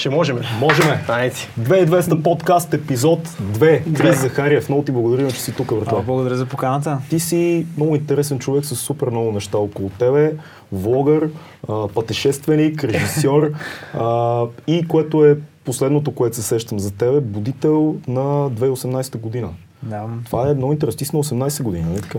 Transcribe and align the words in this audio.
Ще 0.00 0.10
можем. 0.10 0.38
Можеме. 0.60 1.04
Айде. 1.08 1.34
2200 1.60 2.22
подкаст, 2.22 2.74
епизод 2.74 3.28
2. 3.28 3.96
Крис 3.96 4.20
Захариев, 4.20 4.68
много 4.68 4.82
ти 4.84 4.92
благодаря, 4.92 5.30
че 5.30 5.40
си 5.40 5.52
тук, 5.52 5.72
А, 5.72 5.74
братле. 5.74 6.02
благодаря 6.06 6.36
за 6.36 6.46
поканата. 6.46 6.98
Ти 7.10 7.20
си 7.20 7.66
много 7.76 7.96
интересен 7.96 8.38
човек 8.38 8.64
с 8.64 8.76
супер 8.76 9.08
много 9.08 9.32
неща 9.32 9.58
около 9.58 9.88
тебе. 9.88 10.32
Влогър, 10.72 11.28
пътешественик, 11.94 12.84
режисьор 12.84 13.52
а, 13.94 14.44
и 14.66 14.88
което 14.88 15.24
е 15.24 15.36
последното, 15.64 16.14
което 16.14 16.36
се 16.36 16.42
сещам 16.42 16.78
за 16.78 16.90
тебе, 16.90 17.20
будител 17.20 17.96
на 18.08 18.20
2018 18.50 19.16
година. 19.16 19.48
Да. 19.82 20.04
Това 20.24 20.50
е 20.50 20.54
много 20.54 20.72
интересно. 20.72 20.98
Ти 20.98 21.04
си 21.04 21.16
на 21.16 21.22
18 21.22 21.62
години, 21.62 21.84
нали 21.84 22.02
така? 22.02 22.18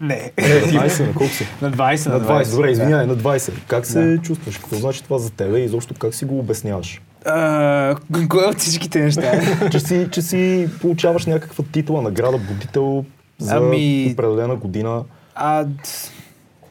Не. 0.00 0.30
На 0.38 0.44
20, 0.44 1.06
на 1.06 1.14
колко 1.14 1.32
си? 1.32 1.46
на 1.62 1.72
20. 1.72 2.08
На 2.08 2.20
20, 2.20 2.50
добре, 2.50 2.70
извинявай, 2.70 3.06
на 3.06 3.16
20. 3.16 3.52
Как 3.66 3.86
се 3.86 4.00
Да. 4.06 4.22
чувстваш? 4.22 4.58
Какво 4.58 4.76
значи 4.76 5.04
това 5.04 5.18
за 5.18 5.30
тебе 5.30 5.58
и 5.58 5.64
изобщо 5.64 5.94
как 5.94 6.14
си 6.14 6.24
го 6.24 6.38
обясняваш? 6.38 7.00
А, 7.26 7.96
Кое 8.28 8.44
от 8.44 8.58
всичките 8.58 9.00
неща? 9.00 9.32
че, 9.70 9.80
си, 9.80 10.08
че 10.12 10.22
си 10.22 10.68
получаваш 10.80 11.26
някаква 11.26 11.64
титла, 11.72 12.02
награда, 12.02 12.38
будител 12.38 13.04
за 13.38 13.56
Ами- 13.56 14.10
определена 14.12 14.56
година. 14.56 15.04
А, 15.34 15.66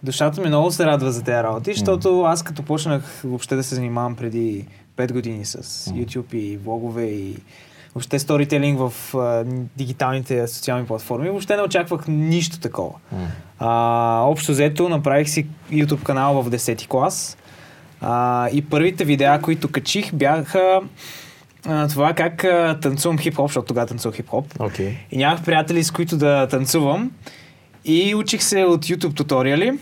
душата 0.04 0.42
ми 0.42 0.48
много 0.48 0.72
се 0.72 0.86
радва 0.86 1.12
за 1.12 1.24
тези 1.24 1.44
работи, 1.44 1.74
защото 1.74 2.24
аз 2.24 2.44
като 2.44 2.64
почнах 2.64 3.22
въобще 3.24 3.56
да 3.56 3.64
се 3.64 3.76
занимавам 3.76 4.16
преди 4.16 4.68
5 4.98 5.14
години 5.14 5.46
с 5.46 5.58
YouTube 5.90 6.34
и 6.34 6.58
влогове 6.58 7.04
и 7.04 7.36
въобще 7.96 8.20
сторителинг 8.20 8.80
в 8.80 9.16
а, 9.18 9.44
дигиталните 9.78 10.48
социални 10.48 10.86
платформи, 10.86 11.30
въобще 11.30 11.56
не 11.56 11.62
очаквах 11.62 12.08
нищо 12.08 12.60
такова. 12.60 12.94
А, 13.60 14.24
общо 14.26 14.52
взето 14.52 14.90
направих 14.90 15.30
си 15.30 15.48
YouTube 15.72 16.04
канал 16.04 16.42
в 16.42 16.50
10 16.52 16.88
клас 16.88 17.38
а, 18.02 18.50
и 18.50 18.62
първите 18.62 19.06
видеа, 19.06 19.42
които 19.42 19.72
качих, 19.72 20.14
бяха 20.14 20.82
а, 21.66 21.88
това 21.88 22.14
как 22.14 22.44
а, 22.44 22.80
танцувам 22.82 23.20
хип-хоп, 23.20 23.48
защото 23.48 23.68
тогава 23.68 23.88
танцувах 23.88 24.16
хип-хоп. 24.16 24.46
Окей. 24.60 24.98
И 25.12 25.18
нямах 25.18 25.44
приятели, 25.44 25.84
с 25.84 25.92
които 25.92 26.18
да 26.18 26.48
танцувам. 26.48 27.12
И 27.86 28.16
учих 28.16 28.44
се 28.44 28.64
от 28.64 28.86
YouTube 28.86 29.16
туториали. 29.16 29.80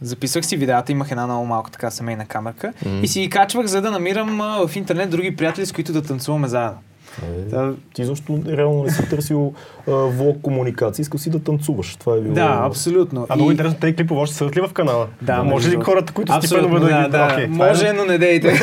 Записвах 0.00 0.46
си 0.46 0.56
видеята, 0.56 0.92
имах 0.92 1.10
една 1.10 1.26
много 1.26 1.46
малка 1.46 1.70
така 1.70 1.90
семейна 1.90 2.26
камерка. 2.26 2.72
Мгм. 2.86 3.04
И 3.04 3.08
си 3.08 3.20
ги 3.20 3.30
качвах, 3.30 3.66
за 3.66 3.80
да 3.80 3.90
намирам 3.90 4.40
а, 4.40 4.66
в 4.68 4.76
интернет 4.76 5.10
други 5.10 5.36
приятели, 5.36 5.66
с 5.66 5.72
които 5.72 5.92
да 5.92 6.02
танцуваме 6.02 6.48
заедно. 6.48 6.78
Е, 7.22 7.40
Да, 7.40 7.72
Ти 7.94 8.04
защо 8.04 8.38
реално 8.48 8.82
не 8.82 8.90
си 8.90 9.08
търсил 9.10 9.54
а, 9.82 9.92
влог 9.92 10.40
комуникация, 10.42 11.02
искал 11.02 11.18
си 11.18 11.30
да 11.30 11.38
танцуваш. 11.40 11.96
Това 11.96 12.16
е 12.16 12.20
било... 12.20 12.34
да 12.34 12.60
абсолютно. 12.62 13.26
А 13.28 13.34
много 13.34 13.50
И- 13.50 13.52
интересно, 13.52 13.78
тези 13.80 13.96
клипове 13.96 14.20
още 14.20 14.36
са 14.36 14.44
ли 14.46 14.60
в 14.60 14.72
канала? 14.72 15.06
Да, 15.22 15.42
Може 15.42 15.70
ли 15.70 15.76
хората, 15.76 16.12
които 16.12 16.32
Абсолютно, 16.32 16.68
степенно 16.68 16.86
да, 16.86 17.02
да, 17.02 17.08
да. 17.08 17.28
Това 17.28 17.42
е- 17.42 17.46
Може, 17.46 17.92
но 17.92 18.04
не 18.04 18.18
дейте. 18.18 18.48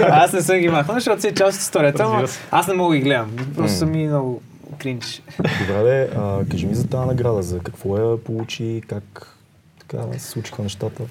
Аз 0.00 0.32
не 0.32 0.40
съм 0.42 0.58
ги 0.58 0.68
махнал, 0.68 0.94
защото 0.94 1.20
си 1.20 1.28
е 1.28 1.32
част 1.32 1.56
от 1.56 1.62
историята, 1.62 2.02
но 2.04 2.24
аз 2.50 2.68
не 2.68 2.74
мога 2.74 2.90
да 2.90 2.98
ги 2.98 3.04
гледам. 3.04 3.30
Просто 3.56 3.76
са 3.76 3.86
ми 3.86 4.06
много 4.06 4.42
кринч. 4.78 5.22
Добре, 5.38 5.82
де, 5.82 6.10
а, 6.16 6.38
кажи 6.50 6.66
ми 6.66 6.74
за 6.74 6.86
тази 6.86 7.06
награда, 7.06 7.42
за 7.42 7.58
какво 7.58 7.96
я 7.98 8.16
получи, 8.18 8.82
как 8.88 9.34
така 9.80 9.98
се 10.12 10.26
случиха 10.26 10.62
нещата. 10.62 11.02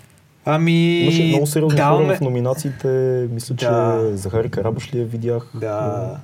Ами, 0.45 0.72
Имаше 1.00 1.23
много 1.23 1.47
сериозни 1.47 1.80
хора 1.80 1.88
даваме- 1.89 2.16
в 2.16 2.22
номинациите. 2.22 2.88
Мисля, 3.31 3.56
че 3.56 3.66
Да. 3.66 4.09
Захари 4.14 4.50
Карабаш 4.50 4.94
ли 4.94 5.00
я 5.00 5.06
видях. 5.06 5.47
Да. 5.56 6.16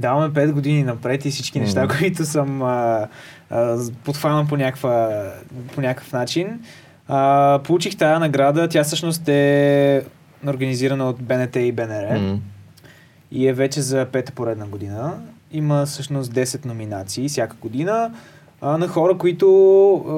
Даваме 0.00 0.28
5 0.30 0.52
години 0.52 0.82
напред 0.82 1.24
и 1.24 1.30
всички 1.30 1.60
неща, 1.60 1.84
Мгм. 1.84 1.98
които 1.98 2.24
съм 2.24 2.62
а, 2.62 3.06
а, 3.50 3.78
подхванал 4.04 4.46
по, 4.46 4.56
някаква, 4.56 5.24
по 5.74 5.80
някакъв 5.80 6.12
начин. 6.12 6.60
А, 7.08 7.58
получих 7.58 7.96
тази 7.96 8.20
награда. 8.20 8.68
Тя 8.68 8.84
всъщност 8.84 9.28
е 9.28 10.04
организирана 10.46 11.08
от 11.08 11.22
БНТ 11.22 11.56
и 11.56 11.72
БНР 11.72 12.18
М. 12.18 12.38
и 13.32 13.46
е 13.48 13.52
вече 13.52 13.80
за 13.80 14.06
пета 14.06 14.32
поредна 14.32 14.66
година. 14.66 15.12
Има 15.52 15.86
всъщност 15.86 16.32
10 16.32 16.64
номинации 16.64 17.28
всяка 17.28 17.56
година 17.56 18.10
а, 18.60 18.78
на 18.78 18.88
хора, 18.88 19.18
които 19.18 19.46
а, 19.94 20.12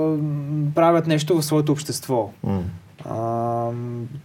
правят 0.75 1.07
нещо 1.07 1.37
в 1.37 1.43
своето 1.43 1.73
общество. 1.73 2.31
М. 2.45 2.63
А, 3.11 3.69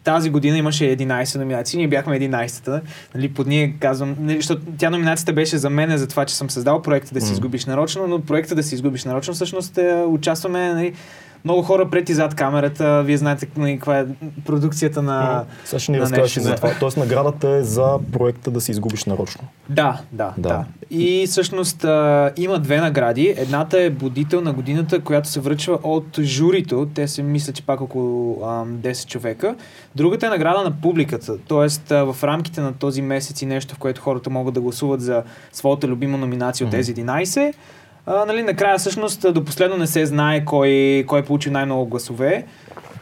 тази 0.04 0.30
година 0.30 0.58
имаше 0.58 0.84
11 0.84 1.38
номинации, 1.38 1.78
ние 1.78 1.88
бяхме 1.88 2.20
11-та. 2.20 2.82
Нали, 3.16 3.34
под 3.34 3.48
ние 3.48 3.76
казвам, 3.80 4.16
нали, 4.20 4.36
защото 4.36 4.62
тя 4.78 4.90
номинацията 4.90 5.34
беше 5.34 5.58
за 5.58 5.70
мен, 5.70 5.98
за 5.98 6.08
това, 6.08 6.26
че 6.26 6.36
съм 6.36 6.50
създал 6.50 6.82
проекта 6.82 7.14
да 7.14 7.22
си 7.22 7.34
изгубиш 7.34 7.66
нарочно, 7.66 8.08
но 8.08 8.22
проекта 8.22 8.56
да 8.56 8.64
си 8.64 8.76
изгубиш 8.76 9.06
нарочно 9.06 9.34
всъщност 9.34 9.78
е, 9.78 10.04
участваме 10.08 10.74
нали, 10.74 10.94
много 11.46 11.62
хора 11.62 11.90
пред 11.90 12.10
и 12.10 12.14
зад 12.14 12.36
камерата. 12.36 13.04
Вие 13.04 13.18
знаете 13.18 13.48
нали, 13.58 13.74
каква 13.76 14.00
е 14.00 14.06
продукцията 14.46 15.02
на... 15.02 15.44
Сега 15.66 15.80
ще 15.80 15.92
ни 15.92 16.00
разкажеш 16.00 16.44
за 16.44 16.56
това. 16.56 16.72
Тоест 16.80 16.98
наградата 16.98 17.50
е 17.50 17.64
за 17.64 18.00
проекта 18.12 18.52
да 18.52 18.62
си 18.62 18.72
изгубиш 18.72 19.06
нарочно. 19.06 19.48
Да, 19.70 20.02
да, 20.12 20.34
Да. 20.38 20.50
да. 20.50 20.66
И 20.90 21.28
всъщност 21.28 21.84
а, 21.84 22.32
има 22.38 22.60
две 22.60 22.82
награди. 22.82 23.34
Едната 23.38 23.82
е 23.82 23.90
будител 23.90 24.42
на 24.42 24.54
годината, 24.54 25.00
която 25.00 25.30
се 25.30 25.40
връчва 25.40 25.80
от 25.84 26.20
журито. 26.22 26.88
Те 26.96 27.08
се 27.08 27.24
мисля, 27.24 27.54
че 27.54 27.66
пак 27.66 27.82
около 27.82 28.40
а, 28.44 28.66
10 28.66 29.08
човека. 29.08 29.56
Другата 29.96 30.26
е 30.26 30.30
награда 30.30 30.64
на 30.64 30.72
публиката. 30.82 31.38
Тоест 31.48 31.92
а, 31.92 32.14
в 32.14 32.24
рамките 32.24 32.62
на 32.62 32.74
този 32.74 33.02
месец 33.02 33.42
и 33.42 33.46
нещо, 33.46 33.76
в 33.76 33.78
което 33.78 34.02
хората 34.02 34.30
могат 34.30 34.54
да 34.54 34.62
гласуват 34.62 35.02
за 35.02 35.24
своята 35.52 35.88
любима 35.88 36.18
номинация 36.18 36.66
от 36.66 36.72
тези 36.72 36.96
11. 36.96 37.54
А, 38.10 38.26
нали, 38.26 38.44
накрая 38.44 38.78
всъщност 38.78 39.34
до 39.34 39.46
последно 39.46 39.78
не 39.78 39.88
се 39.88 40.06
знае 40.06 40.46
кой, 40.46 41.04
кой 41.08 41.24
получи 41.24 41.50
най-много 41.50 41.86
гласове. 41.86 42.46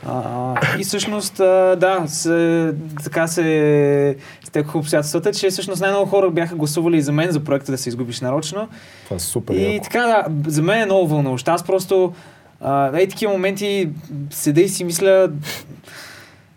А, 0.08 0.54
и 0.80 0.84
всъщност, 0.84 1.40
а, 1.40 1.76
да, 1.80 2.04
се, 2.08 2.74
така 3.04 3.28
се 3.28 4.18
стекоха 4.44 4.78
обстоятелствата, 4.78 5.34
че 5.34 5.50
всъщност 5.50 5.82
най-много 5.82 6.06
хора 6.10 6.30
бяха 6.30 6.56
гласували 6.56 7.02
за 7.02 7.12
мен 7.12 7.32
за 7.32 7.44
проекта 7.44 7.72
да 7.72 7.78
се 7.78 7.90
изгубиш 7.90 8.22
нарочно. 8.22 8.68
Това 9.04 9.16
е 9.16 9.20
супер. 9.20 9.54
И 9.54 9.74
яко. 9.74 9.84
така, 9.84 10.00
да, 10.00 10.52
за 10.52 10.62
мен 10.62 10.82
е 10.82 10.86
много 10.86 11.08
вълнуващо. 11.08 11.52
Аз 11.52 11.64
просто, 11.64 12.14
а, 12.62 12.98
ей 12.98 13.08
такива 13.08 13.32
моменти, 13.34 13.90
седа 14.30 14.62
и 14.62 14.70
си 14.70 14.84
мисля, 14.84 15.30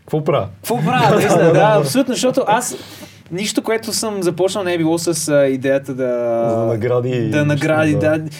Какво 0.00 0.24
правя? 0.24 0.48
какво 0.56 0.82
правя, 0.84 1.20
да, 1.52 1.76
абсолютно, 1.80 2.14
защото 2.14 2.44
аз 2.46 2.76
нищо, 3.32 3.62
което 3.62 3.92
съм 3.92 4.22
започнал 4.22 4.64
не 4.64 4.74
е 4.74 4.78
било 4.78 4.98
с 4.98 5.28
а, 5.28 5.46
идеята 5.46 5.94
да... 5.94 6.50
За 6.50 6.66
награди 6.66 7.30
Да, 7.30 7.44
награди, 7.44 7.92
да. 7.94 8.18
да. 8.18 8.30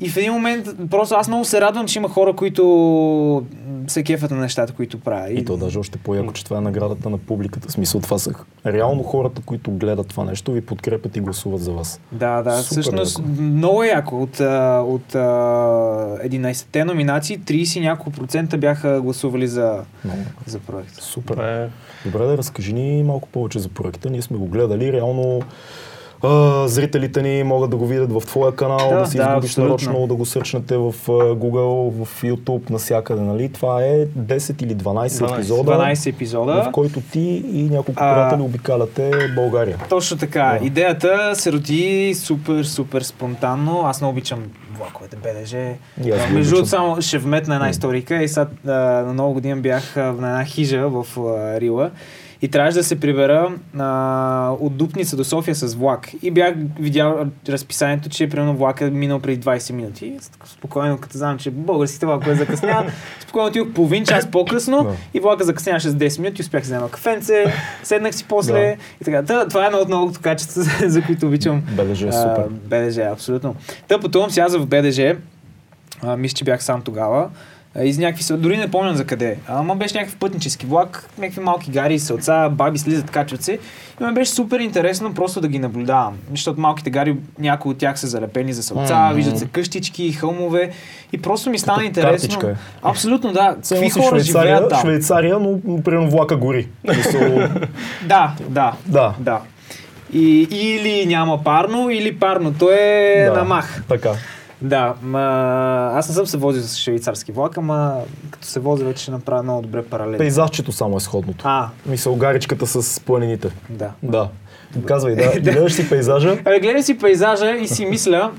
И 0.00 0.08
в 0.08 0.16
един 0.16 0.32
момент, 0.32 0.66
просто 0.90 1.14
аз 1.14 1.28
много 1.28 1.44
се 1.44 1.60
радвам, 1.60 1.86
че 1.86 1.98
има 1.98 2.08
хора, 2.08 2.32
които 2.32 3.44
се 3.86 4.02
кефят 4.02 4.30
на 4.30 4.36
нещата, 4.36 4.72
които 4.72 5.00
правя. 5.00 5.30
И 5.32 5.44
то 5.44 5.56
даже 5.56 5.78
още 5.78 5.98
по-яко, 5.98 6.32
че 6.32 6.44
това 6.44 6.58
е 6.58 6.60
наградата 6.60 7.10
на 7.10 7.18
публиката. 7.18 7.68
В 7.68 7.72
смисъл, 7.72 8.00
това 8.00 8.18
са 8.18 8.32
реално 8.66 9.02
хората, 9.02 9.42
които 9.46 9.70
гледат 9.70 10.08
това 10.08 10.24
нещо, 10.24 10.52
ви 10.52 10.60
подкрепят 10.60 11.16
и 11.16 11.20
гласуват 11.20 11.60
за 11.60 11.72
вас. 11.72 12.00
Да, 12.12 12.42
да, 12.42 12.62
Супер 12.62 12.82
всъщност 12.82 13.18
яко. 13.18 13.30
много 13.40 13.82
е 13.82 13.86
яко. 13.86 14.22
От, 14.22 14.40
от 14.40 15.14
а, 15.14 15.18
11-те 16.26 16.84
номинации, 16.84 17.40
30 17.40 17.78
и 17.78 17.80
няколко 17.80 18.10
процента 18.10 18.58
бяха 18.58 19.00
гласували 19.00 19.48
за, 19.48 19.78
Много. 20.04 20.20
за 20.46 20.58
проекта. 20.58 21.02
Супер. 21.02 21.34
Добре. 21.34 21.68
Добре, 22.04 22.26
да 22.26 22.38
разкажи 22.38 22.72
ни 22.72 23.02
малко 23.02 23.28
повече 23.28 23.58
за 23.58 23.68
проекта. 23.68 24.10
Ние 24.10 24.22
сме 24.22 24.36
го 24.38 24.46
гледали. 24.46 24.92
Реално 24.92 25.42
а, 26.22 26.68
зрителите 26.68 27.22
ни 27.22 27.42
могат 27.42 27.70
да 27.70 27.76
го 27.76 27.86
видят 27.86 28.12
в 28.12 28.20
твоя 28.26 28.56
канал, 28.56 28.88
да, 28.90 28.98
Да, 28.98 29.06
си 29.06 29.16
да, 29.16 29.22
изгубиш 29.22 29.50
абсолютно. 29.50 29.68
нарочно, 29.68 30.06
да 30.06 30.14
го 30.14 30.26
сърчнете 30.26 30.76
в 30.76 30.92
Google, 31.08 32.04
в 32.04 32.22
YouTube, 32.22 32.70
навсякъде. 32.70 33.20
Нали? 33.20 33.48
Това 33.52 33.82
е 33.84 34.06
10 34.06 34.62
или 34.62 34.76
12, 34.76 35.08
12. 35.08 35.34
епизода, 35.34 35.70
12 35.72 36.08
епизода. 36.10 36.62
в 36.68 36.72
който 36.72 37.00
ти 37.00 37.44
и 37.52 37.62
няколко 37.62 37.92
А, 38.04 38.14
приятели 38.14 38.42
обикаляте 38.42 39.10
България. 39.34 39.76
Точно 39.88 40.16
така. 40.18 40.58
Да. 40.60 40.66
Идеята 40.66 41.30
се 41.34 41.52
роди 41.52 42.14
супер, 42.14 42.64
супер 42.64 43.02
спонтанно. 43.02 43.82
Аз 43.86 44.00
не 44.00 44.06
обичам 44.06 44.42
влаковете 44.78 45.16
БДЖ. 45.16 45.74
Между 46.32 46.50
другото, 46.50 46.68
само 46.68 47.02
ще 47.02 47.18
вметна 47.18 47.54
една 47.54 47.68
историка. 47.68 48.22
И 48.22 48.28
сега 48.28 48.46
на 48.64 49.14
нова 49.14 49.32
година 49.32 49.56
бях 49.56 49.96
на 49.96 50.08
една 50.08 50.44
хижа 50.44 50.88
в 50.88 51.06
Рила. 51.60 51.90
И 52.42 52.48
трябваше 52.48 52.76
да 52.76 52.84
се 52.84 53.00
прибера 53.00 53.52
а, 53.78 54.50
от 54.60 54.76
Дупница 54.76 55.16
до 55.16 55.24
София 55.24 55.54
с 55.54 55.74
влак. 55.74 56.10
И 56.22 56.30
бях 56.30 56.54
видял 56.78 57.26
разписанието, 57.48 58.08
че 58.08 58.28
примерно 58.28 58.56
влака 58.56 58.84
е 58.84 58.90
минал 58.90 59.18
преди 59.20 59.40
20 59.40 59.72
минути. 59.72 60.18
Спокойно, 60.44 60.98
като 60.98 61.18
знам, 61.18 61.38
че 61.38 61.50
българските 61.50 62.06
влакове 62.06 62.34
закъсняват, 62.34 62.92
спокойно 63.20 63.48
отидох 63.48 63.72
половин 63.72 64.04
час 64.04 64.30
по-късно 64.30 64.84
Да. 64.84 64.90
и 65.14 65.20
влака 65.20 65.44
закъсняваше 65.44 65.88
с 65.88 65.94
10 65.94 66.18
минути, 66.20 66.42
успях 66.42 66.62
да 66.62 66.64
взема 66.66 66.90
кафенце, 66.90 67.44
седнах 67.82 68.14
си 68.14 68.24
после 68.28 68.52
Да. 68.52 68.76
и 69.00 69.04
така. 69.04 69.22
Та, 69.22 69.48
това 69.48 69.64
е 69.64 69.66
едно 69.66 69.78
от 69.78 69.88
многото 69.88 70.20
качества, 70.20 70.62
за, 70.88 71.02
които 71.02 71.26
обичам 71.26 71.62
БДЖ 71.76 72.08
е 72.08 72.12
супер. 72.12 72.46
БДЖ, 72.48 73.00
абсолютно. 73.12 73.56
Та 73.88 74.00
пътувам 74.00 74.30
аз 74.38 74.56
в 74.56 74.66
БДЖ. 74.66 75.16
А, 76.02 76.16
мисля, 76.16 76.34
че 76.34 76.44
бях 76.44 76.62
сам 76.64 76.82
тогава. 76.82 77.30
Из 77.82 77.98
някакви, 77.98 78.24
дори 78.36 78.56
не 78.56 78.70
помням 78.70 78.96
за 78.96 79.04
къде, 79.04 79.36
ама 79.48 79.76
беше 79.76 79.94
някакъв 79.96 80.16
пътнически 80.16 80.66
влак, 80.66 81.08
някакви 81.18 81.40
малки 81.40 81.70
гари, 81.70 81.98
селца, 81.98 82.48
баби 82.52 82.78
слизат, 82.78 83.10
качват 83.10 83.42
се. 83.42 83.58
И 84.00 84.04
ме 84.04 84.12
беше 84.12 84.30
супер 84.30 84.60
интересно 84.60 85.14
просто 85.14 85.40
да 85.40 85.48
ги 85.48 85.58
наблюдавам, 85.58 86.14
защото 86.30 86.60
малките 86.60 86.90
гари, 86.90 87.16
някои 87.38 87.72
от 87.72 87.78
тях 87.78 88.00
са 88.00 88.06
залепени 88.06 88.52
за 88.52 88.62
селца, 88.62 89.04
Мгм. 89.06 89.14
виждат 89.14 89.38
се 89.38 89.46
къщички, 89.46 90.12
хълмове 90.12 90.70
и 91.12 91.18
просто 91.22 91.50
ми 91.50 91.58
стана 91.58 91.76
Като 91.78 91.86
интересно. 91.86 92.28
картичка. 92.28 92.56
Абсолютно, 92.82 93.32
да. 93.32 93.56
Само 93.62 93.80
Какви 93.82 94.00
хора 94.00 94.20
Швейцария, 94.20 94.56
живеят 94.56 94.70
там? 94.70 94.80
Швейцария, 94.80 95.38
но 95.38 95.82
примерно 95.82 96.10
влака 96.10 96.36
гори. 96.36 96.68
Да, 98.06 98.32
да. 98.48 98.72
да. 98.86 99.14
Да. 99.18 99.40
И, 100.12 100.48
или 100.50 101.06
няма 101.06 101.44
парно, 101.44 101.90
или 101.90 102.18
парното 102.18 102.70
е 102.70 103.24
да. 103.28 103.32
на 103.38 103.44
мах. 103.44 103.82
Така. 103.88 104.10
Да, 104.62 104.94
ма, 105.02 105.90
аз 105.94 106.08
не 106.08 106.14
съм 106.14 106.26
се 106.26 106.36
возил 106.36 106.62
с 106.62 106.76
швейцарски 106.76 107.32
влак, 107.32 107.56
ама 107.58 108.00
като 108.30 108.46
се 108.46 108.60
возя 108.60 108.84
вече 108.84 109.02
ще 109.02 109.10
направя 109.10 109.42
много 109.42 109.62
добре 109.62 109.84
паралел. 109.84 110.18
Пейзажчето 110.18 110.72
само 110.72 110.96
е 110.96 111.00
сходното. 111.00 111.44
А, 111.48 111.68
Мисъл, 111.86 112.16
гаричката 112.16 112.66
с 112.66 113.00
планините. 113.00 113.50
да. 113.70 113.90
Да. 114.02 114.28
Казвай, 114.86 115.14
да. 115.16 115.40
Гледаш 115.40 115.72
си 115.72 115.88
пейзажа. 115.88 116.32
Абе, 116.40 116.60
гледам 116.60 116.82
си 116.82 116.98
пейзажа 116.98 117.50
и 117.50 117.68
си 117.68 117.86
мисля, 117.86 118.30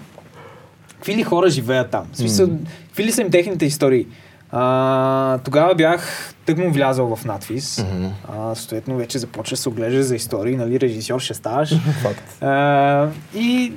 какви 0.96 1.16
ли 1.16 1.24
хора 1.24 1.50
живеят 1.50 1.90
там? 1.90 2.06
Смисъл, 2.14 2.50
какви 2.88 3.04
ли 3.04 3.12
са 3.12 3.22
им 3.22 3.32
техните 3.32 3.66
истории? 3.66 4.08
А, 4.52 5.38
тогава 5.38 5.76
бях 5.76 6.34
тъкмо 6.46 6.72
влязъл 6.72 7.16
в 7.16 7.26
надвис. 7.26 7.86
А, 8.30 8.56
съответно 8.56 8.98
вече 8.98 9.20
започва 9.20 9.56
да 9.56 9.62
се 9.62 9.70
оглежда 9.70 10.04
за 10.04 10.16
истории, 10.16 10.56
нали, 10.56 10.80
режисьор 10.80 11.20
ще 11.20 11.34
ставаш. 11.34 11.74
Факт. 12.02 12.44
А, 12.44 13.08
и, 13.36 13.74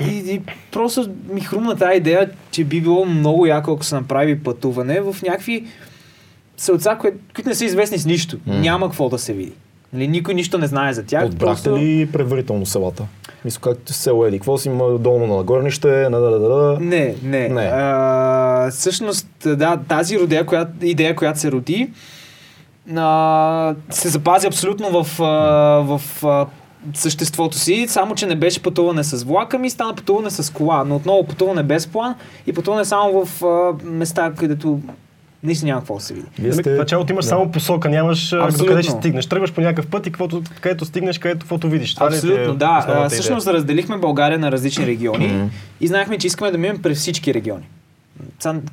и, 0.00 0.22
и 0.26 0.40
просто 0.72 1.04
ми 1.28 1.40
хрумна 1.40 1.76
тази 1.76 1.96
идея, 1.96 2.30
че 2.50 2.64
би 2.64 2.80
било 2.80 3.04
много 3.04 3.46
яко, 3.46 3.72
ако 3.72 3.84
се 3.84 3.94
направи 3.94 4.38
пътуване 4.38 5.00
в 5.02 5.16
някакви 5.22 5.64
селца, 6.56 6.96
кои- 7.00 7.12
които 7.34 7.48
не 7.48 7.54
са 7.54 7.64
известни 7.64 7.98
с 7.98 8.06
нищо. 8.06 8.36
М. 8.46 8.54
Няма 8.54 8.86
какво 8.86 9.08
да 9.08 9.18
се 9.18 9.32
види. 9.32 9.52
Нали, 9.92 10.08
никой 10.08 10.34
нищо 10.34 10.58
не 10.58 10.66
знае 10.66 10.92
за 10.92 11.02
тях. 11.04 11.22
Подбрахте 11.22 11.70
ли 11.70 12.08
предварително 12.12 12.66
селата? 12.66 13.02
Мисля, 13.44 13.60
как 13.62 13.78
село 13.86 14.26
Еди? 14.26 14.38
Какво 14.38 14.58
си 14.58 14.68
има 14.68 14.88
долно 14.90 15.36
на 15.36 15.42
горнище? 15.42 15.88
На 15.88 16.20
да, 16.20 16.30
да, 16.30 16.38
да. 16.40 16.78
Не, 16.80 17.14
не. 17.22 17.48
Не. 17.48 17.60
А, 17.64 18.70
всъщност, 18.70 19.28
да, 19.46 19.80
тази 19.88 20.18
родея, 20.18 20.46
която, 20.46 20.72
идея, 20.82 21.16
която 21.16 21.38
се 21.38 21.52
роди, 21.52 21.90
а, 22.96 23.74
се 23.90 24.08
запази 24.08 24.46
абсолютно 24.46 25.04
в, 25.04 25.20
а, 25.20 25.24
в 25.88 26.24
а, 26.24 26.46
съществото 26.94 27.58
си, 27.58 27.86
само 27.88 28.14
че 28.14 28.26
не 28.26 28.34
беше 28.36 28.62
пътуване 28.62 29.04
с 29.04 29.24
влака 29.24 29.58
ми, 29.58 29.70
стана 29.70 29.94
пътуване 29.94 30.30
с 30.30 30.52
кола, 30.52 30.84
но 30.84 30.96
отново 30.96 31.24
пътуване 31.26 31.62
без 31.62 31.86
план 31.86 32.14
и 32.46 32.52
пътуване 32.52 32.84
само 32.84 33.24
в 33.24 33.44
а, 33.44 33.86
места, 33.86 34.32
където 34.38 34.80
наистина 35.42 35.68
няма 35.68 35.80
какво 35.80 35.94
да 35.94 36.00
се 36.00 36.14
види. 36.14 36.26
Вие 36.38 36.50
Нали, 36.50 36.62
В 36.62 36.78
началото 36.78 37.12
имаш 37.12 37.24
да. 37.24 37.28
само 37.28 37.50
посока, 37.50 37.88
нямаш 37.88 38.32
а, 38.32 38.36
до 38.36 38.44
Абсолютно. 38.44 38.66
къде 38.66 38.82
ще 38.82 38.92
стигнеш. 38.92 39.26
Тръгваш 39.26 39.52
по 39.52 39.60
някакъв 39.60 39.86
път 39.86 40.06
и 40.06 40.10
каквото, 40.10 40.42
където 40.60 40.84
стигнеш, 40.84 41.18
където 41.18 41.40
каквото 41.40 41.68
видиш. 41.68 41.94
Това 41.94 42.06
е 42.06 42.08
Абсолютно, 42.08 42.54
да. 42.54 42.78
основната 42.78 42.92
А, 42.92 42.96
идея? 42.96 43.10
всъщност 43.10 43.46
разделихме 43.46 43.96
България 43.96 44.38
на 44.38 44.52
различни 44.52 44.86
региони 44.86 45.50
и 45.80 45.86
знаехме, 45.86 46.18
че 46.18 46.26
искаме 46.26 46.50
да 46.50 46.58
минем 46.58 46.82
през 46.82 46.98
всички 46.98 47.34
региони. 47.34 47.64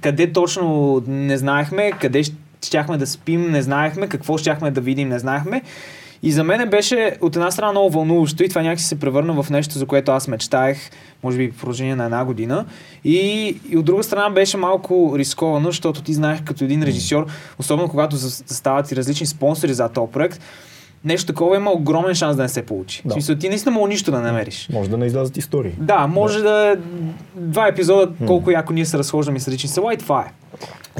Къде 0.02 0.34
точно 0.34 1.02
не 1.08 1.38
знаехме, 1.38 1.92
къде 1.92 2.24
щяхме 2.66 2.98
да 2.98 3.08
спим, 3.08 3.52
не 3.52 3.62
знаехме, 3.62 4.08
какво 4.08 4.38
щяхме 4.38 4.72
да 4.72 4.82
видим, 4.82 5.10
не 5.10 5.20
знаехме. 5.20 5.62
И 6.24 6.32
за 6.32 6.44
мен 6.44 6.70
беше 6.70 7.18
от 7.22 7.36
една 7.36 7.52
страна 7.52 7.72
много 7.72 7.90
вълнуващо 7.90 8.44
и 8.44 8.50
това 8.50 8.62
някакси 8.62 8.86
се 8.86 9.00
превърна 9.00 9.44
в 9.44 9.50
нещо, 9.50 9.78
за 9.78 9.86
което 9.86 10.12
аз 10.12 10.28
мечтаех, 10.28 10.78
може 11.24 11.38
би 11.38 11.48
в 11.48 11.58
продължение 11.58 11.96
на 11.96 12.06
една 12.06 12.26
година. 12.26 12.66
И, 13.04 13.18
и 13.70 13.78
от 13.78 13.86
друга 13.86 14.04
страна 14.04 14.30
беше 14.30 14.58
малко 14.58 15.14
рисковано, 15.18 15.66
защото 15.66 16.02
ти 16.02 16.14
знаеш 16.14 16.40
като 16.46 16.64
един 16.64 16.84
режисьор, 16.84 17.26
особено 17.60 17.88
когато 17.88 18.16
зас- 18.16 18.48
застават 18.48 18.92
и 18.92 18.96
различни 18.96 19.26
спонсори 19.26 19.74
за 19.74 19.90
този 19.90 20.12
проект, 20.12 20.42
нещо 21.06 21.26
такова 21.28 21.56
има 21.56 21.72
огромен 21.72 22.16
шанс 22.16 22.36
да 22.38 22.44
не 22.44 22.50
се 22.50 22.62
получи. 22.62 23.02
Да. 23.06 23.10
В 23.10 23.14
смисъл, 23.14 23.36
ти 23.36 23.50
наистина 23.50 23.72
мога 23.72 23.88
нищо 23.90 24.12
да 24.12 24.20
намериш. 24.20 24.70
Може 24.74 24.90
да 24.90 24.98
не 24.98 25.06
излязат 25.06 25.38
истории. 25.38 25.72
Да, 25.78 26.08
може 26.08 26.42
да, 26.42 26.68
е 26.68 26.76
два 27.36 27.68
епизода, 27.68 28.12
колко 28.28 28.52
яко 28.52 28.74
ние 28.74 28.86
се 28.86 28.98
разхождаме 28.98 29.40
с 29.40 29.48
различни 29.48 29.70
села 29.70 29.94
и 29.94 29.98
това 29.98 30.22
е. 30.22 30.32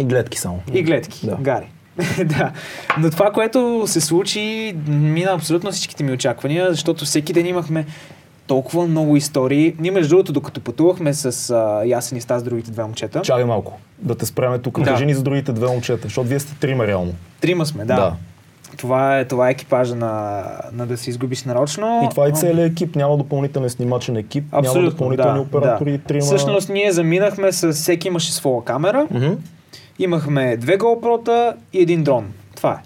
И 0.02 0.06
гледки 0.06 0.38
само. 0.38 0.60
И 0.74 0.84
гледки, 0.84 1.26
Да. 1.26 1.36
гари. 1.36 1.66
да. 2.26 2.52
Но 3.00 3.10
това, 3.10 3.32
което 3.32 3.84
се 3.88 4.02
случи, 4.02 4.76
мина 4.88 5.32
абсолютно 5.32 5.72
всичките 5.72 6.04
ми 6.04 6.12
очаквания, 6.12 6.70
защото 6.70 7.06
всеки 7.06 7.34
ден 7.34 7.46
имахме 7.46 7.86
толкова 8.48 8.88
много 8.88 9.16
истории. 9.16 9.76
Ние, 9.80 9.92
между 9.92 10.10
другото, 10.10 10.34
докато 10.34 10.62
пътувахме 10.62 11.14
с 11.14 11.50
а, 11.50 11.84
Ясен 11.86 12.18
и 12.18 12.22
Стас, 12.22 12.44
другите 12.44 12.72
две 12.72 12.84
момчета, 12.84 13.22
Чакай 13.22 13.46
малко. 13.46 13.80
Да 14.00 14.16
те 14.16 14.26
спреме 14.26 14.60
тук. 14.60 14.80
Да. 14.80 14.86
Кажи 14.86 15.06
ни 15.06 15.14
за 15.14 15.24
другите 15.24 15.52
две 15.52 15.68
момчета, 15.68 16.02
защото 16.04 16.28
вие 16.28 16.40
сте 16.40 16.56
трима 16.60 16.88
реално. 16.88 17.14
трима 17.42 17.66
сме, 17.66 17.86
да. 17.86 17.96
Да. 17.96 18.14
Това, 18.78 19.20
е, 19.20 19.26
това 19.26 19.48
е 19.48 19.52
екипажа 19.52 19.96
на, 19.96 20.44
на 20.74 20.86
да 20.88 20.98
се 20.98 21.10
изгубиш 21.10 21.44
нарочно. 21.44 22.02
И 22.06 22.10
това 22.10 22.28
е 22.28 22.32
целият 22.32 22.72
екип. 22.72 22.96
Няма 22.96 23.18
допълнителен 23.18 23.70
снимачен 23.70 24.18
екип, 24.18 24.52
няма 24.52 24.68
Абсолютно, 24.68 24.92
допълнителни 24.92 25.34
да, 25.34 25.42
оператори, 25.42 25.92
да. 25.92 26.04
трима. 26.04 26.22
Всъщност 26.22 26.70
ние 26.70 26.92
заминахме 26.92 27.52
с 27.52 27.74
всеки 27.74 28.08
имаше 28.08 28.34
своя 28.34 28.64
камера. 28.64 29.08
Мгм. 29.12 29.34
Имахме 30.00 30.58
две 30.58 30.78
GoPro-та 30.78 31.54
и 31.74 31.82
един 31.82 32.04
дрон. 32.04 32.32
Това 32.56 32.72
е. 32.72 32.78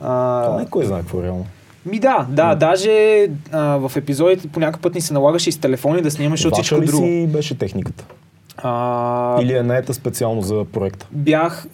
А, 0.00 0.44
Това 0.44 0.60
не 0.60 0.66
кой 0.66 0.84
знае 0.84 1.00
какво 1.00 1.20
е 1.20 1.22
реално. 1.22 1.46
ми 1.86 1.98
да, 1.98 2.26
да, 2.28 2.54
даже 2.54 3.26
а, 3.52 3.60
в 3.76 3.92
епизодите 3.96 4.48
по 4.48 4.60
някакъв 4.60 4.80
път 4.80 4.94
ни 4.94 5.00
се 5.00 5.14
налагаше 5.14 5.48
и 5.48 5.52
с 5.52 5.58
телефони 5.58 6.02
да 6.02 6.10
снимаш 6.10 6.44
от 6.44 6.54
всичко 6.54 6.80
ли 6.82 6.86
друго. 6.86 7.04
си 7.06 7.26
беше 7.32 7.58
техниката? 7.58 8.04
А, 8.56 9.42
Или 9.42 9.56
е 9.56 9.62
наета 9.62 9.94
специално 9.94 10.42
за 10.42 10.64
проекта? 10.72 11.06
Бях 11.12 11.66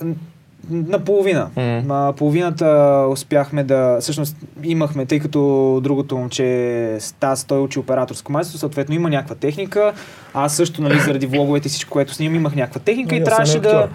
наполовина. 0.70 1.48
Мгм. 1.56 1.90
А, 1.90 2.12
половината 2.12 2.66
успяхме 3.10 3.64
да... 3.64 3.98
Всъщност 4.00 4.36
имахме, 4.64 5.06
тъй 5.06 5.20
като 5.20 5.80
другото 5.82 6.16
момче 6.16 6.96
Стас, 7.00 7.44
той 7.44 7.60
учи 7.60 7.78
операторско 7.78 8.32
майсторство, 8.32 8.58
съответно 8.58 8.94
има 8.94 9.10
някаква 9.10 9.34
техника. 9.34 9.92
Аз 10.34 10.56
също, 10.56 10.82
нали, 10.82 11.00
заради 11.00 11.26
влоговете 11.26 11.68
и 11.68 11.70
всичко, 11.70 11.90
което 11.90 12.14
снимам, 12.14 12.36
имах 12.36 12.54
някаква 12.54 12.80
техника 12.80 13.14
И 13.14 13.18
и 13.18 13.24
трябваше 13.24 13.60
да... 13.60 13.68
актьор. 13.68 13.88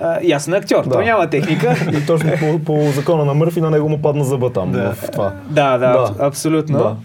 А, 0.00 0.40
съм 0.40 0.54
актьор, 0.54 0.84
Да. 0.84 0.90
той 0.90 1.04
няма 1.04 1.30
техника. 1.30 1.76
И 2.02 2.06
точно 2.06 2.30
по, 2.40 2.58
по 2.58 2.90
закона 2.90 3.24
на 3.24 3.34
Мърфи 3.34 3.60
на 3.60 3.70
него 3.70 3.88
му 3.88 4.02
падна 4.02 4.24
зъба 4.24 4.52
там 4.52 4.72
Да. 4.72 4.92
в 4.94 5.10
това. 5.10 5.32
Да, 5.50 5.78
да, 5.78 5.92
Да. 5.92 6.14
абсолютно. 6.26 6.78
Да. 6.78 6.96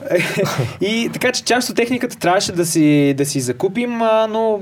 и 0.81 1.09
така 1.13 1.31
че 1.31 1.44
част 1.44 1.69
от 1.69 1.75
техниката 1.75 2.18
трябваше 2.18 2.51
да 2.51 2.65
си, 2.65 3.13
да 3.18 3.25
си 3.25 3.39
закупим, 3.42 4.01
а, 4.01 4.27
но 4.27 4.59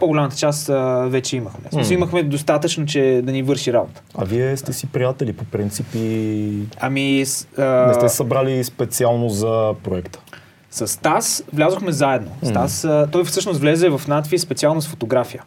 по-голямата 0.00 0.36
част 0.36 0.68
а, 0.68 0.74
вече 1.08 1.36
имахме. 1.36 1.60
Смисъл, 1.72 1.94
имахме 1.94 2.22
достатъчно, 2.22 2.86
че 2.86 3.20
да 3.24 3.32
ни 3.32 3.42
върши 3.42 3.72
работа. 3.72 4.02
А 4.18 4.24
вие 4.24 4.56
сте 4.56 4.72
си 4.72 4.86
приятели 4.86 5.32
по 5.32 5.44
принцип 5.44 5.86
и 5.94 6.52
Ами 6.80 7.26
с, 7.26 7.46
а, 7.58 7.62
не 7.64 7.94
сте 7.94 8.08
събрали 8.08 8.64
специално 8.64 9.28
за 9.28 9.72
проекта. 9.84 10.18
с 10.70 11.00
Тас 11.00 11.44
влязохме 11.52 11.92
заедно. 11.92 12.30
С 12.42 12.52
Тас, 12.52 12.84
а, 12.84 13.08
той 13.12 13.24
всъщност 13.24 13.60
влезе 13.60 13.88
в 13.88 14.00
надви 14.08 14.38
специално 14.38 14.82
с 14.82 14.88
фотография. 14.88 15.42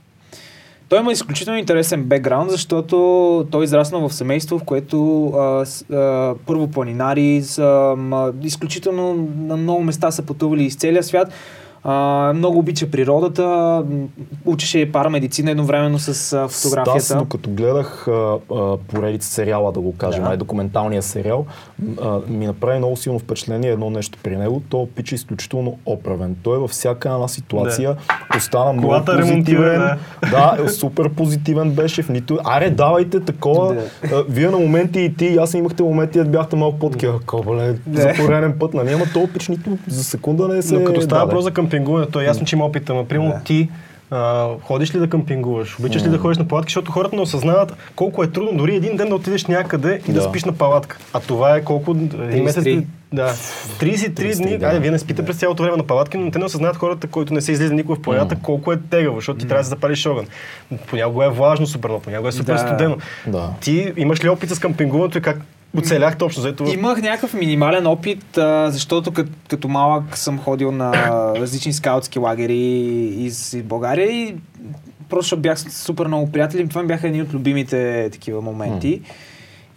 Той 0.94 1.00
има 1.00 1.12
изключително 1.12 1.60
интересен 1.60 2.04
бекграунд, 2.04 2.52
защото 2.52 3.48
той 3.52 3.64
израсна 3.64 4.00
в 4.00 4.14
семейство, 4.14 4.60
в 4.60 4.64
което 4.64 5.28
а, 5.28 5.66
с, 5.66 5.82
а, 5.92 6.36
първо 6.46 6.68
планинари, 6.68 7.42
са, 7.44 7.94
м, 7.98 8.32
изключително 8.44 9.30
на 9.38 9.58
много 9.58 9.84
места 9.84 10.12
са 10.12 10.22
пътували 10.22 10.64
из 10.64 10.76
целия 10.76 11.04
свят. 11.04 11.32
А, 11.86 12.32
много 12.36 12.60
обича 12.60 12.92
природата, 12.92 13.84
учеше 14.46 14.92
парамедицина 14.92 15.52
едновременно 15.52 16.00
с 16.00 16.34
а, 16.34 16.48
фотографията. 16.48 17.02
Стас, 17.02 17.18
докато 17.18 17.50
гледах 17.50 18.08
а, 18.08 18.12
а, 18.56 18.78
поредица 18.78 19.30
сериала, 19.32 19.72
да 19.72 19.80
го 19.80 19.98
кажем, 19.98 20.22
Да. 20.22 20.28
най-документалния 20.28 21.02
сериал, 21.02 21.46
а, 22.02 22.20
ми 22.28 22.46
направи 22.48 22.78
много 22.78 22.98
силно 22.98 23.20
впечатление 23.20 23.72
едно 23.72 23.90
нещо 23.90 24.20
при 24.24 24.38
него. 24.38 24.62
То 24.70 24.88
пич 24.96 25.12
е 25.12 25.16
изключително 25.16 25.78
оправен. 25.86 26.36
Той 26.44 26.58
във 26.58 26.72
всяка 26.72 27.10
една 27.10 27.28
ситуация 27.28 27.96
остана 28.38 28.74
много 28.74 28.88
Колата 28.88 29.18
ремонтира, 29.18 29.38
позитивен. 29.58 30.00
Да, 30.32 30.58
е, 30.66 30.70
супер 30.70 31.10
позитивен 31.10 31.72
беше 31.72 32.04
в 32.04 32.10
нито. 32.10 32.40
Аре, 32.44 32.70
давайте 32.70 33.20
такова. 33.20 33.74
Да. 33.74 33.82
А, 34.16 34.24
Вие 34.30 34.50
на 34.50 34.58
моменти 34.58 35.00
и 35.02 35.16
ти, 35.16 35.26
и 35.26 35.38
аз 35.38 35.54
имахте 35.54 35.84
моменти, 35.84 36.18
да 36.18 36.26
бяхте 36.26 36.56
малко 36.56 36.80
по-такива. 36.80 37.20
Кобале, 37.26 37.76
Да. 37.88 38.02
за 38.02 38.12
пореден 38.18 38.56
път, 38.60 38.74
нали? 38.74 38.92
Ама 38.94 39.06
то 39.14 39.28
пич 39.34 39.48
нито 39.48 39.78
за 39.88 40.04
секунда 40.04 40.48
не 40.48 40.62
се 40.62 40.74
Но 40.80 40.86
като 40.86 41.02
става 41.02 41.26
въпрос 41.26 41.44
за 41.44 41.52
къмпингуване, 41.74 42.06
то 42.08 42.22
е 42.22 42.26
ясно, 42.26 42.46
че 42.46 42.56
има 42.56 42.66
опит. 42.66 42.90
Ама, 42.90 43.06
примерно 43.06 43.32
Да. 43.32 43.40
ти 43.40 43.70
а, 44.12 44.48
ходиш 44.62 44.96
ли 44.96 45.00
да 45.00 45.10
къмпингуваш? 45.10 45.80
Обичаш 45.80 46.04
ли 46.04 46.10
да 46.10 46.18
ходиш 46.18 46.38
на 46.38 46.48
палатки? 46.48 46.70
Защото 46.70 46.92
хората 46.92 47.16
не 47.16 47.22
осъзнават 47.22 47.74
колко 47.96 48.24
е 48.24 48.28
трудно 48.28 48.54
дори 48.54 48.76
един 48.76 48.98
ден 48.98 49.10
да 49.10 49.16
отидеш 49.16 49.46
някъде 49.46 50.00
и 50.00 50.12
да, 50.12 50.14
Да. 50.14 50.22
спиш 50.22 50.44
на 50.44 50.54
палатка. 50.54 50.98
А 51.14 51.20
това 51.20 51.56
е 51.56 51.62
колко... 51.62 51.92
Един 52.22 52.44
месец... 52.44 52.64
33. 52.64 52.86
Да. 53.14 53.28
33, 53.30 54.10
33, 54.10 54.38
дни. 54.38 54.58
да. 54.58 54.66
Айде, 54.66 54.80
вие 54.80 54.92
не 54.92 55.00
спите 55.00 55.26
през 55.26 55.38
цялото 55.38 55.64
време 55.64 55.78
на 55.78 55.84
палатки, 55.84 56.18
но 56.18 56.32
те 56.32 56.40
не 56.40 56.46
осъзнават 56.46 56.78
хората, 56.78 57.08
които 57.08 57.34
не 57.34 57.42
са 57.42 57.52
излизали 57.52 57.76
никога 57.76 57.96
в 57.96 58.02
планината, 58.02 58.36
колко 58.36 58.72
е 58.72 58.80
тегаво, 58.80 59.16
защото 59.16 59.40
ти 59.40 59.48
трябва 59.48 59.60
да 59.60 59.66
се 59.66 59.70
запалиш 59.70 60.06
огън. 60.06 60.26
Понякога 60.88 61.26
е 61.26 61.30
влажно 61.30 61.68
супер, 61.68 61.92
понякога 62.00 62.30
е 62.30 62.34
супер 62.34 62.54
Да. 62.54 62.60
студено. 62.60 62.98
Да. 63.28 63.50
Ти 63.62 63.94
имаш 63.98 64.24
ли 64.24 64.30
опит 64.30 64.50
с 64.50 64.60
къмпингуването 64.60 65.18
и 65.18 65.22
как 65.22 65.38
оцеляхте 65.78 66.24
общо? 66.24 66.42
Заето... 66.42 66.64
Имах 66.64 67.02
някакъв 67.02 67.34
минимален 67.34 67.88
опит, 67.88 68.38
а, 68.38 68.72
защото 68.72 69.12
като, 69.12 69.32
като 69.48 69.68
малък 69.68 70.18
съм 70.18 70.40
ходил 70.40 70.72
на 70.72 70.92
различни 71.36 71.74
скаутски 71.74 72.20
лагери 72.20 72.58
из, 73.18 73.54
из 73.54 73.64
България 73.64 74.12
и 74.12 74.36
просто 75.10 75.38
бях 75.38 75.60
супер 75.60 76.06
много 76.08 76.32
приятели. 76.32 76.70
Това 76.70 76.82
ми 76.82 76.88
бяха 76.88 77.08
едни 77.08 77.22
от 77.22 77.34
любимите 77.34 78.10
такива 78.12 78.42
моменти. 78.42 79.02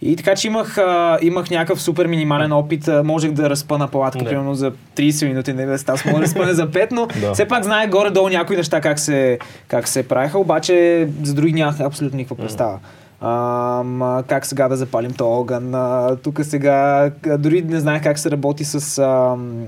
И 0.01 0.15
така 0.15 0.35
че 0.35 0.47
имах, 0.47 0.77
а, 0.77 1.19
имах 1.21 1.49
някакъв 1.49 1.81
супер 1.81 2.07
минимален 2.07 2.51
опит. 2.51 2.87
А, 2.87 3.03
можех 3.03 3.31
да 3.31 3.49
разпъна 3.49 3.87
палатка, 3.87 4.19
Да. 4.19 4.25
примерно 4.29 4.55
за 4.55 4.71
30 4.95 5.27
минути, 5.27 5.53
не 5.53 5.65
да 5.65 5.77
става, 5.77 5.99
мога 6.05 6.19
да 6.19 6.23
разпъне 6.25 6.53
за 6.53 6.71
5, 6.71 6.91
но 6.91 7.07
Да. 7.21 7.33
все 7.33 7.45
пак 7.45 7.63
знае 7.63 7.87
горе-долу 7.87 8.29
някои 8.29 8.57
неща 8.57 8.81
как 8.81 8.99
се, 8.99 9.39
как 9.67 9.87
се 9.87 10.07
правиха, 10.07 10.39
обаче 10.39 11.07
за 11.23 11.33
други 11.33 11.53
нямах 11.53 11.79
абсолютно 11.79 12.17
никаква 12.17 12.35
представа. 12.35 12.79
Ам, 13.21 14.23
как 14.27 14.45
сега 14.45 14.67
да 14.67 14.77
запалим 14.77 15.11
този 15.11 15.27
огън. 15.27 15.75
А, 15.75 16.15
тук 16.23 16.39
сега 16.43 17.11
дори 17.39 17.61
не 17.61 17.79
знаех 17.79 18.03
как 18.03 18.19
се 18.19 18.31
работи 18.31 18.65
с 18.65 18.97
ам, 18.97 19.65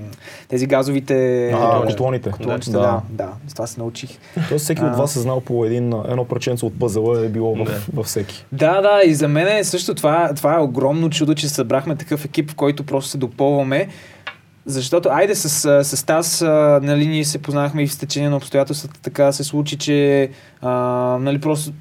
тези 0.48 0.66
газовите 0.66 1.48
А, 1.50 1.82
а, 1.82 1.86
котлоните. 1.86 2.30
котлончета. 2.30 2.78
Да, 2.78 3.00
да, 3.10 3.28
с 3.48 3.54
това 3.54 3.66
се 3.66 3.80
научих. 3.80 4.18
Тоест 4.48 4.64
всеки 4.64 4.82
от 4.84 4.92
А. 4.94 4.96
вас 4.96 5.16
е 5.16 5.20
знал 5.20 5.40
по 5.40 5.64
един, 5.64 5.92
едно 6.08 6.24
парченце 6.24 6.66
от 6.66 6.78
пъзела 6.78 7.24
е 7.26 7.28
било 7.28 7.54
в, 7.54 7.88
във 7.94 8.06
всеки. 8.06 8.46
Да, 8.52 8.80
да, 8.80 9.00
и 9.06 9.14
за 9.14 9.28
мен 9.28 9.48
е 9.48 9.64
също 9.64 9.94
това, 9.94 10.34
това 10.36 10.54
е 10.54 10.60
огромно 10.60 11.10
чудо, 11.10 11.34
че 11.34 11.48
събрахме 11.48 11.96
такъв 11.96 12.24
екип, 12.24 12.50
в 12.50 12.54
който 12.54 12.86
просто 12.86 13.10
се 13.10 13.18
допълваме. 13.18 13.88
Защото, 14.66 15.08
айде 15.08 15.34
с, 15.34 15.84
с 15.84 16.06
Тас, 16.06 16.40
нали, 16.82 17.06
ние 17.06 17.24
се 17.24 17.42
познахме 17.42 17.82
и 17.82 17.86
в 17.86 17.92
стечение 17.94 18.30
на 18.30 18.36
обстоятелствата, 18.36 19.00
така 19.02 19.32
се 19.32 19.44
случи, 19.44 19.78
че, 19.78 20.30
а, 20.62 20.70
нали, 21.20 21.40
просто, 21.40 21.72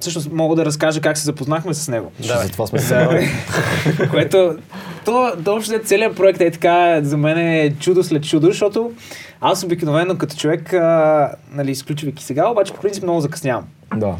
всъщност 0.00 0.32
мога 0.32 0.56
да 0.56 0.64
разкажа 0.64 1.00
как 1.00 1.18
се 1.18 1.24
запознахме 1.24 1.74
с 1.74 1.88
него. 1.88 2.12
Да, 2.26 2.38
Затова 2.38 2.66
сме 2.66 2.78
се 2.78 3.30
което, 4.10 4.56
то, 5.04 5.32
то 5.44 5.54
общо 5.54 5.78
целият 5.84 6.16
проект 6.16 6.40
е 6.40 6.50
така, 6.50 7.00
за 7.02 7.16
мен 7.16 7.38
е 7.38 7.74
чудо 7.80 8.02
след 8.02 8.24
чудо, 8.24 8.46
защото 8.46 8.92
аз 9.40 9.64
обикновено 9.64 10.18
като 10.18 10.36
човек, 10.36 10.72
а, 10.72 11.30
нали, 11.52 11.70
изключвайки 11.70 12.24
сега, 12.24 12.48
обаче 12.48 12.72
по 12.72 12.80
принцип 12.80 13.02
много 13.02 13.20
закъснявам. 13.20 13.64
Да. 13.96 14.16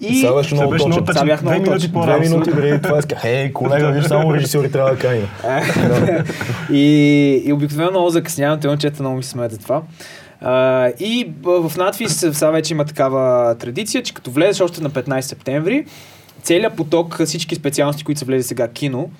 И 0.00 0.14
Сега 0.14 0.34
беше 0.34 0.54
много 0.54 0.70
беше 0.70 0.86
много 0.86 1.04
точен. 1.04 1.14
Сега 1.14 1.24
бях 1.24 1.42
много 1.42 1.60
минути 1.60 1.92
точен. 1.92 2.02
Две 2.02 2.18
минути 2.18 2.50
преди 2.50 2.82
това 2.82 2.98
иска, 2.98 3.16
хей, 3.16 3.52
колега, 3.52 3.92
виж, 3.92 4.04
само 4.04 4.34
режисьори 4.34 4.72
трябва 4.72 4.90
да 4.90 4.98
каним. 4.98 5.28
и, 6.72 7.42
и 7.44 7.52
обикновено 7.52 7.90
много 7.90 8.10
закъснявам, 8.10 8.60
те 8.60 8.68
момчета 8.68 9.02
много 9.02 9.16
ми 9.16 9.22
се 9.22 9.30
смеят 9.30 9.52
за 9.52 9.58
това. 9.58 9.82
А, 10.40 10.88
и 11.00 11.32
в 11.42 11.72
надвис 11.76 12.26
сега 12.32 12.50
вече 12.50 12.74
има 12.74 12.84
такава 12.84 13.54
традиция, 13.54 14.02
че 14.02 14.14
като 14.14 14.30
влезеш 14.30 14.60
още 14.60 14.82
на 14.82 14.90
15 14.90 15.20
септември, 15.20 15.84
целият 16.42 16.76
поток, 16.76 17.22
всички 17.24 17.54
специалности, 17.54 18.04
които 18.04 18.18
са 18.18 18.24
влезе 18.24 18.48
сега 18.48 18.68
кино, 18.68 19.10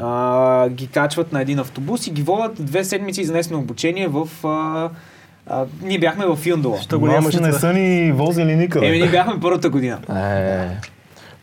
а, 0.00 0.68
ги 0.68 0.86
качват 0.86 1.32
на 1.32 1.40
един 1.40 1.58
автобус 1.58 2.06
и 2.06 2.10
ги 2.10 2.22
водят 2.22 2.64
две 2.64 2.84
седмици 2.84 3.20
изнесено 3.20 3.58
обучение 3.58 4.08
в... 4.08 4.28
А, 4.44 4.90
а, 5.46 5.64
ние 5.82 5.98
бяхме 5.98 6.26
в 6.26 6.38
Юндола. 6.46 6.78
Що 6.82 6.98
го 6.98 7.06
нямаше 7.06 7.40
не 7.40 7.52
са 7.52 7.72
ни 7.72 8.12
возили 8.12 8.56
никъде. 8.56 8.86
Еми, 8.86 8.98
ние 8.98 9.10
бяхме 9.10 9.40
първата 9.40 9.70
година. 9.70 9.98
Е, 10.08 10.68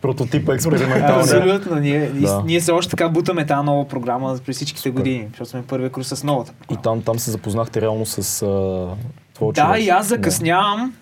прототипа 0.02 0.54
експерименталния. 0.54 1.20
Абсолютно. 1.20 1.76
Ние, 1.76 2.08
Да. 2.10 2.36
да. 2.36 2.44
ние 2.46 2.62
се 2.62 2.72
още 2.72 2.90
така 2.90 3.10
бутаме 3.10 3.46
тази 3.46 3.66
нова 3.66 3.88
програма 3.88 4.38
през 4.46 4.56
всичките 4.56 4.90
години, 4.90 5.28
защото 5.30 5.50
сме 5.50 5.64
първия 5.64 5.90
курс 5.90 6.08
с 6.08 6.24
новата. 6.24 6.54
И 6.72 6.78
там, 6.84 7.02
там 7.02 7.20
се 7.20 7.32
запознахте 7.32 7.82
реално 7.82 8.06
с 8.06 8.18
а, 8.42 8.46
твоя 9.34 9.54
Да, 9.54 9.62
човек. 9.62 9.84
и 9.84 9.90
аз 9.90 10.08
закъснявам. 10.08 10.94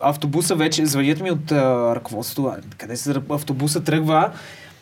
Автобуса 0.00 0.54
вече, 0.54 0.86
звънят 0.86 1.20
ми 1.20 1.30
от 1.30 1.52
а, 1.52 1.94
ръководството, 1.96 2.52
къде 2.78 2.96
се 2.96 3.14
автобуса 3.30 3.84
тръгва. 3.84 4.30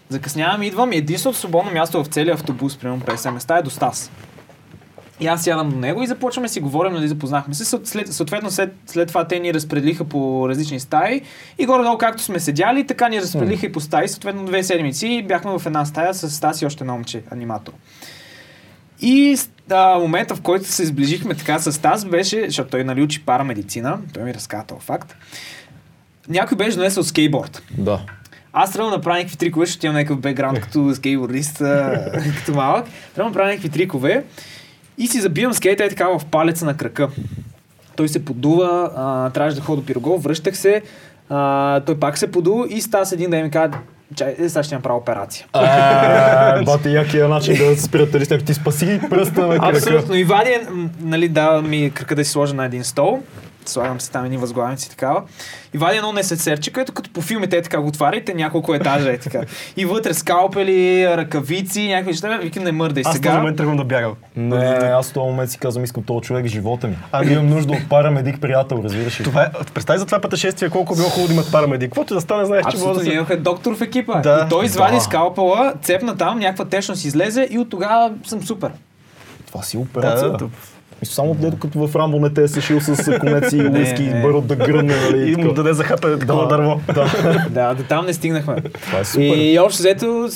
Закъснявам, 0.09 0.62
идвам 0.62 0.92
и 0.92 0.97
единственото 0.97 1.38
свободно 1.38 1.70
място 1.73 2.04
в 2.04 2.06
целия 2.06 2.35
автобус, 2.35 2.76
примерно 2.76 3.00
50 3.00 3.30
места 3.30 3.59
е 3.59 3.62
до 3.62 3.70
Стас. 3.70 4.11
И 5.21 5.27
аз 5.27 5.45
сядам 5.45 5.71
до 5.71 5.77
него 5.77 6.03
и 6.03 6.07
започваме 6.07 6.49
си 6.49 6.61
говорим, 6.61 6.93
нали, 6.93 7.09
запознахме 7.09 7.55
се. 7.55 7.65
След, 7.65 8.12
съответно, 8.12 8.50
след, 8.50 8.75
след 8.87 9.09
това 9.09 9.29
те 9.29 9.39
ни 9.39 9.55
разпределиха 9.55 10.05
по 10.05 10.49
различни 10.49 10.81
стаи 10.81 11.23
и 11.59 11.67
горе-долу 11.67 11.99
както 11.99 12.23
сме 12.23 12.41
седяли, 12.41 12.87
така 12.87 13.09
ни 13.09 13.21
разпределиха 13.21 13.67
и 13.67 13.73
по 13.73 13.81
стаи. 13.81 14.09
Съответно, 14.09 14.45
две 14.45 14.62
седмици 14.62 15.25
бяхме 15.29 15.59
в 15.59 15.67
една 15.67 15.85
стая 15.85 16.15
с 16.15 16.31
Стас 16.31 16.62
и 16.62 16.67
още 16.67 16.85
едно 16.85 16.93
момче, 16.93 17.23
аниматор. 17.31 17.73
И 19.00 19.39
а, 19.71 19.99
момента, 19.99 20.37
в 20.37 20.41
който 20.41 20.65
се 20.65 20.87
сближихме 20.87 21.35
така 21.35 21.59
с 21.59 21.81
Таз, 21.83 22.05
беше, 22.05 22.45
защото 22.45 22.71
той 22.71 22.85
нали 22.85 23.03
учи 23.03 23.25
парамедицина, 23.25 23.99
той 24.15 24.23
ми 24.23 24.35
разказа 24.35 24.67
този 24.67 24.81
факт. 24.81 25.17
Някой 26.29 26.57
беше 26.57 26.77
донесъл 26.77 27.05
скейтборд. 27.05 27.62
Да. 27.79 28.00
Аз 28.53 28.73
трябва 28.73 28.91
да 28.91 28.97
направя 28.97 29.17
някакви 29.17 29.37
трикове, 29.37 29.67
защото 29.67 29.87
имам 29.87 29.97
някакъв 29.97 30.21
бекграунд 30.21 30.61
като 30.61 30.95
скейтбордист, 30.95 31.59
като 32.39 32.55
малък. 32.55 32.87
Трябва 33.15 33.31
да 33.31 33.35
направя 33.35 33.49
някакви 33.49 33.69
трикове 33.69 34.25
и 34.99 35.06
си 35.06 35.20
забивам 35.20 35.52
скейта 35.54 35.85
е 35.85 35.88
така 35.88 36.09
в 36.09 36.25
палеца 36.30 36.64
на 36.64 36.76
крака. 36.76 37.09
Той 37.97 38.09
се 38.09 38.25
подува, 38.25 38.90
а, 38.97 39.30
трябваше 39.30 39.56
да 39.56 39.62
ходя 39.62 39.80
до 39.80 39.87
пирогол, 39.87 40.16
връщах 40.18 40.56
се, 40.56 40.82
а, 41.28 41.80
той 41.80 42.00
пак 42.00 42.18
се 42.18 42.32
подува 42.32 42.66
и 42.70 42.80
Стас 42.80 43.12
един 43.12 43.30
ден 43.30 43.44
ми 43.44 43.50
каза, 43.50 43.73
чай, 44.14 44.35
е, 44.38 44.49
сега 44.49 44.62
ще 44.62 44.75
направя 44.75 44.99
операция. 44.99 45.47
Е, 46.61 46.64
Бати, 46.64 46.92
якия 46.92 47.28
начин 47.28 47.56
да 47.56 47.76
се 47.76 47.90
приятели 47.90 48.25
с 48.25 48.28
теб. 48.28 48.44
Ти 48.44 48.54
спаси 48.54 49.00
пръста 49.11 49.47
на 49.47 49.59
крака. 49.59 49.76
Абсолютно. 49.76 50.14
И 50.14 50.25
вади, 50.25 50.50
м, 50.70 50.88
нали, 51.00 51.28
дава 51.28 51.62
ми 51.62 51.90
кръка 51.94 52.14
да 52.14 52.25
си 52.25 52.30
сложа 52.30 52.54
на 52.54 52.64
един 52.64 52.85
стол. 52.85 53.23
Слагам 53.67 54.00
си 54.00 54.12
там 54.12 54.25
едни 54.25 54.37
възглавници 54.37 54.90
такава. 54.90 55.23
И 55.75 55.79
вади 55.79 55.97
едно 55.97 56.12
несецерче, 56.12 56.73
което 56.73 56.93
като 56.93 57.11
по 57.11 57.21
филмите 57.21 57.57
е 57.57 57.62
така 57.62 57.81
го 57.81 57.88
отваряте, 57.88 58.35
няколко 58.35 58.75
етажа 58.75 59.11
е 59.12 59.19
така. 59.19 59.40
И 59.76 59.85
вътре 59.85 60.14
скалпели, 60.14 61.07
ръкавици, 61.17 61.88
някакви 61.88 62.11
неща. 62.11 62.38
Викам 62.43 62.64
не 62.64 62.73
мърдай 62.73 63.00
Аз 63.00 63.07
в 63.07 63.11
този 63.11 63.23
сега. 63.23 63.37
момент 63.38 63.57
тръгвам 63.57 63.76
да 63.76 63.85
бягам. 63.85 64.14
Не, 64.37 64.64
аз 64.67 65.11
в 65.11 65.12
този 65.12 65.25
момент 65.31 65.50
си 65.50 65.59
казвам, 65.59 65.85
искам 65.85 66.02
този 66.02 66.21
човек 66.21 66.47
живота 66.47 66.87
ми. 66.88 66.97
Ами 67.12 67.33
имам 67.33 67.49
нужда 67.49 67.73
от 67.73 67.88
парамедик 67.88 68.40
приятел, 68.40 68.81
разбираш 68.85 69.21
ли? 69.21 69.25
Това 69.25 69.43
е, 69.43 69.50
представи 69.75 69.99
за 69.99 70.07
това 70.07 70.21
пътешествие 70.21 70.71
колко 70.71 70.95
било 70.97 71.09
хубаво 71.09 71.29
да 71.29 71.35
имат 71.35 71.52
парамедик. 71.52 71.88
Каквото 71.90 72.14
и 72.14 72.17
да 72.17 72.21
стане, 72.21 72.45
знаеш, 72.45 72.62
че 72.62 72.76
може 72.76 72.76
Абсолютно, 72.88 73.05
да 73.11 73.14
имахме 73.14 73.37
доктор 73.37 73.76
в 73.76 73.81
екипа. 73.81 74.21
Да. 74.21 74.43
И 74.47 74.49
той 74.50 74.64
извади 74.64 74.95
Да. 74.95 75.00
скалпела, 75.00 75.75
цепна 75.83 76.17
там, 76.17 76.38
някаква 76.38 76.64
течност 76.64 77.05
излезе 77.05 77.49
и 77.50 77.59
от 77.59 77.71
тогава 77.71 78.12
съм 78.26 78.43
супер. 78.43 78.71
Това 79.47 79.62
си 79.62 79.76
операция. 79.76 80.31
Да, 80.31 80.37
да. 80.37 80.49
Мисля, 81.02 81.14
само 81.14 81.35
дето 81.35 81.59
като 81.59 81.87
в 81.87 81.97
Рамбо 81.97 82.19
не 82.19 82.30
те 82.30 82.42
е 82.42 82.49
съшил 82.49 82.80
с 82.80 83.19
конеци 83.21 83.57
и 83.57 83.69
уиски 83.78 84.02
и 84.02 84.23
бърот 84.23 84.47
да 84.47 84.57
гръмне, 84.57 84.97
нали? 84.97 85.33
И 85.33 85.37
му 85.37 85.52
даде 85.52 85.73
за 85.73 85.85
хапе 85.85 86.19
такова 86.19 86.49
дърво. 86.49 86.80
да, 87.50 87.75
до 87.78 87.83
там 87.83 88.07
не 88.07 88.12
стигнахме. 88.12 88.57
Това 88.61 88.99
е 88.99 89.04
супер. 89.04 89.23
И 89.37 89.59
общо 89.59 89.83
взето, 89.83 90.28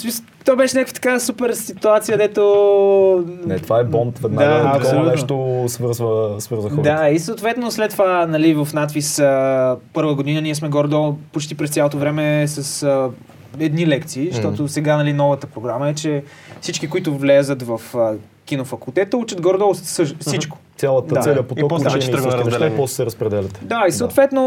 то 0.45 0.57
беше 0.57 0.77
някаква 0.77 0.95
така 0.95 1.21
супер 1.21 1.53
ситуация, 1.53 2.19
дето... 2.19 3.25
Не, 3.47 3.59
това 3.59 3.81
е 3.81 3.85
бонд 3.85 4.19
веднага. 4.19 4.63
Да, 4.63 4.73
абсолютно. 4.77 5.11
нещо 5.11 5.65
свързва, 5.69 6.41
свързва 6.41 6.71
хората. 6.71 6.97
Да, 6.97 7.11
и 7.11 7.19
съответно 7.19 7.71
след 7.71 7.91
това, 7.91 8.27
нали, 8.27 8.55
в 8.55 8.69
надвис 8.75 9.17
първа 9.93 10.15
година 10.15 10.41
ние 10.41 10.55
сме 10.55 10.69
горе-долу 10.69 11.15
почти 11.33 11.55
през 11.55 11.71
цялото 11.71 11.99
време 11.99 12.49
с 12.49 12.87
едни 13.59 13.87
лекции, 13.87 14.29
защото 14.33 14.69
сега, 14.69 14.97
нали, 14.97 15.13
новата 15.13 15.47
програма 15.47 15.89
е, 15.89 15.95
че 15.95 16.23
всички, 16.61 16.89
които 16.89 17.15
влезат 17.15 17.63
в 17.63 17.81
а, 17.95 18.13
кинофакултета, 18.45 19.17
учат 19.17 19.41
горе-долу 19.41 19.75
съж- 19.75 20.15
всичко. 20.21 20.59
Цялата, 20.77 21.15
Да. 21.15 21.21
целият 21.21 21.45
И 21.45 21.49
поток 21.49 21.69
после 21.69 21.85
вече 21.85 21.99
и 21.99 22.03
същи 22.03 22.17
неща 22.17 22.29
и 22.31 22.45
разделение. 22.45 22.77
после 22.77 22.95
се 22.95 23.07
разпределяте. 23.07 23.61
Да, 23.63 23.85
и 23.89 23.93
съответно 23.93 24.41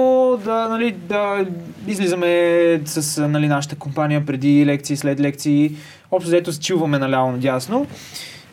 да, 0.45 0.67
нали, 0.69 0.91
да 0.91 1.45
излизаме 1.87 2.31
с 2.85 3.27
нали, 3.27 3.47
нашата 3.47 3.75
компания 3.75 4.25
преди 4.25 4.65
лекции, 4.65 4.97
след 4.97 5.19
лекции. 5.19 5.71
Общо 6.11 6.27
взето 6.27 6.53
се 6.53 6.59
чилваме 6.59 6.99
наляво 6.99 7.31
надясно. 7.31 7.87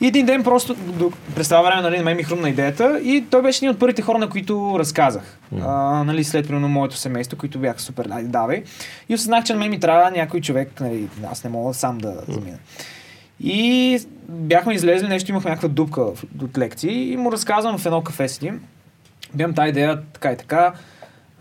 И 0.00 0.06
един 0.06 0.26
ден 0.26 0.44
просто, 0.44 0.76
през 1.34 1.48
това 1.48 1.62
време 1.62 1.82
нали, 1.82 1.98
на 1.98 2.04
мен 2.04 2.16
ми 2.16 2.22
хрумна 2.22 2.48
идеята 2.48 3.00
и 3.00 3.24
той 3.30 3.42
беше 3.42 3.64
един 3.64 3.70
от 3.70 3.78
първите 3.78 4.02
хора, 4.02 4.18
на 4.18 4.28
които 4.28 4.76
разказах. 4.78 5.38
А, 5.60 6.04
нали, 6.04 6.24
след 6.24 6.46
примерно 6.46 6.68
моето 6.68 6.96
семейство, 6.96 7.38
които 7.38 7.58
бяха 7.58 7.80
супер, 7.80 8.04
дай, 8.04 8.24
давай. 8.24 8.62
И 9.08 9.14
осъзнах, 9.14 9.44
че 9.44 9.52
на 9.52 9.58
мен 9.58 9.70
ми 9.70 9.80
трябва 9.80 10.10
някой 10.10 10.40
човек, 10.40 10.80
нали, 10.80 11.08
аз 11.30 11.44
не 11.44 11.50
мога 11.50 11.74
сам 11.74 11.98
да 11.98 12.14
замина. 12.28 12.58
И 13.40 13.98
бяхме 14.28 14.74
излезли 14.74 15.08
нещо, 15.08 15.30
имахме 15.30 15.50
някаква 15.50 15.68
дупка 15.68 16.00
от 16.42 16.58
лекции 16.58 17.12
и 17.12 17.16
му 17.16 17.32
разказвам 17.32 17.78
в 17.78 17.86
едно 17.86 18.02
кафе 18.02 18.28
седим. 18.28 18.60
Бям 19.34 19.54
тази 19.54 19.68
идея, 19.68 20.02
така 20.12 20.32
и 20.32 20.36
така. 20.36 20.72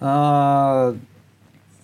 А, 0.02 0.92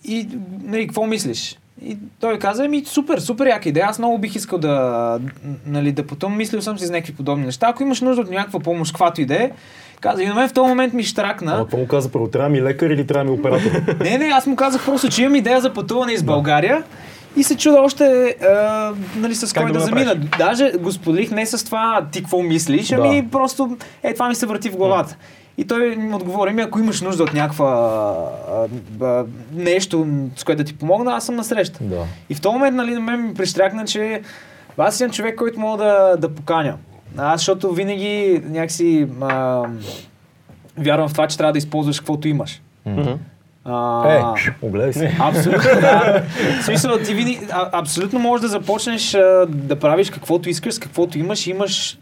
и, 0.04 0.28
нали, 0.62 0.86
какво 0.86 1.06
мислиш? 1.06 1.58
И 1.84 1.96
той 2.20 2.38
каза, 2.38 2.68
ми 2.68 2.84
супер, 2.84 3.18
супер 3.18 3.46
яка 3.46 3.68
идея. 3.68 3.86
Аз 3.88 3.98
много 3.98 4.18
бих 4.18 4.34
искал 4.34 4.58
да, 4.58 5.18
нали, 5.66 5.92
да 5.92 6.06
потъм. 6.06 6.36
Мислил 6.36 6.62
съм 6.62 6.78
си 6.78 6.86
за 6.86 6.92
някакви 6.92 7.14
подобни 7.14 7.46
неща. 7.46 7.66
Ако 7.68 7.82
имаш 7.82 8.00
нужда 8.00 8.22
от 8.22 8.30
някаква 8.30 8.60
помощ, 8.60 8.92
каквато 8.92 9.20
идея, 9.20 9.50
каза. 10.00 10.22
И 10.22 10.26
на 10.26 10.34
мен 10.34 10.48
в 10.48 10.52
този 10.52 10.68
момент 10.68 10.92
ми 10.92 11.02
штракна. 11.02 11.52
Ама 11.52 11.64
какво 11.64 11.76
му 11.76 11.86
каза 11.86 12.12
първо? 12.12 12.28
Трябва 12.28 12.48
ми 12.48 12.62
лекар 12.62 12.90
или 12.90 13.06
трябва 13.06 13.24
ми 13.24 13.38
оператор? 13.38 13.70
Не, 14.00 14.18
не, 14.18 14.24
аз 14.24 14.46
му 14.46 14.56
казах 14.56 14.84
просто, 14.84 15.08
че 15.08 15.22
имам 15.22 15.34
идея 15.34 15.60
за 15.60 15.72
пътуване 15.72 16.12
из 16.12 16.22
България 16.22 16.82
и 17.36 17.44
се 17.44 17.56
чуда 17.56 17.80
още 17.80 18.36
а, 18.42 18.92
нали, 19.16 19.34
с 19.34 19.52
Как 19.52 19.62
кой 19.62 19.72
да 19.72 19.78
да, 19.78 19.84
замина. 19.84 20.14
Даже 20.38 20.72
го 20.80 20.92
споделих 20.92 21.30
не 21.30 21.46
с 21.46 21.64
това 21.64 22.06
ти 22.12 22.20
какво 22.20 22.42
мислиш, 22.42 22.92
ами 22.92 23.28
просто 23.32 23.76
е 24.02 24.14
това 24.14 24.28
ми 24.28 24.34
се 24.34 24.46
върти 24.46 24.70
в 24.70 24.76
главата. 24.76 25.16
И 25.60 25.64
той 25.66 25.96
ми 25.96 26.14
отговори 26.14 26.52
ми, 26.52 26.62
ако 26.62 26.78
имаш 26.78 27.00
нужда 27.00 27.22
от 27.22 27.34
някаква 27.34 27.66
а, 27.70 29.04
а, 29.04 29.24
нещо, 29.52 30.06
с 30.36 30.44
което 30.44 30.62
да 30.62 30.64
ти 30.64 30.78
помогна, 30.78 31.12
аз 31.12 31.26
съм 31.26 31.34
на 31.36 31.44
среща. 31.44 31.78
да. 31.84 32.04
И 32.30 32.34
в 32.34 32.40
този 32.40 32.52
момент 32.52 32.76
нали, 32.76 32.94
на 32.94 33.00
мен 33.00 33.26
ми 33.26 33.34
прищрякна, 33.34 33.84
че 33.84 34.22
аз 34.78 34.96
съм 34.96 35.10
човек, 35.10 35.36
който 35.36 35.60
мога 35.60 35.84
да, 35.84 36.16
да 36.16 36.34
поканя. 36.34 36.76
Аз, 37.16 37.40
защото 37.40 37.72
винаги 37.72 38.42
някакси 38.44 39.06
а, 39.20 39.62
вярвам 40.78 41.08
в 41.08 41.12
това, 41.12 41.26
че 41.26 41.36
трябва 41.38 41.52
да 41.52 41.58
използваш 41.58 41.98
каквото 42.00 42.28
имаш. 42.28 42.62
Мгм. 42.86 43.10
А, 43.64 44.14
Е, 44.16 44.22
огледай 44.62 44.92
се. 44.92 45.16
Абсолютно, 45.20 45.70
да. 45.80 46.22
В 46.60 46.64
смисъл, 46.64 46.98
ти 46.98 47.14
види, 47.14 47.40
а, 47.50 47.68
абсолютно 47.72 48.18
можеш 48.18 48.42
да 48.42 48.48
започнеш 48.48 49.14
а, 49.14 49.46
да 49.48 49.76
правиш 49.76 50.10
каквото 50.10 50.48
искаш, 50.48 50.74
с 50.74 50.78
каквото 50.78 51.18
имаш. 51.18 51.46
Имаш 51.46 51.98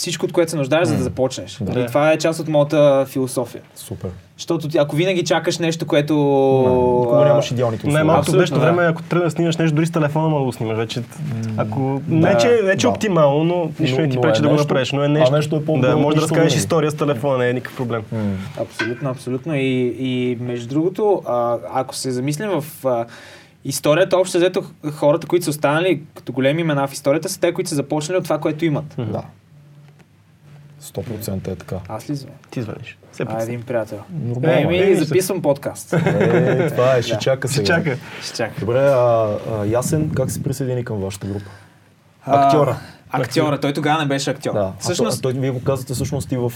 всичко, 0.00 0.26
от 0.26 0.32
което 0.32 0.50
се 0.50 0.56
нуждаеш, 0.56 0.88
за 0.88 0.96
да 0.96 1.02
започнеш. 1.02 1.58
Да. 1.60 1.80
И 1.80 1.86
това 1.86 2.12
е 2.12 2.18
част 2.18 2.40
от 2.40 2.48
моята 2.48 3.06
философия. 3.08 3.62
Супер. 3.74 4.10
Защото 4.36 4.68
ако 4.78 4.96
винаги 4.96 5.24
чакаш 5.24 5.58
нещо, 5.58 5.86
което... 5.86 6.14
Никога 7.00 7.22
а, 7.22 7.24
нямаш 7.24 7.50
идеалните 7.50 7.86
условия. 7.86 8.04
Най-малкото 8.04 8.32
днешно 8.32 8.58
да. 8.58 8.64
време, 8.64 8.82
ако 8.82 9.02
трябва 9.02 9.24
да 9.24 9.30
снимаш 9.30 9.56
нещо, 9.56 9.74
дори 9.74 9.86
с 9.86 9.90
телефона 9.90 10.28
мога 10.28 10.46
да 10.46 10.52
снимаш. 10.52 10.76
Вече, 10.76 11.02
ако, 11.56 12.00
Да, 12.06 12.16
не, 12.16 12.36
че, 12.38 12.60
не, 12.64 12.76
че 12.76 12.86
да. 12.86 12.90
оптимално, 12.90 13.44
но 13.44 13.70
нищо 13.80 14.00
не 14.00 14.08
ти 14.08 14.20
пречи 14.20 14.38
е 14.38 14.42
да 14.42 14.48
го 14.48 14.54
нещо, 14.54 14.64
направиш. 14.64 14.92
Но 14.92 15.02
е 15.02 15.06
а 15.06 15.08
нещо. 15.08 15.34
нещо 15.34 15.56
е 15.56 15.64
по-добро 15.64 15.88
да, 15.88 15.96
може 15.96 16.16
да 16.16 16.22
разкажеш 16.22 16.58
история 16.58 16.90
с 16.90 16.94
телефона, 16.94 17.38
не 17.38 17.48
е 17.48 17.52
никакъв 17.52 17.76
проблем. 17.76 18.02
М. 18.12 18.18
Абсолютно, 18.60 19.10
абсолютно. 19.10 19.54
И, 19.54 19.94
и 19.98 20.38
между 20.40 20.68
другото, 20.68 21.22
а, 21.26 21.58
ако 21.74 21.94
се 21.94 22.10
замислим 22.10 22.50
в 22.50 22.86
а, 22.86 23.04
историята, 23.64 24.16
общо 24.16 24.38
взето 24.38 24.62
хората, 24.92 25.26
които 25.26 25.44
са 25.44 25.50
останали 25.50 26.02
като 26.14 26.32
големи 26.32 26.60
имена 26.60 26.88
в 26.88 26.92
историята, 26.92 27.28
са 27.28 27.40
те, 27.40 27.52
които 27.54 27.70
са 27.70 27.76
започнали 27.76 28.18
от 28.18 28.24
това, 28.24 28.38
което 28.38 28.64
имат. 28.64 28.94
Да. 28.98 29.22
100% 30.90 31.48
е 31.48 31.56
така. 31.56 31.76
Аз 31.88 32.10
ли 32.10 32.14
звъня? 32.14 32.36
Ти 32.50 32.62
звъниш. 32.62 32.98
Все 33.12 33.24
А, 33.28 33.42
един 33.42 33.62
приятел. 33.62 33.98
Нормално. 34.12 34.58
Еми, 34.60 34.78
Еми, 34.78 34.94
записвам 34.96 35.42
подкаст. 35.42 35.92
Е, 35.92 36.70
това 36.70 36.96
е, 36.96 37.02
ще 37.02 37.12
Да. 37.12 37.18
чака 37.18 37.48
Ще 37.48 37.56
сега. 37.56 37.66
чака. 37.66 37.96
Ще 38.22 38.36
чакам. 38.36 38.54
Добре, 38.60 38.78
а, 38.78 39.28
а 39.50 39.64
Ясен, 39.66 40.10
как 40.10 40.30
се 40.30 40.42
присъедини 40.42 40.84
към 40.84 40.96
вашата 40.96 41.26
група? 41.26 41.50
А, 42.24 42.50
Актьора. 43.10 43.60
Той 43.60 43.72
тогава 43.72 44.00
не 44.00 44.06
беше 44.06 44.30
актьор. 44.30 44.52
Да. 44.52 44.72
Всъщност, 44.78 45.18
а, 45.18 45.22
той, 45.22 45.30
а 45.30 45.34
той, 45.34 45.40
вие 45.40 45.50
го 45.50 45.62
казвате 45.62 45.94
всъщност 45.94 46.32
и 46.32 46.36
в, 46.36 46.52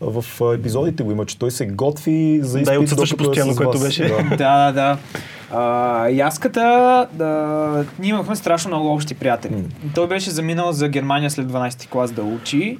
в 0.00 0.24
а, 0.42 0.54
епизодите 0.54 1.02
го 1.02 1.10
има, 1.10 1.26
че 1.26 1.38
той 1.38 1.50
се 1.50 1.66
готви 1.66 2.40
за 2.42 2.60
изпит, 2.60 2.64
Да, 2.66 2.74
и 2.74 2.86
докато 2.86 3.02
е 3.04 3.16
постоянно, 3.18 3.56
което 3.56 3.78
беше. 3.80 4.08
Да. 4.08 4.36
Да, 4.36 4.36
да, 4.36 4.72
да. 4.72 4.98
А, 5.54 6.08
яската, 6.08 6.60
да, 7.12 7.84
ние 7.98 8.10
имахме 8.10 8.36
страшно 8.36 8.68
много 8.70 8.92
общи 8.92 9.14
приятели. 9.14 9.54
М. 9.54 9.62
Той 9.94 10.08
беше 10.08 10.30
заминал 10.30 10.72
за 10.72 10.88
Германия 10.88 11.30
след 11.30 11.46
12 11.46 11.88
клас 11.88 12.10
да 12.12 12.22
учи 12.22 12.78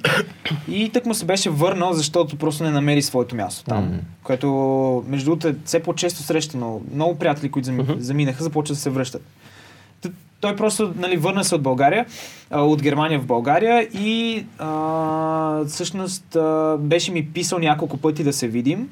и 0.67 0.89
так 0.89 1.05
му 1.05 1.13
се 1.13 1.25
беше 1.25 1.49
върнал, 1.49 1.93
защото 1.93 2.35
просто 2.35 2.63
не 2.63 2.71
намери 2.71 3.01
своето 3.01 3.35
място 3.35 3.63
там. 3.63 3.83
М. 3.83 3.97
Което, 4.23 4.47
между 5.07 5.25
другото, 5.25 5.47
е 5.47 5.55
все 5.65 5.79
по-често 5.79 6.23
срещано. 6.23 6.81
Много 6.93 7.15
приятели, 7.15 7.51
които 7.51 7.65
зами- 7.65 7.95
заминаха, 7.99 8.43
започват 8.43 8.75
да 8.75 8.81
се 8.81 8.89
връщат. 8.89 9.21
Той 10.43 10.55
просто 10.55 10.93
нали, 10.95 11.17
върна 11.17 11.43
се 11.43 11.55
от 11.55 11.61
България, 11.61 12.05
от 12.51 12.81
Германия 12.81 13.19
в 13.19 13.25
България 13.25 13.87
и 13.93 14.45
а, 14.59 15.65
всъщност 15.65 16.35
а, 16.35 16.77
беше 16.79 17.11
ми 17.11 17.25
писал 17.25 17.59
няколко 17.59 17.97
пъти 17.97 18.23
да 18.23 18.33
се 18.33 18.47
видим, 18.47 18.89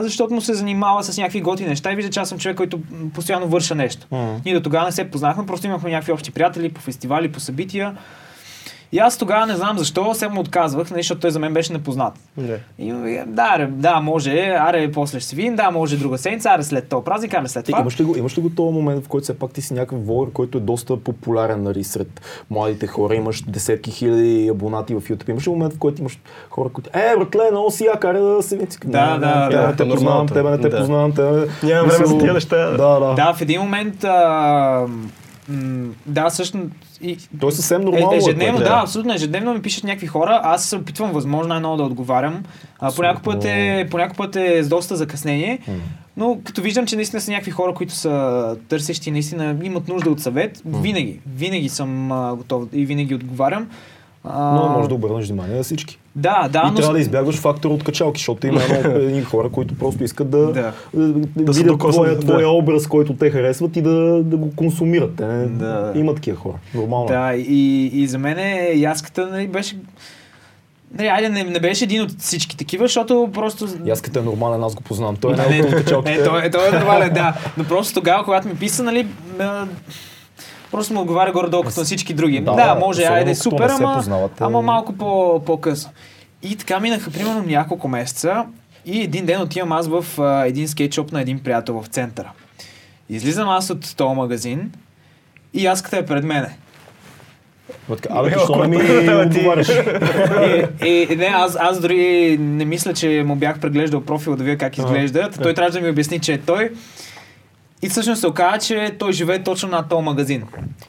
защото 0.00 0.34
му 0.34 0.40
се 0.40 0.54
занимава 0.54 1.04
с 1.04 1.18
някакви 1.18 1.40
готини 1.40 1.68
неща 1.68 1.92
и 1.92 1.96
вижда, 1.96 2.10
че 2.10 2.20
аз 2.20 2.28
съм 2.28 2.38
човек, 2.38 2.56
който 2.56 2.80
постоянно 3.14 3.48
върша 3.48 3.74
нещо. 3.74 4.06
М. 4.10 4.40
Ние 4.44 4.54
до 4.54 4.60
тогава 4.60 4.84
не 4.84 4.92
се 4.92 5.10
познахме, 5.10 5.46
просто 5.46 5.66
имахме 5.66 5.90
някакви 5.90 6.12
общи 6.12 6.30
приятели 6.30 6.68
по 6.68 6.80
фестивали, 6.80 7.32
по 7.32 7.40
събития. 7.40 7.96
И 8.94 8.98
аз 8.98 9.18
тогава 9.18 9.46
не 9.46 9.56
знам 9.56 9.78
защо, 9.78 10.14
се 10.14 10.28
му 10.28 10.40
отказвах, 10.40 10.90
нали, 10.90 10.98
защото 11.02 11.20
той 11.20 11.30
за 11.30 11.38
мен 11.38 11.52
беше 11.54 11.72
непознат. 11.72 12.14
Да. 12.36 12.58
И, 12.78 13.18
да, 13.26 13.66
да, 13.70 14.00
може, 14.00 14.56
аре, 14.60 14.92
после 14.92 15.20
ще 15.20 15.28
се 15.28 15.36
видим, 15.36 15.56
да, 15.56 15.70
може 15.70 15.96
друга 15.96 16.18
седмица, 16.18 16.50
аре 16.50 16.62
след 16.62 16.88
този 16.88 17.04
празник, 17.04 17.34
аре 17.34 17.48
след 17.48 17.64
Ти 17.64 17.72
това. 17.72 17.80
имаш 17.80 18.00
ли, 18.00 18.04
го, 18.04 18.16
имаш 18.16 18.38
ли 18.38 18.42
го 18.42 18.50
този 18.50 18.74
момент, 18.74 19.04
в 19.04 19.08
който 19.08 19.24
все 19.24 19.38
пак 19.38 19.52
ти 19.52 19.62
си 19.62 19.74
някакъв 19.74 20.06
влогър, 20.06 20.32
който 20.32 20.58
е 20.58 20.60
доста 20.60 20.96
популярен 20.96 21.62
нали, 21.62 21.84
сред 21.84 22.20
младите 22.50 22.86
хора, 22.86 23.14
имаш 23.14 23.42
десетки 23.42 23.90
хиляди 23.90 24.48
абонати 24.48 24.94
в 24.94 25.00
YouTube. 25.00 25.30
Имаш 25.30 25.46
ли 25.46 25.50
момент, 25.50 25.74
в 25.74 25.78
който 25.78 26.00
имаш 26.00 26.18
хора, 26.50 26.68
които 26.68 26.90
е, 26.92 27.16
братле, 27.18 27.50
много 27.50 27.70
си 27.70 27.84
я, 27.84 28.00
карай 28.00 28.22
да 28.22 28.42
се 28.42 28.56
видим. 28.56 28.78
Да, 28.84 29.18
да, 29.18 29.48
тебе 29.50 29.62
да, 29.62 29.68
не 29.68 29.76
те 29.76 29.88
познавам, 29.88 30.28
тебе 30.28 30.50
не 30.50 30.58
те 30.60 30.68
Да. 30.68 30.78
познавам, 30.78 31.12
тебе... 31.12 31.46
Няма 31.62 31.88
време 31.88 32.06
за 32.06 32.18
тия 32.18 32.32
неща. 32.34 32.56
Да, 32.70 33.00
да. 33.00 33.14
Да, 33.14 33.34
в 33.34 33.40
един 33.40 33.60
момент, 33.60 34.04
а, 34.04 34.86
м, 35.48 35.86
да, 36.06 36.30
всъщност, 36.30 36.68
и, 37.04 37.18
То 37.40 37.48
е 37.48 37.52
съвсем 37.52 37.82
нормално. 37.82 38.12
Е, 38.12 38.16
ежедневно, 38.16 38.58
да, 38.58 38.80
абсолютно. 38.82 39.14
Ежедневно 39.14 39.54
ми 39.54 39.62
пишат 39.62 39.84
някакви 39.84 40.06
хора. 40.06 40.40
Аз 40.44 40.64
се 40.64 40.76
опитвам 40.76 41.12
възможно 41.12 41.48
най-много 41.48 41.76
да 41.76 41.82
отговарям. 41.82 42.42
А, 42.78 42.92
по 42.94 43.02
някой 43.02 43.22
път 43.22 43.44
е, 43.44 43.88
по 43.90 43.98
някой 43.98 44.16
път 44.16 44.36
е 44.36 44.62
с 44.62 44.68
доста 44.68 44.96
закъснение. 44.96 45.58
М. 45.68 45.74
Но 46.16 46.38
като 46.44 46.62
виждам, 46.62 46.86
че 46.86 46.96
наистина 46.96 47.20
са 47.20 47.30
някакви 47.30 47.50
хора, 47.50 47.74
които 47.74 47.94
са 47.94 48.56
търсещи, 48.68 49.10
наистина 49.10 49.56
имат 49.62 49.88
нужда 49.88 50.10
от 50.10 50.20
съвет, 50.20 50.62
винаги, 50.66 51.20
винаги 51.36 51.68
съм 51.68 52.12
а, 52.12 52.34
готов 52.34 52.64
и 52.72 52.86
винаги 52.86 53.14
отговарям. 53.14 53.68
А, 54.24 54.54
Но 54.54 54.68
може 54.68 54.88
да 54.88 54.94
обърнеш 54.94 55.26
внимание 55.26 55.56
на 55.56 55.62
всички. 55.62 55.98
Да, 56.16 56.48
да, 56.52 56.62
и 56.66 56.70
но... 56.70 56.74
трябва 56.74 56.94
да 56.94 57.00
избягваш 57.00 57.36
фактора 57.36 57.74
от 57.74 57.84
качалки, 57.84 58.18
защото 58.18 58.46
има 58.46 58.62
едно, 58.62 58.90
едни 59.00 59.22
хора, 59.22 59.48
които 59.48 59.78
просто 59.78 60.04
искат 60.04 60.30
да, 60.30 60.38
Да. 60.38 60.72
да, 60.94 61.12
да, 61.36 61.52
видят 61.52 61.78
твоя, 61.78 62.14
да. 62.14 62.20
твоя 62.20 62.48
образ, 62.48 62.86
който 62.86 63.14
те 63.14 63.30
харесват 63.30 63.76
и 63.76 63.82
да, 63.82 64.22
да 64.22 64.36
го 64.36 64.52
консумират. 64.56 65.16
Те 65.16 65.26
не, 65.26 65.46
Да. 65.46 65.92
Има 65.94 66.14
такива 66.14 66.36
хора. 66.36 66.54
Нормално. 66.74 67.06
Да, 67.06 67.34
и, 67.34 67.86
и 67.86 68.06
за 68.06 68.18
мен 68.18 68.38
е, 68.38 68.72
яската 68.74 69.26
нали, 69.26 69.48
беше... 69.48 69.76
Нали, 70.98 71.08
айде, 71.08 71.28
не, 71.28 71.44
не 71.44 71.60
беше 71.60 71.84
един 71.84 72.02
от 72.02 72.10
всички 72.18 72.56
такива, 72.56 72.84
защото 72.84 73.30
просто... 73.32 73.68
Яската 73.84 74.18
е 74.18 74.22
нормален, 74.22 74.62
аз 74.62 74.74
го 74.74 74.82
познавам. 74.82 75.16
Той 75.16 75.32
е 75.32 75.36
Не, 75.48 75.48
най 75.48 75.60
от 75.60 75.70
качалките. 75.70 76.14
Е, 76.14 76.24
той, 76.24 76.46
е- 76.46 76.50
той 76.50 76.68
е 76.68 76.72
нормален, 76.72 77.12
да. 77.14 77.34
Но 77.56 77.64
просто 77.64 77.94
тогава, 77.94 78.24
когато 78.24 78.48
ми 78.48 78.54
писа, 78.54 78.82
нали, 78.82 79.06
а, 79.38 79.66
просто 80.74 80.94
му 80.94 81.00
отговаря 81.00 81.32
горе-долу 81.32 81.62
като 81.62 81.80
на 81.80 81.84
всички 81.84 82.14
други. 82.14 82.40
Да, 82.40 82.52
Да, 82.52 82.74
може, 82.74 83.00
особено 83.00 83.16
айде, 83.16 83.34
супер, 83.34 83.68
ама, 83.70 83.94
познавате. 83.96 84.34
ама 84.44 84.62
малко 84.62 84.92
по, 84.92 85.42
по-късно. 85.46 85.90
И 86.42 86.56
така 86.56 86.80
минаха 86.80 87.10
примерно 87.10 87.42
няколко 87.42 87.88
месеца 87.88 88.44
и 88.86 89.00
един 89.00 89.26
ден 89.26 89.40
отивам 89.40 89.72
аз 89.72 89.88
в 89.88 90.04
а, 90.18 90.46
един 90.46 90.68
скетчоп 90.68 91.12
на 91.12 91.20
един 91.20 91.38
приятел 91.38 91.82
в 91.82 91.86
центъра. 91.86 92.30
Излизам 93.08 93.48
аз 93.48 93.70
от 93.70 93.96
този 93.96 94.14
магазин 94.16 94.72
и 95.54 95.64
яската 95.64 95.98
е 95.98 96.06
пред 96.06 96.24
мене. 96.24 96.56
Така, 97.88 98.08
Абе, 98.14 98.28
Е, 98.28 98.32
защо 98.38 98.64
не 98.64 98.68
ми 98.68 99.14
отговаряш? 99.14 99.68
И, 100.84 101.06
и, 101.10 101.16
не, 101.16 101.26
аз, 101.26 101.56
аз 101.60 101.80
дори 101.80 102.36
не 102.40 102.64
мисля, 102.64 102.94
че 102.94 103.22
му 103.26 103.36
бях 103.36 103.60
преглеждал 103.60 104.00
профила 104.00 104.36
да 104.36 104.44
видя 104.44 104.58
как 104.58 104.78
изглежда. 104.78 105.30
Той 105.42 105.54
трябваше 105.54 105.78
да 105.78 105.84
ми 105.84 105.90
обясни, 105.90 106.18
че 106.20 106.32
е 106.32 106.38
той. 106.38 106.70
И 107.82 107.88
всъщност 107.88 108.20
се 108.20 108.26
оказа, 108.26 108.58
че 108.58 108.96
той 108.98 109.12
живее 109.12 109.42
точно 109.42 109.68
над 109.68 109.88
този 109.88 110.04
магазин. 110.04 110.42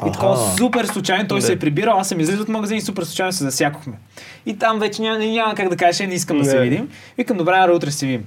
И 0.08 0.12
такова 0.12 0.34
Аха. 0.36 0.58
супер 0.58 0.86
случайно 0.86 1.28
той 1.28 1.40
Да. 1.40 1.46
се 1.46 1.54
е 1.54 1.60
прибирал, 1.60 2.00
аз 2.00 2.10
съм 2.10 2.20
излизал 2.20 2.42
от 2.42 2.50
магазин 2.50 2.78
и 2.78 2.82
супер 2.82 3.04
случайно 3.04 3.32
се 3.32 3.44
засякохме. 3.44 3.94
И 4.46 4.58
там 4.58 4.80
вече 4.80 5.02
няма, 5.02 5.18
няма 5.20 5.56
как 5.56 5.70
да 5.70 5.78
кажеш, 5.78 6.00
«Е, 6.00 6.08
не 6.08 6.14
искам 6.14 6.38
да 6.38 6.46
се 6.46 6.56
Не. 6.56 6.62
видим. 6.62 6.90
Викам, 7.18 7.38
добре, 7.38 7.54
аре, 7.54 7.72
утре 7.72 7.92
се 7.92 8.06
видим. 8.06 8.26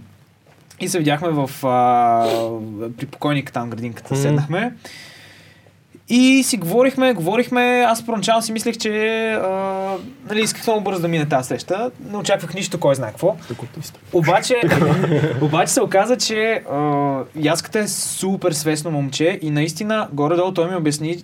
И 0.81 0.89
се 0.89 0.99
видяхме 0.99 1.29
в, 1.29 1.51
а, 1.63 2.27
при 2.91 3.07
покойника 3.07 3.53
там 3.53 3.71
градинката, 3.71 4.17
седнахме. 4.17 4.73
И 6.11 6.43
си 6.43 6.57
говорихме, 6.57 7.13
говорихме, 7.13 7.85
аз 7.89 8.07
първоначално 8.07 8.43
си 8.43 8.53
мислех, 8.53 8.77
че 8.77 9.33
а, 9.33 9.97
нали, 10.29 10.41
исках 10.41 10.67
много 10.67 10.81
бързо 10.81 11.01
да 11.01 11.09
мине 11.09 11.29
тази 11.29 11.49
среща. 11.49 11.91
Не 12.11 12.17
очаквах 12.17 12.55
нищо, 12.55 12.81
кой 12.81 12.95
знае 12.95 13.11
какво. 13.11 13.37
Обаче, 14.13 14.55
обаче 15.43 15.73
се 15.73 15.83
оказа, 15.83 16.17
че 16.17 16.63
а, 16.73 17.21
Яската 17.37 17.79
е 17.79 17.89
супер 17.89 18.53
свестно 18.53 18.91
момче 18.91 19.39
и 19.43 19.51
наистина 19.51 20.09
горе-долу 20.13 20.53
той 20.53 20.71
ми 20.71 20.77
обясни, 20.77 21.23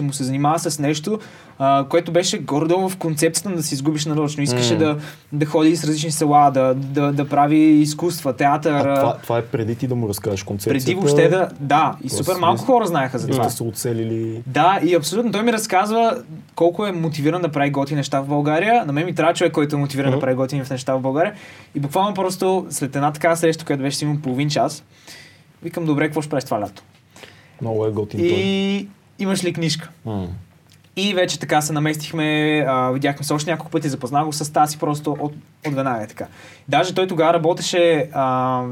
че 0.00 0.04
му 0.06 0.12
се 0.12 0.24
занимава 0.24 0.58
с 0.58 0.78
нещо, 0.78 1.18
а, 1.58 1.84
което 1.88 2.12
беше 2.12 2.38
горе-долу 2.38 2.88
в 2.88 2.96
концепцията 2.96 3.56
да 3.56 3.62
се 3.62 3.74
изгубиш 3.74 4.06
нарочно. 4.06 4.42
Искаше 4.42 4.72
М. 4.72 4.78
да, 4.78 4.98
да 5.32 5.46
ходи 5.46 5.76
с 5.76 5.84
различни 5.84 6.10
села, 6.10 6.50
да, 6.50 6.74
да, 6.74 7.12
да 7.12 7.28
прави 7.28 7.56
изкуства, 7.58 8.32
театър. 8.32 8.86
А 8.86 8.94
това, 8.94 9.16
това 9.22 9.38
е 9.38 9.42
преди 9.42 9.74
ти 9.76 9.86
да 9.86 9.94
му 9.94 10.08
разкажеш 10.08 10.42
концепцията. 10.42 10.84
преди 10.84 10.94
въобще 10.94 11.28
да... 11.28 11.48
Да, 11.60 11.96
и 12.04 12.08
супер 12.08 12.34
малко 12.36 12.62
хора 12.64 12.86
знаеха 12.86 13.18
за 13.18 13.28
това. 13.28 13.48
се 13.48 13.62
оцелили. 13.62 14.42
Да, 14.46 14.80
и 14.84 14.94
абсолютно. 14.94 15.32
Той 15.32 15.42
ми 15.42 15.52
разказва 15.52 16.22
колко 16.54 16.86
е 16.86 16.92
мотивиран 16.92 17.42
да 17.42 17.48
прави 17.48 17.70
готини 17.70 17.96
неща 17.96 18.20
в 18.20 18.26
България. 18.26 18.84
На 18.86 18.92
мен 18.92 19.04
ми 19.06 19.14
трябва 19.14 19.34
човек, 19.34 19.52
който 19.52 19.76
е 19.76 19.78
мотивиран 19.78 20.10
да 20.10 20.16
Мгм. 20.16 20.20
прави 20.20 20.34
готини 20.34 20.62
неща 20.70 20.94
в 20.94 21.00
България. 21.00 21.34
И 21.74 21.80
буквално 21.80 22.14
просто 22.14 22.66
след 22.70 22.96
една 22.96 23.12
такава 23.12 23.36
среща, 23.36 23.64
която 23.64 23.82
беше 23.82 23.96
сигурно 23.96 24.20
половин 24.20 24.48
час, 24.50 24.84
викам, 25.62 25.84
добре, 25.84 26.04
какво 26.04 26.22
ще 26.22 26.30
правиш 26.30 26.44
това 26.44 26.60
лято? 26.60 26.82
Много 27.60 27.86
е 27.86 27.90
готин 27.90 28.20
той. 28.20 28.88
Имаш 29.20 29.44
ли 29.44 29.52
книжка? 29.52 29.88
М. 30.04 30.26
И 30.96 31.14
вече 31.14 31.40
така 31.40 31.60
се 31.60 31.72
наместихме, 31.72 32.58
а, 32.68 32.90
видяхме 32.90 33.24
се 33.24 33.32
още 33.32 33.50
няколко 33.50 33.70
пъти, 33.70 33.88
запознах 33.88 34.24
го 34.24 34.32
с 34.32 34.52
Таси 34.52 34.78
просто 34.78 35.16
от, 35.20 35.32
от 35.66 35.74
веднага 35.74 36.02
е 36.02 36.06
така. 36.06 36.26
Даже 36.68 36.94
той 36.94 37.06
тогава 37.06 37.34
работеше 37.34 38.08
а, 38.12 38.62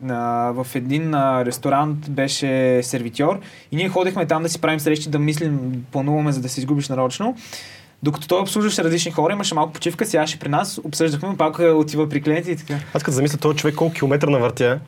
на, 0.00 0.50
в 0.52 0.66
един 0.74 1.14
а, 1.14 1.44
ресторант, 1.44 2.10
беше 2.10 2.80
сервитьор 2.82 3.40
и 3.72 3.76
ние 3.76 3.88
ходихме 3.88 4.26
там 4.26 4.42
да 4.42 4.48
си 4.48 4.60
правим 4.60 4.80
срещи, 4.80 5.08
да 5.08 5.18
мислим, 5.18 5.84
плануваме 5.92 6.32
за 6.32 6.40
да 6.40 6.48
се 6.48 6.60
изгубиш 6.60 6.88
нарочно. 6.88 7.36
Докато 8.02 8.28
той 8.28 8.40
обслужваше 8.40 8.84
различни 8.84 9.10
хора, 9.10 9.32
имаше 9.32 9.54
малко 9.54 9.72
почивка, 9.72 10.06
сядаше 10.06 10.38
при 10.38 10.48
нас, 10.48 10.80
обсъждахме, 10.84 11.36
пак 11.36 11.58
а, 11.58 11.74
отива 11.74 12.08
при 12.08 12.22
клиенти 12.22 12.50
и 12.50 12.56
така. 12.56 12.74
Аз 12.94 13.02
като 13.02 13.14
замисля 13.14 13.38
този 13.38 13.56
човек 13.56 13.74
колко 13.74 13.94
километра 13.94 14.30
навъртя, 14.30 14.80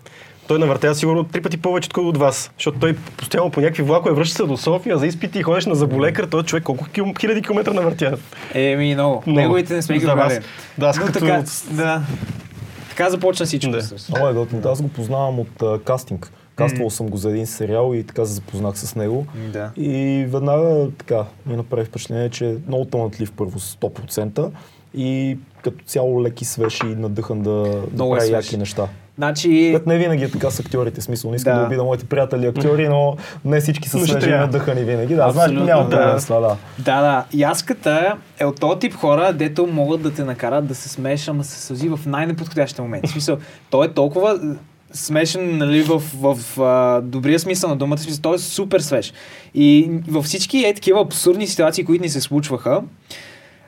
той 0.48 0.58
навъртя 0.58 0.94
сигурно 0.94 1.24
три 1.24 1.42
пъти 1.42 1.56
повече 1.56 1.86
отколкото 1.86 2.08
от 2.08 2.16
вас. 2.16 2.50
Защото 2.56 2.78
той 2.78 2.96
постоянно 3.16 3.50
по 3.50 3.60
някакви 3.60 3.82
влакове 3.82 4.14
връща 4.14 4.36
се 4.36 4.42
до 4.42 4.56
София 4.56 4.98
за 4.98 5.06
изпити 5.06 5.38
и 5.38 5.42
ходиш 5.42 5.66
на 5.66 5.74
заболекар. 5.74 6.24
Този 6.24 6.46
човек 6.46 6.64
колко 6.64 6.84
кил... 6.84 7.06
хиляди 7.20 7.42
километра 7.42 7.72
навъртя. 7.72 8.18
Еми, 8.54 8.94
много. 8.94 9.22
Много. 9.26 9.40
Неговите 9.40 9.74
не 9.74 9.82
сме 9.82 9.98
ги 9.98 10.04
гледали. 10.04 10.40
Да, 10.78 10.86
аз 10.86 10.98
като- 10.98 11.12
така, 11.12 11.44
да. 11.70 12.02
Така 12.88 13.10
започна 13.10 13.46
всичко. 13.46 13.70
Да. 13.70 13.82
Много 14.08 14.28
е 14.28 14.32
готин. 14.32 14.60
Аз 14.64 14.82
го 14.82 14.88
познавам 14.88 15.38
от 15.38 15.62
а, 15.62 15.78
кастинг. 15.78 16.32
Каствал 16.56 16.90
съм 16.90 17.08
го 17.08 17.16
за 17.16 17.30
един 17.30 17.46
сериал 17.46 17.94
и 17.94 18.04
така 18.04 18.24
се 18.24 18.32
запознах 18.32 18.78
с 18.78 18.94
него. 18.94 19.26
Да. 19.52 19.70
И 19.76 20.24
веднага 20.28 20.88
така 20.98 21.24
ми 21.46 21.56
направи 21.56 21.84
впечатление, 21.84 22.30
че 22.30 22.50
е 22.50 22.54
много 22.68 22.84
талантлив 22.84 23.32
първо 23.32 23.58
100% 23.60 24.50
и 24.94 25.38
като 25.64 25.84
цяло 25.86 26.22
леки 26.22 26.44
свеж 26.44 26.80
и 26.80 26.86
надъхан 26.86 27.42
да, 27.42 27.50
да 27.50 27.82
Много 27.94 28.14
е 28.14 28.18
прави 28.18 28.28
свеж. 28.30 28.46
яки 28.46 28.56
неща. 28.56 28.88
Значи, 29.18 29.68
Което 29.72 29.88
не 29.88 29.98
винаги 29.98 30.24
е 30.24 30.30
така 30.30 30.50
с 30.50 30.60
актьорите, 30.60 31.00
смисъл. 31.00 31.30
Не 31.30 31.36
искам 31.36 31.54
Да. 31.54 31.60
да, 31.60 31.66
обида 31.66 31.84
моите 31.84 32.04
приятели 32.04 32.46
актьори, 32.46 32.88
но 32.88 33.16
не 33.44 33.60
всички 33.60 33.88
са 33.88 33.98
свежи 33.98 34.12
и 34.12 34.20
трябва. 34.20 34.46
надъхани 34.46 34.84
винаги. 34.84 35.14
Да, 35.14 35.30
знаеш, 35.30 35.50
няма 35.52 35.88
да. 35.88 36.20
с 36.20 36.26
това, 36.26 36.40
да. 36.40 36.56
Да, 36.78 37.00
да. 37.00 37.24
Яската 37.34 38.16
е 38.38 38.44
от 38.44 38.60
този 38.60 38.78
тип 38.78 38.94
хора, 38.94 39.32
дето 39.32 39.66
могат 39.66 40.02
да 40.02 40.14
те 40.14 40.24
накарат 40.24 40.66
да 40.66 40.74
се 40.74 40.88
смееш, 40.88 41.28
ама 41.28 41.44
се 41.44 41.60
сълзи 41.60 41.88
в 41.88 42.00
най-неподходящия 42.06 42.82
момент. 42.82 43.06
В 43.06 43.10
смисъл, 43.10 43.36
той 43.70 43.86
е 43.86 43.88
толкова 43.88 44.40
смешен, 44.92 45.58
нали, 45.58 45.82
в, 45.82 46.02
в, 46.20 46.34
в 46.34 46.60
а, 46.60 47.00
добрия 47.00 47.38
смисъл 47.38 47.70
на 47.70 47.76
думата, 47.76 47.98
смисъл, 47.98 48.22
той 48.22 48.34
е 48.34 48.38
супер 48.38 48.80
свеж. 48.80 49.12
И 49.54 49.90
във 50.08 50.24
всички 50.24 50.58
е 50.58 50.74
такива 50.74 51.00
абсурдни 51.00 51.46
ситуации, 51.46 51.84
които 51.84 52.02
ни 52.02 52.08
се 52.08 52.20
случваха, 52.20 52.82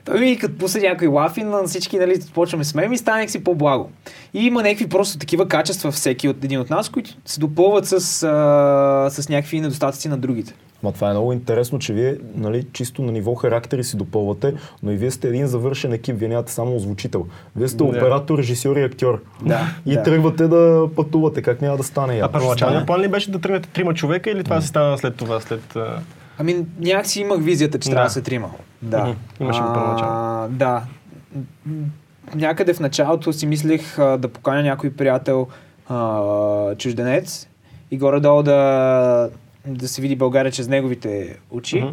той 0.05 0.19
ми 0.19 0.37
като 0.37 0.57
пусне 0.57 0.81
някой 0.81 1.07
лафи, 1.07 1.43
на 1.43 1.63
всички 1.63 1.99
нали, 1.99 2.19
почваме 2.33 2.63
да 2.63 2.69
смеем 2.69 2.93
и 2.93 2.97
стане 2.97 3.27
си 3.27 3.43
по-благо. 3.43 3.89
И 4.33 4.45
има 4.45 4.63
някакви 4.63 4.89
просто 4.89 5.17
такива 5.19 5.47
качества 5.47 5.91
всеки 5.91 6.29
от 6.29 6.43
един 6.43 6.59
от 6.59 6.69
нас, 6.69 6.89
които 6.89 7.09
се 7.25 7.39
допълват 7.39 7.85
с, 7.85 7.93
а, 7.93 9.09
с 9.09 9.29
някакви 9.29 9.61
недостатъци 9.61 10.07
на 10.09 10.17
другите. 10.17 10.53
Ма 10.83 10.91
това 10.91 11.09
е 11.09 11.11
много 11.11 11.33
интересно, 11.33 11.79
че 11.79 11.93
вие 11.93 12.17
нали, 12.35 12.65
чисто 12.73 13.01
на 13.01 13.11
ниво 13.11 13.35
характери 13.35 13.83
си 13.83 13.97
допълвате, 13.97 14.53
но 14.83 14.91
и 14.91 14.95
вие 14.97 15.11
сте 15.11 15.27
един 15.27 15.47
завършен 15.47 15.93
екип, 15.93 16.15
вие 16.19 16.27
нямате 16.27 16.51
само 16.51 16.75
озвучител. 16.75 17.25
Вие 17.55 17.67
сте 17.67 17.77
Да. 17.77 17.83
оператор, 17.83 18.37
режисьор 18.37 18.75
и 18.75 18.83
актьор. 18.83 19.21
Да, 19.41 19.67
И 19.85 19.93
да. 19.93 20.03
тръгвате 20.03 20.47
да 20.47 20.87
пътувате, 20.95 21.41
как 21.41 21.61
няма 21.61 21.77
да 21.77 21.83
стане 21.83 22.19
А 22.23 22.31
първоначалният 22.31 22.85
план 22.85 23.01
ли 23.01 23.07
беше 23.07 23.31
да 23.31 23.39
тръгнете 23.39 23.69
трима 23.69 23.93
човека 23.93 24.31
или 24.31 24.43
това 24.43 24.61
се 24.61 24.67
стана 24.67 24.97
след 24.97 25.15
това? 25.15 25.39
След, 25.39 25.75
а, 25.75 25.99
Ами 26.37 26.65
някакси 26.79 27.19
имах 27.21 27.39
визията, 27.41 27.79
че 27.79 27.89
Да. 27.89 27.95
трябва 27.95 28.07
да 28.07 28.13
се 28.13 28.21
трима. 28.21 28.49
Да. 28.81 28.99
Мгм. 28.99 29.11
Имаше 29.39 29.61
го 29.61 29.73
първоначално. 29.73 30.47
Да. 30.49 30.81
Някъде 32.35 32.73
в 32.73 32.79
началото 32.79 33.33
си 33.33 33.45
мислех 33.47 33.99
а, 33.99 34.17
да 34.17 34.27
поканя 34.27 34.63
някой 34.63 34.89
приятел 34.91 35.47
а, 35.89 36.19
чужденец 36.75 37.47
и 37.91 37.97
горе-долу 37.97 38.43
да, 38.43 39.29
да 39.67 39.87
се 39.87 40.01
види 40.01 40.15
България 40.15 40.51
чрез 40.51 40.67
неговите 40.67 41.37
очи. 41.51 41.79
Мгм. 41.79 41.89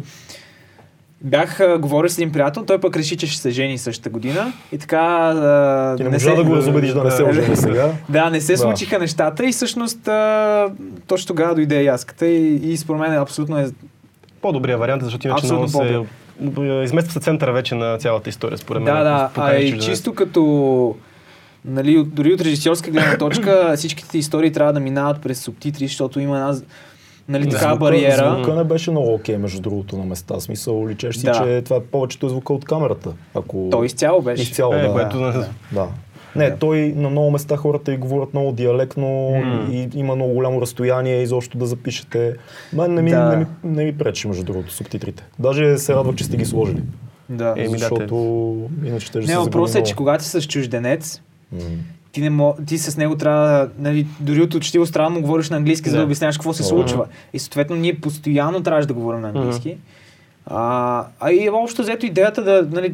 Бях 1.21 1.59
а, 1.59 1.77
говорил 1.77 2.09
с 2.09 2.17
един 2.17 2.31
приятел, 2.31 2.63
той 2.63 2.79
пък 2.79 2.97
реши, 2.97 3.17
че 3.17 3.27
ще 3.27 3.41
се 3.41 3.49
жени 3.49 3.77
същата 3.77 4.09
година 4.09 4.53
и 4.71 4.77
така... 4.77 4.97
А, 4.97 5.95
Ти 5.97 6.03
не 6.03 6.09
можа 6.09 6.35
да 6.35 6.43
го 6.43 6.55
разубедиш 6.55 6.91
да 6.91 7.03
не 7.03 7.11
се 7.11 7.23
ожени 7.23 7.55
сега. 7.55 7.91
да, 8.09 8.29
не 8.29 8.41
се 8.41 8.51
Да. 8.53 8.57
случиха 8.57 8.99
нещата 8.99 9.45
и 9.45 9.51
всъщност 9.51 10.07
а, 10.07 10.69
точно 11.07 11.27
тогава 11.27 11.55
дойде 11.55 11.83
яската 11.83 12.27
и, 12.27 12.71
и 12.71 12.77
според 12.77 13.01
мен 13.01 13.13
абсолютно 13.13 13.57
е 13.57 13.67
по-добрия 14.43 14.77
вариант, 14.77 15.03
защото 15.03 15.27
иначе 15.27 15.45
Абсолютно 15.45 15.81
много 15.81 16.07
се 16.65 16.83
измества 16.83 17.13
се 17.13 17.19
центъра 17.19 17.51
вече 17.53 17.75
на 17.75 17.97
цялата 17.97 18.29
история, 18.29 18.57
според 18.57 18.81
мен. 18.83 18.93
Да, 18.93 19.03
да, 19.03 19.29
а 19.35 19.55
и 19.55 19.79
чисто 19.79 20.13
като 20.13 20.95
нали, 21.65 22.03
дори 22.05 22.33
от 22.33 22.41
режисьорска 22.41 22.91
гледна 22.91 23.17
точка, 23.17 23.73
всичките 23.75 24.17
истории 24.17 24.51
трябва 24.51 24.73
да 24.73 24.79
минават 24.79 25.21
през 25.21 25.39
субтитри, 25.39 25.87
защото 25.87 26.19
има 26.19 26.37
една 26.37 26.55
нали, 27.29 27.43
Да. 27.43 27.49
такава 27.49 27.71
Звука- 27.71 27.79
бариера. 27.79 28.35
Звука 28.35 28.55
не 28.55 28.63
беше 28.63 28.91
много 28.91 29.13
окей, 29.13 29.37
между 29.37 29.61
другото, 29.61 29.97
на 29.97 30.05
места. 30.05 30.39
Смисъл, 30.39 30.87
личеш 30.87 31.15
си, 31.15 31.25
Да. 31.25 31.31
че 31.33 31.61
това 31.61 31.75
е 31.75 31.81
повечето 31.81 32.29
звука 32.29 32.53
от 32.53 32.65
камерата. 32.65 33.09
Ако... 33.35 33.67
Той 33.71 33.85
изцяло 33.85 34.21
беше. 34.21 34.43
Изцяло, 34.43 34.73
Е, 34.73 34.81
да. 34.81 34.91
което 34.91 35.19
да. 35.19 35.47
да. 35.71 35.87
Да. 36.35 36.39
Не, 36.39 36.49
Да. 36.49 36.55
той 36.57 36.93
на 36.95 37.09
много 37.09 37.31
места 37.31 37.57
хората 37.57 37.93
и 37.93 37.97
говорят 37.97 38.33
много 38.33 38.51
диалектно 38.51 39.29
М. 39.35 39.67
и 39.71 39.89
има 39.95 40.15
много 40.15 40.33
голямо 40.33 40.61
разстояние 40.61 41.21
изобщо 41.21 41.57
да 41.57 41.65
запишете. 41.65 42.35
Мен 42.73 42.93
не 42.93 43.01
ми, 43.01 43.09
Да. 43.09 43.29
не 43.29 43.35
ми, 43.37 43.45
не 43.63 43.83
ми 43.85 43.97
пречи, 43.97 44.27
между 44.27 44.43
другото, 44.43 44.73
субтитрите. 44.73 45.23
Даже 45.39 45.77
се 45.77 45.95
радвах, 45.95 46.15
че 46.15 46.23
сте 46.23 46.37
ги 46.37 46.45
сложили. 46.45 46.81
Да. 47.29 47.53
Еми, 47.57 47.67
да, 47.67 47.77
защото 47.77 48.15
иначе 48.85 49.05
ще 49.05 49.19
Не, 49.19 49.37
въпросът 49.37 49.75
е, 49.75 49.83
че 49.83 49.95
когато 49.95 50.23
си 50.23 50.41
с 50.41 50.47
чужденец, 50.47 51.21
М. 51.51 51.59
ти, 52.11 52.21
не 52.21 52.29
мо... 52.29 52.55
ти 52.67 52.77
с 52.77 52.97
него 52.97 53.15
трябва, 53.15 53.47
да, 53.47 53.69
нали, 53.79 54.07
дори 54.19 54.41
от 54.41 54.53
учтиво 54.55 54.85
страна 54.85 55.09
му 55.09 55.21
говориш 55.21 55.49
на 55.49 55.57
английски, 55.57 55.89
за 55.89 55.95
да 55.95 56.01
Да. 56.01 56.05
обясняваш 56.05 56.37
какво 56.37 56.53
се 56.53 56.63
случва. 56.63 57.05
И 57.33 57.39
съответно 57.39 57.75
ние 57.75 57.95
постоянно 57.95 58.63
трябваше 58.63 58.87
да 58.87 58.93
говорим 58.93 59.21
на 59.21 59.29
английски. 59.29 59.77
А, 60.45 61.05
а 61.19 61.31
и 61.31 61.49
общо 61.49 61.81
взето 61.81 62.05
идеята 62.05 62.43
да, 62.43 62.67
нали, 62.71 62.93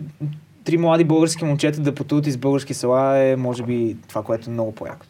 три 0.69 0.77
млади 0.77 1.03
български 1.03 1.45
момчета 1.45 1.82
да 1.82 1.95
пътуват 1.95 2.27
из 2.27 2.38
български 2.38 2.73
села 2.73 3.17
е, 3.17 3.36
може 3.36 3.63
би, 3.63 3.97
това, 4.08 4.23
което 4.23 4.49
е 4.49 4.53
много 4.53 4.71
по-яко. 4.71 5.05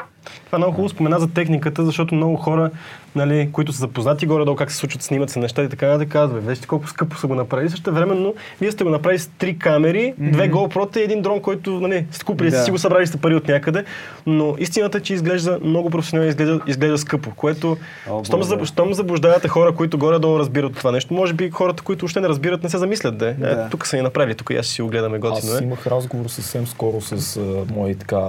Това 0.46 0.58
много 0.58 0.72
хубаво 0.72 0.90
спомена 0.90 1.20
за 1.20 1.28
техниката, 1.28 1.86
защото 1.86 2.16
много 2.16 2.36
хора, 2.36 2.70
нали, 3.16 3.50
които 3.52 3.74
са 3.74 3.80
запознати 3.80 4.26
горе-долу 4.26 4.56
как 4.58 4.72
се 4.72 4.78
случват, 4.78 5.02
снимат 5.02 5.30
се 5.30 5.40
неща 5.40 5.64
и 5.64 5.70
така 5.70 5.88
да 5.88 6.06
казват, 6.06 6.48
вижте 6.48 6.68
колко 6.68 6.88
скъпо 6.88 7.18
са 7.18 7.28
го 7.28 7.36
направили. 7.36 7.70
Също 7.70 7.92
времено, 7.92 8.34
вие 8.62 8.72
сте 8.72 8.84
го 8.84 8.90
направили 8.90 9.20
с 9.20 9.28
три 9.30 9.58
камери, 9.58 10.14
Мгм. 10.18 10.32
две 10.32 10.52
GoPro 10.52 10.98
и 10.98 11.04
един 11.04 11.22
дрон, 11.22 11.42
който 11.42 11.72
нали, 11.72 12.06
сте 12.12 12.26
купили, 12.26 12.50
Да. 12.50 12.58
да. 12.58 12.64
си 12.64 12.72
го 12.72 12.78
събрали 12.78 13.08
сте 13.08 13.18
пари 13.18 13.36
от 13.36 13.48
някъде, 13.48 13.84
но 14.26 14.56
истината 14.60 14.98
е, 14.98 15.02
че 15.02 15.14
изглежда 15.14 15.60
много 15.64 15.90
професионално, 15.90 16.30
изглежда, 16.30 16.60
изглежда 16.68 16.98
скъпо, 16.98 17.32
което 17.32 17.78
О, 18.10 18.24
щом, 18.24 18.44
заб, 18.44 18.66
щом 18.66 18.94
заблуждавате 18.94 19.48
хора, 19.48 19.72
които 19.72 19.98
горе-долу 19.98 20.40
разбират 20.40 20.76
това 20.76 20.92
нещо, 20.92 21.14
може 21.14 21.34
би 21.34 21.50
хората, 21.50 21.84
които 21.84 22.06
още 22.06 22.22
не 22.22 22.28
разбират, 22.30 22.64
не 22.64 22.70
се 22.70 22.78
замислят 22.78 23.18
да 23.18 23.30
е. 23.30 23.34
Да. 23.34 23.52
Е, 23.52 23.70
тук 23.70 23.88
са 23.88 23.96
ни 23.96 24.02
направили, 24.02 24.36
тук 24.36 24.50
и 24.50 24.56
аз 24.56 24.68
си 24.68 24.82
го 24.82 24.88
гледаме 24.88 25.20
готино. 25.20 25.52
Аз 25.54 25.62
Е. 25.62 25.64
имах 25.64 25.88
разговор 25.88 26.26
съвсем 26.28 26.68
скоро 26.68 27.02
с 27.02 27.38
а, 27.38 27.42
мой 27.74 27.96
така 27.96 28.20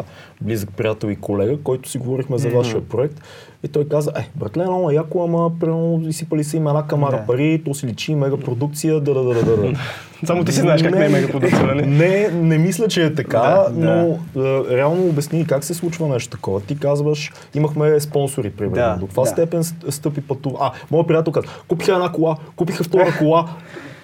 близък 0.41 0.71
приятел 0.77 1.09
и 1.09 1.17
колега, 1.17 1.57
който 1.63 1.89
си 1.91 1.99
говорихме 1.99 2.39
за 2.39 2.49
вашия 2.51 2.81
проект. 2.81 3.21
И 3.63 3.69
той 3.69 3.85
каза, 3.85 4.13
е, 4.13 4.29
братле, 4.35 4.63
много 4.63 4.91
яко, 4.91 5.25
ама 5.25 5.51
примерно 5.61 6.03
изсипали 6.07 6.45
са 6.45 6.57
им 6.57 6.67
една 6.67 6.83
камара 6.83 7.13
Да. 7.13 7.27
пари, 7.27 7.63
то 7.65 7.75
си 7.75 7.87
личи 7.87 8.15
мега 8.15 8.37
продукция, 8.37 8.95
да, 8.95 9.15
да, 9.15 9.23
да, 9.25 9.35
да, 9.37 9.57
да. 9.57 9.73
Само 10.25 10.45
ти 10.45 10.53
си 10.53 10.61
знаеш 10.61 10.83
как 10.83 10.95
не 10.95 11.07
е 11.07 11.09
мегапродукция, 11.09 11.63
нали? 11.65 11.83
Не, 11.89 12.29
не 12.31 12.59
мисля, 12.59 12.89
че 12.89 13.05
е 13.05 13.15
така, 13.15 13.39
Да, 13.39 13.73
но 13.75 14.19
а, 14.37 14.41
реално 14.71 15.03
обясни 15.03 15.47
как 15.47 15.65
се 15.65 15.75
случва 15.75 16.09
нещо 16.09 16.31
такова. 16.31 16.61
Ти 16.61 16.79
казваш, 16.79 17.33
имахме 17.55 18.01
спонсори, 18.01 18.51
примерно. 18.51 18.75
Да, 18.77 18.97
До 18.97 19.07
каква 19.07 19.23
да. 19.23 19.29
степен 19.29 19.61
ст- 19.61 19.91
стъпи 19.91 20.21
пътува? 20.21 20.59
А, 20.61 20.73
моят 20.91 21.07
приятел 21.07 21.33
каза, 21.33 21.47
купиха 21.69 21.93
една 21.93 22.09
кола, 22.09 22.37
купиха 22.57 22.85
втора 22.85 23.15
кола, 23.19 23.49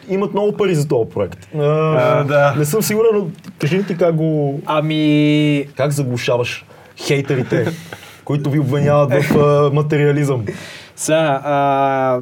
имат 0.08 0.32
много 0.32 0.52
пари 0.52 0.74
за 0.74 0.88
този 0.88 1.10
проект. 1.10 1.48
А, 1.54 1.60
А, 1.60 2.24
да. 2.24 2.54
Не 2.58 2.64
съм 2.64 2.82
сигурен, 2.82 3.10
но 3.14 3.26
кажи 3.58 3.84
ти 3.84 3.96
как 3.96 4.14
го... 4.14 4.60
Ами, 4.66 5.68
Как 5.76 5.90
заглушаваш 5.90 6.64
хейтерите, 6.96 7.72
които 8.24 8.50
ви 8.50 8.58
обвиняват 8.58 9.24
в 9.24 9.38
а, 9.38 9.70
материализъм? 9.74 10.44
Са, 10.96 11.40
а, 11.44 12.20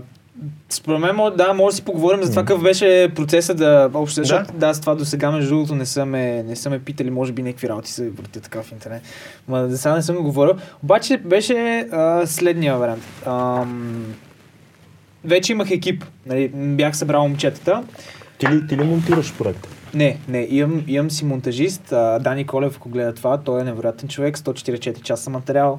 според 0.71 1.01
мен, 1.01 1.17
да, 1.37 1.53
може 1.55 1.73
да 1.73 1.77
си 1.77 1.85
поговорим 1.85 2.23
за 2.23 2.31
това 2.31 2.43
какъв 2.43 2.63
беше 2.63 3.13
процесът 3.17 3.57
да 3.57 3.91
общо, 3.95 4.15
защото 4.15 4.53
да, 4.55 4.75
с 4.75 4.81
това 4.81 4.95
до 4.95 5.05
сега, 5.05 5.31
между 5.31 5.55
другото, 5.55 5.75
не 5.75 5.87
са, 5.87 6.07
ме, 6.07 6.43
не 6.43 6.57
са 6.57 6.71
ме 6.71 6.79
питали, 6.79 7.11
може 7.11 7.33
би 7.33 7.43
някакви 7.43 7.69
работи 7.69 7.93
се 7.93 8.11
въртят 8.11 8.43
така 8.43 8.63
в 8.63 8.73
интернет. 8.73 9.03
Ма 9.49 9.69
за 9.69 9.79
сега 9.79 9.95
не 9.95 10.03
съм 10.03 10.17
го 10.17 10.23
говорил. 10.23 10.55
Обаче 10.83 11.17
беше 11.17 11.89
а, 11.93 12.27
следния 12.27 12.77
вариант. 12.77 13.05
Ам, 13.27 14.05
вече 15.25 15.53
имах 15.53 15.71
екип, 15.71 16.05
нали, 16.27 16.49
бях 16.49 16.97
събрал 16.97 17.23
момчетата. 17.29 17.83
Ти 18.39 18.49
ли, 18.49 18.67
ти 18.67 18.77
ли 18.77 18.85
монтираш 18.85 19.35
проекта? 19.35 19.69
Не, 19.95 20.19
не, 20.29 20.47
имам, 20.51 20.85
имам 20.87 21.11
си 21.11 21.25
монтажист, 21.25 21.93
а, 21.93 22.19
Дани 22.19 22.47
Колев, 22.47 22.77
ако 22.77 22.89
гледа 22.89 23.15
това, 23.15 23.39
той 23.39 23.61
е 23.61 23.65
невероятен 23.65 24.09
човек, 24.09 24.37
144 24.39 25.03
часа 25.03 25.31
материал. 25.31 25.79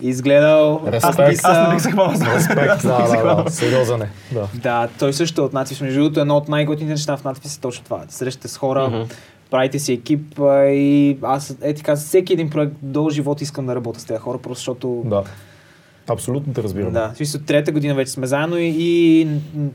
Изгледал, 0.00 0.80
Респект. 0.86 1.40
Аз 1.44 1.68
не 1.68 1.74
бих 1.74 1.82
се 1.82 1.90
хванал 1.90 2.14
за 2.14 2.24
Респект, 2.26 2.82
да, 2.82 3.22
да, 3.24 3.42
да, 3.44 3.50
сериозен 3.50 4.02
е. 4.02 4.08
Да. 4.32 4.48
Да, 4.54 4.88
той 4.98 5.12
също 5.12 5.40
е 5.40 5.44
от 5.44 5.52
надпис. 5.52 5.80
Между 5.80 6.00
другото, 6.00 6.20
едно 6.20 6.36
от 6.36 6.48
най-готините 6.48 6.92
неща 6.92 7.16
в 7.16 7.24
надпис 7.24 7.56
е 7.56 7.60
точно 7.60 7.84
това. 7.84 8.02
Срещате 8.08 8.48
с 8.48 8.56
хора, 8.56 8.88
Мгм. 8.88 9.02
правите 9.50 9.78
си 9.78 9.92
екип 9.92 10.40
а, 10.40 10.64
и 10.64 11.18
аз 11.22 11.56
е 11.62 11.74
така, 11.74 11.96
всеки 11.96 12.32
един 12.32 12.50
проект 12.50 12.72
до 12.82 13.10
живота 13.10 13.44
искам 13.44 13.66
да 13.66 13.74
работя 13.74 14.00
с 14.00 14.04
тези 14.04 14.18
хора, 14.20 14.38
просто 14.38 14.60
защото 14.60 15.02
Да. 15.06 15.22
Абсолютно 16.08 16.52
те 16.54 16.62
разбирам. 16.62 16.92
да, 16.92 17.10
в 17.14 17.16
смисъл, 17.16 17.40
трета 17.40 17.72
година 17.72 17.94
вече 17.94 18.10
сме 18.10 18.26
заедно 18.26 18.58
и, 18.58 18.66
и 18.68 19.28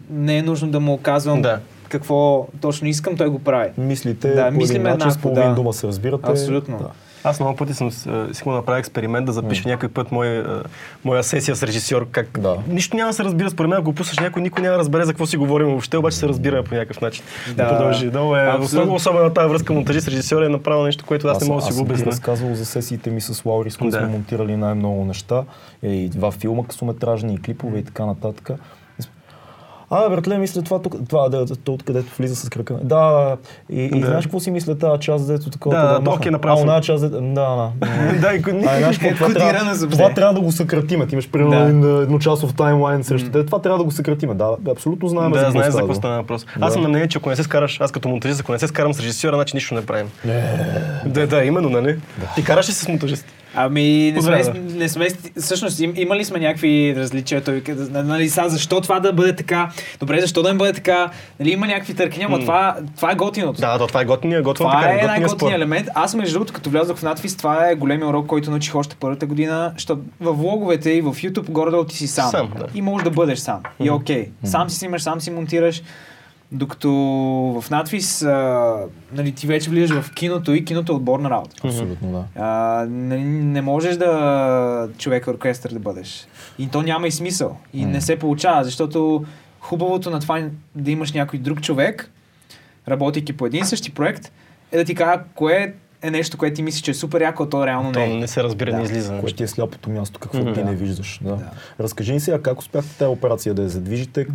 не 0.09 0.37
е 0.37 0.41
нужно 0.41 0.71
да 0.71 0.79
му 0.79 0.97
казвам 0.97 1.41
Да. 1.41 1.59
Какво 1.93 2.47
точно 2.61 2.87
искам, 2.87 3.17
той 3.17 3.27
го 3.27 3.39
прави. 3.39 3.69
Мислите, 3.77 4.27
Да, 4.29 4.47
по 4.47 4.53
мислим 4.53 4.75
един 4.75 4.83
начин, 4.83 4.99
с 5.01 5.03
еднакво, 5.05 5.21
половин 5.23 5.49
да. 5.49 5.55
дума 5.55 5.73
се 5.73 5.87
разбирате. 5.87 6.31
Абсолютно. 6.31 6.77
Да. 6.77 6.87
Аз 7.25 7.39
много 7.39 7.55
пъти 7.55 7.73
съм 7.73 7.91
с- 7.91 8.27
искал 8.31 8.51
да 8.51 8.57
направя 8.57 8.79
експеримент, 8.79 9.25
да 9.25 9.31
запиша 9.31 9.69
някой 9.69 9.89
път 9.89 10.11
мой, 10.11 10.27
а, 10.29 10.63
моя 11.03 11.23
сесия 11.23 11.55
с 11.55 11.63
режисьор. 11.63 12.07
Как... 12.11 12.39
Да. 12.39 12.55
Нищо 12.67 12.97
няма 12.97 13.09
да 13.09 13.13
се 13.13 13.23
разбира, 13.23 13.49
според 13.49 13.69
мен, 13.69 13.77
ако 13.77 13.85
го 13.85 13.93
пуснеш 13.93 14.19
някой, 14.19 14.41
никой 14.41 14.61
няма 14.61 14.73
да 14.73 14.79
разбере 14.79 15.05
за 15.05 15.11
какво 15.11 15.25
си 15.25 15.37
говорим 15.37 15.67
въобще, 15.67 15.97
обаче 15.97 16.17
се 16.17 16.27
разбира 16.27 16.63
по 16.63 16.75
някакъв 16.75 17.01
начин. 17.01 17.23
Да. 17.55 17.69
продължи. 17.69 18.05
Много 18.07 18.35
е, 18.35 18.39
Абсолютно. 18.41 18.79
много 18.79 18.95
особено 18.95 19.29
тази 19.29 19.49
връзка 19.49 19.73
монтажист 19.73 20.07
режисьор 20.07 20.41
е 20.41 20.49
направил 20.49 20.83
нещо, 20.83 21.05
което 21.05 21.27
аз, 21.27 21.41
не 21.41 21.47
мога 21.47 21.61
да 21.61 21.65
си 21.65 21.73
го 21.73 21.81
обясня. 21.81 22.05
разказвал 22.05 22.55
за 22.55 22.65
сесиите 22.65 23.09
ми 23.09 23.21
с 23.21 23.45
Лаури, 23.45 23.71
с 23.71 23.77
които 23.77 23.91
Да. 23.91 23.97
сме 23.97 24.07
монтирали 24.07 24.55
най-много 24.55 25.05
неща. 25.05 25.43
Е, 25.83 25.89
И 25.89 26.09
два 26.09 26.31
филма, 26.31 26.63
късометражни, 26.63 27.33
и 27.33 27.39
клипове 27.39 27.77
и 27.79 27.83
така 27.83 28.05
нататък. 28.05 28.49
А, 29.95 30.09
братле, 30.09 30.37
мисля 30.37 30.61
това 30.61 30.81
тук, 30.81 30.95
това, 31.09 31.29
да, 31.29 31.45
то 31.45 31.73
откъдето 31.73 32.15
влиза 32.17 32.35
с 32.35 32.49
крака. 32.49 32.75
Да, 32.83 33.35
и, 33.69 33.83
и 33.83 33.99
Да. 33.99 34.07
знаеш 34.07 34.25
какво 34.25 34.39
си 34.39 34.51
мисля 34.51 34.77
тази 34.77 35.01
част, 35.01 35.27
дето 35.27 35.49
такова. 35.49 35.75
Да, 35.77 35.99
да, 35.99 36.09
окей, 36.11 36.31
направо 36.31 36.59
А, 36.59 36.63
оная 36.63 36.81
част, 36.81 37.01
да, 37.01 37.09
да. 37.09 37.69
да, 38.21 38.33
и 38.33 38.39
знаеш 38.39 38.97
какво, 38.97 39.25
това, 39.25 39.39
трябва, 39.39 39.75
за 39.75 39.89
това 39.89 40.05
бзе. 40.05 40.13
трябва 40.13 40.33
да 40.33 40.41
го 40.41 40.51
съкратиме. 40.51 41.07
Ти 41.07 41.15
имаш 41.15 41.29
примерно 41.29 41.81
Да. 41.81 42.01
едночасов 42.03 42.53
таймлайн 42.53 43.03
срещу 43.03 43.29
те. 43.31 43.45
Това 43.45 43.59
трябва 43.59 43.77
да 43.77 43.83
го 43.83 43.91
съкратиме. 43.91 44.33
Да, 44.33 44.49
абсолютно 44.71 45.07
знаем 45.07 45.33
за 45.33 45.39
Да, 45.39 45.45
какво 45.45 45.51
знаеш 45.51 45.65
за 45.65 45.71
става 45.71 45.87
какво 45.87 45.99
стана 45.99 46.15
въпрос. 46.17 46.45
Аз 46.61 46.73
съм 46.73 46.81
на 46.81 46.89
мнение, 46.89 47.07
че 47.07 47.17
ако 47.17 47.29
не 47.29 47.35
се 47.35 47.43
скараш, 47.43 47.81
аз 47.81 47.91
като 47.91 48.09
монтажист, 48.09 48.39
ако 48.41 48.51
не 48.51 48.59
се 48.59 48.67
скарам 48.67 48.93
с 48.93 48.99
режисьора, 48.99 49.35
значи 49.35 49.55
нищо 49.55 49.75
не 49.75 49.85
правим. 49.85 50.07
Да, 51.05 51.27
да, 51.27 51.43
именно, 51.43 51.69
нали? 51.69 51.99
Ти 52.35 52.43
караш 52.43 52.69
ли 52.69 52.73
се 52.73 52.85
с 52.85 52.87
монтажист? 52.87 53.25
Ами, 53.55 54.11
не 54.11 54.21
сме, 54.21 54.43
да. 54.43 54.53
не 54.53 54.89
сме, 54.89 55.07
всъщност 55.39 55.79
им, 55.79 55.93
имали 55.95 56.25
сме 56.25 56.39
някакви 56.39 56.95
различия. 56.97 57.43
Той 57.43 57.61
каза, 57.61 58.03
нали, 58.03 58.29
сега, 58.29 58.49
защо 58.49 58.81
това 58.81 58.99
да 58.99 59.13
бъде 59.13 59.35
така? 59.35 59.69
Добре, 59.99 60.21
защо 60.21 60.43
да 60.43 60.49
не 60.49 60.57
бъде 60.57 60.73
така? 60.73 61.09
Нали, 61.39 61.51
има 61.51 61.67
някакви 61.67 61.93
търкания, 61.93 62.29
но 62.29 62.39
това, 62.39 62.75
това 62.95 63.11
е 63.11 63.15
готиното. 63.15 63.61
Да, 63.61 63.77
то 63.77 63.87
това 63.87 64.01
е 64.01 64.05
готиния, 64.05 64.41
готвен 64.41 64.67
Това 64.67 64.81
така, 64.81 65.03
е 65.03 65.07
най-готиният 65.07 65.57
елемент. 65.57 65.87
Аз, 65.95 66.15
между 66.15 66.33
другото, 66.33 66.53
като 66.53 66.69
влязох 66.69 66.97
в 66.97 67.03
надфис, 67.03 67.37
това 67.37 67.69
е 67.69 67.75
големия 67.75 68.07
урок, 68.07 68.27
който 68.27 68.51
научих 68.51 68.75
още 68.75 68.95
първата 68.99 69.25
година, 69.25 69.71
защото 69.73 70.01
в 70.21 70.33
влоговете 70.33 70.91
и 70.91 71.01
в 71.01 71.13
YouTube 71.13 71.49
горе 71.49 71.87
ти 71.87 71.97
си 71.97 72.07
сам. 72.07 72.29
Сам, 72.29 72.49
да. 72.57 72.65
И 72.73 72.81
можеш 72.81 73.03
да 73.03 73.09
бъдеш 73.09 73.39
сам. 73.39 73.59
И 73.83 73.87
е 73.87 73.91
окей. 73.91 74.29
Сам 74.43 74.69
си 74.69 74.77
снимаш, 74.77 75.01
сам 75.01 75.21
си 75.21 75.31
монтираш. 75.31 75.81
Докато 76.53 76.89
в 77.57 77.69
надфис, 77.69 78.21
а, 78.23 78.75
нали, 79.13 79.31
ти 79.31 79.47
вече 79.47 79.69
влизаш 79.69 79.99
в 79.99 80.13
киното 80.13 80.53
и 80.53 80.65
киното 80.65 80.91
е 80.91 80.95
отборна 80.95 81.29
работа. 81.29 81.55
Абсолютно, 81.63 82.11
да. 82.11 82.23
А, 82.35 82.85
не, 82.85 83.17
не 83.25 83.61
можеш 83.61 83.97
да 83.97 84.89
човек 84.97 85.27
оркестър 85.27 85.69
да 85.69 85.79
бъдеш. 85.79 86.27
И 86.59 86.69
то 86.69 86.81
няма 86.81 87.07
и 87.07 87.11
смисъл. 87.11 87.57
И 87.73 87.85
не 87.85 88.01
се 88.01 88.15
получава, 88.15 88.63
защото 88.63 89.25
хубавото 89.59 90.09
на 90.09 90.19
това 90.19 90.43
да 90.75 90.91
имаш 90.91 91.11
някой 91.11 91.39
друг 91.39 91.61
човек, 91.61 92.11
работейки 92.87 93.33
по 93.33 93.45
един 93.45 93.65
същи 93.65 93.93
проект, 93.93 94.31
е 94.71 94.77
да 94.77 94.83
ти 94.85 94.95
кажа 94.95 95.21
кое 95.35 95.73
е 96.01 96.11
нещо, 96.11 96.37
което 96.37 96.55
ти 96.55 96.63
мислиш, 96.63 96.81
че 96.81 96.91
е 96.91 96.93
супер 96.93 97.21
яко, 97.21 97.43
а 97.43 97.49
то 97.49 97.67
реално 97.67 97.91
То 97.91 97.99
не 97.99 98.05
е. 98.05 98.15
не 98.15 98.27
се 98.27 98.43
разбира, 98.43 98.71
Да. 98.71 98.77
не 98.77 98.83
излиза. 98.83 99.17
Кое 99.19 99.31
ти 99.31 99.43
е 99.43 99.47
сляпото 99.47 99.89
място, 99.89 100.19
какво 100.19 100.39
Мгм. 100.39 100.53
ти 100.53 100.59
Да. 100.59 100.65
не 100.65 100.75
виждаш. 100.75 101.19
Да. 101.23 101.29
Да. 101.29 101.49
Разкажи 101.79 102.13
ни 102.13 102.19
сега 102.19 102.41
как 102.41 102.59
успяхте 102.59 102.97
тази 102.97 103.09
операция 103.09 103.53
да 103.53 103.61
я 103.61 103.69
задвижите, 103.69 104.27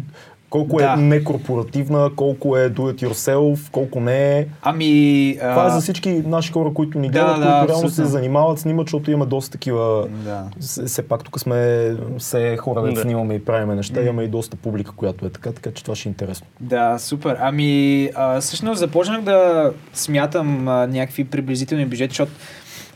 колко 0.51 0.77
Да. 0.77 0.93
е 0.93 1.03
некорпоративна, 1.03 2.11
колко 2.17 2.57
е 2.57 2.71
do 2.71 2.79
it 2.79 3.07
yourself, 3.07 3.71
колко 3.71 4.01
не 4.01 4.39
е. 4.39 4.47
Ами... 4.63 5.31
а, 5.33 5.51
Това 5.51 5.67
е 5.67 5.71
за 5.71 5.81
всички 5.81 6.23
наши 6.27 6.53
хора, 6.53 6.71
които 6.75 6.99
ни 6.99 7.09
Да, 7.09 7.13
гледат, 7.13 7.29
да, 7.29 7.35
които 7.35 7.49
реално 7.49 7.65
абсолютно. 7.65 7.91
се 7.91 8.05
занимават, 8.05 8.59
снимат, 8.59 8.87
защото 8.87 9.11
имаме 9.11 9.27
доста 9.27 9.51
такива... 9.53 10.09
Да. 10.09 10.45
Все 10.87 11.03
пак 11.03 11.25
тук 11.25 11.41
сме 11.41 11.93
все 12.19 12.57
хора, 12.57 12.83
да 12.83 12.93
Да. 12.93 13.01
снимаме 13.01 13.35
и 13.35 13.45
правиме 13.45 13.75
неща, 13.75 14.03
имаме 14.03 14.23
и 14.23 14.29
доста 14.29 14.57
публика, 14.57 14.93
която 14.93 15.27
е 15.27 15.31
така, 15.31 15.53
така 15.53 15.71
че 15.71 15.85
това 15.85 15.97
ще 15.97 16.09
е 16.09 16.11
интересно. 16.11 16.47
Да, 16.61 16.99
супер. 16.99 17.37
Ами, 17.41 18.11
а, 18.15 18.41
всъщност 18.41 18.79
започнах 18.79 19.23
да 19.23 19.73
смятам 19.95 20.69
а, 20.69 20.87
някакви 20.87 21.25
приблизителни 21.25 21.87
бюджети, 21.87 22.11
защото 22.11 22.33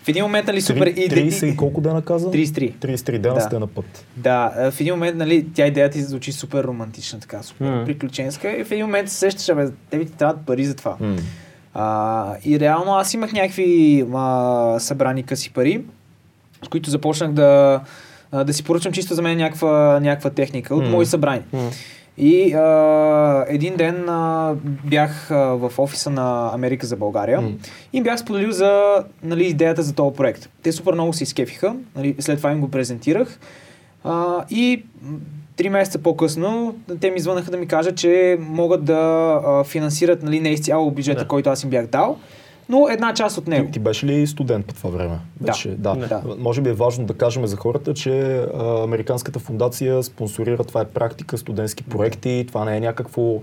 в 0.02 0.08
един 0.08 0.22
момент, 0.24 0.46
нали, 0.46 0.60
супер... 0.60 0.86
Три- 0.86 1.08
30 1.30 1.44
и 1.44 1.56
колко 1.56 1.80
дена 1.80 2.02
каза? 2.02 2.30
33. 2.30 2.74
33 2.74 3.18
дена 3.18 3.34
Да. 3.34 3.40
сте 3.40 3.58
на 3.58 3.66
път. 3.66 4.06
Да, 4.16 4.70
в 4.70 4.80
един 4.80 4.94
момент, 4.94 5.16
нали, 5.16 5.46
тя 5.54 5.66
идеята 5.66 5.92
ти 5.92 6.02
звучи 6.02 6.32
супер 6.32 6.64
романтична, 6.64 7.20
така, 7.20 7.42
супер 7.42 7.64
Мгм. 7.66 7.84
приключенска 7.84 8.50
и 8.50 8.64
в 8.64 8.70
един 8.70 8.86
момент 8.86 9.08
се 9.08 9.16
сещаш, 9.16 9.48
абе, 9.48 9.68
тебе 9.90 10.04
ти 10.04 10.12
трябват 10.12 10.46
пари 10.46 10.64
за 10.64 10.74
това. 10.74 10.96
М. 11.00 11.16
А, 11.74 12.34
и 12.44 12.60
реално 12.60 12.94
аз 12.94 13.14
имах 13.14 13.32
някакви 13.32 14.04
а, 14.14 14.76
събрани 14.78 15.22
къси 15.22 15.50
пари, 15.50 15.82
с 16.64 16.68
които 16.68 16.90
започнах 16.90 17.32
да, 17.32 17.80
а, 18.32 18.44
да 18.44 18.52
си 18.52 18.64
поръчам 18.64 18.92
чисто 18.92 19.14
за 19.14 19.22
мен 19.22 19.36
някаква, 19.38 19.70
някаква 20.00 20.30
техника 20.30 20.74
от 20.74 20.84
М. 20.84 20.90
мои 20.90 21.06
събрани. 21.06 21.42
М. 21.52 21.70
И 22.18 22.54
а, 22.54 23.44
един 23.48 23.76
ден 23.76 24.08
а, 24.08 24.54
бях 24.84 25.30
а, 25.30 25.36
в 25.36 25.72
офиса 25.78 26.10
на 26.10 26.50
Америка 26.54 26.86
за 26.86 26.96
България 26.96 27.40
М. 27.40 27.50
и 27.92 28.02
бях 28.02 28.20
споделил 28.20 28.50
за 28.50 28.82
нали, 29.22 29.46
идеята 29.46 29.82
за 29.82 29.94
този 29.94 30.16
проект. 30.16 30.48
Те 30.62 30.72
супер 30.72 30.92
много 30.92 31.12
се 31.12 31.22
изкефиха, 31.24 31.74
нали, 31.96 32.16
след 32.18 32.36
това 32.38 32.52
им 32.52 32.60
го 32.60 32.70
презентирах 32.70 33.38
а, 34.04 34.44
и 34.50 34.84
три 35.56 35.68
месеца 35.68 35.98
по-късно 35.98 36.74
те 37.00 37.10
ми 37.10 37.20
звънаха 37.20 37.50
да 37.50 37.56
ми 37.56 37.66
кажат, 37.66 37.96
че 37.96 38.36
могат 38.40 38.84
да 38.84 38.94
а, 39.46 39.64
финансират 39.64 40.22
нали, 40.22 40.40
не 40.40 40.48
изцяло 40.48 40.90
бюджета, 40.90 41.20
Да. 41.20 41.28
който 41.28 41.50
аз 41.50 41.64
им 41.64 41.70
бях 41.70 41.86
дал, 41.86 42.18
но 42.68 42.88
една 42.88 43.14
част 43.14 43.38
от 43.38 43.46
него. 43.46 43.66
Ти, 43.66 43.72
ти 43.72 43.78
беше 43.78 44.06
ли 44.06 44.26
студент 44.26 44.66
по 44.66 44.74
това 44.74 44.90
време? 44.90 45.18
Да. 45.40 45.46
Беше, 45.46 45.68
да. 45.68 45.94
Да. 45.96 46.22
Може 46.38 46.60
би 46.60 46.70
е 46.70 46.74
важно 46.74 47.04
да 47.06 47.14
кажем 47.14 47.46
за 47.46 47.56
хората, 47.56 47.94
че 47.94 48.36
а, 48.54 48.82
Американската 48.82 49.38
фундация 49.38 50.02
спонсорира, 50.02 50.64
това 50.64 50.80
е 50.80 50.84
практика, 50.84 51.38
студентски 51.38 51.82
проекти, 51.82 52.44
това 52.48 52.64
не 52.64 52.76
е 52.76 52.80
някакво 52.80 53.34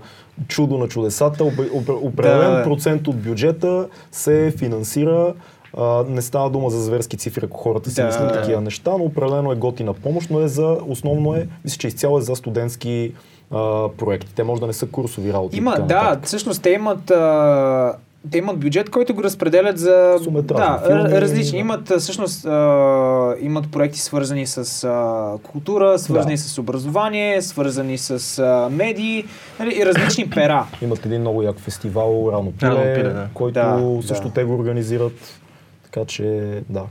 чудо 0.48 0.78
на 0.78 0.88
чудесата. 0.88 1.44
Определен 1.92 2.50
Да. 2.52 2.62
процент 2.64 3.08
от 3.08 3.16
бюджета 3.16 3.88
се 4.12 4.54
финансира. 4.58 5.34
А, 5.76 6.04
не 6.04 6.22
става 6.22 6.50
дума 6.50 6.70
за 6.70 6.80
зверски 6.80 7.16
цифри, 7.16 7.44
ако 7.44 7.58
хората 7.58 7.90
си 7.90 7.96
Да. 7.96 8.06
мислят 8.06 8.32
такива 8.32 8.60
неща, 8.60 8.90
но 8.90 9.04
определено 9.04 9.52
е 9.52 9.56
готина 9.56 9.94
помощ, 9.94 10.30
но 10.30 10.40
е 10.40 10.48
за, 10.48 10.76
основно 10.86 11.34
е, 11.34 11.48
мисля, 11.64 11.78
че 11.78 11.86
изцяло 11.86 12.18
е 12.18 12.22
за 12.22 12.36
студентски 12.36 13.12
а, 13.50 13.56
проекти. 13.88 14.34
Те 14.34 14.42
може 14.42 14.60
да 14.60 14.66
не 14.66 14.72
са 14.72 14.86
курсови 14.86 15.32
работи. 15.32 15.56
Има, 15.56 15.70
да, 15.72 15.78
нататък. 15.80 16.24
всъщност 16.24 16.62
те 16.62 16.70
имат, 16.70 17.10
а, 17.10 17.92
те 18.30 18.38
имат 18.38 18.58
бюджет, 18.58 18.90
който 18.90 19.14
го 19.14 19.22
разпределят 19.22 19.78
за 19.78 20.14
Късометражни 20.18 20.66
да, 20.66 20.82
филми, 20.86 21.20
различни. 21.20 21.52
да. 21.52 21.58
Имат 21.58 21.92
всъщност 21.98 22.46
а, 22.46 23.34
имат 23.40 23.70
проекти 23.70 24.00
свързани 24.00 24.46
с 24.46 24.84
а, 24.84 25.32
култура, 25.42 25.98
свързани 25.98 26.34
Да. 26.34 26.40
с 26.40 26.58
образование, 26.58 27.42
свързани 27.42 27.98
с 27.98 28.10
а, 28.38 28.68
медии 28.70 29.24
нали, 29.60 29.78
и 29.80 29.86
различни 29.86 30.30
пера. 30.30 30.66
Имат 30.82 31.06
един 31.06 31.20
много 31.20 31.42
як 31.42 31.58
фестивал, 31.58 32.30
Рано 32.32 32.52
пиле, 32.52 32.70
Рано 32.70 32.94
пиле, 32.94 33.10
да. 33.10 33.26
който 33.34 33.52
Да, 33.54 33.98
също 34.02 34.26
да. 34.26 34.34
те 34.34 34.44
го 34.44 34.54
организират. 34.54 35.40
Така 35.84 36.06
че, 36.06 36.24
да. 36.68 36.82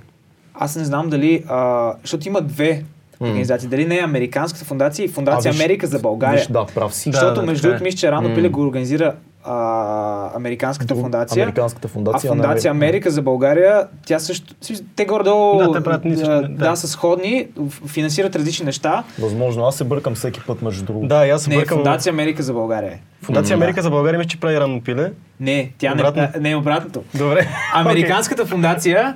Аз 0.53 0.75
не 0.75 0.85
знам 0.85 1.09
дали, 1.09 1.43
а, 1.47 1.93
защото 2.01 2.27
има 2.27 2.41
две 2.41 2.83
организации, 3.21 3.69
дали 3.69 3.85
не 3.85 3.97
е 3.97 4.01
Американската 4.01 4.65
фундация 4.65 5.05
и 5.05 5.07
Фундация 5.07 5.49
А, 5.49 5.51
виж, 5.51 5.61
Америка 5.61 5.87
за 5.87 5.99
България. 5.99 6.37
Виж, 6.37 6.47
да, 6.47 6.65
прав 6.65 6.93
си. 6.95 7.09
Да, 7.09 7.17
Защото 7.17 7.41
да, 7.41 7.45
между 7.45 7.61
така 7.61 7.67
е. 7.67 7.69
другото 7.69 7.83
мисля, 7.83 7.97
че 7.97 8.11
Рано 8.11 8.29
М. 8.29 8.35
пиле 8.35 8.49
го 8.49 8.61
организира 8.61 9.15
а, 9.43 10.35
Американската 10.35 10.93
Друг- 10.93 11.01
фундация. 11.01 11.43
Американската 11.43 11.87
фундация. 11.87 12.27
А 12.27 12.31
Фундация 12.31 12.71
Америка. 12.71 12.85
Америка 12.85 13.11
за 13.11 13.21
България, 13.21 13.87
тя 14.05 14.19
също. 14.19 14.53
Те 14.95 15.05
горе-долу. 15.05 15.57
Да, 15.57 15.71
те 15.71 15.83
правят 15.83 16.01
да, 16.05 16.41
да. 16.41 16.47
да, 16.49 16.75
са 16.75 16.87
сходни, 16.87 17.47
финансират 17.87 18.35
различни 18.35 18.65
неща. 18.65 19.03
Възможно, 19.19 19.65
аз 19.65 19.75
се 19.75 19.83
бъркам 19.83 20.15
всеки 20.15 20.41
път 20.47 20.61
между 20.61 20.85
другото. 20.85 21.07
Да, 21.07 21.27
аз 21.27 21.43
се 21.43 21.49
Не, 21.49 21.55
бъркам. 21.55 21.77
Фундация 21.77 22.11
Америка 22.11 22.43
за 22.43 22.53
България. 22.53 22.97
Фундация 23.21 23.55
М, 23.55 23.59
да. 23.59 23.63
Америка 23.63 23.81
за 23.81 23.89
България 23.89 24.17
мисля, 24.17 24.29
че 24.29 24.39
прави 24.39 24.59
ранно 24.59 24.81
пиле. 24.81 25.11
Не, 25.39 25.71
тя 25.77 25.93
Обратно. 25.93 26.21
не, 26.21 26.39
не 26.39 26.51
е 26.51 26.55
обратното. 26.55 27.03
Добре. 27.15 27.47
Американската 27.73 28.45
фундация 28.45 29.15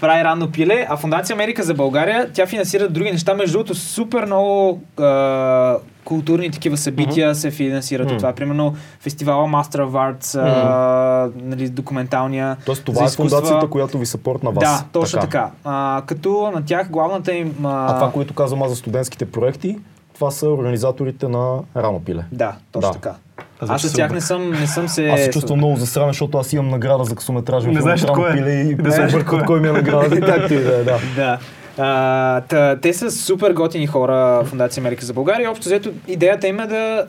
прави 0.00 0.24
ранно 0.24 0.50
пиле, 0.50 0.86
а 0.88 0.96
Фундация 0.96 1.34
Америка 1.34 1.62
за 1.62 1.74
България, 1.74 2.30
тя 2.32 2.46
финансира 2.46 2.88
други 2.88 3.12
неща. 3.12 3.34
Между 3.34 3.52
другото, 3.52 3.74
супер 3.74 4.24
много 4.26 4.82
а, 4.96 5.76
културни 6.04 6.50
такива 6.50 6.76
събития 6.76 7.34
се 7.34 7.50
финансират 7.50 8.10
от 8.10 8.18
това. 8.18 8.32
Примерно 8.32 8.74
фестивала 9.00 9.48
Master 9.48 9.76
of 9.78 9.90
Arts, 9.90 10.38
а, 10.38 11.30
нали, 11.36 11.68
документалния. 11.68 12.56
Тоест 12.66 12.84
това 12.84 13.06
за 13.06 13.14
е 13.14 13.16
фундацията, 13.16 13.66
която 13.68 13.98
ви 13.98 14.06
съпорт 14.06 14.42
на 14.42 14.50
вас. 14.50 14.64
Да, 14.64 14.84
точно 14.92 15.20
така. 15.20 15.50
А, 15.64 16.02
като 16.06 16.50
на 16.54 16.64
тях 16.64 16.90
главната 16.90 17.34
им... 17.34 17.54
А, 17.64 17.86
А 17.86 17.94
това, 17.94 18.12
което 18.12 18.34
казвам 18.34 18.62
аз 18.62 18.70
за 18.70 18.76
студентските 18.76 19.24
проекти, 19.26 19.78
това 20.14 20.30
са 20.30 20.48
организаторите 20.48 21.28
на 21.28 21.58
Рано 21.76 22.00
пиле. 22.00 22.24
Да, 22.32 22.52
точно 22.72 22.88
Да. 22.88 22.94
така. 22.94 23.14
А, 23.60 23.74
Аз 23.74 23.82
с 23.82 23.88
се 23.88 23.94
тях 23.96 24.12
не 24.12 24.20
съм, 24.20 24.50
не 24.50 24.66
съм 24.66 24.88
се... 24.88 25.08
Аз 25.08 25.20
се 25.20 25.30
чувствам 25.30 25.58
много 25.58 25.76
засрамен, 25.76 26.10
защото 26.10 26.38
аз 26.38 26.52
имам 26.52 26.68
награда 26.68 27.04
за 27.04 27.14
късометражен 27.14 27.70
Не 27.70 27.74
филм 27.74 27.82
знаеш 27.82 28.02
от 28.02 28.08
Рано 28.08 28.20
кой 28.20 28.30
е. 28.30 28.34
пиле 28.34 28.50
и 28.52 28.74
Не 28.74 28.90
знаеш 28.90 29.12
кой 29.24 29.40
е. 29.40 29.44
кой 29.44 29.60
ми 29.60 29.68
е 29.68 29.72
наградата. 29.72 30.20
Както 30.20 30.54
и 30.54 30.58
да 30.58 30.76
е, 30.76 30.84
да. 30.84 30.98
Да. 31.16 31.38
А, 31.78 32.40
та, 32.40 32.76
те 32.76 32.92
са 32.94 33.10
супер 33.10 33.52
готини 33.52 33.86
хора, 33.86 34.44
Фундация 34.44 34.80
Америка 34.80 35.04
за 35.04 35.12
България. 35.12 35.50
Общо 35.50 35.64
взето 35.64 35.92
идеята 36.08 36.48
им 36.48 36.60
е 36.60 36.66
да, 36.66 37.06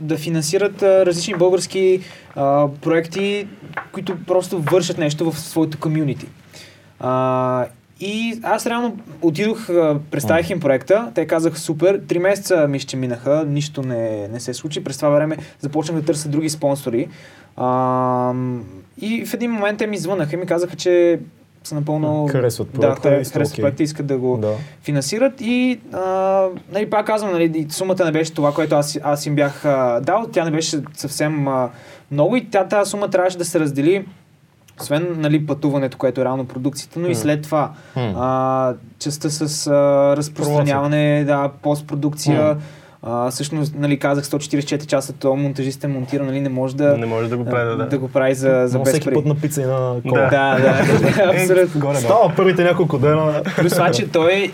да 0.00 0.16
финансират 0.16 0.82
различни 0.82 1.34
български 1.34 2.00
а, 2.36 2.68
проекти, 2.68 3.48
които 3.92 4.16
просто 4.26 4.58
вършат 4.58 4.98
нещо 4.98 5.30
в 5.30 5.40
своето 5.40 5.78
комюнити. 5.78 6.26
И 8.00 8.40
аз 8.42 8.66
реално 8.66 8.98
отидох, 9.22 9.66
представих 10.10 10.50
им 10.50 10.60
проекта, 10.60 11.12
те 11.14 11.26
казаха 11.26 11.58
супер, 11.58 12.00
три 12.08 12.18
месеца 12.18 12.68
ми 12.68 12.78
ще 12.78 12.96
минаха, 12.96 13.44
нищо 13.48 13.82
не, 13.82 14.28
не 14.28 14.40
се 14.40 14.54
случи. 14.54 14.84
През 14.84 14.96
това 14.96 15.08
време 15.08 15.36
започнах 15.60 16.00
да 16.00 16.06
търся 16.06 16.28
други 16.28 16.48
спонсори. 16.48 17.08
А, 17.56 18.32
и 19.00 19.26
в 19.26 19.34
един 19.34 19.50
момент 19.50 19.78
те 19.78 19.86
ми 19.86 19.98
звънаха 19.98 20.34
и 20.34 20.38
ми 20.38 20.46
казаха, 20.46 20.76
че 20.76 21.20
са 21.64 21.74
напълно... 21.74 22.28
Харесват 22.30 22.68
да, 22.72 22.80
проекта 22.80 23.24
сте 23.24 23.32
харесват 23.34 23.52
окей. 23.54 23.62
проекта, 23.62 23.82
искат 23.82 24.06
да 24.06 24.18
го 24.18 24.36
Да. 24.36 24.54
финансират 24.82 25.32
и 25.40 25.80
а, 25.92 26.46
нали, 26.72 26.90
пак 26.90 27.06
казвам, 27.06 27.32
нали, 27.32 27.66
сумата 27.70 28.04
не 28.04 28.12
беше 28.12 28.34
това, 28.34 28.52
което 28.54 28.74
аз, 28.74 28.98
аз 29.02 29.26
им 29.26 29.34
бях 29.34 29.64
а, 29.64 30.00
дал, 30.00 30.26
тя 30.32 30.44
не 30.44 30.50
беше 30.50 30.78
съвсем 30.96 31.48
а, 31.48 31.70
много 32.10 32.36
и 32.36 32.50
тя, 32.50 32.68
тази 32.68 32.90
сума 32.90 33.10
трябваше 33.10 33.38
да 33.38 33.44
се 33.44 33.60
раздели 33.60 34.06
освен 34.80 35.14
нали, 35.18 35.46
пътуването, 35.46 35.98
което 35.98 36.20
е 36.20 36.24
реално 36.24 36.44
продукцията, 36.46 37.00
но 37.00 37.08
и 37.08 37.14
след 37.14 37.42
това 37.42 37.72
М. 37.96 38.14
а, 38.16 38.74
частта 38.98 39.30
с 39.30 39.66
а, 39.66 39.72
разпространяване, 40.16 41.24
да, 41.26 41.50
постпродукция, 41.62 42.56
А, 43.02 43.30
всъщност, 43.30 43.74
нали, 43.76 43.98
казах 43.98 44.24
144 44.24 44.86
часа, 44.86 45.12
то 45.12 45.36
монтажист 45.36 45.84
е 45.84 45.86
монтирал, 45.86 46.26
нали, 46.26 46.40
не 46.40 46.48
може 46.48 46.76
да, 46.76 46.98
Не 46.98 47.06
може 47.06 47.28
да 47.28 47.36
го 47.36 47.44
прави, 47.44 47.76
да. 47.76 47.86
да 47.86 47.98
го 47.98 48.08
прави 48.08 48.34
за, 48.34 48.62
за 48.66 48.78
без 48.78 48.88
всеки 48.88 49.04
пари. 49.04 49.14
път 49.14 49.26
на 49.26 49.34
пица 49.34 49.62
и 49.62 49.64
на 49.64 49.94
кола. 50.08 50.20
Да, 50.20 50.58
да, 50.58 50.82
абсолютно. 51.34 51.80
Горе, 51.80 51.96
Става 51.96 52.32
първите 52.36 52.64
няколко 52.64 52.98
дена. 52.98 53.42
Плюс 53.56 53.72
това, 53.72 53.90
че 53.90 54.08
той, 54.08 54.52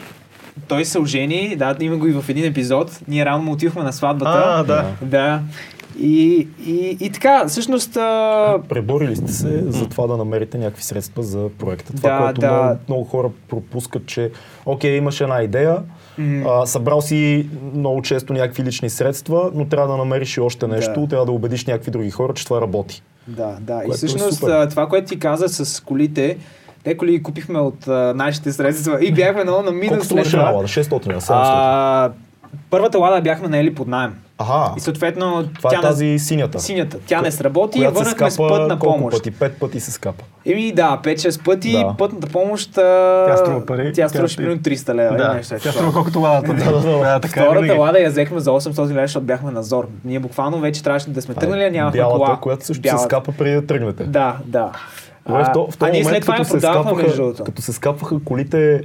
той 0.69 0.85
се 0.85 0.99
ожени, 0.99 1.57
да, 1.57 1.77
има 1.81 1.97
го 1.97 2.07
и 2.07 2.13
в 2.13 2.25
един 2.29 2.45
епизод. 2.45 3.01
Ние 3.09 3.25
рано 3.25 3.43
му 3.43 3.53
отивахме 3.53 3.83
на 3.83 3.93
сватбата. 3.93 4.43
А, 4.47 4.65
да. 4.65 4.85
Да. 5.03 5.41
И, 6.01 6.49
и, 6.67 6.97
и 7.01 7.11
така, 7.11 7.45
всъщност... 7.49 7.97
А... 7.97 8.59
Преборили 8.69 9.17
сте 9.17 9.33
се 9.33 9.65
за 9.67 9.89
това 9.89 10.07
да 10.07 10.17
намерите 10.17 10.59
някакви 10.59 10.83
средства 10.83 11.23
за 11.23 11.49
проекта. 11.59 11.93
Това, 11.97 12.11
Да, 12.11 12.19
което 12.25 12.41
да. 12.41 12.53
Много, 12.53 12.79
много 12.89 13.05
хора 13.05 13.29
пропускат, 13.49 14.07
че 14.07 14.31
окей, 14.67 14.97
имаш 14.97 15.21
една 15.21 15.43
идея, 15.43 15.77
м, 16.19 16.45
а, 16.49 16.67
събрал 16.67 17.01
си 17.01 17.49
много 17.75 18.03
често 18.03 18.33
някакви 18.33 18.65
лични 18.65 18.91
средства, 18.91 19.51
но 19.55 19.65
трябва 19.65 19.89
да 19.89 19.97
намериш 19.97 20.37
и 20.37 20.41
още 20.41 20.67
нещо, 20.67 21.01
Да. 21.01 21.09
трябва 21.09 21.27
да 21.27 21.33
убедиш 21.33 21.65
някакви 21.65 21.91
други 21.91 22.11
хора, 22.11 22.35
че 22.35 22.45
това 22.45 22.61
работи. 22.61 23.03
Да, 23.29 23.57
да. 23.61 23.83
И 23.87 23.91
е 23.91 23.93
всъщност 23.93 24.43
а, 24.43 24.69
това, 24.69 24.89
което 24.89 25.09
ти 25.09 25.19
каза 25.19 25.49
с 25.49 25.81
колите, 25.81 26.37
те 26.85 26.97
коли 26.97 27.23
купихме 27.23 27.59
от 27.59 27.89
а, 27.89 28.13
нашите 28.17 28.53
средства 28.53 29.05
и 29.05 29.13
бяхме 29.13 29.43
много 29.43 29.63
на 29.63 29.73
минус 29.73 30.09
Колко 30.09 30.25
след 30.25 30.31
това. 30.31 30.43
на 30.43 30.51
лада? 30.51 30.69
600 30.69 31.07
или 31.07 31.15
700? 31.15 31.25
А, 31.31 32.11
първата 32.71 32.99
лада 32.99 33.21
бяхме 33.23 33.49
наели 33.49 33.75
под 33.75 33.89
найем. 33.89 34.15
Ага, 34.39 34.75
И 34.77 34.81
съответно 34.81 35.49
това 35.49 35.71
тя 35.71 35.77
е 35.77 35.79
не- 35.79 35.83
тази 35.83 36.19
синята. 36.19 36.61
синята. 36.61 36.99
Тя 37.07 37.21
не 37.21 37.31
сработи 37.31 37.79
и 37.79 37.87
върнахме 37.87 38.31
с 38.31 38.37
пътна 38.39 38.79
колко 38.79 38.99
помощ. 38.99 39.17
пъти? 39.17 39.31
Пет 39.31 39.59
пъти 39.61 39.81
се 39.81 39.91
скапа. 39.91 40.25
Еми 40.47 40.73
да, 40.73 41.01
5-6 41.05 41.45
пъти 41.45 41.73
Да. 41.73 41.95
пътната 41.99 42.27
помощ. 42.27 42.79
А... 42.79 43.25
Тя 43.29 43.37
струва 43.37 43.67
пари. 43.67 43.93
Тя 43.93 44.09
струваше 44.09 44.37
примерно 44.37 44.59
300 44.59 44.95
лева. 44.95 45.17
Да, 45.17 45.35
нещо 45.35 45.55
е 45.55 45.59
тя 45.59 45.73
струва 45.73 45.93
колкото 45.93 46.21
ладата. 46.21 46.55
Да, 46.65 46.73
да, 46.73 46.99
да. 46.99 47.21
така 47.21 47.41
е 47.41 47.43
Втората 47.43 47.61
винаги. 47.63 47.81
лада 47.81 47.99
я 47.99 48.11
взехме 48.11 48.41
за 48.41 48.51
800 48.51 48.89
лева, 48.89 49.01
защото 49.01 49.27
бяхме 49.27 49.51
на 49.51 49.63
зор. 49.63 49.89
Ние 50.05 50.19
буквално 50.19 50.61
вече 50.61 50.83
трябваше 50.83 51.11
да 51.11 51.23
сме 51.23 51.35
тръгнали, 51.35 51.63
а 51.63 51.71
нямахме 51.71 51.99
Бялата, 51.99 52.17
кола. 52.17 52.37
която 52.37 52.67
също 52.67 52.83
Бялата. 52.83 52.99
се 52.99 53.05
скапа 53.05 53.33
преди 53.33 53.55
да 53.55 53.67
тръгнете. 53.67 54.05
Да, 54.05 54.37
да. 54.45 54.71
Добре, 55.27 55.43
в, 55.43 55.51
то, 55.55 55.69
в 55.71 55.77
а 55.81 55.89
ние 55.89 56.05
след 56.05 56.21
това 56.23 56.37
я 56.37 56.45
продавахме 56.45 57.03
между 57.03 57.17
другото. 57.17 57.45
като 57.45 57.63
се 57.63 57.73
скапваха 57.73 58.17
колите, 58.25 58.81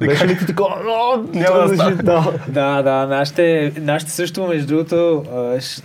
беше 0.00 0.26
ли 0.26 0.38
ти 0.38 0.46
така, 0.46 0.62
«А, 0.88 1.16
Няма 1.34 1.68
да 1.68 1.74
стане». 1.74 1.94
да. 1.96 2.32
Да, 2.48 2.82
да, 2.82 3.06
нашите, 3.06 3.72
нашите 3.80 4.12
също, 4.12 4.46
между 4.46 4.66
другото, 4.66 5.24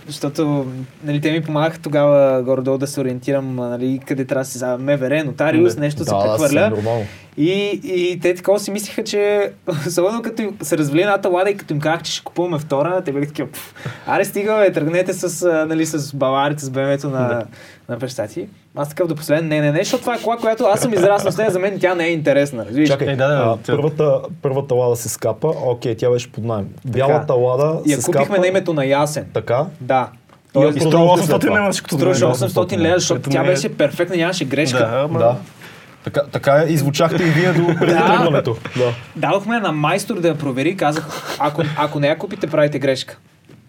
защото 0.06 0.66
нали, 1.04 1.20
те 1.20 1.32
ми 1.32 1.42
помагаха 1.42 1.78
тогава 1.78 2.42
горе-долу 2.42 2.78
да 2.78 2.86
се 2.86 3.00
ориентирам 3.00 3.56
нали, 3.56 4.00
къде 4.06 4.24
трябва 4.24 4.42
да 4.42 4.48
се 4.48 4.58
за 4.58 4.78
МВР, 4.78 5.24
нотариус, 5.24 5.76
нещо 5.76 6.04
се 6.04 6.10
да, 6.10 6.16
да, 6.16 6.22
прехвърля. 6.22 6.72
И, 7.36 7.80
и 7.84 8.20
те 8.20 8.34
такова 8.34 8.60
си 8.60 8.70
мислиха, 8.70 9.04
че 9.04 9.50
особено 9.86 10.22
като 10.22 10.42
им 10.42 10.56
се 10.62 10.78
развали 10.78 11.02
едната 11.02 11.28
лада 11.28 11.50
и 11.50 11.56
като 11.56 11.74
им 11.74 11.80
казах, 11.80 12.02
че 12.02 12.12
ще 12.12 12.24
купуваме 12.24 12.58
втора, 12.58 13.02
те 13.04 13.12
бяха 13.12 13.26
такива, 13.26 13.48
«Пф, 13.48 13.74
аре 14.06 14.24
стига, 14.24 14.56
бе, 14.58 14.72
тръгнете 14.72 15.12
с, 15.12 15.48
нали, 15.68 15.86
с 15.86 16.16
баварите, 16.16 16.64
с 16.64 16.70
бемето 16.70 17.10
на, 17.10 17.28
Да. 17.28 17.42
На 17.88 17.98
прещати. 17.98 18.46
Аз 18.76 18.88
такъв 18.88 19.08
до 19.08 19.14
последен, 19.14 19.48
не, 19.48 19.60
не, 19.60 19.72
не, 19.72 19.78
защото 19.78 20.00
това 20.00 20.14
е 20.14 20.20
кола, 20.20 20.36
която 20.36 20.64
аз 20.64 20.80
съм 20.80 20.92
израснал 20.94 21.32
с 21.32 21.38
нея, 21.38 21.50
за 21.50 21.58
мен 21.58 21.78
тя 21.80 21.94
не 21.94 22.04
е 22.04 22.10
интересна, 22.10 22.66
разбираш? 22.66 22.88
Чакай, 22.88 23.08
Е, 23.08 23.16
да, 23.16 23.28
да, 23.28 23.34
а, 23.36 23.56
тя- 23.56 23.72
първата, 23.72 24.20
първата 24.42 24.74
лада 24.74 24.96
се 24.96 25.08
скапа, 25.08 25.52
окей, 25.58 25.94
тя 25.94 26.10
беше 26.10 26.32
под 26.32 26.44
найем. 26.44 26.68
Бялата 26.86 27.34
лада 27.34 27.80
И 27.86 27.92
я 27.92 27.96
се 27.96 28.02
купихме 28.02 28.24
скапа, 28.24 28.40
на 28.40 28.46
името 28.46 28.74
на 28.74 28.84
Ясен. 28.84 29.26
така, 29.34 29.66
Да. 29.80 30.08
И 30.48 30.50
струва 30.50 30.72
продавате 30.80 31.22
след 31.22 31.30
800 31.32 31.40
това. 31.40 31.56
лева 31.56 31.70
всичкото. 31.70 31.94
Струваше 31.96 32.20
да, 32.20 32.26
800 32.28 32.78
лева, 32.78 32.98
защото 32.98 33.30
тя 33.30 33.40
е- 33.40 33.46
беше 33.46 33.68
перфектна, 33.70 34.16
нямаше 34.16 34.44
грешка. 34.44 34.78
Да, 35.08 35.18
да. 35.18 35.36
Така, 36.04 36.20
така 36.22 36.64
и 36.64 36.76
звучахте 36.76 37.22
и 37.22 37.26
вие 37.26 37.52
до 37.52 37.66
преди 37.68 37.92
Да. 37.92 38.06
тръгването. 38.06 38.56
Да. 38.76 38.92
Дадохме 39.16 39.58
на 39.58 39.72
майстор 39.72 40.14
да 40.16 40.28
я 40.28 40.34
провери, 40.36 40.76
казах, 40.76 41.08
ако, 41.38 41.62
ако 41.76 42.00
не 42.00 42.06
я 42.08 42.18
купите, 42.18 42.46
правите 42.46 42.78
грешка. 42.78 43.18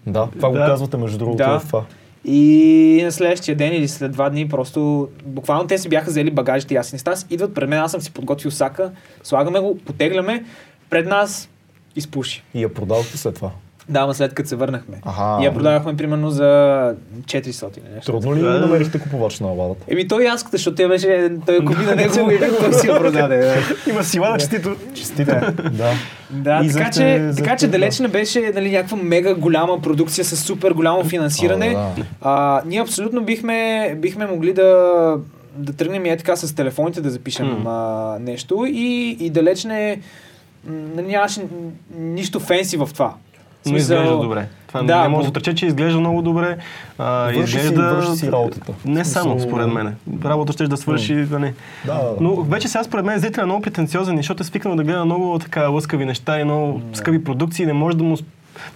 да, 0.08 0.28
това 0.28 0.50
го 0.50 0.56
Да. 0.56 0.66
казвате 0.66 0.98
между 0.98 1.18
другото 1.18 1.38
Да. 1.40 1.60
в 1.60 1.68
това. 1.68 1.84
И 2.26 3.02
на 3.04 3.12
следващия 3.12 3.56
ден 3.56 3.74
или 3.74 3.88
след 3.88 4.12
два 4.12 4.30
дни 4.30 4.50
просто 4.50 5.10
буквално 5.26 5.68
те 5.68 5.78
си 5.78 5.90
бяха 5.90 6.10
взели 6.10 6.32
багажите 6.32 6.74
и 6.74 6.78
аз 6.78 6.94
и 6.94 7.00
Стас, 7.00 7.28
идват 7.30 7.54
пред 7.54 7.70
мен, 7.70 7.80
аз 7.80 7.92
съм 7.92 8.02
си 8.02 8.12
подготвил 8.12 8.52
сака, 8.52 8.92
слагаме 9.24 9.60
го, 9.60 9.78
потегляме, 9.78 10.46
пред 10.90 11.08
нас 11.08 11.50
изпуши. 11.96 12.44
И 12.54 12.62
я 12.62 12.74
продавахте 12.74 13.18
след 13.18 13.36
това. 13.36 13.52
Да, 13.90 14.00
ама 14.00 14.14
след 14.14 14.34
като 14.34 14.50
се 14.50 14.56
върнахме. 14.56 14.98
Аха. 15.06 15.38
И 15.42 15.46
я 15.46 15.54
продавахме 15.54 15.98
примерно 15.98 16.30
за 16.30 16.44
400 16.44 17.78
или 17.78 17.96
нещо. 17.96 18.12
Трудно 18.12 18.36
ли 18.36 18.42
Да. 18.42 18.60
намерихте 18.60 19.00
купувач 19.00 19.40
на 19.40 19.48
ладата? 19.48 19.86
Еми 19.88 20.08
той 20.08 20.24
яската, 20.24 20.58
защото 20.58 20.76
тя 20.76 20.88
беше, 20.88 21.32
той 21.46 21.66
купи 21.66 21.82
на 21.82 21.96
него 21.96 22.32
и 22.32 22.40
той 22.60 22.74
си 22.74 22.88
я 22.88 23.00
продаде. 23.00 23.38
да. 23.38 23.92
Има 23.92 24.04
сила 24.04 24.30
на 24.30 24.38
честито. 24.38 24.76
Честито. 24.94 25.32
да. 25.72 25.92
Да, 26.32 26.62
И 26.64 26.72
така, 26.74 26.92
че, 26.92 27.20
взехте, 27.20 27.44
така 27.44 27.58
че 27.58 27.66
да. 27.66 27.72
далеч 27.72 28.00
не 28.00 28.08
беше 28.08 28.52
нали, 28.56 28.72
някаква 28.72 28.98
мега 28.98 29.36
голяма 29.36 29.82
продукция 29.82 30.26
с 30.26 30.38
супер 30.38 30.72
голямо 30.72 31.04
финансиране. 31.04 31.68
А, 31.68 31.72
да. 31.96 32.06
а, 32.22 32.62
ние 32.66 32.82
абсолютно 32.82 33.22
бихме, 33.22 33.94
бихме 33.98 34.26
могли 34.26 34.54
да, 34.54 34.94
да 35.56 35.74
тръгнем 35.74 36.06
и 36.06 36.10
е 36.10 36.18
така 36.18 36.36
с 36.36 36.56
телефоните 36.56 37.02
да 37.02 37.10
запишем 37.10 37.48
М. 37.48 37.70
а, 37.72 38.20
нещо 38.20 38.66
и, 38.70 39.18
и 39.20 39.30
далеч 39.30 39.64
не 39.64 40.00
нали, 40.68 41.08
нямаше 41.08 41.42
нищо 41.98 42.40
фенси 42.40 42.78
в 42.78 42.90
това. 42.94 43.14
Но 43.70 43.72
смисъл- 43.72 43.96
изглежда 43.96 44.18
добре. 44.18 44.48
Това 44.68 44.84
Да, 44.84 45.02
не 45.02 45.08
може 45.08 45.24
да 45.24 45.30
отрече, 45.30 45.56
че 45.56 45.66
изглежда 45.66 46.00
много 46.00 46.22
добре. 46.22 46.58
А, 46.98 47.06
Върши 47.26 47.52
си- 47.52 47.58
изглежда... 47.58 47.96
върши 47.96 48.12
си 48.12 48.32
работата. 48.32 48.74
Не 48.86 49.06
само, 49.06 49.40
според 49.40 49.68
мен. 49.68 49.96
Работа 50.26 50.54
ще 50.54 50.68
да 50.68 50.78
свърши, 50.78 51.16
да 51.16 51.40
не. 51.40 51.54
Да, 51.86 51.94
да, 51.94 52.00
да. 52.00 52.16
Но 52.22 52.36
вече 52.36 52.68
сега 52.68 52.84
според 52.84 53.06
мен 53.06 53.20
зрителят 53.20 53.44
е 53.44 53.46
много 53.46 53.62
претенциозен, 53.62 54.18
защото 54.18 54.44
е 54.44 54.46
свикнал 54.46 54.76
да 54.76 54.84
гледа 54.84 55.06
много 55.06 55.40
така 55.40 55.68
лъскави 55.68 56.06
неща 56.06 56.40
и 56.40 56.44
много 56.44 56.82
скъпи 56.94 57.24
продукции. 57.24 57.66
Не 57.66 57.74
може 57.74 57.98
да 57.98 58.04
му, 58.04 58.18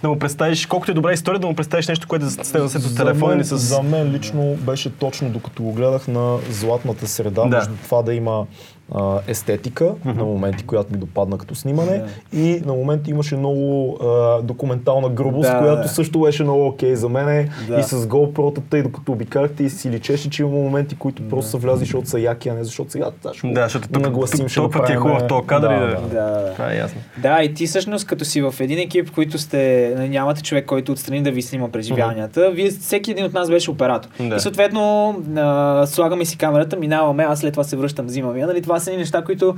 да 0.02 0.08
му 0.08 0.18
представиш, 0.18 0.66
колкото 0.66 0.90
е 0.90 0.94
добра 0.94 1.12
история, 1.12 1.40
да 1.40 1.46
му 1.46 1.54
представиш 1.54 1.88
нещо, 1.88 2.08
което 2.08 2.24
да 2.24 2.30
се 2.30 2.58
да 2.58 2.68
се 2.68 2.78
с 2.80 2.94
телефон 2.94 3.28
мен, 3.28 3.38
или 3.38 3.44
с... 3.44 3.56
за 3.56 3.82
мен 3.82 4.10
лично 4.10 4.54
беше 4.56 4.90
точно 4.90 5.28
докато 5.30 5.62
го 5.62 5.72
гледах 5.72 6.08
на 6.08 6.36
златната 6.50 7.06
среда, 7.08 7.42
Да. 7.42 7.48
между 7.48 7.72
това 7.84 8.02
да 8.02 8.14
има 8.14 8.44
а, 8.94 9.18
естетика 9.26 9.94
на 10.04 10.24
моменти, 10.24 10.64
която 10.64 10.92
ми 10.92 10.98
допадна 10.98 11.38
като 11.38 11.54
снимане 11.54 12.02
и 12.32 12.62
на 12.66 12.72
моменти 12.72 13.10
имаше 13.10 13.36
много 13.36 13.98
а, 14.02 14.42
документална 14.42 15.08
грубост, 15.08 15.48
Да, 15.50 15.58
която 15.58 15.82
да. 15.82 15.88
също 15.88 16.20
беше 16.20 16.42
много 16.42 16.66
окей 16.66 16.94
за 16.94 17.08
мене 17.08 17.48
Да. 17.68 17.80
и 17.80 17.82
с 17.82 18.06
GoPro-тата 18.06 18.76
и 18.76 18.82
докато 18.82 19.12
обикарахте 19.12 19.64
и 19.64 19.70
си 19.70 19.90
личеше, 19.90 20.30
че 20.30 20.42
има 20.42 20.50
моменти, 20.50 20.96
които 20.96 21.28
просто 21.28 21.50
са 21.50 21.56
влязли, 21.56 21.84
защото 21.84 22.08
са 22.08 22.20
яки, 22.20 22.48
а 22.48 22.54
не 22.54 22.64
защото 22.64 22.90
сега 22.90 23.10
да, 23.22 23.34
ще 23.34 23.52
Да, 23.52 23.62
защото 23.62 23.88
тук, 23.88 24.02
нагласим, 24.02 24.38
тук, 24.38 24.48
ще 24.48 24.60
тук 24.60 24.86
ти 24.86 24.92
е 24.92 24.96
хубав 24.96 25.26
този 25.26 25.46
кадър 25.46 25.68
да, 25.68 25.74
и 25.74 25.78
да. 25.78 25.86
да... 25.86 26.00
Да, 26.08 26.40
да. 26.40 26.52
Това 26.52 26.72
е 26.72 26.76
ясно. 26.76 27.00
Да, 27.18 27.42
и 27.42 27.54
ти 27.54 27.66
всъщност 27.66 28.06
като 28.06 28.24
си 28.24 28.42
в 28.42 28.54
един 28.60 28.78
екип, 28.78 29.10
който 29.10 29.38
сте, 29.38 29.92
нали, 29.96 30.08
нямате 30.08 30.42
човек, 30.42 30.66
който 30.66 30.92
отстрани 30.92 31.22
да 31.22 31.30
ви 31.30 31.42
снима 31.42 31.68
преживяванията, 31.68 32.50
вие, 32.50 32.70
всеки 32.70 33.10
един 33.10 33.24
от 33.24 33.32
нас 33.32 33.50
беше 33.50 33.70
оператор. 33.70 34.08
Да. 34.20 34.36
И 34.36 34.40
съответно 34.40 35.14
а, 35.36 35.86
слагаме 35.86 36.24
си 36.24 36.38
камерата, 36.38 36.76
минаваме, 36.76 37.22
аз 37.22 37.38
след 37.38 37.52
това 37.52 37.64
се 37.64 37.76
връщам, 37.76 38.06
взимам 38.06 38.38
я. 38.38 38.46
Нали, 38.46 38.62
това 38.62 38.73
са 38.80 38.90
ни 38.90 38.96
неща, 38.96 39.24
които 39.24 39.56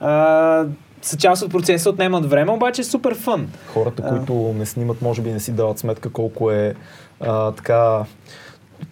а, 0.00 0.64
са 1.02 1.16
част 1.16 1.42
от 1.42 1.50
процеса, 1.50 1.90
отнемат 1.90 2.30
време, 2.30 2.52
обаче 2.52 2.80
е 2.80 2.84
супер 2.84 3.14
фън. 3.14 3.48
Хората, 3.74 4.02
които 4.02 4.54
не 4.58 4.66
снимат, 4.66 5.02
може 5.02 5.22
би 5.22 5.32
не 5.32 5.40
си 5.40 5.52
дават 5.52 5.78
сметка 5.78 6.10
колко 6.10 6.50
е 6.50 6.74
а, 7.20 7.52
така 7.52 8.04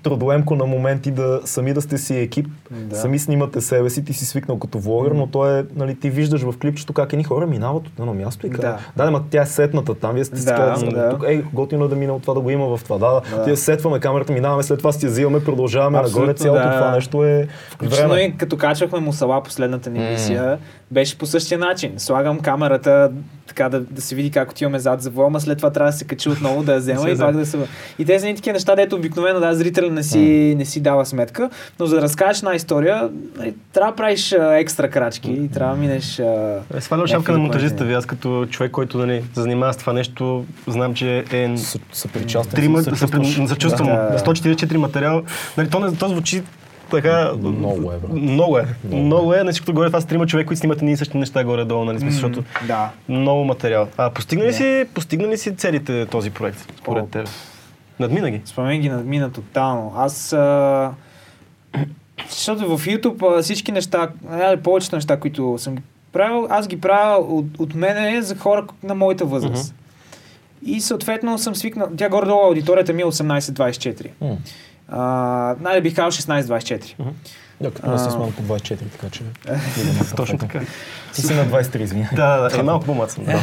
трудоемко 0.03 0.57
на 0.57 0.66
моменти 0.66 1.11
да 1.11 1.40
сами 1.44 1.73
да 1.73 1.83
сте 1.83 1.99
си 1.99 2.16
екип, 2.16 2.47
Да. 2.70 2.97
сами 2.97 3.18
снимате 3.18 3.61
себе 3.61 3.90
си, 3.90 4.05
ти 4.05 4.12
си 4.12 4.27
свикнал 4.27 4.59
като 4.59 4.79
влогър, 4.79 5.12
но 5.12 5.27
то 5.27 5.47
е, 5.49 5.64
нали, 5.77 5.94
ти 5.94 6.11
виждаш 6.11 6.42
в 6.42 6.55
клипчето 6.59 6.92
как 6.92 7.12
едни 7.12 7.25
хора 7.25 7.47
минават 7.47 7.87
от 7.87 7.99
едно 7.99 8.14
място 8.14 8.47
и 8.47 8.51
Да. 8.51 8.57
казват, 8.57 8.81
да, 8.97 9.11
ма 9.11 9.23
тя 9.31 9.42
е 9.42 9.47
сетната 9.47 9.94
там, 9.94 10.14
вие 10.14 10.25
сте 10.25 10.38
си 10.38 10.44
Да, 10.44 10.55
казали, 10.55 10.90
да. 10.90 11.11
тук, 11.11 11.25
ей, 11.29 11.42
готино 11.53 11.85
е 11.85 11.88
да 11.88 11.97
мина 11.97 12.12
от 12.14 12.23
това 12.23 12.35
да 12.35 12.40
го 12.40 12.51
има 12.51 12.77
в 12.77 12.85
това, 12.85 12.99
да, 12.99 13.12
да. 13.31 13.37
Да. 13.37 13.44
Тия 13.44 13.57
сетваме 13.57 14.01
камерата, 14.01 14.33
минаваме, 14.33 14.62
след 14.62 14.79
това 14.79 14.92
си 14.92 15.07
я 15.07 15.11
взимаме, 15.11 15.44
продължаваме 15.44 15.99
Абсолютно, 15.99 16.20
нагоре, 16.20 16.35
цялото 16.35 16.62
да. 16.62 16.75
това 16.75 16.90
нещо 16.90 17.25
е 17.25 17.49
Включително 17.70 18.09
време. 18.11 18.23
и 18.23 18.37
като 18.37 18.57
качвахме 18.57 19.01
Мусала 19.01 19.42
последната 19.42 19.90
ни 19.90 19.99
мисия, 20.01 20.59
беше 20.90 21.18
по 21.18 21.27
същия 21.27 21.59
начин. 21.59 21.92
Слагам 21.97 22.40
камерата, 22.40 23.11
така 23.47 23.69
да, 23.69 23.81
да 23.81 24.01
се 24.01 24.15
види 24.15 24.31
как 24.31 24.51
отиваме 24.51 24.79
зад 24.79 25.03
завоя, 25.03 25.27
ама 25.27 25.41
след 25.41 25.59
това 25.59 25.71
трябва 25.71 25.93
да 25.93 25.99
се 25.99 26.05
качи 26.05 26.29
отново, 26.29 26.63
да 26.63 26.73
я 26.73 26.79
взема 26.79 27.11
и 27.11 27.19
пак 27.19 27.37
да 27.37 27.47
се... 27.47 27.59
И 27.99 28.05
те 28.05 28.21
са 28.21 28.27
такива 28.27 28.53
неща, 28.53 28.77
дето 28.77 28.97
обикновено 28.97 29.41
да, 29.41 29.55
зрителя 29.55 29.91
не 29.91 30.03
си, 30.03 30.19
не 30.59 30.65
си 30.65 30.81
дава 30.81 31.07
сметка, 31.07 31.51
но 31.81 31.87
за 31.87 31.97
да 31.97 32.03
разкажеш 32.03 32.39
една 32.39 32.55
история, 32.55 33.09
нали, 33.37 33.55
трябва 33.73 33.93
да 33.93 33.97
правиш 33.97 34.33
а, 34.33 34.55
екстра 34.55 34.89
крачки 34.89 35.31
и 35.33 35.49
трябва 35.49 35.75
да 35.75 35.81
минеш... 35.81 36.19
А, 36.19 36.59
Е, 36.75 36.81
Свалям 36.81 37.07
шапка 37.07 37.33
на 37.33 37.39
монтажиста 37.39 37.85
ви. 37.85 37.95
Аз 37.95 38.07
като 38.07 38.47
човек, 38.47 38.73
който 38.73 38.99
нали, 38.99 39.25
се 39.35 39.41
занимава 39.41 39.73
с 39.73 39.77
това 39.77 39.93
нещо, 39.93 40.45
знам, 40.67 40.95
че 40.95 41.25
е 41.33 41.57
Са, 41.57 41.79
са 41.93 42.09
причастен. 42.09 42.55
трима, 42.55 42.83
се 42.83 42.91
да 42.91 42.97
се 42.97 43.05
чувстваш- 43.07 43.37
пред- 43.37 43.49
зачувствам. 43.49 43.87
Да. 43.87 43.95
Да. 43.95 44.19
144 44.21 44.77
материал. 44.77 45.23
Нали, 45.57 45.69
то, 45.71 45.81
не, 45.81 45.97
то 45.97 46.09
звучи 46.09 46.43
така... 46.97 47.33
Много 47.37 47.93
е, 47.93 47.97
брат. 47.97 48.13
Много 48.13 48.59
е. 48.59 48.67
Много 48.85 49.05
Много 49.05 49.35
е. 49.35 49.45
На 49.45 49.51
всичкото 49.51 49.75
горе 49.75 49.87
това 49.87 50.01
са 50.01 50.07
трима 50.07 50.27
човека, 50.27 50.47
които 50.47 50.61
снимат 50.61 50.79
едни 50.79 50.93
и 50.93 50.97
същи 50.97 51.19
неща 51.19 51.45
горе-долу, 51.45 51.85
нали, 51.85 51.99
защото 51.99 52.45
да. 52.67 52.91
много 53.09 53.45
материал. 53.45 53.89
А 53.97 54.11
постигна 54.11 54.45
ли, 54.45 54.53
си, 54.53 54.85
постигна 54.95 55.29
ли 55.29 55.39
си 55.39 55.57
целите 55.57 56.07
този 56.07 56.31
проект, 56.31 56.73
според 56.79 57.11
теб? 57.11 57.29
Надмина 58.01 58.31
ги. 58.31 58.40
Според 58.45 58.69
мен 58.69 58.81
ги 58.81 58.88
надмина 58.88 59.33
тотално. 59.33 59.92
Аз... 59.97 60.33
А... 60.33 60.90
Защото 62.31 62.77
в 62.77 62.87
YouTube 62.87 63.38
а, 63.38 63.42
всички 63.42 63.73
неща, 63.73 64.09
а, 64.31 64.57
повечето 64.57 64.97
неща, 64.97 65.21
които 65.21 65.59
съм 65.59 65.75
ги 65.75 65.83
правил, 66.13 66.47
аз 66.51 66.69
ги 66.69 66.81
правя 66.81 67.19
от, 67.19 67.47
от 67.59 67.75
мене 67.75 68.23
за 68.23 68.37
хора 68.37 68.67
на 68.83 68.95
моята 68.95 69.25
възраст. 69.25 69.75
И 70.67 70.81
съответно 70.81 71.38
съм 71.38 71.55
свикнал, 71.55 71.88
тя 71.97 72.09
горе-долу 72.09 72.40
аудиторията 72.40 72.92
ми 72.92 73.03
е 73.03 73.05
18-24. 73.05 74.09
М. 74.21 74.37
А, 74.89 75.57
най 75.61 75.81
бих 75.81 75.95
казал 75.95 76.11
16-24. 76.11 76.95
Да, 77.61 77.71
като 77.71 77.91
аз 77.91 78.05
съм 78.05 78.33
по 78.33 78.43
24, 78.43 78.79
така 78.93 79.11
че... 79.11 79.23
Точно 80.17 80.39
така. 80.39 80.61
Ти 81.15 81.23
си 81.23 81.35
на 81.35 81.47
23, 81.47 81.81
извиня. 81.81 82.09
Да, 82.17 82.37
да, 82.37 82.49
да. 82.49 82.63
Малко 82.63 82.87
по-млад 82.87 83.11
съм. 83.11 83.25
Да. 83.25 83.41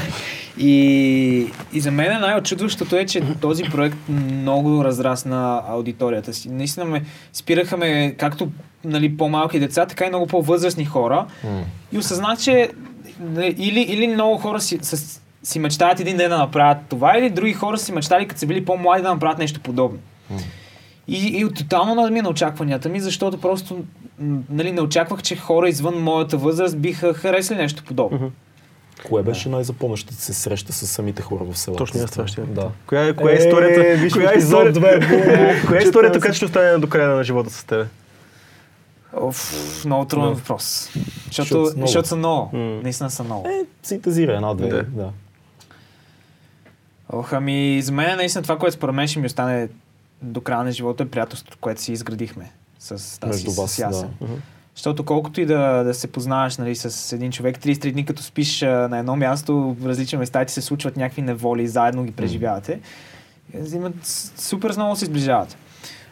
И, 0.57 1.47
и 1.73 1.79
за 1.79 1.91
мен 1.91 2.21
най-очудващото 2.21 2.95
е, 2.95 3.05
че 3.05 3.21
този 3.41 3.63
проект 3.63 3.97
много 4.09 4.83
разрасна 4.83 5.61
аудиторията 5.67 6.33
си. 6.33 6.49
Наистина 6.49 6.85
ме 6.85 7.03
спираха 7.33 7.77
ме 7.77 8.15
както 8.17 8.51
нали, 8.85 9.17
по-малки 9.17 9.59
деца, 9.59 9.85
така 9.85 10.05
и 10.05 10.09
много 10.09 10.27
по-възрастни 10.27 10.85
хора. 10.85 11.25
И 11.91 11.97
осъзнах, 11.97 12.39
че 12.39 12.69
нали, 13.19 13.55
или, 13.57 13.79
или 13.79 14.07
много 14.07 14.37
хора 14.37 14.61
си, 14.61 14.79
с, 14.81 15.21
си 15.43 15.59
мечтаят 15.59 15.99
един 15.99 16.17
ден 16.17 16.29
да 16.29 16.37
направят 16.37 16.77
това, 16.89 17.17
или 17.17 17.29
други 17.29 17.53
хора 17.53 17.77
си 17.77 17.91
мечтали, 17.91 18.27
като 18.27 18.39
са 18.39 18.47
били 18.47 18.65
по-млади, 18.65 19.03
да 19.03 19.13
направят 19.13 19.37
нещо 19.37 19.59
подобно. 19.59 19.99
И, 21.11 21.41
и 21.41 21.53
тотално 21.53 21.95
надмина 21.95 22.29
очакванията 22.29 22.89
ми, 22.89 22.99
защото 22.99 23.41
просто 23.41 23.83
нали, 24.49 24.71
не 24.71 24.81
очаквах, 24.81 25.21
че 25.21 25.35
хора 25.35 25.69
извън 25.69 26.03
моята 26.03 26.37
възраст 26.37 26.77
биха 26.79 27.13
харесали 27.13 27.57
нещо 27.57 27.83
подобно. 27.83 28.31
Кое 29.07 29.23
беше 29.23 29.49
най-запомнящата 29.49 30.15
се 30.15 30.33
среща 30.33 30.73
с 30.73 30.87
самите 30.87 31.21
хора 31.21 31.43
в 31.43 31.57
селото? 31.57 31.77
Точно 31.83 32.03
аз 32.03 32.11
това 32.11 32.27
ще 32.27 32.41
Да. 32.41 32.69
Коя 32.87 33.07
е, 33.07 33.13
коя 33.13 33.31
е 33.31 33.35
Е, 33.35 33.37
историята? 33.37 34.01
виж 34.01 34.13
коя 34.13 34.31
е 34.33 34.37
историята, 34.37 34.79
коя 35.67 35.79
е 35.79 35.81
че 35.81 35.87
историята, 35.87 36.19
която 36.19 36.35
ще 36.35 36.45
остане 36.45 36.77
до 36.77 36.89
края 36.89 37.09
на 37.09 37.23
живота 37.23 37.49
с 37.49 37.63
тебе? 37.63 37.85
Оф, 39.13 39.53
много 39.85 40.05
труден 40.05 40.29
Да. 40.29 40.35
въпрос. 40.35 40.89
Защото 40.93 41.25
Защото, 41.25 41.65
са 41.65 41.75
много. 41.75 41.87
защото 41.87 42.07
са 42.07 42.15
много. 42.15 42.57
М. 42.57 42.79
Наистина 42.83 43.11
са 43.11 43.23
много. 43.23 43.47
Е, 43.47 43.65
синтезира 43.83 44.35
една-две. 44.35 44.67
Да. 44.67 44.83
Да. 44.83 45.09
Ох, 47.09 47.33
ами 47.33 47.81
за 47.81 47.91
мен 47.91 48.17
наистина 48.17 48.41
това, 48.41 48.57
което 48.57 48.75
според 48.75 48.95
мен 48.95 49.07
ще 49.07 49.19
ми 49.19 49.25
остане 49.25 49.67
до 50.21 50.41
края 50.41 50.63
на 50.63 50.71
живота 50.71 51.03
е 51.03 51.09
приятелството, 51.09 51.57
което 51.61 51.81
си 51.81 51.91
изградихме 51.91 52.51
с 52.79 53.19
тази 53.19 53.45
Между 53.45 53.61
вас, 53.61 53.71
с 53.71 53.79
Ясен. 53.79 54.09
да. 54.21 54.27
Защото 54.75 55.03
колкото 55.03 55.41
и 55.41 55.45
да, 55.45 55.83
да 55.83 55.93
се 55.93 56.07
познаваш 56.07 56.57
нали, 56.57 56.75
с 56.75 57.15
един 57.15 57.31
човек, 57.31 57.59
33 57.59 57.91
дни 57.91 58.05
като 58.05 58.23
спиш 58.23 58.63
а, 58.63 58.67
на 58.67 58.97
едно 58.97 59.15
място, 59.15 59.75
в 59.79 59.85
различни 59.85 60.17
места 60.17 60.45
ти 60.45 60.53
се 60.53 60.61
случват 60.61 60.97
някакви 60.97 61.21
неволи, 61.21 61.67
заедно 61.67 62.03
ги 62.03 62.11
преживявате, 62.11 62.79
имат, 63.73 63.93
супер 64.37 64.73
много 64.75 64.95
се 64.95 65.05
сближават. 65.05 65.57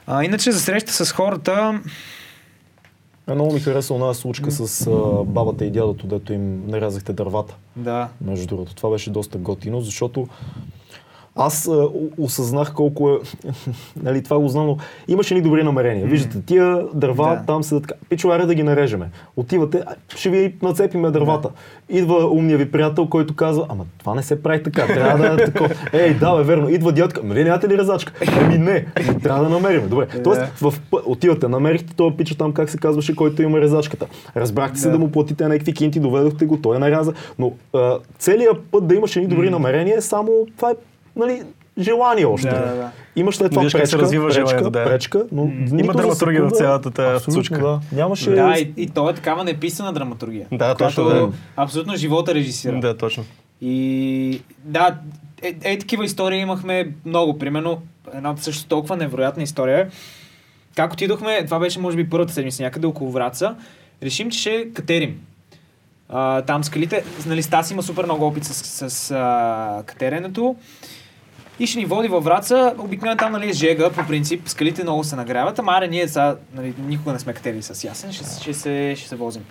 А, 0.07 0.24
иначе 0.24 0.51
за 0.51 0.60
среща 0.60 1.05
с 1.05 1.12
хората, 1.12 1.82
много 3.36 3.53
ми 3.53 3.60
хареса 3.60 3.93
една 3.93 4.14
случка 4.14 4.51
с 4.51 4.88
а, 4.88 5.24
бабата 5.24 5.66
и 5.66 5.72
дядото, 5.72 6.07
дето 6.07 6.34
им 6.34 6.68
нарязахте 6.68 7.14
дървата. 7.14 7.55
да, 7.76 8.10
Между 8.22 8.47
другото, 8.47 8.76
това 8.76 8.89
беше 8.89 9.10
доста 9.10 9.38
готино, 9.38 9.82
защото 9.82 10.28
аз 11.36 11.68
а, 11.68 11.72
о- 11.72 11.90
осъзнах 12.18 12.74
колко 12.74 13.10
е... 13.10 13.18
нали, 14.04 14.24
това 14.24 14.40
го 14.40 14.48
знам, 14.48 14.66
но 14.66 14.78
имаше 15.08 15.34
ни 15.34 15.42
добри 15.42 15.64
намерения. 15.64 16.08
Виждате, 16.08 16.42
тия 16.42 16.84
дърва 16.94 17.30
Да. 17.30 17.44
там 17.48 17.64
са 17.64 17.82
така. 17.82 17.94
Пичо, 18.10 18.30
аре 18.30 18.46
да 18.46 18.56
ги 18.56 18.64
нарежеме. 18.64 19.10
Отивате, 19.36 19.84
ще 20.10 20.30
ви 20.30 20.56
нацепиме 20.62 21.12
дървата. 21.12 21.50
Идва 21.90 22.26
умния 22.26 22.58
ви 22.58 22.72
приятел, 22.72 23.08
който 23.08 23.36
казва, 23.36 23.66
ама 23.70 23.86
това 23.98 24.16
не 24.16 24.24
се 24.24 24.44
прави 24.44 24.64
така, 24.64 24.86
трябва 24.88 25.18
да 25.18 25.34
е 25.34 25.46
такова. 25.46 25.70
Ей, 25.94 26.14
да, 26.14 26.38
бе, 26.38 26.44
верно. 26.44 26.70
Идва 26.70 26.92
дядка, 26.92 27.22
ами 27.24 27.34
вие 27.34 27.44
нямате 27.44 27.70
ли 27.70 27.78
резачка? 27.78 28.14
Еми 28.42 28.58
не, 28.58 28.86
трябва 29.24 29.44
да 29.44 29.50
намерим. 29.50 29.90
Добре. 29.90 30.08
Тоест, 30.24 30.42
в, 30.42 30.74
отивате, 31.06 31.48
намерихте 31.48 31.96
този 31.96 32.16
пича 32.18 32.38
там, 32.38 32.54
как 32.54 32.70
се 32.70 32.78
казваше, 32.78 33.16
който 33.16 33.42
има 33.42 33.62
резачката. 33.62 34.06
Разбрахте 34.36 34.80
се 34.80 34.88
Да. 34.88 34.92
да 34.92 35.00
му 35.00 35.12
платите 35.12 35.48
някакви 35.48 35.74
кинти, 35.74 36.00
доведохте 36.00 36.46
го, 36.46 36.58
той 36.58 36.76
е 36.76 36.80
наряза. 36.80 37.14
Но 37.40 37.52
а, 37.74 37.98
целият 38.20 38.58
път 38.72 38.88
да 38.88 38.96
имаш 38.96 39.16
едни 39.16 39.30
добри 39.30 39.50
намерения 39.50 39.98
е 39.98 40.02
само, 40.02 40.32
това 40.56 40.72
е, 40.72 40.74
нали, 41.20 41.43
желание 41.78 42.26
още. 42.26 42.47
Да, 42.49 42.59
да, 42.59 42.76
да. 42.76 42.91
Имаш 43.15 43.36
след 43.36 43.51
това 43.51 43.61
Виждаш 43.61 43.80
как 43.80 43.88
се 43.88 43.91
пречка, 43.91 44.03
развива 44.03 44.28
пречка, 44.28 44.47
желанието, 44.47 44.70
да. 44.70 44.86
пречка, 44.86 45.26
но 45.32 45.45
нито 45.45 45.84
Има 45.84 45.93
драматургия 45.93 46.43
в 46.43 46.51
цялата 46.51 46.91
тази 46.91 47.24
случка. 47.24 47.59
Да. 47.59 47.80
Нямаше... 47.91 48.30
да, 48.30 48.55
и, 48.59 48.74
и 48.78 48.89
то 48.89 49.09
е 49.09 49.13
такава 49.13 49.43
неписана 49.43 49.93
драматургия. 49.93 50.47
Да, 50.51 50.76
точно, 50.76 51.03
да. 51.03 51.30
Абсолютно 51.55 51.95
живота 51.95 52.34
режисира. 52.34 52.80
Да, 52.80 52.97
точно. 52.97 53.26
И 53.61 54.41
да, 54.63 54.97
е, 55.41 55.55
е 55.63 55.80
такива 55.80 56.05
истории 56.05 56.39
имахме 56.39 56.91
много. 57.05 57.39
Примерно, 57.39 57.82
една 58.13 58.38
също 58.38 58.67
толкова 58.67 58.97
невероятна 58.97 59.43
история. 59.43 59.80
е, 59.80 59.88
Как 60.76 60.93
отидохме, 60.93 61.45
това 61.45 61.59
беше 61.59 61.80
може 61.80 61.97
би 61.97 62.09
първата 62.09 62.34
седмица 62.34 62.63
някъде 62.63 62.88
около 62.88 63.11
Враца, 63.11 63.55
решим, 64.03 64.32
че 64.32 64.39
ще 64.39 64.70
катерим. 64.74 65.20
А, 66.09 66.41
там 66.41 66.63
скалите, 66.63 67.03
нали, 67.26 67.43
Стас 67.43 67.72
има 67.72 67.84
супер 67.84 68.03
много 68.03 68.26
опит 68.28 68.43
с, 68.43 68.89
с 68.89 69.11
а, 69.11 69.84
катеренето. 69.86 70.55
И 71.60 71.68
ще 71.68 71.80
ни 71.80 71.86
води 71.86 72.07
във 72.07 72.24
Враца. 72.24 72.74
Обикновено 72.78 73.18
там 73.18 73.32
нали, 73.32 73.49
е 73.49 73.53
жега, 73.53 73.89
по 73.89 74.07
принцип, 74.07 74.41
скалите 74.49 74.84
много 74.84 75.03
се 75.03 75.16
нагряват, 75.16 75.60
ама 75.60 75.72
аре 75.72 75.88
ние 75.88 76.07
сега 76.07 76.36
нали, 76.55 76.74
никога 76.88 77.14
не 77.14 77.20
сме 77.20 77.34
катерили 77.34 77.62
с 77.62 77.84
Ясен, 77.84 78.12
ще, 78.12 78.26
ще, 78.41 78.53
се, 78.53 78.93
ще 78.97 79.10
се 79.10 79.16
возим. 79.16 79.43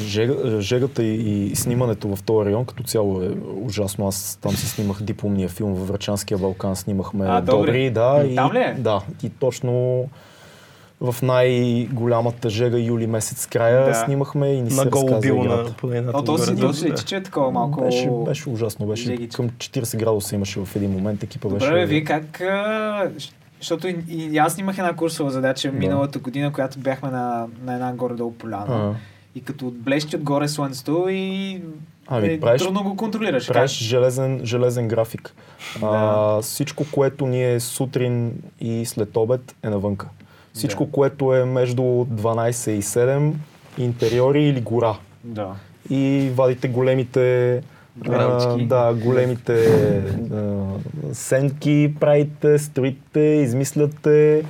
Жега, 0.00 0.60
жегата 0.60 1.02
и, 1.02 1.46
и 1.46 1.56
снимането 1.56 2.16
в 2.16 2.22
този 2.22 2.46
район 2.46 2.64
като 2.64 2.82
цяло 2.82 3.22
е 3.22 3.28
ужасно. 3.62 4.08
Аз 4.08 4.38
там 4.42 4.52
си 4.52 4.68
снимах 4.68 5.02
дипломния 5.02 5.48
филм 5.48 5.74
във 5.74 5.88
Врачанския 5.88 6.38
Балкан, 6.38 6.76
снимахме 6.76 7.26
А, 7.28 7.40
добре. 7.40 7.66
добри, 7.66 7.90
да. 7.90 8.24
И, 8.30 8.34
Там 8.34 8.52
ли 8.52 8.58
е? 8.58 8.76
Да, 8.78 9.00
и 9.22 9.28
точно 9.30 10.04
в 11.00 11.16
най-голямата 11.22 12.50
жега 12.50 12.78
юли 12.78 13.06
месец 13.06 13.46
края 13.46 13.84
Да. 13.84 13.94
снимахме 13.94 14.48
и 14.48 14.62
ни 14.62 14.70
се 14.70 14.76
На 14.76 14.84
разказа 14.84 15.26
играта. 15.26 15.74
на 16.02 16.24
то 16.24 16.38
си, 16.38 16.84
личи, 16.84 17.04
че 17.04 17.16
е 17.16 17.22
такова 17.22 17.50
малко... 17.50 17.80
Беше, 17.80 18.10
беше 18.26 18.48
ужасно, 18.50 18.86
беше 18.86 19.04
жегичка. 19.04 19.36
към 19.36 19.50
40 19.50 19.96
градуса 19.96 20.34
имаше 20.34 20.60
в 20.60 20.76
един 20.76 20.90
момент, 20.90 21.22
екипа 21.22 21.48
беше... 21.48 21.66
Добре, 21.66 21.86
вие 21.86 22.04
как... 22.04 22.42
Защото 23.60 23.88
и, 23.88 23.96
и 24.08 24.38
аз 24.38 24.58
имах 24.58 24.78
една 24.78 24.92
курсова 24.92 25.30
задача 25.30 25.70
Да. 25.70 25.78
миналата 25.78 26.18
година, 26.18 26.52
която 26.52 26.78
бяхме 26.78 27.10
на, 27.10 27.46
на 27.64 27.74
една 27.74 27.92
горе-долу 27.92 28.32
поляна. 28.32 28.66
А, 28.68 28.94
И 29.34 29.40
като 29.40 29.64
блещи 29.66 30.16
отгоре 30.16 30.48
слънцето 30.48 31.06
и 31.10 31.60
Ами, 32.06 32.26
е, 32.26 32.40
правиш- 32.40 32.58
трудно 32.58 32.82
го 32.82 32.96
контролираш. 32.96 33.48
правиш 33.48 33.70
железен, 33.72 34.40
железен 34.44 34.88
график. 34.88 35.34
Да. 35.80 35.86
А, 36.38 36.42
всичко, 36.42 36.84
което 36.92 37.26
ни 37.26 37.54
е 37.54 37.60
сутрин 37.60 38.32
и 38.60 38.86
след 38.86 39.16
обед 39.16 39.54
е 39.62 39.68
навънка. 39.68 40.08
Всичко, 40.56 40.84
Да. 40.84 40.90
което 40.90 41.34
е 41.34 41.44
между 41.44 41.82
12 41.82 42.70
и 42.70 42.82
7, 42.82 43.32
интериори 43.78 44.44
или 44.44 44.60
гора. 44.60 44.96
Да. 45.24 45.48
И 45.90 46.30
вадите 46.34 46.68
големите 46.68 47.56
а, 48.08 48.56
да, 48.58 48.94
големите 48.94 49.66
а, 50.34 50.64
сенки 51.12 51.94
правите, 52.00 52.58
строите, 52.58 53.20
измисляте, 53.20 54.44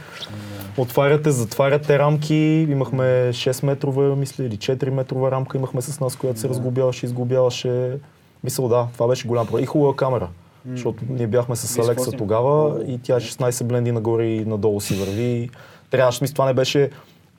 отваряте, 0.79 1.31
затваряте 1.31 1.99
рамки. 1.99 2.35
Имахме 2.71 3.03
6 3.05 3.65
метрова, 3.67 4.17
мисля, 4.17 4.45
или 4.45 4.57
4 4.57 4.91
метрова 4.91 5.31
рамка 5.31 5.59
имахме 5.59 5.81
с 5.83 6.01
нас, 6.01 6.17
която 6.17 6.41
се 6.41 6.47
Да. 6.47 6.51
разглобяваше, 6.51 7.07
изглобяваше. 7.07 7.99
Мисля, 8.45 8.69
да, 8.69 8.87
това 8.93 9.09
беше 9.09 9.29
голям 9.29 9.47
проблем. 9.47 9.65
И 9.65 9.67
хубава 9.67 9.97
камера. 9.97 10.29
Защото 10.71 11.05
ние 11.09 11.27
бяхме 11.27 11.57
с 11.57 11.79
Алекса 11.79 12.13
тогава 12.13 12.85
и 12.87 12.99
тя 13.03 13.21
16 13.21 13.65
бленди 13.65 13.93
нагоре 13.93 14.25
и 14.27 14.45
надолу 14.45 14.81
си 14.81 14.95
върви. 14.95 15.51
Трябваше, 15.91 16.19
мисля, 16.23 16.33
това 16.35 16.47
не 16.47 16.55
беше 16.55 16.83
е, 16.83 16.91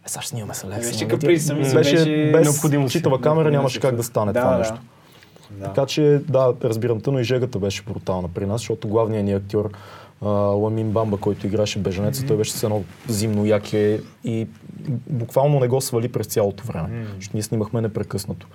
сега 0.05 0.21
ще 0.21 0.29
снимаме 0.29 0.53
с 0.53 0.63
Алекса. 0.63 0.91
беше 0.91 1.05
нали? 1.05 1.19
каприз, 1.19 1.47
Тя- 1.47 1.53
мисля, 1.53 1.73
беше, 1.79 1.95
беше 1.95 2.31
без 2.31 2.91
читава 2.91 3.21
камера, 3.21 3.51
нямаше 3.51 3.79
как 3.79 3.95
да 3.95 4.03
стане 4.03 4.33
да, 4.33 4.39
това 4.39 4.51
да. 4.51 4.57
нещо. 4.57 4.75
Да. 5.51 5.65
Така 5.65 5.85
че, 5.85 6.21
да, 6.29 6.53
разбирам 6.63 7.01
те, 7.01 7.11
но 7.11 7.19
и 7.19 7.23
жегата 7.23 7.59
беше 7.59 7.83
брутална 7.83 8.27
при 8.27 8.45
нас, 8.45 8.61
защото 8.61 8.87
главният 8.87 9.25
ни 9.25 9.33
актьор 9.33 9.71
Ламин 10.21 10.91
Бамба, 10.91 11.17
който 11.17 11.47
играше 11.47 11.79
беженеца, 11.79 12.25
той 12.25 12.37
беше 12.37 12.51
с 12.51 12.63
едно 12.63 12.83
зимно 13.07 13.45
яке 13.45 14.01
и 14.23 14.47
буквално 15.09 15.59
не 15.59 15.67
го 15.67 15.81
свали 15.81 16.11
през 16.11 16.27
цялото 16.27 16.63
време, 16.63 17.05
защото 17.15 17.37
ние 17.37 17.43
снимахме 17.43 17.81
непрекъснато. 17.81 18.47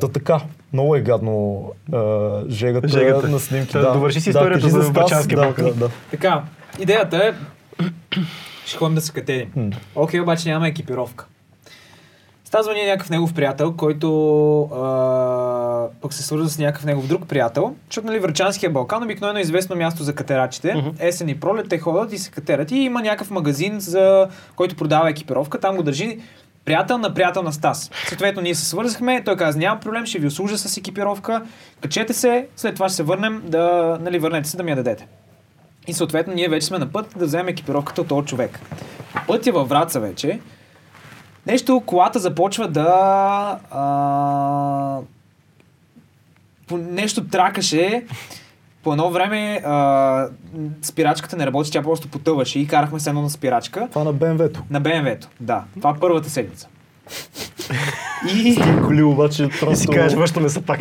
Та 0.00 0.08
така, 0.08 0.40
много 0.72 0.96
е 0.96 1.00
гадно 1.00 1.64
а, 1.92 2.42
жегата, 2.48 2.88
Жегата. 2.88 3.28
на 3.28 3.38
снимки. 3.38 3.72
Та, 3.72 3.80
да. 3.80 3.92
довърши 3.92 4.20
си 4.20 4.32
да, 4.32 4.38
историята 4.38 4.60
кажи 4.60 4.70
за 4.70 4.82
Стас, 4.82 4.94
Врачанския 4.94 5.38
да. 5.40 5.54
Да, 5.62 5.74
да. 5.74 5.90
Така, 6.10 6.42
идеята 6.78 7.16
е 7.16 7.32
ще 8.68 8.78
ходим 8.78 8.94
да 8.94 9.00
се 9.00 9.12
катерим. 9.12 9.52
М. 9.56 9.70
Окей, 9.94 10.20
обаче 10.20 10.48
нямаме 10.48 10.68
екипировка. 10.68 11.26
Стазва 12.44 12.74
ни 12.74 12.86
някакъв 12.86 13.10
негов 13.10 13.34
приятел, 13.34 13.72
който 13.72 14.62
а, 14.62 15.88
пък 16.00 16.14
се 16.14 16.22
свърза 16.22 16.50
с 16.50 16.58
някакъв 16.58 16.84
негов 16.84 17.06
друг 17.06 17.26
приятел, 17.26 17.74
защото 17.86 18.06
нали, 18.06 18.18
Врачанския 18.18 18.70
Балкан 18.70 19.02
обикновено 19.02 19.38
е 19.38 19.42
известно 19.42 19.76
място 19.76 20.02
за 20.02 20.14
катерачите. 20.14 20.74
Мгм. 20.74 20.88
Есен 20.98 21.28
и 21.28 21.40
пролет 21.40 21.68
те 21.68 21.78
ходят 21.78 22.12
и 22.12 22.18
се 22.18 22.30
катерят. 22.30 22.70
И 22.70 22.76
има 22.76 23.02
някакъв 23.02 23.30
магазин, 23.30 23.80
за 23.80 24.28
който 24.56 24.76
продава 24.76 25.10
екипировка. 25.10 25.60
Там 25.60 25.76
го 25.76 25.82
държи 25.82 26.18
приятел 26.64 26.98
на 26.98 27.14
приятел 27.14 27.42
на 27.42 27.52
Стас. 27.52 27.90
Съответно, 28.08 28.42
ние 28.42 28.54
се 28.54 28.64
свързахме, 28.64 29.22
той 29.24 29.36
каза, 29.36 29.58
няма 29.58 29.80
проблем, 29.80 30.06
ще 30.06 30.18
ви 30.18 30.26
услужа 30.26 30.58
с 30.58 30.76
екипировка, 30.76 31.42
качете 31.80 32.12
се, 32.12 32.46
след 32.56 32.74
това 32.74 32.88
ще 32.88 32.96
се 32.96 33.02
върнем, 33.02 33.42
да, 33.44 33.98
нали, 34.00 34.18
върнете 34.18 34.48
се 34.48 34.56
да 34.56 34.62
ми 34.62 34.70
я 34.70 34.76
дадете. 34.76 35.06
И 35.88 35.92
съответно 35.92 36.34
ние 36.34 36.48
вече 36.48 36.66
сме 36.66 36.78
на 36.78 36.92
път 36.92 37.14
да 37.16 37.26
вземем 37.26 37.48
екипировката 37.48 38.00
от 38.00 38.08
този 38.08 38.26
човек. 38.26 38.60
Пътя 39.26 39.52
във 39.52 39.68
Враца 39.68 40.00
вече, 40.00 40.40
нещо, 41.46 41.82
колата 41.86 42.18
започва 42.18 42.68
да... 42.68 42.88
А, 43.70 44.98
по- 46.66 46.76
нещо 46.76 47.26
тракаше 47.26 48.06
по 48.82 48.92
едно 48.92 49.10
време 49.10 49.62
а, 49.64 50.28
спирачката 50.82 51.36
не 51.36 51.46
работи, 51.46 51.70
тя 51.70 51.82
просто 51.82 52.08
потъваше 52.08 52.58
и 52.58 52.66
карахме 52.66 53.00
се 53.00 53.10
едно 53.10 53.22
на 53.22 53.30
спирачка. 53.30 53.88
Това 53.88 54.04
на 54.04 54.12
БМВ-то. 54.12 54.62
На 54.70 54.80
БМВ-то, 54.80 55.28
да. 55.40 55.64
Това 55.76 55.90
е 55.90 56.00
първата 56.00 56.30
седмица. 56.30 56.68
И 58.34 58.56
Коли 58.86 59.02
обаче 59.02 59.44
И 59.44 59.48
просто... 59.60 59.76
си 59.76 59.88
кажеш, 59.88 60.16
връщаме 60.16 60.48
се 60.48 60.60
пак. 60.62 60.80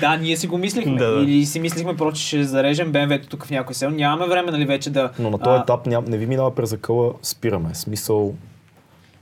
да, 0.00 0.16
ние 0.16 0.36
си 0.36 0.46
го 0.46 0.58
мислихме. 0.58 0.96
Да, 0.96 1.10
да. 1.10 1.22
Или 1.22 1.46
си 1.46 1.60
мислихме, 1.60 1.96
просто 1.96 2.20
че 2.20 2.26
ще 2.26 2.44
зарежем 2.44 2.92
БМВ-то 2.92 3.28
тук 3.28 3.46
в 3.46 3.50
някой 3.50 3.74
сел. 3.74 3.90
Нямаме 3.90 4.28
време, 4.28 4.52
нали, 4.52 4.64
вече 4.64 4.90
да... 4.90 5.10
Но 5.18 5.30
на 5.30 5.38
този 5.38 5.60
етап 5.62 5.86
ням, 5.86 6.04
не 6.04 6.16
ви 6.16 6.26
минава 6.26 6.54
през 6.54 6.72
акъла, 6.72 7.12
спираме. 7.22 7.74
Смисъл, 7.74 8.34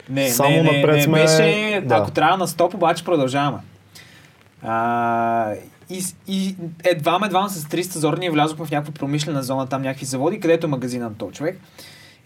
Не, 0.09 0.28
Само 0.28 0.51
не, 0.51 0.62
не, 0.62 0.72
напред 0.72 0.97
не, 0.97 1.03
сме- 1.03 1.12
беше, 1.12 1.83
да. 1.85 1.95
ако 1.95 2.11
трябва 2.11 2.37
на 2.37 2.49
стоп, 2.49 2.74
обаче 2.74 3.05
продължаваме. 3.05 3.59
А, 4.62 5.53
и, 5.91 6.03
и 6.28 6.55
едва 6.85 7.20
едва 7.24 7.49
с 7.49 7.64
300 7.64 7.99
зори 7.99 8.16
ние 8.18 8.31
влязохме 8.31 8.66
в 8.66 8.70
някаква 8.70 8.93
промишлена 8.93 9.43
зона, 9.43 9.66
там 9.66 9.83
някакви 9.83 10.05
заводи, 10.07 10.41
където 10.41 10.66
е 10.66 10.70
магазина 10.70 11.05
на 11.05 11.14
този 11.14 11.33
човек. 11.33 11.61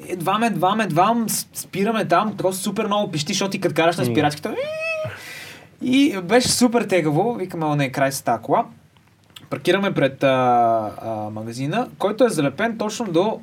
Едва 0.08 0.38
едва 0.46 0.76
едва 0.82 1.14
спираме 1.54 2.04
там, 2.04 2.36
просто 2.36 2.62
супер 2.62 2.86
много 2.86 3.10
пищи, 3.12 3.32
защото 3.32 3.50
ти 3.50 3.60
като 3.60 3.74
караш 3.74 3.96
на 3.96 4.04
спирачката. 4.04 4.54
И 5.82 6.18
беше 6.22 6.48
супер 6.48 6.82
тегаво, 6.82 7.34
викаме, 7.34 7.66
о, 7.66 7.74
не, 7.76 7.92
край 7.92 8.12
с 8.12 8.22
тази 8.22 8.42
кола. 8.42 8.64
Паркираме 9.50 9.94
пред 9.94 10.22
а, 10.22 10.28
а, 11.02 11.30
магазина, 11.30 11.88
който 11.98 12.24
е 12.24 12.28
залепен 12.28 12.78
точно 12.78 13.06
до 13.06 13.40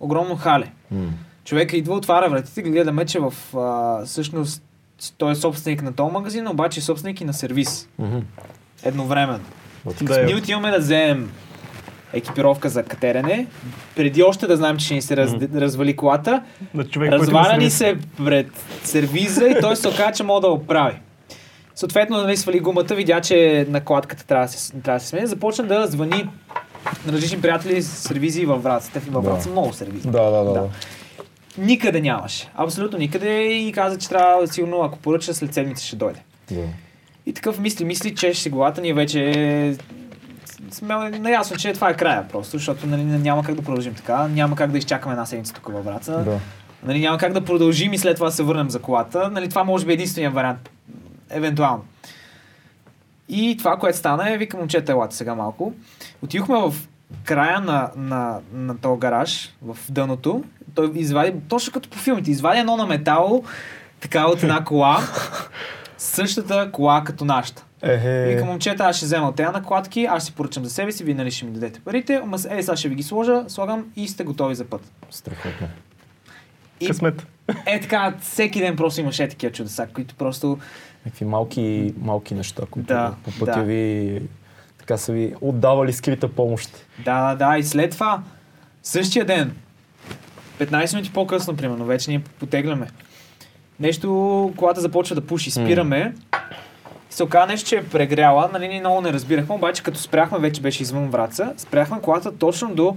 огромно 0.00 0.36
хале. 0.36 0.72
м- 0.90 1.08
Човека 1.44 1.76
идва, 1.76 1.94
отваря 1.94 2.28
вратите, 2.28 2.62
гледа 2.62 2.84
да 2.84 2.92
мече 2.92 3.18
в... 3.20 3.34
А, 3.56 4.04
всъщност, 4.06 4.62
той 5.18 5.32
е 5.32 5.34
собственик 5.34 5.82
на 5.82 5.92
този 5.92 6.12
магазин, 6.12 6.48
обаче 6.48 6.80
е 6.80 6.82
собственик 6.82 7.20
и 7.20 7.24
на 7.24 7.34
сервис. 7.34 7.88
мгм. 7.98 8.18
Едновременно. 8.82 9.44
Да, 10.02 10.24
Ние 10.24 10.32
е. 10.32 10.36
отиваме 10.36 10.70
да 10.70 10.78
вземем 10.78 11.32
екипировка 12.12 12.68
за 12.68 12.82
катерене, 12.82 13.46
преди 13.96 14.22
още 14.22 14.46
да 14.46 14.56
знаем, 14.56 14.76
че 14.76 14.84
ще 14.84 14.94
ни 14.94 15.02
се 15.02 15.16
раз, 15.16 15.32
развали 15.54 15.96
колата. 15.96 16.42
на 16.74 16.84
човек, 16.84 17.12
Разваля 17.12 17.56
ни 17.56 17.70
се 17.70 17.96
пред 18.24 18.46
сервиза 18.84 19.46
и 19.46 19.56
той 19.60 19.76
се 19.76 19.88
оказа, 19.88 20.12
че 20.12 20.22
мога 20.22 20.40
да 20.40 20.48
оправи. 20.48 20.96
Съответно, 21.74 22.16
нали, 22.16 22.36
свали 22.36 22.60
гумата, 22.60 22.94
видя, 22.94 23.20
че 23.20 23.66
накладката 23.68 24.26
трябва 24.26 24.46
да 24.46 24.52
се, 24.52 24.72
трябва 24.72 24.98
да 24.98 25.00
се 25.00 25.08
смени. 25.08 25.26
Започна 25.26 25.64
да 25.64 25.86
звъни 25.86 26.28
на 27.06 27.12
различни 27.12 27.40
приятели 27.40 27.82
с 27.82 27.88
сервизи 27.88 28.46
във 28.46 28.62
Враца. 28.62 28.90
Те 28.92 29.00
във 29.00 29.24
Да. 29.24 29.30
Враца 29.30 29.42
са 29.42 29.50
много 29.50 29.72
сервизи. 29.72 30.08
Да, 30.08 30.30
да, 30.30 30.30
да. 30.30 30.44
Да. 30.44 30.52
да. 30.52 30.68
Никъде 31.58 32.00
нямаше. 32.00 32.48
Абсолютно 32.54 32.98
никъде 32.98 33.42
и 33.42 33.72
каза, 33.72 33.98
че 33.98 34.08
трябва 34.08 34.46
сигурно, 34.48 34.82
ако 34.82 34.98
поръча, 34.98 35.34
след 35.34 35.54
седмица 35.54 35.84
ще 35.86 35.96
дойде. 35.96 36.20
да. 36.50 36.60
И 37.26 37.32
такъв 37.32 37.58
мисли, 37.58 37.84
мисли, 37.84 38.14
че 38.14 38.34
ще 38.34 38.50
главата 38.50 38.80
ни 38.80 38.92
вече 38.92 39.74
сме 40.70 41.10
наясно, 41.10 41.56
че 41.56 41.72
това 41.72 41.90
е 41.90 41.96
края 41.96 42.28
просто, 42.28 42.58
защото 42.58 42.86
нали, 42.86 43.04
няма 43.04 43.44
как 43.44 43.54
да 43.54 43.62
продължим 43.62 43.94
така, 43.94 44.28
няма 44.28 44.56
как 44.56 44.70
да 44.70 44.78
изчакаме 44.78 45.12
една 45.12 45.26
седмица 45.26 45.54
тук 45.54 45.72
във 45.72 45.84
Враца. 45.84 46.12
да. 46.12 46.40
Нали, 46.82 47.00
няма 47.00 47.18
как 47.18 47.32
да 47.32 47.44
продължим 47.44 47.92
и 47.92 47.98
след 47.98 48.14
това 48.14 48.26
да 48.26 48.32
се 48.32 48.42
върнем 48.42 48.70
за 48.70 48.78
колата. 48.78 49.30
Нали, 49.30 49.48
това 49.48 49.64
може 49.64 49.86
би 49.86 49.92
е 49.92 49.94
единствения 49.94 50.30
вариант. 50.30 50.70
Евентуално. 51.30 51.84
И 53.28 53.56
това, 53.58 53.76
което 53.76 53.98
стана 53.98 54.32
е, 54.32 54.38
викам, 54.38 54.60
момчета, 54.60 54.92
елате 54.92 55.16
сега 55.16 55.34
малко. 55.34 55.72
Отидохме 56.22 56.56
в 56.56 56.74
края 57.24 57.60
на, 57.60 57.90
на, 57.96 58.38
на 58.52 58.78
този 58.78 59.00
гараж, 59.00 59.54
в 59.62 59.76
дъното. 59.88 60.44
Той 60.74 60.90
извади, 60.94 61.34
точно 61.48 61.72
като 61.72 61.88
по 61.88 61.98
филмите, 61.98 62.30
извади 62.30 62.58
едно 62.58 62.76
на 62.76 62.86
метал, 62.86 63.42
така 64.00 64.26
от 64.26 64.42
една 64.42 64.64
кола. 64.64 65.00
Същата 65.98 66.72
кола 66.72 67.04
като 67.04 67.24
нашата. 67.24 67.64
Ехе. 67.82 68.24
Викам, 68.28 68.48
момчета, 68.48 68.84
аз 68.84 68.96
ще 68.96 69.06
взема 69.06 69.28
от 69.28 69.36
тези 69.36 69.48
накладки, 69.52 70.04
аз 70.04 70.24
си 70.24 70.32
поръчам 70.32 70.64
за 70.64 70.70
себе 70.70 70.92
си, 70.92 71.04
вие 71.04 71.14
нали 71.14 71.30
ще 71.30 71.44
ми 71.44 71.50
дадете 71.52 71.80
парите, 71.80 72.20
ама 72.22 72.36
е, 72.36 72.62
сега 72.62 72.76
ще 72.76 72.88
ви 72.88 72.94
ги 72.94 73.02
сложа, 73.02 73.44
слагам 73.48 73.92
и 73.96 74.08
сте 74.08 74.24
готови 74.24 74.54
за 74.54 74.64
път. 74.64 74.92
Страхотно. 75.10 75.68
И 76.80 76.86
Късмет. 76.86 77.26
е 77.66 77.80
така, 77.80 78.14
всеки 78.20 78.60
ден 78.60 78.76
просто 78.76 79.00
имаше 79.00 79.28
такива 79.28 79.52
чудеса, 79.52 79.86
които 79.94 80.14
просто... 80.14 80.58
Някакви 81.06 81.24
малки, 81.24 81.94
малки 82.00 82.34
неща, 82.34 82.62
които 82.70 82.86
Да, 82.86 83.14
по 83.24 83.30
пътя 83.38 83.58
да. 83.58 83.62
ви 83.62 84.22
така 84.78 84.96
са 84.96 85.12
ви 85.12 85.34
отдавали 85.40 85.92
скрита 85.92 86.28
помощ. 86.28 86.86
Да, 87.04 87.34
да, 87.34 87.46
да, 87.46 87.58
и 87.58 87.62
след 87.64 87.90
това, 87.90 88.22
същия 88.82 89.24
ден, 89.24 89.56
15 90.58 90.94
минути 90.94 91.12
по-късно, 91.12 91.56
примерно, 91.56 91.84
вече 91.84 92.10
ние 92.10 92.22
потегляме. 92.38 92.86
Нещо, 93.80 94.52
колата 94.56 94.80
започва 94.80 95.14
да 95.14 95.26
пуши, 95.26 95.50
спираме. 95.50 96.14
И 97.10 97.14
се 97.14 97.22
оказа 97.22 97.46
нещо, 97.46 97.68
че 97.68 97.76
е 97.76 97.84
прегряла, 97.84 98.50
нали, 98.52 98.68
ние 98.68 98.80
много 98.80 99.00
не 99.00 99.12
разбирахме, 99.12 99.54
обаче 99.54 99.82
като 99.82 99.98
спряхме, 99.98 100.38
вече 100.38 100.60
беше 100.60 100.82
извън 100.82 101.08
Враца, 101.10 101.52
спряхме 101.56 102.00
колата 102.02 102.32
точно 102.38 102.74
до 102.74 102.96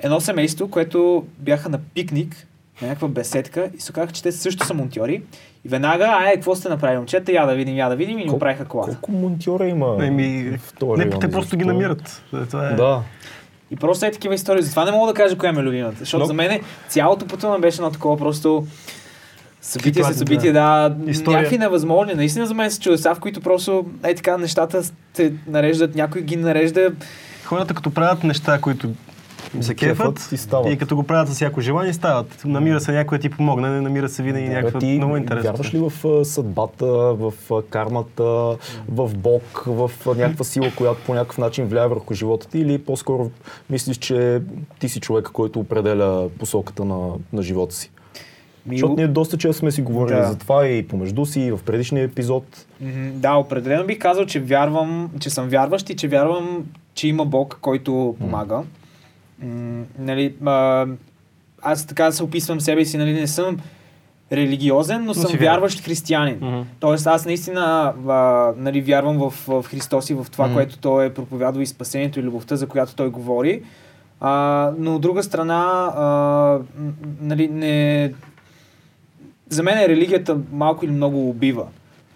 едно 0.00 0.20
семейство, 0.20 0.68
което 0.70 1.26
бяха 1.38 1.68
на 1.68 1.78
пикник, 1.94 2.46
на 2.82 2.88
някаква 2.88 3.08
беседка 3.08 3.70
и 3.76 3.80
се 3.80 3.92
оказаха, 3.92 4.12
че 4.12 4.22
те 4.22 4.32
също 4.32 4.66
са 4.66 4.74
монтьори. 4.74 5.22
И 5.64 5.68
веднага, 5.68 6.04
ай, 6.04 6.34
какво 6.34 6.54
сте 6.54 6.68
направили, 6.68 6.96
момчета, 6.98 7.32
я 7.32 7.46
да 7.46 7.54
видим, 7.54 7.76
я 7.76 7.88
да 7.88 7.96
видим 7.96 8.18
и 8.18 8.24
ни 8.24 8.30
оправиха 8.30 8.64
колата. 8.64 8.90
Колко 8.90 9.12
монтьора 9.12 9.66
има 9.68 9.96
Еми, 10.06 10.58
в 10.58 10.72
този 10.78 10.98
не, 10.98 11.04
район? 11.04 11.20
те 11.20 11.30
просто 11.30 11.56
ги 11.56 11.64
намират. 11.64 12.22
Това 12.50 12.68
е. 12.68 12.74
Да. 12.74 13.02
И 13.70 13.76
просто 13.76 14.06
е 14.06 14.10
такива 14.10 14.34
истории. 14.34 14.62
Затова 14.62 14.84
не 14.84 14.90
мога 14.90 15.12
да 15.12 15.14
кажа 15.14 15.38
коя 15.38 15.52
ми 15.52 15.58
е 15.58 15.62
любимата. 15.62 15.96
Защото 15.98 16.20
Но- 16.20 16.26
за 16.26 16.32
мен 16.32 16.60
цялото 16.88 17.26
пътуване 17.26 17.60
беше 17.60 17.76
едно 17.76 17.90
такова 17.90 18.16
просто 18.16 18.66
събитие 19.60 19.92
Ситуация, 19.92 20.14
след 20.14 20.28
събитие, 20.28 20.52
да, 20.52 20.96
История. 21.06 21.38
някакви 21.38 21.58
невъзможни. 21.58 22.14
Наистина 22.14 22.46
за 22.46 22.54
мен 22.54 22.70
са 22.70 22.80
чудеса, 22.80 23.14
в 23.14 23.20
които 23.20 23.40
просто 23.40 23.86
е 24.04 24.14
така 24.14 24.36
нещата 24.36 24.82
те 25.14 25.32
нареждат, 25.46 25.94
някой 25.94 26.22
ги 26.22 26.36
нарежда. 26.36 26.92
Хората 27.44 27.74
като 27.74 27.90
правят 27.90 28.24
неща, 28.24 28.58
които 28.60 28.88
се 29.60 29.74
кефат 29.74 30.28
и 30.32 30.36
стават. 30.36 30.72
и 30.72 30.78
като 30.78 30.96
го 30.96 31.02
правят 31.02 31.28
с 31.28 31.34
всяко 31.34 31.60
желание, 31.60 31.92
стават. 31.92 32.42
Намира 32.44 32.80
се 32.80 32.92
някой 32.92 33.18
да 33.18 33.22
ти 33.22 33.30
помогне, 33.30 33.68
намира 33.68 34.08
се 34.08 34.22
винаги 34.22 34.48
някаква 34.48 34.80
ти 34.80 34.86
много 34.86 35.16
интересна. 35.16 35.50
вярваш 35.50 35.74
ли 35.74 35.78
в 35.78 36.24
съдбата, 36.24 36.86
в 37.14 37.32
кармата, 37.70 38.56
в 38.88 39.16
Бог, 39.16 39.62
в 39.66 39.90
някаква 40.06 40.44
сила, 40.44 40.70
която 40.76 41.00
по 41.06 41.14
някакъв 41.14 41.38
начин 41.38 41.66
влияе 41.66 41.88
върху 41.88 42.14
живота 42.14 42.48
ти 42.48 42.58
или 42.58 42.78
по-скоро 42.78 43.30
мислиш, 43.70 43.96
че 43.96 44.40
ти 44.78 44.88
си 44.88 45.00
човека, 45.00 45.32
който 45.32 45.60
определя 45.60 46.28
посоката 46.38 46.84
на, 46.84 47.08
на 47.32 47.42
живота 47.42 47.74
си? 47.74 47.90
Защото 48.70 48.94
ние 48.94 49.08
доста 49.08 49.36
често 49.38 49.58
сме 49.58 49.70
си 49.70 49.82
говорили 49.82 50.16
Да. 50.16 50.24
за 50.24 50.38
това 50.38 50.66
и 50.66 50.88
помежду 50.88 51.26
си, 51.26 51.40
и 51.40 51.52
в 51.52 51.60
предишния 51.66 52.04
епизод. 52.04 52.66
Да, 53.12 53.34
определено 53.34 53.84
бих 53.86 53.98
казал, 53.98 54.26
че 54.26 54.40
вярвам, 54.40 55.10
че 55.20 55.30
съм 55.30 55.48
вярващ 55.48 55.90
и 55.90 55.96
че 55.96 56.08
вярвам, 56.08 56.64
че 56.94 57.08
има 57.08 57.24
Бог, 57.24 57.58
който 57.60 58.16
помага. 58.20 58.62
М, 59.42 59.82
нали, 59.98 60.34
а, 60.44 60.86
аз 61.62 61.86
така 61.86 62.12
се 62.12 62.22
описвам 62.22 62.60
себе 62.60 62.84
си, 62.84 62.98
нали, 62.98 63.12
не 63.12 63.26
съм 63.26 63.56
религиозен, 64.32 65.04
но, 65.04 65.14
си 65.14 65.20
съм 65.20 65.30
вярващ. 65.40 65.84
християнин. 65.84 66.38
Мгм. 66.40 66.60
Тоест 66.80 67.06
аз 67.06 67.26
наистина 67.26 67.60
а, 68.08 68.12
нали, 68.56 68.80
вярвам 68.80 69.18
в, 69.18 69.30
в 69.46 69.64
Христос 69.64 70.10
и 70.10 70.14
в 70.14 70.26
това, 70.32 70.44
Мгм. 70.44 70.54
което 70.54 70.78
Той 70.78 71.06
е 71.06 71.14
проповядва 71.14 71.62
и 71.62 71.66
спасението 71.66 72.20
и 72.20 72.22
любовта, 72.22 72.56
за 72.56 72.66
която 72.66 72.94
Той 72.94 73.08
говори. 73.08 73.62
А, 74.20 74.70
но 74.78 74.94
от 74.94 75.00
друга 75.02 75.22
страна, 75.22 75.62
а, 75.96 76.58
нали, 77.20 77.48
не... 77.48 78.12
за 79.48 79.62
мен 79.62 79.86
религията 79.86 80.38
малко 80.52 80.84
или 80.84 80.92
много 80.92 81.28
убива. 81.28 81.66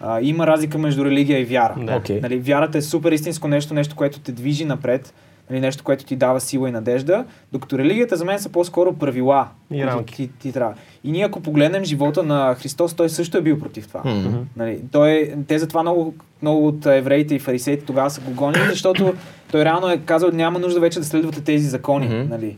А, 0.00 0.20
има 0.20 0.46
разлика 0.46 0.78
между 0.78 1.04
религия 1.04 1.40
и 1.40 1.44
вяра. 1.44 1.74
Да. 1.78 1.96
Окей. 1.96 2.20
Нали, 2.20 2.38
вярата 2.38 2.78
е 2.78 2.82
супер 2.82 3.12
истинско 3.12 3.48
нещо, 3.48 3.74
нещо, 3.74 3.96
което 3.96 4.20
те 4.20 4.32
движи 4.32 4.64
напред, 4.64 5.14
нали, 5.50 5.60
нещо, 5.60 5.84
което 5.84 6.04
ти 6.04 6.16
дава 6.16 6.40
сила 6.40 6.68
и 6.68 6.72
надежда, 6.72 7.24
докато 7.52 7.78
религията 7.78 8.16
за 8.16 8.24
мен 8.24 8.38
са 8.38 8.48
по-скоро 8.48 8.92
правила, 8.92 9.48
И 9.70 9.74
които 9.74 9.86
рамки. 9.86 10.14
ти, 10.14 10.30
ти 10.38 10.52
трябва. 10.52 10.74
И 11.04 11.12
ние 11.12 11.24
ако 11.24 11.40
погледнем 11.40 11.84
живота 11.84 12.22
на 12.22 12.54
Христос, 12.54 12.94
той 12.94 13.08
също 13.08 13.38
е 13.38 13.42
бил 13.42 13.58
против 13.58 13.88
това. 13.88 14.02
Мгм. 14.04 14.36
Нали, 14.56 14.80
той, 14.92 15.34
те 15.48 15.58
затова 15.58 15.82
много, 15.82 16.14
много 16.42 16.66
от 16.66 16.86
евреите 16.86 17.34
и 17.34 17.38
фарисеите 17.38 17.84
тогава 17.84 18.10
са 18.10 18.20
го 18.20 18.30
гонили, 18.30 18.64
защото 18.70 19.14
той 19.50 19.64
реално 19.64 19.90
е 19.90 19.98
казал, 19.98 20.30
няма 20.32 20.58
нужда 20.58 20.80
вече 20.80 20.98
да 20.98 21.04
следвате 21.04 21.40
тези 21.40 21.68
закони. 21.68 22.06
Мгм. 22.06 22.28
Нали. 22.30 22.56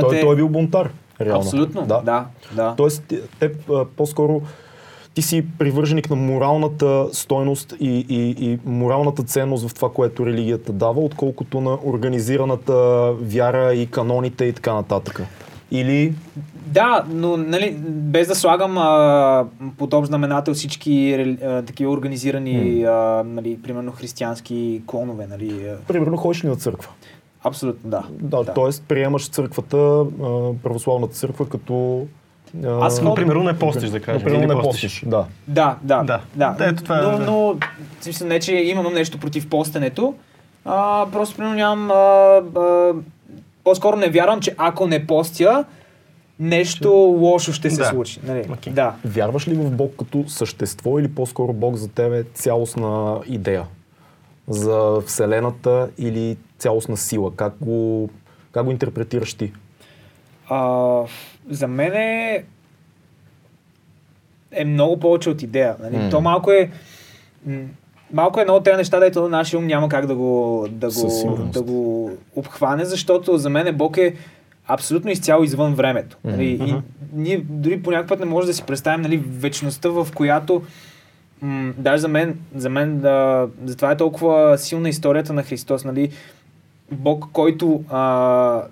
Той, 0.00 0.20
той 0.20 0.32
е 0.32 0.36
бил 0.36 0.48
бунтар, 0.48 0.90
реално. 1.20 1.40
Абсолютно, 1.40 1.86
да. 1.86 2.00
да, 2.00 2.26
да. 2.56 2.74
Тоест, 2.76 3.02
те, 3.08 3.20
те 3.40 3.52
а, 3.72 3.84
по-скоро 3.84 4.42
ти 5.14 5.22
си 5.22 5.46
привърженик 5.58 6.10
на 6.10 6.16
моралната 6.16 7.06
стойност 7.12 7.74
и, 7.80 8.06
и, 8.08 8.50
и 8.50 8.58
моралната 8.64 9.22
ценност 9.22 9.68
в 9.68 9.74
това, 9.74 9.92
което 9.92 10.26
религията 10.26 10.72
дава, 10.72 11.00
отколкото 11.00 11.60
на 11.60 11.78
организираната 11.84 13.10
вяра 13.20 13.74
и 13.74 13.86
каноните 13.86 14.44
и 14.44 14.52
така 14.52 14.74
нататък. 14.74 15.22
Или 15.70 16.14
Да, 16.66 17.04
но 17.08 17.36
нали, 17.36 17.76
без 17.88 18.28
да 18.28 18.34
слагам 18.34 18.78
а, 18.78 19.46
под 19.78 19.94
общ 19.94 20.08
знаменател 20.08 20.54
всички 20.54 21.14
а, 21.42 21.62
такива 21.62 21.92
организирани, 21.92 22.84
а, 22.84 23.22
нали, 23.26 23.58
примерно 23.62 23.92
християнски 23.92 24.82
клонове. 24.86 25.26
Нали, 25.26 25.68
а, 25.68 25.76
примерно 25.86 26.16
ходиш 26.16 26.44
ли 26.44 26.48
на 26.48 26.56
църква? 26.56 26.90
Абсолютно, 27.44 27.90
да. 27.90 28.02
Да, 28.10 28.42
да. 28.42 28.52
т.е. 28.54 28.82
приемаш 28.88 29.28
църквата, 29.28 30.04
православната 30.62 31.14
църква 31.14 31.48
като... 31.48 32.06
а, 32.64 32.86
Аз 32.86 33.02
Но, 33.02 33.14
примерно, 33.14 33.42
не 33.42 33.58
постиш, 33.58 33.90
да 33.90 34.00
кажем. 34.00 34.28
Или 34.28 34.46
не 34.46 34.54
постиш. 34.54 35.02
да. 35.06 35.24
Да, 35.48 35.76
да. 35.82 36.02
Да. 36.02 36.20
да. 36.34 36.54
Да, 36.58 36.66
ето 36.66 36.82
това 36.82 36.98
е, 36.98 37.02
но, 37.02 37.18
да. 37.18 37.24
но 37.24 37.56
смисъл, 38.00 38.28
не, 38.28 38.40
че 38.40 38.54
имам 38.54 38.94
нещо 38.94 39.18
против 39.18 39.48
постенето, 39.48 40.14
А, 40.64 41.06
просто 41.12 41.36
примерно 41.36 41.56
нямам... 41.56 41.90
А, 41.90 41.94
а, 42.60 42.92
по-скоро 43.64 43.96
не 43.96 44.08
вярвам, 44.08 44.40
че 44.40 44.54
ако 44.58 44.86
не 44.86 45.06
постя, 45.06 45.64
нещо 46.40 46.90
лошо 47.18 47.52
ще 47.52 47.70
се 47.70 47.76
Да. 47.76 47.84
случи. 47.84 48.20
Нали? 48.22 48.44
Окей. 48.52 48.72
Да. 48.72 48.94
Вярваш 49.04 49.48
ли 49.48 49.54
в 49.54 49.70
Бог 49.70 49.92
като 49.98 50.24
същество 50.28 50.98
или 50.98 51.08
по-скоро 51.08 51.52
Бог 51.52 51.76
за 51.76 51.88
тебе 51.88 52.18
е 52.18 52.22
цялостна 52.24 53.20
идея? 53.26 53.64
За 54.48 55.00
Вселената 55.06 55.90
или 55.98 56.36
цялостна 56.58 56.96
сила? 56.96 57.32
Как 57.36 57.54
го, 57.60 58.10
как 58.52 58.64
го 58.64 58.70
интерпретираш 58.70 59.34
ти? 59.34 59.52
А, 60.48 61.00
за 61.50 61.68
мен 61.68 61.92
е, 61.92 62.44
е 64.52 64.64
много 64.64 65.00
повече 65.00 65.30
от 65.30 65.42
идея. 65.42 65.76
Нали? 65.80 65.96
М. 65.96 66.10
То 66.10 66.20
малко 66.20 66.50
е... 66.50 66.70
Малко 68.12 68.38
е 68.38 68.42
едно 68.42 68.54
от 68.54 68.64
тези 68.64 68.76
неща, 68.76 69.00
дето 69.00 69.28
нашия 69.28 69.58
ум 69.58 69.66
няма 69.66 69.88
как 69.88 70.06
да 70.06 70.14
го, 70.14 70.66
да 70.70 70.88
го, 70.88 71.36
да 71.52 71.62
го 71.62 72.10
обхване, 72.36 72.84
защото 72.84 73.38
за 73.38 73.50
мен 73.50 73.76
Бог 73.76 73.96
е 73.96 74.14
абсолютно 74.66 75.10
изцяло 75.10 75.44
извън 75.44 75.74
времето. 75.74 76.16
Нали? 76.24 76.44
И 76.44 76.74
ние 77.12 77.38
дори 77.38 77.82
по 77.82 77.90
някакъв 77.90 78.08
път 78.08 78.20
не 78.20 78.26
можем 78.26 78.46
да 78.46 78.54
си 78.54 78.62
представим 78.62 79.00
нали, 79.00 79.16
вечността, 79.16 79.88
в 79.88 80.08
която 80.14 80.62
м- 81.44 81.72
даже 81.78 82.00
за 82.00 82.08
мен, 82.08 82.38
за 82.54 82.70
мен 82.70 83.00
да, 83.00 83.46
затова 83.64 83.90
е 83.90 83.96
толкова 83.96 84.58
силна 84.58 84.88
историята 84.88 85.32
на 85.32 85.42
Христос. 85.42 85.84
Нали? 85.84 86.10
Бог, 86.92 87.28
който 87.32 87.84
а, 87.90 88.62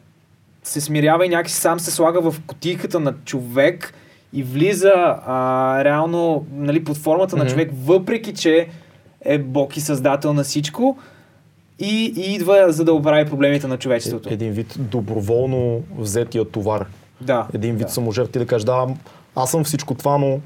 се 0.63 0.81
смирява 0.81 1.27
и 1.27 1.29
някакси 1.29 1.55
сам 1.57 1.81
се 1.81 1.91
слага 1.91 2.31
в 2.31 2.41
котийката 2.47 3.01
на 3.01 3.15
човек 3.25 3.95
и 4.33 4.43
влиза 4.43 4.93
а, 5.27 5.85
реално 5.85 6.47
нали, 6.53 6.85
под 6.85 6.97
формата 6.97 7.37
на 7.37 7.45
Мгм. 7.45 7.51
човек, 7.53 7.71
въпреки 7.85 8.35
че 8.35 8.69
е 9.25 9.39
Бог 9.39 9.77
и 9.77 9.81
създател 9.81 10.33
на 10.33 10.43
всичко 10.43 10.99
и, 11.79 12.13
и 12.17 12.35
идва 12.35 12.67
за 12.69 12.85
да 12.85 12.93
оправи 12.93 13.31
проблемите 13.31 13.67
на 13.67 13.79
човечеството. 13.79 14.29
Е, 14.29 14.33
Един 14.33 14.53
вид 14.53 14.75
доброволно 14.79 15.83
взетия 15.99 16.45
товар. 16.45 16.87
Да. 17.21 17.47
Един 17.55 17.77
вид 17.77 17.87
да. 17.87 17.93
саможертв 17.93 18.33
ти 18.33 18.39
да 18.39 18.47
кажеш, 18.47 18.65
да, 18.65 18.87
аз 19.37 19.51
съм 19.51 19.65
всичко 19.65 19.95
това, 19.95 20.19
но 20.19 20.41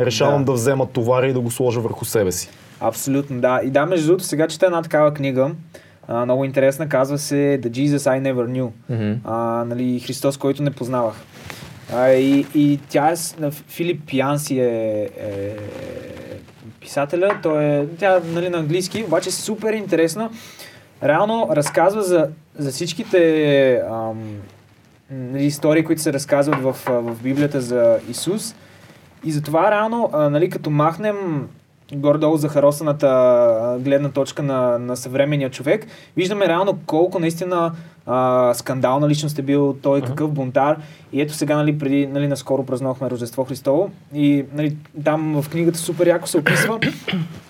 решавам 0.00 0.44
Да. 0.44 0.52
да, 0.52 0.52
взема 0.52 0.86
товара 0.86 1.26
и 1.26 1.32
да 1.32 1.40
го 1.40 1.50
сложа 1.50 1.80
върху 1.80 2.04
себе 2.04 2.32
си. 2.32 2.48
Абсолютно, 2.80 3.40
да. 3.40 3.60
И 3.64 3.70
да, 3.70 3.86
между 3.86 4.06
другото, 4.06 4.24
сега 4.24 4.48
чета 4.48 4.66
една 4.66 4.82
такава 4.82 5.14
книга, 5.14 5.50
а, 6.08 6.24
много 6.24 6.44
интересна, 6.44 6.88
казва 6.88 7.18
се 7.18 7.60
The 7.62 7.70
Jesus 7.70 7.96
I 7.96 8.32
Never 8.32 8.46
Knew. 8.46 8.70
А, 9.24 9.64
нали, 9.64 10.00
Христос, 10.00 10.36
който 10.36 10.62
не 10.62 10.70
познавах. 10.70 11.14
А, 11.94 12.08
и, 12.08 12.46
и 12.54 12.80
тя 12.88 13.08
е, 13.08 13.14
на 13.40 13.50
Филип 13.50 14.12
Янси 14.12 14.60
е, 14.60 15.10
е 15.20 15.56
писателя, 16.80 17.38
той 17.42 17.64
е, 17.64 17.86
тя 17.98 18.20
нали, 18.32 18.48
на 18.48 18.58
английски, 18.58 19.04
обаче 19.06 19.28
е 19.28 19.32
супер 19.32 19.72
интересна. 19.72 20.30
Реално 21.02 21.48
разказва 21.52 22.02
за, 22.02 22.28
за 22.58 22.70
всичките 22.70 23.82
ам, 23.90 24.36
нали, 25.10 25.44
истории, 25.44 25.84
които 25.84 26.02
се 26.02 26.12
разказват 26.12 26.62
в, 26.62 26.76
в 26.86 27.22
Библията 27.22 27.60
за 27.60 27.98
Исус. 28.10 28.54
И 29.24 29.32
затова 29.32 29.70
реално, 29.70 30.10
а, 30.12 30.30
нали, 30.30 30.50
като 30.50 30.70
махнем 30.70 31.48
горе-долу 31.94 32.36
за 32.36 32.48
харосаната 32.48 33.78
гледна 33.80 34.08
точка 34.08 34.42
на, 34.42 34.78
на 34.78 34.96
съвременния 34.96 35.50
човек, 35.50 35.86
виждаме 36.16 36.48
реално 36.48 36.78
колко 36.86 37.18
наистина 37.18 37.72
а, 38.06 38.54
скандална 38.54 39.08
личност 39.08 39.38
е 39.38 39.42
бил 39.42 39.76
той, 39.82 40.02
какъв 40.02 40.30
бунтар. 40.30 40.76
И 41.12 41.20
ето 41.20 41.34
сега, 41.34 41.56
нали, 41.56 41.78
преди, 41.78 42.06
нали, 42.06 42.28
наскоро 42.28 42.66
празнувахме 42.66 43.10
Рождество 43.10 43.44
Христово 43.44 43.90
и 44.14 44.44
нали, 44.54 44.76
там 45.04 45.42
в 45.42 45.50
книгата 45.50 45.78
супер 45.78 46.06
яко 46.06 46.28
се 46.28 46.38
описва. 46.38 46.80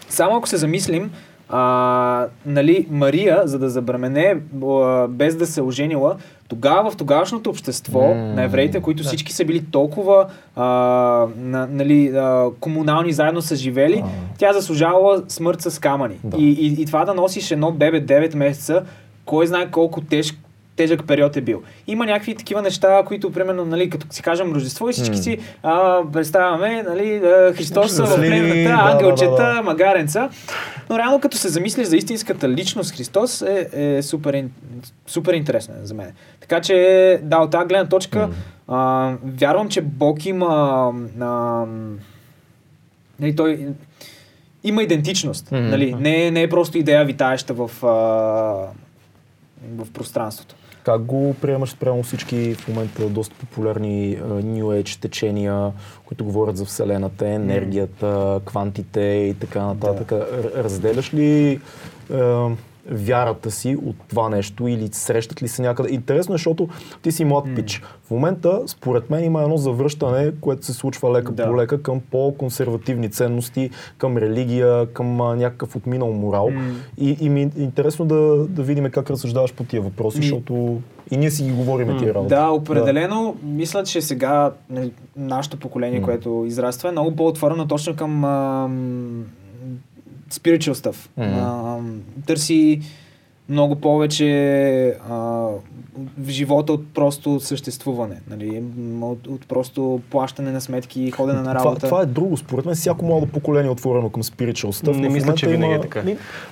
Само 0.09 0.37
ако 0.37 0.49
се 0.49 0.57
замислим, 0.57 1.11
а, 1.49 2.27
нали, 2.47 2.87
Мария, 2.91 3.43
за 3.45 3.59
да 3.59 3.71
забремене, 3.71 4.37
без 5.09 5.37
да 5.37 5.47
се 5.47 5.63
оженила, 5.63 6.17
тогава 6.49 6.91
в 6.91 6.97
тогавашното 6.97 7.51
общество 7.51 8.01
М. 8.01 8.15
на 8.15 8.43
евреите, 8.43 8.81
които 8.81 9.03
всички 9.03 9.33
са 9.33 9.45
били 9.45 9.65
толкова 9.71 10.27
а, 10.57 10.65
на, 11.39 11.69
нали, 11.71 12.09
а, 12.09 12.47
комунални, 12.61 13.13
заедно 13.13 13.43
са 13.43 13.57
живели, 13.57 14.03
А. 14.05 14.09
тя 14.39 14.53
заслужавала 14.53 15.23
смърт 15.29 15.61
с 15.61 15.79
камъни. 15.81 16.17
Да. 16.25 16.37
И, 16.37 16.51
и, 16.51 16.83
и 16.83 16.87
това 16.87 17.05
да 17.05 17.15
носиш 17.15 17.51
едно 17.51 17.73
бебе 17.73 18.07
9 18.07 18.37
месеца, 18.37 18.83
кой 19.25 19.47
знае 19.47 19.71
колко 19.71 20.01
тежк 20.01 20.39
тежък 20.77 21.07
период 21.07 21.37
е 21.37 21.41
бил. 21.41 21.63
Има 21.87 22.07
някакви 22.07 22.35
такива 22.35 22.63
неща, 22.63 23.03
които, 23.07 23.33
примерно, 23.33 23.65
нали, 23.65 23.91
като 23.91 24.07
си 24.11 24.23
кажем 24.23 24.53
Рождество 24.53 24.89
и 24.89 24.93
всички 24.93 25.17
М. 25.17 25.23
си 25.23 25.39
а, 25.63 26.01
представяме 26.13 26.83
нали, 26.83 27.21
Христос 27.55 27.93
в 27.93 27.95
Щастливи, 27.95 28.29
племената, 28.29 28.77
да, 28.77 28.85
да, 28.85 28.93
ангелчета, 28.93 29.55
да, 29.55 29.63
магаренца. 29.63 30.31
Но 30.91 30.99
реално, 30.99 31.21
като 31.21 31.37
се 31.37 31.49
замислиш 31.49 31.87
за 31.87 31.97
истинската 31.97 32.49
личност 32.49 32.95
Христос, 32.95 33.43
е, 33.43 33.69
е 33.73 34.03
супер, 34.03 34.45
супер 35.07 35.35
интересно 35.35 35.75
е 35.83 35.87
за 35.87 35.95
мен. 35.95 36.13
Така 36.41 36.61
че, 36.61 37.21
да, 37.23 37.39
от 37.39 37.51
тази 37.51 37.69
гледна 37.69 37.89
точка, 37.89 38.29
а, 38.69 39.13
вярвам, 39.25 39.69
че 39.69 39.81
Бог 39.81 40.27
има... 40.27 40.93
А, 41.21 41.65
нали, 43.21 43.37
той 43.37 43.69
има 44.65 44.83
идентичност. 44.83 45.53
Мгм. 45.53 45.69
Нали? 45.69 45.95
Не, 45.95 46.31
не 46.31 46.43
е 46.43 46.49
просто 46.49 46.79
идея 46.79 47.05
витаеща 47.05 47.55
в, 47.55 47.71
а, 47.83 47.89
в 49.77 49.91
пространството. 49.93 50.55
Как 50.87 51.03
го 51.03 51.35
приемаш 51.41 51.71
спрямо 51.71 52.03
всички 52.03 52.55
в 52.55 52.69
момента 52.69 53.09
доста 53.09 53.35
популярни 53.35 54.19
а, 54.23 54.25
New 54.25 54.63
Age 54.63 55.01
течения, 55.01 55.73
които 56.05 56.25
говорят 56.25 56.57
за 56.57 56.65
Вселената, 56.65 57.29
енергията, 57.29 58.41
квантите 58.45 59.01
и 59.01 59.35
така 59.35 59.67
нататък? 59.67 60.13
Р- 60.13 60.51
Разделяш 60.57 61.15
ли 61.15 61.61
а, 62.13 62.51
вярата 62.91 63.51
си 63.51 63.77
от 63.87 63.97
това 64.09 64.29
нещо 64.29 64.69
или 64.69 64.89
срещат 64.93 65.43
ли 65.43 65.49
се 65.49 65.63
някъде? 65.63 65.93
Интересно 65.93 66.35
е, 66.35 66.39
защото 66.39 66.69
ти 67.03 67.13
си 67.13 67.25
млад 67.25 67.45
пич. 67.57 67.83
В 68.05 68.11
момента, 68.11 68.63
според 68.67 69.11
мен, 69.11 69.25
има 69.25 69.43
едно 69.43 69.57
завръщане, 69.57 70.33
което 70.41 70.67
се 70.67 70.73
случва 70.73 71.13
лека 71.13 71.33
Да. 71.33 71.47
по 71.47 71.57
лека 71.57 71.83
към 71.83 72.01
по-консервативни 72.11 73.11
ценности, 73.11 73.71
към 73.99 74.17
религия, 74.17 74.87
към 74.87 75.21
а, 75.21 75.37
някакъв 75.37 75.77
отминал 75.77 76.13
морал. 76.13 76.51
М. 76.51 76.61
И, 76.99 77.17
и 77.21 77.29
ми 77.29 77.43
е 77.43 77.51
интересно 77.57 78.05
да, 78.05 78.17
да 78.49 78.63
видим 78.63 78.91
как 78.91 79.11
разсъждаваш 79.11 79.55
по 79.55 79.65
тия 79.65 79.83
въпроси, 79.83 80.19
Ми- 80.19 80.23
защото 80.23 80.81
и 81.11 81.17
ние 81.17 81.31
си 81.31 81.45
ги 81.45 81.53
говорим 81.53 81.99
тия 81.99 82.15
работи. 82.15 82.29
Да, 82.29 82.49
определено. 82.49 83.37
Мисля, 83.43 83.83
че 83.83 84.01
сега 84.01 84.51
нали, 84.71 84.93
нашето 85.17 85.57
поколение, 85.57 86.01
М. 86.01 86.05
което 86.05 86.45
израства, 86.47 86.89
е 86.89 86.93
много 86.93 87.17
по-отворено 87.17 87.67
точно 87.67 87.97
към 87.97 88.25
ам, 88.25 89.25
spiritual 90.31 90.73
stuff. 90.73 90.97
М. 91.17 91.25
Ам, 91.79 92.01
търси 92.27 92.81
много 93.49 93.77
повече 93.77 94.29
а, 95.09 95.15
в 96.19 96.29
живота 96.29 96.73
от 96.73 96.95
просто 96.95 97.41
съществуване. 97.41 98.21
Нали? 98.31 98.63
От, 99.01 99.27
от 99.27 99.47
просто 99.47 100.01
плащане 100.11 100.51
на 100.51 100.61
сметки, 100.61 101.11
ходене 101.11 101.39
на 101.39 101.55
Това, 101.55 101.65
работа. 101.65 101.87
това 101.87 102.03
е 102.03 102.07
друго. 102.07 102.37
Според 102.37 102.65
мен 102.67 102.75
всяко 102.75 103.05
младо 103.05 103.27
поколение 103.27 103.69
е 103.69 103.73
отворено 103.73 104.11
към 104.11 104.23
spiritual 104.23 104.85
stuff. 104.85 104.97
Не 104.97 105.09
мисля, 105.09 105.35
че 105.35 105.47
винаги 105.49 105.65
има- 105.65 105.77
е 105.77 105.81
така. 105.81 106.01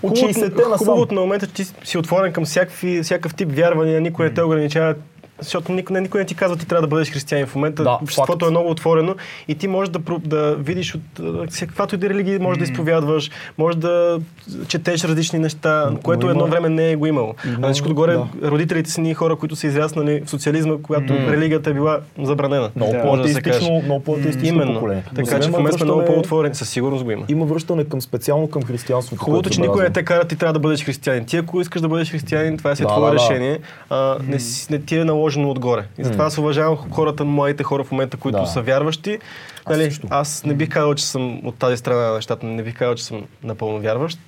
От 0.03 0.11
Хубавото- 0.11 0.27
60-те 0.29 0.63
насам. 0.63 0.79
Хубавото 0.79 1.15
на 1.15 1.21
момента, 1.21 1.47
е, 1.47 1.49
че 1.49 1.55
ти 1.55 1.65
си 1.85 1.99
отворен 1.99 2.33
към 2.33 2.45
всякакви, 2.45 3.03
всякакъв 3.03 3.35
тип 3.35 3.49
вярвания, 3.51 4.01
никой 4.01 4.27
не 4.27 4.35
те 4.35 4.43
ограничава, 4.43 4.95
защото 5.39 5.73
никой, 5.73 5.95
не- 5.95 6.01
никой 6.01 6.21
не 6.21 6.27
ти 6.27 6.35
казва, 6.35 6.57
ти 6.57 6.67
трябва 6.67 6.81
да 6.81 6.89
бъдеш 6.89 7.11
християнин. 7.11 7.47
В 7.47 7.55
момента 7.55 7.83
Да, 7.83 7.99
обществото 8.03 8.33
факт. 8.35 8.49
е 8.49 8.51
много 8.51 8.71
отворено 8.71 9.15
и 9.49 9.55
ти 9.55 9.69
можеш 9.69 9.89
да, 9.91 10.01
да 10.19 10.55
видиш 10.55 10.95
от 10.95 11.01
а, 11.21 11.47
всякаквато 11.51 11.95
и 11.95 11.99
да 11.99 12.09
религия, 12.09 12.41
можеш 12.41 12.59
да 12.59 12.65
изповядваш, 12.65 13.31
можеш 13.59 13.79
да 13.79 14.19
четеш 14.69 15.05
различни 15.05 15.39
неща, 15.39 15.89
Но 15.91 15.99
което 15.99 16.23
има- 16.23 16.31
едно 16.31 16.47
време 16.47 16.69
не 16.69 16.91
е 16.91 16.97
го 16.97 17.07
имало. 17.07 17.35
Има- 17.47 17.59
А 17.63 17.73
всичко 17.73 17.89
отгоре, 17.89 18.13
да. 18.13 18.27
родителите 18.45 18.91
са 18.91 19.01
ние 19.01 19.15
хора, 19.15 19.37
които 19.37 19.57
са 19.57 19.67
израснали 19.67 20.21
в 20.21 20.31
социализма, 20.31 20.75
когато 20.83 21.13
М. 21.13 21.19
религията 21.29 21.71
е 21.71 21.75
била 21.75 22.01
забранена. 22.19 22.71
Много 22.77 22.93
Да. 22.93 23.03
по-атеистично, 23.03 23.83
много 23.83 24.05
по-атеистично 24.05 24.49
Именно. 24.49 24.75
поколение. 24.75 25.03
Но 25.09 25.17
Така 25.17 25.37
че 25.37 25.47
в 25.47 25.49
има 25.49 25.59
момента 25.59 25.79
сме 25.79 25.85
много 25.85 26.05
по-отворени. 26.05 26.55
Със 26.55 26.69
сигурност 26.71 27.05
го 27.05 27.11
има. 27.11 27.25
Има 27.29 27.45
връщане 27.45 27.85
към 27.85 28.01
специално 28.01 28.49
към 28.49 28.63
християнството. 28.63 29.23
Хубавото, 29.23 29.51
че 29.51 29.61
никой 29.61 29.83
не 29.83 29.91
те 29.91 30.03
кара, 30.03 30.25
ти 30.25 30.37
трябва 30.37 30.53
да 30.53 30.59
бъдеш 30.59 30.85
християнин. 30.85 31.25
Ти 31.25 31.37
ако 31.37 31.61
искаш 31.61 31.81
да 31.83 31.89
бъдеш 31.89 32.11
християнин, 32.11 32.59
това 32.59 32.71
е 32.71 32.75
твое 32.75 33.13
решение. 33.13 33.59
Си- 34.39 34.67
не 34.71 34.81
ти 34.81 34.97
е 34.97 35.05
наложено 35.25 35.51
отгоре. 35.51 35.85
И 35.99 36.05
затова 36.05 36.25
аз 36.25 36.39
уважавам 36.39 36.77
хората, 36.91 37.25
младите 37.25 37.63
хора 37.63 37.85
в 37.85 37.93
момента, 37.93 38.17
които 38.17 38.39
Да. 38.39 38.47
са 38.47 38.63
вярващи. 38.63 39.19
Аз 39.65 39.77
Нали, 39.77 39.85
също. 39.85 40.07
аз 40.11 40.45
не 40.45 40.55
бих 40.55 40.69
казал, 40.69 40.95
че 40.95 41.05
съм 41.05 41.47
от 41.47 41.55
тази 41.55 41.77
страна 41.77 42.01
на 42.01 42.15
нещата, 42.15 42.47
не 42.47 42.63
бих 42.63 42.75
казал, 42.75 42.95
че 42.95 43.05
съм 43.05 43.23
напълно 43.43 43.81
вярващ. 43.81 44.19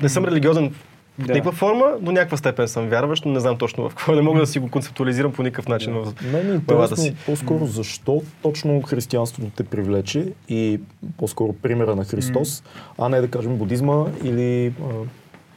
Не 0.00 0.08
съм 0.08 0.24
религиозен 0.24 0.74
в 1.18 1.26
Да. 1.26 1.32
никаква 1.32 1.52
форма, 1.52 1.92
до 2.00 2.12
някаква 2.12 2.36
степен 2.36 2.68
съм 2.68 2.88
вярващ, 2.88 3.24
но 3.24 3.32
не 3.32 3.40
знам 3.40 3.58
точно 3.58 3.84
в 3.84 3.94
какво. 3.94 4.12
Не 4.12 4.22
мога 4.22 4.40
да 4.40 4.46
си 4.46 4.58
го 4.58 4.70
концептуализирам 4.70 5.32
по 5.32 5.42
никакъв 5.42 5.68
начин. 5.68 5.92
в 5.94 6.12
Мен 6.24 6.50
е 6.50 6.54
интересно 6.54 6.96
си. 6.96 7.14
по-скоро 7.26 7.66
защо 7.66 8.22
точно 8.42 8.82
християнството 8.82 9.50
те 9.50 9.62
привлече 9.64 10.26
и 10.48 10.80
по-скоро 11.16 11.52
примера 11.52 11.96
на 11.96 12.04
Христос, 12.04 12.62
а 12.98 13.08
не 13.08 13.20
да 13.20 13.28
кажем 13.28 13.56
будизма 13.56 14.04
или 14.24 14.66
а, 14.66 14.72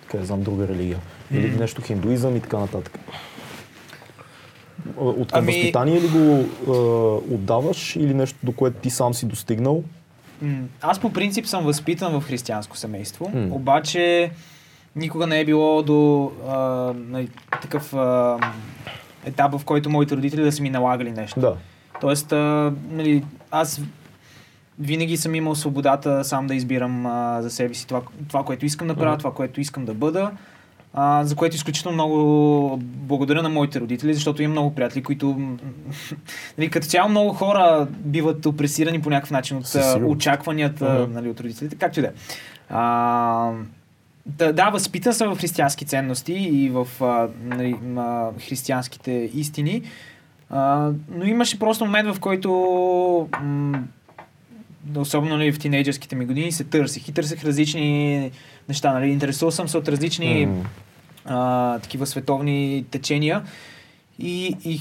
така 0.01 0.23
знам, 0.25 0.41
друга 0.41 0.67
религия. 0.67 0.97
Или 1.31 1.49
нещо 1.49 1.81
хиндуизъм 1.81 2.35
и 2.35 2.39
така 2.39 2.57
нататък. 2.57 2.99
От 4.97 5.31
към 5.31 5.39
Ами- 5.39 5.51
възпитание 5.53 6.01
ли 6.01 6.07
го 6.07 6.45
а, 6.67 6.71
отдаваш 7.33 7.95
или 7.95 8.13
нещо, 8.13 8.37
до 8.43 8.51
което 8.51 8.77
ти 8.77 8.89
сам 8.89 9.13
си 9.13 9.25
достигнал? 9.25 9.83
Аз 10.81 10.99
по 10.99 11.13
принцип 11.13 11.45
съм 11.45 11.63
възпитан 11.63 12.11
в 12.13 12.23
християнско 12.23 12.77
семейство, 12.77 13.31
М. 13.33 13.47
обаче 13.51 14.31
никога 14.95 15.27
не 15.27 15.39
е 15.39 15.45
било 15.45 15.83
до 15.83 16.31
а, 16.49 16.93
такъв 17.51 17.93
а, 17.93 18.37
етап, 19.25 19.51
в 19.53 19.65
който 19.65 19.89
моите 19.89 20.15
родители 20.15 20.41
да 20.41 20.51
са 20.51 20.61
ми 20.61 20.69
налагали 20.69 21.11
нещо. 21.11 21.39
Да. 21.39 21.55
Тоест, 22.01 22.31
а, 22.31 22.73
нали, 22.89 23.23
аз 23.51 23.81
винаги 24.79 25.17
съм 25.17 25.35
имал 25.35 25.55
свободата 25.55 26.23
сам 26.23 26.47
да 26.47 26.55
избирам 26.55 27.05
а, 27.05 27.41
за 27.41 27.49
себе 27.49 27.73
си 27.73 27.87
това, 27.87 28.01
това, 28.27 28.43
което 28.43 28.65
искам 28.65 28.87
да 28.87 28.95
правя, 28.95 29.11
Мгм. 29.11 29.19
това, 29.19 29.33
което 29.33 29.61
искам 29.61 29.85
да 29.85 29.93
бъда. 29.93 30.31
А, 30.93 31.23
за 31.25 31.35
което 31.35 31.55
изключително 31.55 31.93
много 31.93 32.77
благодаря 32.81 33.43
на 33.43 33.49
моите 33.49 33.79
родители, 33.79 34.13
защото 34.13 34.41
имам 34.43 34.51
много 34.51 34.75
приятели, 34.75 35.03
които 35.03 35.57
нали, 36.57 36.69
като 36.69 36.87
цяло 36.87 37.09
много 37.09 37.33
хора 37.33 37.87
биват 37.99 38.45
опресирани 38.45 39.01
по 39.01 39.09
някакъв 39.09 39.31
начин 39.31 39.57
от 39.57 39.65
очакванията 40.05 40.93
Мгм. 41.03 41.13
нали, 41.13 41.29
от 41.29 41.39
родителите, 41.39 41.75
както 41.75 41.99
и 41.99 42.03
да 42.03 42.07
е. 42.07 42.11
Да, 44.25 44.53
да, 44.53 44.69
възпитан 44.69 45.13
съм 45.13 45.35
в 45.35 45.39
християнски 45.39 45.85
ценности 45.85 46.33
и 46.33 46.69
в 46.69 46.87
а, 47.01 47.27
нали, 47.43 47.75
а, 47.97 48.29
християнските 48.47 49.29
истини, 49.33 49.81
а, 50.49 50.91
но 51.15 51.25
имаше 51.25 51.59
просто 51.59 51.85
момент, 51.85 52.15
в 52.15 52.19
който 52.19 52.49
м- 53.41 53.83
особено 54.95 55.37
нали, 55.37 55.51
в 55.51 55.59
тинейджърските 55.59 56.15
ми 56.15 56.25
години 56.25 56.51
се 56.51 56.63
търсих 56.63 57.07
и 57.07 57.11
търсех 57.11 57.43
различни 57.45 58.31
неща. 58.69 58.93
Нали. 58.93 59.11
Интересувал 59.11 59.51
съм 59.51 59.67
се 59.67 59.77
от 59.77 59.87
различни 59.87 60.45
М. 60.45 60.63
а, 61.25 61.79
такива 61.79 62.05
световни 62.07 62.85
течения. 62.91 63.43
И, 64.19 64.55
и 64.65 64.79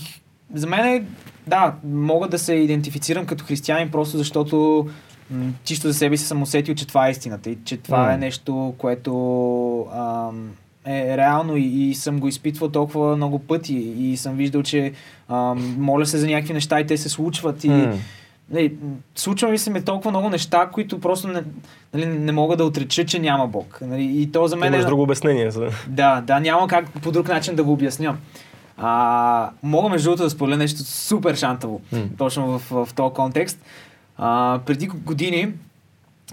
за 0.54 0.66
мен 0.66 0.86
е, 0.86 1.04
да, 1.46 1.74
мога 1.84 2.28
да 2.28 2.38
се 2.38 2.54
идентифицирам 2.54 3.26
като 3.26 3.44
християнин, 3.44 3.90
просто 3.90 4.18
защото 4.18 4.86
м, 5.30 5.52
чисто 5.64 5.88
за 5.88 5.94
себе 5.94 6.16
си 6.16 6.24
съм 6.24 6.42
усетил, 6.42 6.74
че 6.74 6.86
това 6.86 7.08
е 7.08 7.10
истината 7.10 7.50
и 7.50 7.58
че 7.64 7.76
това 7.76 7.98
М. 8.02 8.12
е 8.12 8.18
нещо, 8.18 8.74
което 8.78 9.12
ам, 9.94 10.50
е 10.86 11.16
реално 11.16 11.56
и, 11.56 11.62
и 11.62 11.94
съм 11.94 12.20
го 12.20 12.28
изпитвал 12.28 12.70
толкова 12.70 13.16
много 13.16 13.38
пъти 13.38 13.74
и 13.98 14.16
съм 14.16 14.36
виждал, 14.36 14.62
че 14.62 14.92
ам, 15.28 15.76
моля 15.78 16.06
се 16.06 16.18
за 16.18 16.26
някакви 16.26 16.54
неща 16.54 16.80
и 16.80 16.86
те 16.86 16.96
се 16.96 17.08
случват 17.08 17.64
и 17.64 17.68
М. 17.68 17.94
нали, 18.50 18.74
случва 19.14 19.48
ми 19.48 19.58
се 19.58 19.70
ми 19.70 19.84
толкова 19.84 20.10
много 20.10 20.28
неща, 20.28 20.68
които 20.72 21.00
просто 21.00 21.28
не, 21.28 21.42
нали, 21.94 22.06
не 22.06 22.32
мога 22.32 22.56
да 22.56 22.64
отреча, 22.64 23.04
че 23.04 23.18
няма 23.18 23.46
Бог. 23.46 23.78
Нали, 23.82 24.04
и 24.04 24.32
то 24.32 24.46
за 24.46 24.56
мен 24.56 24.72
Имаш 24.72 24.84
е... 24.84 24.86
друго 24.86 25.02
обяснение. 25.02 25.50
За... 25.50 25.68
Да, 25.88 26.20
да, 26.20 26.40
няма 26.40 26.68
как 26.68 26.90
по 27.02 27.12
друг 27.12 27.28
начин 27.28 27.54
да 27.54 27.64
го 27.64 27.72
обясня. 27.72 28.16
А, 28.76 29.50
мога 29.62 29.88
между 29.88 30.04
другото 30.04 30.22
да 30.22 30.30
споделя 30.30 30.56
нещо 30.56 30.84
супер 30.84 31.34
шантаво, 31.34 31.80
М. 31.92 32.02
точно 32.18 32.46
в, 32.46 32.70
в, 32.70 32.86
в 32.86 32.94
този 32.94 33.14
контекст. 33.14 33.60
А, 34.18 34.60
преди 34.66 34.86
години, 34.86 35.52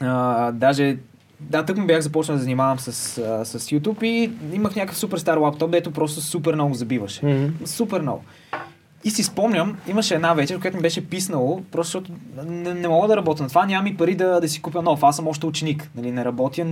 а, 0.02 0.52
даже, 0.52 0.98
да, 1.40 1.66
тък 1.66 1.78
му 1.78 1.86
бях 1.88 2.02
започнал 2.02 2.38
да 2.38 2.44
занимавам 2.44 2.80
с, 2.80 2.88
а, 3.18 3.46
с 3.46 3.60
YouTube 3.60 4.04
и 4.04 4.32
имах 4.54 4.76
някакъв 4.76 4.98
супер 4.98 5.18
стар 5.18 5.38
лаптоп, 5.38 5.72
дето 5.72 5.92
просто 5.92 6.22
супер 6.22 6.54
много 6.54 6.74
забиваше. 6.74 7.26
М. 7.26 7.50
Супер 7.66 8.02
много. 8.02 8.24
И 9.08 9.12
си 9.12 9.24
спомням, 9.24 9.78
имаше 9.88 10.16
една 10.16 10.34
вечер, 10.34 10.60
която 10.60 10.78
ми 10.78 10.82
беше 10.82 11.10
писнало, 11.10 11.62
просто 11.72 11.88
защото 11.88 12.12
не, 12.46 12.74
не 12.74 12.88
мога 12.88 13.08
да 13.08 13.18
работя 13.18 13.44
на 13.44 13.50
това, 13.50 13.66
нямам 13.66 13.88
и 13.88 13.98
пари 13.98 14.16
да, 14.16 14.40
да 14.40 14.50
си 14.50 14.62
купя 14.62 14.82
нов. 14.82 15.04
Аз 15.04 15.16
съм 15.16 15.28
още 15.28 15.46
ученик, 15.46 15.90
нали, 15.96 16.12
не 16.12 16.26
работя. 16.26 16.66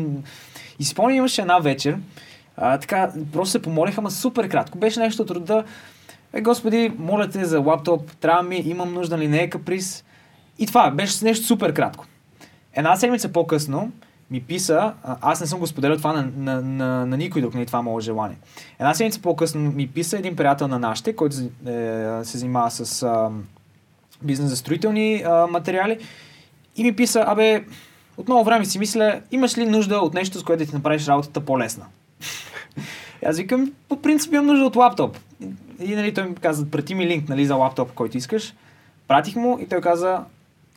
И 0.80 0.84
си 0.84 0.90
спомням, 0.90 1.18
имаше 1.18 1.42
една 1.42 1.60
вечер, 1.60 1.98
а, 2.58 2.78
така, 2.78 3.12
просто 3.34 3.52
се 3.52 3.62
помолиха, 3.62 4.02
ама 4.02 4.12
супер 4.12 4.50
кратко. 4.50 4.78
Беше 4.78 5.00
нещо 5.00 5.22
от 5.22 5.32
рода, 5.32 5.64
е, 6.34 6.42
господи, 6.42 6.92
моля 6.98 7.30
те 7.30 7.46
за 7.46 7.60
лаптоп, 7.60 8.12
трябва 8.12 8.44
ми, 8.44 8.56
имам 8.56 8.94
нужда 8.94 9.18
ли, 9.18 9.28
не 9.28 9.38
е 9.38 9.50
каприз. 9.50 10.04
И 10.60 10.68
това, 10.68 10.92
беше 10.92 11.26
нещо 11.26 11.46
супер 11.46 11.74
кратко. 11.74 12.06
Една 12.74 12.96
седмица 12.96 13.30
по-късно 13.32 13.92
ми 14.32 14.42
писа, 14.42 14.94
аз 15.04 15.42
не 15.42 15.48
съм 15.48 15.60
го 15.60 15.68
споделял 15.68 15.98
това 15.98 16.14
на, 16.14 16.32
на, 16.38 16.62
на, 16.62 17.06
на 17.06 17.18
никой 17.18 17.42
друг, 17.42 17.54
не 17.54 17.62
е 17.62 17.66
това 17.66 17.82
мое 17.82 18.02
желание. 18.02 18.38
Една 18.80 18.94
седмица 18.94 19.22
по-късно 19.22 19.62
ми 19.62 19.88
писа 19.88 20.18
един 20.18 20.36
приятел 20.36 20.68
на 20.68 20.80
нашите, 20.80 21.16
който 21.16 21.36
е, 21.38 22.20
се 22.24 22.38
занимава 22.38 22.72
с 22.72 23.04
а, 23.04 23.30
бизнес 24.22 24.50
за 24.50 24.58
строителни 24.58 25.24
а, 25.26 25.48
материали 25.48 26.00
и 26.76 26.84
ми 26.84 26.96
писа, 26.96 27.24
абе, 27.28 27.64
от 28.18 28.28
много 28.28 28.44
време 28.44 28.66
си 28.66 28.80
мисля, 28.80 29.22
имаш 29.32 29.58
ли 29.58 29.66
нужда 29.66 29.98
от 29.98 30.14
нещо, 30.14 30.40
с 30.40 30.44
което 30.44 30.64
да 30.64 30.70
ти 30.70 30.76
направиш 30.76 31.08
работата 31.08 31.42
по-лесна? 31.42 31.86
И 33.24 33.26
аз 33.26 33.38
викам, 33.38 33.72
по 33.90 34.02
принцип 34.02 34.34
имам 34.34 34.46
нужда 34.46 34.66
от 34.66 34.76
лаптоп. 34.76 35.18
И, 35.42 35.48
и 35.80 35.96
нали, 35.96 36.14
той 36.14 36.24
ми 36.24 36.36
каза, 36.36 36.72
прати 36.72 36.96
ми 36.96 37.08
линк 37.08 37.30
нали, 37.30 37.46
за 37.46 37.56
лаптоп, 37.56 37.92
който 37.92 38.18
искаш. 38.18 38.54
Пратих 39.08 39.36
му 39.36 39.60
и 39.62 39.68
той 39.68 39.82
каза, 39.82 40.24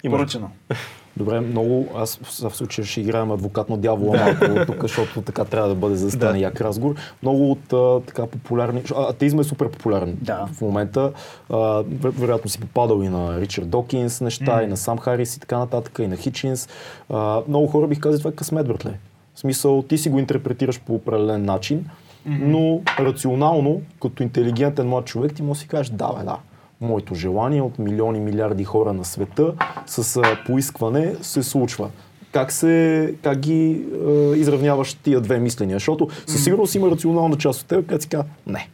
Има. 0.03 0.51
Добре, 1.19 1.41
много. 1.41 1.87
Аз 1.97 2.17
в 2.17 2.51
случая 2.51 2.85
ще 2.85 3.01
играем 3.01 3.31
адвокат 3.31 3.69
на 3.69 3.79
дявола 3.79 4.17
малко 4.19 4.67
тук, 4.67 4.83
защото 4.83 5.23
така 5.23 5.45
трябва 5.45 5.69
да 5.69 5.75
бъде 5.75 5.97
за 5.97 6.07
да 6.07 6.13
стане 6.13 6.33
Да. 6.33 6.39
як 6.39 6.61
разговор. 6.61 6.95
Много 7.23 7.51
от 7.51 7.73
а, 7.73 8.01
така 8.01 8.27
популярни... 8.27 8.83
а, 8.97 9.11
Атеизма 9.11 9.41
е 9.41 9.45
супер 9.45 9.71
популярен 9.71 10.19
Да. 10.23 10.47
в 10.49 10.61
момента. 10.61 11.13
А, 11.51 11.55
вер- 11.83 12.11
вероятно 12.11 12.51
си 12.51 12.61
попадал 12.61 13.03
и 13.03 13.09
на 13.09 13.41
Ричард 13.41 13.69
Докинс 13.69 14.21
неща, 14.21 14.55
М. 14.55 14.63
и 14.63 14.67
на 14.67 14.77
Сам 14.77 14.99
Харис 14.99 15.37
и 15.37 15.41
така 15.41 15.59
нататък, 15.59 15.99
и 15.99 16.07
на 16.07 16.17
Хичинс. 16.17 16.69
А, 17.11 17.41
много 17.49 17.67
хора 17.67 17.87
бих 17.87 18.01
казали, 18.01 18.19
това 18.19 18.31
е 18.31 18.35
късмет, 18.35 18.67
братле. 18.67 18.99
В 19.35 19.41
смисъл, 19.41 19.83
ти 19.83 19.99
си 19.99 20.11
го 20.11 20.19
интерпретираш 20.19 20.81
по 20.81 20.95
определен 20.95 21.45
начин, 21.45 21.87
но 22.27 22.81
рационално, 22.99 23.81
като 24.03 24.23
интелигентен 24.23 24.89
млад 24.89 25.05
човек, 25.05 25.35
ти 25.35 25.43
можеш 25.43 25.59
да 25.59 25.63
си 25.63 25.69
кажеш, 25.69 25.91
да, 25.91 26.13
бе, 26.13 26.25
да. 26.25 26.37
Моето 26.81 27.15
желание 27.15 27.63
от 27.63 27.79
милиони, 27.79 28.21
милиарди 28.21 28.65
хора 28.65 28.93
на 28.93 29.05
света 29.05 29.53
с 29.87 30.23
поискване 30.47 31.15
се 31.23 31.43
случва. 31.43 31.91
Как, 32.33 32.53
се, 32.53 33.15
как 33.23 33.39
ги 33.39 33.85
а, 34.07 34.37
изравняваш 34.37 34.95
тия 34.95 35.21
две 35.21 35.39
мисления? 35.39 35.77
Защото 35.77 36.09
със 36.27 36.45
сигурност 36.45 36.75
има 36.75 36.91
рационална 36.91 37.37
част 37.37 37.61
от 37.61 37.67
теб, 37.67 37.87
която 37.87 38.03
си 38.03 38.09
казва, 38.09 38.25
не, 38.47 38.69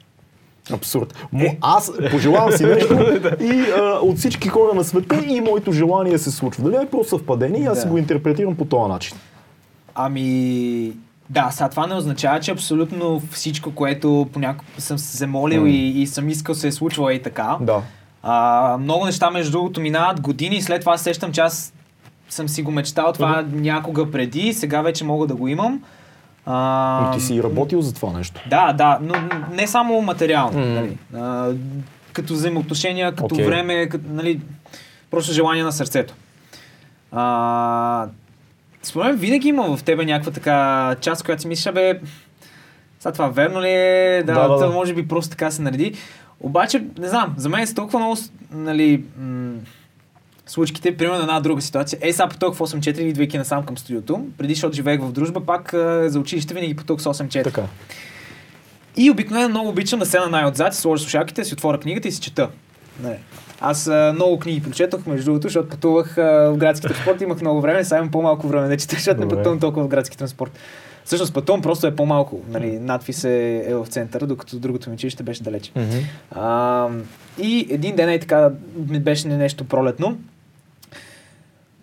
Абсурд. 0.73 1.15
Мо, 1.33 1.57
аз 1.61 1.93
пожелавам 2.11 2.53
си 2.53 2.65
нещо 2.67 2.95
и 3.41 3.65
а, 3.79 3.99
от 4.03 4.19
всички 4.19 4.49
хора 4.49 4.75
на 4.75 4.85
света 4.85 5.25
и 5.29 5.41
моето 5.41 5.73
желание 5.73 6.19
се 6.19 6.31
случва. 6.31 6.71
Дали 6.71 6.83
е 6.83 6.91
просто 6.91 7.09
съвпадение 7.11 7.61
и 7.61 7.65
аз 7.65 7.75
Да. 7.75 7.83
си 7.83 7.89
го 7.89 7.99
интерпретирам 7.99 8.57
по 8.57 8.65
този 8.65 8.89
начин. 8.89 9.17
Ами, 9.95 10.93
да, 11.31 11.51
сега 11.51 11.69
това 11.69 11.87
не 11.87 11.95
означава, 11.95 12.41
че 12.41 12.51
абсолютно 12.51 13.23
всичко, 13.31 13.71
което 13.75 14.29
понякога 14.33 14.71
съм 14.79 14.99
се 14.99 15.27
молил 15.27 15.63
М. 15.63 15.69
и, 15.69 16.03
и 16.03 16.07
съм 16.07 16.29
искал 16.29 16.55
се 16.55 16.69
е 16.69 16.73
случвало 16.73 17.11
и 17.11 17.23
така. 17.23 17.57
Да. 17.61 17.83
А, 18.23 18.77
много 18.81 19.05
неща, 19.05 19.31
между 19.31 19.53
другото, 19.53 19.81
минават 19.81 20.21
години 20.21 20.57
и 20.57 20.63
след 20.63 20.81
това 20.81 20.99
сещам, 20.99 21.33
че 21.33 21.41
аз 21.41 21.73
съм 22.29 22.49
си 22.49 22.63
го 22.63 22.71
мечтал 22.71 23.13
това 23.13 23.45
някога 23.53 24.11
преди, 24.11 24.53
сега 24.53 24.83
вече 24.83 25.05
мога 25.05 25.27
да 25.27 25.35
го 25.35 25.49
имам. 25.49 25.83
А, 26.47 27.01
Но 27.07 27.17
ти 27.17 27.21
си 27.21 27.43
работил 27.43 27.81
за 27.81 27.95
това 27.95 28.19
нещо. 28.19 28.41
Да, 28.51 28.73
да, 28.73 28.99
но 29.03 29.15
не 29.53 29.67
само 29.67 30.03
материално. 30.03 30.59
М. 30.59 30.67
Нали, 30.67 30.99
а, 31.15 31.53
като 32.13 32.33
взаимоотношения, 32.33 33.15
като 33.15 33.35
Окей. 33.35 33.47
време, 33.47 33.89
като, 33.89 34.05
нали, 34.11 34.41
просто 35.11 35.33
желание 35.33 35.63
на 35.63 35.73
сърцето. 35.73 36.15
А, 37.13 38.07
според 38.87 39.07
мен 39.07 39.17
винаги 39.17 39.49
има 39.49 39.77
в 39.77 39.83
тебе 39.83 40.05
някаква 40.05 40.33
така 40.33 40.97
част, 41.01 41.25
която 41.25 41.43
си 41.43 41.49
мислиш, 41.49 41.75
бе, 41.75 42.01
сега 43.01 43.13
това 43.13 43.29
верно 43.29 43.63
ли 43.63 43.71
е, 43.71 44.23
да, 44.27 44.35
Да, 44.35 44.49
да, 44.49 44.57
да, 44.57 44.71
може 44.71 44.95
би 44.95 45.09
просто 45.09 45.31
така 45.31 45.51
се 45.51 45.63
нареди. 45.63 45.95
Обаче, 46.41 46.85
не 46.99 47.09
знам, 47.09 47.35
за 47.37 47.49
мен 47.49 47.67
са 47.67 47.75
толкова 47.75 47.99
много, 47.99 48.17
нали, 48.53 49.05
м- 49.19 49.55
случките, 50.47 50.97
примерно 50.97 51.21
една 51.21 51.41
друга 51.41 51.63
ситуация. 51.63 51.99
Ей, 52.03 52.13
сега 52.13 52.29
поток 52.29 52.55
в 52.55 52.59
8.4, 52.59 52.99
идвайки 52.99 53.39
насам 53.39 53.67
към 53.67 53.79
студиото, 53.79 54.27
преди, 54.39 54.55
защото 54.55 54.77
живеех 54.77 55.01
в 55.01 55.13
дружба, 55.13 55.41
пак 55.41 55.75
а, 55.75 56.11
за 56.11 56.21
училище 56.21 56.55
винаги 56.55 56.77
поток 56.77 57.01
с 57.01 57.05
8.4. 57.05 57.45
Така. 57.45 57.63
И 58.97 59.11
обикновено 59.11 59.49
много 59.49 59.69
обичам 59.69 59.99
да 59.99 60.07
седна 60.07 60.29
най-отзад, 60.29 60.75
си 60.75 60.81
сложа 60.81 61.03
слушалките, 61.03 61.45
си 61.45 61.55
отворя 61.55 61.81
книгата 61.81 62.09
и 62.09 62.13
си 62.13 62.21
чета. 62.21 62.49
Не. 63.03 63.19
Аз 63.61 63.87
а, 63.87 64.13
много 64.15 64.39
книги 64.39 64.63
прочетох, 64.63 65.07
между 65.07 65.25
другото, 65.25 65.49
защото 65.49 65.69
пътувах 65.69 66.19
а, 66.19 66.51
в 66.51 66.57
градски 66.57 66.87
транспорт, 66.87 67.21
имах 67.21 67.41
много 67.41 67.61
време, 67.61 67.85
сега 67.85 67.99
имам 67.99 68.11
по-малко 68.11 68.49
време 68.49 68.69
да 68.69 68.77
чета, 68.77 68.95
защото 68.97 69.21
не 69.21 69.29
пътувам 69.29 69.61
толкова 69.61 69.85
в 69.87 69.89
градски 69.89 70.19
транспорт. 70.19 70.51
Всъщност 71.05 71.35
пътувам 71.35 71.63
просто 71.63 71.87
е 71.87 71.97
по-малко. 71.97 72.41
Нали, 72.49 72.79
надпис 72.79 73.25
е, 73.25 73.65
е 73.67 73.75
в 73.75 73.87
центъра, 73.87 74.27
докато 74.27 74.59
другото 74.59 74.91
ми 74.91 74.95
училище 74.95 75.23
беше 75.23 75.43
далече. 75.43 75.73
А, 76.31 76.89
и 77.39 77.67
един 77.71 77.97
ден 77.97 78.09
е 78.09 78.19
така, 78.19 78.51
беше 78.77 79.29
нещо 79.29 79.65
пролетно. 79.65 80.19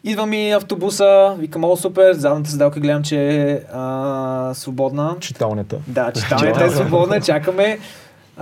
Идва 0.04 0.26
ми 0.26 0.52
автобуса, 0.52 1.36
викам, 1.40 1.64
о, 1.64 1.78
супер, 1.78 2.14
задната 2.14 2.50
седалка 2.50 2.80
гледам, 2.80 3.04
че 3.04 3.18
е 3.30 3.60
а, 3.74 4.52
свободна. 4.54 5.16
Читалнята. 5.20 5.78
Да, 5.88 6.12
читалнята 6.12 6.66
е 6.66 6.70
свободна, 6.70 7.22
чакаме. 7.22 7.80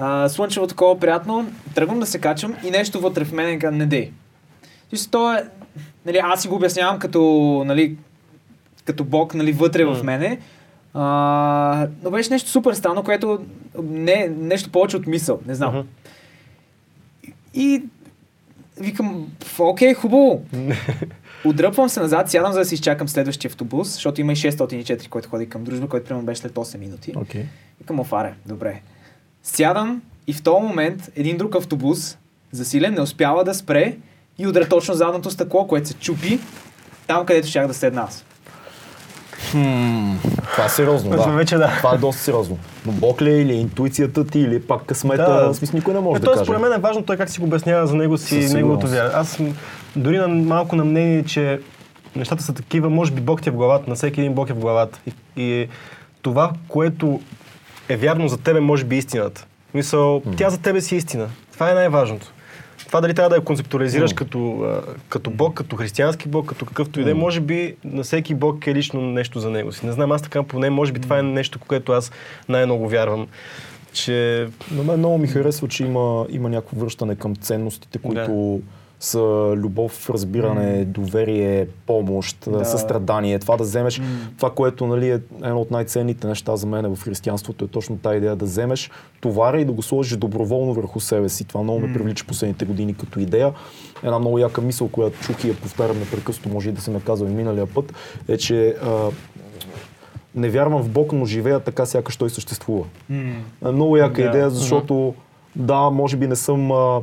А, 0.02 0.30
слънчево 0.30 0.68
такова 0.68 1.00
приятно. 1.00 1.52
Тръгвам 1.76 2.00
да 2.00 2.06
се 2.06 2.20
качвам 2.20 2.56
и 2.66 2.72
нещо 2.72 3.00
вътре 3.00 3.26
в 3.26 3.32
мен 3.32 3.60
казва, 3.60 3.78
не 3.78 3.86
дей. 3.86 4.12
То 5.12 5.34
е, 5.34 5.44
нали, 6.06 6.20
аз 6.24 6.42
си 6.42 6.48
го 6.48 6.56
обяснявам 6.56 7.00
като, 7.00 7.64
нали, 7.66 7.98
като 8.86 9.04
Бог 9.04 9.34
нали, 9.34 9.52
вътре 9.52 9.86
в 9.86 10.04
мене. 10.04 10.40
А, 10.94 11.88
но 12.04 12.12
беше 12.12 12.30
нещо 12.30 12.50
супер 12.50 12.74
странно, 12.74 13.04
което 13.04 13.40
не 13.84 14.28
нещо 14.38 14.70
повече 14.70 14.98
от 14.98 15.08
мисъл, 15.08 15.40
не 15.48 15.56
знам. 15.56 15.76
Мгм. 15.76 15.88
И 17.54 17.84
викам, 18.80 19.28
«Ф, 19.44 19.60
окей, 19.60 19.94
хубаво. 19.94 20.42
Отдръпвам 21.46 21.90
се 21.90 22.00
назад, 22.00 22.30
сядам 22.30 22.52
за 22.52 22.60
да 22.60 22.66
си 22.66 22.76
изчакам 22.76 23.08
следващия 23.08 23.50
автобус, 23.50 23.88
защото 23.88 24.22
има 24.22 24.32
и 24.32 24.36
604, 24.36 25.10
който 25.10 25.30
ходи 25.30 25.50
към 25.50 25.64
дружба, 25.64 25.88
който 25.88 26.06
примерно 26.06 26.26
беше 26.26 26.42
след 26.42 26.54
8 26.54 26.78
минути. 26.78 27.14
Окей. 27.16 27.46
Викам, 27.80 28.00
офаре, 28.00 28.34
добре. 28.46 28.82
Сядам 29.44 30.02
и 30.28 30.34
в 30.34 30.44
този 30.44 30.64
момент 30.64 31.10
един 31.16 31.38
друг 31.38 31.56
автобус, 31.56 32.18
засилен, 32.52 32.94
не 32.94 33.02
успява 33.02 33.44
да 33.44 33.54
спре 33.54 33.98
и 34.38 34.48
удря 34.48 34.70
точно 34.70 34.94
задното 34.94 35.32
стъкло, 35.32 35.68
което 35.68 35.88
се 35.88 35.94
чупи 35.94 36.40
там, 37.08 37.26
където 37.26 37.48
щях 37.48 37.68
да 37.68 37.74
седна 37.74 38.02
аз. 38.02 38.26
Това 40.52 40.66
е 40.66 40.70
сериозно, 40.70 41.10
да. 41.10 41.18
Вече 41.18 41.56
да. 41.58 41.68
Това 41.78 41.94
е 41.96 41.98
доста 41.98 42.22
сериозно. 42.22 42.58
Но 42.86 42.92
Бог 42.92 43.22
ли 43.22 43.30
е, 43.30 43.42
или 43.42 43.54
интуицията 43.54 44.28
ти, 44.28 44.40
или 44.40 44.62
пак 44.62 44.86
късмета, 44.86 45.24
Да. 45.24 45.54
в 45.54 45.56
смисъл 45.56 45.78
никой 45.78 45.94
не 45.94 46.00
може 46.00 46.18
Е, 46.18 46.20
да 46.20 46.32
каже. 46.32 46.44
според 46.44 46.62
мен 46.62 46.74
е 46.74 46.78
важно 46.78 47.04
той 47.04 47.18
как 47.18 47.30
си 47.30 47.40
го 47.40 47.46
обяснява 47.46 47.88
за 47.88 47.96
него 47.96 48.18
си, 48.18 48.44
Със 48.44 48.54
неговото 48.54 48.88
вяра. 48.88 49.12
Аз 49.14 49.40
дори 49.96 50.18
на 50.18 50.28
малко 50.28 50.76
на 50.76 50.86
мнение, 50.86 51.24
че 51.24 51.60
нещата 52.16 52.44
са 52.44 52.54
такива, 52.54 52.90
може 52.90 53.12
би 53.12 53.22
Бог 53.22 53.42
ти 53.42 53.50
е 53.50 53.52
в 53.52 53.56
главата, 53.56 53.90
на 53.90 53.96
всеки 53.96 54.20
един 54.22 54.34
Бог 54.34 54.50
е 54.50 54.54
в 54.54 54.60
главата. 54.60 55.00
И, 55.08 55.14
и 55.44 55.68
това, 56.22 56.52
което 56.68 57.22
е 57.90 57.98
вярно 57.98 58.28
за 58.28 58.38
тебе, 58.38 58.60
може 58.60 58.86
би 58.86 58.98
истината. 58.98 59.46
Мисъл, 59.74 60.22
тя 60.38 60.50
за 60.50 60.62
тебе 60.62 60.82
си 60.82 60.96
е 60.96 60.98
истина. 60.98 61.30
Това 61.54 61.72
е 61.72 61.74
най-важното. 61.74 62.34
Това 62.88 63.02
дали 63.02 63.14
трябва 63.14 63.30
да 63.30 63.36
я 63.36 63.42
концептуализираш 63.42 64.14
като, 64.14 64.62
а, 64.62 64.82
като 65.10 65.30
Бог, 65.30 65.54
като 65.54 65.76
християнски 65.76 66.28
Бог, 66.28 66.46
като 66.46 66.66
какъвто 66.66 67.00
и 67.00 67.04
да 67.04 67.12
е, 67.12 67.14
може 67.14 67.40
би 67.40 67.76
на 67.84 68.04
всеки 68.04 68.36
Бог 68.36 68.68
е 68.68 68.76
лично 68.76 69.02
нещо 69.02 69.40
за 69.40 69.50
него 69.50 69.72
си. 69.72 69.86
Не 69.86 69.92
знам, 69.92 70.12
аз 70.12 70.22
така 70.22 70.44
поне, 70.44 70.70
може 70.70 70.92
би 70.92 71.00
това 71.00 71.20
е 71.20 71.24
нещо, 71.24 71.60
което 71.68 71.92
аз 71.92 72.12
най-много 72.50 72.90
вярвам. 72.90 73.28
Че 73.94 74.48
На 74.72 74.84
мен 74.84 74.98
много 74.98 75.18
ми 75.18 75.28
харесва, 75.28 75.68
че 75.68 75.84
има, 75.84 76.26
има 76.30 76.50
някакво 76.50 76.80
връщане 76.80 77.16
към 77.16 77.36
ценностите, 77.36 77.98
които 77.98 78.62
са 79.00 79.54
любов, 79.56 80.10
разбиране, 80.10 80.86
доверие, 80.86 81.68
помощ, 81.86 82.38
Да. 82.52 82.66
състрадание. 82.66 83.40
Това 83.40 83.58
да 83.58 83.64
вземеш, 83.64 84.02
това, 84.38 84.50
което 84.50 84.88
нали, 84.88 85.10
е 85.10 85.20
едно 85.44 85.62
от 85.62 85.72
най-ценните 85.72 86.28
неща 86.28 86.56
за 86.56 86.68
мен 86.68 86.96
в 86.96 87.04
християнството, 87.04 87.66
е 87.66 87.68
точно 87.68 87.98
тази 87.98 88.18
идея 88.18 88.36
да 88.36 88.46
вземеш 88.46 88.92
товара 89.22 89.62
и 89.62 89.66
да 89.66 89.72
го 89.72 89.82
сложиш 89.82 90.18
доброволно 90.18 90.74
върху 90.74 91.00
себе 91.00 91.30
си. 91.30 91.44
Това 91.44 91.64
много 91.64 91.80
ме 91.80 91.94
привлича 91.94 92.26
последните 92.28 92.66
години 92.66 92.94
като 92.94 93.20
идея. 93.20 93.54
Една 94.04 94.20
много 94.20 94.40
яка 94.40 94.62
мисъл, 94.62 94.88
която 94.88 95.20
чух 95.20 95.44
и 95.44 95.48
я 95.48 95.56
повтарям 95.56 96.00
непрекъснато, 96.00 96.50
може 96.50 96.70
и 96.70 96.74
да 96.74 96.82
се 96.82 96.92
ме 96.92 97.00
казва 97.00 97.30
и 97.30 97.34
миналия 97.34 97.66
път, 97.66 97.94
е, 98.28 98.38
че 98.38 98.76
а, 98.84 99.10
не 100.36 100.50
вярвам 100.50 100.82
в 100.82 100.90
Бог, 100.90 101.14
но 101.14 101.26
живея 101.26 101.60
така, 101.60 101.86
сякаш 101.86 102.18
той 102.18 102.30
съществува. 102.30 102.86
Е 103.66 103.72
Много 103.72 103.98
яка 103.98 104.22
Да. 104.22 104.28
идея, 104.28 104.50
защото 104.50 105.14
да, 105.56 105.90
може 105.90 106.18
би 106.18 106.28
не 106.28 106.36
съм 106.36 106.72
а, 106.72 107.00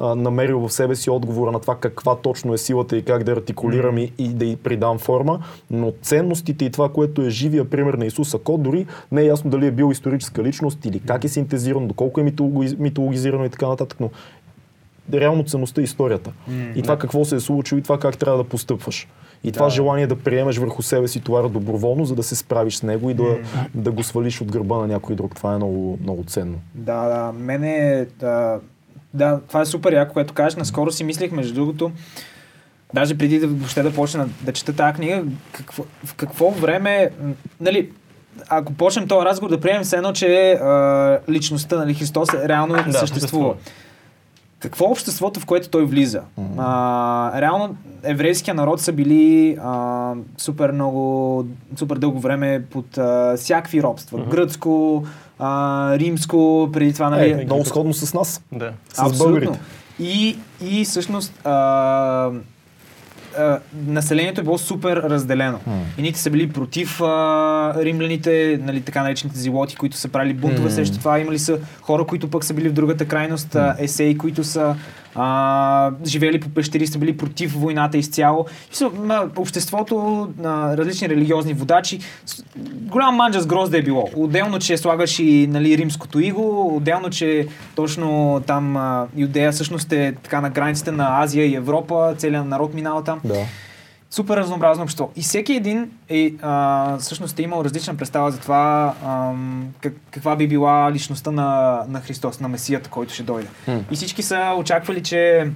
а, 0.00 0.14
намерил 0.14 0.60
в 0.68 0.72
себе 0.72 0.96
си 0.96 1.10
отговора 1.10 1.52
на 1.52 1.60
това 1.60 1.76
каква 1.76 2.16
точно 2.16 2.54
е 2.54 2.58
силата 2.58 2.96
и 2.96 3.02
как 3.02 3.24
да 3.24 3.32
артикулирам 3.32 3.98
и, 3.98 4.12
и 4.18 4.28
да 4.28 4.44
й 4.44 4.56
придам 4.56 4.98
форма, 4.98 5.40
но 5.70 5.92
ценностите 6.02 6.64
и 6.64 6.70
това, 6.70 6.88
което 6.88 7.22
е 7.22 7.30
живия 7.30 7.70
пример 7.70 7.94
на 7.94 8.06
Исус, 8.06 8.34
ако 8.34 8.58
дори 8.58 8.86
не 9.12 9.20
е 9.22 9.26
ясно 9.26 9.50
дали 9.50 9.66
е 9.66 9.70
бил 9.70 9.90
историческа 9.92 10.42
личност 10.42 10.84
или 10.84 11.00
как 11.00 11.24
е 11.24 11.28
синтезиран, 11.28 11.88
доколко 11.88 12.20
е 12.20 12.24
митологи- 12.24 12.76
митологизирано 12.78 13.44
и 13.44 13.50
така 13.50 13.68
нататък, 13.68 14.00
но 14.00 14.10
реално 15.12 15.44
ценността 15.44 15.80
е 15.80 15.84
историята. 15.84 16.32
и 16.76 16.82
това 16.82 16.98
какво 16.98 17.24
се 17.24 17.36
е 17.36 17.40
случило 17.40 17.78
и 17.78 17.82
това 17.82 17.98
как 17.98 18.18
трябва 18.18 18.38
да 18.42 18.48
постъпваш. 18.48 19.08
И 19.44 19.52
това 19.52 19.68
желание 19.68 20.06
да 20.06 20.16
приемеш 20.16 20.58
върху 20.58 20.82
себе 20.82 21.08
си 21.08 21.20
товара 21.20 21.48
доброволно, 21.48 22.04
за 22.04 22.14
да 22.14 22.22
се 22.22 22.36
справиш 22.36 22.76
с 22.76 22.82
него 22.82 23.10
и 23.10 23.14
да, 23.14 23.38
да 23.74 23.90
го 23.90 24.02
свалиш 24.02 24.40
от 24.40 24.52
гърба 24.52 24.76
на 24.76 24.86
някой 24.86 25.16
друг. 25.16 25.36
Това 25.36 25.54
е 25.54 25.56
много, 25.56 25.98
много 26.02 26.24
ценно. 26.24 26.58
Да, 26.74 27.08
да, 27.08 27.32
мене, 27.32 28.06
да, 28.20 28.60
да, 29.14 29.40
това 29.48 29.60
е 29.60 29.66
супер 29.66 29.92
яко, 29.92 30.12
което 30.12 30.34
кажеш. 30.34 30.56
Наскоро 30.56 30.90
си 30.90 31.04
мислех, 31.04 31.32
между 31.32 31.54
другото, 31.54 31.90
даже 32.94 33.18
преди 33.18 33.38
да 33.38 33.46
въобще 33.46 33.82
да 33.82 33.94
почна 33.94 34.28
да 34.42 34.52
чета 34.52 34.72
тази 34.72 34.94
книга, 34.94 35.24
какво, 35.52 35.82
в 36.04 36.14
какво 36.14 36.50
време, 36.50 37.10
нали, 37.60 37.90
ако 38.48 38.72
почнем 38.72 39.08
този 39.08 39.24
разговор 39.26 39.50
да 39.50 39.60
приемем 39.60 39.84
се 39.84 39.96
едно, 39.96 40.12
че 40.12 40.52
а, 40.52 41.18
личността, 41.28 41.76
нали, 41.76 41.94
Христос 41.94 42.28
е 42.34 42.48
реално 42.48 42.74
Да, 42.74 42.82
съществува. 42.82 43.06
съществува. 43.06 43.54
Какво 44.60 44.84
е 44.84 44.88
обществото, 44.88 45.40
в 45.40 45.46
което 45.46 45.68
той 45.68 45.84
влиза? 45.84 46.20
А, 46.58 47.40
реално 47.40 47.76
еврейския 48.02 48.54
народ 48.54 48.80
са 48.80 48.92
били 48.92 49.56
а, 49.62 50.12
супер 50.38 50.72
много, 50.72 51.46
супер 51.76 51.96
дълго 51.96 52.20
време 52.20 52.62
под 52.70 52.98
а, 52.98 53.34
всякакви 53.36 53.82
робства. 53.82 54.24
Гръцко, 54.30 55.04
а, 55.40 55.98
римско, 55.98 56.68
преди 56.72 56.92
това, 56.92 57.10
нали? 57.10 57.30
Е, 57.30 57.44
много 57.44 57.64
сходно 57.64 57.94
с 57.94 58.14
нас. 58.14 58.42
да. 58.52 58.72
С 58.92 59.18
българите. 59.18 59.60
И, 60.00 60.36
и 60.64 60.84
всъщност 60.84 61.46
а, 61.46 61.50
а, 63.38 63.58
населението 63.86 64.40
е 64.40 64.44
било 64.44 64.58
супер 64.58 64.96
разделено. 64.96 65.60
Едните 65.98 66.20
са 66.20 66.30
били 66.30 66.52
против 66.52 67.00
а, 67.00 67.74
римляните, 67.76 68.60
нали, 68.62 68.80
така 68.80 69.02
наречените 69.02 69.38
зилоти, 69.38 69.76
които 69.76 69.96
са 69.96 70.08
правили 70.08 70.34
бунтове 70.34 70.70
срещу 70.70 70.98
това. 70.98 71.18
Имали 71.18 71.38
са 71.38 71.58
хора, 71.82 72.04
които 72.04 72.30
пък 72.30 72.44
са 72.44 72.54
били 72.54 72.68
в 72.68 72.72
другата 72.72 73.08
крайност, 73.08 73.54
а, 73.54 73.76
есеи, 73.78 74.18
които 74.18 74.44
са 74.44 74.76
а, 75.14 75.90
живели 76.06 76.40
по 76.40 76.48
пещери, 76.48 76.86
са 76.86 76.98
били 76.98 77.16
против 77.16 77.52
войната 77.54 77.98
изцяло. 77.98 78.46
Обществото, 79.36 80.28
на 80.38 80.76
различни 80.76 81.08
религиозни 81.08 81.54
водачи, 81.54 82.00
голям 82.64 83.14
манджа 83.14 83.40
с 83.40 83.46
грозда 83.46 83.78
е 83.78 83.82
било. 83.82 84.08
Отделно, 84.16 84.58
че 84.58 84.76
слагаш 84.76 85.18
и 85.18 85.46
нали, 85.50 85.78
римското 85.78 86.20
иго, 86.20 86.76
отделно, 86.76 87.10
че 87.10 87.46
точно 87.76 88.40
там 88.46 88.76
Юдея 89.16 89.52
всъщност 89.52 89.92
е 89.92 90.14
така 90.22 90.40
на 90.40 90.50
границите 90.50 90.92
на 90.92 91.22
Азия 91.22 91.46
и 91.46 91.54
Европа, 91.54 92.14
целият 92.18 92.46
народ 92.46 92.74
минава 92.74 93.04
там. 93.04 93.20
Да. 93.24 93.44
Супер 94.10 94.36
разнообразно 94.36 94.82
общество. 94.82 95.10
И 95.16 95.22
всеки 95.22 95.52
един 95.52 95.90
е, 96.08 96.32
а, 96.42 96.98
всъщност 96.98 97.38
е 97.38 97.42
имал 97.42 97.64
различна 97.64 97.96
представа 97.96 98.30
за 98.30 98.38
това 98.40 98.94
ам, 99.06 99.68
как, 99.80 99.92
каква 100.10 100.36
би 100.36 100.48
била 100.48 100.92
личността 100.92 101.30
на, 101.30 101.80
на 101.88 102.00
Христос, 102.00 102.40
на 102.40 102.48
Месията, 102.48 102.90
който 102.90 103.14
ще 103.14 103.22
дойде. 103.22 103.48
И 103.90 103.94
всички 103.94 104.22
са 104.22 104.54
очаквали, 104.58 105.02
че 105.02 105.50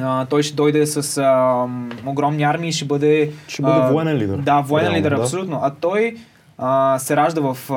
а, 0.00 0.26
той 0.26 0.42
ще 0.42 0.54
дойде 0.54 0.86
с 0.86 1.18
ам, 1.18 1.90
огромни 2.06 2.42
армии, 2.42 2.72
ще 2.72 2.84
бъде... 2.84 3.32
Ще 3.48 3.62
бъде 3.62 3.80
а, 3.80 3.90
военен 3.90 4.16
лидер. 4.16 4.36
Да, 4.36 4.60
военен 4.60 4.90
Реално, 4.90 4.98
лидер, 4.98 5.16
да. 5.16 5.22
абсолютно. 5.22 5.60
А 5.62 5.70
той 5.70 6.16
а, 6.58 6.98
се 6.98 7.16
ражда 7.16 7.40
в, 7.40 7.72
а, 7.72 7.74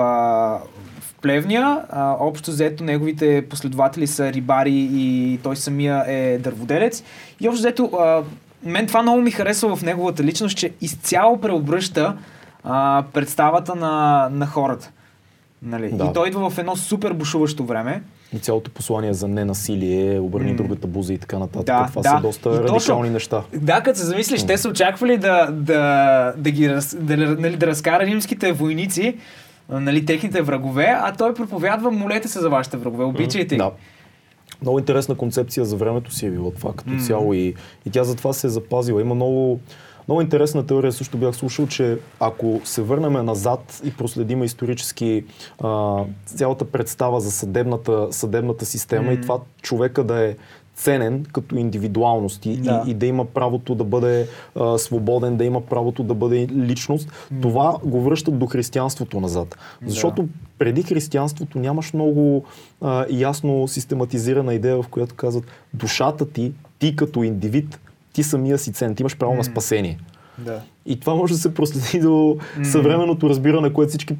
в 0.99 1.15
Плевния. 1.21 1.81
А, 1.89 2.15
общо 2.19 2.51
взето 2.51 2.83
неговите 2.83 3.45
последователи 3.49 4.07
са 4.07 4.33
рибари 4.33 4.89
и 4.93 5.39
той 5.43 5.55
самия 5.55 6.03
е 6.07 6.37
дърводелец. 6.37 7.03
И 7.39 7.49
общо 7.49 7.59
взето, 7.59 7.89
а, 7.99 8.21
мен 8.63 8.87
това 8.87 9.01
много 9.01 9.21
ми 9.21 9.31
харесва 9.31 9.75
в 9.75 9.81
неговата 9.81 10.23
личност, 10.23 10.57
че 10.57 10.71
изцяло 10.81 11.41
преобръща 11.41 12.17
а, 12.63 13.03
представата 13.13 13.75
на, 13.75 14.27
на 14.31 14.47
хората. 14.47 14.91
Нали? 15.63 15.89
Да. 15.93 16.05
И 16.05 16.13
той 16.13 16.27
идва 16.27 16.49
в 16.49 16.57
едно 16.57 16.75
супер 16.75 17.13
бушуващо 17.13 17.63
време. 17.65 18.01
И 18.33 18.39
цялото 18.39 18.71
послание 18.71 19.13
за 19.13 19.27
ненасилие, 19.27 20.19
обърни 20.19 20.55
другата 20.55 20.87
буза 20.87 21.13
и 21.13 21.17
така 21.17 21.39
нататък. 21.39 21.65
Да, 21.65 21.87
Това 21.87 22.01
да. 22.01 22.09
са 22.09 22.19
доста 22.21 22.49
И 22.49 22.53
точно- 22.53 22.75
радикални 22.75 23.09
неща. 23.09 23.41
Да, 23.53 23.81
като 23.81 23.99
се 23.99 24.05
замислиш, 24.05 24.45
те 24.45 24.57
са 24.57 24.69
очаквали 24.69 25.17
да, 25.17 25.47
да, 25.51 26.33
да, 26.37 26.51
ги 26.51 26.67
да, 26.67 27.17
нали, 27.17 27.55
да 27.55 27.67
разкара 27.67 28.05
римските 28.05 28.51
войници, 28.51 29.17
нали, 29.69 30.05
техните 30.05 30.41
врагове, 30.41 30.95
а 31.01 31.13
той 31.13 31.33
проповядва, 31.33 31.91
молете 31.91 32.27
се 32.27 32.39
за 32.39 32.49
вашите 32.49 32.77
врагове, 32.77 33.03
обичайте 33.03 33.55
ги. 33.55 33.57
Да. 33.57 33.71
Много 34.61 34.79
интересна 34.79 35.15
концепция 35.15 35.65
за 35.65 35.75
времето 35.75 36.13
си 36.13 36.25
е 36.25 36.31
била 36.31 36.51
това 36.51 36.73
като 36.73 36.91
цяло 36.99 37.33
и, 37.33 37.55
и 37.85 37.89
тя 37.91 38.03
затова 38.03 38.33
се 38.33 38.47
е 38.47 38.49
запазила. 38.49 39.01
Има 39.01 39.15
много, 39.15 39.59
много 40.07 40.21
интересна 40.21 40.65
теория, 40.65 40.91
също 40.91 41.17
бях 41.17 41.35
слушал, 41.35 41.67
че 41.67 41.97
ако 42.19 42.61
се 42.63 42.81
върнем 42.81 43.25
назад 43.25 43.81
и 43.85 43.93
проследим 43.93 44.43
исторически 44.43 45.23
а, 45.63 45.97
цялата 46.25 46.65
представа 46.65 47.21
за 47.21 47.31
съдебната, 47.31 48.07
съдебната 48.11 48.65
система 48.65 49.13
и 49.13 49.21
това 49.21 49.39
човека 49.61 50.03
да 50.03 50.25
е 50.25 50.35
ценен 50.75 51.25
като 51.33 51.55
индивидуалност 51.55 52.45
и, 52.45 52.57
Да. 52.57 52.83
и, 52.87 52.91
и 52.91 52.93
да 52.93 53.05
има 53.05 53.25
правото 53.25 53.75
да 53.75 53.83
бъде 53.83 54.27
а, 54.55 54.77
свободен, 54.77 55.37
да 55.37 55.45
има 55.45 55.61
правото 55.61 56.03
да 56.03 56.13
бъде 56.13 56.47
личност, 56.47 57.11
това 57.41 57.77
го 57.83 58.01
връщат 58.01 58.39
до 58.39 58.45
християнството 58.45 59.19
назад. 59.19 59.57
Защото 59.85 60.27
преди 60.61 60.83
християнството 60.83 61.59
нямаш 61.59 61.93
много 61.93 62.43
а, 62.81 63.05
ясно 63.09 63.67
систематизирана 63.67 64.53
идея, 64.53 64.81
в 64.81 64.87
която 64.87 65.15
казват 65.15 65.43
душата 65.73 66.29
ти, 66.29 66.51
ти 66.79 66.95
като 66.95 67.23
индивид, 67.23 67.79
ти 68.13 68.23
самия 68.23 68.57
си 68.57 68.73
цен, 68.73 68.95
ти 68.95 69.03
имаш 69.03 69.17
право 69.17 69.33
на 69.33 69.43
спасение. 69.43 69.99
Да. 70.37 70.61
И 70.85 70.99
това 70.99 71.15
може 71.15 71.33
да 71.33 71.39
се 71.39 71.53
проследи 71.53 71.99
до 71.99 72.37
съвременното 72.63 73.29
разбиране, 73.29 73.73
което 73.73 73.89
всички 73.89 74.15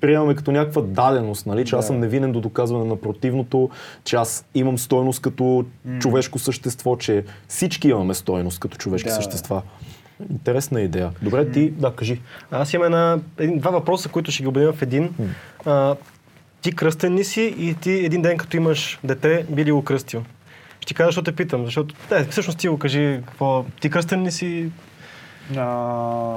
приемаме 0.00 0.34
като 0.34 0.52
някаква 0.52 0.82
даденост, 0.82 1.46
нали? 1.46 1.64
че 1.64 1.76
аз 1.76 1.86
съм 1.86 2.00
невинен 2.00 2.32
до 2.32 2.40
доказване 2.40 2.84
на 2.84 2.96
противното, 2.96 3.70
че 4.04 4.16
аз 4.16 4.44
имам 4.54 4.78
стойност 4.78 5.22
като 5.22 5.64
човешко 6.00 6.38
същество, 6.38 6.96
че 6.96 7.24
всички 7.48 7.88
имаме 7.88 8.14
стойност 8.14 8.60
като 8.60 8.76
човешки 8.76 9.08
Да. 9.08 9.14
същества. 9.14 9.62
Интересна 10.30 10.80
идея. 10.80 11.10
Добре, 11.22 11.50
ти, 11.50 11.70
да, 11.70 11.92
кажи. 11.92 12.20
Аз 12.50 12.72
имам 12.72 12.86
една, 12.86 13.18
един, 13.38 13.58
два 13.58 13.70
въпроса, 13.70 14.08
които 14.08 14.30
ще 14.30 14.42
ги 14.42 14.48
обединим 14.48 14.72
в 14.72 14.82
един. 14.82 15.14
А, 15.66 15.94
ти 16.62 16.72
кръстен 16.72 17.14
ли 17.14 17.24
си 17.24 17.54
и 17.58 17.74
ти 17.74 17.90
един 17.90 18.22
ден, 18.22 18.36
като 18.36 18.56
имаш 18.56 19.00
дете, 19.04 19.46
би 19.50 19.64
ли 19.64 19.72
го 19.72 19.84
кръстил? 19.84 20.22
Ще 20.80 20.86
ти 20.86 20.94
кажа, 20.94 21.08
защо 21.08 21.22
те 21.22 21.32
питам, 21.32 21.64
защото 21.64 21.94
да, 22.08 22.24
всъщност 22.24 22.58
ти 22.58 22.68
го 22.68 22.78
кажи, 22.78 23.20
какво, 23.26 23.64
ти 23.80 23.90
кръстен 23.90 24.22
ли 24.22 24.30
си? 24.32 24.70
А, 25.56 26.36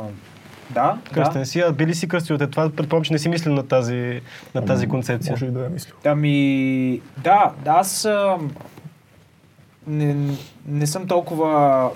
да, 0.70 0.98
Кръстен 1.14 1.42
да. 1.42 1.46
си, 1.46 1.60
а 1.60 1.72
били 1.72 1.96
си 1.96 2.08
кръстил 2.08 2.38
те. 2.38 2.48
Това 2.48 2.70
предполагам, 2.70 3.04
че 3.04 3.14
не 3.14 3.20
си 3.20 3.30
мислил 3.30 3.54
на 3.54 3.68
тази, 3.68 4.22
на 4.56 4.66
тази 4.66 4.88
концепция. 4.88 5.32
Може 5.32 5.46
и 5.46 5.50
да 5.50 5.66
е 5.66 5.70
мислил. 5.70 5.96
Ами, 6.06 7.02
да, 7.18 7.52
да, 7.66 7.72
аз 7.72 8.08
не, 9.88 10.38
не 10.68 10.88
съм 10.88 11.08
толкова 11.08 11.90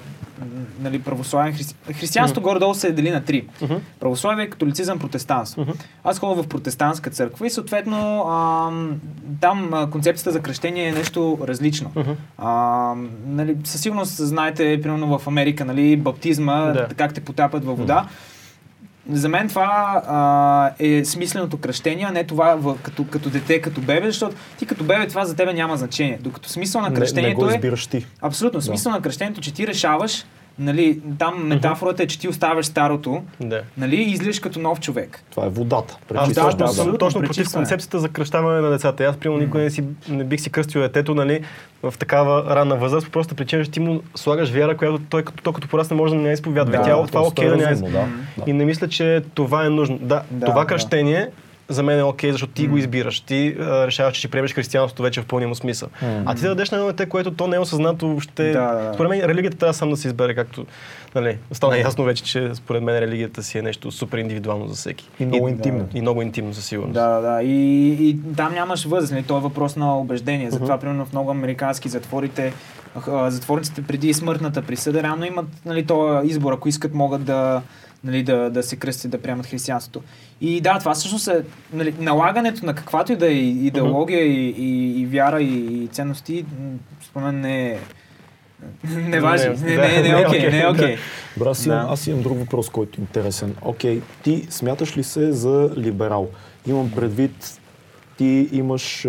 нали, 0.80 1.00
православен. 1.02 1.54
Христи... 1.54 1.76
Християнството 1.94 2.42
горе-долу 2.42 2.74
се 2.74 2.92
дели 2.92 3.12
на 3.12 3.24
три. 3.24 3.48
Мгм. 3.62 3.76
Православие, 4.00 4.50
католицизъм, 4.50 5.00
протестантство. 5.00 5.62
Мгм. 5.62 5.72
Аз 6.04 6.20
ходя 6.20 6.44
в 6.44 6.48
протестантска 6.48 7.10
църква 7.10 7.48
и 7.48 7.50
съответно 7.50 8.22
ам, 8.30 9.00
там 9.42 9.74
а, 9.74 9.90
концепцията 9.90 10.32
за 10.32 10.40
кръщение 10.42 10.88
е 10.88 10.92
нещо 10.92 11.38
различно. 11.48 11.92
Мгм. 11.96 12.12
А, 12.38 12.94
нали, 13.26 13.58
със 13.64 13.82
сигурност 13.82 14.16
знаете, 14.18 14.80
примерно 14.82 15.20
в 15.20 15.28
Америка, 15.28 15.66
нали, 15.66 15.98
баптизма, 15.98 16.66
Да. 16.66 16.88
как 16.98 17.14
те 17.14 17.22
потапят 17.22 17.66
във 17.66 17.78
вода. 17.78 18.08
За 19.12 19.30
мен 19.30 19.48
това 19.48 20.02
а, 20.08 20.72
е 20.80 21.06
смисленото 21.06 21.58
кръщение, 21.58 22.06
а 22.10 22.12
не 22.12 22.24
това 22.24 22.56
в, 22.56 22.78
като, 22.84 23.06
като 23.08 23.30
дете, 23.30 23.62
като 23.62 23.82
бебе, 23.82 24.12
защото 24.12 24.36
ти 24.58 24.66
като 24.66 24.84
бебе 24.84 25.08
това 25.08 25.26
за 25.26 25.36
тебе 25.36 25.54
няма 25.54 25.78
значение. 25.78 26.20
Докато 26.22 26.50
смисъл 26.50 26.82
на 26.82 26.88
Не, 26.88 26.94
не 26.94 27.00
кръщението 27.00 27.40
го 27.40 27.50
е... 27.50 27.54
избираш 27.54 27.88
ти. 27.88 28.06
Абсолютно. 28.22 28.62
Смисъл 28.62 28.92
на 28.92 29.02
кръщението, 29.02 29.42
че 29.42 29.54
ти 29.54 29.68
решаваш, 29.68 30.26
нали, 30.60 31.02
там 31.20 31.48
метафората 31.48 32.04
е, 32.04 32.08
че 32.08 32.20
ти 32.20 32.28
оставяш 32.28 32.66
старото, 32.66 33.24
Да. 33.40 33.62
нали, 33.78 33.96
и 33.96 34.12
излизаш 34.12 34.40
като 34.40 34.60
нов 34.60 34.80
човек. 34.80 35.24
Това 35.32 35.46
е 35.46 35.50
водата. 35.50 35.98
Аз 36.16 36.34
да, 36.34 36.42
вода. 36.44 36.64
абсолютно. 36.64 36.98
точно 36.98 37.22
против 37.22 37.36
пречистване. 37.36 37.64
концепцията 37.66 38.00
за 38.00 38.10
кръщаване 38.10 38.62
на 38.62 38.70
децата. 38.70 39.04
Аз, 39.04 39.18
примерно, 39.18 39.42
никой 39.42 39.62
не, 39.62 39.70
си, 39.70 39.84
не 40.10 40.24
бих 40.24 40.42
си 40.42 40.50
кръстил 40.50 40.82
детето, 40.82 41.16
нали, 41.16 41.42
в 41.84 41.94
такава 42.00 42.56
ранна 42.56 42.76
възраст, 42.76 43.06
по 43.06 43.12
просто 43.12 43.36
причина, 43.36 43.66
че 43.66 43.72
ти 43.72 43.80
му 43.80 44.02
слагаш 44.16 44.50
вяра, 44.52 44.78
която 44.78 45.00
той 45.10 45.24
като, 45.24 45.44
той 45.44 45.54
като 45.54 45.68
порасне 45.68 45.96
може 45.98 46.16
да 46.16 46.22
не 46.22 46.28
я 46.28 46.34
изповядва. 46.34 46.72
Да, 46.78 46.82
тя, 46.84 47.06
това 47.08 47.20
е 47.20 47.24
окей 47.24 47.50
да 47.50 47.58
не 47.58 47.76
да. 47.76 48.08
И 48.48 48.54
не 48.54 48.66
мисля, 48.66 48.88
че 48.88 49.22
това 49.34 49.66
е 49.66 49.70
нужно. 49.70 49.98
Да, 49.98 50.22
Да, 50.32 50.46
това 50.46 50.62
да. 50.62 50.68
кръщение 50.68 51.30
за 51.70 51.84
мен 51.84 52.00
е 52.00 52.04
окей, 52.04 52.32
защото 52.32 52.54
ти 52.54 52.68
го 52.68 52.78
избираш. 52.78 53.20
Ти 53.20 53.56
а, 53.60 53.88
решаваш, 53.88 54.14
че 54.14 54.20
ще 54.20 54.28
приемеш 54.28 54.54
християнството 54.54 55.04
вече 55.04 55.22
в 55.22 55.26
пълния 55.26 55.48
му 55.48 55.56
смисъл. 55.56 55.90
А 56.26 56.36
ти 56.36 56.42
да 56.42 56.48
дадеш 56.48 56.72
на 56.72 56.78
едно 56.78 56.88
дете, 56.88 57.06
което 57.06 57.32
то 57.32 57.48
не 57.48 57.56
е 57.56 57.60
осъзнато 57.60 58.08
въобще. 58.08 58.52
Да, 58.52 58.74
да, 58.74 58.84
да. 58.84 58.94
Според 58.94 59.10
мен 59.10 59.22
религията 59.22 59.58
трябва 59.58 59.74
сам 59.74 59.90
да 59.90 59.98
се 59.98 60.08
избере, 60.08 60.36
както 60.36 60.66
нали, 61.16 61.38
стана 61.52 61.78
ясно 61.78 62.04
вече, 62.04 62.24
че 62.24 62.50
според 62.54 62.84
мен 62.84 63.00
религията 63.00 63.44
си 63.44 63.58
е 63.58 63.62
нещо 63.62 63.92
супер 63.92 64.18
индивидуално 64.18 64.68
за 64.68 64.76
всеки. 64.76 65.10
И 65.20 65.26
много 65.26 65.48
И- 65.48 65.52
интимно. 65.52 65.88
И 65.94 66.02
много 66.02 66.22
интимно, 66.22 66.54
със 66.54 66.66
сигурност. 66.66 66.94
Да, 66.94 67.08
да, 67.08 67.22
да. 67.22 67.44
И, 67.44 67.88
и 68.10 68.18
там 68.38 68.54
нямаш 68.54 68.86
възраст, 68.86 69.14
нали? 69.14 69.24
То 69.24 69.38
е 69.38 69.42
въпрос 69.42 69.76
на 69.76 69.98
убеждение. 70.00 70.52
Затова, 70.52 70.78
примерно, 70.78 71.06
в 71.06 71.12
много 71.12 71.32
американски 71.32 71.90
затворите, 71.90 72.54
затворниците 73.28 73.82
преди 73.82 74.14
смъртната 74.14 74.62
присъда, 74.62 75.04
реално 75.04 75.26
имат 75.26 75.46
нали, 75.66 75.86
този 75.86 76.28
избор, 76.28 76.54
ако 76.54 76.70
искат, 76.70 76.94
могат 76.94 77.24
да, 77.24 77.62
нали, 78.04 78.24
да, 78.24 78.50
да 78.50 78.64
се 78.64 78.76
кръстят, 78.76 79.12
да 79.12 79.22
приемат 79.22 79.46
християнството. 79.46 80.02
И 80.42 80.62
да, 80.62 80.80
това 80.80 80.94
всъщност 80.94 81.28
е 81.28 81.44
нали, 81.74 81.94
налагането 82.00 82.66
на 82.66 82.76
каквато 82.76 83.12
и 83.12 83.16
да 83.16 83.28
е 83.28 83.36
идеология 83.36 84.26
и, 84.26 84.50
и, 84.50 85.02
и 85.02 85.06
вяра 85.06 85.42
и, 85.42 85.84
и 85.84 85.88
ценности, 85.88 86.46
според 87.02 87.26
мен 87.26 87.42
не 87.42 87.72
е 87.72 87.80
не 88.86 89.20
важи. 89.20 89.50
Не, 89.50 89.76
да, 89.76 89.82
не, 89.82 89.88
не, 89.88 90.02
не 90.02 90.10
е 90.10 90.22
е 90.22 90.28
окей, 90.28 90.50
не 90.50 90.62
е 90.62 90.68
окей. 90.68 90.98
Добре, 91.38 91.54
имам, 91.66 91.88
Да. 91.88 91.94
аз 91.94 92.08
имам 92.08 92.22
друг 92.22 92.40
въпрос, 92.40 92.70
който 92.70 93.02
е 93.02 93.04
интересен. 93.04 93.56
Окей, 93.62 94.02
ти 94.24 94.48
смяташ 94.50 94.98
ли 94.98 95.04
се 95.04 95.32
за 95.32 95.70
либерал? 95.78 96.30
Имам 96.68 96.92
предвид, 96.92 97.60
ти 98.18 98.50
имаш 98.52 99.08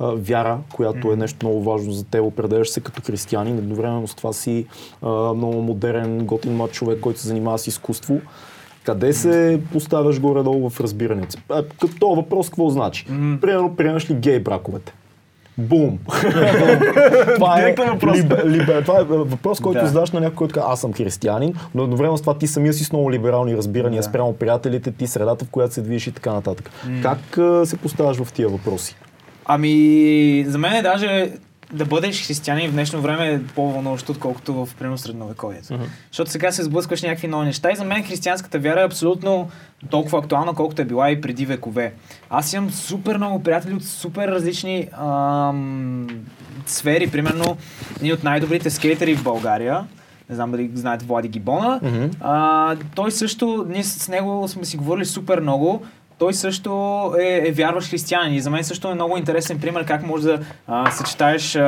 а, 0.00 0.06
вяра, 0.06 0.58
която 0.72 1.12
е 1.12 1.16
нещо 1.16 1.46
много 1.46 1.62
важно 1.62 1.92
за 1.92 2.04
теб, 2.04 2.22
определяш 2.22 2.68
се 2.68 2.80
като 2.80 3.02
християнин, 3.02 3.58
едновременно 3.58 4.08
с 4.08 4.14
това 4.14 4.32
си 4.32 4.66
а, 5.02 5.08
много 5.10 5.62
модерен, 5.62 6.18
готин 6.18 6.56
млад 6.56 6.72
човек, 6.72 7.00
който 7.00 7.20
се 7.20 7.28
занимава 7.28 7.58
с 7.58 7.66
изкуство. 7.66 8.20
Къде 8.84 9.12
се 9.12 9.60
поставяш 9.72 10.20
горе-долу 10.20 10.70
в 10.70 10.80
разбирането? 10.80 11.38
Като 11.80 12.08
въпрос, 12.08 12.48
какво 12.48 12.70
значи? 12.70 13.04
Примерно, 13.40 13.76
приемаш 13.76 14.10
ли 14.10 14.14
гей 14.14 14.38
браковете? 14.38 14.92
Бум! 15.58 15.98
това, 17.34 17.60
е, 17.60 17.74
въпрос. 17.74 18.18
либе- 18.18 18.44
либе- 18.44 18.82
това 18.82 19.00
е 19.00 19.04
въпрос, 19.04 19.60
който 19.60 19.80
Да. 19.80 19.86
задаваш 19.86 20.10
на 20.10 20.20
някой, 20.20 20.36
който 20.36 20.54
казва, 20.54 20.72
аз 20.72 20.80
съм 20.80 20.92
християнин, 20.92 21.54
но 21.74 21.82
едновременно 21.82 22.16
с 22.16 22.20
това 22.20 22.34
ти 22.34 22.46
самия 22.46 22.72
си 22.72 22.84
с 22.84 22.92
много 22.92 23.12
либерални 23.12 23.56
разбирания 23.56 23.98
Да. 23.98 24.02
спрямо 24.02 24.32
приятелите 24.32 24.92
ти, 24.92 25.06
средата, 25.06 25.44
в 25.44 25.48
която 25.48 25.74
се 25.74 25.82
движиш 25.82 26.06
и 26.06 26.12
така 26.12 26.32
нататък. 26.32 26.70
Как 27.02 27.38
а, 27.38 27.66
се 27.66 27.76
поставяш 27.76 28.16
в 28.16 28.32
тия 28.32 28.48
въпроси? 28.48 28.96
Ами, 29.52 30.44
за 30.48 30.58
мен 30.58 30.72
е 30.72 30.82
даже 30.82 31.32
да 31.72 31.84
бъдеш 31.84 32.26
християнин 32.26 32.70
в 32.70 32.72
днешно 32.72 33.00
време 33.00 33.28
е 33.28 33.42
по-вълнуващо, 33.54 34.12
отколкото 34.12 34.54
в 34.54 34.68
примерно 34.78 34.98
средновековието. 34.98 35.78
Защото 36.10 36.30
сега 36.30 36.52
се 36.52 36.62
сблъскваш 36.62 37.02
някакви 37.02 37.28
нови 37.28 37.46
неща 37.46 37.72
и 37.72 37.76
за 37.76 37.84
мен 37.84 38.04
християнската 38.04 38.58
вяра 38.58 38.80
е 38.80 38.84
абсолютно 38.84 39.50
толкова 39.90 40.18
актуална, 40.18 40.54
колкото 40.54 40.82
е 40.82 40.84
била 40.84 41.10
и 41.10 41.20
преди 41.20 41.46
векове. 41.46 41.92
Аз 42.30 42.52
имам 42.52 42.70
супер 42.70 43.16
много 43.16 43.42
приятели 43.42 43.74
от 43.74 43.84
супер 43.84 44.28
различни 44.28 44.88
ам, 44.92 46.08
сфери. 46.66 47.10
Примерно, 47.10 47.56
един 47.96 48.12
от 48.12 48.24
най-добрите 48.24 48.70
скейтери 48.70 49.14
в 49.14 49.22
България, 49.22 49.84
не 50.30 50.36
знам 50.36 50.50
дали 50.50 50.70
знаете 50.74 51.04
Влади 51.04 51.28
Гибона, 51.28 51.80
а, 52.20 52.76
той 52.94 53.10
също, 53.10 53.66
ние 53.68 53.84
с 53.84 54.08
него 54.08 54.48
сме 54.48 54.64
си 54.64 54.76
говорили 54.76 55.04
супер 55.04 55.40
много, 55.40 55.82
той 56.20 56.34
също 56.34 56.70
е, 57.20 57.48
е 57.48 57.52
вярващ 57.52 57.90
християнин 57.90 58.34
и 58.34 58.40
за 58.40 58.50
мен 58.50 58.64
също 58.64 58.88
е 58.88 58.94
много 58.94 59.16
интересен 59.16 59.60
пример 59.60 59.84
как 59.84 60.06
може 60.06 60.22
да 60.22 60.38
а, 60.66 60.90
съчетаеш 60.90 61.56
а, 61.56 61.60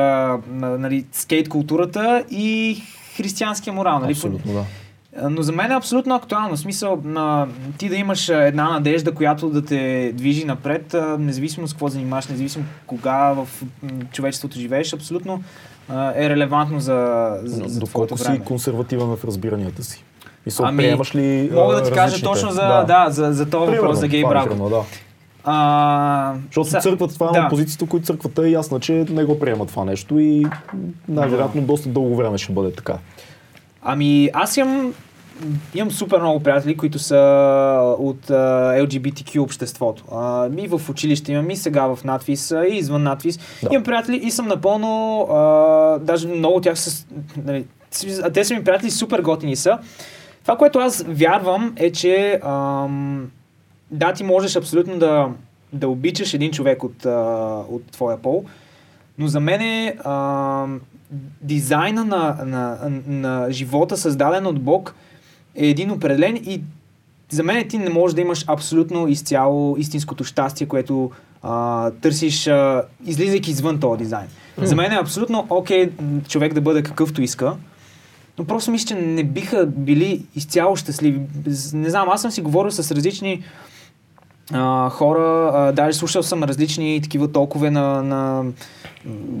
на- 0.47 0.77
нали, 0.77 1.05
скейт 1.11 1.49
културата 1.49 2.23
и 2.31 2.77
християнския 3.17 3.73
морал. 3.73 3.99
Нали? 3.99 4.11
Абсолютно, 4.11 4.53
да. 4.53 4.63
Но 5.29 5.41
за 5.41 5.51
мен 5.51 5.71
е 5.71 5.75
абсолютно 5.75 6.15
актуално. 6.15 6.55
В 6.55 6.59
смисъл, 6.59 7.01
на, 7.03 7.47
ти 7.77 7.89
да 7.89 7.95
имаш 7.95 8.29
една 8.29 8.69
надежда, 8.69 9.13
която 9.13 9.49
да 9.49 9.65
те 9.65 10.11
движи 10.13 10.45
напред, 10.45 10.95
независимо 11.19 11.67
с 11.67 11.73
какво 11.73 11.87
занимаваш, 11.87 12.27
независимо 12.27 12.65
кога 12.87 13.33
в 13.33 13.47
човечеството 14.11 14.59
живееш, 14.59 14.93
абсолютно 14.93 15.43
е 16.15 16.29
релевантно 16.29 16.79
за, 16.79 17.29
за, 17.43 17.63
за 17.67 17.79
Доколко 17.79 18.17
си 18.17 18.41
консервативен 18.45 19.07
в 19.07 19.25
разбиранията 19.25 19.83
си? 19.83 20.03
Мисъл, 20.45 20.65
Ами, 20.65 20.77
приемаш 20.77 21.15
ли 21.15 21.49
Мога 21.53 21.75
да 21.75 21.83
ти 21.83 21.91
кажа 21.91 22.23
точно 22.23 22.51
за, 22.51 22.85
да. 22.87 23.05
за, 23.09 23.33
за 23.33 23.49
този 23.49 23.71
въпрос 23.71 23.99
за 23.99 24.07
гей 24.07 24.21
е 24.21 24.23
брако. 24.23 24.49
примерно, 24.49 24.69
да. 24.69 24.81
А, 25.43 26.33
Защото 26.45 26.69
са- 26.69 26.79
църквата, 26.79 27.13
това 27.13 27.29
е 27.29 27.31
да. 27.31 27.41
на 27.41 27.49
позицията, 27.49 27.85
които 27.85 28.05
църквата 28.05 28.47
е 28.47 28.51
ясна, 28.51 28.79
че 28.79 29.05
не 29.09 29.23
го 29.23 29.39
приема 29.39 29.65
това 29.65 29.85
нещо 29.85 30.19
и 30.19 30.45
най-вероятно 31.07 31.61
доста 31.61 31.89
дълго 31.89 32.15
време 32.15 32.37
ще 32.37 32.53
бъде 32.53 32.73
така. 32.73 32.97
Ами, 33.81 34.29
аз 34.33 34.57
имам, 34.57 34.93
имам 35.75 35.91
супер 35.91 36.19
много 36.19 36.39
приятели, 36.39 36.77
които 36.77 36.99
са 36.99 37.17
от 37.99 38.29
а, 38.29 38.33
LGBTQ 38.77 39.39
обществото. 39.39 40.03
А, 40.11 40.49
и 40.57 40.67
в 40.67 40.81
училище 40.89 41.31
имам, 41.31 41.49
и 41.49 41.55
сега 41.55 41.85
в 41.85 41.99
надвис, 42.03 42.51
а, 42.51 42.65
и 42.65 42.77
извън 42.77 43.03
надвис. 43.03 43.37
Да. 43.37 43.69
Имам 43.71 43.83
приятели 43.83 44.17
и 44.17 44.31
съм 44.31 44.47
напълно, 44.47 45.21
а, 45.21 45.37
даже 45.99 46.27
много 46.27 46.55
от 46.55 46.63
тях 46.63 46.79
са, 46.79 47.05
нали, 47.45 47.65
те 48.33 48.43
са 48.45 48.53
ми 48.53 48.63
приятели, 48.63 48.91
супер 48.91 49.21
готини 49.21 49.55
са. 49.55 49.77
Това, 50.43 50.57
което 50.57 50.79
аз 50.79 51.03
вярвам 51.07 51.73
е, 51.75 51.91
че 51.91 52.39
ам, 52.43 53.31
да, 53.91 54.13
ти 54.13 54.23
можеш 54.23 54.55
абсолютно 54.55 54.99
да, 54.99 55.29
да 55.73 55.89
обичаш 55.89 56.33
един 56.33 56.51
човек 56.51 56.83
от, 56.83 57.05
а, 57.05 57.09
от 57.69 57.83
твоя 57.91 58.17
пол, 58.17 58.45
но 59.17 59.27
за 59.27 59.39
мен 59.39 59.61
е 59.61 59.95
дизайна 61.41 62.05
на, 62.05 62.37
на, 62.45 62.77
на 63.07 63.51
живота, 63.51 63.97
създаден 63.97 64.47
от 64.47 64.61
Бог, 64.61 64.95
е 65.55 65.67
един 65.67 65.91
определен 65.91 66.35
и 66.35 66.61
за 67.29 67.43
мен 67.43 67.67
ти 67.67 67.77
не 67.77 67.89
можеш 67.89 68.15
да 68.15 68.21
имаш 68.21 68.45
абсолютно 68.47 69.07
изцяло 69.07 69.77
истинското 69.77 70.23
щастие, 70.23 70.67
което 70.67 71.11
а, 71.41 71.91
търсиш, 71.91 72.47
а, 72.47 72.83
излизайки 73.05 73.51
извън 73.51 73.79
този 73.79 73.97
дизайн. 73.97 74.27
За 74.57 74.75
мен 74.75 74.91
е 74.91 74.99
абсолютно 74.99 75.47
окей 75.49 75.89
м, 76.01 76.21
човек 76.27 76.53
да 76.53 76.61
бъде 76.61 76.83
какъвто 76.83 77.21
иска, 77.21 77.55
но 78.39 78.45
просто 78.45 78.71
мисля, 78.71 78.87
че 78.87 78.95
не 78.95 79.23
биха 79.23 79.65
били 79.65 80.25
изцяло 80.35 80.75
щастливи. 80.75 81.21
Не 81.73 81.89
знам, 81.89 82.09
аз 82.09 82.21
съм 82.21 82.31
си 82.31 82.41
говорил 82.41 82.71
с 82.71 82.95
различни 82.95 83.43
а, 84.53 84.89
хора, 84.89 85.51
а, 85.53 85.71
даже 85.71 85.97
слушал 85.97 86.23
съм 86.23 86.43
различни 86.43 86.99
такива 87.03 87.31
толкове 87.31 87.71
на, 87.71 88.03
на 88.03 88.43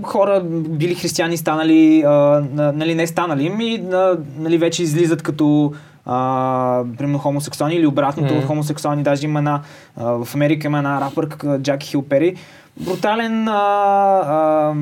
хора, 0.03 0.41
били 0.69 0.95
християни, 0.95 1.37
станали, 1.37 2.03
а, 2.05 2.09
на, 2.53 2.71
нали 2.71 2.95
не 2.95 3.07
станали, 3.07 3.49
ми, 3.49 3.77
на, 3.77 4.17
нали 4.37 4.57
вече 4.57 4.83
излизат 4.83 5.21
като 5.21 5.73
а, 6.05 6.83
примерно 6.97 7.19
хомосексуални 7.19 7.75
или 7.75 7.87
обратното 7.87 8.33
от 8.33 8.43
хомосексуални. 8.43 9.03
Даже 9.03 9.25
има 9.25 9.39
една, 9.39 9.61
а, 9.97 10.11
в 10.25 10.35
Америка 10.35 10.67
има 10.67 10.77
една 10.77 11.01
рапърка, 11.01 11.59
Джаки 11.59 11.87
Хил 11.87 12.01
Пери, 12.01 12.35
брутален 12.77 13.47
а, 13.47 13.53
а, 13.53 14.73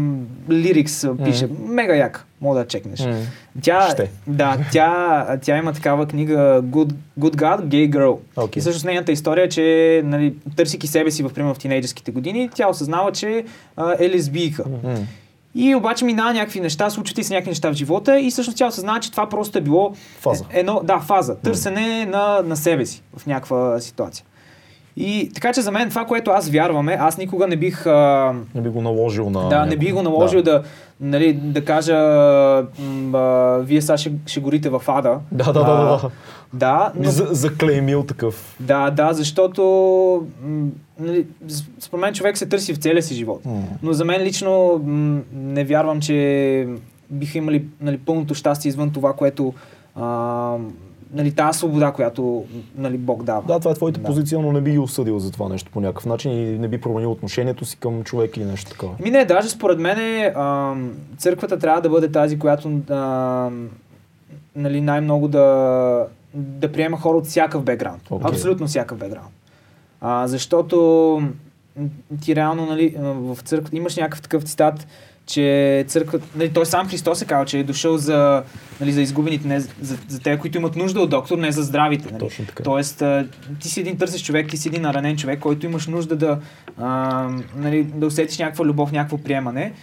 лирикс 0.49 1.05
пише, 1.23 1.47
мега 1.67 1.95
як, 1.95 2.25
мога 2.41 2.59
да 2.59 2.67
чекнеш. 2.67 3.07
Тя, 3.61 3.89
Ще. 3.91 4.11
да, 4.27 4.57
тя, 4.71 5.37
тя 5.41 5.57
има 5.57 5.73
такава 5.73 6.05
книга 6.07 6.61
Good, 6.63 6.93
Good 7.19 7.35
God, 7.35 7.61
Gay 7.61 7.89
Girl. 7.89 8.17
Окей. 8.35 8.59
И 8.59 8.61
всъщност 8.61 8.85
нейната 8.85 9.11
история 9.11 9.45
е, 9.45 9.49
че 9.49 10.01
нали, 10.05 10.35
търсики 10.55 10.87
себе 10.87 11.11
си 11.11 11.23
в, 11.23 11.33
примерно, 11.33 11.53
в 11.55 11.59
тинейджерските 11.59 12.11
години, 12.11 12.49
тя 12.55 12.69
осъзнава, 12.69 13.11
че 13.11 13.43
а, 13.77 13.95
е 13.99 14.09
лесбийка. 14.09 14.63
И 15.55 15.75
обаче 15.75 16.05
минава 16.05 16.33
някакви 16.33 16.59
неща, 16.59 16.89
случват 16.89 17.17
и 17.17 17.23
се 17.23 17.33
някакви 17.33 17.49
неща 17.51 17.69
в 17.69 17.73
живота 17.73 18.19
и 18.19 18.31
всъщност 18.31 18.57
тя 18.57 18.67
осъзнава, 18.67 18.99
че 18.99 19.11
това 19.11 19.29
просто 19.29 19.57
е 19.57 19.61
било 19.61 19.93
Фаза. 20.19 20.45
е- 20.53 20.59
едно, 20.59 20.81
да, 20.83 20.99
фаза, 20.99 21.35
търсене 21.35 22.05
на, 22.05 22.41
на 22.45 22.55
себе 22.57 22.85
си 22.85 23.03
в 23.17 23.25
някаква 23.25 23.79
ситуация. 23.79 24.25
И 24.97 25.29
така 25.33 25.53
че 25.53 25.61
за 25.61 25.71
мен 25.71 25.89
това, 25.89 26.05
което 26.05 26.31
аз 26.31 26.49
вярвам 26.49 26.89
е, 26.89 26.97
аз 26.99 27.17
никога 27.17 27.47
не 27.47 27.55
бих 27.55 27.85
а, 27.85 28.33
Не 28.55 28.61
би 28.61 28.69
го 28.69 28.81
наложил 28.81 29.29
на... 29.29 29.49
да, 29.49 29.65
не 29.65 29.77
би 29.77 29.91
го 29.91 30.01
наложил 30.03 30.41
да, 30.41 30.63
нали, 31.01 31.33
да 31.33 31.65
кажа, 31.65 31.95
м, 32.79 33.17
а, 33.17 33.57
вие 33.57 33.81
сега 33.81 33.97
ще, 33.97 34.11
ще 34.25 34.39
горите 34.39 34.69
в 34.69 34.81
ада. 34.87 35.17
Да, 35.31 35.43
да, 35.45 35.53
да, 35.53 35.75
да. 35.75 35.83
да. 35.83 36.09
Да, 36.53 36.91
но, 36.95 37.09
За, 37.09 37.27
заклеймил 37.31 38.03
такъв. 38.03 38.55
да, 38.59 38.89
да, 38.89 39.13
защото 39.13 39.61
м, 40.43 40.67
нали, 40.99 41.25
според 41.79 42.01
мен 42.01 42.13
човек 42.13 42.37
се 42.37 42.45
търси 42.45 42.73
в 42.73 42.77
целия 42.77 43.03
си 43.03 43.15
живот. 43.15 43.45
М. 43.45 43.61
Но 43.83 43.93
за 43.93 44.05
мен 44.05 44.21
лично 44.21 44.81
м, 44.85 45.19
не 45.33 45.63
вярвам, 45.63 46.01
че 46.01 46.67
биха 47.09 47.37
имали 47.37 47.65
нали, 47.81 47.97
пълното 47.97 48.33
щастие 48.35 48.69
извън 48.69 48.91
това, 48.91 49.13
което 49.13 49.53
а, 49.95 50.55
нали, 51.13 51.31
тази 51.31 51.59
свобода, 51.59 51.91
която 51.91 52.45
нали, 52.77 52.97
Бог 52.97 53.23
дава. 53.23 53.41
Да, 53.47 53.59
това 53.59 53.71
е 53.71 53.73
твоята 53.73 53.99
Да. 53.99 54.05
позиция, 54.07 54.39
но 54.39 54.51
не 54.51 54.61
би 54.61 54.71
ги 54.71 54.79
осъдил 54.79 55.19
за 55.19 55.31
това 55.31 55.49
нещо 55.49 55.71
по 55.71 55.81
някакъв 55.81 56.05
начин 56.05 56.31
и 56.31 56.59
не 56.59 56.67
би 56.67 56.81
променил 56.81 57.11
отношението 57.11 57.65
си 57.65 57.77
към 57.77 58.03
човек 58.03 58.37
или 58.37 58.45
нещо 58.45 58.71
такова. 58.71 58.95
Ми 58.99 59.11
не, 59.11 59.25
даже 59.25 59.49
според 59.49 59.79
мен 59.79 60.31
църквата 61.17 61.59
трябва 61.59 61.81
да 61.81 61.89
бъде 61.89 62.11
тази, 62.11 62.39
която 62.39 62.79
а, 62.89 63.49
нали, 64.55 64.81
най-много 64.81 65.27
да, 65.27 66.05
да 66.33 66.71
приема 66.71 66.97
хора 66.97 67.17
от 67.17 67.25
всякакъв 67.25 67.63
бекграунд. 67.63 68.01
Окей. 68.09 68.29
Абсолютно 68.29 68.67
всякакъв 68.67 68.97
бекграунд. 68.97 69.31
А, 70.01 70.27
защото 70.27 71.21
ти 72.21 72.35
реално 72.35 72.65
нали, 72.65 72.95
в 72.99 73.37
църквата 73.43 73.77
имаш 73.77 73.95
някакъв 73.97 74.21
такъв 74.21 74.43
цитат, 74.43 74.87
че 75.25 75.85
църквата, 75.87 76.27
нали, 76.35 76.53
той 76.53 76.65
сам 76.65 76.87
Христос 76.87 77.21
е 77.21 77.25
казал, 77.25 77.45
че 77.45 77.59
е 77.59 77.63
дошъл 77.63 77.97
за, 77.97 78.43
нали, 78.79 78.91
за 78.91 79.01
изгубените, 79.01 79.47
не 79.47 79.59
за, 79.59 79.69
за 80.07 80.19
те, 80.19 80.37
които 80.39 80.57
имат 80.57 80.75
нужда 80.75 81.01
от 81.01 81.09
доктор, 81.09 81.37
не 81.37 81.51
за 81.51 81.63
здравите. 81.63 82.05
Нали. 82.11 82.19
Точно 82.19 82.45
така. 82.45 82.63
Тоест, 82.63 83.01
а, 83.01 83.27
ти 83.59 83.69
си 83.69 83.79
един 83.79 83.97
търсещ 83.97 84.25
човек, 84.25 84.49
ти 84.49 84.57
си 84.57 84.67
един 84.67 84.81
наранен 84.81 85.17
човек, 85.17 85.39
който 85.39 85.65
имаш 85.65 85.87
нужда 85.87 86.15
да, 86.15 86.39
а, 86.77 87.27
нали, 87.55 87.83
да 87.83 88.05
усетиш 88.05 88.37
някаква 88.37 88.65
любов, 88.65 88.91
някакво 88.91 89.17
приемане. 89.17 89.73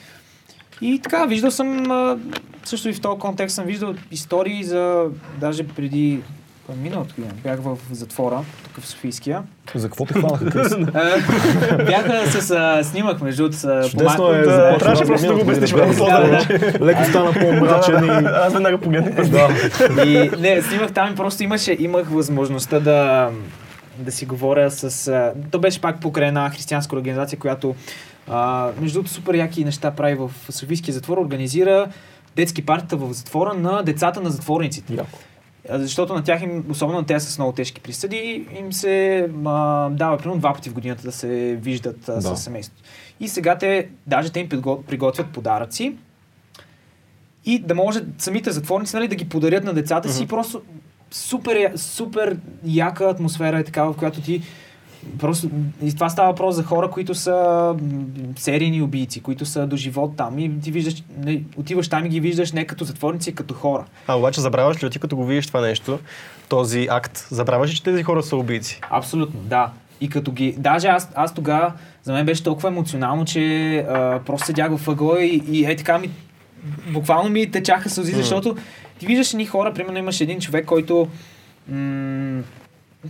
И 0.81 1.01
така, 1.03 1.27
виждал 1.27 1.51
съм, 1.51 1.91
а, 1.91 2.19
също 2.65 2.89
и 2.89 2.93
в 2.93 3.01
този 3.01 3.19
контекст 3.19 3.55
съм 3.55 3.67
виждал 3.67 3.95
истории 4.11 4.65
за, 4.65 5.07
даже 5.41 5.69
преди 5.69 6.21
кой 6.69 6.77
е 6.77 6.79
миналото 6.79 7.15
година, 7.15 7.35
бях 7.43 7.61
в 7.61 7.79
затвора, 7.91 8.45
тук 8.65 8.85
в 8.85 8.87
Софийския. 8.87 9.43
За 9.75 9.89
какво 9.89 10.05
те 10.05 10.15
хванаха, 10.15 10.51
Крис? 10.51 10.73
А, 10.73 11.77
Бяха 11.85 12.31
с 12.31 12.51
а, 12.51 12.85
снимах, 12.85 13.21
между 13.21 13.43
другото, 13.43 13.59
с 13.59 13.89
Чудесно 13.91 14.33
е. 14.33 14.43
да, 14.43 14.79
трябваше 14.79 15.05
просто 15.05 15.27
да 15.27 15.35
го 15.35 15.41
обясниш. 15.41 15.73
Леко 16.81 17.05
стана 17.05 17.33
по-мрачен 17.33 18.05
и... 18.05 18.27
Аз 18.27 18.53
веднага 18.53 18.79
погледнах. 18.79 19.29
Да. 19.29 19.49
И 20.07 20.31
не, 20.39 20.63
снимах 20.63 20.93
там 20.93 21.13
и 21.13 21.17
просто 21.17 21.43
имаше, 21.43 21.77
имах 21.79 22.09
възможността 22.09 22.81
да, 22.81 23.31
да 23.99 24.13
си 24.13 24.27
говоря 24.27 24.71
с... 24.71 25.09
А, 25.09 25.33
то 25.51 25.59
беше 25.59 25.81
пак 25.81 26.01
покрай 26.01 26.29
една 26.29 26.51
християнска 26.51 26.97
организация, 26.97 27.39
която 27.39 27.75
а, 28.29 28.71
между 28.81 28.99
другото 28.99 29.15
супер 29.15 29.35
яки 29.35 29.65
неща 29.65 29.91
прави 29.91 30.15
в 30.15 30.31
Софийския 30.51 30.95
затвор, 30.95 31.19
организира 31.19 31.87
детски 32.37 32.67
партията 32.67 32.97
в 32.97 33.13
затвора 33.13 33.55
на 33.55 33.83
децата 33.83 34.21
на 34.21 34.31
затворниците. 34.31 34.95
Яко. 34.95 35.19
Защото 35.71 36.15
на 36.15 36.25
тях, 36.25 36.43
им, 36.43 36.65
особено 36.71 36.99
на 36.99 37.07
те 37.07 37.21
с 37.21 37.39
много 37.39 37.53
тежки 37.53 37.81
присъди, 37.81 38.47
им 38.59 38.73
се 38.73 39.29
а, 39.47 39.89
дава 39.91 40.19
примерно 40.19 40.41
два 40.41 40.55
пъти 40.55 40.71
в 40.71 40.75
годината 40.75 41.03
да 41.03 41.13
се 41.13 41.59
виждат 41.63 42.09
а, 42.09 42.15
Да. 42.15 42.21
с 42.37 42.43
семейството. 42.43 42.83
И 43.21 43.29
сега 43.29 43.59
те, 43.59 43.89
даже 44.07 44.33
те 44.33 44.41
им 44.41 44.49
приготвят 44.87 45.27
подаръци 45.33 45.97
и 47.45 47.59
да 47.59 47.75
може 47.75 48.01
самите 48.19 48.51
затворници 48.51 48.97
нали, 48.97 49.09
да 49.09 49.15
ги 49.15 49.29
подарят 49.29 49.65
на 49.65 49.73
децата 49.73 50.13
си. 50.13 50.27
Просто 50.27 50.63
супер, 51.11 51.73
супер 51.77 52.39
яка 52.65 53.05
атмосфера 53.05 53.59
е 53.59 53.65
такава, 53.65 53.93
в 53.93 53.97
която 53.97 54.21
ти 54.21 54.43
Просто, 55.19 55.51
и 55.83 55.95
това 55.95 56.09
става 56.09 56.29
въпрос 56.29 56.55
за 56.55 56.65
хора, 56.65 56.91
които 56.91 57.15
са 57.15 57.75
серийни 58.37 58.83
убийци, 58.83 59.21
които 59.21 59.47
са 59.47 59.67
до 59.67 59.77
живот 59.77 60.17
там 60.17 60.39
и 60.39 60.61
ти 60.61 60.71
виждаш, 60.71 61.03
не, 61.19 61.43
отиваш 61.57 61.89
там 61.89 62.07
и 62.07 62.09
ги 62.09 62.21
виждаш 62.21 62.53
не 62.53 62.65
като 62.65 62.85
затворници, 62.85 63.31
а 63.31 63.35
като 63.35 63.55
хора. 63.55 63.85
А 64.07 64.15
обаче 64.19 64.41
забравяш 64.41 64.85
ли 64.85 64.91
ти 64.91 64.99
като 64.99 65.17
го 65.17 65.27
видиш 65.27 65.47
това 65.47 65.61
нещо, 65.61 65.99
този 66.49 66.89
акт, 66.91 67.27
забравяш 67.31 67.71
ли, 67.71 67.75
че 67.75 67.83
тези 67.83 68.03
хора 68.03 68.23
са 68.23 68.37
убийци? 68.37 68.81
Абсолютно, 68.91 69.41
да. 69.41 69.71
И 70.01 70.09
като 70.09 70.33
ги... 70.33 70.55
Даже 70.59 70.89
аз, 70.89 71.09
аз 71.15 71.35
тогава, 71.35 71.73
за 72.03 72.13
мен 72.13 72.27
беше 72.27 72.43
толкова 72.43 72.69
емоционално, 72.69 73.25
че 73.25 73.77
а, 73.79 74.21
просто 74.27 74.47
седях 74.47 74.77
в 74.77 74.89
ъгъла 74.89 75.23
и, 75.23 75.43
и 75.49 75.65
е 75.65 75.77
така 75.77 75.99
ми... 75.99 76.11
Буквално 76.93 77.31
ми 77.31 77.51
течаха 77.51 77.91
сълзи, 77.91 78.13
защото 78.13 78.57
ти 78.99 79.07
виждаш 79.07 79.33
едни 79.33 79.47
хора, 79.47 79.75
примерно 79.75 79.99
имаш 79.99 80.21
един 80.21 80.41
човек, 80.41 80.65
който... 80.65 81.09
М- 81.69 82.43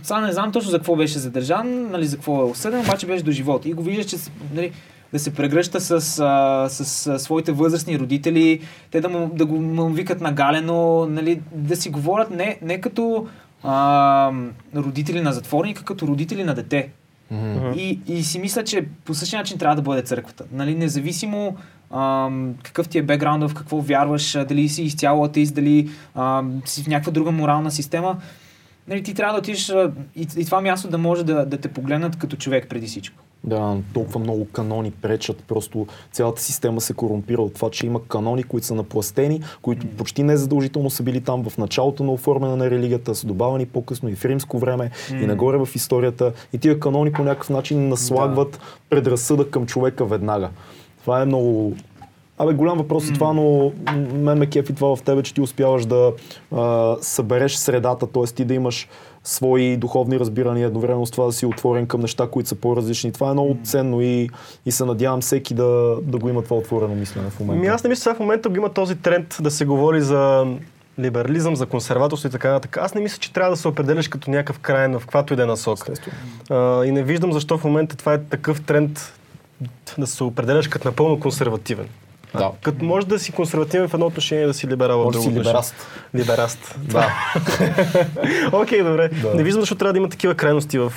сега 0.03 0.21
не 0.21 0.33
знам 0.33 0.51
точно 0.51 0.71
за 0.71 0.77
какво 0.77 0.95
беше 0.95 1.19
задържан, 1.19 1.91
нали, 1.91 2.05
за 2.05 2.15
какво 2.15 2.41
е 2.41 2.43
осъден, 2.43 2.79
обаче 2.79 3.07
беше 3.07 3.23
до 3.23 3.31
живота. 3.31 3.69
И 3.69 3.73
го 3.73 3.83
виждаш, 3.83 4.05
че 4.05 4.17
с- 4.17 4.31
нали, 4.53 4.71
да 5.13 5.19
се 5.19 5.33
прегръща 5.33 5.81
с, 5.81 5.91
а, 6.19 6.67
с, 6.69 7.07
а, 7.07 7.19
своите 7.19 7.51
възрастни 7.51 7.99
родители, 7.99 8.59
те 8.91 9.01
да 9.01 9.09
му, 9.09 9.31
да 9.33 9.45
го 9.45 9.55
му 9.55 9.89
викат 9.89 10.21
нагалено, 10.21 11.05
нали, 11.05 11.41
да 11.51 11.75
си 11.75 11.89
говорят 11.89 12.29
не, 12.31 12.57
не 12.61 12.81
като 12.81 13.27
а, 13.63 14.31
родители 14.75 15.21
на 15.21 15.33
затворника, 15.33 15.83
като 15.83 16.07
родители 16.07 16.43
на 16.43 16.55
дете. 16.55 16.89
И, 17.75 17.99
и 18.07 18.23
си 18.23 18.39
мисля, 18.39 18.63
че 18.63 18.85
по 19.05 19.13
същия 19.13 19.39
начин 19.39 19.57
трябва 19.57 19.75
да 19.75 19.81
бъде 19.81 20.01
църквата. 20.01 20.43
Нали, 20.51 20.75
независимо 20.75 21.55
ам, 21.93 22.53
какъв 22.63 22.87
ти 22.89 22.97
е 22.97 23.01
бекграунда, 23.03 23.47
в 23.47 23.53
какво 23.53 23.81
вярваш, 23.81 24.35
а, 24.35 24.45
дали 24.45 24.69
си 24.69 24.83
изцяло 24.83 25.23
атеист, 25.25 25.55
дали 25.55 25.89
ам, 26.15 26.61
си 26.65 26.83
в 26.83 26.87
някаква 26.87 27.11
друга 27.11 27.31
морална 27.31 27.71
система, 27.71 28.17
нали, 28.89 29.03
ти 29.03 29.13
трябва 29.13 29.33
да 29.33 29.39
отидеш 29.39 29.69
и, 30.15 30.27
и 30.37 30.45
това 30.45 30.61
място 30.61 30.87
да 30.87 30.97
може 30.97 31.23
да, 31.23 31.45
да 31.45 31.57
те 31.57 31.67
погледнат 31.67 32.15
като 32.15 32.35
човек 32.35 32.69
преди 32.69 32.87
всичко. 32.87 33.23
Да, 33.43 33.77
толкова 33.93 34.19
много 34.19 34.47
канони 34.51 34.91
пречат, 34.91 35.43
просто 35.47 35.87
цялата 36.11 36.41
система 36.41 36.81
се 36.81 36.93
корумпира 36.93 37.41
от 37.41 37.53
това, 37.53 37.69
че 37.69 37.85
има 37.85 38.03
канони, 38.07 38.43
които 38.43 38.67
са 38.67 38.75
напластени, 38.75 39.41
които 39.61 39.87
почти 39.87 40.23
незадължително 40.23 40.89
са 40.89 41.03
били 41.03 41.21
там 41.21 41.49
в 41.49 41.57
началото 41.57 42.03
на 42.03 42.11
оформяне 42.11 42.55
на 42.55 42.69
религията, 42.69 43.15
са 43.15 43.27
добавени 43.27 43.65
по-късно 43.65 44.09
и 44.09 44.15
в 44.15 44.25
римско 44.25 44.59
време, 44.59 44.91
и 45.11 45.25
нагоре 45.25 45.57
в 45.57 45.69
историята. 45.75 46.33
И 46.53 46.57
тия 46.57 46.79
канони 46.79 47.11
по 47.11 47.23
някакъв 47.23 47.49
начин 47.49 47.89
наслагват 47.89 48.59
предразсъдък 48.89 49.49
към 49.49 49.65
човека 49.65 50.05
веднага. 50.05 50.49
Това 51.01 51.21
е 51.21 51.25
много 51.25 51.75
Абе, 52.41 52.53
голям 52.53 52.77
въпрос 52.77 53.09
е 53.09 53.13
това, 53.13 53.33
но 53.33 53.71
мен 54.13 54.37
ме 54.37 54.47
кефи 54.47 54.75
това 54.75 54.95
в 54.95 55.01
тебе, 55.01 55.23
че 55.23 55.33
ти 55.33 55.41
успяваш 55.41 55.85
да 55.85 56.13
а, 56.55 56.95
събереш 57.01 57.55
средата, 57.55 58.07
т.е. 58.07 58.23
ти 58.23 58.45
да 58.45 58.53
имаш 58.53 58.87
свои 59.23 59.77
духовни 59.77 60.19
разбирания, 60.19 60.67
едновременно 60.67 61.05
с 61.05 61.11
това 61.11 61.25
да 61.25 61.31
си 61.31 61.45
отворен 61.45 61.87
към 61.87 62.01
неща, 62.01 62.27
които 62.27 62.49
са 62.49 62.55
по-различни. 62.55 63.11
Това 63.11 63.29
е 63.29 63.33
много 63.33 63.57
ценно 63.63 64.01
и, 64.01 64.29
и 64.65 64.71
се 64.71 64.85
надявам 64.85 65.21
всеки 65.21 65.53
да, 65.53 65.97
да 66.01 66.17
го 66.17 66.29
има 66.29 66.41
това 66.41 66.55
отворено 66.55 66.95
мислене 66.95 67.29
в 67.29 67.39
момента. 67.39 67.59
Ами 67.59 67.67
аз 67.67 67.83
не 67.83 67.89
мисля, 67.89 67.99
че 67.99 68.03
сега 68.03 68.15
в 68.15 68.19
момента 68.19 68.49
го 68.49 68.57
има 68.57 68.69
този 68.69 68.95
тренд 68.95 69.37
да 69.41 69.51
се 69.51 69.65
говори 69.65 70.01
за 70.01 70.47
либерализъм, 70.99 71.55
за 71.55 71.65
консерваторство 71.65 72.27
и 72.27 72.31
така 72.31 72.51
нататък. 72.51 72.77
Аз 72.77 72.93
не 72.93 73.01
мисля, 73.01 73.17
че 73.19 73.33
трябва 73.33 73.51
да 73.51 73.57
се 73.57 73.67
определяш 73.67 74.07
като 74.07 74.31
някакъв 74.31 74.59
крайен 74.59 74.99
в 74.99 74.99
каквато 74.99 75.33
и 75.33 75.37
да 75.37 75.43
е 75.43 75.45
насока. 75.45 75.93
А, 76.49 76.85
и 76.85 76.91
не 76.91 77.03
виждам 77.03 77.33
защо 77.33 77.57
в 77.57 77.63
момента 77.63 77.95
това 77.95 78.13
е 78.13 78.23
такъв 78.23 78.61
тренд 78.61 79.13
да 79.97 80.07
се 80.07 80.23
определяш 80.23 80.67
като 80.67 80.87
напълно 80.87 81.19
консервативен. 81.19 81.87
Да. 82.37 82.51
Като 82.61 82.85
може 82.85 83.07
да 83.07 83.19
си 83.19 83.31
консервативен 83.31 83.87
в 83.87 83.93
едно 83.93 84.05
отношение, 84.05 84.47
да 84.47 84.53
си 84.53 84.67
либерал 84.67 84.99
в 84.99 85.11
друго 85.11 85.23
си 85.23 85.31
либераст. 85.31 85.75
Либераст. 86.15 86.75
Да. 86.77 87.33
Окей, 88.51 88.83
добре. 88.83 89.09
Да. 89.09 89.33
Не 89.35 89.43
виждам 89.43 89.61
защо 89.61 89.75
трябва 89.75 89.93
да 89.93 89.99
има 89.99 90.09
такива 90.09 90.35
крайности 90.35 90.79
в... 90.79 90.93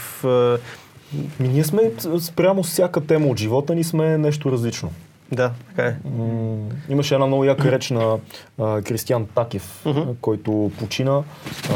Ми, 1.41 1.49
ние 1.49 1.64
сме 1.64 1.83
спрямо 2.21 2.63
всяка 2.63 3.07
тема 3.07 3.26
от 3.26 3.38
живота 3.38 3.75
ни 3.75 3.84
сме 3.84 4.18
нещо 4.18 4.53
различно. 4.53 4.92
Да, 5.33 5.50
така 5.68 5.88
е. 5.88 5.95
М, 6.09 6.57
Имаше 6.88 7.14
една 7.14 7.26
много 7.26 7.45
яка 7.45 7.72
реч 7.72 7.91
на 7.91 8.18
а, 8.61 8.83
Кристиан 8.83 9.26
Такев, 9.26 9.83
а, 9.87 9.95
който 10.21 10.71
почина, 10.79 11.22
а, 11.71 11.75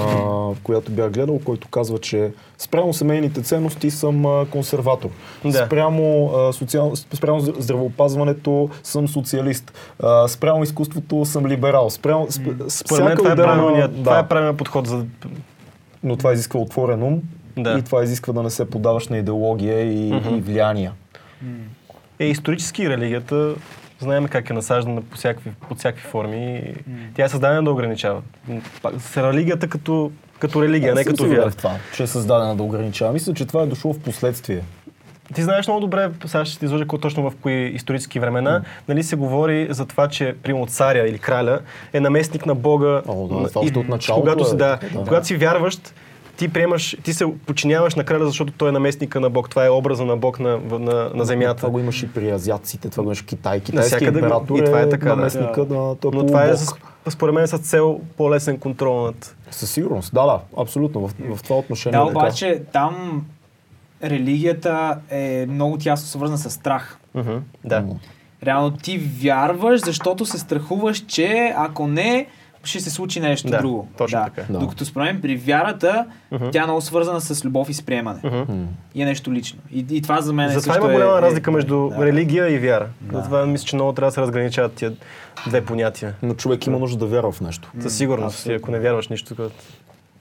в 0.52 0.56
която 0.62 0.92
бях 0.92 1.10
гледал, 1.10 1.38
който 1.38 1.68
казва, 1.68 1.98
че 1.98 2.32
спрямо 2.58 2.94
семейните 2.94 3.42
ценности 3.42 3.90
съм 3.90 4.26
а, 4.26 4.46
консерватор. 4.46 5.08
Да. 5.44 5.66
Спрямо, 5.66 6.26
а, 6.28 6.52
социал... 6.52 6.92
спрямо 6.96 7.40
зд- 7.40 7.60
здравеопазването 7.60 8.70
съм 8.82 9.08
социалист. 9.08 9.72
А, 10.02 10.28
спрямо 10.28 10.62
изкуството 10.62 11.24
съм 11.24 11.46
либерал. 11.46 11.90
Спрямо... 11.90 12.26
сп- 12.26 12.68
Според 12.68 13.04
мен 13.04 13.16
това 13.16 13.32
е, 13.32 13.36
правилният, 13.36 13.92
да, 13.92 14.02
това 14.02 14.18
е 14.18 14.28
правилният 14.28 14.56
подход 14.56 14.86
за... 14.86 15.04
но 16.02 16.16
това 16.16 16.32
изисква 16.32 16.60
отворен 16.60 17.02
ум 17.02 17.22
Да. 17.56 17.78
и 17.78 17.82
това 17.82 18.04
изисква 18.04 18.32
да 18.32 18.42
не 18.42 18.50
се 18.50 18.70
подаваш 18.70 19.08
на 19.08 19.18
идеология 19.18 19.82
и, 19.82 20.08
и 20.08 20.40
влияния. 20.40 20.92
Е, 22.18 22.26
исторически 22.26 22.90
религията 22.90 23.54
знаем 23.98 24.28
как 24.28 24.50
е 24.50 24.52
насаждана 24.52 25.02
по 25.02 25.16
всякакви, 25.16 25.50
под 25.68 25.78
всякакви 25.78 26.08
форми. 26.08 26.56
и 26.56 26.74
Тя 27.14 27.24
е 27.24 27.28
създадена 27.28 27.64
да 27.64 27.70
ограничава. 27.70 28.22
С 28.98 29.16
религията 29.16 29.68
като, 29.68 30.12
като 30.38 30.62
религия, 30.62 30.94
не 30.94 31.00
Аз 31.00 31.06
съм 31.06 31.16
като 31.16 31.28
вяра. 31.28 31.50
това, 31.50 31.74
че 31.94 32.02
е 32.02 32.06
създадена 32.06 32.56
да 32.56 32.62
ограничава. 32.62 33.12
Мисля, 33.12 33.34
че 33.34 33.46
това 33.46 33.62
е 33.62 33.66
дошло 33.66 33.92
в 33.92 33.98
последствие. 33.98 34.62
Ти 35.34 35.42
знаеш 35.42 35.66
много 35.66 35.80
добре, 35.80 36.10
сега 36.26 36.44
ще 36.44 36.58
ти 36.58 36.64
изложа 36.64 36.84
точно 37.00 37.30
в 37.30 37.36
кои 37.42 37.54
исторически 37.54 38.20
времена, 38.20 38.62
нали 38.88 39.02
се 39.02 39.16
говори 39.16 39.66
за 39.70 39.86
това, 39.86 40.08
че 40.08 40.34
примерно 40.42 40.66
царя 40.66 41.08
или 41.08 41.18
краля 41.18 41.60
е 41.92 42.00
наместник 42.00 42.46
на 42.46 42.54
Бога. 42.54 43.02
О, 43.06 43.28
да, 43.28 43.48
още 43.54 43.78
от 43.78 43.88
началото 43.88 44.20
когато, 44.20 44.54
е 44.54 44.56
да, 44.56 44.78
да. 44.92 45.04
когато 45.04 45.26
си 45.26 45.36
вярващ, 45.36 45.94
ти 46.36 46.48
приемаш, 46.48 46.96
ти 47.02 47.12
се 47.12 47.26
подчиняваш 47.46 47.94
на 47.94 48.04
краля, 48.04 48.26
защото 48.26 48.52
той 48.52 48.68
е 48.68 48.72
наместника 48.72 49.20
на 49.20 49.30
Бог. 49.30 49.50
Това 49.50 49.66
е 49.66 49.70
образа 49.70 50.04
на 50.04 50.16
Бог 50.16 50.40
на, 50.40 50.58
на, 50.70 50.78
на 50.78 51.10
Това 51.10 51.24
земята. 51.24 51.68
го 51.68 51.78
имаше 51.78 52.04
и 52.04 52.08
при 52.08 52.30
азиатците, 52.30 52.88
това 52.88 53.02
го 53.02 53.08
имаше 53.08 53.22
в 53.22 53.26
Китай. 53.26 53.60
Го- 53.60 54.06
император 54.08 54.58
и 54.58 54.64
това 54.64 54.80
е 54.80 54.82
е 54.82 54.88
така, 54.88 55.08
да. 55.08 55.16
наместника 55.16 55.60
на 55.60 55.96
той 55.96 56.10
е 56.10 56.16
Но 56.16 56.26
това 56.26 56.44
е, 56.44 56.56
с, 56.56 56.74
според 57.08 57.34
мен, 57.34 57.46
с 57.48 57.58
цел 57.58 58.00
по-лесен 58.16 58.58
контрол 58.58 59.02
над... 59.02 59.36
Със 59.50 59.70
сигурност, 59.70 60.14
да, 60.14 60.26
да, 60.26 60.40
абсолютно. 60.58 61.08
В, 61.08 61.14
в 61.30 61.42
това 61.42 61.56
отношение 61.56 61.98
Да, 61.98 62.04
е 62.04 62.06
така. 62.06 62.18
обаче 62.18 62.62
там 62.72 63.24
религията 64.04 64.98
е 65.10 65.46
много 65.48 65.78
тясно 65.78 66.08
свързана 66.08 66.38
с 66.38 66.50
страх. 66.50 66.98
Мгм, 67.14 67.36
Да. 67.64 67.84
Реално 68.42 68.70
ти 68.70 68.98
вярваш, 68.98 69.80
защото 69.80 70.26
се 70.26 70.38
страхуваш, 70.38 70.98
че 70.98 71.54
ако 71.56 71.86
не, 71.86 72.26
ще 72.66 72.80
се 72.80 72.90
случи 72.90 73.20
нещо 73.20 73.48
Да, 73.48 73.58
друго. 73.58 73.88
точно 73.98 74.18
да. 74.18 74.24
така. 74.24 74.52
Да. 74.52 74.58
Докато 74.58 74.84
според 74.84 75.22
при 75.22 75.36
вярата, 75.36 76.06
тя 76.52 76.62
е 76.62 76.64
много 76.64 76.80
свързана 76.80 77.20
с 77.20 77.44
любов 77.44 77.68
и 77.68 77.74
с 77.74 77.82
приемане. 77.82 78.20
Мгм. 78.24 78.36
М. 78.36 78.66
И 78.94 79.02
е 79.02 79.04
нещо 79.04 79.32
лично. 79.32 79.58
И, 79.72 79.86
и 79.90 80.02
това 80.02 80.20
за 80.20 80.32
мен 80.32 80.50
е 80.50 80.52
Затова 80.52 80.72
също 80.72 80.84
има 80.84 80.92
е- 80.92 80.96
голяма 80.96 81.18
е- 81.18 81.22
разлика 81.22 81.50
между 81.50 81.88
да. 81.88 82.06
религия 82.06 82.48
и 82.48 82.58
вяра. 82.58 82.86
Да. 83.00 83.16
Затова 83.16 83.46
мисля, 83.46 83.66
че 83.66 83.76
много 83.76 83.92
трябва 83.92 84.08
да 84.10 84.14
се 84.14 84.20
разграничават 84.20 84.72
тия 84.72 84.92
две 85.46 85.64
понятия. 85.64 86.14
Но 86.22 86.34
човек 86.34 86.66
има 86.66 86.78
нужда 86.78 86.98
да 86.98 87.06
вярва 87.06 87.32
в 87.32 87.40
нещо. 87.40 87.72
Със 87.80 87.96
сигурност, 87.96 88.36
абсолютно. 88.36 88.56
ако 88.58 88.70
не 88.70 88.78
вярваш 88.78 89.08
нищо, 89.08 89.36
като... 89.36 89.50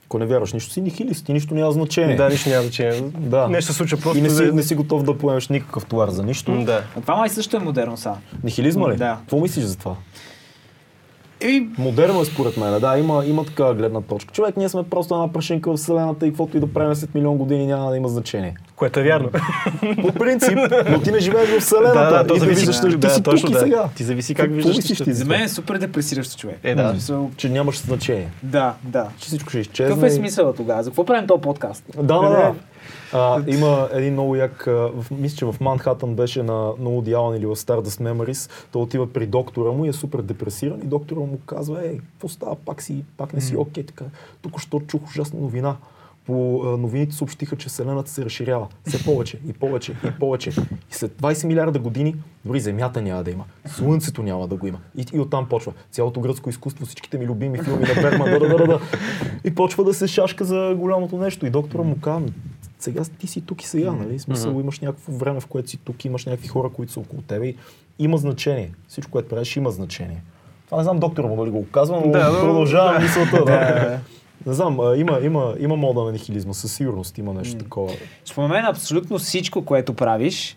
Ако 0.06 0.18
не 0.18 0.26
вярваш 0.26 0.52
нищо, 0.52 0.72
си 0.72 0.80
нихилист 0.80 1.28
и 1.28 1.32
нищо 1.32 1.54
няма 1.54 1.72
значение. 1.72 2.16
Да, 2.16 2.28
нищо 2.28 2.48
няма 2.48 2.62
значение. 2.62 3.02
Да. 3.14 3.48
Нещо 3.48 3.72
се 3.72 3.78
случва 3.78 3.98
просто. 3.98 4.18
и 4.18 4.22
не 4.22 4.30
си, 4.30 4.42
не 4.44 4.62
си 4.62 4.74
готов 4.74 5.02
да 5.02 5.18
поемеш 5.18 5.48
никакъв 5.48 5.86
товар 5.86 6.08
за 6.08 6.22
нищо. 6.22 6.64
Да. 6.64 6.82
А 6.96 7.00
това 7.00 7.16
май 7.16 7.28
също 7.28 7.56
е 7.56 7.60
модерно 7.60 7.96
са. 7.96 8.12
Нихилизма 8.44 8.88
ли? 8.88 8.96
Да. 8.96 9.16
Какво 9.20 9.40
мислиш 9.40 9.64
за 9.64 9.78
това? 9.78 9.94
Еми, 11.40 11.68
Модерно 11.78 12.20
е 12.20 12.24
според 12.24 12.56
мен, 12.56 12.80
да, 12.80 12.98
има, 12.98 13.24
има 13.26 13.44
такава 13.44 13.74
гледна 13.74 14.00
точка. 14.00 14.34
Човек, 14.34 14.56
ние 14.56 14.68
сме 14.68 14.82
просто 14.82 15.14
една 15.14 15.32
прашинка 15.32 15.70
в 15.70 15.76
Вселената 15.76 16.26
и 16.26 16.30
каквото 16.30 16.56
и 16.56 16.60
да 16.60 16.66
правим 16.66 16.94
след 16.94 17.14
милион 17.14 17.36
години 17.36 17.66
няма 17.66 17.90
да 17.90 17.96
има 17.96 18.08
значение. 18.08 18.54
Което 18.76 19.00
е 19.00 19.02
вярно. 19.02 19.30
По 20.02 20.12
принцип, 20.12 20.58
но 20.90 21.00
ти 21.00 21.12
не 21.12 21.18
живееш 21.18 21.48
в 21.48 21.60
Вселената 21.60 22.00
да, 22.00 22.10
да, 22.10 22.26
то 22.26 22.34
и 22.34 22.38
да 22.38 22.44
зависи. 22.44 22.66
виждаш, 22.66 22.80
ти 22.80 22.96
да, 22.96 23.10
си 23.10 23.22
точно, 23.22 23.40
тук 23.40 23.50
и 23.50 23.52
да. 23.52 23.60
сега. 23.60 23.88
Ти 23.96 24.04
зависи 24.04 24.34
как 24.34 24.46
Какво 24.46 24.68
виждаш 24.68 24.88
нещата. 24.90 25.04
ти 25.04 25.12
за 25.12 25.24
мен 25.24 25.42
е 25.42 25.48
супер 25.48 25.78
депресиращо 25.78 26.36
човек. 26.40 26.58
Е, 26.62 26.74
да. 26.74 26.90
Смисъл, 26.90 27.30
Че 27.36 27.48
нямаш 27.48 27.78
значение. 27.78 28.28
Да, 28.42 28.74
да. 28.82 29.06
Че 29.18 29.26
всичко 29.26 29.50
ще 29.50 29.58
изчезне. 29.58 29.88
Какъв 29.88 30.04
е 30.04 30.06
и- 30.06 30.16
смисъл 30.16 30.52
тогава? 30.52 30.82
За 30.82 30.90
какво 30.90 31.04
правим 31.04 31.26
този 31.26 31.40
подкаст? 31.40 31.84
Да, 31.96 32.02
да, 32.18 32.28
да. 32.28 32.54
А, 33.16 33.44
има 33.46 33.88
един 33.92 34.12
много 34.12 34.36
як, 34.36 34.64
в, 34.66 35.06
мисля, 35.10 35.36
че 35.36 35.44
в 35.44 35.54
Манхатън 35.60 36.14
беше 36.14 36.42
на, 36.42 36.72
на 36.78 36.90
Allen 36.90 37.36
или 37.36 37.46
в 37.46 37.56
Stardust 37.56 38.02
Memories, 38.02 38.50
той 38.72 38.82
отива 38.82 39.12
при 39.12 39.26
доктора 39.26 39.72
му 39.72 39.84
и 39.84 39.88
е 39.88 39.92
супер 39.92 40.22
депресиран 40.22 40.80
и 40.82 40.86
доктора 40.86 41.20
му 41.20 41.38
казва, 41.46 41.86
ей, 41.86 41.98
какво 41.98 42.28
става, 42.28 42.56
пак, 42.56 42.82
си, 42.82 43.04
пак 43.16 43.32
не 43.32 43.40
си 43.40 43.56
окей, 43.56 43.86
така. 43.86 44.04
Тук 44.42 44.60
що 44.60 44.80
чух 44.80 45.02
ужасна 45.04 45.40
новина. 45.40 45.76
По 46.26 46.32
новините 46.78 47.14
съобщиха, 47.14 47.56
че 47.56 47.68
Вселената 47.68 48.10
се 48.10 48.24
разширява. 48.24 48.66
Все 48.88 49.04
повече 49.04 49.38
и 49.48 49.52
повече 49.52 49.94
и 50.04 50.10
повече. 50.18 50.50
И 50.90 50.94
след 50.94 51.12
20 51.12 51.46
милиарда 51.46 51.78
години 51.78 52.14
дори 52.44 52.60
Земята 52.60 53.02
няма 53.02 53.24
да 53.24 53.30
има. 53.30 53.44
Слънцето 53.66 54.22
няма 54.22 54.48
да 54.48 54.56
го 54.56 54.66
има. 54.66 54.78
И, 54.96 55.06
и 55.12 55.20
оттам 55.20 55.48
почва. 55.48 55.72
Цялото 55.90 56.20
гръцко 56.20 56.50
изкуство, 56.50 56.86
всичките 56.86 57.18
ми 57.18 57.26
любими 57.26 57.58
филми 57.58 57.84
на 57.96 58.02
Бергман, 58.02 58.30
да, 58.30 58.38
да, 58.38 58.56
да, 58.56 58.66
да. 58.66 58.80
И 59.44 59.54
почва 59.54 59.84
да 59.84 59.94
се 59.94 60.06
шашка 60.06 60.44
за 60.44 60.74
голямото 60.78 61.18
нещо. 61.18 61.46
И 61.46 61.50
доктора 61.50 61.82
му 61.82 61.96
казва, 62.00 62.16
«Ами, 62.20 62.32
сега 62.78 63.02
ти 63.18 63.26
си 63.26 63.40
тук 63.40 63.62
и 63.62 63.66
сега, 63.66 63.92
нали? 63.92 64.18
Смисъл, 64.18 64.50
имаш 64.60 64.80
някакво 64.80 65.12
време, 65.12 65.40
в 65.40 65.46
което 65.46 65.70
си 65.70 65.76
тук, 65.76 66.04
имаш 66.04 66.24
някакви 66.26 66.48
хора, 66.48 66.68
които 66.68 66.92
са 66.92 67.00
около 67.00 67.22
тебе 67.22 67.46
и 67.46 67.56
има 67.98 68.16
значение. 68.16 68.70
Всичко, 68.88 69.10
което 69.12 69.28
правиш, 69.28 69.56
има 69.56 69.70
значение. 69.70 70.22
Това 70.66 70.78
не 70.78 70.84
знам 70.84 70.98
доктора 70.98 71.26
му 71.28 71.36
дали 71.36 71.50
го 71.50 71.66
казва, 71.70 72.02
но 72.06 72.12
Да, 72.12 72.32
но- 72.32 72.40
продължава 72.40 72.92
да. 72.92 72.98
мисълта. 73.00 73.44
Да. 73.44 73.98
Не 74.46 74.52
знам, 74.52 74.78
има, 74.96 75.18
има, 75.22 75.54
има 75.58 75.76
мода 75.76 76.04
на 76.04 76.12
нихилизма, 76.12 76.54
със 76.54 76.72
сигурност 76.72 77.18
има 77.18 77.34
нещо 77.34 77.58
такова. 77.58 77.92
Според 78.24 78.50
мен 78.50 78.64
абсолютно 78.64 79.18
всичко, 79.18 79.64
което 79.64 79.94
правиш, 79.94 80.56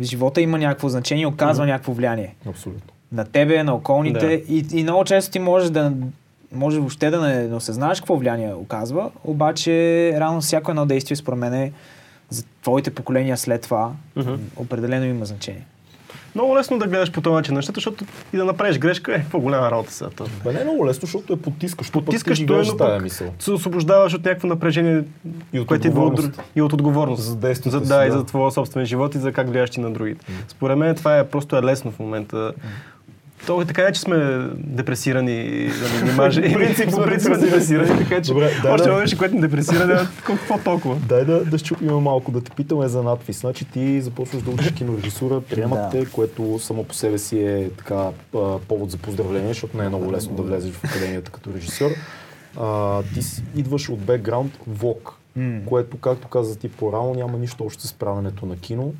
в 0.00 0.02
живота 0.02 0.40
има 0.40 0.58
някакво 0.58 0.88
значение 0.88 1.26
оказва 1.26 1.66
някакво 1.66 1.92
влияние. 1.92 2.34
Абсолютно. 2.46 2.92
На 3.12 3.24
тебе, 3.24 3.62
на 3.62 3.74
околните. 3.74 4.26
Да. 4.26 4.32
И, 4.32 4.66
и 4.72 4.82
много 4.82 5.04
често 5.04 5.32
ти 5.32 5.38
можеш 5.38 5.70
да 5.70 5.92
може 6.52 6.78
въобще 6.78 7.10
да 7.10 7.20
не, 7.20 7.48
не 7.48 7.54
осъзнаеш 7.54 8.00
какво 8.00 8.16
влияние 8.16 8.54
оказва, 8.54 9.10
обаче 9.24 9.70
реално 10.16 10.40
всяко 10.40 10.70
едно 10.70 10.86
действие 10.86 11.16
според 11.16 11.38
мен 11.38 11.54
е 11.54 11.72
за 12.30 12.42
твоите 12.62 12.90
поколения 12.90 13.36
след 13.36 13.62
това 13.62 13.90
Мгм. 14.16 14.34
определено 14.56 15.04
има 15.04 15.24
значение. 15.24 15.66
Много 16.34 16.56
лесно 16.56 16.78
да 16.78 16.86
гледаш 16.86 17.12
по 17.12 17.20
този 17.20 17.34
начин 17.34 17.54
нещата, 17.54 17.74
защото 17.76 18.04
и 18.32 18.36
да 18.36 18.44
направиш 18.44 18.78
грешка 18.78 19.14
е 19.14 19.24
по-голяма 19.30 19.70
работа 19.70 19.92
сега. 19.92 20.10
Бе, 20.44 20.52
не 20.52 20.60
е 20.60 20.64
много 20.64 20.86
лесно, 20.86 21.00
защото 21.00 21.32
е 21.32 21.36
потискащо. 21.36 22.04
Потискаш, 22.04 22.30
пък 22.30 22.36
ти 22.36 22.46
то 22.46 22.54
е, 22.54 22.58
но 22.58 22.64
с 22.64 22.76
тая 22.76 22.94
пък 22.94 23.02
мисъл. 23.02 23.34
се 23.38 23.50
освобождаваш 23.50 24.14
от 24.14 24.24
някакво 24.24 24.48
напрежение, 24.48 25.04
И 25.52 25.60
от 25.60 25.66
което 25.66 25.86
идва 25.86 26.04
от, 26.04 26.40
и 26.56 26.62
от 26.62 26.72
отговорност. 26.72 27.22
За 27.22 27.36
действията 27.36 27.78
за, 27.78 27.84
си, 27.84 27.88
да, 27.88 28.06
и 28.06 28.10
да. 28.10 28.18
за 28.18 28.24
твоя 28.24 28.50
собствен 28.50 28.86
живот 28.86 29.14
и 29.14 29.18
за 29.18 29.32
как 29.32 29.48
влияеш 29.48 29.70
ти 29.70 29.80
на 29.80 29.90
другите. 29.90 30.26
Според 30.48 30.78
мен 30.78 30.94
това 30.94 31.18
е 31.18 31.28
просто 31.28 31.56
е 31.56 31.62
лесно 31.62 31.90
в 31.90 31.98
момента. 31.98 32.52
То 33.48 33.62
е 33.62 33.64
така, 33.64 33.82
е, 33.82 33.92
че 33.92 34.00
сме 34.00 34.48
депресирани 34.54 35.68
да 36.00 36.04
не 36.06 36.12
маже. 36.12 36.40
И 36.40 36.52
принцип 36.52 36.90
по 36.90 37.02
принцип 37.02 37.34
сме 37.34 37.38
депресирани. 37.38 37.98
така 37.98 38.22
че 38.22 38.32
Добре, 38.32 38.50
дай 38.62 38.72
още 38.72 38.88
да- 38.88 38.96
нещо, 38.96 39.18
което 39.18 39.34
ни 39.34 39.40
депресира, 39.40 39.86
да, 39.86 40.08
какво 40.24 40.58
толкова? 40.58 40.96
Дай 41.08 41.24
да, 41.24 41.44
да 41.44 41.58
щупим 41.58 41.94
малко, 41.94 42.32
да 42.32 42.40
те 42.40 42.50
питаме 42.50 42.88
за 42.88 43.02
надпис. 43.02 43.40
Значи 43.40 43.64
ти 43.64 44.00
започваш 44.00 44.42
да 44.42 44.50
учиш 44.50 44.72
кинорежисура, 44.72 45.40
приемат 45.40 45.90
те, 45.90 46.06
което 46.06 46.58
само 46.58 46.84
по 46.84 46.94
себе 46.94 47.18
си 47.18 47.38
е 47.40 47.70
така 47.78 48.08
повод 48.68 48.90
за 48.90 48.96
поздравление, 48.96 49.48
защото 49.48 49.76
не 49.76 49.84
е 49.84 49.88
много 49.88 50.12
лесно 50.12 50.36
да 50.36 50.42
влезеш 50.42 50.72
в 50.72 50.84
академията 50.84 51.30
като 51.30 51.50
режисьор. 51.56 51.90
А, 52.60 53.02
ти 53.14 53.22
си, 53.22 53.42
идваш 53.56 53.88
от 53.88 53.98
бекграунд 53.98 54.58
влог, 54.66 55.17
Което, 55.66 55.96
както 55.96 56.28
каза 56.28 56.58
ти 56.58 56.68
по-рано, 56.68 57.14
няма 57.14 57.38
нищо 57.38 57.64
общо 57.64 57.82
с 57.82 57.92
правенето 57.92 58.46
на 58.46 58.56
кино. 58.56 58.92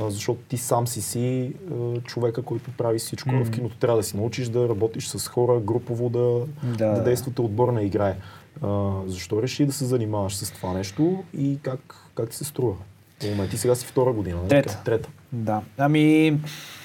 А, 0.00 0.10
защото 0.10 0.40
ти 0.48 0.56
сам 0.56 0.86
си 0.86 1.02
си 1.02 1.52
а, 1.72 2.00
човека, 2.00 2.42
който 2.42 2.70
прави 2.78 2.98
всичко. 2.98 3.30
В 3.44 3.50
киното 3.50 3.76
трябва 3.76 3.96
да 3.96 4.02
си 4.02 4.16
научиш 4.16 4.48
да 4.48 4.68
работиш 4.68 5.06
с 5.08 5.28
хора, 5.28 5.60
групово 5.60 6.08
да, 6.08 6.40
Да. 6.78 6.92
да 6.92 7.02
действате 7.02 7.40
отборна 7.40 7.82
играе. 7.82 8.16
А, 8.62 8.90
защо 9.06 9.42
реши 9.42 9.66
да 9.66 9.72
се 9.72 9.84
занимаваш 9.84 10.36
с 10.36 10.50
това 10.50 10.72
нещо 10.72 11.24
и 11.38 11.58
как, 11.62 11.94
как 12.14 12.30
ти 12.30 12.36
се 12.36 12.44
струва? 12.44 12.74
Момента 13.30 13.50
ти 13.50 13.58
сега 13.58 13.74
си 13.74 13.86
втора 13.86 14.12
година. 14.12 14.36
нали 14.36 14.48
Трета. 14.48 14.82
Трета. 14.84 15.08
Да. 15.32 15.60
Ами, 15.78 16.38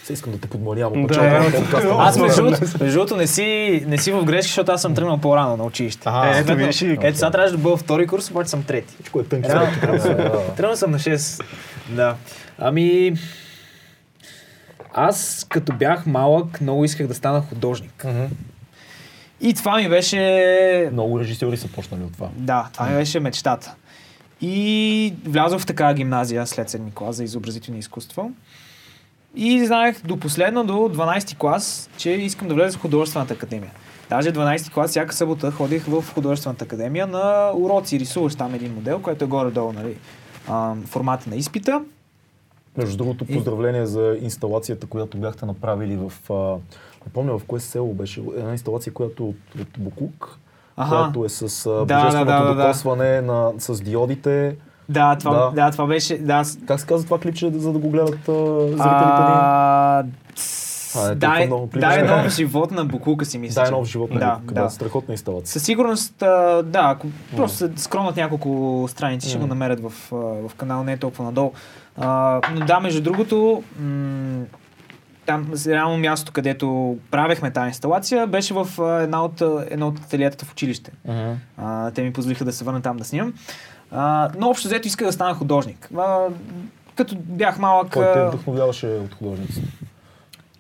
Се 0.08 0.14
искам 0.14 0.32
да 0.32 0.40
те 0.40 0.48
подмалявам 0.48 0.94
Да, 0.94 1.00
от 1.00 1.10
началото 1.10 1.52
да. 1.52 1.60
на 1.60 1.64
подкаста. 1.64 1.96
аз 2.00 2.18
между 2.80 2.96
другото, 2.96 3.16
не 3.16 3.28
си, 3.28 3.44
не 3.88 3.98
си 3.98 4.12
в 4.12 4.24
грешка, 4.24 4.42
защото 4.42 4.72
аз 4.72 4.82
съм 4.82 4.96
тръгнал 4.96 5.18
по-рано 5.18 5.58
на 5.58 5.64
училище. 5.64 6.02
Ага, 6.06 6.38
Е, 6.38 6.40
ето 6.42 6.52
и- 6.86 6.98
Ето 7.02 7.18
сега 7.18 7.32
трябваше 7.32 7.52
да 7.52 7.58
бъда 7.58 7.78
втори 7.78 8.08
курс, 8.08 8.32
обаче 8.32 8.50
съм 8.50 8.64
трети. 8.64 8.94
Всичко 8.94 9.20
е 9.20 9.24
тънки. 9.24 9.50
Тръгнал 10.58 10.76
съм 10.76 10.92
на 10.92 11.00
6. 11.00 11.44
Да. 11.90 12.16
Ами... 12.60 13.14
Аз 14.94 15.46
като 15.50 15.74
бях 15.74 16.06
малък, 16.06 16.62
много 16.62 16.86
исках 16.86 17.08
да 17.08 17.14
стана 17.14 17.42
художник. 17.42 18.06
И 19.42 19.54
това 19.54 19.78
ми 19.78 19.90
беше... 19.90 20.90
Много 20.94 21.20
режисьори 21.20 21.58
са 21.58 21.68
почнали 21.68 22.04
от 22.04 22.14
това. 22.14 22.28
Да, 22.34 22.70
това 22.74 22.86
ми 22.86 22.96
беше 22.96 23.20
мечтата. 23.20 23.74
И 24.42 25.14
влязох 25.26 25.62
в 25.62 25.66
такава 25.66 25.94
гимназия 25.94 26.48
след 26.48 26.70
седми 26.70 26.92
клас 26.94 27.16
за 27.16 27.24
изобразителни 27.24 27.80
изкуства. 27.80 28.26
И 29.36 29.66
знаех 29.66 30.02
до 30.06 30.18
последно, 30.18 30.64
до 30.64 30.74
12-ти 30.74 31.36
клас, 31.36 31.90
че 31.98 32.10
искам 32.12 32.48
да 32.48 32.54
влеза 32.54 32.78
в 32.78 32.82
художествената 32.82 33.34
академия. 33.34 33.72
Даже 34.10 34.32
12-ти 34.32 34.72
клас, 34.72 34.90
всяка 34.90 35.14
събота 35.14 35.52
ходих 35.52 35.86
в 35.86 36.04
художествената 36.14 36.66
академия 36.66 37.08
на 37.08 37.52
уроци. 37.56 38.00
Рисуваш 38.00 38.36
там 38.36 38.54
един 38.56 38.74
модел, 38.74 39.00
който 39.00 39.24
е 39.24 39.28
горе-долу, 39.28 39.74
нали, 39.74 39.98
а, 40.48 40.76
формата 40.86 41.30
на 41.30 41.36
изпита. 41.36 41.82
Между 42.78 42.98
другото, 42.98 43.26
И- 43.30 43.34
поздравление 43.34 43.86
за 43.86 44.18
инсталацията, 44.22 44.88
която 44.88 45.18
бяхте 45.18 45.46
направили 45.46 45.96
в... 45.98 46.34
А, 46.34 46.34
не 47.06 47.14
помня 47.14 47.40
в 47.40 47.44
кое 47.44 47.60
село 47.60 47.94
беше. 47.94 48.24
Една 48.38 48.52
инсталация, 48.52 48.94
която 48.94 49.30
от, 49.30 49.36
от 49.62 49.68
Букук, 49.78 50.38
Аха. 50.78 50.90
която 50.90 51.26
е 51.26 51.30
с 51.30 51.42
а, 51.66 51.70
Да, 51.86 51.86
божественото 51.96 52.26
да, 52.26 52.40
да, 52.40 52.46
да. 52.46 52.56
докосване 52.56 53.22
на, 53.22 53.52
с 53.58 53.82
диодите. 53.82 54.56
Да, 54.90 55.16
това, 55.16 55.36
Да. 55.36 55.52
да. 55.52 55.72
това 55.72 55.86
беше... 55.86 56.18
Да, 56.18 56.44
Как 56.68 56.80
се 56.80 56.86
казва 56.86 57.06
това 57.06 57.20
клипче, 57.20 57.52
за 57.52 57.74
да 57.74 57.80
го 57.80 57.90
гледат 57.90 58.10
зрителите 58.10 58.82
ни? 59.22 59.38
а, 60.96 61.12
е 61.12 61.16
дай, 61.16 61.46
много 61.46 61.70
нов 62.06 62.30
живот 62.30 62.72
на 62.72 62.86
Букука 62.86 63.26
си 63.26 63.38
мисля. 63.38 63.62
Дай 63.62 63.72
нов 63.72 63.88
живот 63.88 64.12
на 64.12 64.20
Да, 64.20 64.32
Букук. 64.34 64.54
да. 64.54 64.70
Страхотна 64.70 65.14
инсталация. 65.14 65.48
Със 65.48 65.64
сигурност, 65.64 66.22
а, 66.22 66.64
да, 66.64 66.82
ако 66.86 67.08
просто 67.36 67.58
се 67.58 67.72
скромнат 67.76 68.16
няколко 68.16 68.50
страници, 68.90 69.30
ще 69.30 69.38
го 69.38 69.48
намерят 69.48 69.80
в, 69.82 69.94
в 70.12 70.56
канал, 70.58 70.84
не 70.84 70.94
е 70.94 70.98
толкова 70.98 71.24
надолу. 71.24 71.52
А, 71.98 72.42
но 72.54 72.66
да, 72.66 72.80
между 72.80 73.02
другото, 73.02 73.64
м- 73.80 74.44
там 75.26 75.52
реално 75.68 75.98
мястото, 75.98 76.32
където 76.32 76.98
правехме 77.12 77.52
тази 77.52 77.68
инсталация, 77.68 78.28
беше 78.28 78.54
в 78.54 78.68
една 79.04 79.24
от, 79.24 79.42
а, 79.42 79.66
едно 79.70 79.88
от 79.88 80.00
ателиетата 80.00 80.46
в 80.46 80.52
училище. 80.52 80.92
А, 81.58 81.92
те 81.92 82.02
ми 82.02 82.14
позволиха 82.14 82.46
да 82.46 82.54
се 82.54 82.64
върна 82.66 82.82
там 82.82 82.98
да 82.98 83.04
снимам. 83.04 83.34
А, 83.92 84.30
но 84.38 84.50
общо 84.50 84.68
взето 84.68 84.88
исках 84.88 85.08
да 85.08 85.14
стана 85.14 85.34
художник. 85.34 85.90
А, 85.98 86.26
като 86.96 87.16
бях 87.16 87.60
малък... 87.60 87.94
Кой 87.94 88.14
те 88.14 88.26
вдъхновяваше 88.26 88.88
от 88.88 89.14
художници? 89.14 89.64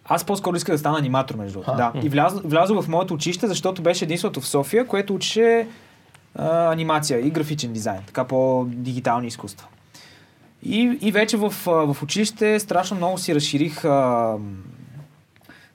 Аз 0.05 0.23
по-скоро 0.23 0.55
исках 0.55 0.75
да 0.75 0.79
стана 0.79 0.97
аниматор, 0.97 1.35
между 1.35 1.59
другото. 1.59 1.77
Да. 1.77 1.91
И 2.03 2.09
влязох, 2.43 2.81
в 2.83 2.87
моето 2.87 3.13
училище, 3.13 3.47
защото 3.47 3.81
беше 3.81 4.05
единството 4.05 4.41
в 4.41 4.47
София, 4.47 4.87
което 4.87 5.15
учеше 5.15 5.67
а, 6.35 6.71
анимация 6.71 7.27
и 7.27 7.29
графичен 7.29 7.73
дизайн, 7.73 8.01
така 8.07 8.23
по-дигитални 8.23 9.27
изкуства. 9.27 9.67
И, 10.63 10.97
и 11.01 11.11
вече 11.11 11.37
в, 11.37 11.53
в 11.65 11.97
училище 12.03 12.59
страшно 12.59 12.97
много 12.97 13.17
си 13.17 13.35
разширих 13.35 13.85
а, 13.85 14.33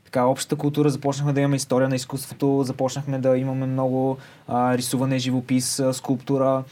така, 0.05 0.25
общата 0.25 0.57
култура, 0.57 0.91
започнахме 0.91 1.33
да 1.33 1.41
имаме 1.41 1.57
история 1.57 1.89
на 1.89 1.95
изкуството, 1.95 2.63
започнахме 2.65 3.19
да 3.19 3.37
имаме 3.37 3.67
много 3.67 4.19
а, 4.49 4.79
рисуване, 4.79 5.19
живопис, 5.19 5.81
а, 5.81 5.93
скулптура. 5.93 6.65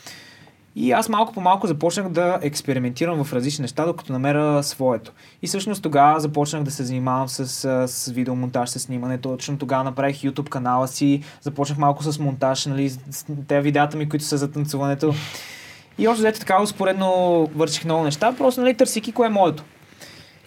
И 0.81 0.93
аз 0.93 1.09
малко 1.09 1.33
по 1.33 1.41
малко 1.41 1.67
започнах 1.67 2.09
да 2.09 2.39
експериментирам 2.43 3.25
в 3.25 3.33
различни 3.33 3.63
неща, 3.63 3.87
докато 3.87 4.13
намеря 4.13 4.63
своето. 4.63 5.13
И 5.43 5.47
всъщност 5.47 5.83
тогава 5.83 6.21
започнах 6.21 6.63
да 6.63 6.71
се 6.71 6.85
занимавам 6.85 7.29
с, 7.29 7.47
с 7.89 8.11
видеомонтаж, 8.11 8.71
с 8.71 8.79
снимане. 8.79 9.19
Точно 9.19 9.59
тогава 9.59 9.85
направих 9.85 10.17
YouTube 10.17 10.49
канала 10.49 10.89
си, 10.89 11.23
започнах 11.41 11.79
малко 11.79 12.03
с 12.03 12.19
монтаж, 12.19 12.67
нали, 12.67 12.91
с 12.91 13.27
тези 13.49 13.61
видеята 13.61 13.97
ми, 13.97 14.09
които 14.09 14.25
са 14.25 14.37
за 14.37 14.51
танцуването. 14.53 15.15
И 15.99 16.09
още 16.09 16.21
взето 16.21 16.41
така 16.41 16.63
успоредно 16.63 17.09
върших 17.55 17.85
много 17.85 18.05
неща, 18.05 18.35
просто 18.39 18.61
нали, 18.61 18.75
търсики 18.75 19.13
кое 19.13 19.27
е 19.27 19.31
моето. 19.31 19.65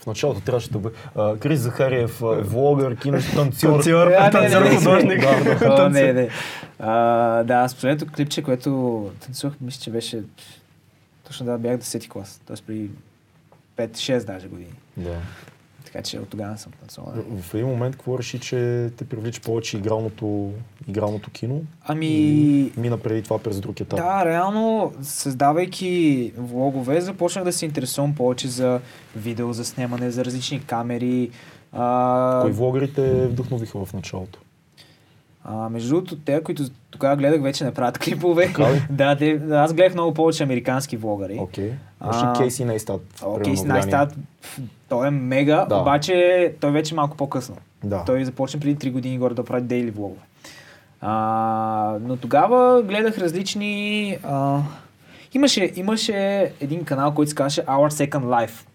В 0.04 0.08
началото 0.08 0.42
трябваше 0.42 0.72
да 0.72 0.80
бъде 0.80 0.96
а, 1.16 1.38
Крис 1.38 1.60
Захариев, 1.60 2.22
а, 2.22 2.26
влогър, 2.26 2.96
киностанцор. 2.96 3.70
Танцор, 3.70 4.12
танцор, 4.32 4.62
не, 4.62 4.70
не. 4.70 4.78
художник. 4.78 5.22
Да, 5.22 5.60
Танцор. 5.60 5.90
не, 5.90 6.14
не. 6.14 6.30
А, 6.80 7.44
да, 7.44 7.68
с 7.68 7.74
последното 7.76 8.14
клипче, 8.14 8.42
което 8.42 9.12
танцувах, 9.26 9.54
мисля, 9.62 9.82
че 9.84 9.92
беше 9.92 10.24
точно 11.28 11.46
да 11.46 11.58
бях 11.58 11.78
10 11.78 12.08
клас, 12.10 12.42
т.е. 12.48 12.56
при 12.68 12.90
5-6 13.78 14.24
даже 14.26 14.48
години. 14.48 14.74
Да. 14.98 15.16
Така 15.94 16.04
че 16.04 16.20
от 16.20 16.30
тогава 16.30 16.58
съм 16.58 16.72
танцувал. 16.80 17.14
да. 17.16 17.42
В 17.42 17.54
един 17.54 17.68
момент 17.68 17.96
какво 17.96 18.20
реши, 18.20 18.40
че 18.40 18.90
те 18.98 19.06
привлича 19.06 19.42
повече 19.42 19.78
игралното, 19.78 20.52
игралното 20.88 21.32
кино? 21.32 21.62
Ами, 21.86 22.06
И 22.08 22.72
мина 22.78 22.98
преди 22.98 23.22
това 23.22 23.40
през 23.40 23.60
друг 23.60 23.80
етап. 23.80 24.00
да, 24.00 24.26
реално, 24.26 24.94
създавайки 25.02 26.34
влогове, 26.38 27.02
започнах 27.02 27.46
да 27.46 27.54
се 27.54 27.66
интересувам 27.66 28.16
повече 28.16 28.48
за 28.48 28.80
видео, 29.16 29.54
за 29.54 29.66
снимане, 29.66 30.12
за 30.12 30.26
различни 30.26 30.66
камери. 30.66 31.30
А, 31.72 32.40
Кои 32.42 32.52
влогъри 32.52 32.94
те 32.94 33.28
вдъхновиха 33.28 33.86
в 33.86 33.94
началото? 33.94 34.40
А, 35.44 35.70
между 35.70 35.90
другото, 35.90 36.16
те, 36.16 36.44
които 36.44 36.64
тогава 36.92 37.16
гледах, 37.16 37.42
вече 37.42 37.64
не 37.64 37.74
правят 37.74 37.98
клипове. 37.98 38.54
Да, 38.90 39.16
те, 39.18 39.42
аз 39.52 39.74
гледах 39.74 39.94
много 39.94 40.14
повече 40.14 40.44
американски 40.44 40.98
влогари. 40.98 41.38
Окей. 41.40 41.72
А, 42.00 42.08
Може 42.08 42.40
Кейси 42.40 42.66
Нейстат. 42.66 43.02
Влияние. 43.22 43.64
Найстат, 43.64 44.16
той 44.94 45.08
е 45.08 45.12
мега, 45.12 45.66
Да. 45.66 45.76
обаче 45.78 46.54
той 46.60 46.72
вече 46.72 46.94
е 46.94 46.96
малко 46.96 47.18
по-късно. 47.18 47.56
Да. 47.84 48.04
Той 48.06 48.26
започна 48.26 48.60
преди 48.60 48.90
3 48.90 48.92
години 48.92 49.18
горе 49.18 49.34
да 49.34 49.44
прави 49.44 49.62
дейли 49.62 49.92
влогове. 49.92 50.22
А, 51.02 51.98
но 52.02 52.18
тогава 52.18 52.84
гледах 52.84 53.18
различни... 53.18 54.18
А, 54.24 54.60
имаше, 55.34 55.72
имаше 55.76 56.14
един 56.62 56.84
канал, 56.84 57.14
който 57.14 57.30
се 57.30 57.36
казваше 57.36 57.62
Our 57.62 57.90
Second 58.10 58.24
Life, 58.24 58.66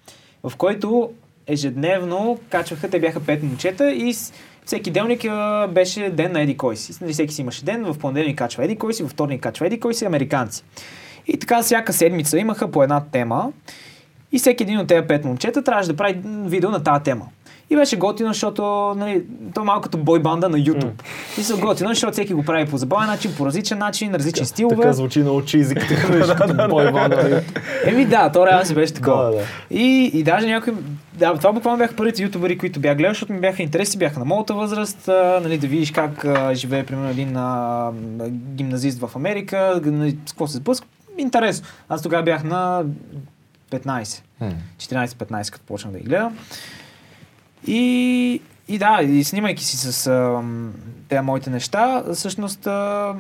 в 0.44 0.56
който 0.56 1.10
ежедневно 1.46 2.38
качваха, 2.50 2.90
те 2.90 3.00
бяха 3.00 3.20
пет 3.20 3.42
момчета 3.42 3.92
и 3.92 4.14
всеки 4.64 4.90
делник 4.90 5.20
беше 5.68 6.10
ден 6.10 6.32
на 6.32 6.40
Еди 6.40 6.56
кой 6.56 6.76
си. 6.76 6.92
Нали, 7.00 7.12
всеки 7.12 7.34
си 7.34 7.40
имаше 7.40 7.64
ден, 7.64 7.84
в 7.84 7.98
понеделник 7.98 8.38
качва 8.38 8.64
Еди 8.64 8.76
кой 8.76 8.94
си, 8.94 9.02
във 9.02 9.12
вторник 9.12 9.42
качва 9.42 9.66
Еди 9.66 9.80
кой 9.80 9.94
си, 9.94 10.04
американци. 10.04 10.64
И 11.26 11.38
така 11.38 11.62
всяка 11.62 11.92
седмица 11.92 12.38
имаха 12.38 12.70
по 12.70 12.82
една 12.82 13.04
тема 13.12 13.52
и 14.32 14.38
всеки 14.38 14.62
един 14.62 14.78
от 14.78 14.86
тези 14.86 15.06
пет 15.06 15.24
момчета 15.24 15.62
трябваше 15.62 15.88
да 15.88 15.96
прави 15.96 16.20
видео 16.24 16.70
на 16.70 16.82
тази 16.82 17.04
тема. 17.04 17.26
И 17.70 17.76
беше 17.76 17.96
готино, 17.96 18.28
защото 18.28 18.62
нали, 18.96 19.22
то 19.54 19.60
е 19.60 19.64
малко 19.64 19.82
като 19.82 19.98
бойбанда 19.98 20.48
на 20.48 20.58
YouTube. 20.58 21.02
И 21.38 21.42
са 21.42 21.56
готино, 21.56 21.88
защото 21.88 22.12
всеки 22.12 22.34
го 22.34 22.42
прави 22.42 22.70
по 22.70 22.76
забавен 22.76 23.06
начин, 23.06 23.34
по 23.38 23.46
различен 23.46 23.78
начин, 23.78 24.14
различни 24.14 24.46
стилове. 24.46 24.76
Така 24.76 24.92
звучи 24.92 25.20
много 25.20 25.44
чизи, 25.44 25.74
като 25.74 25.94
кажеш 26.06 26.36
като 26.36 26.68
бойбан. 26.68 27.10
нали? 27.10 27.42
Еми 27.84 28.04
да, 28.04 28.32
то 28.32 28.46
реално 28.46 28.64
си 28.64 28.74
беше 28.74 28.94
такова. 28.94 29.24
Да, 29.24 29.30
да. 29.30 29.42
И, 29.70 30.10
и 30.14 30.22
даже 30.22 30.46
някои... 30.46 30.72
Да, 31.14 31.34
това 31.34 31.52
буквално 31.52 31.78
бяха 31.78 31.96
първите 31.96 32.22
ютубери, 32.22 32.58
които 32.58 32.80
бях 32.80 32.96
гледал, 32.96 33.10
защото 33.10 33.32
ми 33.32 33.40
бяха 33.40 33.62
интереси, 33.62 33.98
бяха 33.98 34.18
на 34.18 34.24
моята 34.24 34.54
възраст, 34.54 35.08
а, 35.08 35.40
нали, 35.42 35.58
да 35.58 35.66
видиш 35.66 35.90
как 35.90 36.24
а, 36.24 36.54
живее, 36.54 36.84
примерно, 36.86 37.10
един 37.10 37.36
а, 37.36 37.90
гимназист 38.54 39.00
в 39.00 39.16
Америка, 39.16 39.80
нали, 39.84 40.18
с 40.26 40.32
какво 40.32 40.46
се 40.46 40.56
сблъска. 40.56 40.86
Интересно. 41.18 41.66
Аз 41.88 42.02
тогава 42.02 42.22
бях 42.22 42.44
на 42.44 42.84
15. 43.70 44.22
М. 44.40 44.52
14-15, 44.78 45.52
като 45.52 45.64
почнах 45.64 45.92
да 45.92 45.98
ги 45.98 46.04
гледам. 46.04 46.38
И, 47.66 48.42
и 48.68 48.78
да, 48.78 49.02
и 49.02 49.24
снимайки 49.24 49.64
си 49.64 49.76
с 49.76 50.06
а, 50.06 50.42
тези 51.08 51.20
моите 51.20 51.50
неща, 51.50 52.04
всъщност 52.14 52.66
а, 52.66 53.14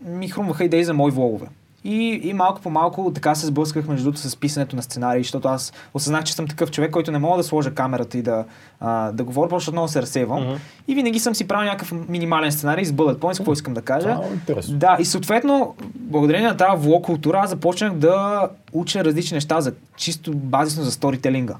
ми 0.00 0.28
хрумваха 0.28 0.64
идеи 0.64 0.84
за 0.84 0.94
мои 0.94 1.10
влогове. 1.10 1.46
И, 1.84 2.20
и 2.24 2.32
малко 2.32 2.60
по 2.60 2.70
малко 2.70 3.12
така 3.14 3.34
се 3.34 3.46
сблъсках 3.46 3.88
между 3.88 4.04
другото 4.04 4.28
с 4.28 4.36
писането 4.36 4.76
на 4.76 4.82
сценарии, 4.82 5.22
защото 5.22 5.48
аз 5.48 5.72
осъзнах, 5.94 6.24
че 6.24 6.34
съм 6.34 6.46
такъв 6.46 6.70
човек, 6.70 6.90
който 6.90 7.12
не 7.12 7.18
мога 7.18 7.36
да 7.36 7.42
сложа 7.44 7.74
камерата 7.74 8.18
и 8.18 8.22
да, 8.22 8.44
а, 8.80 9.12
да 9.12 9.24
говоря, 9.24 9.48
просто 9.48 9.60
защото 9.62 9.74
много 9.74 9.88
се 9.88 10.02
разсейвам. 10.02 10.42
Мгм. 10.42 10.54
И 10.88 10.94
винаги 10.94 11.18
съм 11.18 11.34
си 11.34 11.48
правил 11.48 11.64
някакъв 11.64 11.92
минимален 12.08 12.52
сценарий 12.52 12.84
с 12.84 12.92
bullet 12.92 13.16
points, 13.16 13.36
какво 13.36 13.52
искам 13.52 13.74
да 13.74 13.82
кажа. 13.82 14.18
Интересно. 14.32 14.76
Да, 14.76 14.96
и 15.00 15.04
съответно, 15.04 15.74
благодарение 15.94 16.48
на 16.48 16.56
тази 16.56 16.86
влог 16.88 17.04
култура, 17.04 17.38
аз 17.38 17.50
започнах 17.50 17.92
да 17.92 18.48
уча 18.72 19.04
различни 19.04 19.34
неща 19.34 19.60
за 19.60 19.72
чисто 19.96 20.34
базисно 20.34 20.84
за 20.84 20.90
сторителинга. 20.92 21.54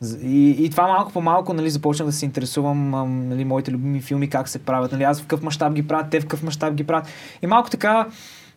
З- 0.00 0.18
И, 0.22 0.64
и 0.64 0.70
това 0.70 0.86
малко 0.86 1.12
по 1.12 1.20
малко 1.20 1.52
нали, 1.54 1.70
започнах 1.70 2.06
да 2.06 2.12
се 2.12 2.24
интересувам 2.24 2.94
ам, 2.94 3.28
нали, 3.28 3.44
моите 3.44 3.70
любими 3.70 4.00
филми, 4.00 4.30
как 4.30 4.48
се 4.48 4.58
правят. 4.58 4.92
Нали, 4.92 5.02
аз 5.02 5.18
в 5.18 5.22
какъв 5.22 5.42
мащаб 5.42 5.72
ги 5.72 5.88
правят, 5.88 6.06
те 6.10 6.20
в 6.20 6.24
какъв 6.24 6.42
мащаб 6.42 6.74
ги 6.74 6.84
правят. 6.84 7.06
И 7.42 7.46
малко 7.46 7.70
така 7.70 8.06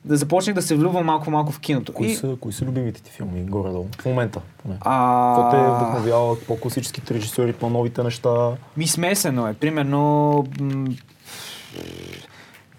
да 0.07 0.17
започнах 0.17 0.55
да 0.55 0.61
се 0.61 0.75
влюбвам 0.75 1.05
малко 1.05 1.25
по 1.25 1.31
малко 1.31 1.51
в 1.51 1.59
киното. 1.59 1.93
Кои, 1.93 2.07
и, 2.07 2.15
са, 2.15 2.35
кои 2.41 2.53
са 2.53 2.65
любимите 2.65 3.01
ти 3.01 3.11
филми 3.11 3.41
горе-долу? 3.41 3.88
В 3.99 4.05
момента. 4.05 4.41
Поне. 4.57 4.75
а, 4.81 5.35
Какво 5.35 5.51
те 5.51 5.57
вдъхновява 5.57 6.39
по-класическите 6.39 7.13
режисьори, 7.13 7.53
по-новите 7.53 8.03
неща? 8.03 8.51
Ми 8.77 8.88
смесено 8.88 9.47
е. 9.47 9.53
Примерно, 9.53 10.34
м- 10.61 10.88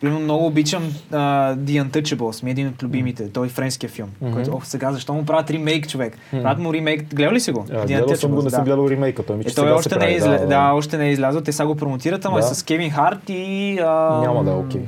Примерно 0.00 0.20
много 0.20 0.46
обичам 0.46 0.82
uh, 0.82 1.14
The 1.56 1.84
Untouchables, 1.84 2.44
ми 2.44 2.50
е 2.50 2.52
един 2.52 2.68
от 2.68 2.82
любимите, 2.82 3.28
той 3.28 3.46
е 3.46 3.50
френския 3.50 3.90
филм, 3.90 4.08
Мгм. 4.20 4.32
който, 4.32 4.50
ох, 4.52 4.66
сега 4.66 4.92
защо 4.92 5.14
му 5.14 5.24
правят 5.24 5.50
ремейк, 5.50 5.88
човек? 5.88 6.18
Мгм. 6.32 6.42
Правят 6.42 6.58
му 6.58 6.72
ремейк, 6.74 7.14
гледал 7.14 7.32
ли 7.32 7.40
си 7.40 7.52
го? 7.52 7.60
The 7.62 7.86
гледал 7.86 8.16
съм 8.16 8.30
го, 8.30 8.42
не 8.42 8.50
съм 8.50 8.60
да. 8.60 8.64
гледал 8.64 8.88
ремейка. 8.90 9.22
Той 9.22 9.36
ми, 9.36 9.44
че 9.44 9.50
Е, 9.50 9.54
той 9.54 9.64
сега 9.64 9.74
още 9.74 9.88
се 9.88 9.96
не, 9.96 10.04
е 10.04 10.18
прави, 10.18 10.34
изля... 10.34 10.46
да, 10.46 10.72
още 10.72 10.98
не 10.98 11.06
е 11.06 11.10
излязъл, 11.10 11.40
те 11.40 11.52
сега 11.52 11.66
го 11.66 11.76
промотират, 11.76 12.24
ама 12.24 12.40
Да. 12.40 12.46
е 12.46 12.48
с 12.48 12.62
Кевин 12.62 12.90
Харт 12.90 13.18
и... 13.28 13.78
А... 13.78 14.20
Няма 14.20 14.44
да 14.44 14.50
е 14.50 14.54
окей. 14.54 14.80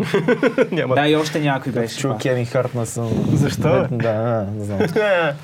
Няма. 0.72 0.94
Да, 0.94 1.08
и 1.08 1.16
още 1.16 1.40
някой 1.40 1.72
беше. 1.72 1.98
Чу. 1.98 2.08
Кевин 2.16 2.46
Харт 2.46 2.74
не 2.74 2.86
съм... 2.86 3.08
Защо? 3.32 3.86
Да, 3.90 4.46
не 4.54 4.64
знам. 4.64 4.78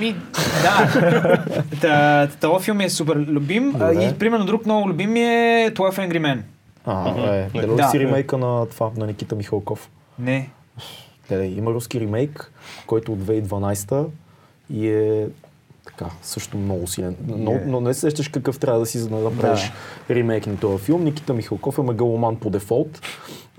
Ми, 0.00 0.16
да. 0.62 1.38
Та, 1.80 2.28
този 2.40 2.64
филм 2.64 2.80
е 2.80 2.88
супер 2.88 3.16
любим. 3.16 3.72
Добре. 3.72 4.04
И 4.04 4.18
примерно 4.18 4.44
друг 4.44 4.66
много 4.66 4.88
любим 4.88 5.12
ми 5.12 5.20
е 5.20 5.70
12 5.70 5.74
Angry 5.74 6.20
Men. 6.20 6.38
А, 6.84 7.34
е. 7.34 7.48
Гледал 7.48 7.76
Да. 7.76 7.88
си 7.88 8.00
ремейка 8.00 8.38
на 8.38 8.66
това, 8.66 8.90
на 8.96 9.06
Никита 9.06 9.34
Михалков? 9.34 9.90
Не. 10.18 10.50
Гледай, 11.28 11.46
има 11.48 11.70
руски 11.70 12.00
ремейк, 12.00 12.52
който 12.86 13.12
от 13.12 13.18
2012 13.18 14.06
и 14.70 14.88
е 14.88 15.26
така, 15.86 16.06
също 16.22 16.56
много 16.58 16.86
силен. 16.86 17.16
Но, 17.26 17.50
Е. 17.52 17.62
но 17.66 17.80
не 17.80 17.94
се 17.94 18.00
сещаш 18.00 18.28
какъв 18.28 18.58
трябва 18.58 18.80
да 18.80 18.86
си, 18.86 18.98
за 18.98 19.08
да 19.08 19.16
направиш 19.16 19.72
ремейк 20.10 20.46
на 20.46 20.56
този 20.56 20.84
филм. 20.84 21.04
Никита 21.04 21.34
Михалков 21.34 21.78
е 21.78 21.82
мегаломан 21.82 22.36
по 22.36 22.50
дефолт. 22.50 23.00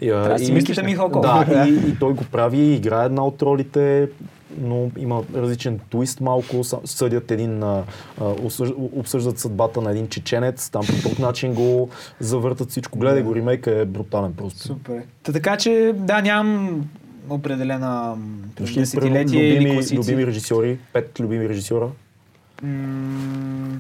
И, 0.02 0.10
а, 0.10 0.16
да 0.18 0.40
си 0.40 0.54
Никита 0.54 0.84
Михалков. 0.84 1.22
Да, 1.22 1.66
и, 1.70 1.90
и 1.90 2.00
той 2.00 2.14
го 2.14 2.24
прави, 2.32 2.74
играе 2.74 3.06
една 3.06 3.26
от 3.26 3.42
ролите, 3.42 4.10
но 4.62 4.92
има 4.98 5.24
различен 5.36 5.80
твист 5.92 6.22
малко. 6.22 6.64
Съдят 6.86 7.32
един, 7.32 7.64
обсъждат 8.94 9.40
съдбата 9.40 9.82
на 9.82 9.92
един 9.92 10.08
чеченец, 10.08 10.70
там 10.70 10.82
по 10.86 11.10
друг 11.10 11.20
начин 11.20 11.54
го 11.54 11.90
завъртат 12.20 12.70
всичко. 12.70 13.00
Гледай 13.00 13.22
го, 13.24 13.36
ремейка 13.36 13.72
е 13.72 13.86
брутален 13.86 14.34
просто. 14.34 14.60
Супер. 14.60 15.02
Та, 15.24 15.32
така 15.34 15.58
че, 15.58 15.92
да, 15.96 16.22
нямам 16.22 16.86
определена 17.30 18.16
десетилетие 18.60 19.44
или 19.44 19.56
любими, 19.56 19.76
класици. 19.76 19.98
любими 19.98 20.28
режисьори, 20.28 20.78
пет 20.94 21.20
любими 21.20 21.50
режисьора? 21.50 21.88
М, 22.64 23.80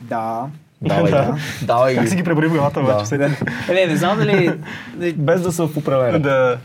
Да. 0.00 0.46
Давай, 0.82 1.10
Да. 1.10 1.36
Давай 1.62 1.94
Как 1.94 2.08
си 2.08 2.16
ги 2.16 2.24
преброи 2.24 2.48
в 2.48 2.52
главата, 2.52 2.82
Да. 2.82 2.94
вече? 2.94 3.06
сега? 3.06 3.30
Е, 3.68 3.74
не, 3.74 3.86
не 3.86 3.96
знам 3.96 4.18
дали... 4.18 4.58
Без 5.12 5.42
да 5.42 5.52
са 5.52 5.66
в 5.66 5.76
управление. 5.76 6.18
Да. 6.18 6.58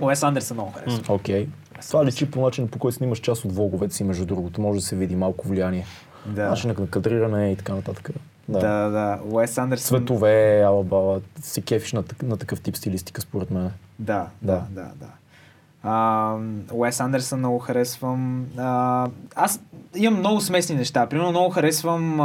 Уес 0.00 0.22
Андерсън 0.22 0.54
много 0.56 0.72
харесва. 0.72 1.14
Окей. 1.14 1.46
Това 1.86 2.04
личи 2.04 2.30
по 2.30 2.40
начин, 2.40 2.68
по 2.68 2.78
който 2.78 2.96
снимаш 2.96 3.18
част 3.18 3.44
от 3.44 3.52
влоговете 3.54 3.94
си, 3.94 4.04
между 4.04 4.26
другото. 4.26 4.60
Може 4.60 4.80
да 4.80 4.86
се 4.86 4.96
види 4.96 5.16
малко 5.16 5.48
влияние. 5.48 5.86
Да. 6.26 6.48
Начинът 6.48 6.78
на 6.78 6.86
кадриране 6.86 7.52
и 7.52 7.56
така 7.56 7.74
нататък. 7.74 8.10
Да. 8.48 8.58
Да, 8.58 8.88
да. 8.88 9.18
Уес 9.30 9.58
Андерсън... 9.58 9.98
Цветове, 9.98 10.62
ала 10.66 10.84
баба, 10.84 11.20
се 11.40 11.60
кефиш 11.60 11.92
на, 11.92 12.04
на 12.22 12.36
такъв 12.36 12.60
тип 12.60 12.76
стилистика, 12.76 13.20
според 13.20 13.50
мен. 13.50 13.70
Да, 13.98 14.26
Да. 14.42 14.52
да, 14.52 14.82
да, 14.82 14.90
да. 15.00 15.08
Уес 16.72 17.00
Андерсън 17.00 17.38
много 17.38 17.58
харесвам. 17.58 18.46
А, 18.56 19.08
аз 19.34 19.60
имам 19.96 20.18
много 20.18 20.40
смесни 20.40 20.76
неща. 20.76 21.06
Примерно 21.06 21.30
много 21.30 21.50
харесвам 21.50 22.20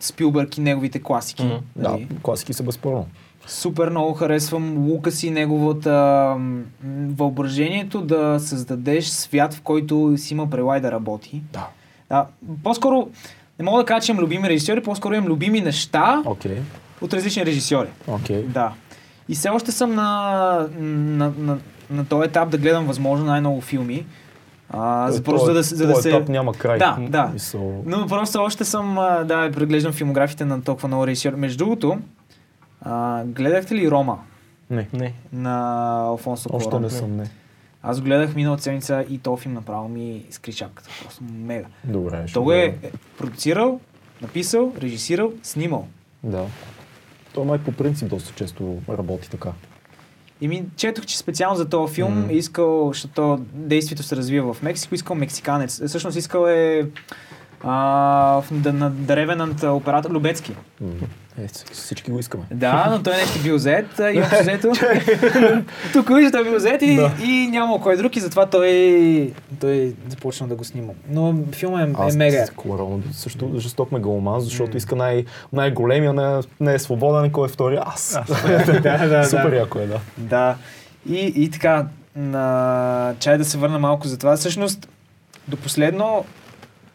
Спилбърг 0.00 0.58
и 0.58 0.60
неговите 0.60 1.02
класики. 1.02 1.44
Мгм. 1.44 1.56
Да, 1.76 1.98
класики 2.22 2.52
са 2.52 2.62
безспорно. 2.62 3.06
Супер 3.48 3.90
много 3.90 4.14
харесвам 4.14 4.88
Лукас 4.88 5.22
и 5.22 5.30
неговата 5.30 6.36
въображението 7.08 8.00
да 8.00 8.40
създадеш 8.40 9.06
свят, 9.06 9.54
в 9.54 9.60
който 9.60 10.14
си 10.16 10.34
има 10.34 10.50
прелай 10.50 10.80
да 10.80 10.92
работи. 10.92 11.42
Да. 11.52 11.66
А, 12.10 12.26
по-скоро, 12.64 13.08
не 13.58 13.64
мога 13.64 13.82
да 13.82 13.86
кажа, 13.86 14.06
че 14.06 14.12
имам 14.12 14.24
любими 14.24 14.48
режисьори, 14.48 14.82
по-скоро 14.82 15.14
имам 15.14 15.28
любими 15.28 15.60
неща 15.60 16.22
Окей, 16.26 16.58
от 17.00 17.14
различни 17.14 17.46
режисьори. 17.46 17.88
окей. 18.08 18.42
Да. 18.42 18.72
И 19.28 19.34
все 19.34 19.48
още 19.48 19.72
съм 19.72 19.94
на, 19.94 20.68
на, 20.78 21.32
на, 21.38 21.58
на 21.90 22.04
този 22.04 22.28
етап 22.28 22.50
да 22.50 22.58
гледам 22.58 22.86
възможно 22.86 23.26
най-много 23.26 23.60
филми. 23.60 24.06
А, 24.70 25.10
за, 25.10 25.22
просто 25.22 25.46
за 25.46 25.52
да, 25.52 25.62
за 25.62 25.86
да 25.86 25.96
се... 25.96 26.08
етап 26.08 26.28
няма 26.28 26.52
край. 26.52 26.78
Да, 26.78 26.96
да. 27.08 27.32
Но 27.86 28.06
просто 28.06 28.38
още 28.42 28.64
съм, 28.64 28.94
да, 29.24 29.50
преглеждам 29.54 29.92
филмографите 29.92 30.44
на 30.44 30.62
толкова 30.62 30.88
много 30.88 31.06
режисьори. 31.06 31.36
Между 31.36 31.58
другото, 31.58 31.98
а, 32.80 33.24
гледахте 33.24 33.74
ли 33.74 33.90
Рома 33.90 34.18
Не, 34.70 34.88
Не. 34.92 35.14
на 35.32 35.96
Алфонсо 36.00 36.48
още 36.52 36.78
не 36.78 36.90
съм, 36.90 37.16
не. 37.16 37.30
Аз 37.82 38.00
гледах 38.00 38.34
миналата 38.34 38.62
седмица 38.62 39.04
и 39.10 39.18
този 39.18 39.42
филм 39.42 39.54
направо 39.54 39.88
ми 39.88 40.24
скри 40.30 40.52
шапката. 40.52 40.88
Просто 41.02 41.24
мега. 41.24 41.66
Добре, 41.84 42.22
ще 42.26 42.34
Той 42.34 42.42
го 42.42 42.52
е 42.52 42.78
продуцирал, 43.18 43.80
написал, 44.22 44.72
режисирал, 44.80 45.32
снимал. 45.42 45.88
Да. 46.22 46.44
Той 47.34 47.44
май 47.44 47.58
по 47.58 47.72
принцип 47.72 48.08
доста 48.08 48.34
често 48.34 48.78
работи 48.88 49.30
така. 49.30 49.52
И 50.40 50.48
ми 50.48 50.64
четох, 50.76 51.06
че 51.06 51.18
специално 51.18 51.56
за 51.56 51.68
този 51.68 51.94
филм 51.94 52.30
е 52.30 52.32
искал, 52.32 52.88
защото 52.88 53.40
действието 53.52 54.02
се 54.02 54.16
развива 54.16 54.54
в 54.54 54.62
Мексико, 54.62 54.94
искал 54.94 55.16
мексиканец. 55.16 55.86
Всъщност 55.86 56.16
искал 56.16 56.46
е 56.46 56.90
а, 57.62 58.42
на 58.64 58.92
Ревенант 59.08 59.62
оператор 59.62 60.10
Любецки. 60.10 60.54
М. 60.80 60.88
Е, 61.44 61.48
всички 61.72 62.10
го 62.10 62.18
искаме. 62.18 62.44
Да, 62.50 62.88
но 62.90 63.02
той 63.02 63.16
нещо 63.16 63.42
бил 63.42 63.54
взет 63.56 64.00
а, 64.00 64.10
и 64.12 64.20
общо 64.20 64.36
взето. 64.40 64.72
Тук 65.92 66.08
вижда, 66.16 66.42
бил 66.42 66.56
взет 66.56 66.82
и, 66.82 66.96
Да. 66.96 67.12
и 67.24 67.48
няма 67.50 67.80
кой 67.80 67.96
друг 67.96 68.16
и 68.16 68.20
затова 68.20 68.46
той, 68.46 69.32
той 69.60 69.94
започна 70.08 70.46
да 70.48 70.54
го 70.54 70.64
снима. 70.64 70.92
Но 71.10 71.34
филма 71.52 71.82
е, 71.82 71.84
е 71.84 72.16
мега. 72.16 72.46
Кларон 72.56 73.04
също 73.12 73.52
жесток 73.56 73.92
мегаломан, 73.92 74.40
защото 74.40 74.76
иска 74.76 74.96
най- 74.96 75.24
най-големия, 75.52 76.12
не, 76.12 76.40
не 76.60 76.74
е 76.74 76.78
свободен, 76.78 77.30
кой 77.30 77.46
е 77.46 77.50
втори. 77.50 77.78
Аз. 77.82 78.18
да, 78.82 79.08
да, 79.08 79.24
Супер 79.24 79.52
яко 79.52 79.78
е, 79.78 79.86
да. 79.86 80.00
Да. 80.16 80.56
И, 81.08 81.32
и 81.36 81.50
така, 81.50 81.86
на... 82.16 83.14
чай 83.20 83.38
да 83.38 83.44
се 83.44 83.58
върна 83.58 83.78
малко 83.78 84.08
за 84.08 84.18
това. 84.18 84.36
Всъщност, 84.36 84.88
до 85.48 85.56
последно, 85.56 86.24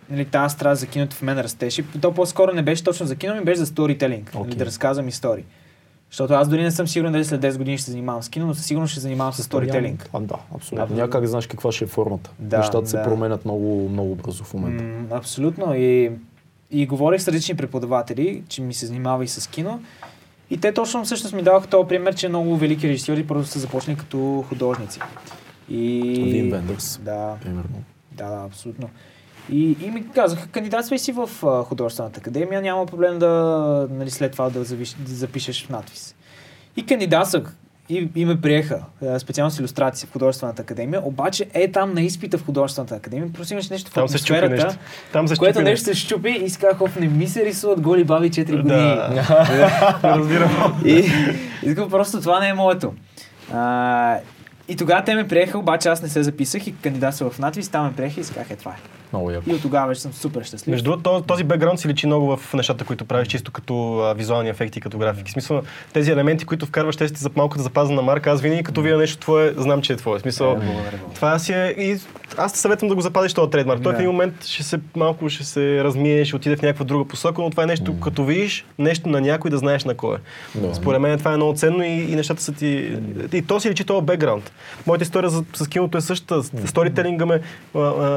нали, 0.10 0.26
тази 0.26 0.54
страст 0.54 0.80
за 0.82 0.88
киното 0.88 1.16
в 1.16 1.22
мен 1.22 1.40
растеше. 1.40 1.84
То 2.02 2.14
по-скоро 2.14 2.54
не 2.54 2.62
беше 2.62 2.84
точно 2.84 3.06
за 3.06 3.16
кино, 3.16 3.36
ми 3.36 3.42
беше 3.42 3.60
за 3.60 3.66
сторителинг. 3.66 4.32
Okay. 4.32 4.40
Нали, 4.40 4.56
да 4.56 4.66
разказвам 4.66 5.08
истории. 5.08 5.44
Защото 6.10 6.34
аз 6.34 6.50
дори 6.50 6.62
не 6.64 6.72
съм 6.72 6.88
сигурен 6.88 7.12
дали 7.12 7.26
след 7.26 7.42
10 7.42 7.58
години 7.58 7.78
ще 7.78 7.86
се 7.86 7.92
занимавам 7.92 8.24
с 8.24 8.30
кино, 8.30 8.48
но 8.48 8.54
със 8.54 8.66
сигурност 8.66 8.92
ще 8.92 9.00
се 9.00 9.04
занимавам 9.04 9.34
с 9.34 9.44
сторителинг. 9.44 10.10
А, 10.14 10.20
да, 10.20 10.36
абсолютно. 10.56 10.88
Да. 10.88 10.94
Няма 10.96 11.10
как 11.10 11.22
да 11.22 11.28
знаеш 11.28 11.48
каква 11.48 11.72
ще 11.72 11.84
е 11.84 11.88
формата. 11.88 12.32
Да, 12.40 12.58
Нещата 12.58 12.88
се 12.88 12.98
да. 12.98 13.04
променят 13.04 13.46
много, 13.46 13.90
много 13.90 14.16
бързо 14.16 14.44
в 14.44 14.54
момента. 14.54 14.84
М, 14.84 15.06
абсолютно. 15.12 15.76
И, 15.76 16.12
и 16.72 16.86
говорих 16.88 17.22
с 17.22 17.28
различни 17.28 17.56
преподаватели, 17.56 18.44
че 18.48 18.62
ми 18.62 18.74
се 18.74 18.86
занимава 18.86 19.24
и 19.24 19.28
с 19.28 19.50
кино. 19.50 19.82
И 20.50 20.58
те 20.58 20.74
точно 20.74 21.06
всъщност 21.06 21.36
ми 21.36 21.42
даваха 21.42 21.68
този 21.68 21.88
пример, 21.88 22.16
че 22.16 22.30
много 22.30 22.58
велики 22.58 22.90
режисьори 22.90 23.28
просто 23.28 23.52
са 23.52 23.60
започнали 23.60 23.98
като 23.98 24.46
художници. 24.50 25.00
И... 25.70 26.02
Вин 26.32 26.52
Вендърс, 26.52 27.00
Да, 27.04 27.36
примерно. 27.44 27.84
да, 28.12 28.30
да, 28.30 28.46
абсолютно. 28.46 28.90
И, 29.52 29.78
и 29.82 29.92
ми 29.92 30.10
казаха, 30.10 30.48
кандидатствай 30.48 31.00
си 31.00 31.12
в 31.12 31.30
а, 31.44 31.64
художествената 31.64 32.20
академия, 32.20 32.62
няма 32.62 32.86
проблем 32.86 33.20
да, 33.20 33.28
нали, 33.92 34.10
след 34.10 34.32
това 34.32 34.50
да, 34.50 34.64
завиш, 34.64 34.96
да 35.00 35.14
запишеш 35.14 35.66
в 35.66 35.70
надпис. 35.70 36.16
И 36.78 36.86
кандидатствах 36.86 37.56
и, 37.90 38.10
и 38.16 38.26
ме 38.26 38.42
приеха, 38.42 38.84
специално 39.18 39.52
с 39.52 39.60
иллюстрации 39.60 40.08
в 40.08 40.12
художествената 40.14 40.62
академия, 40.62 41.02
обаче 41.06 41.46
е 41.54 41.72
там 41.72 41.94
на 41.94 42.02
изпита 42.02 42.38
в 42.38 42.46
художествената 42.46 42.96
академия, 42.96 43.34
просто 43.34 43.54
имаш 43.54 43.70
нещо 43.70 43.92
в 43.92 43.94
Там 43.94 44.08
се 44.08 44.16
атмосферата, 44.16 44.66
нещо. 44.66 44.80
Там 45.12 45.28
се 45.28 45.36
което 45.36 45.62
нещо 45.62 45.86
се 45.86 45.94
щупи 45.94 46.30
и 46.30 46.52
казах, 46.52 46.82
оф, 46.82 46.96
не 46.96 47.08
ми 47.08 47.28
се 47.28 47.46
рисуват 47.46 47.82
голи 47.82 48.04
баби 48.04 48.32
4 48.32 48.46
години. 48.46 48.68
Да. 48.68 50.00
Разбирам. 50.04 50.82
И, 50.86 51.12
и 51.64 51.76
така, 51.76 51.90
просто 51.90 52.22
това 52.22 52.40
не 52.40 52.50
е 52.50 52.54
моето. 52.54 52.94
А, 53.54 54.18
и 54.68 54.76
тогава 54.76 55.04
те 55.04 55.16
ме 55.16 55.28
приеха, 55.28 55.58
обаче 55.58 55.90
аз 55.90 56.02
не 56.02 56.10
се 56.10 56.24
записах 56.24 56.68
и 56.68 56.76
кандидатствах 56.76 57.34
в 57.34 57.40
надвис, 57.40 57.70
там 57.70 57.86
ме 57.86 57.94
приеха 57.94 58.22
и 58.22 58.24
казах, 58.24 58.52
е 58.52 58.56
това 58.56 58.72
е. 58.72 59.03
Много 59.14 59.32
яко. 59.32 59.50
И 59.50 59.54
от 59.54 59.62
тогава 59.62 59.88
вече 59.88 60.02
съм 60.02 60.14
супер 60.14 60.44
щастлив. 60.44 60.72
Между 60.72 60.84
другото, 60.84 61.04
този, 61.04 61.24
този 61.24 61.44
бекграунд 61.44 61.80
си 61.80 61.88
личи 61.88 62.08
много 62.08 62.38
в 62.38 62.54
нещата, 62.54 62.86
които 62.86 63.06
правиш, 63.06 63.28
чисто 63.28 63.52
като 63.52 64.00
а, 64.00 64.14
визуални 64.14 64.50
ефекти, 64.50 64.82
като 64.82 64.98
графики. 64.98 65.30
В 65.30 65.34
смисъл, 65.34 65.62
тези 65.94 66.12
елементи, 66.12 66.46
които 66.46 66.66
вкарваш, 66.66 66.96
те 66.96 67.08
си 67.08 67.14
за 67.18 67.30
малко 67.36 67.58
да 67.58 67.64
запазна 67.64 68.02
марка. 68.02 68.32
Аз 68.32 68.42
винаги 68.42 68.64
като 68.64 68.82
видя 68.82 68.98
нещо 68.98 69.18
твое, 69.18 69.54
знам, 69.58 69.82
че 69.82 69.94
е 69.94 69.96
твое. 69.96 70.20
В 70.20 70.22
смисъл, 70.22 70.48
Е, 70.52 70.56
благодаря, 70.56 70.74
благодаря. 70.74 71.00
това 71.16 71.40
си 71.40 71.54
е 71.54 71.76
и 71.78 71.98
аз 72.38 72.54
те 72.54 72.60
съветвам 72.60 72.90
да 72.90 72.96
го 72.96 73.02
запазиш 73.02 73.34
този 73.34 73.52
трейдмарк. 73.52 73.84
Той 73.84 73.94
в 73.94 73.96
един 73.96 74.12
момент 74.12 74.46
ще 74.46 74.64
се 74.64 74.80
малко 74.96 75.30
ще 75.30 75.44
се 75.44 75.84
размие, 75.84 76.26
ще 76.26 76.36
отиде 76.36 76.56
в 76.56 76.62
някаква 76.62 76.86
друга 76.86 77.06
посока, 77.06 77.42
но 77.42 77.50
това 77.50 77.64
е 77.64 77.66
нещо, 77.66 78.00
като 78.00 78.26
видиш 78.26 78.66
нещо 78.80 79.10
на 79.10 79.22
някой 79.22 79.52
да 79.52 79.58
знаеш 79.58 79.84
на 79.84 79.94
кой 79.96 80.16
е. 80.16 80.20
Да. 80.60 80.76
Според 80.76 81.02
мен 81.02 81.18
това 81.20 81.34
е 81.34 81.36
много 81.36 81.54
ценно 81.54 81.84
и, 81.84 81.88
и 81.88 82.16
нещата 82.16 82.42
са 82.42 82.52
ти... 82.54 82.98
И 83.34 83.42
то 83.42 83.60
си 83.60 83.70
личи 83.70 83.84
този 83.84 84.06
бекграунд. 84.06 84.52
Моята 84.88 85.04
история 85.04 85.30
за, 85.30 85.44
с 85.54 85.68
киното 85.68 85.98
е 85.98 86.02
същата. 86.02 86.44
Сторителинга 86.68 87.26
ме, 87.26 87.40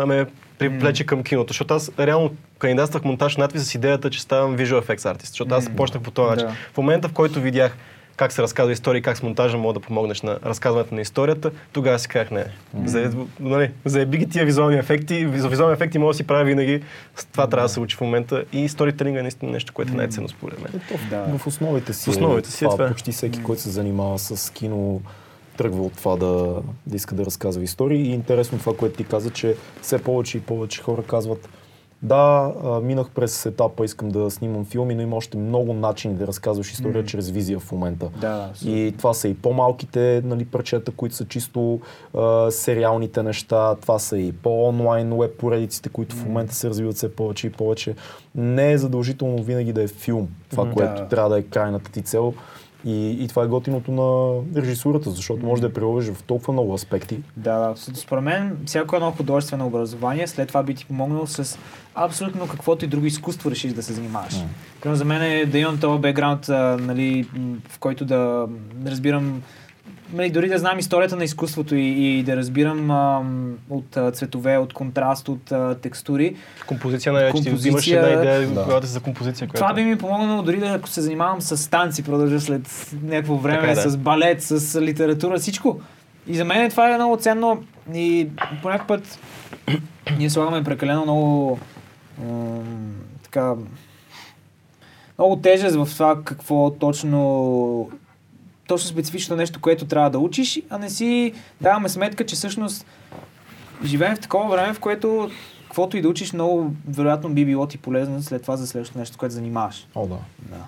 ме 0.07 0.27
привлече 0.59 1.07
към 1.07 1.23
киното, 1.23 1.53
защото 1.53 1.75
аз 1.75 1.91
реално 1.99 2.31
кандидатствах 2.59 3.05
монтаж 3.05 3.37
надпис 3.37 3.63
с 3.65 3.75
идеята, 3.75 4.11
че 4.11 4.21
ставам 4.21 4.57
visual 4.57 4.81
effects 4.83 5.15
artist, 5.15 5.27
защото 5.27 5.55
аз 5.55 5.69
почнах 5.71 6.03
по 6.03 6.11
този 6.11 6.31
начин. 6.31 6.47
Да. 6.47 6.55
В 6.73 6.77
момента, 6.77 7.09
в 7.09 7.13
който 7.13 7.41
видях 7.41 7.77
как 8.17 8.33
се 8.33 8.43
разказва 8.43 8.73
история 8.73 8.99
и 8.99 9.03
как 9.03 9.17
с 9.17 9.23
монтажа 9.23 9.59
мога 9.59 9.75
да 9.75 9.81
помогнеш 9.81 10.23
на 10.23 10.39
разказването 10.45 10.95
на 10.95 11.01
историята, 11.01 11.51
тогава 11.73 11.99
си 11.99 12.09
казах, 12.09 12.31
не, 12.31 12.45
за, 12.85 13.13
нали, 13.41 13.71
заеби 13.85 14.19
ги 14.19 14.29
тия 14.29 14.45
визуални 14.45 14.77
ефекти, 14.79 15.29
за 15.37 15.49
визуални 15.49 15.75
ефекти 15.75 15.99
мога 15.99 16.11
да 16.11 16.17
си 16.17 16.27
правя 16.27 16.45
винаги, 16.45 16.83
С 17.17 17.25
това 17.25 17.47
трябва 17.47 17.65
да 17.65 17.73
се 17.73 17.81
учи 17.81 17.97
в 17.97 18.01
момента 18.01 18.45
и 18.53 18.69
сторителинга 18.69 19.19
е 19.19 19.23
наистина 19.23 19.53
нещо, 19.53 19.73
което 19.73 19.93
е 19.93 19.97
най-ценно 19.97 20.29
според 20.29 20.63
мен. 20.63 20.73
В- 20.97 21.11
Да. 21.11 21.39
В 21.39 21.47
основите 21.47 21.93
си. 21.93 22.05
В 22.05 22.09
основите 22.09 22.51
си 22.51 22.65
е 22.65 22.69
това. 22.69 22.77
това. 22.77 22.89
Почти 22.89 23.13
всеки, 23.13 23.43
който 23.43 23.63
се 23.63 23.71
занимава 23.71 24.19
с 24.19 24.53
кино, 24.53 25.01
тръгва 25.57 25.83
от 25.83 25.93
това 25.93 26.17
да, 26.17 26.63
да 26.87 26.97
иска 26.97 27.15
да 27.15 27.25
разказва 27.25 27.63
истории. 27.63 28.03
И 28.03 28.11
интересно 28.15 28.59
това, 28.59 28.77
което 28.77 28.97
ти 28.97 29.05
каза, 29.05 29.31
че 29.31 29.57
все 29.83 30.03
повече 30.03 30.39
и 30.39 30.41
повече 30.41 30.83
хора 30.83 31.03
казват 31.03 31.49
да, 32.03 32.53
минах 32.83 33.11
през 33.11 33.47
етапа, 33.47 33.85
искам 33.85 34.09
да 34.09 34.31
снимам 34.31 34.65
филми, 34.65 34.95
но 34.95 35.03
има 35.03 35.17
още 35.17 35.37
много 35.39 35.73
начини 35.73 36.15
да 36.15 36.27
разказваш 36.27 36.73
история 36.73 36.99
Мгм. 37.03 37.07
чрез 37.07 37.31
визия 37.31 37.59
в 37.59 37.73
момента. 37.73 38.09
Да. 38.21 38.51
И 38.65 38.95
това 38.99 39.15
са 39.15 39.29
и 39.29 39.35
по-малките 39.35 40.23
нали, 40.25 40.45
парчета, 40.45 40.93
които 40.93 41.15
са 41.15 41.25
чисто 41.25 41.81
а, 42.15 42.51
сериалните 42.51 43.23
неща, 43.23 43.75
това 43.75 43.99
са 43.99 44.19
и 44.19 44.33
по-онлайн 44.33 45.19
веб 45.19 45.39
поредиците, 45.39 45.89
които 45.89 46.17
в 46.17 46.25
момента 46.25 46.55
се 46.55 46.71
развиват 46.71 46.97
все 46.97 47.17
повече 47.17 47.47
и 47.47 47.51
повече. 47.53 47.95
Не 48.35 48.73
е 48.73 48.79
задължително 48.79 49.43
винаги 49.43 49.73
да 49.73 49.83
е 49.83 49.89
филм, 49.89 50.29
това, 50.51 50.65
Мгм. 50.65 50.73
което 50.75 51.03
Да. 51.03 51.09
трябва 51.09 51.31
да 51.31 51.39
е 51.39 51.43
крайната 51.43 51.93
ти 51.93 52.03
цел. 52.03 52.35
И, 52.87 53.25
и 53.25 53.29
това 53.29 53.43
е 53.43 53.47
готиното 53.47 53.91
на 53.93 54.41
режисурата, 54.63 55.11
защото 55.11 55.47
може 55.47 55.63
да 55.63 55.69
я 55.69 55.73
приложиш 55.73 56.15
в 56.15 56.23
толкова 56.23 56.53
много 56.53 56.75
аспекти. 56.75 57.21
Да, 57.37 57.59
да. 57.59 57.75
Според 57.77 58.25
мен, 58.25 58.57
всяко 58.67 58.97
едно 58.97 59.11
художествено 59.11 59.67
образование 59.67 60.27
след 60.27 60.49
това 60.49 60.63
би 60.63 60.75
ти 60.75 60.87
помогнало 60.87 61.27
с 61.27 61.59
абсолютно 61.95 62.49
каквото 62.49 62.85
и 62.85 62.89
друго 62.89 63.07
изкуство 63.07 63.51
решиш 63.51 63.73
да 63.73 63.83
се 63.83 63.93
занимаваш. 63.93 64.35
М. 64.35 64.49
Примерно 64.81 64.99
за 64.99 65.05
мен 65.05 65.23
е 65.23 65.47
да 65.47 65.59
имам 65.59 65.81
този 65.81 66.01
бекграунд, 66.01 66.49
нали, 66.81 67.29
в 67.69 67.79
който 67.79 68.05
да 68.05 68.49
разбирам 68.87 69.43
дори 70.31 70.49
да 70.49 70.59
знам 70.59 70.79
историята 70.79 71.17
на 71.17 71.25
изкуството 71.25 71.75
и, 71.75 71.85
и 72.11 72.23
да 72.23 72.37
разбирам 72.37 72.91
ам, 72.91 73.55
от 73.71 73.97
а, 73.97 74.11
цветове, 74.11 74.57
от 74.59 74.73
контраст, 74.73 75.29
от 75.29 75.53
а, 75.53 75.75
текстури. 75.75 76.37
Композиция 76.67 77.13
на 77.13 77.27
ти 77.27 77.33
Композиция- 77.33 77.71
имаш 77.71 77.87
една 77.89 78.23
идея 78.23 78.49
Да. 78.49 78.81
за 78.83 79.01
композиция, 79.01 79.49
която... 79.49 79.57
Това 79.59 79.75
би 79.75 79.85
ми 79.85 79.99
помогнало 79.99 80.43
дори 80.43 80.57
да 80.59 80.67
ако 80.67 80.89
се 80.89 81.01
занимавам 81.01 81.41
с 81.41 81.71
танци, 81.71 82.03
продължа 82.05 82.41
след 82.41 82.63
някакво 83.03 83.37
време, 83.37 83.59
Така 83.61 83.71
е, 83.71 83.75
да. 83.75 83.91
с 83.91 83.97
балет, 83.97 84.43
с 84.43 84.81
литература, 84.81 85.39
всичко. 85.39 85.81
И 86.27 86.35
за 86.35 86.45
мен 86.45 86.71
това 86.71 86.91
е 86.91 86.97
много 86.97 87.17
ценно 87.17 87.65
и 87.95 88.29
по 88.63 88.69
някакъв 88.69 88.87
път 88.89 89.19
ние 90.19 90.31
слагаме 90.31 90.65
прекалено 90.65 91.03
много 91.03 91.59
м, 92.21 92.63
така 93.23 93.55
много 95.19 95.37
тежест 95.37 95.77
в 95.77 95.89
това 95.89 96.23
какво 96.25 96.71
точно 96.71 97.91
точно 98.67 98.91
специфично 98.91 99.37
нещо, 99.37 99.61
което 99.61 99.85
трябва 99.85 100.11
да 100.11 100.19
учиш, 100.19 100.63
а 100.71 100.79
не 100.79 100.91
си 100.91 101.33
даваме 101.61 101.89
сметка, 101.89 102.27
че 102.27 102.37
всъщност 102.37 102.87
живеем 103.85 104.17
в 104.17 104.21
такова 104.21 104.57
време, 104.57 104.75
в 104.75 104.81
което 104.81 105.31
каквото 105.65 105.97
и 105.97 106.03
да 106.03 106.09
учиш, 106.09 106.33
много 106.33 106.73
вероятно 106.89 107.31
би 107.31 107.45
било 107.45 107.67
ти 107.67 107.79
полезно 107.79 108.23
след 108.23 108.43
това 108.43 108.57
за 108.57 108.67
следващото 108.67 108.99
нещо, 108.99 109.19
което 109.19 109.35
занимаваш. 109.35 109.87
О, 109.95 110.07
да. 110.07 110.17
Да. 110.39 110.67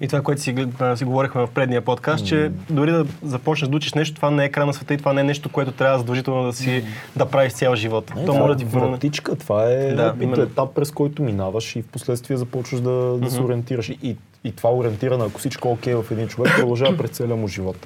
И 0.00 0.08
това, 0.08 0.22
което 0.22 0.40
си, 0.40 0.66
си 0.94 1.04
говорихме 1.04 1.46
в 1.46 1.48
предния 1.54 1.82
подкаст, 1.82 2.26
че 2.26 2.52
дори 2.70 2.90
да 2.90 3.06
започнеш 3.22 3.68
да 3.68 3.76
учиш 3.76 3.94
нещо, 3.94 4.16
това 4.16 4.30
не 4.30 4.44
е 4.44 4.48
край 4.48 4.66
на 4.66 4.74
света 4.74 4.94
и 4.94 4.98
това 4.98 5.12
не 5.12 5.20
е 5.20 5.24
нещо, 5.24 5.48
което 5.48 5.72
трябва 5.72 5.98
задължително 5.98 6.42
да 6.44 6.52
си 6.52 6.84
да 7.16 7.26
правиш 7.26 7.52
цял 7.52 7.74
живот. 7.74 8.10
Не, 8.14 8.20
То 8.20 8.26
това 8.26 8.38
може 8.38 8.52
е 8.52 8.54
да 8.54 8.58
ти 8.58 8.64
вратичка, 8.64 9.36
това 9.36 9.64
е 9.64 9.94
Да, 9.94 10.14
етап, 10.38 10.74
през 10.74 10.90
който 10.90 11.22
минаваш 11.22 11.76
и 11.76 11.82
в 11.82 11.86
последствие 11.86 12.36
започваш 12.36 12.80
да, 12.80 13.18
да 13.18 13.30
се 13.30 13.40
ориентираш. 13.40 13.88
И, 13.88 13.98
и, 14.02 14.16
и 14.44 14.52
това 14.52 14.72
ориентиране, 14.72 15.24
ако 15.24 15.38
всичко 15.38 15.68
е 15.68 15.72
окей 15.72 15.94
в 15.94 16.04
един 16.10 16.28
човек, 16.28 16.52
продължава 16.56 16.96
през 16.96 17.10
целия 17.10 17.36
му 17.36 17.48
живот. 17.48 17.76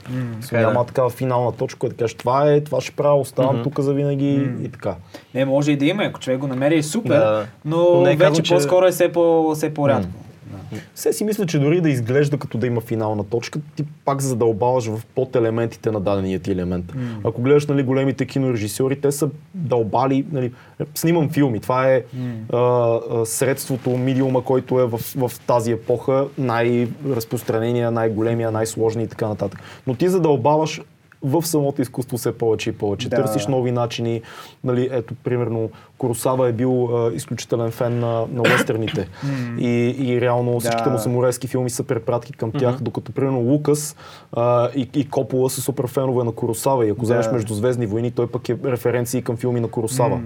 Така 0.42 0.58
е, 0.58 0.60
няма 0.60 0.80
да. 0.80 0.86
такава 0.86 1.10
финална 1.10 1.52
точка, 1.52 1.88
да 1.88 1.94
кажеш 1.94 2.14
това 2.14 2.50
е, 2.50 2.60
това 2.60 2.80
ще 2.80 2.92
правя, 2.92 3.14
оставам 3.16 3.62
тук 3.62 3.80
за 3.80 3.94
винаги 3.94 4.32
и 4.62 4.68
така. 4.68 4.94
Не, 5.34 5.44
може 5.44 5.72
и 5.72 5.76
да 5.76 5.86
има, 5.86 6.04
ако 6.04 6.20
човек 6.20 6.38
го 6.38 6.46
намери 6.46 6.76
е 6.76 6.82
супер, 6.82 7.08
Да. 7.10 7.46
но, 7.64 7.76
Но 7.76 8.00
не 8.00 8.12
е 8.12 8.12
вече 8.12 8.18
казано, 8.20 8.44
че- 8.44 8.54
по-скоро 8.54 8.86
е 8.86 8.90
все, 8.90 9.12
по, 9.12 9.52
все 9.54 9.74
по-рядко. 9.74 10.10
Все 10.94 11.12
си 11.12 11.24
мисля, 11.24 11.46
че 11.46 11.58
дори 11.58 11.80
да 11.80 11.90
изглежда 11.90 12.38
като 12.38 12.58
да 12.58 12.66
има 12.66 12.80
финална 12.80 13.24
точка, 13.24 13.60
ти 13.76 13.84
пак 14.04 14.20
задълбаваш 14.22 14.86
в 14.86 15.02
поделементите 15.14 15.90
на 15.90 16.00
дадения 16.00 16.38
ти 16.38 16.52
елемент. 16.52 16.92
Ако 17.24 17.42
гледаш 17.42 17.66
нали, 17.66 17.82
големите 17.82 18.26
кинорежисьори, 18.26 19.00
те 19.00 19.12
са 19.12 19.28
дълбали, 19.54 20.26
нали, 20.32 20.52
снимам 20.94 21.28
филми, 21.28 21.60
това 21.60 21.92
е 21.92 22.02
а, 22.52 22.56
а, 22.56 23.26
средството, 23.26 23.90
медиума, 23.90 24.44
който 24.44 24.80
е 24.80 24.86
в, 24.86 24.98
в 25.16 25.30
тази 25.46 25.72
епоха, 25.72 26.26
най-разпространения, 26.38 27.90
най-големия, 27.90 28.50
най-сложния 28.50 29.04
и 29.04 29.08
така 29.08 29.28
нататък. 29.28 29.60
Но 29.86 29.94
ти 29.94 30.08
задълбаваш 30.08 30.80
в 31.22 31.42
самото 31.42 31.82
изкуство 31.82 32.16
все 32.16 32.38
повече 32.38 32.70
и 32.70 32.72
повече. 32.72 33.08
Да. 33.08 33.16
Търсиш 33.16 33.46
нови 33.46 33.72
начини. 33.72 34.22
Нали, 34.64 34.88
ето, 34.92 35.14
примерно, 35.24 35.70
Коросава 35.98 36.48
е 36.48 36.52
бил 36.52 36.84
а, 36.96 37.12
изключителен 37.14 37.70
фен 37.70 37.98
на, 37.98 38.26
на 38.32 38.42
уестерните. 38.42 39.08
и, 39.58 39.96
и 39.98 40.20
реално 40.20 40.60
всичките 40.60 40.88
му 40.88 40.96
Да. 40.96 41.02
самурайски 41.02 41.46
филми 41.48 41.70
са 41.70 41.82
препратки 41.82 42.32
към 42.32 42.52
тях, 42.52 42.80
докато, 42.80 43.12
примерно, 43.12 43.38
Лукас 43.38 43.96
а, 44.32 44.68
и, 44.76 44.88
и 44.94 45.08
Копола 45.08 45.50
са 45.50 45.60
супер 45.60 45.86
фенове 45.86 46.24
на 46.24 46.32
Коросава. 46.32 46.86
И 46.86 46.90
ако 46.90 47.00
Да. 47.00 47.02
вземеш 47.04 47.26
Междузвездни 47.32 47.86
войни, 47.86 48.10
той 48.10 48.26
пък 48.26 48.48
е 48.48 48.56
референции 48.64 49.22
към 49.22 49.36
филми 49.36 49.60
на 49.60 49.68
Коросава. 49.68 50.20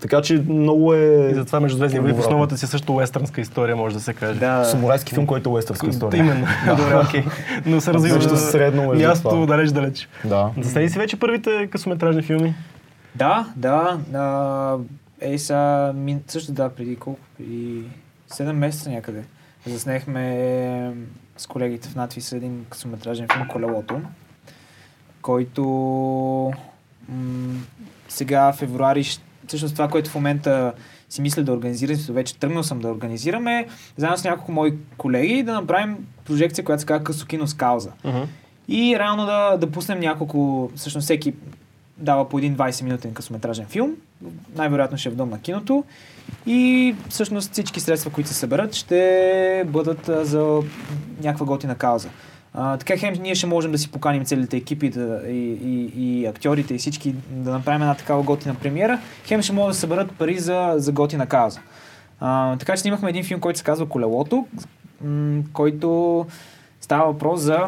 Така 0.00 0.22
че 0.22 0.44
много 0.48 0.94
е... 0.94 1.28
И 1.30 1.34
затова 1.34 1.60
между 1.60 1.78
Звездни 1.78 1.98
войни 1.98 2.12
в 2.12 2.14
Обратно. 2.14 2.28
основата 2.28 2.58
си 2.58 2.64
е 2.64 2.68
също 2.68 2.94
уестърнска 2.94 3.40
история, 3.40 3.76
може 3.76 3.94
да 3.94 4.00
се 4.00 4.14
каже. 4.14 4.38
Да. 4.40 4.64
Самурайски 4.64 5.14
филм, 5.14 5.26
който 5.26 5.48
е 5.48 5.52
уестърска 5.52 5.86
история. 5.86 6.18
Именно. 6.20 6.46
Добре, 6.68 6.96
окей. 6.98 7.24
Но 7.66 7.80
се 7.80 7.92
развива 7.92 8.16
Нещо 8.16 8.36
средно 8.36 8.88
между 8.88 9.08
място 9.08 9.28
това. 9.28 9.46
далеч-далеч. 9.46 10.08
Да. 10.24 10.50
Заснели 10.60 10.88
си 10.90 10.98
вече 10.98 11.16
първите 11.16 11.66
късометражни 11.66 12.22
филми? 12.22 12.54
Да, 13.14 13.46
да. 13.56 13.98
А, 14.14 14.76
ей 15.20 15.38
са, 15.38 15.92
мин, 15.96 16.20
също 16.28 16.52
да, 16.52 16.68
преди 16.68 16.96
колко? 16.96 17.20
Преди 17.38 17.82
7 18.30 18.52
месеца 18.52 18.90
някъде. 18.90 19.22
Заснехме 19.66 20.92
с 21.36 21.46
колегите 21.46 21.88
в 21.88 21.94
надвис 21.94 22.32
един 22.32 22.66
късометражен 22.70 23.26
филм 23.34 23.48
Колелото, 23.48 24.00
който 25.22 25.62
м- 27.08 27.54
сега 28.08 28.52
в 28.52 28.56
февруари, 28.56 29.04
щ- 29.04 29.20
всъщност 29.46 29.74
това, 29.74 29.88
което 29.88 30.10
в 30.10 30.14
момента 30.14 30.72
си 31.08 31.22
мисля 31.22 31.42
да 31.42 31.52
организирам, 31.52 31.96
вече 32.08 32.38
тръгнал 32.38 32.62
съм 32.62 32.78
да 32.78 32.88
организираме, 32.88 33.66
заедно 33.96 34.16
с 34.18 34.24
няколко 34.24 34.52
мои 34.52 34.74
колеги 34.96 35.42
да 35.42 35.52
направим 35.54 35.96
прожекция, 36.24 36.64
която 36.64 36.80
се 36.80 36.86
казва 36.86 37.04
Късо 37.04 37.26
кино 37.26 37.46
с 37.46 37.54
кауза. 37.54 37.90
И 38.68 38.98
реално 38.98 39.26
да, 39.26 39.56
да 39.56 39.70
пуснем 39.70 40.00
няколко, 40.00 40.70
всъщност 40.76 41.04
всеки 41.04 41.34
дава 41.98 42.28
по 42.28 42.38
един 42.38 42.56
20-минутен 42.56 43.12
късометражен 43.12 43.66
филм, 43.66 43.94
най-вероятно 44.56 44.98
ще 44.98 45.08
е 45.08 45.12
в 45.12 45.16
дом 45.16 45.30
на 45.30 45.40
киното 45.40 45.84
и 46.46 46.94
всъщност 47.08 47.52
всички 47.52 47.80
средства, 47.80 48.10
които 48.10 48.28
се 48.28 48.34
съберат, 48.34 48.74
ще 48.74 49.64
бъдат 49.66 50.10
за 50.26 50.62
някаква 51.22 51.46
готина 51.46 51.74
кауза. 51.74 52.08
А, 52.58 52.76
така 52.76 52.96
хем 52.96 53.14
ние 53.20 53.34
ще 53.34 53.46
можем 53.46 53.72
да 53.72 53.78
си 53.78 53.90
поканим 53.90 54.24
целите 54.24 54.56
екипи 54.56 54.90
да, 54.90 55.20
и, 55.28 55.58
и, 55.64 55.92
и 55.96 56.26
актьорите 56.26 56.74
и 56.74 56.78
всички 56.78 57.14
да 57.30 57.52
направим 57.52 57.82
една 57.82 57.94
такава 57.94 58.22
готина 58.22 58.54
премиера, 58.54 59.00
хем 59.24 59.42
ще 59.42 59.52
могат 59.52 59.70
да 59.72 59.78
съберат 59.78 60.12
пари 60.12 60.38
за, 60.38 60.74
за 60.76 60.92
готина 60.92 61.26
кауза. 61.26 61.60
А, 62.20 62.56
така 62.56 62.76
че 62.76 62.82
снимахме 62.82 63.10
един 63.10 63.24
филм, 63.24 63.40
който 63.40 63.58
се 63.58 63.64
казва 63.64 63.88
Колелото, 63.88 64.46
м- 65.04 65.42
който 65.52 66.26
става 66.80 67.12
въпрос 67.12 67.40
за 67.40 67.58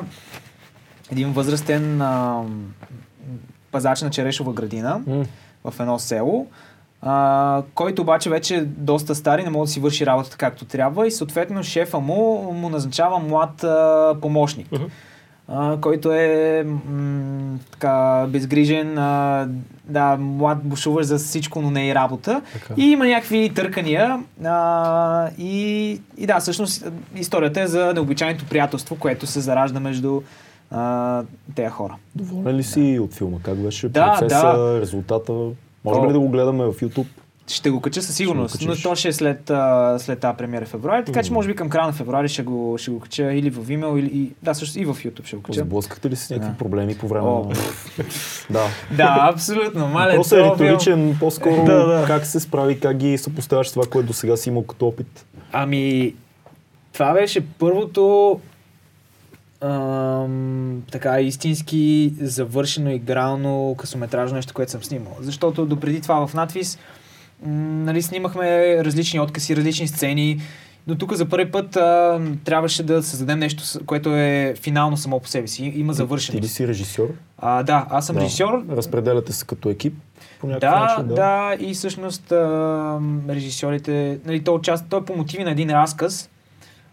един 1.13 1.33
възрастен 1.33 2.03
а, 2.03 2.43
пазач 3.71 4.03
на 4.03 4.11
черешова 4.11 4.53
градина 4.53 5.01
М. 5.07 5.25
в 5.65 5.81
едно 5.81 5.99
село, 5.99 6.47
а, 7.03 7.63
който 7.75 8.03
обаче 8.03 8.31
вече 8.31 8.57
е 8.57 8.61
доста 8.61 9.15
стар 9.15 9.39
и 9.39 9.43
не 9.43 9.51
може 9.51 9.69
да 9.69 9.73
си 9.73 9.81
върши 9.81 10.07
работата 10.07 10.37
както 10.37 10.65
трябва 10.65 11.07
и 11.07 11.11
съответно 11.11 11.63
шефа 11.63 11.99
му 12.01 12.53
му 12.53 12.69
назначава 12.69 13.19
млад 13.19 13.65
а, 13.65 14.15
помощник, 14.21 14.69
а, 15.49 15.77
който 15.81 16.13
е 16.13 16.65
м- 16.89 17.59
така 17.71 18.27
безгрижен, 18.29 18.99
а, 18.99 19.49
да, 19.85 20.17
млад 20.17 20.59
бушуваш 20.65 21.07
за 21.07 21.19
всичко, 21.19 21.63
но 21.63 21.71
не 21.71 21.89
и 21.89 21.95
работа. 21.95 22.43
Така. 22.53 22.75
И 22.77 22.85
има 22.85 23.07
някакви 23.07 23.53
търкания 23.55 24.23
а, 24.45 25.29
и, 25.39 25.91
и 26.17 26.27
да, 26.27 26.41
всъщност 26.41 26.89
историята 27.17 27.61
е 27.61 27.67
за 27.67 27.95
необичайното 27.95 28.45
приятелство, 28.45 28.97
което 28.97 29.27
се 29.27 29.41
заражда 29.41 29.81
между 29.81 30.21
а, 30.71 31.23
тези 31.55 31.69
хора. 31.69 31.97
Доволен 32.15 32.57
ли 32.57 32.63
си 32.63 32.99
от 33.03 33.15
филма? 33.15 33.37
Как 33.43 33.57
беше 33.57 33.89
Да, 33.89 34.17
процеса, 34.19 34.53
да. 34.59 34.81
резултата? 34.81 35.33
Може 35.95 36.09
ли 36.09 36.13
да 36.13 36.21
го 36.21 36.29
гледаме 36.29 36.65
в 36.65 36.73
YouTube? 36.73 37.07
Ще 37.49 37.71
го 37.71 37.81
кача 37.81 38.03
със 38.03 38.17
сигурност, 38.17 38.67
но 38.67 38.77
то 38.83 38.95
ще 38.95 39.09
е 39.09 39.13
след, 39.13 39.51
а, 39.51 39.97
след 39.99 40.19
тази 40.21 40.37
премиера 40.37 40.65
в 40.65 40.69
февруари, 40.69 41.05
така 41.05 41.23
че 41.23 41.33
може 41.33 41.49
би 41.49 41.55
към 41.55 41.69
края 41.69 41.87
на 41.87 41.93
февруари 41.93 42.29
ще 42.29 42.43
го, 42.43 42.77
ще 42.79 42.91
го 42.91 43.01
кача 43.01 43.33
или 43.33 43.51
в 43.51 43.67
Vimeo, 43.67 43.99
или 43.99 44.07
и, 44.07 44.33
да, 44.43 44.55
също 44.55 44.79
и 44.79 44.85
в 44.85 44.95
YouTube 44.95 45.27
ще 45.27 45.37
го 45.37 45.43
кача. 45.43 45.61
Сблъскахте 45.61 46.11
ли 46.11 46.17
си 46.17 46.25
с 46.25 46.31
някакви 46.31 46.51
Да. 46.53 46.59
проблеми 46.59 46.99
по 46.99 47.09
време 47.09 47.27
О, 47.27 47.45
на... 47.45 47.55
да. 48.51 48.65
Да, 48.97 49.31
абсолютно. 49.33 49.89
Мале, 49.89 50.11
Въпросът 50.11 50.39
е 50.39 50.43
риторичен, 50.45 51.17
по-скоро 51.21 51.65
Да, 51.67 51.87
да. 51.87 52.05
как 52.07 52.27
се 52.27 52.41
справи, 52.41 52.81
как 52.81 52.97
ги 52.97 53.19
съпоставяш 53.19 53.69
с 53.69 53.73
това, 53.73 53.85
което 53.91 54.07
до 54.07 54.13
сега 54.13 54.37
си 54.37 54.49
имал 54.49 54.63
като 54.63 54.87
опит. 54.87 55.27
Ами, 55.53 56.15
това 56.93 57.13
беше 57.13 57.47
първото 57.47 58.41
ам, 59.61 60.83
така 60.93 61.21
истински 61.21 62.13
завършено, 62.21 62.91
игрално 62.91 63.75
късометражно 63.79 64.37
нещо, 64.37 64.55
което 64.55 64.73
съм 64.73 64.85
снимал. 64.85 65.17
Защото 65.21 65.67
допреди 65.67 66.01
това 66.01 66.27
в 66.27 66.35
надвис 66.35 66.79
м, 67.43 67.53
нали, 67.85 68.03
снимахме 68.03 68.77
различни 68.85 69.21
откъси, 69.21 69.57
различни 69.57 69.89
сцени, 69.89 70.41
но 70.87 70.95
тук 70.99 71.13
за 71.15 71.29
първи 71.29 71.51
път 71.51 71.77
а, 71.77 72.21
трябваше 72.45 72.83
да 72.83 73.03
създадем 73.03 73.39
нещо, 73.39 73.65
което 73.87 74.17
е 74.17 74.55
финално 74.61 74.97
само 74.97 75.21
по 75.21 75.29
себе 75.29 75.49
си. 75.49 75.73
Има 75.77 75.95
Ти 76.33 76.41
ли 76.41 76.49
си 76.49 76.69
режисьор? 76.69 77.09
А, 77.39 77.63
да, 77.63 77.87
аз 77.91 78.07
съм 78.07 78.17
Да. 78.17 78.23
режисьор. 78.23 78.65
Разпределяте 78.71 79.33
се 79.33 79.47
като 79.47 79.71
екип 79.71 79.95
по 80.41 80.47
Да, 80.47 80.81
начин? 80.81 81.15
да, 81.15 81.57
и 81.61 81.75
всъщност 81.75 82.33
а, 82.33 82.99
режисьорите, 83.29 84.19
нали, 84.27 84.45
той, 84.45 84.55
участ... 84.55 84.85
той 84.91 85.01
е 85.01 85.05
по 85.05 85.17
мотиви 85.17 85.45
на 85.45 85.51
един 85.51 85.71
разказ, 85.71 86.31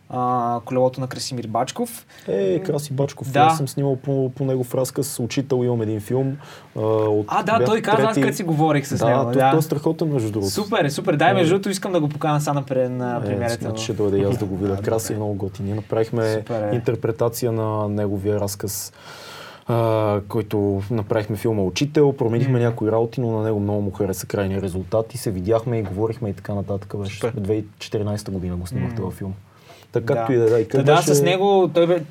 а, 0.10 0.60
колелото 0.65 1.02
на 1.02 1.07
Красимир 1.07 1.48
Бачков. 1.48 2.06
Е, 2.27 2.60
Краси 2.60 2.94
Бачков, 2.94 3.32
Да. 3.32 3.40
аз 3.40 3.57
съм 3.57 3.68
снимал 3.68 3.95
по, 3.95 4.32
по 4.32 4.45
негов 4.45 4.76
разказ. 4.76 5.19
Учител 5.19 5.56
имам 5.57 5.82
един 5.82 5.99
филм. 5.99 6.38
А, 6.76 6.80
от, 6.82 7.26
А, 7.30 7.44
да, 7.44 7.65
той 7.65 7.82
каза, 7.82 7.98
аз 7.99 8.07
трети- 8.07 8.22
като 8.22 8.36
си 8.36 8.44
говорих 8.44 8.88
с 8.88 8.98
да, 8.98 9.06
него. 9.07 9.23
той, 9.23 9.34
Да, 9.34 9.52
той 9.52 9.60
е 9.60 9.61
страхотен, 9.61 10.07
между 10.07 10.32
другото. 10.32 10.52
Супер, 10.52 10.86
е, 10.86 10.90
супер. 10.90 11.14
Дай, 11.15 11.34
между 11.34 11.49
другото, 11.49 11.69
искам 11.69 11.91
да 11.91 11.99
го 11.99 12.10
покана 12.10 12.41
са 12.41 12.53
напред 12.53 12.91
на 12.91 13.18
Е, 13.18 13.22
премиерата. 13.22 13.69
му. 13.69 13.77
ще 13.77 13.94
дойде 13.94 14.18
и 14.18 14.23
аз 14.23 14.38
да 14.38 14.45
го 14.45 14.57
видя. 14.57 14.65
Да, 14.76 14.82
Краси 14.82 15.14
е 15.14 15.15
много 15.15 15.34
готин. 15.36 15.65
Ние 15.65 15.76
направихме 15.76 16.34
Супер 16.34 16.61
е. 16.64 16.76
интерпретация 16.76 17.52
на 17.52 17.90
неговия 17.90 18.40
разказ, 18.40 18.94
а, 19.68 20.19
който 20.22 20.82
направихме 20.91 21.36
филма 21.36 21.61
Учител. 21.61 22.14
Променихме 22.14 22.60
някои 22.60 22.91
работи, 22.91 23.22
но 23.22 23.32
на 23.32 23.44
него 23.44 23.60
много 23.60 23.82
му 23.82 23.91
хареса 23.91 24.27
крайния 24.27 24.61
резултат 24.61 25.14
и 25.14 25.18
се 25.18 25.32
видяхме 25.32 25.80
и 25.80 25.84
говорихме 25.84 26.30
и 26.30 26.34
така 26.34 26.53
нататък. 26.53 26.94
Беше 26.98 27.19
Супер. 27.19 27.34
2014 27.34 28.30
година 28.30 28.56
го 28.56 28.68
снимахте 28.68 29.02
във 29.02 29.14
филм. 29.14 29.34
Така 29.96 30.14
както 30.16 30.28
Да. 30.28 30.36
и 30.36 30.40
да 30.40 30.46
е. 30.46 30.50
Да, 30.50 30.60
и 30.60 30.84
Да, 30.84 30.96
беше... 30.96 31.16
с 31.16 31.22
него 31.22 31.70
той 31.74 31.88
бе 31.88 32.04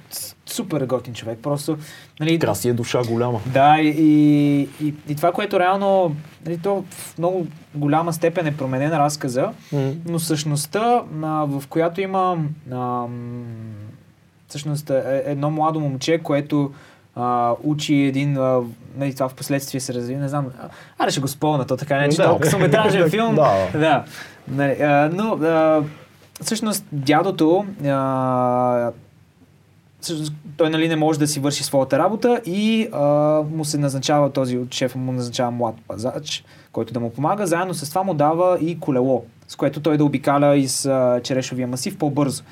супер 0.46 0.80
готин 0.82 1.14
човек. 1.14 1.38
Просто, 1.42 1.78
нали, 2.20 2.38
Краси 2.38 2.68
е 2.68 2.72
душа 2.72 3.02
голяма. 3.02 3.40
Да, 3.46 3.76
и, 3.78 3.88
и, 3.88 4.60
и, 4.82 4.94
и 5.08 5.14
това, 5.16 5.32
което 5.32 5.60
реално, 5.60 6.16
нали, 6.46 6.58
то 6.58 6.84
в 6.90 7.18
много 7.18 7.46
голяма 7.74 8.12
степен 8.12 8.46
е 8.46 8.56
променен 8.56 8.92
разказа, 8.92 9.48
М. 9.72 9.92
но 10.06 10.18
същността, 10.18 10.80
а, 11.22 11.44
в 11.44 11.62
която 11.68 12.00
има 12.00 12.36
а, 12.72 13.04
всъщност 14.48 14.90
е, 14.90 15.02
едно 15.26 15.50
младо 15.50 15.80
момче, 15.80 16.18
което 16.18 16.72
а, 17.16 17.54
учи 17.62 17.94
един, 17.94 18.36
а, 18.36 18.60
нали, 18.96 19.14
това 19.14 19.28
в 19.28 19.34
последствие 19.34 19.80
се 19.80 19.94
разви, 19.94 20.16
не 20.16 20.28
знам, 20.28 20.46
аре 20.98 21.10
ще 21.10 21.20
го 21.20 21.28
спомня, 21.28 21.66
то 21.66 21.76
така 21.76 21.98
не 21.98 22.04
е, 22.04 22.08
че 22.08 22.16
Да. 22.16 22.22
толкова 22.22 22.40
късометражен 22.40 23.10
филм. 23.10 23.34
Да. 23.34 23.68
да. 23.72 24.04
Нали, 24.48 24.72
а, 24.72 25.10
но 25.12 25.24
а, 25.34 25.82
всъщност 26.44 26.84
дядото 26.92 27.66
а, 27.84 28.90
всъщност, 30.00 30.32
той 30.56 30.70
нали 30.70 30.88
не 30.88 30.96
може 30.96 31.18
да 31.18 31.26
си 31.26 31.40
върши 31.40 31.64
своята 31.64 31.98
работа 31.98 32.40
и 32.46 32.88
а, 32.92 33.04
му 33.50 33.64
се 33.64 33.78
назначава 33.78 34.32
този 34.32 34.58
от 34.58 34.74
шефа 34.74 34.98
му 34.98 35.12
назначава 35.12 35.50
млад 35.50 35.74
пазач, 35.88 36.44
който 36.72 36.92
да 36.92 37.00
му 37.00 37.10
помага. 37.10 37.46
Заедно 37.46 37.74
с 37.74 37.88
това 37.88 38.02
му 38.02 38.14
дава 38.14 38.58
и 38.60 38.80
колело, 38.80 39.24
с 39.48 39.56
което 39.56 39.80
той 39.80 39.96
да 39.96 40.04
обикаля 40.04 40.56
из 40.56 40.86
а, 40.86 41.20
черешовия 41.22 41.68
масив 41.68 41.98
по-бързо. 41.98 42.42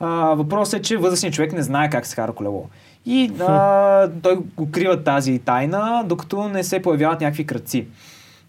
А, 0.00 0.08
въпросът 0.34 0.80
е, 0.80 0.82
че 0.82 0.96
възрастният 0.96 1.34
човек 1.34 1.52
не 1.52 1.62
знае 1.62 1.90
как 1.90 2.06
се 2.06 2.16
кара 2.16 2.32
колело. 2.32 2.66
И 3.06 3.32
а, 3.40 4.10
той 4.22 4.38
го 4.56 4.70
крива 4.70 5.04
тази 5.04 5.38
тайна, 5.38 6.04
докато 6.06 6.48
не 6.48 6.64
се 6.64 6.82
появяват 6.82 7.20
някакви 7.20 7.46
кръци. 7.46 7.86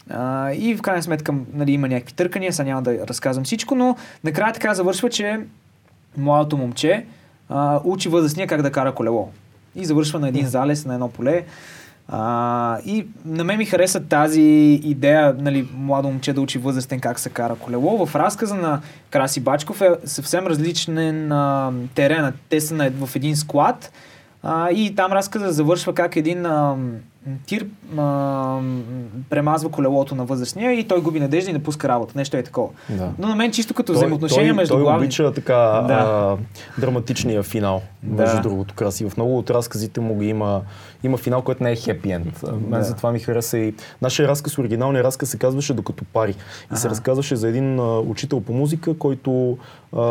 А, 0.09 0.51
и 0.51 0.75
в 0.75 0.81
крайна 0.81 1.03
сметка 1.03 1.33
нали, 1.53 1.71
има 1.71 1.87
някакви 1.87 2.13
търкания, 2.13 2.53
сега 2.53 2.69
няма 2.69 2.81
да 2.81 3.07
разказвам 3.07 3.45
всичко, 3.45 3.75
но 3.75 3.95
накрая 4.23 4.53
така 4.53 4.73
завършва, 4.73 5.09
че 5.09 5.39
младото 6.17 6.57
момче 6.57 7.05
а, 7.49 7.79
учи 7.83 8.09
възрастния 8.09 8.47
как 8.47 8.61
да 8.61 8.71
кара 8.71 8.91
колело. 8.91 9.29
И 9.75 9.85
завършва 9.85 10.19
на 10.19 10.27
един 10.27 10.47
залез, 10.47 10.85
на 10.85 10.93
едно 10.93 11.09
поле. 11.09 11.43
А, 12.07 12.79
и 12.85 13.07
на 13.25 13.43
мен 13.43 13.57
ми 13.57 13.65
хареса 13.65 13.99
тази 13.99 14.41
идея, 14.83 15.35
нали, 15.39 15.67
младо 15.73 16.07
момче 16.07 16.33
да 16.33 16.41
учи 16.41 16.57
възрастен 16.57 16.99
как 16.99 17.19
се 17.19 17.29
кара 17.29 17.55
колело. 17.55 18.05
В 18.05 18.15
разказа 18.15 18.55
на 18.55 18.81
Краси 19.09 19.39
Бачков 19.39 19.81
е 19.81 19.89
съвсем 20.05 20.47
различен 20.47 21.31
а, 21.31 21.71
терен. 21.95 22.33
Те 22.49 22.61
са 22.61 22.75
на, 22.75 22.91
в 23.05 23.15
един 23.15 23.35
склад 23.35 23.91
а, 24.43 24.71
и 24.71 24.95
там 24.95 25.11
разказа 25.11 25.51
завършва 25.51 25.93
как 25.93 26.15
един 26.15 26.45
а, 26.45 26.75
тир 27.45 27.65
а, 27.97 28.59
премазва 29.29 29.69
колелото 29.69 30.15
на 30.15 30.25
възрастния 30.25 30.71
и 30.71 30.83
той 30.83 31.01
губи 31.01 31.19
надежда 31.19 31.49
и 31.49 31.53
не 31.53 31.63
пуска 31.63 31.87
работа. 31.89 32.13
Нещо 32.15 32.37
е 32.37 32.43
такова. 32.43 32.69
Да. 32.89 33.11
Но 33.19 33.27
на 33.27 33.35
мен 33.35 33.51
чисто 33.51 33.73
като 33.73 33.87
Той- 33.87 33.95
взаимоотношения 33.95 34.49
той, 34.49 34.55
между 34.55 34.73
той 34.73 34.83
главни... 34.83 35.05
обича 35.05 35.33
така 35.33 35.55
Да. 35.87 35.93
а, 35.93 36.37
драматичния 36.81 37.43
финал, 37.43 37.81
Да. 38.03 38.23
между 38.23 38.41
другото 38.41 38.73
красив. 38.73 39.09
В 39.09 39.17
много 39.17 39.37
от 39.37 39.49
разказите 39.49 39.99
му 40.01 40.15
ги 40.15 40.27
има, 40.27 40.61
има 41.03 41.17
финал, 41.17 41.41
който 41.41 41.63
не 41.63 41.71
е 41.71 41.75
хепи 41.75 42.11
енд. 42.11 42.43
Мен 42.43 42.69
Да. 42.71 42.83
затова 42.83 43.11
ми 43.11 43.19
хареса 43.19 43.57
и 43.57 43.73
нашия 44.01 44.27
разказ, 44.27 44.57
оригиналният 44.57 45.05
разказ 45.05 45.29
се 45.29 45.37
казваше 45.37 45.73
Докато 45.73 46.03
пари. 46.05 46.35
И 46.73 46.77
се 46.77 46.87
Аха. 46.87 46.89
разказваше 46.89 47.35
за 47.35 47.47
един 47.47 47.79
а, 47.79 47.99
учител 47.99 48.41
по 48.41 48.53
музика, 48.53 48.93
който 48.93 49.57
а, 49.93 50.01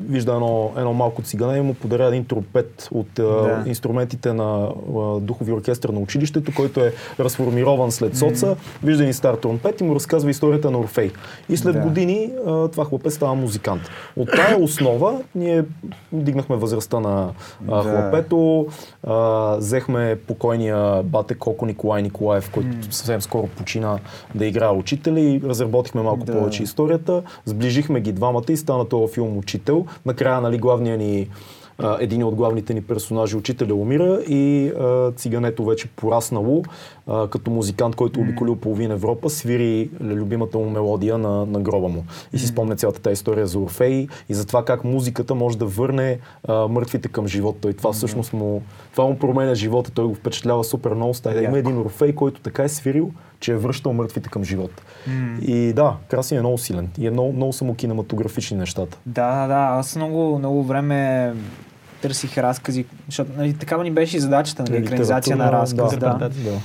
вижда 0.00 0.32
едно, 0.32 0.72
едно 0.76 0.92
малко 0.92 1.22
цигане 1.22 1.58
и 1.58 1.62
му 1.62 1.74
подаря 1.74 2.06
един 2.06 2.24
тропет 2.24 2.88
от 2.90 3.18
а, 3.18 3.22
Да. 3.22 3.62
инструментите 3.66 4.32
на 4.32 4.68
а, 4.96 5.20
духови 5.20 5.52
оркестър 5.52 5.88
на 5.88 6.00
училището, 6.00 6.43
който 6.52 6.80
е 6.80 6.92
разформирован 7.20 7.92
след 7.92 8.16
соца, 8.16 8.56
вижда 8.82 9.02
един 9.02 9.14
стар 9.14 9.34
тромпет 9.34 9.80
и 9.80 9.84
му 9.84 9.94
разказва 9.94 10.30
историята 10.30 10.70
на 10.70 10.78
Орфей. 10.78 11.10
И 11.48 11.56
след 11.56 11.74
Да. 11.74 11.80
години 11.80 12.30
а, 12.46 12.68
това 12.68 12.84
хлапец 12.84 13.14
става 13.14 13.34
музикант. 13.34 13.82
От 14.16 14.28
тая 14.36 14.58
основа 14.58 15.20
ние 15.34 15.64
дигнахме 16.12 16.56
възрастта 16.56 17.00
на 17.00 17.30
а, 17.70 17.82
хлапето, 17.82 18.66
а, 19.02 19.14
взехме 19.56 20.18
покойния 20.26 21.02
бате 21.02 21.34
Коко 21.34 21.66
Николай 21.66 22.02
Николаев, 22.02 22.50
който 22.50 22.68
съвсем 22.90 23.22
скоро 23.22 23.46
почина 23.46 23.98
да 24.34 24.46
играе 24.46 24.70
учител 24.70 25.12
и 25.12 25.40
разработихме 25.44 26.02
малко 26.02 26.24
Да. 26.24 26.32
повече 26.32 26.62
историята. 26.62 27.22
Сближихме 27.44 28.00
ги 28.00 28.12
двамата 28.12 28.44
и 28.48 28.56
стана 28.56 28.88
този 28.88 29.12
филм 29.14 29.36
Учител. 29.38 29.86
Накрая, 30.06 30.40
нали, 30.40 30.58
главният 30.58 30.98
ни 31.00 31.28
а, 31.78 31.96
един 32.00 32.24
от 32.24 32.34
главните 32.34 32.74
ни 32.74 32.82
персонажи, 32.82 33.36
учителя 33.36 33.74
умира 33.74 34.20
и 34.28 34.68
а, 34.80 35.12
цигането 35.12 35.64
вече 35.64 35.88
пораснало 35.88 36.62
а, 37.06 37.28
като 37.28 37.50
музикант, 37.50 37.96
който 37.96 38.20
обиколил 38.20 38.56
половин 38.56 38.90
Европа, 38.90 39.30
свири 39.30 39.90
любимата 40.00 40.58
му 40.58 40.70
мелодия 40.70 41.18
на, 41.18 41.46
на 41.46 41.60
гроба 41.60 41.88
му. 41.88 42.04
И 42.32 42.38
си 42.38 42.46
спомня 42.46 42.76
цялата 42.76 43.00
тази 43.00 43.12
история 43.12 43.46
за 43.46 43.58
Орфей 43.58 44.08
и 44.28 44.34
за 44.34 44.46
това 44.46 44.64
как 44.64 44.84
музиката 44.84 45.34
може 45.34 45.58
да 45.58 45.66
върне 45.66 46.18
а, 46.48 46.68
мъртвите 46.68 47.08
към 47.08 47.26
живота. 47.26 47.70
И 47.70 47.74
това 47.74 47.92
всъщност 47.92 48.32
му, 48.32 48.62
това 48.92 49.04
му 49.04 49.18
променя 49.18 49.54
живота. 49.54 49.90
Той 49.90 50.04
го 50.04 50.14
впечатлява 50.14 50.64
супер 50.64 50.94
много. 50.94 51.14
Стая 51.14 51.36
да 51.36 51.42
има 51.42 51.58
един 51.58 51.78
Орфей, 51.78 52.14
който 52.14 52.40
така 52.40 52.64
е 52.64 52.68
свирил, 52.68 53.10
че 53.40 53.52
е 53.52 53.56
връщал 53.56 53.92
мъртвите 53.92 54.28
към 54.28 54.44
живота. 54.44 54.82
И 55.42 55.72
да, 55.72 55.96
Краси 56.08 56.34
е 56.34 56.40
много 56.40 56.58
силен. 56.58 56.90
И 56.98 57.06
е 57.06 57.10
много, 57.10 57.32
много 57.32 57.52
само 57.52 57.74
кинематографични 57.74 58.56
нещата. 58.56 58.98
Да, 59.06 59.40
да, 59.40 59.46
да. 59.46 59.78
Аз 59.78 59.96
много, 59.96 60.38
много 60.38 60.62
време 60.62 61.32
търсих 62.04 62.38
разкази, 62.38 62.84
защото 63.06 63.30
нали, 63.36 63.54
такава 63.54 63.84
ни 63.84 63.90
беше 63.90 64.16
и 64.16 64.20
задачата, 64.20 64.62
нали, 64.62 64.76
екранизация 64.76 65.36
на 65.36 65.52
разказ. 65.52 65.96
да. 65.96 66.14
Да. 66.18 66.28
да. 66.28 66.60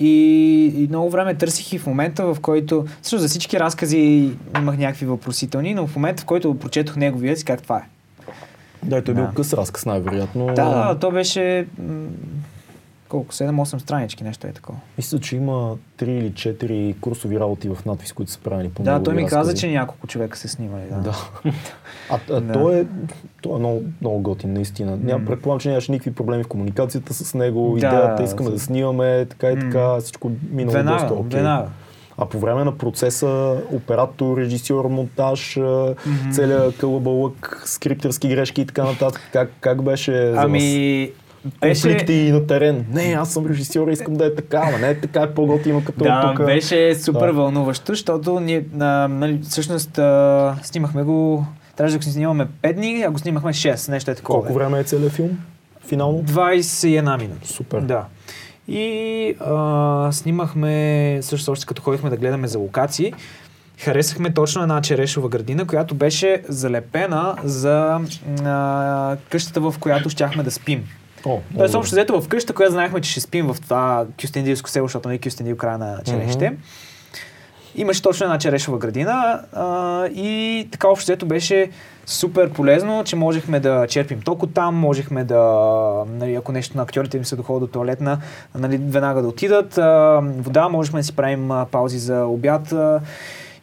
И, 0.00 0.72
и 0.76 0.86
много 0.88 1.10
време 1.10 1.34
търсих 1.34 1.72
и 1.72 1.78
в 1.78 1.86
момента, 1.86 2.34
в 2.34 2.40
който... 2.40 2.86
Също 3.02 3.18
за 3.18 3.28
всички 3.28 3.60
разкази 3.60 4.30
имах 4.58 4.78
някакви 4.78 5.06
въпросителни, 5.06 5.74
но 5.74 5.86
в 5.86 5.96
момента, 5.96 6.22
в 6.22 6.24
който 6.24 6.58
прочетох 6.58 6.96
неговия 6.96 7.36
си, 7.36 7.44
как 7.44 7.62
това 7.62 7.76
е. 7.78 7.88
Да, 8.82 9.02
той 9.02 9.14
е 9.14 9.16
Да. 9.16 9.22
бил 9.22 9.34
къс 9.34 9.52
разказ, 9.52 9.86
най-вероятно. 9.86 10.46
Да, 10.46 10.52
да, 10.54 10.98
то 10.98 11.10
беше... 11.10 11.66
колко? 13.08 13.32
7-8 13.32 13.78
странички, 13.78 14.24
нещо 14.24 14.46
е 14.46 14.52
такова. 14.52 14.78
Мисля, 14.98 15.18
че 15.20 15.36
има 15.36 15.76
3 15.98 16.04
или 16.04 16.32
4 16.32 17.00
курсови 17.00 17.40
работи 17.40 17.68
в 17.68 17.78
надпис, 17.86 18.12
които 18.12 18.32
са 18.32 18.38
правени 18.38 18.70
по 18.70 18.82
Да, 18.82 19.02
той 19.02 19.14
ми 19.14 19.26
каза, 19.26 19.54
че 19.54 19.70
няколко 19.70 20.06
човека 20.06 20.38
се 20.38 20.48
снимали. 20.48 20.82
Да. 20.90 20.96
Да. 20.96 21.14
А, 22.10 22.18
а 22.30 22.40
Да. 22.40 22.52
той, 22.52 22.80
е, 22.80 22.84
той 23.42 23.56
е 23.56 23.58
много, 23.58 23.82
много 24.00 24.20
готин, 24.20 24.52
наистина. 24.52 24.98
Ням, 25.02 25.24
предполагам, 25.26 25.60
че 25.60 25.68
нямаше 25.68 25.92
никакви 25.92 26.14
проблеми 26.14 26.42
в 26.44 26.48
комуникацията 26.48 27.14
с 27.14 27.34
него, 27.34 27.70
Да, 27.80 27.86
идеята, 27.86 28.22
искаме 28.22 28.50
да 28.50 28.58
снимаме, 28.58 29.26
така 29.26 29.50
и 29.50 29.54
М. 29.54 29.60
така, 29.60 30.00
всичко 30.00 30.30
минало 30.50 30.72
Веднага, 30.76 30.98
доста 30.98 31.14
окей. 31.14 31.36
веднага. 31.40 31.68
А 32.20 32.26
по 32.26 32.38
време 32.38 32.64
на 32.64 32.78
процеса, 32.78 33.56
оператор, 33.72 34.36
режисьор, 34.38 34.84
монтаж, 34.84 35.54
mm-hmm. 35.54 36.32
целият 36.32 36.78
кълъбълък, 36.78 37.62
скриптерски 37.66 38.28
грешки 38.28 38.60
и 38.60 38.66
така 38.66 38.84
нататък, 38.84 39.20
как, 39.32 39.50
как 39.60 39.82
беше 39.82 40.12
за 40.12 40.34
вас? 40.34 40.62
Беше... 41.60 41.82
Конфликти 41.82 42.32
на 42.32 42.46
терен. 42.46 42.86
Не, 42.92 43.02
аз 43.18 43.32
съм 43.32 43.46
режисьор, 43.46 43.88
искам 43.88 44.14
да 44.14 44.26
е 44.26 44.34
така, 44.34 44.62
ама 44.68 44.78
не 44.78 44.88
е 44.88 45.00
така, 45.00 45.20
е 45.22 45.34
по-готино 45.34 45.84
като 45.84 46.04
Да, 46.04 46.34
тук. 46.36 46.46
беше 46.46 46.94
супер 46.94 47.26
Да. 47.26 47.32
вълнуващо, 47.32 47.92
защото 47.92 48.40
ние, 48.40 48.64
а, 48.80 48.84
нали, 49.08 49.40
всъщност, 49.42 49.98
а, 49.98 50.56
снимахме 50.62 51.02
го, 51.02 51.46
трябваше 51.76 51.98
да 51.98 52.04
го 52.04 52.12
снимаме 52.12 52.46
5 52.62 52.72
дни, 52.74 53.02
а 53.02 53.10
го 53.10 53.18
снимахме 53.18 53.52
6, 53.52 53.88
нещо 53.88 54.10
е 54.10 54.14
такова. 54.14 54.40
Колко 54.40 54.54
време 54.54 54.78
е 54.80 54.84
целият 54.84 55.12
филм? 55.12 55.38
Финално? 55.88 56.18
21 56.22 57.16
минути. 57.18 57.48
Супер. 57.48 57.80
Да. 57.80 58.04
И 58.68 59.34
а, 59.40 60.08
снимахме, 60.12 61.18
също 61.22 61.52
още 61.52 61.66
като 61.66 61.82
ходихме 61.82 62.10
да 62.10 62.16
гледаме 62.16 62.48
за 62.48 62.58
локации, 62.58 63.12
харесахме 63.78 64.34
точно 64.34 64.62
една 64.62 64.80
черешова 64.80 65.28
градина, 65.28 65.66
която 65.66 65.94
беше 65.94 66.42
залепена 66.48 67.34
за 67.44 68.00
а, 68.44 69.16
къщата, 69.30 69.60
в 69.60 69.74
която 69.80 70.10
щяхме 70.10 70.42
да 70.42 70.50
спим. 70.50 70.84
О, 71.26 71.38
Тоест, 71.56 71.74
общо 71.74 71.94
взето 71.94 72.20
в 72.20 72.28
къща, 72.28 72.52
която 72.52 72.72
знаехме, 72.72 73.00
че 73.00 73.10
ще 73.10 73.20
спим 73.20 73.46
в 73.46 73.56
това 73.60 74.06
кюстендилско 74.20 74.70
село, 74.70 74.86
защото 74.86 75.08
нали 75.08 75.18
Кюстендил 75.18 75.56
края 75.56 75.78
на 75.78 76.00
черешите. 76.04 76.56
Имаше 77.74 78.02
точно 78.02 78.24
една 78.24 78.38
черешова 78.38 78.78
градина 78.78 79.40
а, 79.52 80.06
и 80.06 80.68
така 80.72 80.88
общо 80.88 81.04
взето 81.04 81.26
беше 81.26 81.70
супер 82.06 82.50
полезно, 82.50 83.04
че 83.04 83.16
можехме 83.16 83.60
да 83.60 83.86
черпим 83.86 84.20
ток 84.20 84.42
от 84.42 84.54
там, 84.54 84.74
можехме 84.74 85.24
да, 85.24 85.42
нали, 86.08 86.34
ако 86.34 86.52
нещо 86.52 86.76
на 86.76 86.82
актьорите 86.82 87.16
им 87.16 87.24
се 87.24 87.36
доходи 87.36 87.60
до 87.60 87.66
туалетна, 87.66 88.18
нали, 88.58 88.76
веднага 88.76 89.22
да 89.22 89.28
отидат. 89.28 89.78
А, 89.78 90.20
вода, 90.22 90.68
можехме 90.68 91.00
да 91.00 91.04
си 91.04 91.16
правим 91.16 91.50
а, 91.50 91.66
паузи 91.70 91.98
за 91.98 92.24
обяд. 92.24 92.72
А, 92.72 93.00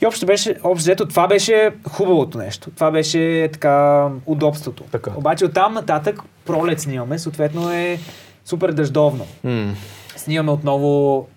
и 0.06 0.08
общо, 0.08 0.26
беше, 0.26 0.56
общо 0.64 0.74
взето 0.84 1.08
това 1.08 1.28
беше 1.28 1.72
хубавото 1.90 2.38
нещо. 2.38 2.72
Това 2.72 2.92
беше 2.92 3.50
така 3.54 4.08
удобството. 4.26 4.84
Така. 4.92 5.12
Обаче 5.18 5.46
оттам 5.46 5.74
нататък 5.74 6.22
пролет 6.46 6.80
снимаме, 6.82 7.20
съответно 7.20 7.72
е 7.72 8.00
супер 8.46 8.72
дъждовно. 8.72 9.26
М. 9.44 9.74
Снимаме 10.16 10.52
отново 10.52 11.28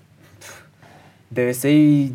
95% 1.34 2.12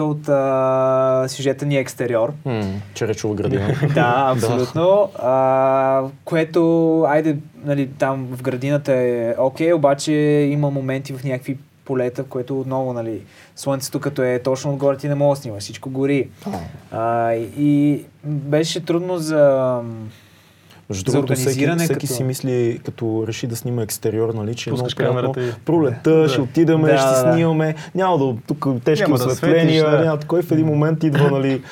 от 0.00 0.28
а, 0.28 1.24
сюжета 1.28 1.66
ни 1.66 1.76
е 1.76 1.80
екстериор. 1.80 2.32
М. 2.44 2.64
Черечова 2.94 3.34
градина. 3.34 3.74
Да, 3.94 4.32
абсолютно. 4.36 5.10
а, 5.18 6.02
което, 6.24 7.02
айде, 7.08 7.36
нали, 7.64 7.88
там 7.98 8.26
в 8.30 8.42
градината 8.42 8.92
е 8.92 9.34
окей, 9.38 9.72
обаче 9.72 10.12
има 10.50 10.70
моменти 10.70 11.12
в 11.12 11.24
някакви 11.24 11.56
полета, 11.84 12.24
в 12.24 12.26
което 12.26 12.60
отново, 12.60 12.92
нали, 12.92 13.22
слънцето 13.56 14.00
като 14.00 14.22
е 14.22 14.38
точно 14.38 14.70
отгоре 14.72 14.96
ти 14.96 15.08
не 15.08 15.14
мога 15.14 15.34
да 15.34 15.42
снимаш, 15.42 15.62
всичко 15.62 15.90
гори. 15.90 16.28
А, 16.92 17.32
и 17.58 18.02
беше 18.24 18.84
трудно 18.84 19.18
за... 19.18 19.80
Между 20.90 21.12
другото, 21.12 21.34
всеки, 21.34 21.50
всеки 21.76 21.92
като- 21.94 22.06
си 22.06 22.24
мисли, 22.24 22.80
като 22.84 23.24
реши 23.28 23.46
да 23.46 23.56
снима 23.56 23.82
екстериор, 23.82 24.34
нали, 24.34 24.54
че 24.54 24.70
е 24.70 24.72
много 24.72 24.84
Пускаш 24.84 24.96
приятно. 24.96 25.16
камерата 25.16 25.42
и- 25.42 25.52
Пролета, 25.64 26.10
Да. 26.12 26.28
ще 26.28 26.40
отидеме, 26.40 26.88
Да, 26.88 26.98
ще 26.98 27.08
да. 27.08 27.32
снимаме. 27.32 27.74
Няма 27.94 28.18
да, 28.18 28.34
тук 28.46 28.66
тежки 28.84 29.02
Няма 29.02 29.18
да 29.18 29.26
осветления, 29.26 29.80
светиш, 29.80 29.98
да. 29.98 30.04
няма 30.04 30.18
такой. 30.18 30.42
В 30.42 30.50
един 30.50 30.66
момент 30.66 31.04
идва 31.04 31.30
нали, 31.30 31.62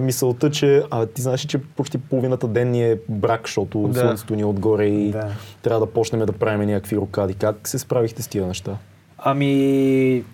мисълта, 0.00 0.50
че 0.50 0.82
а, 0.90 1.06
ти 1.06 1.22
знаеш, 1.22 1.40
че 1.40 1.58
почти 1.58 1.98
половината 1.98 2.48
ден 2.48 2.70
ни 2.70 2.84
е 2.84 2.98
брак, 3.08 3.40
защото 3.44 3.78
Да. 3.80 4.00
слънцето 4.00 4.34
ни 4.34 4.42
е 4.42 4.46
отгоре 4.46 4.86
и 4.86 5.10
Да. 5.10 5.28
трябва 5.62 5.80
да 5.80 5.92
почнем 5.92 6.20
да 6.20 6.32
правим 6.32 6.60
някакви 6.62 6.96
рокади. 6.96 7.34
Как 7.34 7.68
се 7.68 7.78
справихте 7.78 8.22
с 8.22 8.28
тия 8.28 8.46
неща? 8.46 8.76
Ами... 9.18 10.24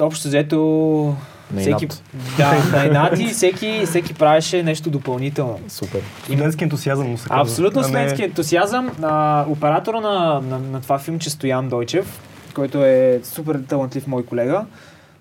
Общо 0.00 0.28
взето... 0.28 1.14
Всеки, 1.58 1.88
да, 2.36 2.52
на 2.72 2.84
инат 2.86 3.18
и 3.18 3.26
всеки, 3.26 3.82
всеки 3.86 4.14
правеше 4.14 4.62
нещо 4.62 4.90
допълнително. 4.90 5.60
Супер. 5.68 6.00
Студентски 6.24 6.64
ентусиазъм 6.64 7.10
му 7.10 7.18
се 7.18 7.28
казва. 7.28 7.42
Абсолютно 7.42 7.80
А 7.80 7.82
не- 7.82 7.88
студентски 7.88 8.22
ентусиазъм. 8.22 8.90
А, 9.02 9.44
оператора 9.48 10.00
на, 10.00 10.40
на, 10.40 10.58
на 10.58 10.80
това 10.80 10.98
филмче 10.98 11.30
Стоян 11.30 11.68
Дойчев, 11.68 12.20
който 12.54 12.84
е 12.84 13.20
супер 13.24 13.60
талантлив 13.68 14.06
мой 14.06 14.26
колега, 14.26 14.64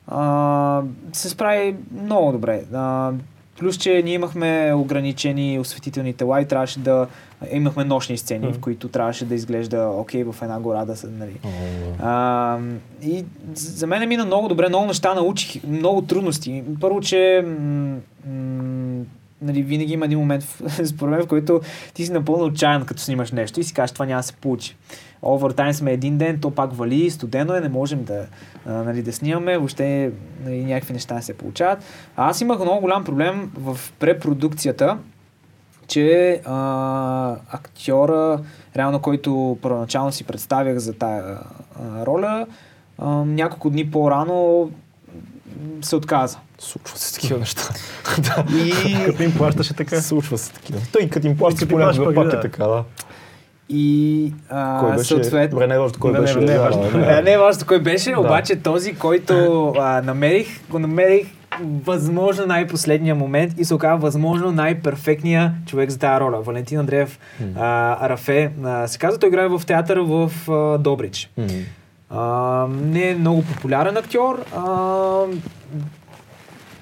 а, 0.07 0.81
се 1.13 1.29
справи 1.29 1.75
много 2.03 2.31
добре. 2.31 2.61
А, 2.73 3.11
Плюс, 3.59 3.77
че 3.77 4.01
ние 4.05 4.13
имахме 4.13 4.73
ограничени 4.75 5.59
осветителни 5.59 6.13
тела 6.13 6.41
и 6.41 6.45
трябваше 6.45 6.79
да 6.79 7.07
имахме 7.51 7.83
нощни 7.83 8.17
сцени, 8.17 8.45
Мгм. 8.47 8.53
в 8.55 8.59
които 8.59 8.87
трябваше 8.87 9.25
да 9.25 9.35
изглежда 9.35 9.89
окей 9.97 10.23
в 10.23 10.35
една 10.41 10.59
гора 10.59 10.85
да 10.85 10.95
се, 10.95 11.07
нали. 11.07 11.39
О, 11.43 11.49
да. 11.49 12.03
А, 12.03 12.59
и 13.03 13.25
за 13.53 13.87
мен 13.87 14.09
мина 14.09 14.25
много 14.25 14.47
добре, 14.47 14.69
много 14.69 14.85
неща 14.85 15.13
научих, 15.13 15.63
много 15.63 16.01
трудности. 16.01 16.63
Първо, 16.81 17.01
че 17.01 17.45
м- 17.47 17.95
м- 18.27 19.03
нали, 19.41 19.61
винаги 19.61 19.93
има 19.93 20.05
един 20.05 20.19
момент, 20.19 20.43
според 20.85 21.11
мен, 21.11 21.21
в 21.23 21.27
който 21.27 21.61
ти 21.93 22.05
си 22.05 22.11
напълно 22.11 22.45
отчаян, 22.45 22.85
като 22.85 23.01
снимаш 23.01 23.31
нещо 23.31 23.59
и 23.59 23.63
си 23.63 23.73
кажеш, 23.73 23.91
това 23.93 24.05
няма 24.05 24.19
да 24.19 24.27
се 24.27 24.33
получи. 24.33 24.75
Овертайм 25.25 25.73
сме 25.73 25.91
един 25.91 26.17
ден, 26.17 26.39
то 26.41 26.51
пак 26.51 26.73
вали, 26.73 27.09
студено 27.09 27.55
е, 27.55 27.59
не 27.59 27.69
можем 27.69 28.03
да, 28.03 28.25
а, 28.65 28.71
нали, 28.73 29.01
да 29.01 29.13
снимаме, 29.13 29.57
въобще 29.57 30.11
нали, 30.45 30.65
някакви 30.65 30.93
неща 30.93 31.15
не 31.15 31.21
се 31.21 31.33
получават. 31.33 31.79
А 32.15 32.29
аз 32.29 32.41
имах 32.41 32.59
много 32.59 32.81
голям 32.81 33.03
проблем 33.03 33.51
в 33.55 33.77
препродукцията, 33.99 34.97
че 35.87 36.41
а, 36.45 37.35
актьора, 37.51 38.39
реално 38.75 38.99
който 38.99 39.57
първоначално 39.61 40.11
си 40.11 40.23
представях 40.23 40.77
за 40.77 40.93
тая 40.93 41.23
а, 41.23 42.05
роля, 42.05 42.45
а, 42.97 43.09
няколко 43.09 43.69
дни 43.69 43.91
по-рано 43.91 44.69
се 45.81 45.95
отказа. 45.95 46.37
Случва 46.59 46.97
се 46.97 47.13
такива 47.13 47.39
неща. 47.39 47.73
да. 48.19 48.45
И, 48.57 48.73
Като 49.05 49.23
им 49.23 49.33
плащаше 49.37 49.73
така. 49.73 50.01
Случва 50.01 50.37
се 50.37 50.53
такива. 50.53 50.79
Той 50.91 51.09
като 51.09 51.27
им 51.27 51.37
плаща 51.37 51.59
Като 51.59 51.73
им 51.73 51.79
понякога 51.79 52.15
пак 52.15 52.27
да. 52.27 52.37
е 52.37 52.41
така, 52.41 52.67
да. 52.67 52.83
и 53.69 54.33
а, 54.49 54.79
Кой 54.79 54.91
беше? 54.91 55.03
съответно... 55.03 55.49
Добре, 55.49 55.67
не 55.67 55.75
е 55.75 55.79
важно 55.79 55.99
кой 55.99 56.11
не, 56.11 56.19
беше. 56.19 56.39
не 56.39 56.53
е 56.53 56.57
да. 56.57 57.21
не 57.21 57.31
е 57.31 57.37
важно 57.37 57.67
кой 57.67 57.79
беше, 57.79 58.15
обаче 58.17 58.55
този, 58.55 58.95
който 58.95 59.67
а, 59.79 60.01
намерих, 60.01 60.69
го 60.69 60.79
намерих 60.79 61.27
възможно 61.61 62.45
най-последния 62.45 63.15
момент 63.15 63.53
и 63.57 63.65
се 63.65 63.73
оказа 63.73 63.97
възможно 63.97 64.51
най-перфектния 64.51 65.53
човек 65.65 65.89
за 65.89 65.99
тази 65.99 66.19
роля. 66.19 66.41
Валентин 66.41 66.79
Андреев 66.79 67.19
а, 67.55 68.09
Рафе 68.09 68.51
а, 68.63 68.87
се 68.87 68.97
казва, 68.97 69.19
той 69.19 69.29
играе 69.29 69.47
в 69.47 69.61
театъра 69.67 70.03
в 70.03 70.31
а, 70.49 70.77
Добрич. 70.77 71.29
М. 71.37 71.45
А, 72.09 72.21
не 72.69 73.09
е 73.09 73.15
много 73.15 73.43
популярен 73.45 73.97
актьор, 73.97 74.45
а, 74.55 75.25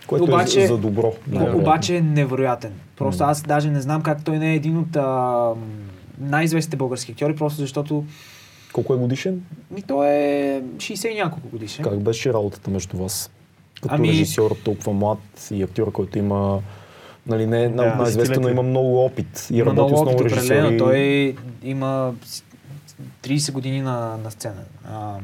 Което 0.08 0.24
Обаче- 0.26 0.64
е 0.64 0.68
за 0.68 0.78
добро. 0.78 1.14
но 1.28 1.34
най-вероятно. 1.34 1.62
обаче 1.62 1.96
е 1.96 2.02
невероятен. 2.02 2.72
Просто 2.98 3.24
аз 3.24 3.42
даже 3.42 3.70
не 3.70 3.82
знам 3.82 4.02
как 4.02 4.24
той 4.24 4.40
не 4.40 4.52
е 4.52 4.56
един 4.56 4.78
от 4.78 4.96
а, 4.96 5.50
най-известните 6.20 6.78
български 6.78 7.12
актьори, 7.12 7.36
просто 7.36 7.62
защото 7.62 8.06
Колко 8.74 8.94
е 8.94 8.98
годишен? 8.98 9.42
ми 9.72 9.82
той 9.82 10.08
е 10.08 10.62
60 10.78 11.08
и 11.08 11.16
няколко 11.16 11.50
годишен. 11.50 11.84
Как 11.84 12.00
беше 12.00 12.34
работата 12.34 12.72
между 12.72 12.98
вас? 12.98 13.32
Като 13.82 13.96
Ами- 13.96 14.10
режисьор, 14.10 14.56
толкова 14.56 14.94
млад 14.94 15.20
и 15.52 15.64
актьор, 15.64 15.92
който 15.92 16.18
има 16.18 16.60
Нали, 17.28 17.46
не 17.46 17.64
е 17.64 17.70
Да, 17.70 17.96
най-известен, 17.96 18.42
но 18.42 18.50
има 18.50 18.64
много 18.64 19.06
опит 19.06 19.48
и 19.52 19.58
Има 19.58 19.66
работи 19.68 19.90
с 19.90 19.94
опит, 19.94 20.02
много 20.04 20.24
определено. 20.26 20.38
режисьори. 20.62 20.78
Той 20.80 21.36
има 21.64 22.14
с- 22.26 22.44
30 23.24 23.52
години 23.52 23.82
на, 23.82 24.18
на 24.18 24.32
сцена. 24.32 24.62
А, 24.86 25.16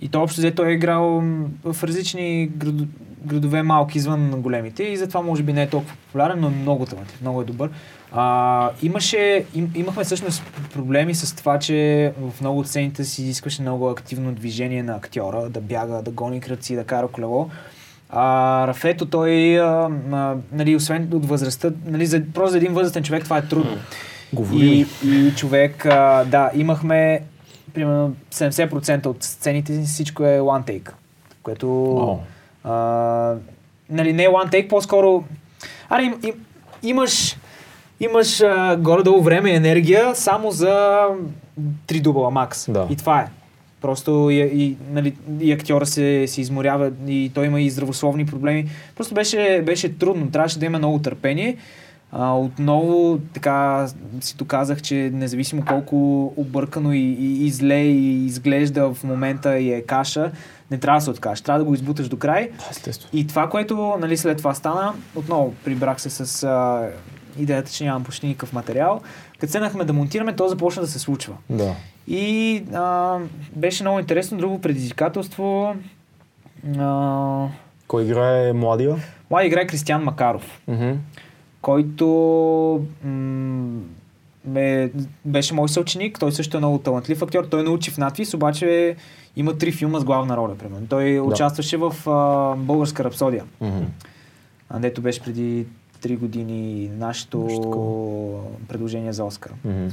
и 0.00 0.08
то 0.08 0.22
общо 0.22 0.40
взето 0.40 0.64
е 0.64 0.72
играл 0.72 1.22
в 1.64 1.84
различни 1.84 2.46
град, 2.48 2.74
градове 3.18 3.62
малки 3.62 3.98
извън 3.98 4.30
големите 4.32 4.82
и 4.82 4.96
затова 4.96 5.20
може 5.20 5.42
би 5.42 5.52
не 5.52 5.62
е 5.62 5.68
толкова 5.68 5.96
популярен, 5.96 6.40
но 6.40 6.46
е 6.46 6.52
много 6.52 6.86
талантлив, 6.86 7.20
много 7.20 7.42
е 7.42 7.44
добър. 7.44 7.70
А, 8.16 8.70
имаше, 8.82 9.44
им, 9.54 9.72
имахме 9.74 10.04
всъщност 10.04 10.42
проблеми 10.72 11.14
с 11.14 11.36
това, 11.36 11.58
че 11.58 12.12
в 12.20 12.40
много 12.40 12.58
от 12.60 12.68
сцените 12.68 13.04
си 13.04 13.22
изискваше 13.22 13.62
много 13.62 13.90
активно 13.90 14.32
движение 14.32 14.82
на 14.82 14.96
актьора, 14.96 15.48
да 15.48 15.60
бяга, 15.60 16.02
да 16.02 16.10
гони 16.10 16.40
кръци, 16.40 16.76
да 16.76 16.84
кара 16.84 17.08
колело. 17.08 17.50
А 18.10 18.66
Рафето 18.68 19.06
той, 19.06 19.60
а, 19.60 19.90
а, 20.12 20.36
нали, 20.52 20.76
освен 20.76 21.10
от 21.12 21.26
възрастта, 21.26 21.70
нали, 21.86 22.06
за, 22.06 22.22
просто 22.34 22.50
за 22.50 22.56
един 22.56 22.72
възрастен 22.72 23.02
човек 23.02 23.24
това 23.24 23.38
е 23.38 23.48
трудно. 23.48 23.76
Говори. 24.32 24.86
И, 25.04 25.08
и 25.08 25.34
човек, 25.34 25.86
а, 25.86 26.24
да, 26.24 26.50
имахме 26.54 27.20
примерно 27.74 28.14
70% 28.32 29.06
от 29.06 29.22
сцените 29.22 29.74
си 29.74 29.92
всичко 29.92 30.24
е 30.24 30.40
one 30.40 30.64
take, 30.64 30.90
което 31.42 31.96
О. 31.96 32.18
а, 32.64 33.34
нали, 33.90 34.12
не 34.12 34.24
е 34.24 34.28
one 34.28 34.50
take, 34.52 34.68
по-скоро 34.68 35.24
аре, 35.88 36.02
им, 36.02 36.14
им, 36.22 36.34
имаш 36.82 37.36
имаш 38.04 38.40
а, 38.40 38.76
горе-долу 38.76 39.22
време 39.22 39.50
и 39.50 39.54
енергия 39.54 40.14
само 40.14 40.50
за 40.50 41.02
три 41.86 42.00
дубла 42.00 42.30
макс. 42.30 42.72
Да. 42.72 42.86
И 42.90 42.96
това 42.96 43.20
е. 43.20 43.26
Просто 43.80 44.28
и, 44.30 44.36
и, 44.36 44.76
нали, 44.90 45.14
и 45.40 45.52
актьора 45.52 45.86
се, 45.86 46.24
се 46.26 46.40
изморява 46.40 46.92
и 47.06 47.30
той 47.34 47.46
има 47.46 47.60
и 47.60 47.70
здравословни 47.70 48.26
проблеми. 48.26 48.66
Просто 48.96 49.14
беше, 49.14 49.62
беше 49.66 49.98
трудно. 49.98 50.30
Трябваше 50.30 50.58
да 50.58 50.66
има 50.66 50.78
много 50.78 50.98
търпение. 50.98 51.56
А, 52.12 52.34
отново 52.34 53.18
така 53.34 53.86
си 54.20 54.36
доказах, 54.36 54.82
че 54.82 55.10
независимо 55.14 55.64
колко 55.64 56.24
объркано 56.36 56.92
и, 56.92 56.98
и, 56.98 57.46
и 57.46 57.50
зле 57.50 57.80
и 57.80 58.26
изглежда 58.26 58.94
в 58.94 59.04
момента 59.04 59.58
и 59.58 59.72
е 59.72 59.82
каша, 59.82 60.30
не 60.70 60.78
трябва 60.78 60.98
да 60.98 61.04
се 61.04 61.10
откажеш. 61.10 61.40
Трябва 61.40 61.58
да 61.58 61.64
го 61.64 61.74
избуташ 61.74 62.08
до 62.08 62.16
край. 62.16 62.50
Естествено. 62.70 63.10
И 63.12 63.26
това, 63.26 63.48
което 63.48 63.96
нали, 64.00 64.16
след 64.16 64.38
това 64.38 64.54
стана, 64.54 64.92
отново 65.14 65.54
прибрах 65.64 66.00
се 66.00 66.10
с 66.10 66.42
а, 66.42 66.88
идеята, 67.38 67.72
че 67.72 67.84
нямам 67.84 68.04
почти 68.04 68.26
никакъв 68.26 68.52
материал. 68.52 69.00
Като 69.38 69.50
седнахме 69.52 69.84
да 69.84 69.92
монтираме, 69.92 70.36
то 70.36 70.48
започна 70.48 70.82
да 70.82 70.88
се 70.88 70.98
случва. 70.98 71.34
Да. 71.50 71.74
И 72.08 72.56
а, 72.74 73.18
беше 73.52 73.82
много 73.82 73.98
интересно. 73.98 74.38
Друго 74.38 74.60
предизвикателство. 74.60 75.74
А, 76.78 77.46
Кой 77.86 78.04
играе 78.04 78.52
младия? 78.52 78.96
млади 79.30 79.46
играе 79.46 79.66
Кристиан 79.66 80.02
Макаров, 80.02 80.60
Мгм. 80.68 80.92
който 81.60 82.06
м- 83.04 83.80
ме, 84.44 84.90
беше 85.24 85.54
мой 85.54 85.68
съученик. 85.68 86.18
Той 86.18 86.32
също 86.32 86.56
е 86.56 86.60
много 86.60 86.78
талантлив 86.78 87.22
актьор. 87.22 87.44
Той 87.44 87.62
научи 87.62 87.90
в 87.90 87.98
надвис, 87.98 88.34
обаче 88.34 88.96
има 89.36 89.58
три 89.58 89.72
филма 89.72 90.00
с 90.00 90.04
главна 90.04 90.36
роля, 90.36 90.54
примерно. 90.54 90.86
Той 90.86 91.20
участваше 91.20 91.76
в 91.76 91.94
а, 92.06 92.12
Българска 92.56 93.04
рапсодия. 93.04 93.44
А, 94.70 94.78
дето 94.78 95.00
беше 95.02 95.20
преди 95.22 95.66
3 96.04 96.18
години 96.18 96.88
нашето 96.88 97.48
предложение 98.68 99.12
за 99.12 99.24
Оскар. 99.24 99.52
Мгм. 99.64 99.88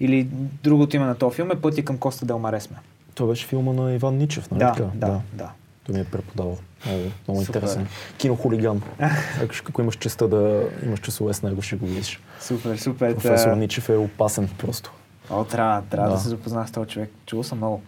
Или 0.00 0.24
другото 0.62 0.96
име 0.96 1.04
на 1.04 1.14
този 1.14 1.36
филм 1.36 1.50
е 1.50 1.54
Пътя 1.54 1.84
към 1.84 1.98
Коста 1.98 2.26
Делмаресме. 2.26 2.76
Това 3.14 3.28
беше 3.28 3.46
филма 3.46 3.72
на 3.72 3.92
Иван 3.92 4.16
Ничев, 4.16 4.50
нали 4.50 4.58
Да, 4.58 4.72
така? 4.72 4.88
да, 4.94 5.20
да. 5.32 5.50
Той 5.84 5.94
ми 5.94 6.00
е 6.00 6.04
преподавал. 6.04 6.58
Много, 6.86 7.02
много 7.28 7.44
Супер. 7.44 7.58
интересен. 7.58 7.86
Кинохулиган. 8.18 8.82
Ако, 9.42 9.54
ако 9.68 9.82
имаш 9.82 9.96
честа 9.96 10.28
да 10.28 10.62
имаш 10.86 11.00
часове 11.00 11.34
с 11.34 11.42
него, 11.42 11.62
ще 11.62 11.76
го 11.76 11.86
видиш. 11.86 12.20
Супер, 12.40 12.76
супер. 12.76 13.14
Професор 13.14 13.44
Та- 13.44 13.56
Ничев 13.56 13.88
е 13.88 13.96
опасен 13.96 14.48
просто. 14.58 14.92
О, 15.30 15.44
трябва, 15.44 15.82
трябва 15.82 16.08
да. 16.08 16.14
Да. 16.14 16.20
се 16.20 16.28
запознах 16.28 16.68
с 16.68 16.72
този 16.72 16.88
човек. 16.90 17.10
Чувал 17.26 17.42
съм 17.44 17.58
много. 17.58 17.82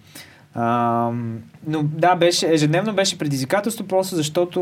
А, 0.55 1.11
но 1.67 1.83
да, 1.83 2.15
беше, 2.15 2.53
ежедневно 2.53 2.93
беше 2.93 3.19
предизвикателство, 3.19 3.87
просто 3.87 4.17
защото 4.17 4.61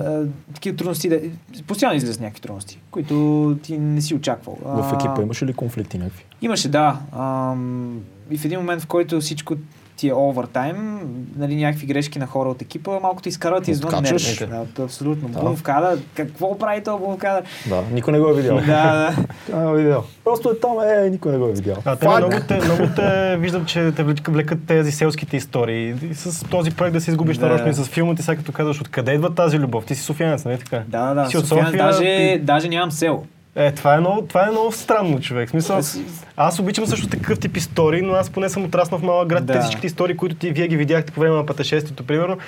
а, 0.00 0.22
такива 0.54 0.76
трудности, 0.76 1.08
да, 1.08 1.20
постоянно 1.66 1.96
излизат 1.96 2.20
някакви 2.20 2.40
трудности, 2.40 2.78
които 2.90 3.56
ти 3.62 3.78
не 3.78 4.00
си 4.00 4.14
очаквал. 4.14 4.58
В 4.64 4.92
екипа 4.94 5.22
имаше 5.22 5.46
ли 5.46 5.52
конфликти 5.52 5.98
някакви? 5.98 6.24
Имаше, 6.42 6.68
да. 6.68 6.98
Ам, 7.12 8.00
и 8.30 8.38
в 8.38 8.44
един 8.44 8.58
момент, 8.58 8.82
в 8.82 8.86
който 8.86 9.20
всичко 9.20 9.56
ти 10.00 10.08
е 10.08 10.14
овертайм, 10.14 11.00
нали, 11.36 11.56
някакви 11.56 11.86
грешки 11.86 12.18
на 12.18 12.26
хора 12.26 12.48
от 12.48 12.62
екипа, 12.62 13.00
малко 13.00 13.22
те 13.22 13.28
изкарват 13.28 13.68
извън 13.68 14.02
нервите. 14.02 14.46
Да, 14.46 14.82
абсолютно. 14.82 15.28
Да. 15.28 15.40
Бум 15.40 15.56
в 15.56 15.62
кадър. 15.62 15.98
Какво 16.14 16.58
прави 16.58 16.82
този 16.82 16.98
бум 16.98 17.14
в 17.14 17.18
кадър? 17.18 17.42
Да, 17.68 17.82
никой 17.92 18.12
не 18.12 18.20
го 18.20 18.28
е 18.28 18.34
видял. 18.34 18.56
да, 18.56 18.62
да. 18.62 19.14
Не 19.56 19.64
го 19.64 19.70
е 19.70 19.82
видял. 19.82 20.04
Просто 20.24 20.50
е 20.50 20.60
там, 20.60 20.70
е, 20.98 21.10
никой 21.10 21.32
не 21.32 21.38
го 21.38 21.46
е 21.46 21.52
видял. 21.52 21.76
А 21.84 21.96
те 21.96 22.08
много 22.08 22.36
те, 22.48 22.54
много 22.56 22.82
те, 22.96 23.36
виждам, 23.36 23.64
че 23.64 23.92
те 23.92 24.02
влекат, 24.28 24.58
тези 24.66 24.92
селските 24.92 25.36
истории. 25.36 25.94
И 26.10 26.14
с 26.14 26.44
този 26.44 26.70
проект 26.70 26.92
да 26.92 27.00
се 27.00 27.10
изгубиш 27.10 27.36
Да. 27.36 27.46
нарочно 27.46 27.68
и 27.68 27.74
с 27.74 27.84
филмите, 27.84 28.22
сега 28.22 28.36
като 28.36 28.52
казваш, 28.52 28.80
откъде 28.80 29.12
идва 29.12 29.34
тази 29.34 29.58
любов? 29.58 29.84
Ти 29.84 29.94
си 29.94 30.02
софиянец, 30.02 30.44
нали 30.44 30.58
така? 30.58 30.82
Да, 30.88 31.14
да, 31.14 31.26
Си 31.26 31.36
от 31.36 31.46
Софиян, 31.46 31.66
София, 31.66 31.84
даже, 31.84 31.98
ти- 31.98 32.38
даже 32.38 32.68
нямам 32.68 32.92
село. 32.92 33.24
Е, 33.56 33.72
това 33.72 33.94
е 33.94 34.00
много, 34.00 34.22
това 34.22 34.46
е 34.46 34.50
много 34.50 34.72
странно, 34.72 35.20
човек. 35.20 35.50
Смисъл, 35.50 35.76
Аз- 35.76 35.98
аз 36.36 36.58
обичам 36.58 36.86
също 36.86 37.08
такъв 37.08 37.38
тип 37.38 37.56
истории, 37.56 38.02
но 38.02 38.12
аз 38.12 38.30
поне 38.30 38.48
съм 38.48 38.64
отраснал 38.64 39.00
в 39.00 39.04
малък 39.04 39.28
град. 39.28 39.46
Да. 39.46 39.52
Те 39.52 39.60
всичките 39.60 39.86
истории, 39.86 40.16
които 40.16 40.34
ти 40.34 40.50
вие 40.50 40.68
ги 40.68 40.76
видяхте 40.76 41.12
по 41.12 41.20
време 41.20 41.36
на 41.36 41.46
пътешествието, 41.46 42.06
примерно, 42.06 42.38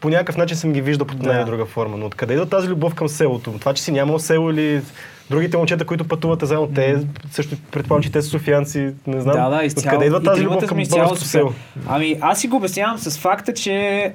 по 0.00 0.08
някакъв 0.08 0.36
начин 0.36 0.56
съм 0.56 0.72
ги 0.72 0.80
виждал 0.80 1.06
под 1.06 1.16
една 1.16 1.32
Да. 1.32 1.38
или 1.38 1.44
друга 1.46 1.66
форма. 1.66 1.96
Но 1.96 2.06
откъде 2.06 2.32
идва 2.34 2.46
тази 2.46 2.68
любов 2.68 2.94
към 2.94 3.08
селото? 3.08 3.52
Това, 3.52 3.74
че 3.74 3.82
си 3.82 3.92
нямал 3.92 4.18
село 4.18 4.50
или 4.50 4.82
другите 5.30 5.56
момчета, 5.56 5.84
които 5.84 6.08
пътувате 6.08 6.46
заедно, 6.46 6.68
те 6.68 6.96
също 7.30 7.56
предполагам, 7.70 8.02
че 8.02 8.12
те 8.12 8.22
са 8.22 8.28
софиянци, 8.28 8.90
не 9.06 9.20
знам. 9.20 9.36
Да, 9.36 9.48
да, 9.48 9.64
изцяло. 9.64 9.86
Откъде 9.86 10.06
идва 10.06 10.22
тази 10.22 10.42
любов 10.42 10.66
към 10.66 10.78
изцяло 10.80 11.00
българското 11.00 11.28
село? 11.30 11.52
Ами, 11.86 12.16
аз 12.20 12.40
си 12.40 12.48
го 12.48 12.56
обяснявам 12.56 12.98
с 12.98 13.18
факта, 13.18 13.54
че 13.54 14.12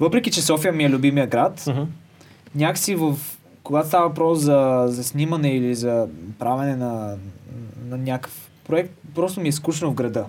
въпреки, 0.00 0.30
че 0.30 0.42
София 0.42 0.72
ми 0.72 0.84
е 0.84 0.90
любимия 0.90 1.26
град, 1.26 1.64
Мгм. 1.66 1.82
някакси 2.54 2.94
в 2.94 3.14
когато 3.66 3.88
става 3.88 4.08
въпрос 4.08 4.38
за, 4.40 4.84
за 4.88 5.04
снимане 5.04 5.48
или 5.48 5.74
за 5.74 6.06
правене 6.38 6.76
на, 6.76 7.16
на 7.88 7.96
някакъв 7.96 8.50
проект, 8.68 8.90
просто 9.14 9.40
ми 9.40 9.48
е 9.48 9.52
скучно 9.52 9.90
в 9.90 9.94
града. 9.94 10.24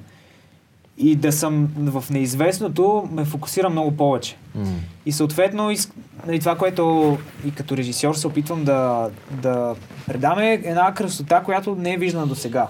И 0.97 1.15
да 1.15 1.31
съм 1.31 1.69
в 1.77 2.03
неизвестното 2.09 3.09
ме 3.11 3.25
фокусира 3.25 3.69
много 3.69 3.97
повече. 3.97 4.37
М. 4.55 4.65
И 5.05 5.11
съответно, 5.11 5.71
из... 5.71 5.91
нали, 6.27 6.39
това, 6.39 6.55
което 6.57 7.17
и 7.45 7.51
като 7.51 7.77
режисьор 7.77 8.15
се 8.15 8.27
опитвам 8.27 8.63
да, 8.63 9.09
да 9.31 9.75
предаме 10.07 10.49
е 10.49 10.61
една 10.63 10.93
красота, 10.93 11.43
която 11.43 11.75
не 11.75 11.93
е 11.93 11.97
виждана 11.97 12.27
до 12.27 12.35
сега. 12.35 12.67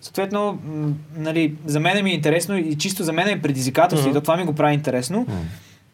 Съответно, 0.00 0.58
нали, 1.16 1.54
за 1.66 1.80
мен 1.80 2.04
ми 2.04 2.10
е 2.10 2.14
интересно 2.14 2.58
и 2.58 2.74
чисто 2.78 3.04
за 3.04 3.12
мен 3.12 3.28
е 3.28 3.42
предизвикателство, 3.42 4.08
Мгм. 4.08 4.18
и 4.18 4.20
то 4.20 4.22
това 4.22 4.36
ми 4.36 4.44
го 4.44 4.52
прави 4.52 4.74
интересно. 4.74 5.26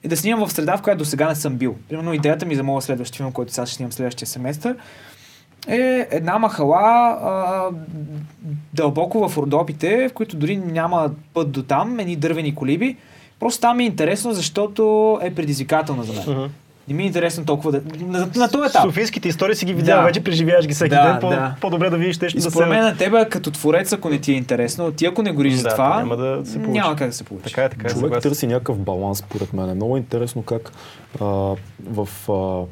И 0.04 0.08
да 0.08 0.16
снимам 0.16 0.46
в 0.46 0.52
среда, 0.52 0.76
в 0.76 0.82
която 0.82 0.98
до 0.98 1.04
сега 1.04 1.28
не 1.28 1.34
съм 1.34 1.56
бил. 1.56 1.76
Примерно 1.88 2.14
идеята 2.14 2.46
ми 2.46 2.54
за 2.54 2.62
моя 2.62 2.82
следващ 2.82 3.16
филм, 3.16 3.32
който 3.32 3.52
сега 3.52 3.66
ще 3.66 3.76
снимам 3.76 3.92
следващия 3.92 4.28
семестър, 4.28 4.76
е 5.68 6.08
една 6.10 6.38
махала 6.38 7.18
а, 7.22 7.68
дълбоко 8.74 9.28
в 9.28 9.38
Родопите, 9.38 10.08
в 10.08 10.12
които 10.12 10.36
дори 10.36 10.56
няма 10.56 11.10
път 11.34 11.50
до 11.50 11.62
там, 11.62 12.00
едни 12.00 12.16
дървени 12.16 12.54
колиби. 12.54 12.96
Просто 13.40 13.60
там 13.60 13.80
е 13.80 13.84
интересно, 13.84 14.32
защото 14.32 15.18
е 15.22 15.34
предизвикателно 15.34 16.02
за 16.02 16.12
мен. 16.12 16.38
Мгм. 16.38 16.52
Не 16.88 16.94
ми 16.94 17.02
е 17.02 17.06
интересно 17.06 17.44
толкова 17.44 17.72
да... 17.72 17.80
На, 18.00 18.28
на 18.36 18.50
този 18.50 18.66
етап. 18.66 18.82
Софийските 18.82 19.28
истории 19.28 19.54
си 19.54 19.64
ги 19.64 19.74
видял, 19.74 19.98
Да. 19.98 20.04
вече 20.04 20.24
преживяваш 20.24 20.66
ги 20.66 20.74
всеки 20.74 20.90
Да, 20.90 21.02
ден. 21.04 21.20
По, 21.20 21.28
да. 21.28 21.54
По-добре 21.60 21.90
да 21.90 21.96
видиш 21.96 22.18
нещо 22.18 22.38
И 22.38 22.42
да 22.42 22.50
според 22.50 22.66
се... 22.66 22.70
мен 22.70 22.80
на 22.80 22.96
тебе 22.96 23.28
като 23.28 23.50
творец, 23.50 23.92
ако 23.92 24.08
не 24.08 24.18
ти 24.18 24.32
е 24.32 24.36
интересно, 24.36 24.92
ти 24.92 25.06
ако 25.06 25.22
не 25.22 25.32
гориш 25.32 25.54
за 25.54 25.62
Да, 25.62 25.68
това, 25.68 25.96
няма 25.96 26.16
да 26.16 26.40
се 26.44 26.54
получи. 26.54 26.72
няма 26.72 26.96
как 26.96 27.08
да 27.08 27.14
се 27.14 27.24
получи. 27.24 27.44
Така 27.44 27.64
е, 27.64 27.68
така 27.68 27.86
е. 27.86 27.90
Човек 27.90 28.22
търси 28.22 28.46
някакъв 28.46 28.78
баланс, 28.78 29.18
според 29.18 29.52
мен. 29.52 29.70
Е 29.70 29.74
много 29.74 29.96
интересно 29.96 30.42
как 30.42 30.72
а, 31.20 31.24
в 31.82 32.08
а, 32.28 32.64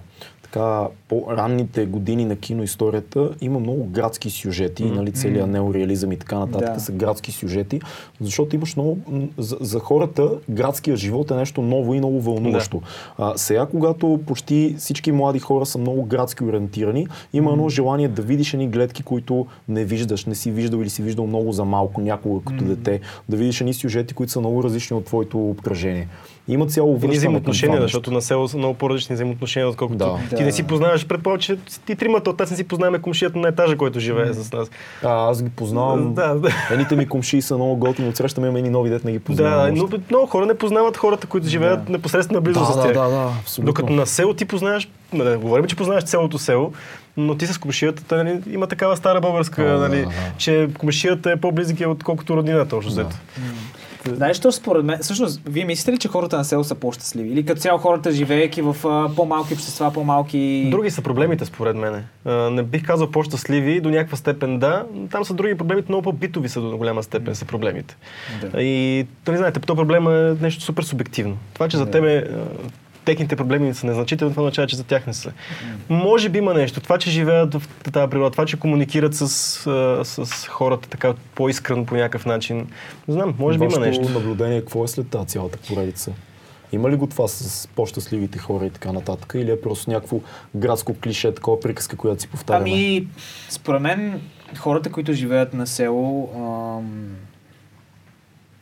така 0.53 0.87
по-ранните 1.09 1.87
години 1.87 2.25
на 2.25 2.37
киноисторията 2.37 3.31
има 3.41 3.59
много 3.61 3.85
градски 3.85 4.31
сюжети, 4.31 4.85
Мгм. 4.85 4.95
нали, 4.95 5.13
целият 5.13 5.49
неореализъм 5.49 6.13
и 6.13 6.17
така 6.17 6.39
нататък 6.39 6.75
Да. 6.75 6.81
са 6.81 6.93
градски 6.93 7.33
сюжети, 7.33 7.81
защото 8.21 8.57
имаш 8.57 8.77
много, 8.77 8.99
за, 9.39 9.57
за 9.61 9.79
хората 9.79 10.31
градския 10.49 10.97
живот 10.97 11.31
е 11.31 11.35
нещо 11.35 11.63
ново 11.63 11.95
и 11.95 11.99
много 11.99 12.21
вълнуващо. 12.21 12.83
А, 13.19 13.33
сега, 13.37 13.67
когато 13.67 14.21
почти 14.27 14.75
всички 14.79 15.13
млади 15.13 15.39
хора 15.39 15.67
са 15.67 15.79
много 15.79 16.03
градски 16.03 16.45
ориентирани, 16.45 17.07
има 17.33 17.51
едно 17.53 17.69
желание 17.69 18.09
да 18.09 18.23
видиш 18.23 18.55
едни 18.55 18.69
гледки, 18.69 19.03
които 19.03 19.47
не 19.69 19.85
виждаш, 19.85 20.25
не 20.25 20.35
си 20.35 20.51
виждал 20.51 20.79
или 20.79 20.91
си 20.91 21.03
виждал 21.03 21.27
много 21.27 21.53
за 21.53 21.65
малко 21.65 22.01
някога 22.01 22.41
като 22.45 22.65
дете, 22.65 23.01
да 23.29 23.37
видиш 23.37 23.61
едни 23.61 23.75
сюжети, 23.75 24.15
които 24.15 24.33
са 24.33 24.41
много 24.41 24.63
различни 24.65 24.97
от 24.97 25.05
твоето 25.05 25.39
обкръжение. 25.41 26.09
Има 26.49 26.67
цяло 26.67 26.91
И 26.91 26.95
връщане 26.95 27.17
взаимоотношения, 27.17 27.83
защото 27.83 28.11
на 28.11 28.23
село 28.23 28.49
са 28.49 28.57
много 28.57 28.75
по-различни 28.75 29.15
взаимоотношения, 29.15 29.69
отколкото 29.69 29.99
Да. 29.99 30.37
ти 30.37 30.40
Да. 30.41 30.47
не 30.47 30.53
си 30.53 30.63
познаваш. 30.63 31.07
Предполагам, 31.07 31.41
че 31.41 31.57
ти 31.87 31.97
тримата 31.97 32.31
от 32.31 32.39
нас 32.39 32.51
не 32.51 32.57
си 32.57 32.69
познаваме 32.69 32.99
комшията 32.99 33.39
на 33.39 33.49
етажа, 33.49 33.77
който 33.77 34.01
живее 34.01 34.33
с 34.33 34.53
нас. 34.53 34.69
А, 35.05 35.31
аз 35.31 35.43
ги 35.43 35.51
познавам. 35.51 36.15
Да, 36.15 36.35
да. 36.35 36.49
Едните 36.71 36.97
ми 36.97 37.09
комши 37.09 37.43
са 37.43 37.55
много 37.57 37.77
готини, 37.77 38.09
отсрещаме 38.09 38.47
имаме 38.47 38.59
едни 38.59 38.71
нови 38.71 38.91
дет 38.91 39.05
не 39.05 39.13
ги 39.13 39.19
познавам. 39.19 39.75
Да, 39.75 39.83
но 39.83 39.89
много 40.11 40.27
хора 40.27 40.47
не 40.47 40.55
познават 40.55 40.97
хората, 40.97 41.27
които 41.27 41.49
живеят 41.49 41.85
Да. 41.85 41.93
непосредствено 41.93 42.41
близо 42.41 42.61
да, 42.61 42.67
с 42.67 42.77
да, 42.77 42.83
тях. 42.83 42.93
да, 42.93 43.09
да, 43.09 43.31
абсолютно. 43.41 43.67
Докато 43.67 43.93
на 43.93 44.07
село 44.07 44.35
ти 44.35 44.45
познаваш, 44.45 44.89
да 45.15 45.39
говорим, 45.39 45.65
че 45.67 45.77
познаваш 45.77 46.05
цялото 46.05 46.39
село, 46.39 46.73
но 47.17 47.35
ти 47.35 47.47
с 47.47 47.59
комшията 47.59 48.17
нали, 48.17 48.41
има 48.51 48.67
такава 48.67 48.97
стара 48.97 49.21
българска, 49.21 49.65
Да, 49.65 49.71
да, 49.73 49.79
нали, 49.89 50.01
да. 50.03 50.11
че 50.39 50.69
комшията 50.79 51.31
е 51.31 51.37
по-близък 51.37 51.77
отколкото 51.87 52.37
родината, 52.37 52.77
общо 52.77 52.93
взето. 52.93 53.17
Знаеш, 54.07 54.37
що 54.37 54.53
според 54.53 54.85
мен, 54.85 54.99
всъщност, 55.03 55.41
вие 55.47 55.65
мислите 55.65 55.93
ли, 55.93 55.99
че 55.99 56.09
хората 56.09 56.37
на 56.37 56.45
село 56.45 56.65
са 56.65 56.75
по-щастливи? 56.75 57.29
Или 57.29 57.47
като 57.47 57.61
цяло 57.61 57.79
хората, 57.79 58.13
живеейки 58.13 58.63
в 58.63 58.77
а, 58.85 59.15
по-малки 59.17 59.55
общества, 59.55 59.93
по-малки... 59.95 60.69
Други 60.71 60.91
са 60.91 61.03
проблемите, 61.03 61.45
според 61.45 61.77
мен. 61.77 62.05
Не 62.55 62.63
бих 62.63 62.87
казал 62.87 63.11
по-щастливи, 63.11 63.81
до 63.81 63.91
някаква 63.91 64.17
степен 64.17 64.59
да. 64.59 64.85
Там 65.11 65.25
са 65.25 65.35
други 65.35 65.55
проблемите, 65.55 65.87
много 65.89 66.03
по-битови 66.03 66.49
са 66.49 66.61
до 66.61 66.77
голяма 66.77 67.03
степен 67.03 67.35
са 67.35 67.45
проблемите. 67.45 67.97
Да. 68.53 68.63
И, 68.63 69.07
нали 69.27 69.37
знаете, 69.37 69.61
този 69.61 69.77
проблем 69.77 70.07
е 70.09 70.37
нещо 70.41 70.63
супер 70.63 70.83
субективно. 70.83 71.37
Това, 71.55 71.69
че 71.69 71.77
за 71.77 71.85
Да. 71.85 71.91
тебе 71.91 72.17
а, 72.19 72.25
техните 73.11 73.37
проблеми 73.37 73.75
са 73.75 73.87
незначителни, 73.87 74.33
това 74.33 74.43
означава, 74.43 74.69
че 74.69 74.77
за 74.77 74.85
тях 74.85 75.07
не 75.07 75.15
са. 75.15 75.33
Може 75.89 76.29
би 76.29 76.39
има 76.39 76.55
нещо. 76.55 76.81
Това, 76.81 76.99
че 76.99 77.11
живеят 77.11 77.55
в 77.55 77.63
тази 77.93 78.11
природа, 78.11 78.31
това, 78.31 78.47
че 78.47 78.59
комуникират 78.59 79.15
с, 79.15 79.29
с 80.05 80.47
хората 80.49 80.89
така 80.89 81.15
по-искрено 81.35 81.87
по 81.87 81.95
някакъв 81.95 82.27
начин. 82.27 82.57
Не 83.09 83.15
знам, 83.15 83.35
може 83.39 83.59
би 83.59 83.65
има 83.65 83.79
нещо. 83.79 84.09
наблюдение, 84.09 84.61
какво 84.61 84.85
е 84.85 84.89
след 84.89 85.09
тази 85.09 85.27
цялата 85.27 85.59
поредица? 85.69 86.13
Има 86.73 86.91
ли 86.91 86.97
го 86.97 87.07
това 87.07 87.29
с 87.29 87.69
по-щастливите 87.69 88.39
хора 88.39 88.67
и 88.67 88.71
така 88.71 88.93
нататък? 88.93 89.33
Или 89.37 89.51
е 89.51 89.61
просто 89.61 89.91
някакво 89.91 90.21
градско 90.55 90.95
клише, 90.95 91.35
такова 91.35 91.61
приказка, 91.61 91.97
която 91.97 92.23
си 92.23 92.29
повтаряме? 92.29 92.71
Ами, 92.71 93.07
според 93.49 93.83
мен, 93.83 94.21
хората, 94.59 94.93
които 94.93 95.13
живеят 95.13 95.55
на 95.55 95.67
село 95.67 96.31
ам, 96.37 97.17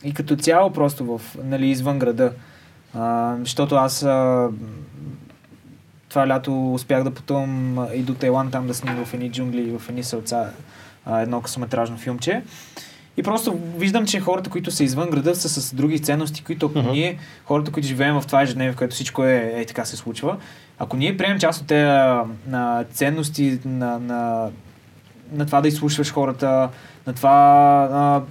и 0.03 0.13
като 0.13 0.35
цяло 0.35 0.73
просто 0.73 1.05
в, 1.05 1.21
нали, 1.43 1.67
извън 1.67 1.99
града, 1.99 2.33
а, 2.93 3.35
защото 3.39 3.75
аз 3.75 4.03
а, 4.03 4.49
това 6.09 6.27
лято 6.27 6.73
успях 6.73 7.03
да 7.03 7.13
пътувам 7.13 7.79
и 7.93 8.01
до 8.01 8.13
Тайланд, 8.13 8.51
там 8.51 8.67
да 8.67 8.73
снимам 8.73 9.05
в 9.05 9.13
едни 9.13 9.31
джунгли 9.31 9.61
и 9.61 9.77
в 9.77 9.89
едни 9.89 10.03
селца 10.03 10.49
а, 11.05 11.19
едно 11.21 11.41
късометражно 11.41 11.97
филмче. 11.97 12.41
И 13.17 13.23
просто 13.23 13.59
виждам, 13.77 14.05
че 14.05 14.19
хората, 14.19 14.49
които 14.49 14.71
са 14.71 14.83
извън 14.83 15.09
града, 15.09 15.35
са 15.35 15.49
с 15.49 15.75
други 15.75 15.99
ценности, 15.99 16.43
които 16.43 16.65
ако 16.65 16.79
Мгм. 16.79 16.91
ние, 16.91 17.17
хората, 17.45 17.71
които 17.71 17.87
живеем 17.87 18.21
в 18.21 18.27
това 18.27 18.41
ежедневие, 18.41 18.73
в 18.73 18.75
което 18.75 18.95
всичко 18.95 19.23
е, 19.23 19.53
е 19.55 19.65
така 19.65 19.85
се 19.85 19.97
случва, 19.97 20.37
ако 20.79 20.97
ние 20.97 21.17
приемем 21.17 21.39
част 21.39 21.61
от 21.61 21.67
тези 21.67 22.29
на 22.47 22.85
ценности, 22.93 23.59
на, 23.65 23.99
на, 23.99 24.49
на 25.31 25.45
това 25.45 25.61
да 25.61 25.67
изслушваш 25.67 26.13
хората, 26.13 26.69
на 27.09 27.15
това 27.15 27.89
а, 27.91 28.21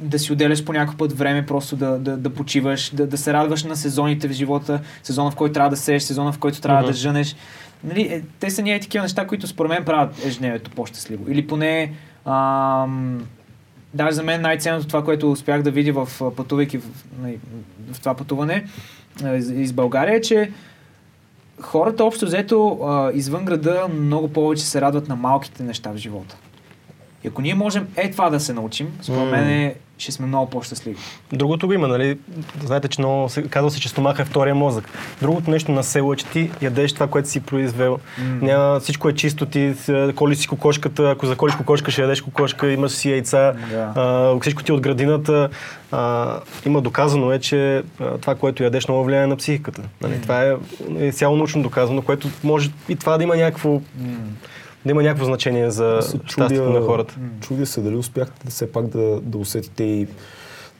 да 0.00 0.18
си 0.18 0.32
отделяш 0.32 0.64
по 0.64 0.72
някакъв 0.72 0.96
път 0.96 1.12
време, 1.12 1.46
просто 1.46 1.76
да, 1.76 1.98
да, 1.98 2.16
да 2.16 2.30
почиваш, 2.30 2.90
да, 2.94 3.06
да 3.06 3.16
се 3.18 3.32
радваш 3.32 3.64
на 3.64 3.76
сезоните 3.76 4.28
в 4.28 4.32
живота, 4.32 4.80
сезона 5.02 5.30
в 5.30 5.36
който 5.36 5.52
трябва 5.52 5.70
да 5.70 5.76
сееш, 5.76 6.02
сезона 6.02 6.32
в 6.32 6.38
който 6.38 6.60
трябва 6.60 6.80
Мгм. 6.80 6.90
да 6.90 6.96
жънеш. 6.96 7.36
Нали, 7.84 8.00
е, 8.00 8.22
те 8.40 8.50
са 8.50 8.62
ние 8.62 8.80
такива 8.80 9.02
неща, 9.02 9.26
които 9.26 9.46
според 9.46 9.70
мен 9.70 9.84
правят 9.84 10.24
ежедневието 10.24 10.70
по-щастливо. 10.70 11.24
Или 11.28 11.46
поне 11.46 11.92
ам, 12.26 13.26
даже 13.94 14.14
за 14.14 14.22
мен 14.22 14.40
най-ценното 14.40 14.86
това, 14.86 15.04
което 15.04 15.30
успях 15.32 15.62
да 15.62 15.70
видя 15.70 15.92
в 15.92 16.32
пътувайки 16.36 16.78
в, 16.78 16.84
нали, 17.22 17.38
в 17.92 18.00
това 18.00 18.14
пътуване 18.14 18.64
из, 19.36 19.50
из 19.50 19.72
България, 19.72 20.16
е, 20.16 20.20
че 20.20 20.50
хората 21.60 22.04
общо 22.04 22.26
взето 22.26 22.78
а, 22.84 23.10
извън 23.14 23.44
града 23.44 23.86
много 23.98 24.28
повече 24.32 24.64
се 24.64 24.80
радват 24.80 25.08
на 25.08 25.16
малките 25.16 25.62
неща 25.62 25.90
в 25.92 25.96
живота. 25.96 26.36
И 27.24 27.28
ако 27.28 27.42
ние 27.42 27.54
можем 27.54 27.86
е 27.96 28.10
това 28.10 28.30
да 28.30 28.40
се 28.40 28.52
научим, 28.52 28.88
според 29.02 29.30
мен 29.30 29.48
е, 29.48 29.74
ще 29.98 30.12
сме 30.12 30.26
много 30.26 30.50
по-щастливи. 30.50 30.96
Другото 31.32 31.66
го 31.66 31.72
има, 31.72 31.88
нали? 31.88 32.18
Знаете, 32.64 32.88
че 32.88 33.00
много 33.00 33.28
се, 33.28 33.42
казва 33.42 33.70
се, 33.70 33.80
че 33.80 33.88
стомаха 33.88 34.22
е 34.22 34.24
втория 34.24 34.54
мозък. 34.54 34.84
Другото 35.22 35.50
нещо 35.50 35.72
на 35.72 35.82
село 35.82 36.12
е, 36.12 36.16
че 36.16 36.26
ти 36.26 36.50
ядеш 36.62 36.92
това, 36.92 37.06
което 37.06 37.28
си 37.28 37.40
произвел. 37.40 37.98
М. 38.18 38.24
Няма, 38.42 38.80
всичко 38.80 39.08
е 39.08 39.14
чисто, 39.14 39.46
ти 39.46 39.74
колиш 40.14 40.38
си 40.38 40.48
кокошката, 40.48 41.10
ако 41.10 41.26
заколиш 41.26 41.54
кокошка, 41.56 41.90
ще 41.90 42.02
ядеш 42.02 42.20
кокошка, 42.20 42.70
имаш 42.72 42.92
си 42.92 43.10
яйца, 43.10 43.52
Да. 43.70 43.92
а, 43.96 44.40
всичко 44.40 44.62
ти 44.62 44.72
е 44.72 44.74
от 44.74 44.80
градината. 44.80 45.48
А, 45.92 46.38
има 46.66 46.80
доказано 46.80 47.32
е, 47.32 47.38
че 47.38 47.82
а, 48.00 48.18
това, 48.18 48.34
което 48.34 48.62
ядеш, 48.62 48.88
много 48.88 49.04
влияе 49.04 49.26
на 49.26 49.36
психиката. 49.36 49.82
Нали? 50.00 50.20
Това 50.22 50.44
е, 50.44 50.54
е 50.98 51.12
цяло 51.12 51.36
научно 51.36 51.62
доказано, 51.62 52.02
което 52.02 52.28
може 52.44 52.70
и 52.88 52.96
това 52.96 53.16
да 53.18 53.24
има 53.24 53.36
някакво, 53.36 53.70
М. 53.70 53.80
да 54.84 54.90
има 54.90 55.02
някакво 55.02 55.24
значение 55.24 55.70
за 55.70 56.00
щастието 56.26 56.70
на 56.70 56.80
хората. 56.80 57.14
Чудя 57.40 57.66
се 57.66 57.80
дали 57.80 57.96
успяхте 57.96 58.44
да 58.44 58.50
все 58.50 58.72
пак 58.72 58.86
да, 58.86 59.20
да 59.20 59.38
усетите 59.38 59.84
и 59.84 60.06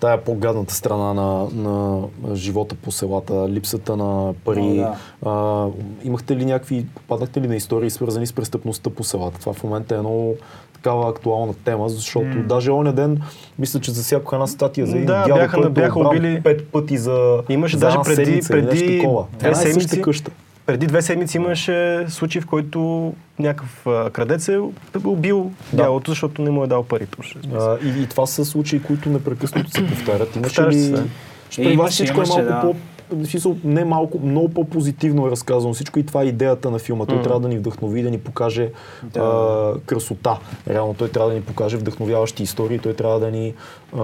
тая 0.00 0.18
по-гадната 0.18 0.74
страна 0.74 1.14
на, 1.14 1.46
на 1.54 2.02
живота 2.34 2.74
по 2.74 2.92
селата, 2.92 3.48
липсата 3.48 3.96
на 3.96 4.34
пари. 4.34 4.84
О, 5.22 5.30
а, 5.30 5.68
имахте 6.04 6.36
ли 6.36 6.44
някакви, 6.44 6.86
попаднахте 6.96 7.40
ли 7.40 7.48
на 7.48 7.56
истории 7.56 7.90
свързани 7.90 8.26
с 8.26 8.32
престъпността 8.32 8.90
по 8.90 9.04
селата? 9.04 9.40
Това 9.40 9.52
в 9.52 9.64
момента 9.64 9.94
е 9.94 9.98
много 9.98 10.34
такава 10.74 11.10
актуална 11.10 11.54
тема, 11.54 11.88
защото 11.88 12.26
М. 12.28 12.42
даже 12.42 12.70
оня 12.70 12.92
ден, 12.92 13.22
мисля, 13.58 13.80
че 13.80 13.90
засякоха 13.90 14.36
една 14.36 14.46
статия 14.46 14.86
за 14.86 14.92
един 14.92 15.06
Да, 15.06 15.12
дядо, 15.18 15.34
бяха- 15.34 15.54
който 15.54 15.70
бяха 15.70 15.86
е 15.88 16.02
обран 16.02 16.06
убили- 16.08 16.40
пет 16.42 16.68
пъти 16.68 16.98
за, 16.98 17.42
Имаше 17.48 17.76
за 17.76 17.80
даже 17.80 17.94
една 17.94 18.04
преди- 18.04 18.24
седмица 18.24 18.52
или 18.54 18.62
нещо 18.62 18.80
преди 18.80 18.98
такова. 18.98 19.24
две 19.32 19.54
седмици- 19.54 20.00
къща. 20.00 20.30
Преди 20.66 20.86
две 20.86 21.02
седмици 21.02 21.36
имаше 21.36 22.04
случай, 22.08 22.42
в 22.42 22.46
който 22.46 23.12
някакъв 23.42 23.82
крадец 24.12 24.48
е 24.48 24.58
убил 25.04 25.50
Да. 25.72 25.76
дялото, 25.76 26.10
защото 26.10 26.42
не 26.42 26.50
му 26.50 26.64
е 26.64 26.66
дал 26.66 26.82
пари. 26.82 27.06
точно. 27.06 27.40
А, 27.54 27.76
и, 27.84 28.02
и 28.02 28.06
това 28.06 28.26
са 28.26 28.44
случаи, 28.44 28.82
които 28.82 29.08
непрекъснато 29.08 29.70
се 29.70 29.86
повтарят. 29.86 30.36
Имаше 30.36 30.62
ли... 30.62 30.90
да. 30.90 31.04
Защото 31.46 31.60
Е, 31.60 31.64
при 31.64 31.76
вас 31.76 31.90
всичко 31.90 32.16
имаше, 32.16 32.32
е 32.32 32.42
малко 32.42 32.66
да. 32.66 32.74
по... 33.20 33.26
смисъл, 33.26 33.56
не 33.64 33.84
малко, 33.84 34.18
много 34.18 34.48
по-позитивно 34.48 35.26
е 35.26 35.30
разказано 35.30 35.74
всичко 35.74 35.98
и 35.98 36.06
това 36.06 36.22
е 36.22 36.26
идеята 36.26 36.70
на 36.70 36.78
филма. 36.78 37.06
Той 37.06 37.14
Мгм. 37.14 37.24
трябва 37.24 37.40
да 37.40 37.48
ни 37.48 37.58
вдъхнови, 37.58 38.02
да 38.02 38.10
ни 38.10 38.18
покаже 38.18 38.70
Да. 39.02 39.20
а, 39.20 39.80
красота. 39.80 40.38
Реално 40.68 40.94
той 40.94 41.08
трябва 41.08 41.28
да 41.28 41.34
ни 41.34 41.42
покаже 41.42 41.76
вдъхновяващи 41.76 42.42
истории, 42.42 42.78
той 42.78 42.94
трябва 42.94 43.20
да 43.20 43.30
ни, 43.30 43.54
а, 43.98 44.02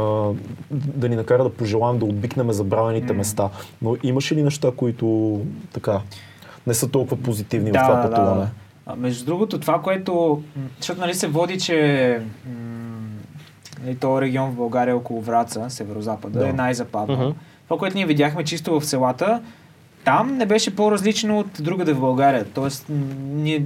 да 0.71 1.09
ни 1.09 1.17
накара 1.17 1.43
да 1.43 1.51
пожелаем 1.51 1.99
да 1.99 2.05
обикнем 2.05 2.53
забравените 2.53 3.13
места. 3.13 3.49
Но 3.83 3.97
имаше 4.03 4.35
ли 4.35 4.43
неща, 4.43 4.73
които 4.77 5.41
така 5.73 6.01
не 6.67 6.75
са 6.75 6.89
толкова 6.89 7.17
позитивни 7.17 7.71
в 7.71 7.75
това 7.75 8.03
пътуване? 8.03 8.47
А, 8.89 8.97
между 8.97 9.25
другото, 9.25 9.61
това, 9.61 9.83
което... 9.83 10.43
Защото 10.77 11.01
нали 11.01 11.15
се 11.15 11.27
води, 11.29 11.59
че 11.59 12.21
м, 12.47 12.53
нали, 13.85 13.97
този 13.97 14.21
регион 14.21 14.51
в 14.51 14.57
България 14.57 14.97
около 14.97 15.21
Враца, 15.21 15.71
северо-запада, 15.71 16.39
Да. 16.39 16.49
е 16.49 16.53
най-западно. 16.53 17.17
Мгм. 17.17 17.31
Това, 17.65 17.79
което 17.79 17.97
ние 17.97 18.07
видяхме 18.07 18.45
чисто 18.45 18.81
в 18.81 18.87
селата, 18.87 19.43
там 20.05 20.37
не 20.37 20.47
беше 20.47 20.77
по-различно 20.77 21.39
от 21.39 21.47
другаде 21.61 21.93
в 21.93 22.01
България. 22.01 22.45
Тоест, 22.55 22.87
ние 23.21 23.65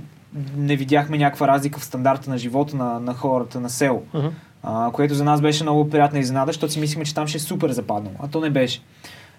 не 0.56 0.76
видяхме 0.76 1.18
някаква 1.18 1.48
разлика 1.48 1.80
в 1.80 1.84
стандарта 1.84 2.30
на 2.30 2.38
живота 2.38 2.76
на, 2.76 3.00
на 3.00 3.14
хората 3.14 3.60
на 3.60 3.70
село. 3.70 4.02
Мгм. 4.14 4.26
А, 4.62 4.90
което 4.92 5.14
за 5.14 5.24
нас 5.24 5.40
беше 5.40 5.64
много 5.64 5.90
приятна 5.90 6.18
изненада, 6.18 6.52
защото 6.52 6.72
си 6.72 6.80
мислихме, 6.80 7.04
че 7.04 7.14
там 7.14 7.26
ще 7.26 7.36
е 7.36 7.40
супер 7.40 7.70
западнало, 7.70 8.16
а 8.22 8.28
то 8.28 8.40
не 8.40 8.50
беше. 8.50 8.80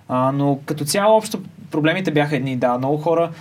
А, 0.07 0.31
но 0.31 0.59
като 0.65 0.85
цяло 0.85 1.17
общо 1.17 1.39
проблемите 1.71 2.11
бяха 2.11 2.35
едни, 2.35 2.55
да, 2.57 2.77
много 2.77 2.97
хора, 2.97 3.31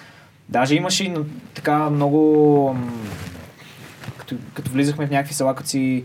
даже 0.52 0.74
имаше 0.74 1.04
и 1.04 1.14
така 1.54 1.90
много, 1.90 2.76
като, 4.16 4.36
като 4.54 4.70
влизахме 4.70 5.06
в 5.06 5.10
някакви 5.10 5.34
села, 5.34 5.54
като 5.54 5.68
си 5.68 6.04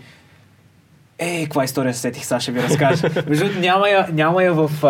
Ей, 1.20 1.44
каква 1.44 1.64
история 1.64 1.94
се 1.94 2.00
сетих, 2.00 2.26
сега 2.26 2.40
ще 2.40 2.52
ви 2.52 2.64
разкажа. 2.64 3.10
Между 3.28 3.44
другото, 3.44 3.60
няма 3.60 3.90
я, 3.90 4.08
няма 4.14 4.44
я 4.44 4.54
в, 4.54 4.86
а, 4.86 4.90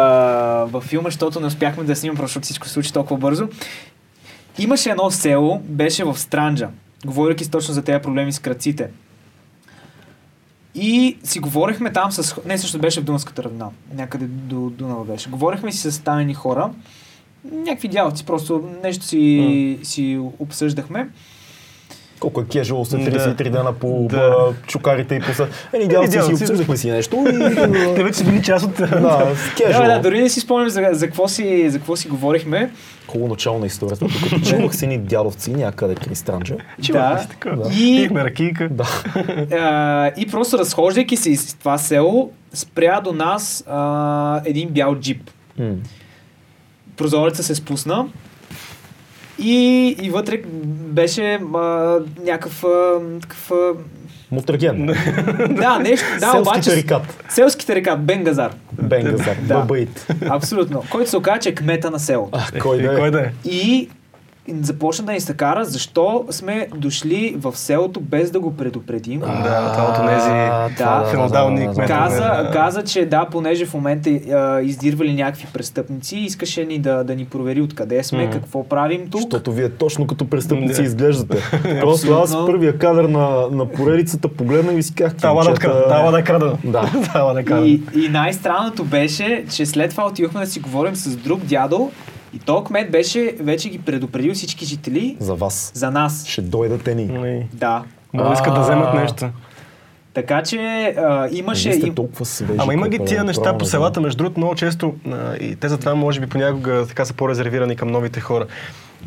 в 0.66 0.82
филма, 0.82 1.10
защото 1.10 1.40
не 1.40 1.46
успяхме 1.46 1.84
да 1.84 1.96
снимам, 1.96 2.18
защото 2.22 2.44
всичко 2.44 2.68
се 2.68 2.74
случи 2.74 2.94
толкова 2.94 3.18
бързо. 3.18 3.50
Имаше 4.60 4.90
едно 4.90 5.12
село, 5.12 5.62
беше 5.64 6.04
в 6.04 6.18
Странджа, 6.18 6.70
говоряки 7.06 7.52
точно 7.52 7.74
за 7.74 7.82
тези 7.82 8.02
проблеми 8.02 8.34
с 8.34 8.40
кръците. 8.40 8.90
И 10.76 11.18
си 11.24 11.40
говорихме 11.40 11.94
там 11.94 12.12
с... 12.12 12.36
Не, 12.46 12.58
също 12.58 12.80
беше 12.80 13.02
в 13.02 13.04
Дунавската 13.04 13.44
равнина. 13.44 13.70
Някъде 13.94 14.26
до 14.26 14.70
Дунава 14.70 15.06
беше. 15.06 15.30
Говорихме 15.30 15.72
си 15.72 15.92
с 15.92 16.04
тамени 16.04 16.34
хора. 16.34 16.70
Някакви 17.52 17.88
дялци, 17.88 18.26
просто 18.26 18.64
нещо 18.84 19.06
си, 19.06 19.80
си 19.84 20.20
обсъждахме. 20.40 21.08
Колко 22.20 22.42
е 22.42 22.46
кежуал 22.46 22.86
след 22.86 23.04
Да. 23.04 23.12
33 23.36 23.50
дена 23.50 23.74
по 23.74 24.08
Да. 24.10 24.18
да. 24.18 24.36
чукарите 24.68 25.16
и 25.16 25.20
по 25.20 25.34
са. 25.34 25.48
Еми, 25.74 25.88
дяло 25.88 26.06
си, 26.06 26.12
си 26.14 26.34
обсъждахме 26.34 26.78
си 26.78 26.92
нещо 26.92 27.26
и... 27.28 27.56
Те 27.96 28.04
вече 28.04 28.14
са 28.14 28.24
били 28.26 28.44
част 28.44 28.66
от... 28.66 28.72
да, 28.72 28.88
с 28.88 28.90
Да, 28.92 29.36
кежуал. 29.58 29.86
да, 29.86 30.00
дори 30.00 30.22
не 30.22 30.30
си 30.30 30.40
спомням 30.40 30.70
за, 30.70 30.90
за, 30.92 31.08
какво 31.08 31.28
си, 31.28 31.70
за 31.70 31.78
какво 31.78 31.96
си 31.96 32.08
говорихме. 32.08 32.72
Хубаво 33.08 33.30
начало 33.30 33.60
на 33.60 33.66
историята. 33.66 34.06
Докато 34.06 34.40
чувах 34.42 34.76
си 34.76 34.88
ни 34.88 34.98
дядовци 34.98 35.52
някъде 35.52 35.96
край 35.96 36.16
Странджа. 36.16 36.56
Чувахме 36.84 37.28
Да. 37.46 37.56
Да. 37.56 37.70
И- 37.76 38.02
Пихме 38.02 38.24
ракийка. 38.24 38.70
Да. 38.72 38.88
А, 39.54 40.12
и 40.18 40.28
просто 40.28 40.58
разхождайки 40.58 41.18
се 41.18 41.30
из 41.30 41.54
това 41.54 41.78
село, 41.78 42.32
спря 42.54 43.02
до 43.02 43.12
нас 43.12 43.64
а, 43.68 44.42
един 44.46 44.70
бял 44.70 44.96
джип. 44.96 45.30
М. 45.60 45.72
Прозореца 46.98 47.44
се 47.44 47.56
спусна 47.56 48.08
и, 49.40 49.88
и 50.02 50.10
вътре 50.10 50.42
беше 50.68 51.40
а, 51.56 51.60
някакъв 52.26 52.64
а, 52.64 53.00
такъв... 53.22 53.52
а, 53.52 53.74
Мутраген. 54.32 54.86
Да, 55.50 55.80
нещо, 55.80 56.06
да, 56.20 56.32
Селски 56.32 56.40
обаче... 56.50 56.70
тарикат. 56.70 57.24
Селски 57.30 57.68
тарикат, 57.68 58.04
Бенгазар. 58.04 58.52
Бенгазар. 58.72 59.36
Да. 59.42 59.54
Бабаит. 59.60 60.08
Абсолютно. 60.30 60.84
Който 60.92 61.10
се 61.10 61.18
оказа, 61.18 61.40
че 61.40 61.50
е 61.50 61.56
кмета 61.56 61.92
на 61.92 62.00
селото. 62.00 62.40
А, 62.54 62.60
кой 62.60 62.78
И 62.78 62.82
да 62.82 62.96
Кой 62.96 63.08
е? 63.08 63.12
да 63.12 63.20
е? 63.20 63.32
И 63.46 63.90
започна 64.62 65.06
да 65.06 65.12
ни 65.12 65.20
се 65.20 65.34
кара, 65.34 65.66
защо 65.66 66.26
сме 66.30 66.68
дошли 66.76 67.36
в 67.38 67.58
селото 67.58 68.00
без 68.00 68.32
да 68.32 68.40
го 68.40 68.56
предупредим. 68.56 69.20
Да, 69.20 69.72
това 69.74 69.90
от 69.92 70.00
онези 70.00 70.30
А, 70.30 70.70
това, 70.78 71.06
феодални 71.06 71.60
да, 71.60 71.66
да, 71.66 71.68
да, 71.68 71.74
кметове. 71.76 72.54
Каза, 72.54 72.84
че 72.84 73.06
да, 73.06 73.28
понеже 73.32 73.66
в 73.66 73.74
момента 73.74 74.10
а, 74.10 74.62
издирвали 74.62 75.14
някакви 75.14 75.48
престъпници, 75.54 76.18
искаше 76.18 76.66
ни 76.66 76.80
да, 76.80 77.04
да 77.04 77.16
ни 77.16 77.26
провери 77.26 77.62
откъде 77.62 78.04
сме, 78.04 78.30
какво 78.30 78.64
правим 78.64 79.08
тук. 79.12 79.22
Защото 79.22 79.52
вие 79.52 79.70
точно 79.70 80.08
като 80.08 80.30
престъпници 80.30 80.82
Да. 80.82 80.88
изглеждате. 80.88 81.38
Просто 81.82 82.14
аз 82.14 82.32
първия 82.46 82.78
кадър 82.78 83.04
на, 83.04 83.48
на 83.52 83.66
поредицата 83.66 84.28
погледнах 84.28 84.78
и 84.78 84.84
си 84.84 84.94
казах, 84.96 85.16
Тала 85.16 85.44
да 85.44 85.54
крада. 85.54 85.88
Тала 85.88 86.12
да 86.12 86.24
крада. 86.24 86.58
Да. 86.64 87.62
И, 87.66 87.82
и 87.96 88.10
най-странното 88.10 88.84
беше, 88.84 89.46
че 89.56 89.66
след 89.66 89.92
това 89.92 90.08
отидохме 90.08 90.40
да 90.40 90.48
си 90.48 90.60
говорим 90.60 90.96
с 90.96 91.16
друг 91.16 91.40
дядо 91.40 91.92
и 92.34 92.40
то 92.40 92.64
кмет 92.64 92.92
беше 92.92 93.36
вече 93.40 93.70
ги 93.70 93.80
предупредил 93.80 94.34
всички 94.34 94.66
жители 94.66 95.18
За 95.20 95.36
вас. 95.36 95.72
за 95.76 95.92
нас. 95.92 96.26
Ще 96.28 96.42
дойдете 96.42 96.96
ни. 96.96 97.06
Нали, 97.06 97.48
Да. 97.54 97.84
Може 98.14 98.28
да 98.28 98.34
искат 98.34 98.54
да 98.54 98.62
вземат 98.62 98.94
нещо. 98.94 99.30
Така 100.14 100.44
че 100.44 100.58
а, 100.98 101.30
имаше... 101.32 101.74
Сте 101.74 101.94
толкова 101.94 102.26
свежи. 102.26 102.54
Ама 102.58 102.74
има 102.74 102.90
ги 102.90 103.00
тия 103.06 103.22
е 103.22 103.24
неща 103.24 103.58
по 103.58 103.66
селата, 103.66 104.02
между 104.02 104.18
другото, 104.18 104.40
много 104.40 104.56
често 104.56 104.96
а, 105.12 105.36
и 105.36 105.56
те 105.56 105.70
затова 105.70 105.96
може 105.96 106.20
би 106.20 106.28
понякога 106.28 106.86
така 106.88 107.06
са 107.06 107.14
по-резервирани 107.14 107.76
към 107.76 107.88
новите 107.88 108.20
хора. 108.20 108.46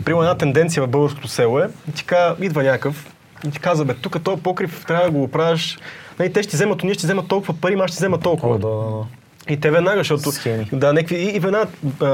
Примерно 0.05 0.22
една 0.22 0.38
тенденция 0.38 0.82
в 0.82 0.88
българското 0.88 1.28
село 1.28 1.59
е, 1.59 1.68
казва, 2.06 2.44
идва 2.44 2.62
някакъв 2.62 3.14
и 3.47 3.51
ти 3.51 3.59
казва, 3.59 3.84
бе, 3.84 3.94
тук 3.94 4.22
този 4.22 4.42
покрив 4.42 4.84
трябва 4.86 5.05
да 5.05 5.10
го 5.10 5.22
оправиш. 5.22 5.78
Нали, 6.18 6.32
те 6.32 6.42
ще 6.42 6.56
вземат, 6.56 6.84
ние 6.84 6.94
ще 6.94 7.06
вземат 7.06 7.28
толкова 7.28 7.55
пари, 7.55 7.74
аз 7.80 7.90
ще 7.90 7.97
взема 7.97 8.20
толкова. 8.20 8.55
О, 8.55 8.59
да, 8.59 8.68
да, 8.68 8.97
да. 8.97 9.05
И 9.49 9.61
те 9.61 9.71
веднага, 9.71 9.99
защото 9.99 10.33
Схеми. 10.33 10.67
да, 10.73 10.93
някакви, 10.93 11.17
и, 11.17 11.37
и 11.37 11.41
веднага 11.41 11.67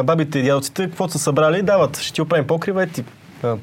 бабите 0.05 0.39
и 0.39 0.43
дядовците, 0.43 0.82
каквото 0.86 1.12
са 1.12 1.19
събрали, 1.19 1.62
дават, 1.62 1.98
ще 1.98 2.12
ти 2.12 2.23
оправим 2.23 2.47
покрива, 2.47 2.82
е 2.82 2.86
ти 2.86 3.05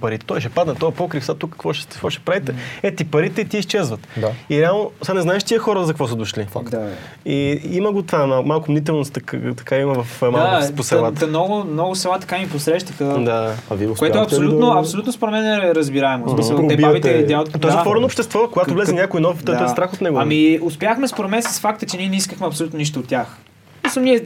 парите. 0.02 0.26
Той 0.26 0.40
ще 0.40 0.50
падне, 0.50 0.76
този 0.76 0.96
покрив, 0.96 1.26
сега 1.26 1.38
тук 1.38 1.52
какво 1.52 1.74
ще, 1.74 1.94
какво 1.94 2.10
ще 2.10 2.22
правите? 2.22 2.56
Е 2.84 2.96
ти 2.96 3.06
парите 3.06 3.42
и 3.42 3.46
ти 3.46 3.58
изчезват. 3.58 4.08
Да. 4.18 4.32
И 4.50 4.62
реално, 4.62 4.92
сега 5.02 5.14
не 5.14 5.22
знаеш 5.22 5.44
тия 5.44 5.60
хора 5.60 5.84
за 5.84 5.94
какво 5.94 6.08
са 6.08 6.16
дошли. 6.16 6.48
Да. 6.64 6.90
И 7.26 7.62
има 7.64 7.92
го 7.92 8.04
това, 8.04 8.28
мал, 8.28 8.44
малко 8.44 8.72
мнителност, 8.72 9.14
така, 9.14 9.38
така 9.58 9.78
има 9.78 10.04
в 10.04 10.22
малко 10.22 10.38
Да, 10.38 10.76
по 10.76 10.84
селата. 10.84 11.20
та 11.20 11.28
много, 11.28 11.64
много 11.64 11.96
села 11.96 12.20
така 12.20 12.38
ми 12.38 12.50
посрещаха. 12.50 13.06
Да. 13.06 13.54
А 13.70 13.76
вие 13.76 13.88
Което 13.94 14.18
е 14.18 14.22
абсолютно, 14.22 14.74
да... 14.74 14.80
абсолютно 14.80 15.12
според 15.14 15.32
мен 15.32 15.46
е 15.46 15.76
разбираемо. 15.76 16.26
В 16.26 16.30
смисъл, 16.32 16.56
те 16.58 16.64
пробиете- 16.64 16.82
бабите 16.82 17.10
и 17.10 17.26
дядото. 17.26 17.60
То 17.60 17.68
е 17.68 17.72
да. 17.72 17.78
затворено 17.78 18.06
общество, 18.06 18.48
когато 18.52 18.74
влезе 18.74 18.94
някой 18.94 19.22
нов, 19.22 19.44
да. 19.44 19.64
е 19.66 19.68
страх 19.68 19.94
от 19.94 20.02
него. 20.02 20.18
Ами, 20.20 20.60
успяхме 20.62 21.08
според 21.08 21.32
мен 21.32 21.44
с 21.44 21.60
факта, 21.60 21.86
че 21.86 21.98
ние 21.98 22.10
не 22.10 22.16
искахме 22.16 22.48
абсолютно 22.48 22.80
нищо 22.80 23.00
от 23.00 23.08
тях. 23.08 23.38
Мисля, 23.84 24.02
ние 24.02 24.22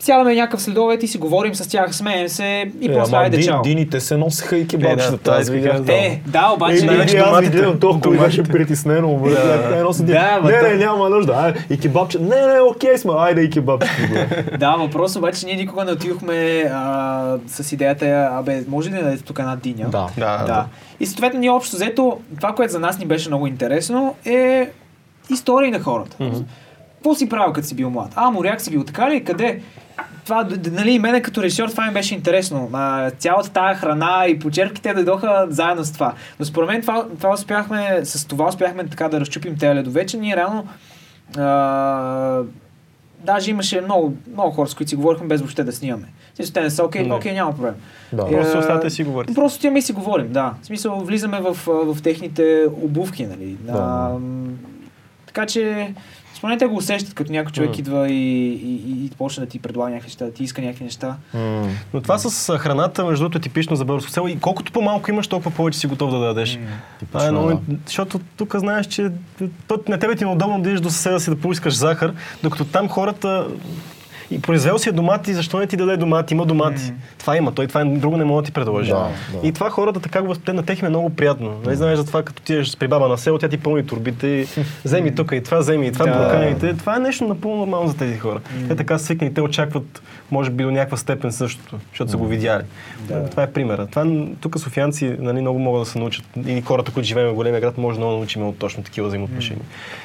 сядаме 0.00 0.34
някакъв 0.34 0.62
следовет 0.62 1.02
и 1.02 1.08
си 1.08 1.18
говорим 1.18 1.54
с 1.54 1.68
тях, 1.68 1.94
смеем 1.94 2.28
се 2.28 2.44
и 2.80 2.86
Е, 2.86 2.94
после 2.94 3.16
айде 3.16 3.42
чао. 3.42 3.62
Дините 3.62 4.00
се 4.00 4.16
носиха 4.16 4.56
и 4.56 4.66
кебабчета. 4.66 5.14
Е, 5.14 5.18
да, 5.24 5.30
аз 5.32 5.48
видях. 5.48 5.80
да- 5.80 5.92
Е, 5.94 6.20
да, 6.26 6.38
Е, 6.40 6.54
обаче... 6.54 6.84
най-вече 6.84 7.14
не, 7.14 7.20
аз 7.20 7.28
доматите. 7.28 7.52
видях, 7.52 7.78
то 7.80 8.00
кой 8.02 8.18
беше 8.18 8.42
притеснено. 8.42 9.16
бе. 9.16 9.30
Да. 9.30 9.88
Седи. 9.92 10.12
Да, 10.12 10.38
ма 10.42 10.50
Не, 10.50 10.60
то- 10.60 10.66
не, 10.66 10.74
няма 10.74 11.08
нужда. 11.08 11.32
Ай, 11.34 11.54
И 11.70 11.78
кебабче. 11.78 12.18
Не, 12.18 12.46
не, 12.46 12.60
окей 12.62 12.98
сме. 12.98 13.12
Айде 13.14 13.40
и 13.40 13.50
кебабче. 13.50 13.88
Да, 14.58 14.70
въпрос 14.72 15.16
обаче 15.16 15.46
ние 15.46 15.56
никога 15.56 15.84
не 15.84 15.92
отидохме 15.92 16.34
а, 16.64 17.36
с 17.46 17.72
идеята, 17.72 18.06
абе, 18.32 18.64
може 18.68 18.90
ли 18.90 18.94
да 18.94 19.02
дадете 19.02 19.22
тук 19.22 19.38
една 19.38 19.56
диня? 19.56 19.88
Да. 19.88 20.06
Да, 20.18 20.38
да. 20.38 20.44
Да. 20.44 20.66
И 21.00 21.06
съответно 21.06 21.40
ние 21.40 21.50
общо 21.50 21.76
взето, 21.76 22.18
това, 22.36 22.52
което 22.52 22.72
за 22.72 22.80
нас 22.80 22.98
ни 22.98 23.06
беше 23.06 23.28
много 23.28 23.46
интересно, 23.46 24.14
е 24.26 24.70
истории 25.30 25.70
на 25.70 25.80
хората. 25.80 26.16
Какво 27.04 27.14
си 27.14 27.28
правил, 27.28 27.52
като 27.52 27.66
си 27.66 27.74
бил 27.74 27.90
млад? 27.90 28.12
А, 28.14 28.30
моряк 28.30 28.60
си 28.60 28.70
бил 28.70 28.84
така 28.84 29.10
ли? 29.10 29.24
Къде? 29.24 29.62
Това, 30.24 30.48
нали, 30.70 30.98
мене 30.98 31.22
като 31.22 31.42
режисьор 31.42 31.68
това 31.68 31.86
ми 31.86 31.92
беше 31.92 32.14
интересно. 32.14 32.70
А, 32.72 33.10
цялата 33.10 33.50
тая 33.50 33.74
храна 33.74 34.26
и 34.28 34.38
почерпките 34.38 34.94
дойдоха 34.94 35.46
заедно 35.50 35.84
с 35.84 35.92
това. 35.92 36.12
Но 36.38 36.44
според 36.44 36.68
мен 36.68 36.80
това, 36.80 37.06
това 37.18 37.32
успяхме, 37.32 38.00
с 38.04 38.28
това 38.28 38.48
успяхме 38.48 38.86
така 38.86 39.08
да 39.08 39.20
разчупим 39.20 39.58
тези 39.58 39.74
ледове, 39.74 40.06
че 40.06 40.16
ние 40.16 40.36
реално 40.36 40.66
а, 41.36 42.42
даже 43.18 43.50
имаше 43.50 43.80
много, 43.80 44.14
много 44.32 44.50
хора, 44.50 44.68
с 44.68 44.74
които 44.74 44.90
си 44.90 44.96
говорихме 44.96 45.26
без 45.26 45.40
въобще 45.40 45.64
да 45.64 45.72
снимаме. 45.72 46.06
Те 46.54 46.60
не 46.60 46.70
са, 46.70 46.84
окей, 46.84 47.10
окей, 47.12 47.32
няма 47.32 47.54
проблем. 47.54 47.74
Да. 48.12 48.26
Просто 48.26 48.58
оставате 48.58 48.90
си 48.90 49.04
говорите. 49.04 49.34
Просто 49.34 49.56
отиваме 49.56 49.78
и 49.78 49.82
си 49.82 49.92
говорим, 49.92 50.32
да. 50.32 50.54
В 50.62 50.66
смисъл, 50.66 51.00
влизаме 51.00 51.40
в, 51.40 51.56
в 51.66 52.02
техните 52.02 52.66
обувки, 52.82 53.26
нали. 53.26 53.56
Да. 53.60 53.72
А, 53.72 54.10
така 55.26 55.46
че, 55.46 55.94
мен 56.46 56.58
те 56.58 56.66
го 56.66 56.76
усещат, 56.76 57.14
като 57.14 57.32
някой 57.32 57.52
човек 57.52 57.70
М. 57.70 57.76
идва 57.78 58.08
и, 58.08 58.48
и, 58.48 58.74
и, 58.74 59.06
и 59.06 59.10
почне 59.18 59.44
да 59.44 59.50
ти 59.50 59.58
предлага 59.58 59.90
някакви 59.90 60.06
неща, 60.06 60.24
да 60.24 60.32
ти 60.32 60.44
иска 60.44 60.62
някакви 60.62 60.84
неща. 60.84 61.16
М. 61.34 61.68
Но 61.94 62.00
това 62.00 62.18
с 62.18 62.48
а, 62.48 62.58
храната, 62.58 63.04
между 63.04 63.24
другото, 63.24 63.38
е 63.38 63.40
типично 63.40 63.76
за 63.76 63.84
българско 63.84 64.10
село. 64.10 64.28
И 64.28 64.38
колкото 64.40 64.72
по-малко 64.72 65.10
имаш, 65.10 65.28
толкова 65.28 65.50
повече 65.50 65.78
си 65.78 65.86
готов 65.86 66.10
да 66.10 66.18
дадеш. 66.18 66.58
Типично, 66.98 67.32
много, 67.32 67.48
да. 67.48 67.76
защото 67.86 68.20
тук 68.36 68.56
знаеш, 68.56 68.86
че 68.86 69.10
то, 69.68 69.80
на 69.88 69.98
тебе 69.98 70.16
ти 70.16 70.24
е 70.24 70.26
удобно 70.26 70.62
да 70.62 70.68
идеш 70.68 70.80
до 70.80 70.90
съседа 70.90 71.20
си 71.20 71.30
да 71.30 71.36
поискаш 71.36 71.74
захар, 71.74 72.14
докато 72.42 72.64
там 72.64 72.88
хората 72.88 73.46
и 74.30 74.40
произвел 74.42 74.78
си 74.78 74.88
е 74.88 74.92
домати, 74.92 75.34
защо 75.34 75.58
не 75.58 75.66
ти 75.66 75.76
даде 75.76 75.96
домати? 75.96 76.34
Има 76.34 76.46
домати. 76.46 76.92
Това 77.18 77.36
има, 77.36 77.52
той 77.52 77.66
това 77.66 77.80
е, 77.80 77.84
друго 77.84 78.16
не 78.16 78.24
мога 78.24 78.42
да 78.42 78.46
ти 78.46 78.52
предложи. 78.52 78.90
Да, 78.90 79.08
да. 79.32 79.48
И 79.48 79.52
това 79.52 79.70
хората 79.70 80.00
така 80.00 80.22
го 80.22 80.28
възприемат, 80.28 80.56
на 80.56 80.66
тех 80.66 80.82
е 80.82 80.88
много 80.88 81.10
приятно. 81.10 81.60
Не 81.66 81.74
знаеш 81.74 81.98
за 81.98 82.06
това, 82.06 82.22
като 82.22 82.42
ти 82.42 82.62
при 82.78 82.88
баба 82.88 83.08
на 83.08 83.18
село, 83.18 83.38
тя 83.38 83.48
ти 83.48 83.58
пълни 83.58 83.86
турбите 83.86 84.26
и 84.26 84.46
вземи 84.84 85.14
тук 85.14 85.32
и 85.32 85.42
това, 85.42 85.58
вземи 85.58 85.86
и 85.86 85.92
това, 85.92 86.06
Да. 86.14 86.18
бурканите. 86.18 86.76
Това 86.76 86.96
е 86.96 86.98
нещо 86.98 87.24
напълно 87.24 87.56
нормално 87.56 87.88
за 87.88 87.96
тези 87.96 88.18
хора. 88.18 88.40
Те 88.68 88.76
така 88.76 88.98
са 88.98 89.04
свикнали, 89.04 89.34
те 89.34 89.40
очакват, 89.40 90.02
може 90.30 90.50
би, 90.50 90.64
до 90.64 90.70
някаква 90.70 90.96
степен 90.96 91.32
същото, 91.32 91.78
защото 91.90 92.10
са 92.10 92.16
го 92.16 92.26
видяли. 92.26 92.62
Да. 93.00 93.30
Това 93.30 93.42
е 93.42 93.50
примера. 93.52 93.86
Това, 93.86 94.06
тук 94.40 94.58
софианци 94.58 95.16
нали, 95.18 95.40
много 95.40 95.58
могат 95.58 95.82
да 95.82 95.86
се 95.86 95.98
научат. 95.98 96.24
И 96.46 96.62
хората, 96.62 96.92
които 96.92 97.06
живеем 97.06 97.28
в 97.28 97.34
големия 97.34 97.60
град, 97.60 97.78
може 97.78 97.98
много 97.98 98.12
да 98.12 98.18
научим 98.18 98.48
от 98.48 98.58
точно 98.58 98.82
такива 98.82 99.08
взаимоотношения. 99.08 99.64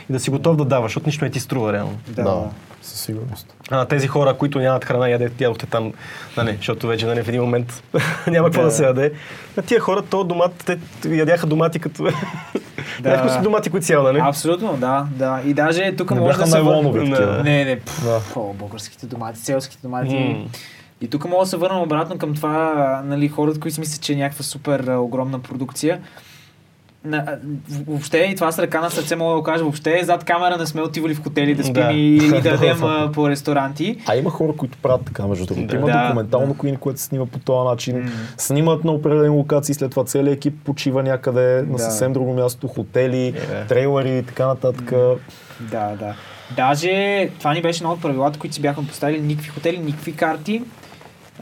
И 0.10 0.14
да 0.14 0.20
си 0.20 0.30
готов 0.30 0.56
да 0.56 0.66
даваш, 0.66 0.90
защото 0.90 1.06
нищо 1.06 1.26
не 1.26 1.32
ти 1.32 1.40
струва 1.40 1.74
реално. 1.74 1.98
Да. 2.08 2.24
Да, 2.24 2.44
със 2.82 3.00
сигурност. 3.00 3.54
А 3.72 3.86
тези 3.86 4.08
хора, 4.08 4.34
които 4.34 4.60
нямат 4.60 4.86
храна, 4.86 5.10
ядете, 5.10 5.44
ядохте 5.44 5.66
там, 5.66 5.94
нали, 6.38 6.56
защото 6.58 6.88
вече 6.88 7.06
нали, 7.06 7.24
в 7.24 7.30
един 7.30 7.42
момент 7.42 7.84
няма 8.28 8.48
какво 8.48 8.62
Да. 8.62 8.68
да 8.68 8.74
се 8.74 8.84
яде. 8.84 9.12
На 9.58 9.64
тия 9.64 9.80
хора, 9.80 10.02
то 10.02 10.24
домат, 10.24 10.64
те 10.66 10.80
ядяха 11.10 11.48
домати 11.48 11.80
като... 11.80 12.04
Да. 13.02 13.10
Някакви 13.10 13.30
си 13.30 13.42
домати, 13.42 13.70
които 13.70 13.86
си 13.86 13.94
ял, 13.94 14.04
нали? 14.04 14.20
Абсолютно, 14.24 14.74
да, 14.74 15.06
да. 15.12 15.42
И 15.46 15.54
даже 15.54 15.96
тук 15.96 16.12
Не 16.12 16.20
може 16.20 16.38
да 16.38 16.48
се... 16.48 16.52
вър- 16.52 16.64
найлонови 16.64 17.10
Да. 17.10 17.16
такива. 17.16 17.44
Не, 17.44 17.66
не, 17.66 17.80
пф, 17.80 18.04
Да. 18.04 18.22
о, 18.36 18.54
българските 18.54 19.06
домати, 19.06 19.40
селските 19.40 19.82
домати. 19.84 20.16
М. 20.40 20.46
И 21.02 21.08
тук 21.10 21.26
мога 21.26 21.44
да 21.44 21.50
се 21.50 21.58
върна 21.58 21.82
обратно 21.82 22.18
към 22.18 22.36
това, 22.36 22.74
а, 22.78 23.04
нали, 23.06 23.28
хората, 23.28 23.60
които 23.60 23.74
си 23.76 23.80
мислят, 23.80 24.02
че 24.02 24.14
е 24.14 24.18
някаква 24.18 24.44
супер 24.44 24.80
а, 24.80 24.98
огромна 24.98 25.40
продукция. 25.40 26.00
На, 27.06 27.38
въобще 27.88 28.18
и 28.18 28.36
това 28.36 28.52
с 28.52 28.60
ръка 28.60 28.82
на 28.82 28.90
сърце 28.90 29.16
мога 29.16 29.34
да 29.34 29.38
го 29.38 29.44
кажа, 29.44 29.64
въобще 29.64 30.02
зад 30.04 30.24
камера 30.24 30.58
не 30.58 30.66
сме 30.66 30.82
отивали 30.82 31.16
в 31.16 31.24
хотели 31.24 31.56
да 31.56 31.64
спим 31.64 31.74
Да. 31.74 31.92
и, 31.92 32.18
да 32.42 32.50
ядем 32.50 32.78
по 33.14 33.30
ресторанти. 33.30 33.98
А 34.08 34.16
има 34.16 34.30
хора, 34.30 34.54
които 34.54 34.78
правят 34.78 35.06
така, 35.06 35.28
между 35.28 35.46
другото. 35.46 35.68
Да. 35.68 35.76
Има 35.78 35.88
Да, 35.88 36.04
документално 36.04 36.56
да. 36.64 36.78
Което 36.78 37.00
се 37.00 37.06
снима 37.06 37.26
по 37.26 37.40
този 37.40 37.68
начин. 37.68 38.00
М. 38.00 38.10
Снимат 38.38 38.84
на 38.84 38.92
определени 38.92 39.30
локации, 39.30 39.76
след 39.76 39.92
това 39.92 40.04
целият 40.06 40.38
екип 40.38 40.54
почива 40.66 41.04
някъде 41.04 41.62
на 41.62 41.74
Да. 41.74 41.80
съвсем 41.80 42.14
друго 42.14 42.34
място, 42.34 42.68
хотели, 42.68 43.28
Е. 43.28 43.34
трейлери 43.68 44.18
и 44.18 44.24
така 44.24 44.48
нататък. 44.48 44.92
Да, 45.62 45.90
да. 45.90 46.14
Даже 46.56 46.90
това 47.40 47.54
ни 47.54 47.62
беше 47.62 47.78
едно 47.78 47.92
от 47.92 48.02
правилата, 48.02 48.40
които 48.40 48.56
си 48.56 48.62
бяхме 48.62 48.88
поставили. 48.88 49.22
Никакви 49.22 49.50
хотели, 49.50 49.78
никакви 49.78 50.16
карти. 50.16 50.62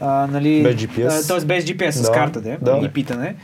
А, 0.00 0.26
нали, 0.26 0.62
Без 0.62 0.74
GPS. 0.76 1.28
Тоест 1.28 1.46
без 1.46 1.64
GPS 1.64 1.90
с 1.90 2.02
Да, 2.02 2.12
карта, 2.12 2.40
де, 2.40 2.58
да. 2.62 2.80
и 2.84 2.88
питане. 2.88 3.34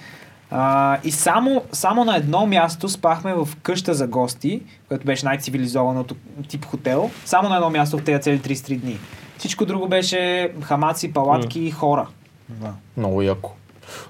А, 0.57 0.99
и 1.05 1.11
само, 1.11 1.63
само 1.73 2.05
на 2.05 2.17
едно 2.17 2.47
място 2.47 2.89
спахме 2.89 3.35
в 3.35 3.49
къща 3.63 3.95
за 3.95 4.07
гости, 4.07 4.63
което 4.89 5.07
беше 5.07 5.27
най-цивилизованото 5.27 6.15
тип 6.49 6.65
хотел. 6.65 7.11
Само 7.25 7.49
на 7.49 7.57
едно 7.57 7.71
място 7.71 7.99
в 7.99 8.05
тези 8.05 8.23
цели 8.23 8.41
33 8.41 8.79
дни. 8.79 8.99
Всичко 9.39 9.67
друго 9.67 9.89
беше 9.89 10.53
хамаци, 10.63 11.13
палатки 11.13 11.61
и 11.61 11.71
хора. 11.71 12.07
Да. 12.49 12.73
Много 12.97 13.23
яко. 13.23 13.51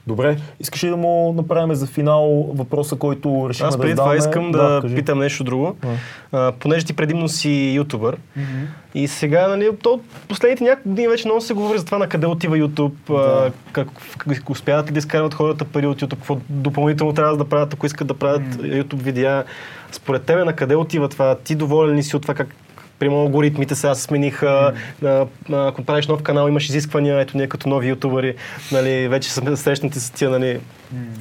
Добре, 0.07 0.37
искаш 0.61 0.85
ли 0.85 0.89
да 0.89 0.97
му 0.97 1.33
направим 1.33 1.75
за 1.75 1.87
финал 1.87 2.51
въпроса, 2.55 2.97
който 2.97 3.47
решихме 3.49 3.69
Аз 3.69 3.77
да 3.77 3.83
преди 3.83 3.95
това 3.95 4.17
искам 4.17 4.53
да, 4.53 4.79
кажи. 4.83 4.95
питам 4.95 5.19
нещо 5.19 5.45
друго. 5.45 5.77
А. 5.83 5.89
А, 6.33 6.53
понеже 6.53 6.87
ти 6.87 6.93
предимно 6.93 7.29
си 7.29 7.73
ютубър. 7.77 8.17
И 8.95 9.09
сега, 9.09 9.49
нали, 9.49 9.71
то 9.83 10.01
последните 10.29 10.65
няколко 10.65 10.89
години 10.89 11.09
вече 11.09 11.29
много 11.29 11.41
се 11.41 11.55
говори 11.55 11.79
за 11.79 11.85
това 11.85 11.99
на 11.99 12.09
къде 12.09 12.27
отива 12.27 12.57
YouTube, 12.57 12.93
Да. 13.09 13.51
как, 13.73 13.89
как 14.19 14.51
успяват 14.51 14.89
ли 14.89 14.93
да 14.93 14.99
изкарват 14.99 15.35
хората 15.35 15.65
пари 15.65 15.87
от 15.87 16.01
YouTube, 16.03 16.11
какво 16.11 16.39
допълнително 16.49 17.13
трябва 17.13 17.37
да 17.37 17.45
правят, 17.45 17.75
ако 17.75 17.87
искат 17.87 18.07
да 18.07 18.15
правят 18.15 18.43
YouTube 18.55 19.03
видеа. 19.03 19.45
Според 19.93 20.23
тебе 20.23 20.45
на 20.45 20.53
къде 20.53 20.77
отива 20.77 21.09
това? 21.09 21.35
Ти 21.35 21.55
доволен 21.55 21.97
ли 21.97 22.03
си 22.03 22.17
от 22.17 22.23
това 22.23 22.35
как 22.35 22.55
Примерно 22.99 23.23
алгоритмите 23.23 23.75
сега 23.75 23.95
се 23.95 24.03
смениха, 24.03 24.73
а, 25.05 25.07
а, 25.07 25.27
ако 25.51 25.85
правиш 25.85 26.07
нов 26.07 26.23
канал, 26.23 26.49
имаш 26.49 26.69
изисквания, 26.69 27.21
ето 27.21 27.37
ние 27.37 27.47
като 27.47 27.69
нови 27.69 27.89
ютубъри, 27.89 28.35
нали, 28.73 29.09
вече 29.09 29.33
сме 29.33 29.57
срещнати 29.57 30.01
с 30.01 30.11
тия 30.11 30.31
нали, 30.31 30.61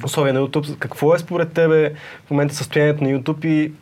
условия 0.04 0.34
на 0.34 0.40
YouTube. 0.40 0.78
Какво 0.78 1.14
е 1.14 1.18
според 1.18 1.52
тебе 1.52 1.92
в 2.26 2.30
момента 2.30 2.54
състоянието 2.54 3.04
на 3.04 3.10
YouTube 3.10 3.46
и 3.46 3.72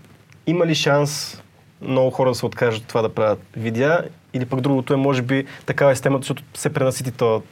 има 0.47 0.67
ли 0.67 0.75
шанс 0.75 1.43
много 1.83 2.11
хора 2.11 2.31
да 2.31 2.35
се 2.35 2.47
откажат 2.47 2.83
от 2.83 2.89
това 2.89 3.03
да 3.03 3.09
правят 3.09 3.41
видеа 3.57 4.05
или 4.35 4.47
пък 4.47 4.61
другото 4.61 4.95
е 4.95 4.97
може 4.97 5.23
би 5.23 5.45
такава 5.67 5.93
е 5.93 5.95
системата, 5.95 6.23
защото 6.23 6.43
се 6.55 6.73
пренасити 6.73 7.11
то. 7.11 7.43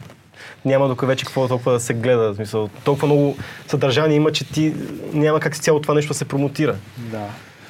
Няма 0.65 0.89
дока 0.89 1.07
вече 1.07 1.25
какво 1.25 1.49
толкова 1.49 1.73
да 1.73 1.81
се 1.81 1.95
гледа. 1.95 2.33
В 2.33 2.37
смисъл, 2.37 2.71
толкова 2.85 3.07
много 3.07 3.37
съдържание 3.67 4.17
има, 4.17 4.33
че 4.33 4.53
ти 4.53 4.75
няма 5.13 5.41
как 5.41 5.57
с 5.57 5.61
цяло 5.61 5.81
това 5.81 5.95
нещо 5.95 6.09
да 6.09 6.15
се 6.15 6.25
промотира. 6.25 6.77
да. 6.99 7.27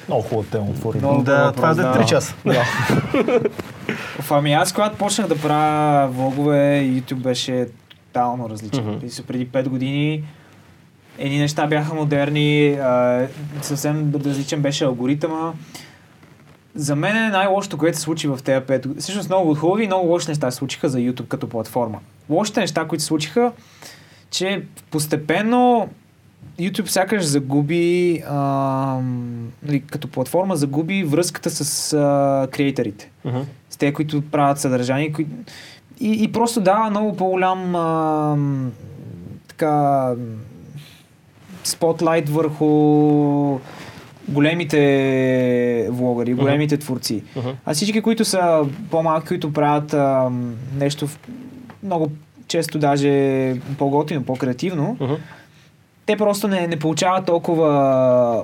Много 0.07 0.21
хубава 0.21 0.47
тема 0.51 0.65
отвори. 0.65 0.97
Много 0.97 1.23
да, 1.23 1.51
това 1.51 1.69
е 1.69 1.73
за 1.73 1.81
да. 1.81 1.93
3 1.93 2.05
часа. 2.05 2.35
Да. 2.45 2.65
Ами 4.29 4.53
аз 4.53 4.73
когато 4.73 4.97
почнах 4.97 5.27
да 5.27 5.37
правя 5.37 6.07
влогове, 6.07 6.83
YouTube 6.85 7.21
беше 7.21 7.67
тотално 8.07 8.49
различен. 8.49 8.85
Mm-hmm. 8.85 9.25
Преди 9.25 9.47
5 9.47 9.67
години 9.67 10.23
едни 11.17 11.39
неща 11.39 11.67
бяха 11.67 11.93
модерни, 11.93 12.69
а, 12.71 13.27
съвсем 13.61 14.13
различен 14.25 14.61
беше 14.61 14.83
алгоритъма. 14.83 15.53
За 16.75 16.95
мен 16.95 17.17
е 17.17 17.29
най-лошото, 17.29 17.77
което 17.77 17.97
се 17.97 18.03
случи 18.03 18.27
в 18.27 18.39
тези 18.43 18.65
5 18.65 18.77
години. 18.87 19.01
Всъщност 19.01 19.29
много 19.29 19.55
хубави 19.55 19.83
и 19.83 19.87
много 19.87 20.07
лоши 20.07 20.27
неща 20.27 20.51
се 20.51 20.57
случиха 20.57 20.89
за 20.89 20.99
YouTube 20.99 21.27
като 21.27 21.49
платформа. 21.49 21.99
Лошите 22.29 22.59
неща, 22.59 22.87
които 22.87 23.01
се 23.01 23.07
случиха, 23.07 23.51
че 24.31 24.63
постепенно 24.91 25.89
YouTube 26.59 26.87
сякаш 26.87 27.23
загуби, 27.23 28.23
ам, 28.29 29.47
нали, 29.63 29.81
като 29.81 30.07
платформа, 30.07 30.55
загуби 30.55 31.03
връзката 31.03 31.49
с 31.49 31.93
а, 31.93 32.47
креаторите 32.51 33.09
Мгм. 33.25 33.39
с 33.69 33.77
те, 33.77 33.93
които 33.93 34.21
правят 34.21 34.59
съдържание. 34.59 35.11
Кои... 35.11 35.25
И, 35.99 36.23
и 36.23 36.31
просто 36.31 36.61
дава 36.61 36.89
много 36.89 37.15
по-голям 37.15 37.75
а, 37.75 38.37
така 39.47 40.13
спотлайт 41.63 42.29
върху 42.29 43.59
големите 44.27 45.87
влогъри, 45.91 46.33
големите 46.33 46.77
творци. 46.77 47.23
Мгм. 47.35 47.49
А 47.65 47.73
всички, 47.73 48.01
които 48.01 48.25
са 48.25 48.65
по-малки, 48.91 49.27
които 49.27 49.53
правят 49.53 49.93
а, 49.93 50.29
нещо 50.79 51.07
в, 51.07 51.19
много 51.83 52.11
често 52.47 52.79
даже 52.79 53.55
по-готино, 53.77 54.23
по-креативно, 54.23 54.97
Мгм. 54.99 55.13
Те 56.05 56.17
просто 56.17 56.47
не, 56.47 56.67
не 56.67 56.79
получават 56.79 57.25
толкова 57.25 58.43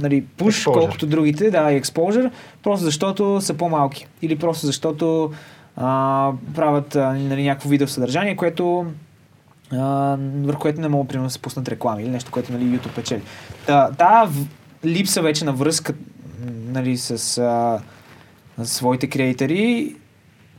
нали, 0.00 0.24
пуш, 0.36 0.64
Exposure. 0.64 0.72
колкото 0.72 1.06
другите, 1.06 1.50
да, 1.50 1.72
и 1.72 1.82
exposure, 1.82 2.30
просто 2.62 2.84
защото 2.84 3.40
са 3.40 3.54
по-малки. 3.54 4.06
Или 4.22 4.38
просто 4.38 4.66
защото 4.66 5.32
а, 5.76 6.32
правят 6.54 6.94
нали, 6.94 7.44
някакво 7.44 7.68
видео 7.68 7.88
съдържание, 7.88 8.36
което 8.36 8.86
а, 9.72 10.16
върху 10.20 10.60
което 10.60 10.80
не 10.80 10.88
могат 10.88 11.08
примерно 11.08 11.26
да 11.26 11.32
се 11.32 11.38
пуснат 11.38 11.68
реклами 11.68 12.02
или 12.02 12.10
нещо, 12.10 12.30
което 12.30 12.52
нали, 12.52 12.64
YouTube 12.64 12.94
печели. 12.94 13.22
Та, 13.66 13.90
та 13.98 14.28
липса 14.84 15.22
вече 15.22 15.44
на 15.44 15.52
връзка 15.52 15.94
нали, 16.66 16.96
с 16.96 17.38
а, 17.38 17.80
своите 18.64 19.06
креатори 19.06 19.94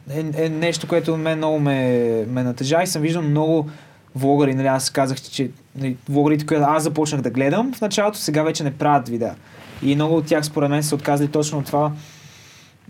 е, 0.09 0.45
е 0.45 0.49
нещо, 0.49 0.87
което 0.87 1.17
мен 1.17 1.37
много 1.37 1.59
ме, 1.59 2.25
ме 2.27 2.43
натъжа 2.43 2.83
и 2.83 2.87
съм 2.87 3.01
виждал 3.01 3.21
много 3.21 3.69
влогъри, 4.15 4.53
нали, 4.53 4.67
аз 4.67 4.89
казах, 4.89 5.21
че 5.21 5.49
нали, 5.75 5.97
влогърите, 6.09 6.45
които 6.45 6.63
аз 6.63 6.83
започнах 6.83 7.21
да 7.21 7.29
гледам 7.29 7.73
в 7.73 7.81
началото, 7.81 8.17
сега 8.17 8.43
вече 8.43 8.63
не 8.63 8.73
правят 8.73 9.09
видеа. 9.09 9.35
И 9.83 9.95
много 9.95 10.15
от 10.15 10.25
тях, 10.25 10.45
според 10.45 10.69
мен, 10.69 10.83
са 10.83 10.95
отказали 10.95 11.27
точно 11.27 11.59
от 11.59 11.65
това. 11.65 11.91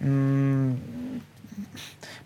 М- 0.03 0.71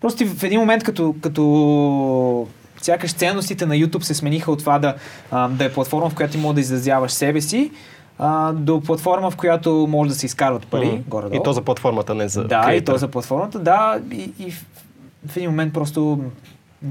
просто 0.00 0.26
в 0.26 0.42
един 0.42 0.60
момент, 0.60 0.84
като, 0.84 1.14
като 1.20 2.46
сякаш 2.82 3.12
ценностите 3.12 3.66
на 3.66 3.74
YouTube 3.74 4.02
се 4.02 4.14
смениха 4.14 4.52
от 4.52 4.58
това 4.58 4.78
да, 4.78 4.94
а, 5.30 5.48
да 5.48 5.64
е 5.64 5.72
платформа, 5.72 6.10
в 6.10 6.14
която 6.14 6.32
ти 6.32 6.38
можеш 6.38 6.54
да 6.54 6.60
изразяваш 6.60 7.12
себе 7.12 7.40
си, 7.40 7.70
а, 8.18 8.52
до 8.52 8.80
платформа, 8.80 9.30
в 9.30 9.36
която 9.36 9.86
може 9.90 10.08
да 10.10 10.16
се 10.16 10.26
изкарват 10.26 10.66
пари, 10.66 10.86
Мгм. 10.86 11.02
горе-долу. 11.08 11.40
И 11.40 11.44
то 11.44 11.52
за 11.52 11.62
платформата, 11.62 12.14
не 12.14 12.28
за 12.28 12.44
Да, 12.44 12.60
и 12.60 12.64
креатора. 12.64 12.94
то 12.94 12.98
за 12.98 13.08
платформата, 13.08 13.58
да, 13.58 14.00
и, 14.12 14.32
и 14.38 14.50
в, 14.50 14.64
в 15.26 15.36
един 15.36 15.50
момент 15.50 15.74
просто 15.74 16.20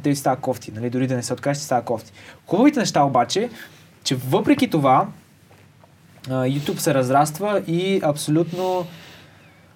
те 0.03 0.15
става 0.15 0.35
кофти, 0.35 0.71
нали? 0.71 0.89
дори 0.89 1.07
да 1.07 1.15
не 1.15 1.23
се 1.23 1.33
откажеш, 1.33 1.59
ти 1.59 1.65
става 1.65 1.81
кофти. 1.81 2.11
Хубавите 2.47 2.79
неща 2.79 3.03
обаче, 3.03 3.49
че 4.03 4.15
въпреки 4.15 4.69
това 4.69 5.07
YouTube 6.27 6.77
се 6.77 6.93
разраства 6.93 7.61
и 7.67 8.01
абсолютно 8.03 8.85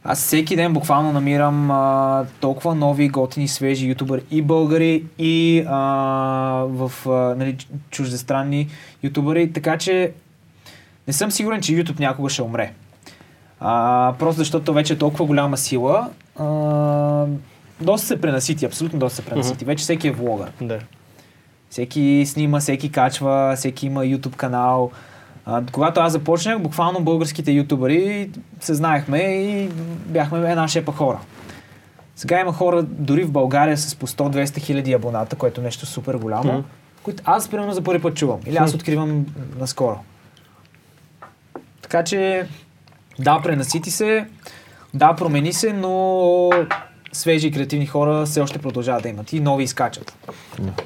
аз 0.03 0.19
всеки 0.19 0.55
ден 0.55 0.73
буквално 0.73 1.11
намирам 1.11 1.71
а, 1.71 2.25
толкова 2.39 2.75
нови, 2.75 3.09
готини, 3.09 3.47
свежи 3.47 3.87
ютубъри 3.87 4.21
и 4.31 4.41
българи, 4.41 5.03
и 5.17 5.65
а, 5.67 5.77
в 6.69 6.91
а, 7.05 7.09
нали, 7.09 7.57
чуждестранни 7.89 8.67
ютубъри, 9.03 9.53
така 9.53 9.77
че 9.77 10.11
не 11.07 11.13
съм 11.13 11.31
сигурен, 11.31 11.61
че 11.61 11.73
YouTube 11.73 11.99
някога 11.99 12.29
ще 12.29 12.41
умре. 12.41 12.73
А, 13.59 14.13
просто 14.19 14.39
защото 14.39 14.73
вече 14.73 14.93
е 14.93 14.97
толкова 14.97 15.25
голяма 15.25 15.57
сила, 15.57 16.09
а, 16.39 16.45
доста 17.81 18.07
се 18.07 18.21
пренасити, 18.21 18.65
абсолютно 18.65 18.99
доста 18.99 19.15
се 19.15 19.25
пренасити. 19.25 19.65
Вече 19.65 19.81
всеки 19.83 20.07
е 20.07 20.11
влогър. 20.11 20.51
Да. 20.61 20.79
Всеки 21.69 22.23
снима, 22.27 22.59
всеки 22.59 22.91
качва, 22.91 23.53
всеки 23.55 23.85
има 23.85 24.01
YouTube 24.01 24.35
канал. 24.35 24.91
А, 25.45 25.63
когато 25.71 25.99
аз 25.99 26.11
започнах, 26.11 26.59
буквално 26.59 26.99
българските 27.01 27.51
ютубъри 27.51 28.29
се 28.59 28.73
знаехме 28.73 29.17
и 29.19 29.69
бяхме 30.05 30.51
една 30.51 30.67
шепа 30.67 30.91
хора. 30.91 31.19
Сега 32.15 32.39
има 32.39 32.53
хора 32.53 32.83
дори 32.83 33.23
в 33.23 33.31
България 33.31 33.77
с 33.77 33.95
по 33.95 34.07
100-200 34.07 34.57
хиляди 34.59 34.93
абоната, 34.93 35.35
което 35.35 35.61
е 35.61 35.63
нещо 35.63 35.85
супер 35.85 36.15
голямо, 36.15 36.53
Мгм. 36.53 36.61
които 37.03 37.23
аз 37.25 37.47
примерно 37.47 37.73
за 37.73 37.81
първи 37.81 38.01
път 38.01 38.15
чувам. 38.15 38.39
Или 38.45 38.55
аз 38.57 38.73
откривам 38.73 39.25
наскоро. 39.59 39.99
Така 41.81 42.03
че, 42.03 42.45
да, 43.19 43.39
пренасити 43.43 43.91
се, 43.91 44.25
да, 44.93 45.13
промени 45.15 45.53
се, 45.53 45.73
но 45.73 46.49
свежи 47.13 47.47
и 47.47 47.51
креативни 47.51 47.85
хора 47.85 48.25
все 48.25 48.41
още 48.41 48.59
продължават 48.59 49.03
да 49.03 49.09
имат 49.09 49.33
и 49.33 49.39
нови 49.39 49.63
изкачат. 49.63 50.13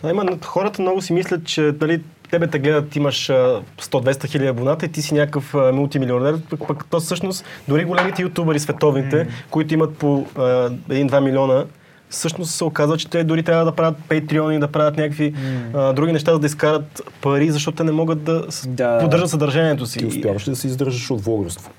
А, 0.03 0.09
има, 0.09 0.25
хората 0.45 0.81
много 0.81 1.01
си 1.01 1.13
мислят, 1.13 1.45
че 1.45 1.71
дали 1.71 2.01
тебе 2.31 2.47
те 2.47 2.59
гледат, 2.59 2.95
имаш 2.95 3.29
а, 3.29 3.61
100-200 3.81 4.27
хиляди 4.27 4.47
абоната 4.47 4.85
и 4.85 4.91
ти 4.91 5.01
си 5.01 5.13
някакъв 5.13 5.53
мултимилионер, 5.73 6.39
пък, 6.49 6.67
пък 6.67 6.85
то 6.89 6.99
всъщност 6.99 7.45
дори 7.67 7.85
големите 7.85 8.21
ютубъри, 8.21 8.59
световните, 8.59 9.27
които 9.49 9.73
имат 9.73 9.97
по 9.97 10.25
а, 10.35 10.41
1-2 10.41 11.19
милиона, 11.19 11.65
всъщност 12.09 12.51
се 12.51 12.63
оказва, 12.63 12.97
че 12.97 13.09
те 13.09 13.23
дори 13.23 13.43
трябва 13.43 13.65
да 13.65 13.71
правят 13.71 13.95
патреони, 14.09 14.59
да 14.59 14.67
правят 14.67 14.97
някакви 14.97 15.33
а, 15.73 15.93
други 15.93 16.11
неща, 16.11 16.33
за 16.33 16.39
да 16.39 16.45
изкарат 16.47 17.01
пари, 17.21 17.51
защото 17.51 17.77
те 17.77 17.83
не 17.83 17.91
могат 17.91 18.23
да 18.23 18.45
Да. 18.67 18.99
поддържат 18.99 19.29
съдържанието 19.29 19.85
си. 19.85 19.99
Ти 19.99 20.05
успяваш 20.05 20.47
ли 20.47 20.51
да 20.51 20.55
се 20.55 20.67
издържаш 20.67 21.11
от 21.11 21.21
влогърство? 21.21 21.71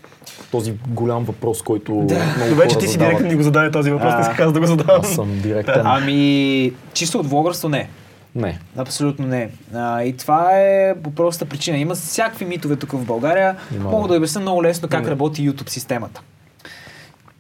Този 0.51 0.74
голям 0.89 1.24
въпрос, 1.24 1.62
който 1.62 1.93
Да. 1.94 2.15
много 2.36 2.51
Добре, 2.51 2.62
че 2.62 2.74
хора 2.74 2.78
ти 2.78 2.86
си 2.86 2.93
задават. 2.93 3.10
директно 3.10 3.28
ни 3.28 3.36
го 3.36 3.43
зададе 3.43 3.70
този 3.70 3.90
въпрос, 3.90 4.15
не 4.15 4.20
А. 4.20 4.24
си 4.24 4.36
каза 4.36 4.52
да 4.52 4.60
го 4.60 4.66
задавам. 4.66 5.01
Аз 5.01 5.09
съм 5.09 5.40
директен. 5.40 5.82
Ами, 5.85 6.73
чисто 6.93 7.19
от 7.19 7.27
влогърство 7.27 7.69
не. 7.69 7.89
Не. 8.35 8.59
Абсолютно 8.77 9.27
не. 9.27 9.51
А, 9.74 10.02
и 10.02 10.16
това 10.16 10.51
е 10.52 10.94
по 10.94 11.10
простата 11.10 11.48
причина. 11.48 11.78
Има 11.78 11.94
всякакви 11.94 12.44
митове 12.44 12.77
тук 12.77 12.93
в 12.93 13.05
България. 13.05 13.56
Има, 13.74 13.90
Мога 13.90 14.02
да. 14.02 14.12
да 14.15 14.19
обясня 14.19 14.40
много 14.40 14.62
лесно 14.62 14.89
как 14.89 15.05
М. 15.05 15.10
работи 15.10 15.51
YouTube 15.51 15.69
системата. 15.69 16.20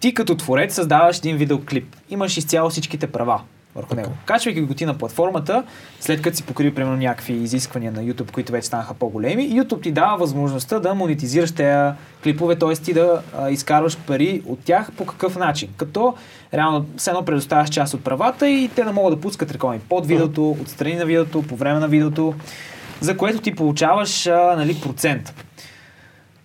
Ти 0.00 0.14
като 0.14 0.34
творец 0.36 0.74
създаваш 0.74 1.18
един 1.18 1.36
видеоклип. 1.36 1.96
Имаш 2.10 2.36
изцяло 2.36 2.70
всичките 2.70 3.06
права 3.06 3.40
върху 3.78 3.94
него. 3.94 4.10
Качвайки 4.24 4.60
го 4.60 4.74
ти 4.74 4.86
на 4.86 4.98
платформата, 4.98 5.64
след 6.00 6.22
като 6.22 6.36
си 6.36 6.42
покрил 6.42 6.74
примерно 6.74 6.96
някакви 6.96 7.32
изисквания 7.32 7.92
на 7.92 8.02
YouTube, 8.02 8.30
които 8.30 8.52
вече 8.52 8.66
станаха 8.66 8.94
по-големи, 8.94 9.50
YouTube 9.50 9.82
ти 9.82 9.92
дава 9.92 10.16
възможността 10.16 10.78
да 10.78 10.94
монетизираш 10.94 11.52
тези 11.52 11.96
клипове, 12.24 12.56
т.е. 12.56 12.72
ти 12.72 12.92
да 12.92 13.22
а, 13.38 13.50
изкарваш 13.50 13.98
пари 13.98 14.42
от 14.46 14.58
тях 14.64 14.92
по 14.92 15.06
какъв 15.06 15.36
начин. 15.36 15.68
Като 15.76 16.14
реално 16.54 16.86
все 16.96 17.10
едно 17.10 17.24
предоставяш 17.24 17.70
част 17.70 17.94
от 17.94 18.04
правата 18.04 18.48
и 18.48 18.70
те 18.74 18.84
да 18.84 18.92
могат 18.92 19.14
да 19.14 19.20
пускат 19.20 19.52
реклами 19.52 19.80
под 19.88 20.06
видеото, 20.06 20.56
отстрани 20.62 20.94
на 20.94 21.04
видеото, 21.04 21.42
по 21.42 21.56
време 21.56 21.80
на 21.80 21.88
видеото, 21.88 22.34
за 23.00 23.16
което 23.16 23.40
ти 23.40 23.54
получаваш 23.54 24.26
а, 24.26 24.54
нали, 24.56 24.80
процент. 24.80 25.44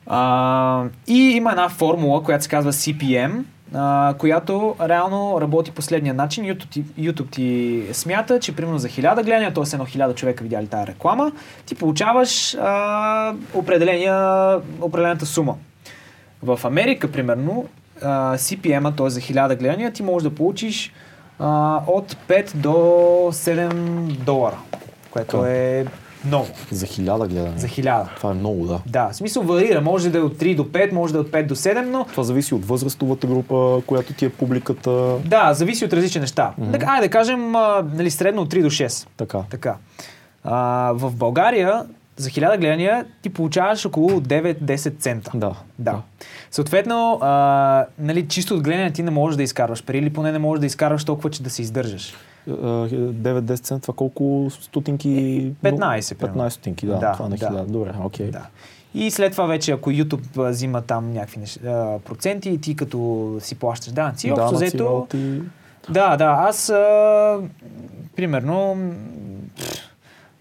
А, 0.08 0.84
и 1.08 1.20
има 1.20 1.52
една 1.52 1.70
формула, 1.70 2.24
която 2.24 2.44
се 2.44 2.50
казва 2.50 2.74
CPM, 2.74 3.44
а, 3.74 4.14
която 4.18 4.76
реално 4.82 5.41
работи 5.41 5.72
последния 5.72 6.14
начин. 6.14 6.45
YouTube 6.45 6.70
ти, 6.70 6.84
YouTube 6.84 7.32
ти 7.32 7.84
смята, 7.94 8.40
че 8.40 8.56
примерно 8.56 8.78
за 8.78 8.90
1000 8.90 9.16
гледания, 9.16 9.54
т.е. 9.54 9.64
едно 9.74 9.86
1000 9.86 10.16
човека 10.16 10.44
видяли 10.44 10.68
тази 10.68 10.88
реклама, 10.88 11.32
ти 11.66 11.76
получаваш 11.76 12.56
а, 12.56 13.34
определената 14.82 15.26
сума. 15.26 15.56
В 16.44 16.60
Америка, 16.64 17.12
примерно, 17.12 17.66
а, 18.02 18.38
CPM-а, 18.38 18.91
т.е. 18.95 19.10
за 19.10 19.20
1000 19.22 19.60
гледания, 19.60 19.91
ти 19.91 20.04
можеш 20.04 20.30
да 20.30 20.36
получиш 20.36 20.94
а, 21.40 21.80
от 21.88 22.14
5 22.14 22.56
до 22.56 22.70
7 23.32 23.74
долара, 24.04 24.58
което 25.12 25.45
е 25.45 25.86
много. 26.26 26.48
За 26.72 26.86
хиляда 26.86 27.28
гледания. 27.28 27.60
За 27.60 27.68
1000. 27.68 28.16
Това 28.16 28.32
е 28.32 28.34
много, 28.34 28.66
да. 28.68 28.80
Да, 28.86 29.10
в 29.10 29.16
смисъл 29.16 29.44
варира. 29.44 29.82
Може 29.82 30.10
да 30.10 30.18
е 30.18 30.22
от 30.22 30.38
3 30.38 30.56
до 30.56 30.64
5, 30.64 30.91
може 30.91 31.14
да 31.14 31.20
е 31.20 31.22
от 31.22 31.30
5 31.32 31.45
до 31.48 31.56
7, 31.56 31.82
но 31.82 32.06
Това 32.06 32.24
зависи 32.24 32.56
от 32.56 32.66
възрастовата 32.66 33.28
група, 33.28 33.82
която 33.86 34.14
ти 34.14 34.26
е 34.26 34.30
публиката. 34.30 35.18
да, 35.26 35.54
зависи 35.54 35.86
от 35.86 35.94
различни 35.94 36.22
неща. 36.22 36.54
Mm-hmm. 36.60 36.72
Так, 36.72 36.84
айде 36.88 37.08
да 37.08 37.12
кажем, 37.12 37.56
а, 37.56 37.86
нали, 37.94 38.12
средно 38.12 38.41
от 38.41 38.54
3 38.54 38.62
до 38.62 38.70
6. 38.70 39.08
Така. 39.18 39.40
Така. 39.50 39.76
А, 40.44 40.91
в 40.95 41.12
България 41.16 41.86
за 42.18 42.30
1000 42.30 42.58
гледания 42.58 43.06
ти 43.22 43.30
получаваш 43.30 43.86
около 43.86 44.10
9-10 44.10 45.00
цента. 45.00 45.32
Да. 45.36 45.56
Да. 45.80 46.02
Съответно, 46.52 47.20
а, 47.22 47.86
нали, 48.00 48.28
чисто 48.28 48.54
от 48.56 48.64
гледания 48.64 48.94
ти 48.94 49.04
не 49.04 49.12
можеш 49.12 49.38
да 49.38 49.44
изкарваш 49.44 49.84
пари 49.84 49.98
или 49.98 50.14
поне 50.14 50.32
не 50.32 50.40
можеш 50.40 50.60
да 50.60 50.66
изкарваш 50.66 51.06
толкова, 51.06 51.30
че 51.30 51.44
да 51.44 51.50
се 51.50 51.62
издържаш. 51.62 52.14
Е, 52.48 52.52
9-10 52.52 53.61
цент, 53.61 53.82
това 53.82 53.94
колко 53.94 54.48
стотинки? 54.61 55.10
15 55.64 56.15
примерно. 56.18 56.44
15 56.44 56.49
стотинки, 56.49 56.86
да. 56.86 56.98
Да, 56.98 57.14
това 57.14 57.30
на 57.30 57.36
да. 57.36 57.45
1000. 57.49 57.65
Добре, 57.65 57.94
окей. 58.03 58.32
Да. 58.32 58.48
И 58.94 59.11
след 59.11 59.32
това 59.32 59.45
вече, 59.45 59.72
ако 59.72 59.91
YouTube 59.91 60.49
взима 60.49 60.82
там 60.82 61.14
някакви 61.14 61.40
неща, 61.40 61.99
проценти 62.06 62.49
и 62.49 62.57
ти 62.57 62.76
като 62.76 63.38
си 63.40 63.56
плащаш 63.56 63.94
данъци, 63.94 64.32
общо 64.32 64.45
Данъци, 64.45 64.65
взето... 64.65 64.86
роялти. 64.86 65.41
Да, 65.90 66.18
да, 66.18 66.26
аз 66.26 66.70
а, 66.70 67.40
примерно 68.15 68.78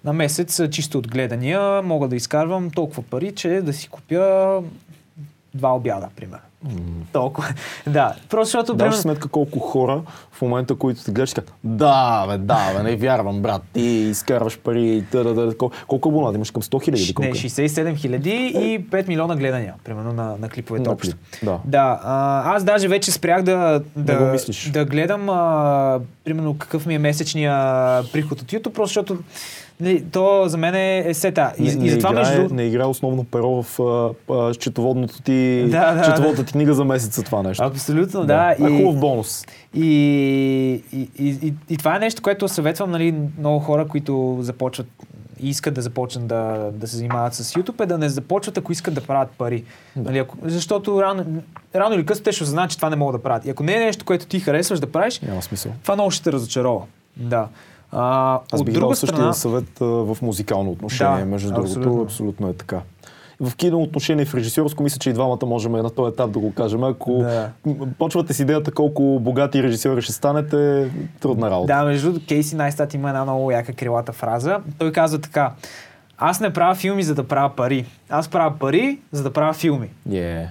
на 0.04 0.12
месец 0.12 0.70
чисто 0.70 0.98
от 0.98 1.08
гледания 1.08 1.82
мога 1.82 2.08
да 2.08 2.16
изкарвам 2.16 2.70
толкова 2.70 3.02
пари, 3.02 3.34
че 3.34 3.48
да 3.48 3.72
си 3.72 3.88
купя 3.88 4.62
два 5.54 5.76
обяда, 5.76 6.08
примерно. 6.16 6.42
Толкова. 7.12 7.48
Да, 7.86 8.14
просто 8.30 8.44
защото... 8.44 8.74
Даваш 8.74 8.92
примерно- 8.92 9.02
сметка 9.02 9.28
колко 9.28 9.58
хора 9.58 10.02
в 10.32 10.42
момента, 10.42 10.74
които 10.74 11.04
те 11.04 11.10
гледаш, 11.10 11.34
кажат, 11.34 11.52
да, 11.64 12.26
бе, 12.28 12.38
да, 12.38 12.72
бе, 12.76 12.82
не 12.82 12.96
вярвам, 12.96 13.42
брат, 13.42 13.62
ти 13.72 13.80
изкарваш 13.80 14.58
пари, 14.58 15.04
да, 15.12 15.24
да, 15.34 15.56
колко, 15.86 16.08
абонати 16.08 16.36
имаш 16.36 16.50
към 16.50 16.62
100 16.62 16.84
хиляди? 16.84 17.14
Не, 17.18 17.30
67 17.32 17.96
хиляди 17.96 18.30
и 18.54 18.86
5 18.90 19.08
милиона 19.08 19.36
гледания, 19.36 19.74
примерно 19.84 20.12
на, 20.12 20.36
на 20.38 20.48
клиповете 20.48 20.88
На 20.88 20.92
общо. 20.92 21.16
да. 21.42 21.58
Да, 21.64 22.00
а, 22.04 22.54
аз 22.54 22.64
даже 22.64 22.88
вече 22.88 23.12
спрях 23.12 23.42
да, 23.42 23.82
да, 23.96 24.36
да 24.72 24.84
гледам 24.84 25.28
а, 25.28 26.00
примерно 26.24 26.58
какъв 26.58 26.86
ми 26.86 26.94
е 26.94 26.98
месечния 26.98 27.52
приход 28.12 28.42
от 28.42 28.52
YouTube, 28.52 28.72
просто 28.72 28.88
защото 28.90 29.18
то 30.12 30.44
за 30.48 30.58
мен 30.58 30.74
е, 30.74 31.04
е 31.06 31.14
сета. 31.14 31.52
И, 31.58 31.62
не, 31.62 31.86
и 31.86 31.90
затова 31.90 32.10
не, 32.10 32.18
между 32.18 32.32
играе, 32.32 32.36
другото... 32.36 32.54
не 32.54 32.62
играе 32.62 32.86
основно 32.86 33.24
перо 33.24 33.62
в 33.62 33.80
а, 33.80 34.10
а, 34.34 34.54
счетоводното 34.54 35.22
ти, 35.22 35.66
Да, 35.70 35.94
да, 35.94 36.04
счетоводната 36.04 36.44
ти 36.44 36.52
книга 36.52 36.74
за 36.74 36.84
месеца 36.84 37.22
това 37.22 37.42
нещо. 37.42 37.64
Абсолютно, 37.64 38.24
да. 38.24 38.56
А 38.60 38.68
и, 38.70 38.76
хубав 38.76 39.00
бонус. 39.00 39.44
и, 39.74 39.82
и, 40.92 41.08
и, 41.18 41.28
и, 41.42 41.54
и 41.70 41.76
това 41.76 41.96
е 41.96 41.98
нещо, 41.98 42.22
което 42.22 42.48
съветвам 42.48 42.90
нали, 42.90 43.14
много 43.38 43.58
хора, 43.58 43.88
които 43.88 44.38
започват 44.40 44.86
и 45.42 45.48
искат 45.48 45.74
да 45.74 45.82
започнат 45.82 46.26
да, 46.26 46.70
да 46.72 46.86
се 46.86 46.96
занимават 46.96 47.34
с 47.34 47.54
YouTube, 47.54 47.82
е 47.82 47.86
да 47.86 47.98
не 47.98 48.08
започват, 48.08 48.58
ако 48.58 48.72
искат 48.72 48.94
да 48.94 49.00
правят 49.00 49.30
пари. 49.38 49.64
Нали, 49.96 50.18
ако, 50.18 50.36
защото 50.42 51.02
рано, 51.02 51.24
рано 51.74 51.94
или 51.94 52.06
късно 52.06 52.24
те 52.24 52.32
ще 52.32 52.42
осъзнаят, 52.42 52.70
че 52.70 52.76
това 52.76 52.90
не 52.90 52.96
могат 52.96 53.20
да 53.20 53.22
правят. 53.22 53.46
И 53.46 53.50
ако 53.50 53.62
не 53.62 53.74
е 53.74 53.84
нещо, 53.84 54.04
което 54.04 54.26
ти 54.26 54.40
харесваш 54.40 54.80
да 54.80 54.92
правиш, 54.92 55.20
Няма 55.20 55.42
смисъл. 55.42 55.72
това 55.82 55.94
много 55.94 56.10
ще 56.10 56.24
те 56.24 56.32
разочарова. 56.32 56.82
Да. 57.16 57.48
А, 57.92 58.38
Аз 58.52 58.60
от 58.60 58.66
бих 58.66 58.74
друга 58.74 58.86
дал 58.86 58.94
същия 58.94 59.16
страна, 59.16 59.32
съвет 59.32 59.80
а, 59.80 59.84
в 59.84 60.18
музикално 60.22 60.70
отношение, 60.70 61.18
Да, 61.18 61.24
между 61.26 61.48
абсолютно. 61.50 61.82
другото, 61.82 62.02
абсолютно 62.02 62.48
е 62.48 62.52
така. 62.52 62.80
В 63.40 63.56
кино 63.56 63.78
отношение, 63.78 64.24
в 64.24 64.34
режисьорско, 64.34 64.82
мисля, 64.82 64.98
че 64.98 65.10
и 65.10 65.12
двамата 65.12 65.38
можем 65.46 65.72
на 65.72 65.90
този 65.90 66.12
етап 66.12 66.30
да 66.30 66.38
го 66.38 66.52
кажем. 66.54 66.84
Ако 66.84 67.12
Да. 67.12 67.48
почвате 67.98 68.34
с 68.34 68.40
идеята 68.40 68.72
колко 68.72 69.18
богати 69.20 69.62
режисьори 69.62 70.02
ще 70.02 70.12
станете, 70.12 70.90
трудна 71.20 71.50
работа. 71.50 71.66
да, 71.68 71.84
между 71.84 72.06
другото, 72.06 72.26
Кейси 72.26 72.56
Найстат 72.56 72.94
има 72.94 73.08
една 73.08 73.22
много 73.22 73.50
яка 73.50 73.72
крилата 73.72 74.12
фраза. 74.12 74.58
Той 74.78 74.92
казва 74.92 75.18
така, 75.20 75.52
аз 76.18 76.40
не 76.40 76.52
правя 76.52 76.74
филми, 76.74 77.02
за 77.02 77.14
да 77.14 77.24
правя 77.24 77.50
пари. 77.50 77.86
Аз 78.08 78.28
правя 78.28 78.54
пари, 78.58 78.98
за 79.12 79.22
да 79.22 79.32
правя 79.32 79.52
филми. 79.52 79.88
Yeah. 80.08 80.46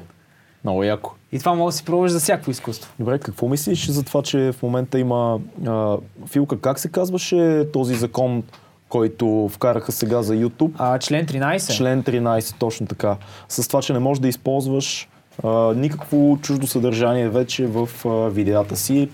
Много 0.63 0.83
яко. 0.83 1.11
И 1.31 1.39
това 1.39 1.53
може 1.53 1.73
да 1.73 1.77
си 1.77 1.85
пробваш 1.85 2.11
за 2.11 2.19
всяко 2.19 2.51
изкуство. 2.51 2.91
Добре, 2.99 3.19
какво 3.19 3.47
мислиш 3.47 3.87
за 3.89 4.03
това, 4.03 4.21
че 4.21 4.51
в 4.51 4.63
момента 4.63 4.99
има... 4.99 5.39
А, 5.67 5.97
Филка, 6.27 6.61
как 6.61 6.79
се 6.79 6.91
казваше 6.91 7.67
този 7.73 7.95
закон, 7.95 8.43
който 8.89 9.49
вкараха 9.51 9.91
сега 9.91 10.21
за 10.21 10.35
YouTube? 10.35 10.71
А, 10.77 10.99
член 10.99 11.25
13. 11.25 11.77
Член 11.77 12.03
13, 12.03 12.55
точно 12.59 12.87
така. 12.87 13.17
С 13.49 13.67
това, 13.67 13.81
че 13.81 13.93
не 13.93 13.99
можеш 13.99 14.21
да 14.21 14.27
използваш 14.27 15.09
а, 15.43 15.73
никакво 15.75 16.37
чуждо 16.41 16.67
съдържание 16.67 17.29
вече 17.29 17.65
в 17.65 17.89
а, 18.05 18.29
видеята 18.29 18.75
си. 18.75 19.09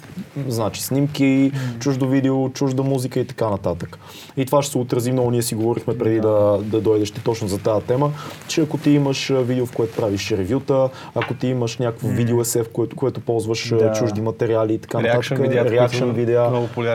Значи 0.48 0.84
снимки, 0.84 1.52
чуждо 1.80 2.08
видео, 2.08 2.50
чужда 2.50 2.84
музика 2.84 3.20
и 3.20 3.26
така 3.28 3.50
нататък. 3.50 3.98
И 4.38 4.46
това 4.46 4.62
ще 4.62 4.72
се 4.72 4.78
отрази 4.78 5.12
много. 5.12 5.32
Ние 5.32 5.42
си 5.42 5.56
говорихме 5.56 5.98
преди 5.98 6.20
да, 6.20 6.60
да 6.64 6.82
дойдеш 6.82 7.12
ти 7.12 7.24
точно 7.24 7.48
за 7.48 7.58
тази 7.58 7.86
тема, 7.86 8.12
че 8.48 8.62
ако 8.62 8.78
ти 8.78 8.90
имаш 8.90 9.32
видео, 9.36 9.66
в 9.66 9.72
което 9.76 9.96
правиш 9.96 10.32
ревюта, 10.32 10.90
ако 11.16 11.34
ти 11.34 11.48
имаш 11.48 11.78
някакво 11.78 12.08
видео 12.08 12.42
есе, 12.42 12.64
в 12.64 12.70
което, 12.70 12.96
което 12.96 13.20
ползваш 13.20 13.70
Да. 13.70 13.94
чужди 13.94 14.22
материали 14.22 14.74
и 14.74 14.78
така 14.78 14.98
нататък, 14.98 15.40
реакшн 15.72 15.98
са 15.98 16.06
видеа, 16.06 16.52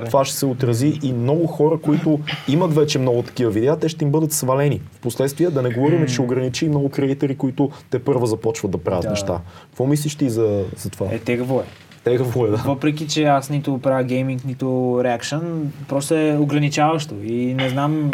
това 0.06 0.24
ще 0.24 0.36
се 0.36 0.46
отрази 0.46 0.98
и 1.02 1.12
много 1.12 1.46
хора, 1.46 1.78
които 1.78 2.20
имат 2.48 2.74
вече 2.74 2.98
много 2.98 3.22
такива 3.22 3.50
видеа, 3.50 3.76
те 3.76 3.88
ще 3.88 4.04
им 4.04 4.10
бъдат 4.10 4.32
свалени. 4.32 4.80
Впоследствие 4.92 5.50
да 5.50 5.62
не 5.62 5.70
говорим, 5.70 6.06
че 6.06 6.22
ограничи 6.22 6.68
много 6.68 6.88
креатори, 6.88 7.36
които 7.36 7.70
те 7.90 7.98
първа 7.98 8.26
започват 8.26 8.70
да 8.70 8.78
правят 8.78 9.02
Да. 9.02 9.21
Неща. 9.22 9.40
Какво 9.68 9.86
мислиш 9.86 10.14
ти 10.14 10.30
за, 10.30 10.64
за 10.76 10.90
това? 10.90 11.06
Е, 11.12 11.18
тегаво 11.18 11.60
е. 11.60 11.64
Тегаво 12.04 12.46
е, 12.46 12.50
да. 12.50 12.56
Въпреки, 12.56 13.08
че 13.08 13.24
аз 13.24 13.50
нито 13.50 13.78
правя 13.78 14.04
гейминг, 14.04 14.44
нито 14.44 15.00
реакшън, 15.04 15.72
просто 15.88 16.14
е 16.14 16.36
ограничаващо. 16.40 17.14
И 17.24 17.54
не 17.54 17.68
знам... 17.68 18.10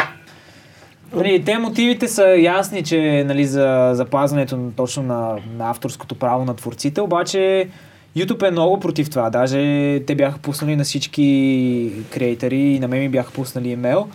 Нали, 1.15 1.43
те 1.45 1.57
мотивите 1.57 2.07
са 2.07 2.25
ясни, 2.27 2.83
че 2.83 3.23
нали, 3.27 3.45
за 3.45 3.91
запазването 3.93 4.71
точно 4.75 5.03
на, 5.03 5.37
на 5.57 5.69
авторското 5.69 6.15
право 6.15 6.45
на 6.45 6.55
творците, 6.55 7.01
обаче 7.01 7.67
YouTube 8.17 8.47
е 8.47 8.51
много 8.51 8.79
против 8.79 9.09
това. 9.09 9.29
Даже 9.29 9.57
те 10.07 10.15
бяха 10.15 10.37
пуснали 10.37 10.75
на 10.75 10.83
всички 10.83 11.91
креатори 12.13 12.59
и 12.59 12.79
на 12.79 12.87
мен 12.87 12.99
ми 12.99 13.09
бяха 13.09 13.31
пуснали 13.31 13.69
имейл 13.69 14.07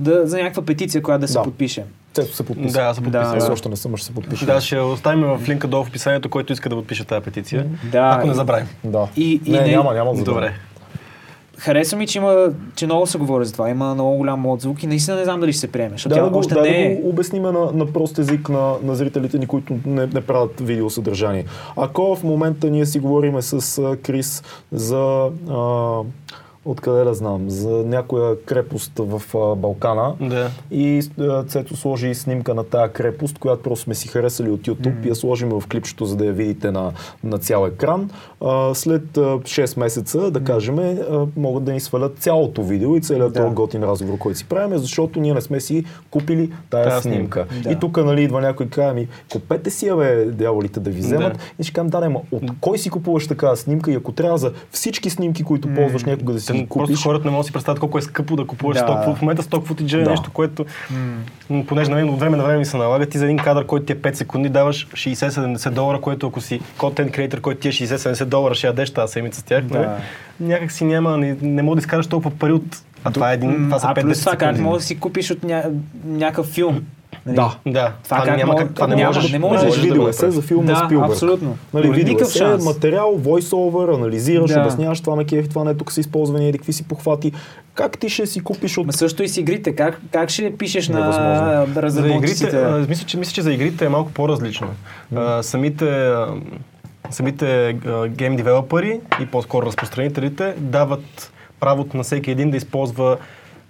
да, 0.00 0.26
за 0.26 0.38
някаква 0.38 0.62
петиция, 0.62 1.02
която 1.02 1.20
да 1.20 1.28
се 1.28 1.34
Да. 1.34 1.42
подпише. 1.42 1.84
Цето 2.12 2.36
се 2.36 2.42
подписа. 2.42 2.72
Да, 2.72 2.82
аз 2.82 2.96
се 2.96 3.02
Да. 3.02 3.18
Аз 3.18 3.46
Да. 3.46 3.52
още 3.52 3.68
не 3.68 3.76
съм, 3.76 3.96
ще 3.96 4.06
се 4.06 4.14
подпиша. 4.14 4.46
Да, 4.46 4.60
ще 4.60 4.78
оставим 4.78 5.20
в 5.20 5.48
линка 5.48 5.68
долу 5.68 5.84
в 5.84 5.88
описанието, 5.88 6.28
който 6.28 6.52
иска 6.52 6.68
да 6.68 6.76
подпише 6.76 7.04
тази 7.04 7.24
петиция. 7.24 7.66
Да, 7.84 8.14
Ако 8.14 8.26
не 8.26 8.34
забравим. 8.34 8.66
Да. 8.84 9.08
И- 9.16 9.40
и 9.44 9.50
не, 9.50 9.60
не- 9.60 9.66
няма, 9.66 9.94
няма 9.94 10.14
за 10.14 10.24
да. 10.24 10.30
Добре. 10.30 10.52
Хареса 11.58 11.96
ми, 11.96 12.06
че, 12.06 12.18
има, 12.18 12.46
че 12.74 12.86
много 12.86 13.06
се 13.06 13.18
говори 13.18 13.44
за 13.44 13.52
това. 13.52 13.70
Има 13.70 13.94
много 13.94 14.16
голям 14.16 14.46
отзвук 14.46 14.82
и 14.82 14.86
наистина 14.86 15.16
не 15.16 15.24
знам 15.24 15.40
дали 15.40 15.52
ще 15.52 15.60
се 15.60 15.72
приеме. 15.72 15.90
Защото 15.90 16.08
Да, 16.08 16.14
тя 16.14 16.24
да, 16.24 16.30
го, 16.30 16.38
още 16.38 16.54
да, 16.54 16.60
не 16.62 16.68
е... 16.82 16.88
да 16.90 17.02
го 17.02 17.08
обясниме 17.08 17.50
на, 17.50 17.72
на 17.72 17.86
прост 17.86 18.18
език 18.18 18.48
на, 18.48 18.74
на 18.82 18.94
зрителите 18.94 19.38
ни, 19.38 19.46
които 19.46 19.78
не, 19.86 20.06
не 20.06 20.20
правят 20.20 20.60
видеосъдържание. 20.60 21.44
Ако 21.76 22.16
в 22.16 22.22
момента 22.22 22.70
ние 22.70 22.86
си 22.86 22.98
говориме 22.98 23.42
с 23.42 23.78
а, 23.78 23.96
Крис 23.96 24.42
за 24.72 24.98
а, 25.50 25.56
Откъде 26.64 27.04
да 27.04 27.14
знам? 27.14 27.50
За 27.50 27.70
някоя 27.70 28.42
крепост 28.44 28.92
в 28.98 29.22
Балкана. 29.56 30.14
Да. 30.20 30.50
И 30.70 31.02
Цето 31.46 31.76
сложи 31.76 32.14
снимка 32.14 32.54
на 32.54 32.64
тая 32.64 32.88
крепост, 32.88 33.38
която 33.38 33.62
просто 33.62 33.82
сме 33.84 33.94
си 33.94 34.08
харесали 34.08 34.50
от 34.50 34.60
YouTube 34.60 35.00
mm. 35.00 35.06
и 35.06 35.08
я 35.08 35.14
сложим 35.14 35.48
в 35.48 35.62
клипчето, 35.70 36.04
за 36.04 36.16
да 36.16 36.24
я 36.24 36.32
видите 36.32 36.70
на, 36.70 36.92
на 37.24 37.38
цял 37.38 37.66
екран. 37.66 38.10
А, 38.40 38.74
след 38.74 39.16
а, 39.16 39.20
6 39.20 39.78
месеца, 39.78 40.30
да 40.30 40.44
кажем, 40.44 40.98
могат 41.36 41.64
да 41.64 41.72
ни 41.72 41.80
свалят 41.80 42.18
цялото 42.18 42.62
видео 42.62 42.96
и 42.96 43.00
целият 43.00 43.32
Да. 43.32 43.42
този 43.42 43.54
готин 43.54 43.82
разговор, 43.82 44.18
който 44.18 44.38
си 44.38 44.44
правим, 44.44 44.78
защото 44.78 45.20
ние 45.20 45.34
не 45.34 45.40
сме 45.40 45.60
си 45.60 45.84
купили 46.10 46.52
тая 46.70 46.88
Тая 46.88 47.02
снимка. 47.02 47.46
Да. 47.62 47.70
И 47.70 47.76
тук 47.80 47.96
нали, 47.96 48.22
идва 48.22 48.40
някой 48.40 48.66
и 48.66 48.70
казва 48.70 48.94
ми, 48.94 49.08
купете 49.32 49.70
си 49.70 49.86
я 49.86 49.96
бе, 49.96 50.24
дяволите 50.24 50.80
да 50.80 50.90
ви 50.90 51.00
вземат. 51.00 51.32
Да. 51.32 51.38
И 51.58 51.62
ще 51.62 51.72
кажем, 51.72 51.90
да, 51.90 52.00
да, 52.00 52.10
ма, 52.10 52.20
от 52.32 52.42
кой 52.60 52.78
си 52.78 52.90
купуваш 52.90 53.26
такава 53.26 53.56
снимка 53.56 53.92
и 53.92 53.94
ако 53.94 54.12
трябва 54.12 54.38
за 54.38 54.52
всички 54.70 55.10
снимки, 55.10 55.42
които 55.42 55.74
ползваш 55.74 56.04
някога 56.04 56.32
да 56.32 56.40
си 56.40 56.51
Ги 56.52 56.66
просто 56.66 56.78
купиш, 56.92 57.02
хората 57.02 57.24
не 57.24 57.30
могат 57.30 57.42
да 57.42 57.46
си 57.46 57.52
представят 57.52 57.80
колко 57.80 57.98
е 57.98 58.02
скъпо 58.02 58.36
да 58.36 58.46
купуваш 58.46 58.76
Да. 58.78 58.82
сток. 58.82 59.16
В 59.16 59.22
момента 59.22 59.42
сток 59.42 59.66
футиджа 59.66 59.98
е 59.98 60.02
Да. 60.02 60.10
нещо, 60.10 60.30
което, 60.32 60.64
м, 61.50 61.64
понеже 61.66 61.90
на 61.90 61.96
мен 61.96 62.08
от 62.08 62.20
време 62.20 62.36
на 62.36 62.44
време 62.44 62.58
ми 62.58 62.64
се 62.64 62.76
налага, 62.76 63.06
ти 63.06 63.18
за 63.18 63.24
един 63.24 63.36
кадър, 63.38 63.66
който 63.66 63.86
ти 63.86 63.92
е 63.92 63.96
5 63.96 64.14
секунди, 64.14 64.48
даваш 64.48 64.86
60-70 64.94 65.70
долара, 65.70 66.00
което 66.00 66.26
ако 66.26 66.40
си 66.40 66.60
контент 66.78 67.12
креатор, 67.12 67.40
който 67.40 67.60
ти 67.60 67.68
е 67.68 67.72
60-70 67.72 68.24
долара, 68.24 68.54
ще 68.54 68.66
ядеш 68.66 68.90
тази 68.90 69.12
седмица 69.12 69.40
с 69.40 69.42
тях. 69.42 69.64
Да. 69.64 69.78
нали? 69.78 69.88
Някак 70.40 70.72
си 70.72 70.84
няма, 70.84 71.18
не, 71.18 71.36
не 71.42 71.62
мога 71.62 71.76
да 71.76 71.80
изкараш 71.80 72.06
толкова 72.06 72.30
пари 72.30 72.52
от... 72.52 72.82
А 73.04 73.10
това 73.10 73.30
е 73.30 73.34
един, 73.34 73.54
това 73.64 73.78
са 73.78 73.86
а 73.86 73.94
5 73.94 74.00
плюс 74.00 74.20
това 74.20 74.36
как 74.36 74.58
можеш 74.58 74.82
да 74.82 74.86
си 74.86 74.98
купиш 75.00 75.30
от 75.30 75.42
ня... 75.44 75.64
някакъв 76.04 76.46
филм? 76.46 76.80
Нали? 77.26 77.36
Да. 77.36 77.56
Да, 77.66 77.92
Това 78.04 78.20
това, 78.20 78.36
няма 78.36 78.56
как, 78.56 78.74
това 78.74 78.86
не 78.86 78.94
няма, 78.96 79.06
можеш. 79.08 79.32
не 79.32 79.38
можеш. 79.38 79.62
можеш 79.62 79.76
да 79.76 79.82
видео 79.82 80.02
го 80.02 80.08
есе 80.08 80.30
за 80.30 80.42
филм 80.42 80.66
Да, 80.66 80.72
на 80.72 80.86
Спилбърг. 80.86 81.10
абсолютно. 81.10 81.58
Нали, 81.74 81.90
видео 81.90 82.18
есе, 82.20 82.38
шанс. 82.38 82.64
материал, 82.64 83.14
voice-over, 83.14 83.94
анализираш, 83.94 84.50
Да. 84.50 84.60
обясняваш 84.60 85.00
това 85.00 85.16
ме 85.16 85.24
кефи, 85.24 85.48
това 85.48 85.64
не, 85.64 85.74
тук 85.74 85.92
са 85.92 86.00
използвани 86.00 86.48
еди 86.48 86.58
какви 86.58 86.72
си 86.72 86.84
похвати. 86.84 87.32
Как 87.74 87.98
ти 87.98 88.08
ще 88.08 88.26
си 88.26 88.40
купиш 88.40 88.78
от... 88.78 88.86
Ма 88.86 88.92
също 88.92 89.22
и 89.22 89.28
с 89.28 89.36
игрите. 89.36 89.74
Как, 89.74 90.00
как 90.10 90.30
ще 90.30 90.56
пишеш 90.56 90.88
на 90.88 91.00
Невъзможно. 91.00 91.74
За 91.74 91.82
разработчиците? 91.82 92.64
мисля, 92.88 93.06
че, 93.06 93.16
мисля, 93.16 93.32
че 93.32 93.42
за 93.42 93.52
игрите 93.52 93.84
е 93.84 93.88
малко 93.88 94.10
по-различно. 94.12 94.66
А, 95.14 95.42
самите, 95.42 96.12
самите 97.10 97.76
гейм 98.08 98.36
девелопери 98.36 99.00
и 99.22 99.26
по-скоро 99.26 99.66
разпространителите 99.66 100.54
дават 100.58 101.32
правото 101.60 101.96
на 101.96 102.02
всеки 102.02 102.30
един 102.30 102.50
да 102.50 102.56
използва 102.56 103.16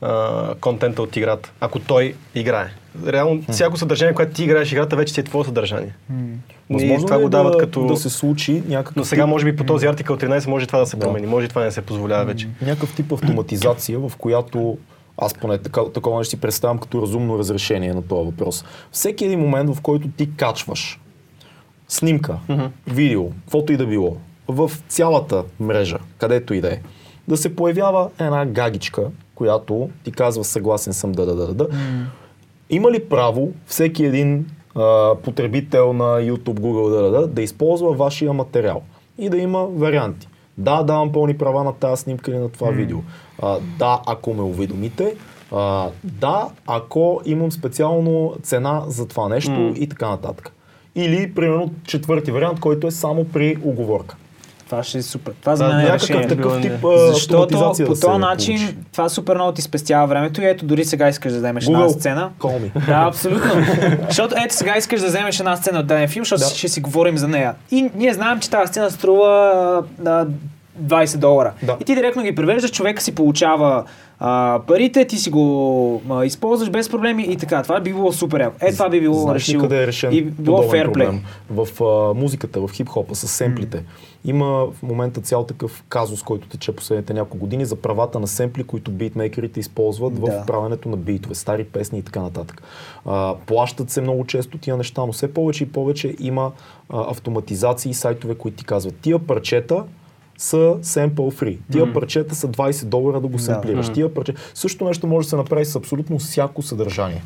а, 0.02 0.54
контента 0.60 1.02
от 1.02 1.16
играта, 1.16 1.52
ако 1.60 1.78
той 1.78 2.14
играе. 2.34 2.66
Реално, 3.06 3.42
всяко 3.50 3.76
съдържание, 3.76 4.14
което 4.14 4.32
ти 4.32 4.44
играеш 4.44 4.72
играта, 4.72 4.96
вече 4.96 5.14
си 5.14 5.20
е 5.20 5.24
твое 5.24 5.44
съдържание. 5.44 5.94
И 6.70 6.74
Възможно 6.74 7.06
това 7.06 7.16
ли 7.16 7.20
е 7.20 7.24
го 7.24 7.28
дават 7.30 7.52
да, 7.52 7.58
като... 7.58 7.86
да 7.86 7.96
се 7.96 8.10
случи 8.10 8.62
някакъв 8.68 8.96
Но 8.96 9.04
сега, 9.04 9.26
може 9.26 9.44
би 9.44 9.56
по 9.56 9.64
този 9.64 9.86
артикъл 9.86 10.16
13 10.16 10.46
може 10.46 10.66
това 10.66 10.78
да 10.78 10.86
се 10.86 10.96
Да. 10.96 11.00
промени, 11.06 11.26
може 11.26 11.46
и 11.46 11.48
това 11.48 11.60
да 11.60 11.64
не 11.64 11.72
се 11.72 11.82
позволява 11.82 12.24
вече. 12.24 12.48
някакъв 12.62 12.94
тип 12.94 13.12
автоматизация, 13.12 13.98
в 13.98 14.12
която 14.18 14.78
аз 15.18 15.34
поне 15.34 15.58
така, 15.58 15.80
такова 15.94 16.18
нещо 16.18 16.30
си 16.30 16.40
представям 16.40 16.78
като 16.78 17.02
разумно 17.02 17.38
разрешение 17.38 17.94
на 17.94 18.02
този 18.02 18.26
въпрос. 18.26 18.64
Всеки 18.92 19.24
един 19.24 19.40
момент, 19.40 19.74
в 19.74 19.80
който 19.80 20.08
ти 20.08 20.30
качваш 20.36 21.00
снимка, 21.88 22.36
видео, 22.86 23.30
каквото 23.30 23.72
и 23.72 23.76
да 23.76 23.86
било, 23.86 24.16
в 24.48 24.70
цялата 24.88 25.44
мрежа, 25.60 25.98
където 26.18 26.54
и 26.54 26.60
да 26.60 26.72
е, 26.72 26.80
да 27.28 27.36
се 27.36 27.56
появява 27.56 28.10
една 28.18 28.46
гагичка, 28.46 29.06
която 29.42 29.90
ти 30.04 30.12
казва 30.12 30.44
съгласен 30.44 30.92
съм 30.92 31.12
да 31.12 31.26
да 31.26 31.34
да 31.34 31.54
да. 31.54 31.68
Има 32.70 32.90
ли 32.90 33.04
право 33.04 33.52
всеки 33.66 34.04
един 34.04 34.46
а, 34.74 35.14
потребител 35.14 35.92
на 35.92 36.04
YouTube, 36.04 36.60
Google 36.60 36.90
да, 36.90 37.02
да, 37.02 37.10
да, 37.10 37.26
да 37.26 37.42
използва 37.42 37.92
вашия 37.92 38.32
материал 38.32 38.82
и 39.18 39.28
да 39.28 39.38
има 39.38 39.64
варианти? 39.64 40.28
Да, 40.58 40.82
давам 40.82 41.12
пълни 41.12 41.38
права 41.38 41.64
на 41.64 41.72
тази 41.72 42.02
снимка 42.02 42.30
или 42.30 42.38
на 42.38 42.48
това 42.48 42.70
видео. 42.70 42.98
А, 43.42 43.58
да, 43.78 44.00
ако 44.06 44.34
ме 44.34 44.42
уведомите. 44.42 45.14
А, 45.52 45.88
да, 46.04 46.48
ако 46.66 47.20
имам 47.24 47.52
специално 47.52 48.34
цена 48.42 48.82
за 48.86 49.08
това 49.08 49.28
нещо 49.28 49.72
и 49.76 49.88
така 49.88 50.08
нататък. 50.08 50.52
Или, 50.94 51.34
примерно, 51.34 51.70
четвърти 51.84 52.30
вариант, 52.30 52.60
който 52.60 52.86
е 52.86 52.90
само 52.90 53.24
при 53.24 53.56
оговорка. 53.64 54.16
Това 54.72 54.82
ще 54.82 54.98
е 54.98 55.02
супер. 55.02 55.32
Това 55.40 55.56
за 55.56 55.68
мен 55.68 55.80
е 55.80 55.92
решение. 55.92 56.28
такъв 56.28 56.60
тип 56.60 56.72
а, 56.84 57.06
Защото 57.06 57.74
по 57.78 57.94
този 57.94 58.18
начин 58.18 58.56
получи. 58.56 58.76
това 58.92 59.08
супер 59.08 59.34
много 59.34 59.52
ти 59.52 59.62
спестява 59.62 60.06
времето 60.06 60.42
и 60.42 60.46
ето 60.46 60.64
дори 60.64 60.84
сега 60.84 61.08
искаш 61.08 61.32
да 61.32 61.38
вземеш 61.38 61.66
една 61.66 61.88
сцена. 61.88 62.30
call 62.38 62.58
me. 62.60 62.86
Да, 62.86 63.06
абсолютно. 63.08 63.50
защото 64.08 64.34
ето 64.44 64.54
сега 64.54 64.76
искаш 64.76 65.00
да 65.00 65.06
вземеш 65.06 65.40
една 65.40 65.56
сцена 65.56 65.78
от 65.80 65.86
даден 65.86 66.08
филм, 66.08 66.22
защото 66.22 66.40
Да. 66.40 66.46
ще 66.48 66.68
си 66.68 66.80
говорим 66.80 67.18
за 67.18 67.28
нея. 67.28 67.54
И 67.70 67.90
ние 67.94 68.14
знаем, 68.14 68.40
че 68.40 68.50
тази 68.50 68.68
сцена 68.68 68.90
струва 68.90 69.28
а, 70.06 70.26
20 70.82 71.16
долара. 71.16 71.52
Да. 71.62 71.76
И 71.80 71.84
ти 71.84 71.94
директно 71.94 72.22
ги 72.22 72.34
превеждаш, 72.34 72.70
човека 72.70 73.02
си 73.02 73.14
получава 73.14 73.84
а, 74.20 74.60
парите, 74.66 75.04
ти 75.04 75.16
си 75.16 75.30
го 75.30 76.02
а, 76.10 76.24
използваш 76.24 76.70
без 76.70 76.88
проблеми 76.88 77.22
и 77.22 77.36
така. 77.36 77.62
Това 77.62 77.80
би 77.80 77.92
било 77.92 78.12
супер. 78.12 78.50
Е, 78.60 78.72
това 78.72 78.88
би 78.88 79.00
било 79.00 79.14
Знаеш 79.14 79.42
решило. 79.42 79.62
къде 79.62 79.82
е 79.82 79.86
решен 79.86 80.12
и 80.12 80.22
било 80.22 80.62
ферплей. 80.62 81.08
В 81.50 81.84
а, 81.84 82.14
музиката, 82.14 82.60
в 82.60 82.68
хип-хопа, 82.68 83.14
с 83.14 83.28
семплите. 83.28 83.82
Има 84.24 84.46
в 84.46 84.82
момента 84.82 85.20
цял 85.20 85.44
такъв 85.44 85.84
казус, 85.88 86.22
който 86.22 86.48
тече 86.48 86.72
последните 86.76 87.14
няколко 87.14 87.36
години 87.38 87.64
за 87.64 87.76
правата 87.76 88.20
на 88.20 88.26
семпли, 88.26 88.64
които 88.64 88.90
битмейкерите 88.90 89.60
използват 89.60 90.14
Да. 90.14 90.20
в 90.20 90.46
правенето 90.46 90.88
на 90.88 90.96
битове, 90.96 91.34
стари 91.34 91.64
песни 91.64 91.98
и 91.98 92.02
така 92.02 92.22
нататък. 92.22 92.62
А, 93.06 93.34
плащат 93.46 93.90
се 93.90 94.00
много 94.00 94.24
често 94.26 94.58
тия 94.58 94.76
неща, 94.76 95.06
но 95.06 95.12
все 95.12 95.34
повече 95.34 95.64
и 95.64 95.72
повече 95.72 96.14
има 96.20 96.52
а, 96.90 97.10
автоматизации 97.10 97.90
и 97.90 97.94
сайтове, 97.94 98.34
които 98.34 98.56
ти 98.56 98.64
казват, 98.64 98.94
тия 98.96 99.18
парчета 99.18 99.84
са 100.38 100.56
sample 100.82 101.14
free. 101.42 101.58
Тия 101.72 101.92
парчета 101.92 102.34
са 102.34 102.48
20 102.48 102.84
долара 102.84 103.20
да 103.20 103.26
го 103.28 103.38
семплираш. 103.38 103.88
Тия 103.92 104.14
парчета... 104.14 104.40
Също 104.54 104.84
нещо 104.84 105.06
може 105.06 105.26
да 105.26 105.30
се 105.30 105.36
направи 105.36 105.64
с 105.64 105.76
абсолютно 105.76 106.18
всяко 106.18 106.62
съдържание. 106.62 107.22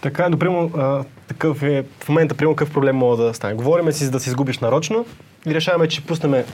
Така, 0.00 0.28
но 0.28 0.38
примерно, 0.38 0.70
а, 0.76 1.04
такъв 1.28 1.62
е, 1.62 1.84
в 2.00 2.08
момента, 2.08 2.34
примерно, 2.34 2.56
какъв 2.56 2.74
проблем 2.74 2.96
може 2.96 3.22
да 3.22 3.34
стане? 3.34 3.54
Говориме 3.54 3.92
си 3.92 4.04
за 4.04 4.10
да 4.10 4.20
се 4.20 4.30
изгубиш 4.30 4.58
нарочно 4.58 5.06
и 5.46 5.54
решаваме, 5.54 5.88
че 5.88 6.04
пуснем 6.06 6.44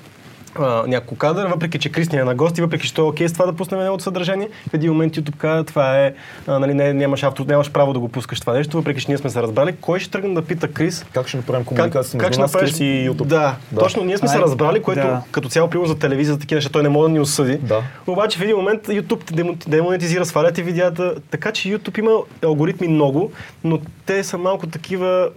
а, 0.54 0.84
няколко 0.86 1.16
кадър, 1.16 1.46
въпреки 1.46 1.78
че 1.78 1.92
Крис 1.92 2.12
ни 2.12 2.18
е 2.18 2.24
на 2.24 2.34
гости, 2.34 2.60
въпреки 2.60 2.86
че 2.86 2.94
той 2.94 3.04
е 3.04 3.08
окей 3.08 3.28
с 3.28 3.32
това 3.32 3.46
да 3.46 3.52
пуснем 3.52 3.80
неговото 3.80 4.04
съдържание. 4.04 4.48
В 4.70 4.74
един 4.74 4.92
момент 4.92 5.16
YouTube 5.16 5.36
каза, 5.36 5.64
това 5.64 6.00
е, 6.00 6.14
а, 6.46 6.58
нали, 6.58 6.74
не, 6.74 6.92
нямаш, 6.92 7.22
автор, 7.22 7.46
нямаш 7.46 7.70
право 7.70 7.92
да 7.92 7.98
го 7.98 8.08
пускаш 8.08 8.40
това 8.40 8.52
нещо, 8.52 8.76
въпреки 8.76 9.00
че 9.00 9.06
ние 9.08 9.18
сме 9.18 9.30
се 9.30 9.42
разбрали. 9.42 9.76
Кой 9.80 10.00
ще 10.00 10.10
тръгне 10.10 10.34
да 10.34 10.42
пита 10.42 10.68
Крис? 10.68 11.06
Как 11.14 11.28
ще 11.28 11.36
направим 11.36 11.64
Как, 11.64 11.68
комуникация 11.68 12.18
как 12.18 12.28
между 12.28 12.32
ще 12.32 12.40
нас, 12.40 12.52
направиш? 12.52 12.70
Крис 12.70 12.80
и 12.80 13.10
YouTube? 13.10 13.24
Да, 13.24 13.56
Да. 13.72 13.80
точно 13.80 14.04
ние 14.04 14.18
сме 14.18 14.28
се 14.28 14.36
Ай, 14.36 14.42
разбрали, 14.42 14.82
което 14.82 15.00
да. 15.00 15.22
като 15.30 15.48
цяло 15.48 15.70
примерно 15.70 15.88
за 15.88 15.98
телевизия, 15.98 16.34
за 16.34 16.40
такива 16.40 16.56
неща, 16.56 16.70
той 16.72 16.82
не 16.82 16.88
може 16.88 17.08
да 17.08 17.12
ни 17.12 17.20
осъди. 17.20 17.58
Да. 17.58 17.82
Обаче 18.06 18.38
в 18.38 18.42
един 18.42 18.56
момент 18.56 18.86
YouTube 18.86 19.24
те 19.24 19.70
демонетизира, 19.70 20.24
сваля 20.24 20.52
ти 20.52 20.62
видеята, 20.62 21.14
така 21.30 21.52
че 21.52 21.68
YouTube 21.68 21.98
има 21.98 22.10
алгоритми 22.44 22.88
много, 22.88 23.32
но 23.64 23.80
те 24.06 24.24
са 24.24 24.38
малко 24.38 24.66
такива 24.66 25.28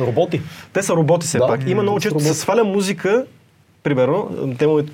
Роботи. 0.00 0.40
те 0.72 0.82
са 0.82 0.92
роботи 0.96 1.26
все 1.26 1.38
Да, 1.38 1.46
пак. 1.46 1.68
Има 1.68 1.82
много 1.82 2.00
често 2.00 2.20
се 2.20 2.34
сваля 2.34 2.64
музика, 2.64 3.24
примерно, 3.82 4.30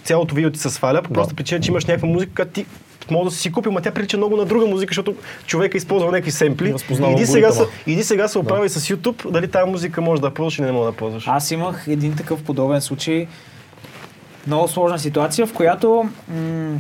цялото 0.04 0.34
видео 0.34 0.50
ти 0.50 0.58
се 0.58 0.70
сваля, 0.70 1.02
по 1.02 1.08
Да. 1.08 1.14
проста 1.14 1.34
причина, 1.34 1.60
че 1.60 1.70
имаш 1.70 1.84
някаква 1.84 2.08
музика, 2.08 2.32
която 2.34 2.52
ти 2.52 2.66
може 3.10 3.30
да 3.30 3.36
си 3.36 3.52
купил, 3.52 3.72
но 3.72 3.80
тя 3.80 3.90
прилича 3.90 4.16
много 4.16 4.36
на 4.36 4.44
друга 4.44 4.66
музика, 4.66 4.90
защото 4.90 5.14
човека 5.46 5.76
използва 5.76 6.06
някакви 6.10 6.30
семпли. 6.30 6.74
Иди 7.10 7.26
сега, 7.26 7.52
се, 7.52 7.62
иди 7.86 8.04
сега 8.04 8.28
се 8.28 8.38
оправи 8.38 8.68
с 8.68 8.94
YouTube, 8.94 9.30
дали 9.30 9.48
тази 9.48 9.70
музика 9.70 10.00
може 10.00 10.22
да 10.22 10.30
ползваш 10.30 10.58
или 10.58 10.66
не 10.66 10.72
може 10.72 10.90
да 10.90 10.96
ползваш. 10.96 11.24
Аз 11.28 11.50
имах 11.50 11.84
един 11.88 12.16
такъв 12.16 12.42
подобен 12.42 12.80
случай. 12.80 13.26
Много 14.46 14.68
сложна 14.68 14.98
ситуация, 14.98 15.46
в 15.46 15.52
която 15.52 16.08
м- 16.28 16.78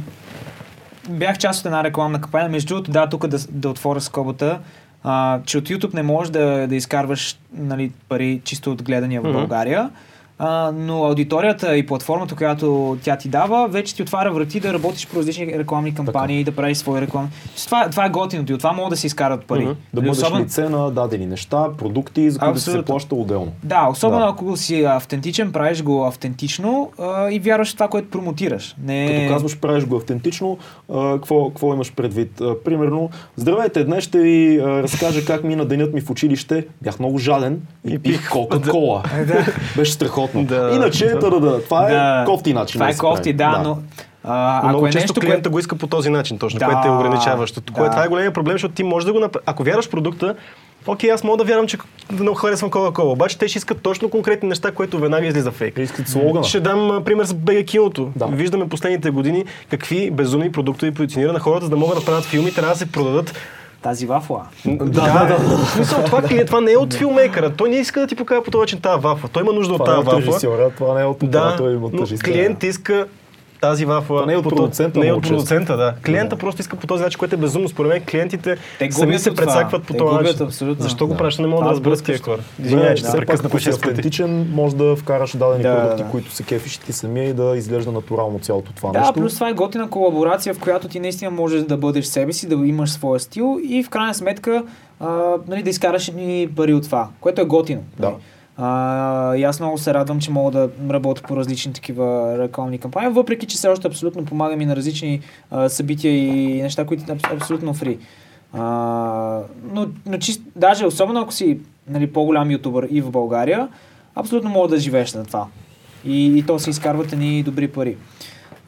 бях 1.08 1.38
част 1.38 1.60
от 1.60 1.66
една 1.66 1.84
рекламна 1.84 2.20
кампания. 2.20 2.48
Между 2.48 2.68
другото, 2.68 2.90
да, 2.90 3.08
тук 3.08 3.26
да, 3.26 3.38
да 3.50 3.68
отворя 3.68 4.00
скобата, 4.00 4.58
а, 5.04 5.40
че 5.46 5.58
от 5.58 5.68
YouTube 5.68 5.94
не 5.94 6.02
можеш 6.02 6.30
да, 6.30 6.66
да 6.68 6.76
изкарваш 6.76 7.38
нали, 7.52 7.92
пари 8.08 8.40
чисто 8.44 8.72
от 8.72 8.82
гледания 8.82 9.20
в. 9.20 9.32
България. 9.32 9.90
А, 10.38 10.72
но 10.74 11.04
аудиторията 11.04 11.76
и 11.76 11.86
платформата, 11.86 12.34
която 12.34 12.64
тя 13.02 13.16
ти 13.16 13.28
дава, 13.28 13.68
вече 13.68 13.94
ти 13.94 14.02
отваря 14.02 14.32
врати 14.32 14.60
да 14.60 14.72
работиш 14.72 15.06
по 15.06 15.18
различни 15.18 15.46
рекламни 15.48 15.94
кампании 15.94 16.40
и 16.40 16.44
да 16.44 16.52
правиш 16.52 16.76
свои 16.78 17.00
реклами. 17.00 17.28
Това, 17.64 17.88
това 17.90 18.04
е 18.04 18.10
готиното 18.10 18.52
и 18.52 18.54
от 18.54 18.60
това 18.60 18.72
могат 18.72 18.90
да 18.90 18.96
се 18.96 19.06
изкарат 19.06 19.44
пари. 19.44 19.60
Мгм. 19.60 19.72
Да 19.94 20.00
бъдеш 20.00 20.10
особено- 20.12 20.44
лице 20.44 20.68
на 20.68 20.90
дадени 20.90 21.26
неща, 21.26 21.66
продукти, 21.78 22.30
за 22.30 22.38
които 22.38 22.60
се 22.60 22.82
плаща 22.82 23.14
отделно. 23.14 23.52
Да, 23.62 23.88
особено 23.90 24.20
Да. 24.20 24.28
ако 24.28 24.56
си 24.56 24.82
автентичен, 24.82 25.52
правиш 25.52 25.82
го 25.82 26.04
автентично 26.04 26.90
а, 26.98 27.30
и 27.30 27.38
вярваш 27.38 27.70
в 27.70 27.74
това, 27.74 27.88
което 27.88 28.10
промотираш. 28.10 28.76
Не... 28.78 29.06
Като 29.18 29.34
казваш, 29.34 29.58
правиш 29.58 29.84
го 29.84 29.96
автентично, 29.96 30.58
а, 30.92 31.12
какво, 31.14 31.48
какво 31.48 31.74
имаш 31.74 31.92
предвид? 31.92 32.40
А, 32.40 32.54
примерно, 32.64 33.10
здравейте, 33.36 33.84
днес 33.84 34.04
ще 34.04 34.18
ви 34.18 34.58
а, 34.58 34.82
разкажа 34.82 35.24
как 35.24 35.44
мина 35.44 35.64
денят 35.64 35.94
ми 35.94 36.00
в 36.00 36.10
училище. 36.10 36.66
Бях 36.82 36.98
много 36.98 37.18
жаден 37.18 37.60
и, 37.84 37.94
И 37.94 37.98
пих. 37.98 38.30
Кока-кола. 38.30 39.02
Беше 39.76 39.92
страхотно. 39.92 40.23
Да. 40.34 40.70
Иначе, 40.74 41.06
да, 41.06 41.30
да, 41.30 41.40
да, 41.40 41.64
това 41.64 41.88
е 41.88 41.92
Да. 41.92 42.22
кофти 42.26 42.52
начин. 42.54 42.72
Това 42.72 42.86
да 42.86 42.92
е 42.92 42.96
кофти, 42.96 43.36
прави. 43.36 43.52
да, 43.56 43.62
но 43.64 43.78
А, 44.24 44.58
ако 44.58 44.68
много 44.68 44.86
е 44.86 44.90
често 44.90 45.02
нещо, 45.02 45.20
клиента 45.20 45.36
което... 45.36 45.50
го 45.50 45.58
иска 45.58 45.76
по 45.76 45.86
този 45.86 46.10
начин, 46.10 46.38
точно, 46.38 46.58
Да, 46.58 46.66
което 46.66 46.88
е 46.88 46.90
ограничаващото. 46.90 47.72
да. 47.72 47.78
Кое, 47.78 47.90
това 47.90 48.04
е 48.04 48.08
големия 48.08 48.32
проблем, 48.32 48.54
защото 48.54 48.74
ти 48.74 48.82
можеш 48.82 49.06
да 49.06 49.12
го 49.12 49.20
направиш. 49.20 49.44
Ако 49.46 49.62
вярваш 49.62 49.90
продукта, 49.90 50.34
окей, 50.86 51.10
аз 51.10 51.24
мога 51.24 51.36
да 51.36 51.44
вярвам, 51.44 51.66
че 51.66 51.78
много 52.12 52.34
харесвам 52.36 52.70
Coca-Cola, 52.70 53.12
обаче 53.12 53.38
те 53.38 53.48
ще 53.48 53.58
искат 53.58 53.80
точно 53.82 54.10
конкретни 54.10 54.48
неща, 54.48 54.72
което 54.72 54.98
веднага 54.98 55.26
излиза 55.26 55.50
фейк. 55.50 55.78
Искат 55.78 56.08
слогана. 56.08 56.44
Ще 56.44 56.60
дам 56.60 56.90
а, 56.90 57.04
пример 57.04 57.24
с 57.24 57.34
БГ 57.34 57.64
киното. 57.64 58.12
Да. 58.16 58.26
Виждаме 58.26 58.68
последните 58.68 59.10
години 59.10 59.44
какви 59.70 60.10
безумни 60.10 60.52
продуктови 60.52 60.94
позиционира 60.94 61.32
на 61.32 61.40
хората, 61.40 61.64
за 61.64 61.70
да 61.70 61.76
могат 61.76 61.98
да 61.98 62.04
правят 62.04 62.24
филми, 62.24 62.52
трябва 62.54 62.72
да 62.72 62.78
се 62.78 62.92
продадат. 62.92 63.34
Тази 63.84 64.06
вафла. 64.06 64.40
Да, 64.66 64.84
да, 64.84 65.26
да. 65.28 65.56
В 65.56 65.70
смисъл, 65.70 66.04
това, 66.04 66.22
клиент, 66.22 66.46
това 66.46 66.60
не 66.60 66.72
е 66.72 66.76
от 66.76 66.94
филмейкъра. 66.94 67.50
Той 67.50 67.68
не 67.68 67.76
иска 67.76 68.00
да 68.00 68.06
ти 68.06 68.14
покаже 68.14 68.42
по 68.42 68.50
този 68.50 68.60
начин 68.60 68.80
тази 68.80 69.02
вафла. 69.02 69.28
Той 69.32 69.42
има 69.42 69.52
нужда 69.52 69.74
от 69.74 69.78
Това 69.78 69.94
не 69.94 70.00
е 70.00 70.04
тази 70.04 70.08
от 70.08 70.14
вафла. 70.14 70.32
режисьора, 70.32 70.70
това 70.70 70.94
не 70.94 71.00
е 71.00 71.04
от 71.04 71.16
Да, 71.22 71.56
и 71.60 71.62
но 71.62 71.80
монтажиста. 71.80 72.24
клиент 72.24 72.62
иска 72.62 73.06
тази 73.64 73.84
вафла. 73.84 74.26
Не 74.26 74.32
е 74.32 74.36
от 74.36 74.44
продуцента 74.44 74.98
Не 75.00 75.06
е 75.06 75.12
от 75.12 75.22
продуцента, 75.22 75.76
да. 75.76 75.94
Клиента 75.96 76.36
просто 76.36 76.60
иска 76.60 76.76
по 76.76 76.86
този 76.86 77.02
начин, 77.02 77.18
което 77.18 77.34
е 77.34 77.38
безумно. 77.38 77.68
Според 77.68 77.88
мен 77.88 78.02
клиентите 78.02 78.56
Те 78.78 78.92
сами 78.92 79.18
се 79.18 79.34
прецакват 79.34 79.84
по 79.84 79.94
този 79.94 80.14
начин. 80.16 80.46
абсолютно. 80.46 80.82
Защо 80.82 81.06
го 81.06 81.12
Да. 81.12 81.18
правиш? 81.18 81.38
Не 81.38 81.46
мога 81.46 81.64
да 81.64 81.70
разбера 81.70 81.84
сблъскащо. 81.86 82.24
хора. 82.24 82.40
Извинявай, 82.58 82.94
че 82.94 83.04
се 83.04 83.16
прекъсна 83.16 83.48
по 83.48 83.56
ако 83.56 83.60
си 83.60 83.64
6 83.64 83.72
пъти. 83.72 83.88
автентичен, 83.88 84.50
може 84.52 84.76
да 84.76 84.96
вкараш 84.96 85.36
дадени 85.36 85.62
Да, 85.62 85.76
продукти, 85.76 86.02
да. 86.02 86.08
които 86.08 86.32
се 86.32 86.42
кефиш 86.42 86.76
ти 86.76 86.92
самия 86.92 87.28
и 87.28 87.32
да 87.32 87.54
изглежда 87.56 87.92
натурално 87.92 88.38
цялото 88.38 88.72
това 88.72 88.90
Да, 88.90 88.98
нещо. 88.98 89.14
плюс 89.14 89.34
това 89.34 89.48
е 89.48 89.52
готина 89.52 89.90
колаборация, 89.90 90.54
в 90.54 90.58
която 90.58 90.88
ти 90.88 91.00
наистина 91.00 91.30
можеш 91.30 91.62
да 91.62 91.76
бъдеш 91.76 92.04
себе 92.04 92.32
си, 92.32 92.48
да 92.48 92.54
имаш 92.56 92.90
своя 92.90 93.20
стил 93.20 93.58
и 93.64 93.82
в 93.82 93.88
крайна 93.88 94.14
сметка 94.14 94.62
а, 95.00 95.06
нали, 95.48 95.62
да 95.62 95.70
изкараш 95.70 96.08
ни 96.08 96.48
пари 96.56 96.74
от 96.74 96.82
това, 96.82 97.08
което 97.20 97.40
е 97.40 97.46
готино. 97.46 97.82
Да. 97.98 98.12
А, 98.56 99.36
и 99.36 99.44
аз 99.44 99.60
много 99.60 99.78
се 99.78 99.94
радвам, 99.94 100.20
че 100.20 100.30
мога 100.30 100.50
да 100.50 100.68
работя 100.90 101.22
по 101.22 101.36
различни 101.36 101.72
такива 101.72 102.38
рекламни 102.38 102.78
кампании, 102.78 103.10
въпреки 103.10 103.46
че 103.46 103.56
все 103.56 103.68
още 103.68 103.88
абсолютно 103.88 104.24
помагам 104.24 104.60
и 104.60 104.66
на 104.66 104.76
различни 104.76 105.20
а, 105.50 105.68
събития 105.68 106.16
и 106.16 106.62
неща, 106.62 106.84
които 106.84 107.06
са 107.06 107.16
абс- 107.16 107.36
абсолютно 107.36 107.74
фри. 107.74 107.98
А, 108.52 108.62
но, 109.72 109.86
но 110.06 110.18
чист, 110.18 110.42
даже 110.56 110.86
особено 110.86 111.20
ако 111.20 111.32
си 111.32 111.58
нали, 111.88 112.12
по-голям 112.12 112.50
ютубър 112.50 112.88
и 112.90 113.00
в 113.00 113.10
България, 113.10 113.68
абсолютно 114.14 114.50
мога 114.50 114.68
да 114.68 114.78
живееш 114.78 115.14
на 115.14 115.24
това. 115.24 115.46
И, 116.04 116.38
и 116.38 116.42
то 116.42 116.58
се 116.58 116.70
изкарват 116.70 117.12
едни 117.12 117.42
добри 117.42 117.68
пари. 117.68 117.96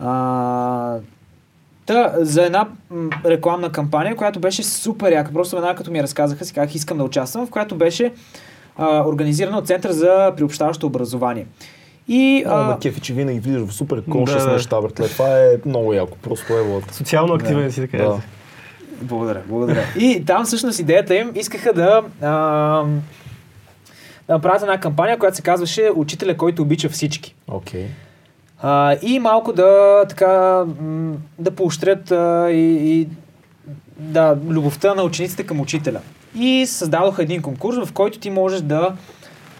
А, 0.00 0.98
Та, 1.86 2.12
за 2.16 2.44
една 2.44 2.68
рекламна 3.24 3.72
кампания, 3.72 4.16
която 4.16 4.40
беше 4.40 4.62
супер 4.62 5.12
яка. 5.12 5.32
Просто 5.32 5.56
веднага 5.56 5.74
като 5.74 5.90
ми 5.90 6.02
разказаха, 6.02 6.44
си 6.44 6.52
казах, 6.52 6.74
искам 6.74 6.98
да 6.98 7.04
участвам, 7.04 7.46
в 7.46 7.50
която 7.50 7.76
беше 7.76 8.12
а, 8.78 9.09
организирана 9.09 9.59
от 9.59 9.66
Център 9.66 9.90
за 9.90 10.32
приобщаващо 10.36 10.86
образование. 10.86 11.47
И 12.09 12.43
Много 12.47 12.61
а, 12.61 12.66
ме 12.66 12.78
кефи, 12.78 13.01
че 13.01 13.12
винаги 13.12 13.40
влизаш 13.40 13.69
в 13.69 13.73
супер 13.73 14.05
коншъс 14.05 14.43
Да, 14.43 14.48
да. 14.48 14.53
неща, 14.53 14.81
братле. 14.81 15.09
Това 15.09 15.39
е 15.39 15.48
много 15.66 15.93
яко. 15.93 16.19
Просто 16.23 16.53
е 16.53 16.62
вот. 16.62 16.85
Социално 16.93 17.35
активен 17.35 17.73
си 17.73 17.81
така. 17.81 17.98
Да. 17.98 18.20
Благодаря, 19.03 19.43
благодаря. 19.47 19.85
И 19.98 20.24
там 20.24 20.44
всъщност 20.44 20.78
идеята 20.78 21.15
им 21.15 21.32
искаха 21.35 21.73
да, 21.73 22.03
а, 22.23 22.28
да 24.27 24.35
направят 24.35 24.62
една 24.62 24.81
кампания, 24.81 25.19
която 25.19 25.36
се 25.36 25.43
казваше 25.43 25.90
Учителя, 25.94 26.36
който 26.36 26.62
обича 26.62 26.89
всички. 26.89 27.35
Окей. 27.48 27.86
А, 28.62 28.97
и 29.03 29.19
малко 29.19 29.53
да 29.53 30.03
така 30.09 30.65
да 31.39 31.51
поощрят 31.51 32.11
а, 32.11 32.48
и, 32.51 33.01
и 33.01 33.09
да, 33.98 34.39
любовта 34.48 34.94
на 34.94 35.03
учениците 35.03 35.47
към 35.47 35.61
учителя. 35.61 36.01
И 36.38 36.66
създадоха 36.66 37.22
един 37.22 37.42
конкурс, 37.42 37.76
в 37.88 37.92
който 37.92 38.18
ти 38.18 38.30
можеш 38.30 38.60
да 38.60 38.96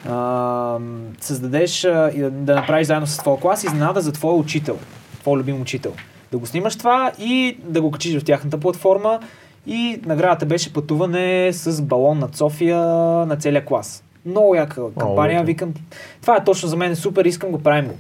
а, 0.09 0.79
създадеш 1.21 1.85
а, 1.85 2.11
и 2.15 2.21
да, 2.21 2.31
да 2.31 2.55
направиш 2.55 2.87
заедно 2.87 3.07
с 3.07 3.17
твоя 3.17 3.41
клас 3.41 3.65
изненада 3.65 4.01
за 4.01 4.13
твоя 4.13 4.37
учител, 4.37 4.79
твой 5.21 5.39
любим 5.39 5.61
учител. 5.61 5.93
Да 6.33 6.39
го 6.39 6.47
снимаш 6.47 6.77
това 6.77 7.13
и 7.19 7.59
да 7.65 7.81
го 7.83 7.91
качиш 7.91 8.21
в 8.21 8.25
тяхната 8.25 8.61
платформа. 8.61 9.21
И 9.67 10.01
наградата 10.07 10.47
беше 10.47 10.73
пътуване 10.73 11.53
с 11.53 11.83
балон 11.83 12.19
над 12.19 12.37
София 12.37 12.79
на 13.27 13.37
целия 13.37 13.65
клас. 13.65 14.05
Много 14.27 14.55
яка 14.55 14.83
кампания. 14.99 15.41
готино. 15.41 15.47
Викам, 15.47 15.75
това 16.21 16.37
е 16.37 16.45
точно 16.45 16.69
за 16.69 16.77
мен 16.77 16.97
супер, 16.97 17.25
искам 17.25 17.51
го 17.51 17.63
правим 17.63 17.89
го. 17.89 17.95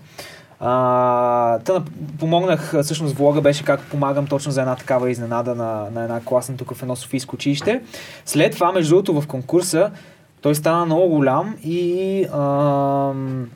А, 0.61 1.59
та 1.59 1.73
нап- 1.73 1.89
помогнах, 2.19 2.74
а, 2.74 2.83
всъщност 2.83 3.15
влога 3.16 3.41
беше 3.41 3.65
как 3.65 3.81
помагам 3.81 4.27
точно 4.27 4.53
за 4.53 4.61
една 4.61 4.77
такава 4.77 5.11
изненада 5.11 5.55
на, 5.55 5.87
на 5.95 6.03
една 6.03 6.20
класна 6.24 6.57
тук 6.57 6.74
в 6.74 6.83
едно 6.83 6.97
Софийско 6.97 7.35
училище. 7.35 7.81
След 8.24 8.53
това, 8.53 8.73
между 8.73 8.91
другото, 8.91 9.20
в 9.20 9.27
конкурса 9.27 9.91
той 10.41 10.55
стана 10.55 10.87
много 10.87 11.09
голям 11.09 11.57
и 11.65 12.24
ам, 12.35 13.51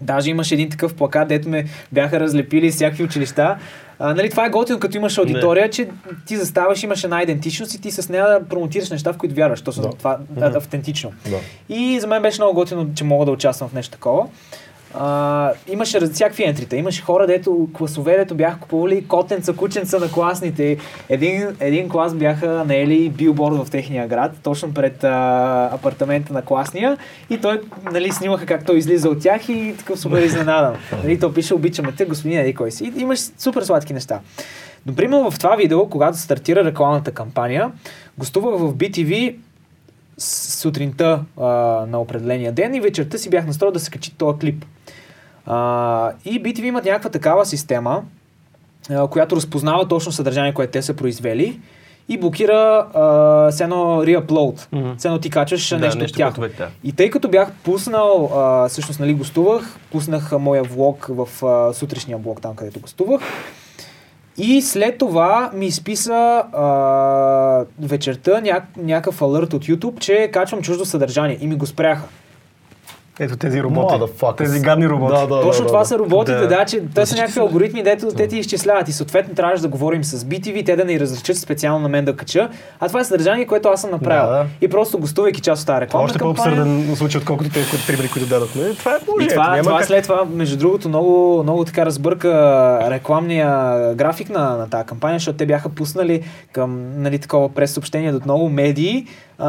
даже 0.00 0.30
имаше 0.30 0.54
един 0.54 0.70
такъв 0.70 0.94
плакат, 0.94 1.28
дето 1.28 1.48
ме 1.48 1.64
бяха 1.92 2.20
разлепили 2.20 2.70
всякакви 2.70 3.04
училища. 3.04 3.56
А, 3.98 4.14
нали, 4.14 4.30
това 4.30 4.46
е 4.46 4.50
готино, 4.50 4.78
като 4.80 4.96
имаш 4.96 5.18
аудитория, 5.18 5.70
че 5.70 5.88
ти 6.26 6.36
заставаш, 6.36 6.82
имаш 6.82 7.04
една 7.04 7.22
идентичност 7.22 7.74
и 7.74 7.80
ти 7.80 7.90
с 7.90 8.08
нея 8.08 8.30
да 8.30 8.48
промотираш 8.48 8.90
неща, 8.90 9.12
в 9.12 9.16
които 9.16 9.34
вярваш. 9.34 9.60
Точно 9.62 9.82
Да. 9.82 9.90
това 9.90 10.18
е 10.40 10.44
автентично. 10.56 11.12
Да. 11.30 11.36
И 11.74 12.00
за 12.00 12.06
мен 12.06 12.22
беше 12.22 12.40
много 12.42 12.54
готино, 12.54 12.90
че 12.94 13.04
мога 13.04 13.24
да 13.24 13.32
участвам 13.32 13.68
в 13.68 13.72
нещо 13.72 13.92
такова. 13.92 14.26
А, 14.98 15.52
имаше 15.68 16.00
всякакви 16.00 16.44
ентрита. 16.44 16.76
Имаше 16.76 17.02
хора, 17.02 17.26
дето 17.26 17.68
класове, 17.72 18.16
дето 18.16 18.34
бяха 18.34 18.60
купували 18.60 19.06
котенца, 19.06 19.52
кученца 19.52 19.98
на 19.98 20.10
класните. 20.10 20.76
Един, 21.08 21.56
един 21.60 21.88
клас 21.88 22.14
бяха 22.14 22.64
наели 22.66 23.08
билборд 23.08 23.66
в 23.66 23.70
техния 23.70 24.08
град, 24.08 24.32
точно 24.42 24.74
пред 24.74 25.04
а, 25.04 25.70
апартамента 25.72 26.32
на 26.32 26.42
класния. 26.42 26.96
И 27.30 27.40
той, 27.40 27.60
нали, 27.92 28.12
снимаха 28.12 28.46
как 28.46 28.66
той 28.66 28.78
излиза 28.78 29.10
от 29.10 29.20
тях 29.20 29.48
и 29.48 29.74
такъв 29.78 30.00
супер 30.00 30.22
изненадан. 30.22 30.76
нали, 31.04 31.20
то 31.20 31.34
пише, 31.34 31.54
обичаме 31.54 31.92
те, 31.92 32.04
господин 32.04 32.38
Еди 32.38 32.54
кой 32.54 32.70
си. 32.70 32.92
И 32.96 33.00
имаш 33.00 33.20
супер 33.38 33.62
сладки 33.62 33.92
неща. 33.92 34.20
Но, 34.86 34.94
примерно 34.94 35.30
в 35.30 35.38
това 35.38 35.56
видео, 35.56 35.88
когато 35.88 36.18
стартира 36.18 36.64
рекламната 36.64 37.12
кампания, 37.12 37.72
гостувах 38.18 38.60
в 38.60 38.74
BTV 38.74 39.36
сутринта 40.18 41.24
а, 41.36 41.46
на 41.88 42.00
определения 42.00 42.52
ден 42.52 42.74
и 42.74 42.80
вечерта 42.80 43.18
си 43.18 43.30
бях 43.30 43.46
настроил 43.46 43.72
да 43.72 43.80
се 43.80 43.90
качи 43.90 44.14
този 44.14 44.38
клип. 44.38 44.64
А, 45.46 46.12
и 46.24 46.42
BTV 46.42 46.62
имат 46.64 46.84
някаква 46.84 47.10
такава 47.10 47.46
система, 47.46 48.02
а, 48.90 49.08
която 49.08 49.36
разпознава 49.36 49.88
точно 49.88 50.12
съдържание, 50.12 50.54
което 50.54 50.72
те 50.72 50.82
са 50.82 50.94
произвели 50.94 51.60
и 52.08 52.18
блокира 52.18 52.86
а, 52.94 53.52
с 53.52 53.60
едно 53.60 54.06
реаплоуд. 54.06 54.68
Мгм. 54.72 54.90
С 54.98 55.04
едно 55.04 55.18
ти 55.18 55.30
качваш 55.30 55.68
Да, 55.68 55.78
нещо, 55.78 55.98
нещо, 55.98 56.22
от 56.22 56.34
тях. 56.34 56.44
е, 56.44 56.48
да. 56.48 56.68
И 56.84 56.92
тъй 56.92 57.10
като 57.10 57.28
бях 57.28 57.52
пуснал, 57.64 58.30
а, 58.34 58.68
всъщност 58.68 59.00
нали 59.00 59.14
гостувах, 59.14 59.76
пуснах 59.92 60.32
а, 60.32 60.38
моя 60.38 60.62
влог 60.62 61.06
в 61.08 61.44
а, 61.46 61.74
сутрешния 61.74 62.18
блог, 62.18 62.40
там 62.40 62.56
където 62.56 62.80
гостувах. 62.80 63.20
И 64.38 64.62
след 64.62 64.98
това 64.98 65.50
ми 65.54 65.66
изписа 65.66 66.12
а, 66.52 67.64
вечерта 67.78 68.40
ня, 68.40 68.62
някакъв 68.76 69.22
алърт 69.22 69.52
от 69.52 69.64
YouTube, 69.64 69.98
че 69.98 70.30
качвам 70.32 70.62
чуждо 70.62 70.84
съдържание 70.84 71.38
и 71.40 71.46
ми 71.46 71.54
го 71.56 71.66
спряха. 71.66 72.04
Ето 73.20 73.36
тези 73.36 73.62
роботи. 73.62 73.94
Motherfuckers. 73.94 74.36
Тези 74.36 74.60
гадни 74.60 74.88
роботи. 74.88 75.14
Да, 75.14 75.26
да, 75.26 75.42
Точно 75.42 75.62
да, 75.62 75.66
това 75.66 75.78
да. 75.78 75.84
са 75.84 75.98
роботите, 75.98 76.38
да, 76.38 76.48
Да. 76.48 76.64
че 76.64 76.82
те 76.94 77.06
са 77.06 77.16
някакви 77.16 77.40
алгоритми, 77.40 77.82
дето 77.82 78.08
те 78.08 78.28
ти 78.28 78.38
изчисляват 78.38 78.88
и 78.88 78.92
съответно 78.92 79.34
трябваше 79.34 79.62
да 79.62 79.68
говорим 79.68 80.04
с 80.04 80.18
BTV, 80.20 80.66
те 80.66 80.76
да 80.76 80.84
ни 80.84 81.00
разрешат 81.00 81.36
специално 81.36 81.78
на 81.80 81.88
мен 81.88 82.04
да 82.04 82.16
кача, 82.16 82.48
а 82.80 82.88
това 82.88 83.00
е 83.00 83.04
съдържание, 83.04 83.46
което 83.46 83.68
аз 83.68 83.80
съм 83.80 83.90
направил. 83.90 84.30
Да. 84.30 84.46
И 84.60 84.68
просто 84.68 84.98
гостувайки 84.98 85.40
част 85.40 85.62
от 85.62 85.66
тази 85.66 85.80
рекламна 85.80 86.04
Още 86.04 86.18
по-абсурден 86.18 86.96
случай, 86.96 87.18
отколкото 87.18 87.50
тези 87.50 87.70
които- 87.70 87.86
примери, 87.86 88.08
които 88.08 88.28
дадохме. 88.28 88.62
Това 88.70 88.92
е 88.92 89.00
положението. 89.00 89.34
това, 89.34 89.50
Няма 89.50 89.62
това 89.62 89.78
как- 89.78 89.86
след 89.86 90.02
това, 90.02 90.24
между 90.26 90.56
другото, 90.56 90.88
много, 90.88 91.42
много 91.42 91.64
така 91.64 91.86
разбърка 91.86 92.30
рекламния 92.90 93.48
график 93.94 94.30
на, 94.30 94.56
на 94.56 94.68
тази 94.68 94.86
кампания, 94.86 95.16
защото 95.16 95.36
те 95.36 95.46
бяха 95.46 95.68
пуснали 95.68 96.22
към 96.52 97.02
нали, 97.02 97.18
такова 97.18 97.48
прес-съобщение 97.48 98.12
от 98.12 98.24
много 98.24 98.48
медии, 98.48 99.06
а, 99.38 99.48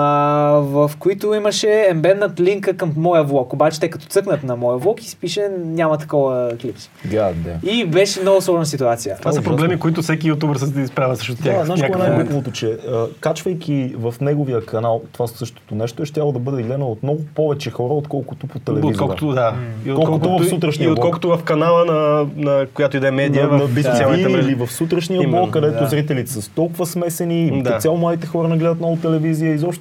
в 0.63 0.91
които 0.99 1.33
имаше 1.33 1.85
ембеднат 1.89 2.39
линка 2.39 2.77
към 2.77 2.93
моя 2.97 3.23
влог. 3.23 3.53
Обаче 3.53 3.79
те 3.79 3.89
като 3.89 4.05
цъкнат 4.05 4.43
на 4.43 4.55
моя 4.55 4.77
влог 4.77 5.01
и 5.01 5.05
си 5.05 5.17
пише 5.17 5.47
няма 5.65 5.97
такова 5.97 6.51
клипс. 6.61 6.89
God 7.07 7.33
damn. 7.33 7.63
И 7.69 7.85
беше 7.85 8.21
много 8.21 8.41
сложна 8.41 8.65
ситуация. 8.65 9.17
Това 9.19 9.31
са 9.31 9.39
Ужасно. 9.39 9.51
проблеми, 9.57 9.79
които 9.79 10.01
всеки 10.01 10.27
ютубър 10.27 10.57
се 10.57 10.81
изправя 10.81 11.15
срещу 11.15 11.35
тях. 11.43 11.57
Да, 11.57 11.65
знаеш 11.65 11.81
е 11.81 11.89
най-глупавото, 11.97 12.51
че 12.51 12.77
качвайки 13.19 13.93
в 13.97 14.13
неговия 14.21 14.65
канал 14.65 15.01
това 15.13 15.27
същото 15.27 15.75
нещо, 15.75 16.03
е 16.03 16.05
щяло 16.05 16.31
да 16.31 16.39
бъде 16.39 16.63
гледано 16.63 16.85
от 16.85 17.03
много 17.03 17.21
повече 17.35 17.71
хора, 17.71 17.93
отколкото 17.93 18.47
по 18.47 18.59
телевизора. 18.59 18.91
Отколкото, 18.91 19.31
да. 19.31 19.53
И 19.85 19.93
Колкото 19.93 20.37
в 20.37 20.45
сутрешния 20.49 20.87
и 20.87 20.91
отколкото 20.91 21.37
в 21.37 21.43
канала 21.43 21.85
на, 21.85 22.27
на 22.35 22.65
която 22.73 22.97
и 22.97 22.99
да 22.99 23.07
е 23.07 23.11
медия 23.11 23.47
на, 23.47 23.57
на 23.57 23.63
в 23.67 23.75
социалните 23.75 24.23
BTV 24.23 24.31
мрежи. 24.31 24.47
или 24.47 24.55
в 24.55 24.67
сутрешния 24.71 25.29
блок, 25.29 25.51
където 25.51 25.85
зрителите 25.85 26.31
са 26.31 26.49
толкова 26.51 26.85
смесени, 26.85 27.61
Да. 27.63 27.71
да. 27.71 27.77
цяло 27.77 27.97
младите 27.97 28.27
хора 28.27 28.47
не 28.47 28.57
гледат 28.57 28.79
много 28.79 28.95
телевизия, 28.95 29.53
изобщо... 29.53 29.76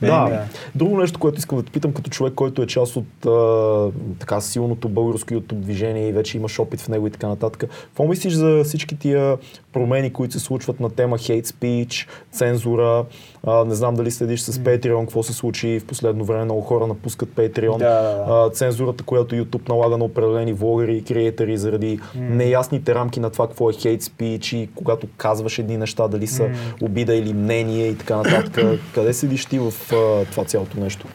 Да. 0.00 0.28
да. 0.28 0.44
Друго 0.74 1.00
нещо, 1.00 1.18
което 1.18 1.38
искам 1.38 1.58
да 1.58 1.64
те 1.64 1.72
питам 1.72 1.92
като 1.92 2.10
човек, 2.10 2.34
който 2.34 2.62
е 2.62 2.66
част 2.66 2.96
от 2.96 3.26
а, 3.26 3.90
така 4.18 4.40
силното 4.40 4.88
българско 4.88 5.34
YouTube 5.34 5.54
движение 5.54 6.08
и 6.08 6.12
вече 6.12 6.36
имаш 6.36 6.58
опит 6.58 6.80
в 6.80 6.88
него 6.88 7.06
и 7.06 7.10
така 7.10 7.28
нататък. 7.28 7.64
Какво 7.70 8.06
мислиш 8.06 8.32
за 8.32 8.64
всички 8.64 8.98
тия 8.98 9.36
промени, 9.74 10.12
които 10.12 10.32
се 10.32 10.40
случват 10.40 10.80
на 10.80 10.90
тема 10.90 11.18
hate 11.18 11.46
speech, 11.46 12.08
цензура. 12.32 13.04
А, 13.46 13.64
не 13.64 13.74
знам 13.74 13.94
дали 13.94 14.10
следиш 14.10 14.40
с 14.40 14.52
Patreon, 14.52 15.00
какво 15.00 15.22
се 15.22 15.32
случи 15.32 15.80
в 15.80 15.84
последно 15.84 16.24
време. 16.24 16.44
Много 16.44 16.60
хора 16.60 16.86
напускат 16.86 17.28
Patreon. 17.28 17.78
Да. 17.78 18.24
А, 18.28 18.50
цензурата, 18.50 19.04
която 19.04 19.34
YouTube 19.34 19.68
налага 19.68 19.98
на 19.98 20.04
определени 20.04 20.52
влогъри 20.52 20.96
и 20.96 21.04
креатори 21.04 21.56
заради 21.56 22.00
неясните 22.14 22.94
рамки 22.94 23.20
на 23.20 23.30
това 23.30 23.46
какво 23.48 23.70
е 23.70 23.72
hate 23.72 24.02
speech 24.02 24.56
и 24.56 24.68
когато 24.74 25.06
казваш 25.16 25.58
едни 25.58 25.76
неща, 25.76 26.08
дали 26.08 26.26
са 26.26 26.48
обида 26.82 27.14
или 27.14 27.34
мнение 27.34 27.86
и 27.86 27.98
така 27.98 28.16
нататък. 28.16 28.80
Къде 28.94 29.14
седиш 29.14 29.46
ти 29.46 29.58
в 29.58 29.72
а, 29.92 30.24
това 30.24 30.44
цялото 30.44 30.80
нещо? 30.80 31.06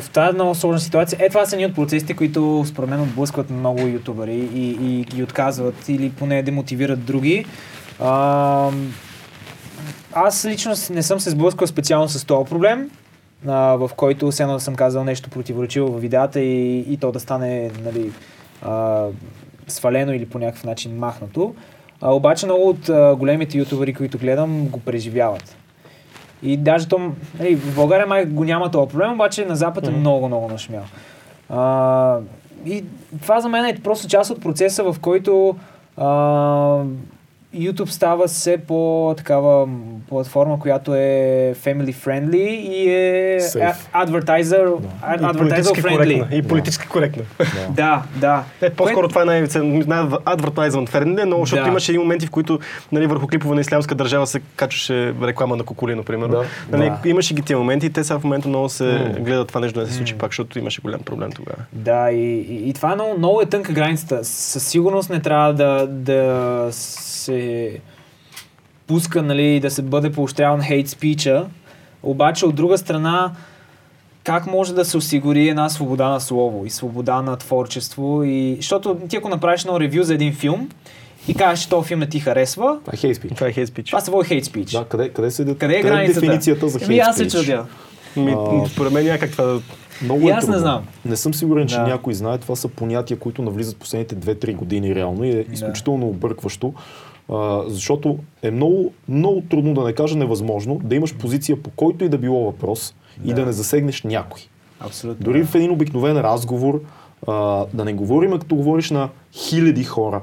в 0.00 0.10
тази 0.10 0.34
много 0.34 0.54
сложна 0.54 0.80
ситуация. 0.80 1.18
Е, 1.20 1.28
това 1.28 1.46
са 1.46 1.56
едни 1.56 1.66
от 1.66 1.74
процесите, 1.74 2.14
които 2.14 2.64
според 2.66 2.90
мен 2.90 3.00
отблъскват 3.00 3.50
много 3.50 3.80
ютубъри 3.86 4.48
и, 4.54 4.70
и 4.70 5.04
ги 5.04 5.22
отказват 5.22 5.88
или 5.88 6.10
поне 6.10 6.42
демотивират 6.42 7.04
други. 7.04 7.44
А, 8.00 8.70
аз 10.12 10.44
лично 10.44 10.72
не 10.90 11.02
съм 11.02 11.20
се 11.20 11.30
сблъскал 11.30 11.66
специално 11.66 12.08
с 12.08 12.24
този 12.24 12.50
проблем, 12.50 12.90
а, 13.48 13.76
в 13.76 13.90
който 13.96 14.30
все 14.30 14.42
едно 14.42 14.60
съм 14.60 14.74
казал 14.74 15.04
нещо 15.04 15.30
противоречиво 15.30 15.92
в 15.92 16.00
видеята 16.00 16.40
и, 16.40 16.78
и 16.80 16.96
то 16.96 17.12
да 17.12 17.20
стане 17.20 17.70
нали, 17.84 18.12
а, 18.62 19.06
свалено 19.68 20.12
или 20.12 20.26
по 20.26 20.38
някакъв 20.38 20.64
начин 20.64 20.98
махнато. 20.98 21.54
А, 22.00 22.14
обаче 22.14 22.46
много 22.46 22.68
от 22.68 22.88
а, 22.88 23.16
големите 23.18 23.58
ютубъри, 23.58 23.94
които 23.94 24.18
гледам, 24.18 24.68
го 24.68 24.80
преживяват. 24.80 25.56
И 26.42 26.56
даже 26.56 26.88
то, 26.88 27.12
нали, 27.38 27.54
в 27.54 27.74
България 27.74 28.06
май 28.06 28.24
го 28.24 28.44
няма 28.44 28.70
този 28.70 28.90
проблем, 28.90 29.12
обаче 29.12 29.44
на 29.44 29.56
Запад 29.56 29.86
е 29.86 29.90
много, 29.90 30.28
много 30.28 30.48
нашумял. 30.48 30.84
А, 31.48 32.18
и 32.66 32.84
това 33.22 33.40
за 33.40 33.48
мен 33.48 33.64
е 33.64 33.78
просто 33.84 34.08
част 34.08 34.30
от 34.30 34.42
процеса, 34.42 34.92
в 34.92 34.96
който 35.00 35.56
а, 35.96 36.06
YouTube 37.54 37.86
става 37.86 38.26
все 38.26 38.58
по 38.58 38.78
такава 39.16 39.68
платформа, 40.08 40.58
която 40.58 40.94
е 40.94 40.98
family 41.56 41.94
friendly 41.94 42.36
и 42.48 42.88
е 42.88 43.40
Safe. 43.40 43.74
advertiser, 43.96 44.42
ad- 44.62 44.80
И 45.14 45.22
advertiser 45.22 45.38
политически 45.38 45.82
friendly. 45.82 45.96
коректна. 46.18 46.26
И 46.32 46.42
политически 46.42 46.88
коректна. 46.88 47.22
Да, 47.70 48.02
да. 48.16 48.42
Е, 48.60 48.70
по-скоро 48.70 49.08
това 49.08 49.22
е 49.22 49.26
най- 49.26 49.46
най-адвертайзван 49.86 50.86
френде, 50.86 51.24
но 51.24 51.38
защото 51.38 51.62
Да. 51.62 51.68
имаше 51.68 51.92
и 51.92 51.98
моменти, 51.98 52.26
в 52.26 52.30
които 52.30 52.58
нали, 52.92 53.06
върху 53.06 53.26
клипове 53.26 53.54
на 53.54 53.60
ислямска 53.60 53.94
държава 53.94 54.26
се 54.26 54.40
качваше 54.56 54.92
реклама 55.22 55.56
на 55.56 55.64
Коколино, 55.64 56.02
примерно. 56.04 56.32
Да. 56.32 56.44
Нали, 56.70 56.90
Да. 57.02 57.08
Имаше 57.08 57.34
ги 57.34 57.42
тия 57.42 57.58
моменти 57.58 57.86
и 57.86 57.90
те 57.90 58.04
сега 58.04 58.18
в 58.18 58.24
момента 58.24 58.48
много 58.48 58.68
се 58.68 58.84
М. 58.84 59.14
гледат 59.14 59.48
това 59.48 59.60
нещо 59.60 59.74
да 59.74 59.84
не 59.84 59.90
се 59.90 59.96
случи 59.96 60.14
пак, 60.14 60.30
защото 60.30 60.58
имаше 60.58 60.80
голям 60.80 61.00
проблем 61.00 61.32
тогава. 61.32 61.58
Да, 61.72 62.10
и, 62.10 62.16
и, 62.40 62.68
и 62.68 62.72
това 62.72 62.92
е 62.92 62.94
много, 62.94 63.18
много 63.18 63.40
е 63.40 63.46
тънка 63.46 63.72
границата. 63.72 64.24
Със 64.24 64.62
сигурност 64.64 65.10
не 65.10 65.20
трябва 65.20 65.54
да, 65.54 65.86
да 65.86 66.68
се 66.70 67.41
пуска, 68.86 69.22
нали, 69.22 69.60
да 69.60 69.70
се 69.70 69.82
бъде 69.82 70.12
поощряван 70.12 70.62
хейт 70.62 70.88
спича, 70.88 71.46
обаче 72.02 72.46
от 72.46 72.54
друга 72.54 72.78
страна, 72.78 73.32
как 74.24 74.46
може 74.46 74.74
да 74.74 74.84
се 74.84 74.96
осигури 74.96 75.48
една 75.48 75.68
свобода 75.68 76.08
на 76.08 76.20
слово 76.20 76.66
и 76.66 76.70
свобода 76.70 77.22
на 77.22 77.36
творчество 77.36 78.22
и... 78.24 78.56
Защото 78.56 78.94
ти 79.08 79.16
ако 79.16 79.28
направиш 79.28 79.60
едно 79.60 79.80
ревю 79.80 80.02
за 80.02 80.14
един 80.14 80.34
филм 80.34 80.68
и 81.28 81.34
кажеш, 81.34 81.62
че 81.62 81.68
този 81.68 81.88
филм 81.88 82.00
не 82.00 82.06
ти 82.06 82.20
харесва, 82.20 82.78
Това 82.80 82.92
е 82.94 82.96
hate 82.98 83.14
speech. 83.14 83.34
Това 83.34 83.46
е 83.46 83.52
хейт 83.52 83.68
спич. 83.68 83.86
това 83.86 84.00
се 84.00 84.10
води 84.10 84.28
хейт 84.28 84.44
спич. 84.44 84.70
Да, 84.70 84.84
къде, 84.84 85.08
къде, 85.08 85.28
Къде 85.30 85.50
е 85.50 85.54
къде 85.54 85.82
границата? 85.82 86.20
дефиницията 86.20 86.68
за 86.68 86.78
Еми, 86.84 86.94
hate 86.94 87.00
аз 87.00 87.16
се 87.16 87.24
speech? 87.24 87.40
чудя. 87.40 87.66
Ми, 88.16 88.32
А. 88.32 88.68
според 88.68 88.92
мен 88.92 89.04
няма 89.04 89.18
как 89.18 89.30
това 89.30 89.44
да... 89.44 89.60
Много 90.02 90.26
И 90.26 90.30
е 90.30 90.32
аз 90.32 90.36
не 90.36 90.46
трудно. 90.46 90.58
знам. 90.60 90.82
Не 91.04 91.16
съм 91.16 91.34
сигурен, 91.34 91.68
че 91.68 91.74
Да. 91.74 91.82
някой 91.82 92.14
знае. 92.14 92.38
Това 92.38 92.56
са 92.56 92.68
понятия, 92.68 93.18
които 93.18 93.42
навлизат 93.42 93.76
последните 93.76 94.16
2-3 94.16 94.54
години 94.54 94.94
реално 94.94 95.24
и 95.24 95.30
е 95.30 95.44
изключително 95.52 96.08
объркващо. 96.08 96.74
А, 97.32 97.62
защото 97.66 98.18
е 98.42 98.50
много, 98.50 98.92
много 99.08 99.40
трудно, 99.50 99.74
да 99.74 99.84
не 99.84 99.92
кажа 99.92 100.16
невъзможно, 100.18 100.80
да 100.84 100.94
имаш 100.94 101.16
позиция 101.16 101.62
по 101.62 101.70
който 101.70 102.04
и 102.04 102.08
да 102.08 102.18
било 102.18 102.44
въпрос 102.44 102.94
и 103.24 103.28
Да. 103.28 103.34
да 103.34 103.46
не 103.46 103.52
засегнеш 103.52 104.02
някой. 104.02 104.40
Абсолютно. 104.80 105.24
Дори 105.24 105.44
в 105.44 105.54
един 105.54 105.70
обикновен 105.70 106.16
разговор, 106.20 106.80
а, 107.26 107.64
да 107.74 107.84
не 107.84 107.92
говорим, 107.92 108.38
като 108.38 108.54
говориш 108.56 108.90
на 108.90 109.08
хиляди 109.32 109.84
хора, 109.84 110.20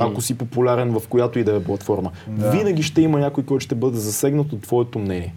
ако 0.00 0.20
си 0.20 0.38
популярен 0.38 0.92
в 0.92 1.08
която 1.08 1.38
и 1.38 1.44
да 1.44 1.56
е 1.56 1.62
платформа. 1.64 2.10
Да. 2.28 2.50
Винаги 2.50 2.82
ще 2.82 3.00
има 3.02 3.18
някой, 3.18 3.44
който 3.44 3.64
ще 3.64 3.74
бъде 3.74 3.96
засегнат 3.96 4.52
от 4.52 4.62
твоето 4.62 4.98
мнение. 4.98 5.34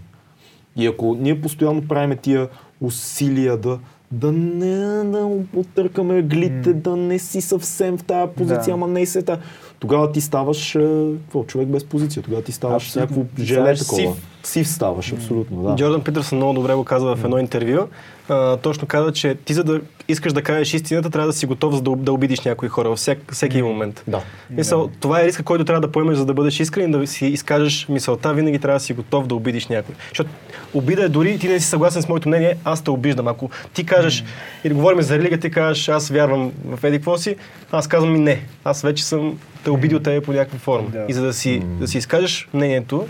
И 0.75 0.87
ако 0.87 1.15
ние 1.19 1.41
постоянно 1.41 1.87
правим 1.87 2.17
тия 2.17 2.49
усилия 2.81 3.57
да, 3.57 3.79
да 4.11 4.31
не 4.31 4.75
да 5.03 5.29
потъркаме 5.53 6.21
глите, 6.21 6.73
да 6.73 6.95
не 6.95 7.19
си 7.19 7.41
съвсем 7.41 7.97
в 7.97 8.03
тази 8.03 8.31
позиция, 8.31 8.65
Да. 8.65 8.71
ама 8.71 8.87
не 8.87 9.05
се 9.05 9.21
та. 9.21 9.37
Тогава 9.79 10.11
ти 10.11 10.21
ставаш 10.21 10.75
а, 10.75 11.11
какво, 11.23 11.43
човек 11.43 11.67
без 11.67 11.83
позиция. 11.83 12.23
Тогава 12.23 12.43
ти 12.43 12.51
ставаш 12.51 12.83
Абсолютно. 12.83 13.17
някакво 13.17 13.43
желе 13.43 13.75
такова. 13.75 14.01
сив. 14.01 14.09
Сив 14.43 14.67
ставаш, 14.67 15.13
абсолютно, 15.13 15.63
да. 15.63 15.75
Джордан 15.75 16.01
Питърсън 16.01 16.37
много 16.37 16.53
добре 16.53 16.73
го 16.73 16.83
каза 16.83 17.15
в 17.15 17.23
едно 17.23 17.37
интервю. 17.37 17.87
А, 18.29 18.57
точно 18.57 18.87
каза, 18.87 19.13
че 19.13 19.35
ти 19.35 19.53
за 19.53 19.63
да 19.63 19.81
искаш 20.07 20.33
да 20.33 20.41
кажеш 20.41 20.73
истината, 20.73 21.09
трябва 21.09 21.27
да 21.27 21.33
си 21.33 21.45
готов 21.45 21.75
за 21.75 21.81
да, 21.81 21.95
да 21.95 22.13
обидиш 22.13 22.39
някои 22.39 22.69
хора 22.69 22.89
във 22.89 22.97
всяк, 22.97 23.33
всеки 23.33 23.61
момент. 23.61 24.03
Да. 24.07 24.21
Мисъл, 24.49 24.89
това 24.99 25.21
е 25.21 25.25
риска, 25.25 25.43
който 25.43 25.65
трябва 25.65 25.81
да 25.81 25.91
поемеш, 25.91 26.17
за 26.17 26.25
да 26.25 26.33
бъдеш 26.33 26.59
искрен 26.59 26.89
и 26.89 26.99
да 26.99 27.07
си 27.07 27.25
изкажеш 27.25 27.87
мисълта. 27.89 28.33
Винаги 28.33 28.59
трябва 28.59 28.79
да 28.79 28.83
си 28.83 28.93
готов 28.93 29.27
да 29.27 29.35
обидиш 29.35 29.67
някой. 29.67 29.95
Защото 30.09 30.29
обида 30.73 31.03
е 31.03 31.09
дори 31.09 31.39
ти 31.39 31.47
не 31.47 31.59
си 31.59 31.67
съгласен 31.67 32.01
с 32.01 32.09
моето 32.09 32.29
мнение, 32.29 32.57
аз 32.63 32.81
те 32.81 32.91
обиждам. 32.91 33.27
Ако 33.27 33.49
ти 33.73 33.85
кажеш, 33.85 34.23
или 34.63 34.73
говорим 34.73 35.01
за 35.01 35.17
религия, 35.17 35.39
ти 35.39 35.51
кажеш, 35.51 35.89
аз 35.89 36.09
вярвам 36.09 36.51
в 36.65 36.83
еди 36.83 37.03
си, 37.17 37.35
аз 37.71 37.87
казвам 37.87 38.15
и 38.15 38.19
не. 38.19 38.41
Аз 38.63 38.81
вече 38.81 39.05
съм 39.05 39.39
те 39.67 39.71
обидил 39.71 39.99
тебе 39.99 40.21
по 40.21 40.31
някаква 40.33 40.59
форма. 40.59 40.89
Да. 40.89 41.05
И 41.07 41.13
за 41.13 41.21
да 41.21 41.33
си, 41.33 41.59
да 41.59 41.87
си 41.87 41.97
изкажеш 41.97 42.49
мнението 42.53 43.07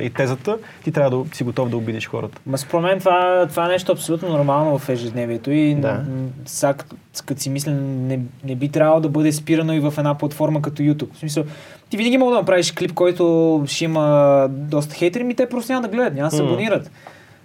и 0.00 0.10
тезата, 0.16 0.58
ти 0.84 0.92
трябва 0.92 1.10
да 1.18 1.36
си 1.36 1.44
готов 1.44 1.68
да 1.68 1.76
обидиш 1.76 2.08
хората. 2.08 2.38
Ма 2.46 2.58
според 2.58 2.82
мен 2.82 2.98
това, 2.98 3.46
това 3.50 3.64
е 3.64 3.68
нещо 3.68 3.92
абсолютно 3.92 4.28
нормално 4.28 4.78
в 4.78 4.88
ежедневието 4.88 5.50
и 5.50 5.74
Да. 5.74 6.04
сега 6.44 6.74
като, 7.24 7.40
си 7.40 7.50
мисля, 7.50 7.72
не, 7.72 8.20
не 8.44 8.54
би 8.54 8.68
трябвало 8.68 9.00
да 9.00 9.08
бъде 9.08 9.32
спирано 9.32 9.72
и 9.72 9.80
в 9.80 9.94
една 9.98 10.14
платформа 10.14 10.62
като 10.62 10.82
YouTube. 10.82 11.14
В 11.14 11.18
смисъл, 11.18 11.44
ти 11.90 11.96
винаги 11.96 12.18
мога 12.18 12.32
да 12.32 12.38
направиш 12.38 12.72
клип, 12.72 12.92
който 12.92 13.24
ще 13.66 13.84
има 13.84 14.46
доста 14.50 14.94
хейтери, 14.94 15.24
ми 15.24 15.34
те 15.34 15.48
просто 15.48 15.72
няма 15.72 15.82
да 15.82 15.88
гледат, 15.88 16.14
няма 16.14 16.30
да 16.30 16.36
се 16.36 16.42
абонират. 16.42 16.90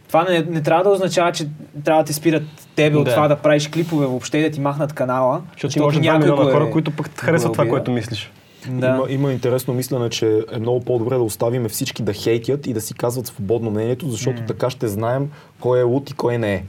Това 0.08 0.24
не, 0.24 0.42
не 0.42 0.62
трябва 0.62 0.84
да 0.84 0.90
означава, 0.90 1.32
че 1.32 1.48
трябва 1.84 2.04
да 2.04 2.08
те 2.08 2.14
спират 2.14 2.44
тебе 2.76 2.98
от 2.98 3.06
Да. 3.06 3.12
това 3.12 3.28
да 3.28 3.36
правиш 3.36 3.68
клипове 3.68 4.06
въобще 4.06 4.38
и 4.38 4.42
да 4.42 4.50
ти 4.50 4.62
махнат 4.62 4.94
канала. 4.94 5.42
Защото 5.54 5.74
ти 5.74 5.80
може 5.80 6.00
2 6.00 6.02
някой 6.04 6.32
го 6.32 6.50
е- 6.50 6.54
хора, 6.54 6.72
които 6.72 6.92
пък 6.92 7.20
харесват 7.20 7.52
това, 7.54 7.68
което 7.68 7.92
мислиш. 7.92 8.32
Да. 8.68 8.88
Има, 8.88 9.06
има 9.10 9.32
интересно 9.32 9.74
мислене, 9.74 10.10
че 10.10 10.42
е 10.52 10.60
много 10.60 10.80
по-добре 10.80 11.16
да 11.16 11.24
оставим 11.24 11.70
всички 11.70 12.04
да 12.04 12.14
хейтят 12.14 12.68
и 12.68 12.74
да 12.74 12.82
си 12.82 12.94
казват 12.94 13.28
свободно 13.28 13.72
мнението, 13.72 14.10
защото 14.10 14.42
така 14.48 14.70
ще 14.70 14.88
знаем 14.88 15.30
кой 15.60 15.80
е 15.80 15.84
лут 15.84 16.10
и 16.10 16.14
кой 16.14 16.38
не 16.38 16.54
е. 16.54 16.64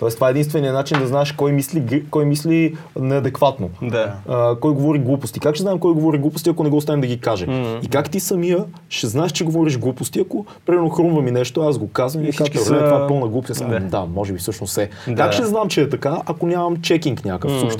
Тоест 0.00 0.16
това 0.16 0.28
е 0.28 0.30
единственият 0.30 0.74
начин 0.74 0.98
да 0.98 1.06
знаеш 1.06 1.32
кой 1.32 1.52
мисли, 1.52 2.04
кой 2.10 2.24
мисли 2.24 2.76
неадекватно. 3.00 3.70
Да. 3.82 4.14
А, 4.28 4.56
кой 4.56 4.74
говори 4.74 4.98
глупости. 4.98 5.40
Как 5.40 5.54
ще 5.54 5.62
знаем 5.62 5.78
кой 5.78 5.94
говори 5.94 6.18
глупости, 6.18 6.50
ако 6.50 6.64
не 6.64 6.70
го 6.70 6.76
оставим 6.76 7.00
да 7.00 7.06
ги 7.06 7.20
каже? 7.20 7.46
Мгм. 7.46 7.78
И 7.82 7.88
как 7.88 8.10
ти 8.10 8.20
самия 8.20 8.64
ще 8.88 9.06
знаеш, 9.06 9.32
че 9.32 9.44
говориш 9.44 9.78
глупости, 9.78 10.20
ако 10.20 10.46
примерно 10.66 10.90
хрумва 10.90 11.22
ми 11.22 11.30
нещо, 11.30 11.60
аз 11.60 11.78
го 11.78 11.88
казвам 11.88 12.24
и, 12.24 12.32
всички 12.32 12.58
казвам, 12.58 12.78
са- 12.78 12.84
това 12.84 13.04
е 13.04 13.08
пълна 13.08 13.28
глупост. 13.28 13.60
Да. 13.60 13.80
Да. 13.80 14.04
може 14.04 14.32
би 14.32 14.38
всъщност 14.38 14.78
е. 14.78 14.90
Да. 15.08 15.14
Как 15.14 15.32
ще 15.32 15.44
знам, 15.44 15.68
че 15.68 15.82
е 15.82 15.88
така, 15.88 16.22
ако 16.26 16.46
нямам 16.46 16.76
чекинг 16.76 17.24
някакъв 17.24 17.50
в 17.52 17.64
М. 17.64 17.70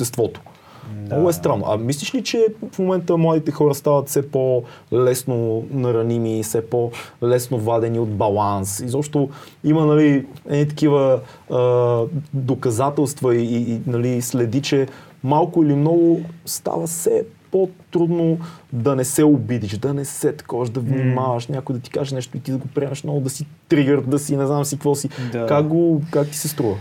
Много 1.06 1.28
е 1.28 1.32
странно. 1.32 1.64
А 1.66 1.76
мислиш 1.76 2.14
ли, 2.14 2.24
че 2.24 2.46
в 2.72 2.78
момента 2.78 3.16
младите 3.16 3.50
хора 3.50 3.74
стават 3.74 4.08
все 4.08 4.30
по-лесно 4.30 5.64
нараними, 5.70 6.42
все 6.42 6.66
по-лесно 6.66 7.58
вадени 7.58 7.98
от 7.98 8.10
баланс? 8.10 8.80
Изобщо 8.80 9.28
има 9.64 9.86
нали, 9.86 10.26
едни 10.48 10.68
такива 10.68 11.20
а, 11.50 12.02
доказателства 12.34 13.36
и, 13.36 13.72
и, 13.72 13.80
нали, 13.86 14.22
следи, 14.22 14.62
че 14.62 14.86
малко 15.24 15.64
или 15.64 15.74
много 15.74 16.20
става 16.46 16.86
все 16.86 17.24
по-трудно 17.50 18.38
да 18.72 18.96
не 18.96 19.04
се 19.04 19.24
обидиш, 19.24 19.78
да 19.78 19.94
не 19.94 20.04
се 20.04 20.32
такова, 20.32 20.68
да 20.68 20.80
внимаваш, 20.80 21.46
някой 21.46 21.76
да 21.76 21.82
ти 21.82 21.90
каже 21.90 22.14
нещо 22.14 22.36
и 22.36 22.40
ти 22.40 22.50
да 22.50 22.58
го 22.58 22.68
приемаш 22.68 23.04
много, 23.04 23.20
да 23.20 23.30
си 23.30 23.46
тригър, 23.68 24.00
да 24.00 24.18
си 24.18 24.36
не 24.36 24.46
знам 24.46 24.64
си 24.64 24.76
какво 24.76 24.94
си. 24.94 25.08
Да. 25.32 25.46
Как, 25.46 25.66
го, 25.66 26.02
как 26.10 26.28
ти 26.28 26.36
се 26.36 26.48
струва? 26.48 26.76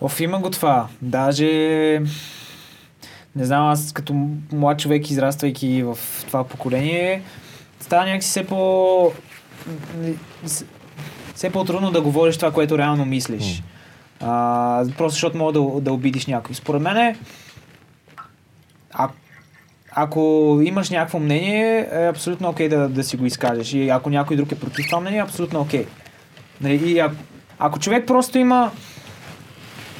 Оф, 0.00 0.20
има 0.20 0.38
го 0.38 0.50
това. 0.50 0.88
Даже 1.02 2.02
не 3.36 3.44
знам, 3.44 3.66
аз 3.66 3.92
като 3.92 4.28
млад 4.52 4.78
човек, 4.78 5.10
израствайки 5.10 5.82
в 5.82 5.98
това 6.26 6.44
поколение, 6.44 7.22
става 7.80 8.04
някакси 8.04 8.28
все 8.28 8.46
по... 8.46 9.12
все 11.34 11.50
по-трудно 11.50 11.90
да 11.90 12.00
говориш 12.00 12.36
това, 12.36 12.52
което 12.52 12.78
реално 12.78 13.04
мислиш. 13.04 13.62
А, 14.20 14.84
просто 14.98 15.14
защото 15.14 15.38
мога 15.38 15.52
да, 15.52 15.80
да 15.80 15.92
обидиш 15.92 16.26
някой. 16.26 16.54
Според 16.54 16.82
мен 16.82 16.96
е, 16.96 17.16
а, 18.92 19.08
ако 19.90 20.60
имаш 20.64 20.90
някакво 20.90 21.18
мнение, 21.18 21.88
е 21.92 22.08
абсолютно 22.08 22.48
окей 22.48 22.68
да, 22.68 22.88
да 22.88 23.04
си 23.04 23.16
го 23.16 23.26
изкажеш. 23.26 23.72
И 23.72 23.88
ако 23.88 24.10
някой 24.10 24.36
друг 24.36 24.52
е 24.52 24.60
против 24.60 24.86
това 24.86 25.00
мнение, 25.00 25.18
е 25.18 25.22
абсолютно 25.22 25.60
окей. 25.60 25.86
Нали, 26.60 26.90
и 26.90 26.98
ако, 26.98 27.14
ако 27.58 27.78
човек 27.78 28.06
просто 28.06 28.38
има 28.38 28.70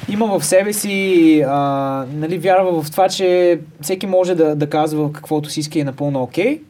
има 0.09 0.39
в 0.39 0.45
себе 0.45 0.73
си, 0.73 1.43
а, 1.47 2.05
нали, 2.13 2.37
вярва 2.37 2.83
в 2.83 2.91
това, 2.91 3.09
че 3.09 3.59
всеки 3.81 4.07
може 4.07 4.35
да, 4.35 4.55
да 4.55 4.69
казва 4.69 5.13
каквото 5.13 5.49
си 5.49 5.59
иска 5.59 5.77
и 5.79 5.81
е 5.81 5.85
напълно 5.85 6.21
окей. 6.21 6.61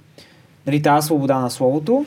нали, 0.68 0.82
тази 0.82 1.06
свобода 1.06 1.40
на 1.40 1.50
словото. 1.50 2.06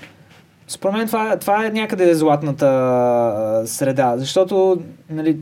Според 0.69 0.95
мен 0.97 1.07
това, 1.07 1.37
това 1.37 1.67
е 1.67 1.71
някъде 1.71 2.15
златната 2.15 2.67
а, 2.67 3.67
среда, 3.67 4.15
защото 4.17 4.79
нали, 5.11 5.37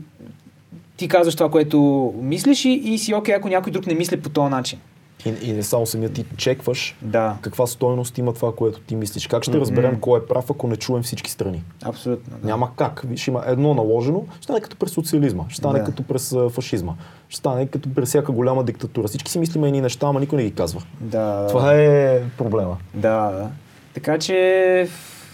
ти 0.97 1.07
казваш 1.07 1.35
това, 1.35 1.49
което 1.51 2.13
мислиш 2.21 2.65
и, 2.65 2.69
и 2.69 2.97
си 2.97 3.13
окей, 3.13 3.35
ако 3.35 3.49
някой 3.49 3.71
друг 3.71 3.87
не 3.87 3.93
мисли 3.93 4.21
по 4.21 4.29
този 4.29 4.51
начин. 4.51 4.79
И, 5.25 5.33
и 5.41 5.53
не 5.53 5.63
само 5.63 5.85
самия 5.85 6.09
ти 6.09 6.25
чекваш 6.37 6.95
Да, 7.01 7.37
каква 7.41 7.67
стойност 7.67 8.17
има 8.17 8.33
това, 8.33 8.55
което 8.55 8.79
ти 8.79 8.95
мислиш. 8.95 9.27
Как 9.27 9.43
ще 9.43 9.59
разберем 9.59 9.99
кой 9.99 10.19
е 10.19 10.25
прав, 10.25 10.49
ако 10.51 10.67
не 10.67 10.75
чуем 10.75 11.03
всички 11.03 11.31
страни? 11.31 11.63
абсолютно. 11.83 12.37
Да. 12.41 12.47
Няма 12.47 12.69
как. 12.75 13.01
Виж, 13.05 13.27
има 13.27 13.43
едно 13.47 13.73
наложено, 13.73 14.25
ще 14.35 14.43
стане 14.43 14.61
като 14.61 14.75
през 14.75 14.91
социализма, 14.91 15.43
ще 15.49 15.57
стане 15.57 15.79
Да. 15.79 15.85
като 15.85 16.03
през 16.03 16.35
фашизма, 16.49 16.93
ще 17.29 17.37
стане 17.37 17.67
като 17.67 17.93
през 17.93 18.09
всяка 18.09 18.31
голяма 18.31 18.63
диктатура. 18.63 19.07
Всички 19.07 19.31
си 19.31 19.39
мислиме 19.39 19.67
едни 19.67 19.81
неща, 19.81 20.07
ама 20.07 20.19
никой 20.19 20.37
не 20.37 20.43
ги 20.43 20.55
казва. 20.55 20.81
Да, 20.99 21.47
Това 21.47 21.73
е 21.73 22.21
проблема. 22.37 22.77
Да, 22.93 23.31
да. 23.31 23.49
Така 23.93 24.17
че, 24.19 24.87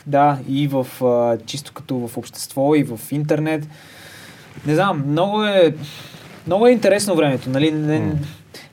да, 0.08 0.40
и 0.48 0.68
в 0.68 0.88
чисто 1.46 1.74
като 1.74 2.08
в 2.08 2.18
общество, 2.18 2.76
и 2.76 2.84
в 2.84 3.00
интернет. 3.12 3.68
Не 4.66 4.76
знам, 4.76 5.04
много 5.08 5.44
е, 5.44 5.76
много 6.48 6.68
е 6.68 6.72
интересно 6.72 7.16
времето, 7.16 7.50
нали? 7.50 7.72
Не, 7.72 8.14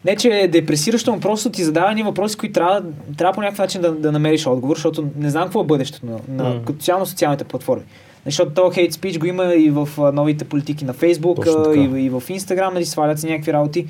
не 0.05 0.17
че 0.17 0.29
е 0.29 0.49
депресиращо, 0.49 1.13
но 1.13 1.21
просто 1.21 1.51
ти 1.51 1.65
задава 1.65 1.95
ни 1.95 2.03
въпроси, 2.03 2.37
които 2.37 2.53
трябва, 2.53 2.83
трябва 3.17 3.33
по 3.35 3.41
някакъв 3.41 3.59
начин 3.59 3.81
да, 3.81 3.93
да 3.93 4.13
намериш 4.13 4.47
отговор, 4.47 4.77
защото 4.77 5.09
не 5.17 5.31
знам 5.31 5.45
какво 5.45 5.61
е 5.61 5.65
бъдещето 5.65 6.07
на, 6.07 6.19
на 6.29 6.61
на 6.99 7.07
социалните 7.07 7.45
платформи. 7.45 7.85
Защото 8.25 8.55
то 8.55 8.71
хейт 8.71 8.93
спич 8.93 9.19
го 9.19 9.27
има 9.27 9.55
и 9.55 9.71
в 9.71 9.89
новите 10.15 10.45
политики 10.45 10.85
на 10.85 10.93
Фейсбук, 10.93 11.47
и, 11.77 11.81
и 11.81 12.11
в 12.11 12.23
Инстаграм, 12.29 12.75
нали, 12.75 12.85
свалят 12.85 13.21
се 13.21 13.27
някакви 13.27 13.53
работи. 13.53 13.87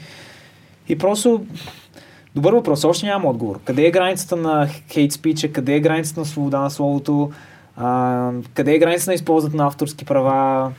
И 0.89 0.99
просто 0.99 1.45
Добър 2.35 2.53
въпрос, 2.53 2.85
още 2.85 3.07
нямам 3.07 3.27
отговор. 3.27 3.61
Къде 3.65 3.87
е 3.87 3.91
границата 3.91 4.37
на 4.37 4.69
хейт 4.91 5.13
спича, 5.13 5.53
къде 5.53 5.75
е 5.75 5.81
границата 5.81 6.21
на 6.21 6.27
свобода 6.27 6.61
на 6.61 6.71
словото, 6.71 7.31
а, 7.77 8.31
къде 8.55 8.75
е 8.75 8.79
границата 8.79 9.11
на 9.11 9.15
използването 9.15 9.57
на 9.57 9.67
авторски 9.67 10.05
права. 10.05 10.73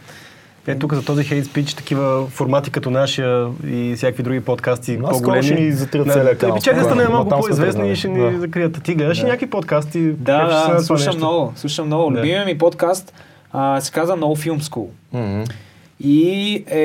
Е, 0.67 0.75
тук 0.75 0.93
за 0.93 1.05
този 1.05 1.23
хейт 1.23 1.45
спич, 1.45 1.73
такива 1.73 2.25
формати 2.25 2.71
като 2.71 2.89
нашия 2.91 3.47
и 3.65 3.93
всякакви 3.95 4.23
други 4.23 4.41
подкасти 4.41 4.93
скоро 4.95 5.11
по-големи. 5.11 5.43
ще 5.43 5.53
ни 5.53 5.71
затрят 5.71 6.07
Да, 6.07 6.13
целия 6.13 6.37
канал. 6.37 6.57
чакали 6.57 6.79
да 6.79 6.85
станем 6.85 7.11
малко 7.11 7.29
по-известни 7.31 7.91
и 7.91 7.95
ще 7.95 8.07
ни 8.07 8.31
Да. 8.31 8.39
закрият. 8.39 8.83
Ти 8.83 8.95
гледаш 8.95 9.17
и 9.17 9.21
Да. 9.21 9.27
някакви 9.27 9.49
подкасти. 9.49 9.99
Да, 10.01 10.37
на 10.37 10.49
да, 10.49 10.63
това 10.63 10.79
слушам 10.79 11.15
много, 11.17 11.53
слушам 11.55 11.85
много. 11.85 12.11
Да. 12.11 12.17
Любимият 12.17 12.45
ми 12.45 12.57
подкаст 12.57 13.13
а, 13.51 13.81
се 13.81 13.91
казва 13.91 14.17
No 14.17 14.47
Film 14.47 14.61
School. 14.61 14.87
Мгм. 15.13 15.43
И 15.99 16.29
е 16.67 16.83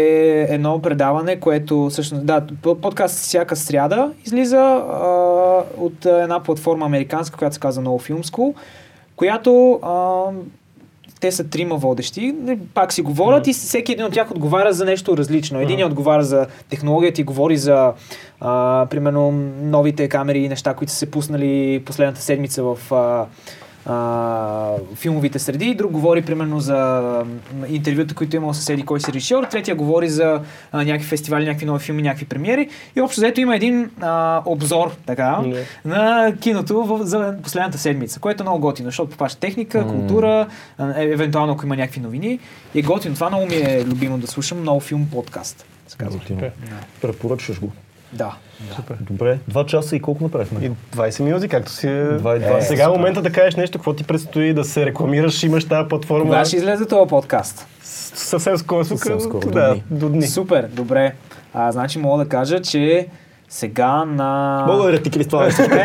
едно 0.49 0.83
предаване, 0.83 1.37
което 1.37 1.89
всъщност, 1.91 2.27
да, 2.27 2.43
подкаст 2.75 3.15
всяка 3.17 3.57
сряда 3.57 4.11
излиза 4.27 4.59
а, 4.59 5.05
от 5.77 6.05
една 6.05 6.41
платформа 6.41 6.87
американска, 6.87 7.39
която 7.39 7.55
се 7.55 7.61
казва 7.61 7.83
No 7.83 8.13
Film 8.13 8.23
School, 8.23 8.55
която 9.17 9.81
а, 9.83 10.25
те 11.25 11.33
са 11.33 11.45
трима 11.45 11.77
водещи, 11.77 12.35
пак 12.75 12.93
си 12.93 13.03
говорят 13.03 13.47
и 13.47 13.53
всеки 13.53 13.93
един 13.93 14.05
от 14.05 14.13
тях 14.13 14.31
отговаря 14.31 14.73
за 14.73 14.85
нещо 14.85 15.17
различно. 15.17 15.61
Един 15.61 15.85
отговаря 15.85 16.23
за 16.23 16.47
технологията 16.71 17.21
и 17.21 17.25
говори 17.25 17.57
за, 17.57 17.93
а, 18.41 18.87
примерно, 18.91 19.33
новите 19.63 20.09
камери 20.09 20.39
и 20.39 20.49
неща, 20.49 20.75
които 20.75 20.93
са 20.93 20.99
се 20.99 21.11
пуснали 21.11 21.83
последната 21.87 22.21
седмица 22.21 22.63
в 22.63 22.93
а, 22.93 23.27
а, 23.87 24.71
филмовите 24.95 25.39
среди, 25.39 25.75
друг 25.75 25.93
говори 25.93 26.23
примерно 26.23 26.61
за 26.61 27.23
интервюта, 27.69 28.15
които 28.15 28.37
е 28.37 28.39
имал 28.39 28.55
съседи, 28.55 28.83
кой 28.83 29.01
си 29.01 29.13
режисьор, 29.13 29.45
третия 29.45 29.75
говори 29.75 30.09
за 30.09 30.41
а, 30.73 30.85
някакви 30.85 31.07
фестивали, 31.07 31.45
някакви 31.45 31.67
нови 31.67 31.85
филми, 31.85 32.03
някакви 32.03 32.27
премиери 32.27 32.69
и 32.97 33.01
общо 33.01 33.21
взето 33.21 33.41
има 33.41 33.57
един 33.57 33.91
а, 34.01 34.43
обзор 34.45 34.97
така, 35.07 35.41
Да. 35.45 35.63
на 35.85 36.33
киното 36.41 36.85
в, 36.85 37.07
за 37.07 37.37
последната 37.43 37.79
седмица, 37.79 38.21
което 38.21 38.43
е 38.43 38.45
много 38.47 38.61
готино, 38.61 38.89
защото 38.89 39.11
попаща 39.11 39.41
техника, 39.41 39.87
култура, 39.87 40.47
а, 40.79 41.01
е, 41.01 41.05
евентуално 41.05 41.53
ако 41.53 41.67
има 41.67 41.77
някакви 41.77 42.01
новини. 42.01 42.39
И 42.75 42.79
е 42.79 42.83
готино. 42.83 43.15
Това 43.15 43.29
много 43.29 43.47
ми 43.47 43.55
е 43.55 43.85
любимо 43.85 44.19
да 44.19 44.27
слушам, 44.27 44.61
много 44.61 44.81
филм 44.81 45.09
подкаст. 45.13 45.67
се 45.89 45.97
казва. 45.97 46.19
Готино. 46.19 46.39
Супер. 46.39 46.53
Препоръчваш 47.03 47.61
го. 47.61 47.73
Да. 48.15 48.35
Добре, 49.01 49.39
два 49.49 49.67
часа 49.67 49.97
и 49.97 50.01
колко 50.01 50.25
направихме? 50.25 50.59
И 50.63 50.71
20 50.97 51.23
минути, 51.23 51.49
както 51.49 51.73
си 51.73 51.89
е. 51.89 52.05
Два 52.05 52.33
и 52.33 52.37
Е, 52.37 52.39
двадесет. 52.39 52.69
сега 52.69 52.85
е 52.85 52.89
момента 52.89 53.23
да 53.23 53.33
кажеш 53.33 53.55
нещо, 53.55 53.79
какво 53.79 53.93
ти 53.93 54.05
предстои, 54.05 54.53
да 54.55 54.65
се 54.65 54.87
рекламираш, 54.87 55.43
имаш 55.43 55.65
тази 55.65 55.89
платформа. 55.89 56.25
Кога 56.25 56.45
ще 56.45 56.57
излезе 56.57 56.87
този 56.87 57.09
подкаст? 57.09 57.67
Съвсем 57.83 58.59
скоро, 58.59 58.85
Съвсем 58.85 59.21
скоро, 59.21 59.51
да, 59.51 59.77
до 59.91 60.09
дни. 60.09 60.23
Супер, 60.23 60.67
добре. 60.67 61.15
А, 61.55 61.73
значи 61.73 61.99
мога 61.99 62.25
да 62.25 62.31
кажа, 62.31 62.61
че 62.61 63.07
сега 63.49 64.05
на... 64.05 64.65
Мога 64.69 64.93
да 64.93 65.03
ти 65.03 65.11
крис 65.11 65.29
това 65.29 65.45
нещо. 65.45 65.63
Това 65.63 65.81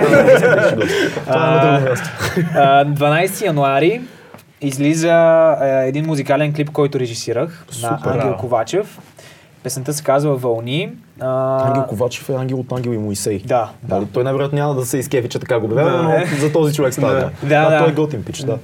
е 1.47 1.51
на 1.51 1.77
друго 1.77 1.89
място. 1.89 2.10
А, 2.56 2.85
12 2.85 3.45
януари 3.45 4.01
излиза 4.61 5.56
един 5.85 6.06
музикален 6.06 6.53
клип, 6.53 6.69
който 6.69 6.99
режисирах 6.99 7.65
на 7.69 7.73
Супер. 7.97 8.10
Ангел 8.10 8.22
Браво. 8.22 8.38
Ковачев. 8.38 8.99
Песента 9.64 9.94
се 9.94 10.03
казва 10.03 10.36
Вълни. 10.36 10.91
А, 11.19 11.68
Ангел 11.68 11.84
Ковачев 11.84 12.30
е 12.30 12.34
ангел 12.34 12.60
от 12.60 12.72
Ангел 12.72 12.91
и 12.91 12.98
Моисей. 12.98 13.40
Да, 13.40 13.72
да. 13.84 13.95
Нали, 13.95 14.07
Той 14.14 14.23
най-вероятно 14.23 14.56
няма 14.56 14.76
да 14.76 14.86
се 14.86 14.98
изкефи, 14.98 15.30
че 15.30 15.40
така 15.40 15.60
го 15.60 15.65
обявява, 15.65 15.98
Да. 15.98 16.03
но 16.03 16.38
за 16.38 16.52
този 16.52 16.76
човек 16.76 16.94
става. 16.94 17.14
Да. 17.14 17.30
Да, 17.44 17.69
да. 17.69 17.77
Той 17.80 17.90
е 17.90 17.91
готин 17.91 18.23
пич, 18.23 18.40
да. 18.40 18.57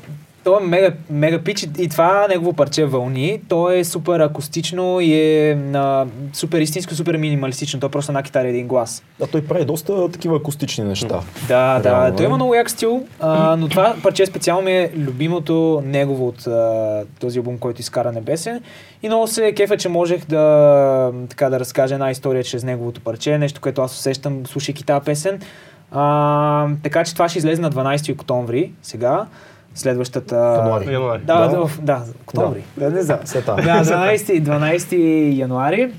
То 0.45 0.59
е 0.59 0.63
мега, 0.63 0.91
мега 1.09 1.39
пич 1.39 1.63
и- 1.77 1.89
това 1.89 2.27
негово 2.29 2.53
парче 2.53 2.85
Вълни. 2.85 3.41
То 3.49 3.69
е 3.71 3.83
супер 3.83 4.19
акустично 4.19 4.99
и 4.99 5.13
е 5.13 5.51
а, 5.73 6.05
супер 6.33 6.59
истинско, 6.59 6.93
супер 6.93 7.17
минималистично. 7.17 7.79
То 7.79 7.85
е 7.85 7.91
просто 7.91 8.11
една 8.11 8.23
китара 8.23 8.47
и 8.47 8.49
един 8.49 8.67
глас. 8.67 9.03
А 9.23 9.27
той 9.27 9.41
прави 9.41 9.65
доста 9.65 10.11
такива 10.11 10.35
акустични 10.35 10.83
неща. 10.83 11.21
Да, 11.47 11.79
да, 11.79 11.89
Реално, 11.89 12.15
той 12.17 12.25
е. 12.25 12.27
има 12.27 12.35
много 12.35 12.55
як 12.55 12.69
стил, 12.69 13.03
а, 13.19 13.55
но 13.55 13.67
това 13.67 13.95
парче 14.03 14.25
специално 14.25 14.61
ми 14.61 14.71
е 14.71 14.91
любимото 14.97 15.83
негово 15.85 16.27
от 16.27 16.47
а, 16.47 16.81
този 17.19 17.39
албум, 17.39 17.57
който 17.57 17.81
изкара 17.81 18.11
Небесен. 18.11 18.61
И 19.03 19.07
много 19.07 19.27
се 19.27 19.53
кефа, 19.53 19.77
че 19.77 19.89
можех 19.89 20.25
да, 20.25 21.11
така, 21.29 21.49
да 21.49 21.59
разкажа 21.59 21.93
една 21.93 22.11
история 22.11 22.43
чрез 22.43 22.63
неговото 22.63 23.01
парче, 23.01 23.37
нещо, 23.37 23.61
което 23.61 23.81
аз 23.81 23.93
усещам, 23.93 24.45
слушайки 24.45 24.85
тази 24.85 25.05
песен. 25.05 25.39
А, 25.91 26.67
така 26.83 27.03
че 27.03 27.13
това 27.13 27.29
ще 27.29 27.37
излезе 27.39 27.61
на 27.61 27.71
12 27.71 28.13
октомври, 28.13 28.71
сега, 28.81 29.25
следващата... 29.75 30.35
Януари. 30.35 30.93
Януари. 30.93 31.21
Да, 31.25 31.47
Да. 31.47 31.57
да, 31.57 31.67
да, 31.81 32.01
октомври. 32.23 32.63
Да, 32.77 32.89
не 32.89 33.01
знам. 33.01 33.19
Да, 33.45 33.83
12, 33.83 34.41
12 34.41 35.37
януари. 35.37 35.91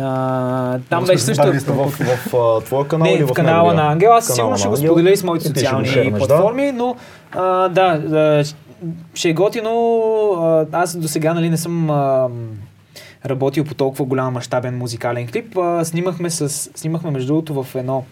А, 0.00 0.78
там 0.90 1.04
беше 1.04 1.22
също... 1.22 1.42
В, 1.42 1.90
в, 1.90 2.30
в, 2.30 2.34
а, 2.34 2.60
твоя 2.60 2.88
канал 2.88 3.06
Не, 3.06 3.14
или 3.14 3.24
в, 3.24 3.28
в 3.28 3.32
канала 3.32 3.68
неговия? 3.68 3.84
на 3.84 3.92
Ангел. 3.92 4.12
Аз 4.12 4.26
сигурно 4.26 4.56
ще 4.58 4.68
го 4.68 4.76
споделя 4.76 5.10
и 5.10 5.16
с 5.16 5.24
моите 5.24 5.46
социални 5.46 5.86
шернеш, 5.86 6.12
да. 6.12 6.18
платформи, 6.18 6.72
но 6.72 6.96
а, 7.32 7.68
да, 7.68 7.98
да, 7.98 8.44
ще 9.14 9.28
е 9.28 9.32
готино. 9.32 10.66
Аз 10.72 10.96
до 10.96 11.08
сега 11.08 11.34
нали, 11.34 11.50
не 11.50 11.56
съм 11.56 11.90
а, 11.90 12.28
работил 13.26 13.64
по 13.64 13.74
толкова 13.74 14.04
голям 14.04 14.32
мащабен 14.32 14.78
музикален 14.78 15.28
клип. 15.28 15.56
А, 15.58 15.84
снимахме, 15.84 16.30
с, 16.30 16.48
снимахме 16.74 17.10
между 17.10 17.26
другото 17.26 17.62
в 17.62 17.74
едно 17.74 18.04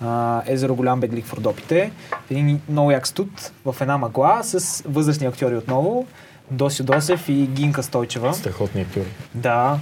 а, 0.00 0.42
езеро 0.46 0.74
Голям 0.74 1.00
беглик 1.00 1.26
в 1.26 1.34
Родопите, 1.34 1.90
в 2.26 2.30
един 2.30 2.60
много 2.68 2.90
як 2.90 3.06
студ, 3.06 3.52
в 3.64 3.76
една 3.80 3.98
мъгла 3.98 4.40
с 4.42 4.82
възрастни 4.88 5.26
актьори 5.26 5.56
отново. 5.56 6.06
Досио 6.50 6.84
Досев 6.84 7.28
и 7.28 7.32
Гинка 7.46 7.82
Стойчева. 7.82 8.34
Страхотни 8.34 8.80
актьори. 8.80 9.06
Да. 9.34 9.78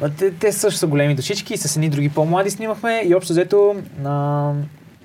Да. 0.00 0.08
Те, 0.08 0.30
те 0.30 0.52
също 0.52 0.78
са 0.78 0.86
големи 0.86 1.14
душички, 1.14 1.56
с 1.56 1.76
едни 1.76 1.88
други 1.88 2.08
по-млади 2.08 2.50
снимахме 2.50 3.02
и 3.06 3.14
общо 3.14 3.32
взето 3.32 3.76
а, 4.04 4.52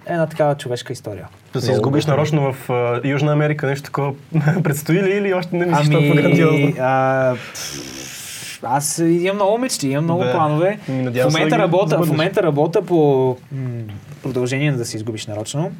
една 0.05 0.27
такава 0.27 0.55
човешка 0.55 0.93
история. 0.93 1.27
Да 1.53 1.61
се 1.61 1.71
изгубиш 1.71 2.05
нарочно 2.05 2.53
в 2.53 2.69
а, 2.69 3.01
Южна 3.07 3.31
Америка, 3.31 3.67
нещо 3.67 3.83
такова 3.85 4.13
предстои 4.63 5.03
ли 5.03 5.09
или 5.17 5.33
още 5.33 5.55
не 5.55 5.65
мислиш 5.65 5.89
толкова 5.89 6.15
грандиозно? 6.15 6.57
Ами, 6.57 6.75
а, 6.79 7.35
пф, 7.53 8.59
аз 8.63 8.97
имам 8.99 9.35
много 9.35 9.57
мечти, 9.57 9.87
имам 9.89 10.03
много 10.03 10.23
Да. 10.23 10.31
планове. 10.31 10.79
Ми, 10.87 11.01
В 11.01 11.03
надявам 11.03 11.31
се 11.31 11.37
момента, 11.37 11.55
да 11.55 11.61
ги 11.61 11.63
работя, 11.63 12.03
в 12.03 12.07
момента 12.07 12.43
работя 12.43 12.81
по 12.81 13.37
м, 13.51 13.59
продължение 14.23 14.71
на 14.71 14.77
да 14.77 14.85
се 14.85 14.97
изгубиш 14.97 15.25
нарочно, 15.25 15.71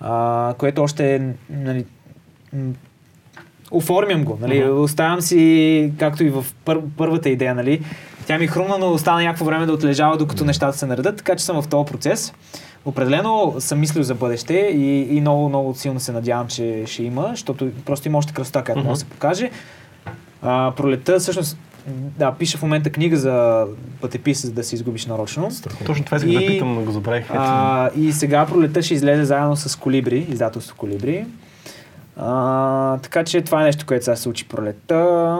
а, 0.00 0.54
което 0.58 0.82
още 0.82 1.14
е, 1.14 1.20
нали, 1.50 1.84
оформям 3.70 4.24
го, 4.24 4.38
нали, 4.40 4.64
Мгм. 4.64 4.80
оставям 4.80 5.20
си, 5.20 5.92
както 5.98 6.24
и 6.24 6.30
в 6.30 6.46
пър, 6.64 6.80
първата 6.96 7.28
идея, 7.30 7.54
нали, 7.54 7.80
тя 8.26 8.38
ми 8.38 8.46
хрумна, 8.46 8.78
но 8.78 8.92
остана 8.92 9.22
някакво 9.22 9.44
време 9.44 9.66
да 9.66 9.72
отлежава, 9.72 10.16
докато 10.16 10.44
нещата 10.44 10.78
се 10.78 10.86
наредат, 10.86 11.16
така 11.16 11.36
че 11.36 11.44
съм 11.44 11.62
в 11.62 11.68
този 11.68 11.92
процес. 11.92 12.32
Определено 12.84 13.54
съм 13.58 13.80
мислил 13.80 14.02
за 14.02 14.14
бъдеще 14.14 14.54
и, 14.54 15.16
и 15.16 15.20
много, 15.20 15.48
много 15.48 15.74
силно 15.74 16.00
се 16.00 16.12
надявам, 16.12 16.48
че 16.48 16.82
ще 16.86 17.02
има, 17.02 17.26
защото 17.30 17.70
просто 17.86 18.08
има 18.08 18.18
още 18.18 18.32
красота, 18.32 18.64
която 18.64 18.80
може 18.80 18.90
да 18.90 18.96
се 18.96 19.04
покаже. 19.04 19.50
А, 20.42 20.72
пролетта, 20.76 21.18
всъщност, 21.18 21.58
да, 22.18 22.32
пиша 22.32 22.58
в 22.58 22.62
момента 22.62 22.90
книга 22.90 23.16
за 23.16 23.66
пътепис, 24.00 24.46
за 24.46 24.52
да 24.52 24.64
се 24.64 24.74
изгубиш 24.74 25.06
нарочно. 25.06 25.50
Точно 25.86 26.04
това 26.04 26.16
исках 26.16 26.32
да 26.32 26.46
питам, 26.46 26.74
но 26.74 26.82
го 26.82 26.92
забравих. 26.92 27.26
А, 27.30 27.90
и 27.96 28.12
сега 28.12 28.46
пролетта 28.46 28.82
ще 28.82 28.94
излезе 28.94 29.24
заедно 29.24 29.56
с 29.56 29.76
Колибри, 29.76 30.26
издателство 30.30 30.76
Колибри. 30.76 31.24
А, 32.16 32.98
така 32.98 33.24
че 33.24 33.42
това 33.42 33.62
е 33.62 33.64
нещо, 33.64 33.86
което 33.86 34.04
сега 34.04 34.16
се 34.16 34.22
случи 34.22 34.48
пролетта. 34.48 35.38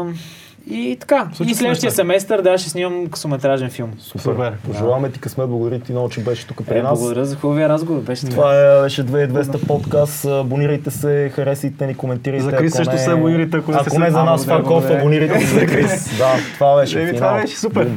И 0.66 0.97
така. 1.00 1.28
Случи 1.34 1.50
и 1.50 1.55
следващия 1.55 1.92
семестър, 1.92 2.42
да, 2.42 2.58
ще 2.58 2.70
снимам 2.70 3.06
късометражен 3.06 3.70
филм. 3.70 3.90
Супер. 3.98 4.20
Супер. 4.20 4.52
Пожелаваме 4.66 5.10
ти 5.10 5.20
късмет, 5.20 5.48
благодаря 5.48 5.80
ти 5.80 5.92
много, 5.92 6.08
че 6.08 6.20
беше 6.20 6.47
тук 6.47 6.62
при 6.66 6.78
Е, 6.78 6.82
нас. 6.82 6.98
благодаря 6.98 7.24
за 7.24 7.36
хубавия 7.36 7.68
разговор. 7.68 8.00
Беше 8.00 8.22
така. 8.22 8.34
Това 8.34 8.56
е, 8.56 8.82
беше 8.82 9.05
2200 9.05 9.66
подкаст. 9.66 10.24
Абонирайте 10.24 10.90
се, 10.90 11.32
харесайте 11.34 11.86
ни, 11.86 11.94
коментирайте. 11.94 12.44
За 12.44 12.52
Крис 12.52 12.72
също 12.72 12.92
не- 12.92 12.98
се 12.98 13.10
абонирайте, 13.10 13.56
ако 13.56 13.72
Ако 13.72 13.90
се- 13.90 13.98
не 13.98 14.10
за 14.10 14.22
нас, 14.24 14.47
благодаря. 14.47 14.98
абонирайте 14.98 15.40
се 15.40 15.47
за 15.48 15.66
Крис. 15.66 16.10
Да, 16.18 16.26
това 16.55 16.76
беше 16.76 17.12
това 17.14 17.34
беше 17.34 17.56
супер. 17.56 17.90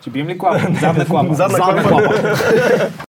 Ще 0.00 0.10
бием 0.10 0.28
ли 0.28 0.38
клапа? 0.38 0.58
Задна 0.80 1.04
клапа. 1.06 1.34
Задна 1.34 1.58
клапа. 1.58 2.12